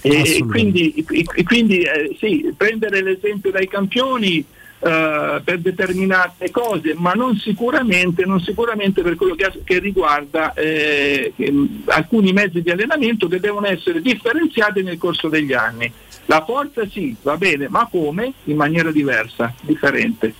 E, 0.01 0.45
quindi, 0.47 0.93
e 0.93 1.43
quindi, 1.43 1.79
eh, 1.81 2.15
sì, 2.19 2.53
prendere 2.55 3.01
l'esempio 3.01 3.49
dai 3.49 3.67
campioni 3.67 4.45
eh, 4.85 5.41
per 5.43 5.59
determinate 5.61 6.51
cose, 6.51 6.93
ma 6.95 7.13
non 7.13 7.35
sicuramente, 7.37 8.23
non 8.23 8.39
sicuramente 8.39 9.01
per 9.01 9.15
quello 9.15 9.33
che, 9.33 9.51
che 9.63 9.79
riguarda 9.79 10.53
eh, 10.53 11.33
che, 11.35 11.51
mh, 11.51 11.85
alcuni 11.85 12.31
mezzi 12.33 12.61
di 12.61 12.69
allenamento 12.69 13.27
che 13.27 13.39
devono 13.39 13.65
essere 13.65 13.99
differenziati 13.99 14.83
nel 14.83 14.99
corso 14.99 15.27
degli 15.27 15.53
anni. 15.53 15.91
La 16.27 16.43
forza 16.45 16.87
sì, 16.87 17.15
va 17.23 17.35
bene, 17.35 17.67
ma 17.67 17.87
come? 17.89 18.33
In 18.43 18.57
maniera 18.57 18.91
diversa, 18.91 19.51
differente. 19.61 20.35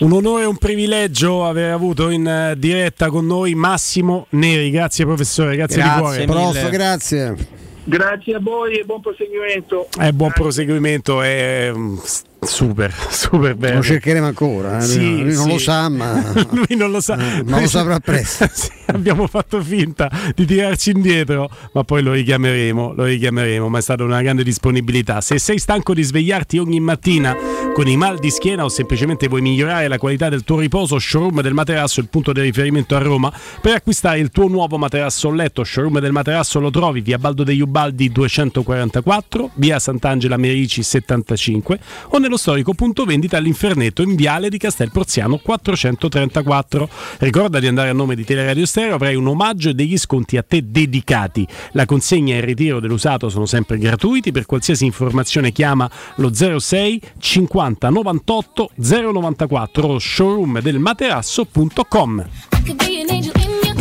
Un 0.00 0.12
onore 0.12 0.44
e 0.44 0.46
un 0.46 0.56
privilegio 0.56 1.44
aver 1.44 1.72
avuto 1.72 2.08
in 2.08 2.26
eh, 2.26 2.54
diretta 2.56 3.10
con 3.10 3.26
noi 3.26 3.54
Massimo 3.54 4.24
Neri. 4.30 4.70
Grazie 4.70 5.04
professore, 5.04 5.54
grazie, 5.54 5.82
di 5.82 5.88
cuore. 5.98 6.24
Prof, 6.24 6.70
grazie. 6.70 7.36
Grazie 7.84 8.36
a 8.36 8.40
voi 8.40 8.78
e 8.78 8.84
buon 8.84 9.02
proseguimento. 9.02 9.88
Eh, 10.00 10.14
buon 10.14 10.30
proseguimento, 10.32 11.20
è 11.20 11.70
mm, 11.74 11.96
s- 11.98 12.22
super, 12.44 12.92
super 13.10 13.54
bene. 13.54 13.76
Lo 13.76 13.82
cercheremo 13.82 14.26
ancora. 14.26 14.78
eh, 14.78 14.82
Sì, 14.82 15.22
lui 15.22 15.32
non 15.34 15.44
sì. 15.44 15.48
lo 15.52 15.58
sa, 15.58 15.88
ma, 15.88 16.32
Lui 16.50 16.76
non 16.76 16.90
lo 16.90 17.00
sa, 17.00 17.16
eh, 17.38 17.42
ma 17.44 17.60
lo 17.60 17.68
saprà 17.68 17.98
presto. 18.04 18.48
Sì, 18.52 18.70
abbiamo 18.86 19.26
fatto 19.26 19.62
finta 19.62 20.10
di 20.34 20.44
tirarci 20.44 20.90
indietro, 20.90 21.48
ma 21.72 21.84
poi 21.84 22.02
lo 22.02 22.12
richiameremo, 22.12 22.94
lo 22.96 23.04
richiameremo, 23.04 23.68
ma 23.68 23.78
è 23.78 23.82
stata 23.82 24.02
una 24.04 24.20
grande 24.22 24.42
disponibilità. 24.42 25.20
Se 25.20 25.38
sei 25.38 25.58
stanco 25.58 25.94
di 25.94 26.02
svegliarti 26.02 26.58
ogni 26.58 26.80
mattina 26.80 27.34
con 27.72 27.88
i 27.88 27.96
mal 27.96 28.18
di 28.18 28.30
schiena 28.30 28.64
o 28.64 28.68
semplicemente 28.68 29.28
vuoi 29.28 29.40
migliorare 29.40 29.88
la 29.88 29.96
qualità 29.96 30.28
del 30.28 30.44
tuo 30.44 30.58
riposo, 30.58 30.98
Showroom 30.98 31.40
del 31.40 31.54
Materasso 31.54 32.00
è 32.00 32.02
il 32.02 32.10
punto 32.10 32.32
di 32.32 32.42
riferimento 32.42 32.94
a 32.94 32.98
Roma. 32.98 33.32
Per 33.62 33.72
acquistare 33.72 34.18
il 34.18 34.30
tuo 34.30 34.46
nuovo 34.46 34.76
materasso 34.76 35.28
a 35.28 35.34
letto, 35.34 35.64
Showroom 35.64 35.98
del 36.00 36.12
Materasso 36.12 36.60
lo 36.60 36.70
trovi 36.70 37.00
via 37.00 37.16
Baldo 37.16 37.44
degli 37.44 37.62
Ubaldi 37.62 38.12
244, 38.12 39.50
via 39.54 39.78
Sant'Angela 39.78 40.36
Merici 40.36 40.82
75 40.82 41.80
o 42.08 42.18
nello 42.18 42.36
storico 42.36 42.74
punto 42.74 43.06
vendita 43.06 43.38
all'Infernetto 43.38 44.02
in 44.02 44.16
Viale 44.16 44.50
di 44.50 44.58
Castel 44.58 44.90
Porziano 44.90 45.38
434. 45.38 46.88
Ricorda 47.20 47.58
di 47.58 47.68
andare 47.68 47.88
a 47.88 47.94
nome 47.94 48.14
di 48.14 48.24
Teleradio 48.24 48.66
Stereo, 48.66 48.96
avrai 48.96 49.14
un 49.14 49.26
omaggio 49.26 49.70
e 49.70 49.74
degli 49.74 49.96
sconti 49.96 50.36
a 50.36 50.42
te 50.42 50.62
dedicati. 50.70 51.46
La 51.72 51.86
consegna 51.86 52.34
e 52.34 52.38
il 52.38 52.44
ritiro 52.44 52.80
dell'usato 52.80 53.30
sono 53.30 53.46
sempre 53.46 53.78
gratuiti, 53.78 54.30
per 54.30 54.44
qualsiasi 54.44 54.84
informazione 54.84 55.52
chiama 55.52 55.90
lo 56.16 56.32
06 56.34 57.00
50 57.18 57.60
98 57.62 58.70
094 58.74 59.88
o 59.88 59.98
showroom 59.98 60.60
del 60.60 60.78
materasso.com. 60.78 62.26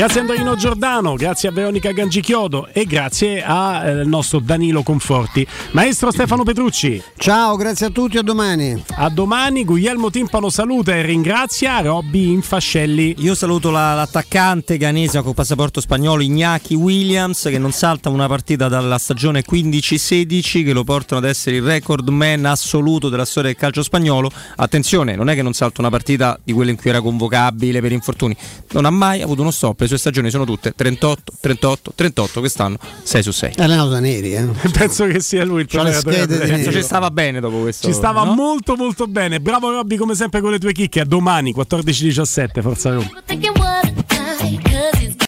Grazie 0.02 0.22
a 0.22 0.24
Andrino 0.24 0.56
Giordano, 0.56 1.14
grazie 1.14 1.50
a 1.50 1.52
Veronica 1.52 1.92
Gangichiodo 1.92 2.70
e 2.74 2.86
grazie 2.86 3.44
al 3.44 4.02
nostro 4.08 4.40
Danilo 4.40 4.82
Conforti. 4.82 5.46
Maestro 5.74 6.10
Stefano 6.10 6.42
Petrucci. 6.42 7.00
Ciao, 7.16 7.56
grazie 7.56 7.86
a 7.86 7.90
tutti, 7.92 8.18
a 8.18 8.24
domani. 8.24 8.84
A 8.96 9.10
domani, 9.10 9.64
Guglielmo 9.64 10.10
Timpano 10.10 10.50
saluta 10.50 10.96
e 10.96 11.04
ringrazia 11.04 11.82
Robby 11.82 12.32
Infascelli. 12.32 13.14
Io 13.20 13.36
saluto 13.36 13.70
la- 13.70 13.94
l'attaccante 13.94 14.78
ghanese 14.78 15.22
con 15.22 15.36
passaporto 15.36 15.80
spagnolo 15.80 16.24
Iñaki 16.24 16.74
Williams 16.74 17.44
che 17.44 17.60
non 17.60 17.72
salta 17.72 18.10
una 18.10 18.28
partita 18.28 18.68
dalla 18.68 18.98
stagione 18.98 19.44
15-16 19.48 20.64
che 20.64 20.74
lo 20.74 20.84
portano 20.84 21.22
ad 21.22 21.28
essere 21.28 21.58
il 21.58 21.62
record 21.62 22.10
man 22.10 22.46
assoluto 22.46 23.08
della 23.08 23.26
storia 23.26 23.52
del 23.52 23.60
calcio 23.60 23.84
spagnolo. 23.84 24.32
Attenzione, 24.56 25.16
non 25.16 25.30
è 25.30 25.36
che 25.36 25.44
non 25.44 25.54
salta 25.54 25.80
una 25.82 25.92
partita 25.92 26.40
di 26.44 26.54
quelle 26.54 26.72
in 26.72 26.78
cui 26.78 26.90
era 26.90 27.02
convocabile 27.02 27.82
per 27.82 27.92
infortuni, 27.92 28.36
non 28.72 28.86
ha 28.86 28.90
mai 28.90 29.22
avuto 29.22 29.42
uno 29.42 29.52
stop, 29.52 29.90
sue 29.92 29.98
stagioni 29.98 30.30
sono 30.30 30.45
tutte 30.45 30.72
38, 30.74 31.34
38, 31.42 31.92
38, 31.95 32.40
quest'anno 32.40 32.78
6 33.03 33.24
su 33.24 33.32
6. 33.32 33.53
È 33.56 33.64
allenato 33.64 33.90
da 33.90 34.00
Neri, 34.00 34.34
eh. 34.34 34.48
Penso 34.72 35.06
che 35.06 35.20
sia 35.20 35.44
lui 35.44 35.61
il. 35.61 35.68
Penso 35.68 36.72
ci 36.72 36.82
stava 36.82 37.11
bene 37.11 37.40
dopo 37.40 37.60
questo. 37.60 37.88
Ci 37.88 37.94
stava 37.94 38.24
no? 38.24 38.34
molto 38.34 38.76
molto 38.76 39.08
bene. 39.08 39.42
Bravo 39.42 39.70
Robby 39.70 39.98
come 39.98 40.16
sempre 40.16 40.40
con 40.40 40.52
le 40.52 40.60
tue 40.60 40.72
chicche. 40.72 41.02
A 41.02 41.06
domani 41.06 41.53
14-17, 41.53 42.61
Forza 42.61 42.94
Roma. 42.94 43.10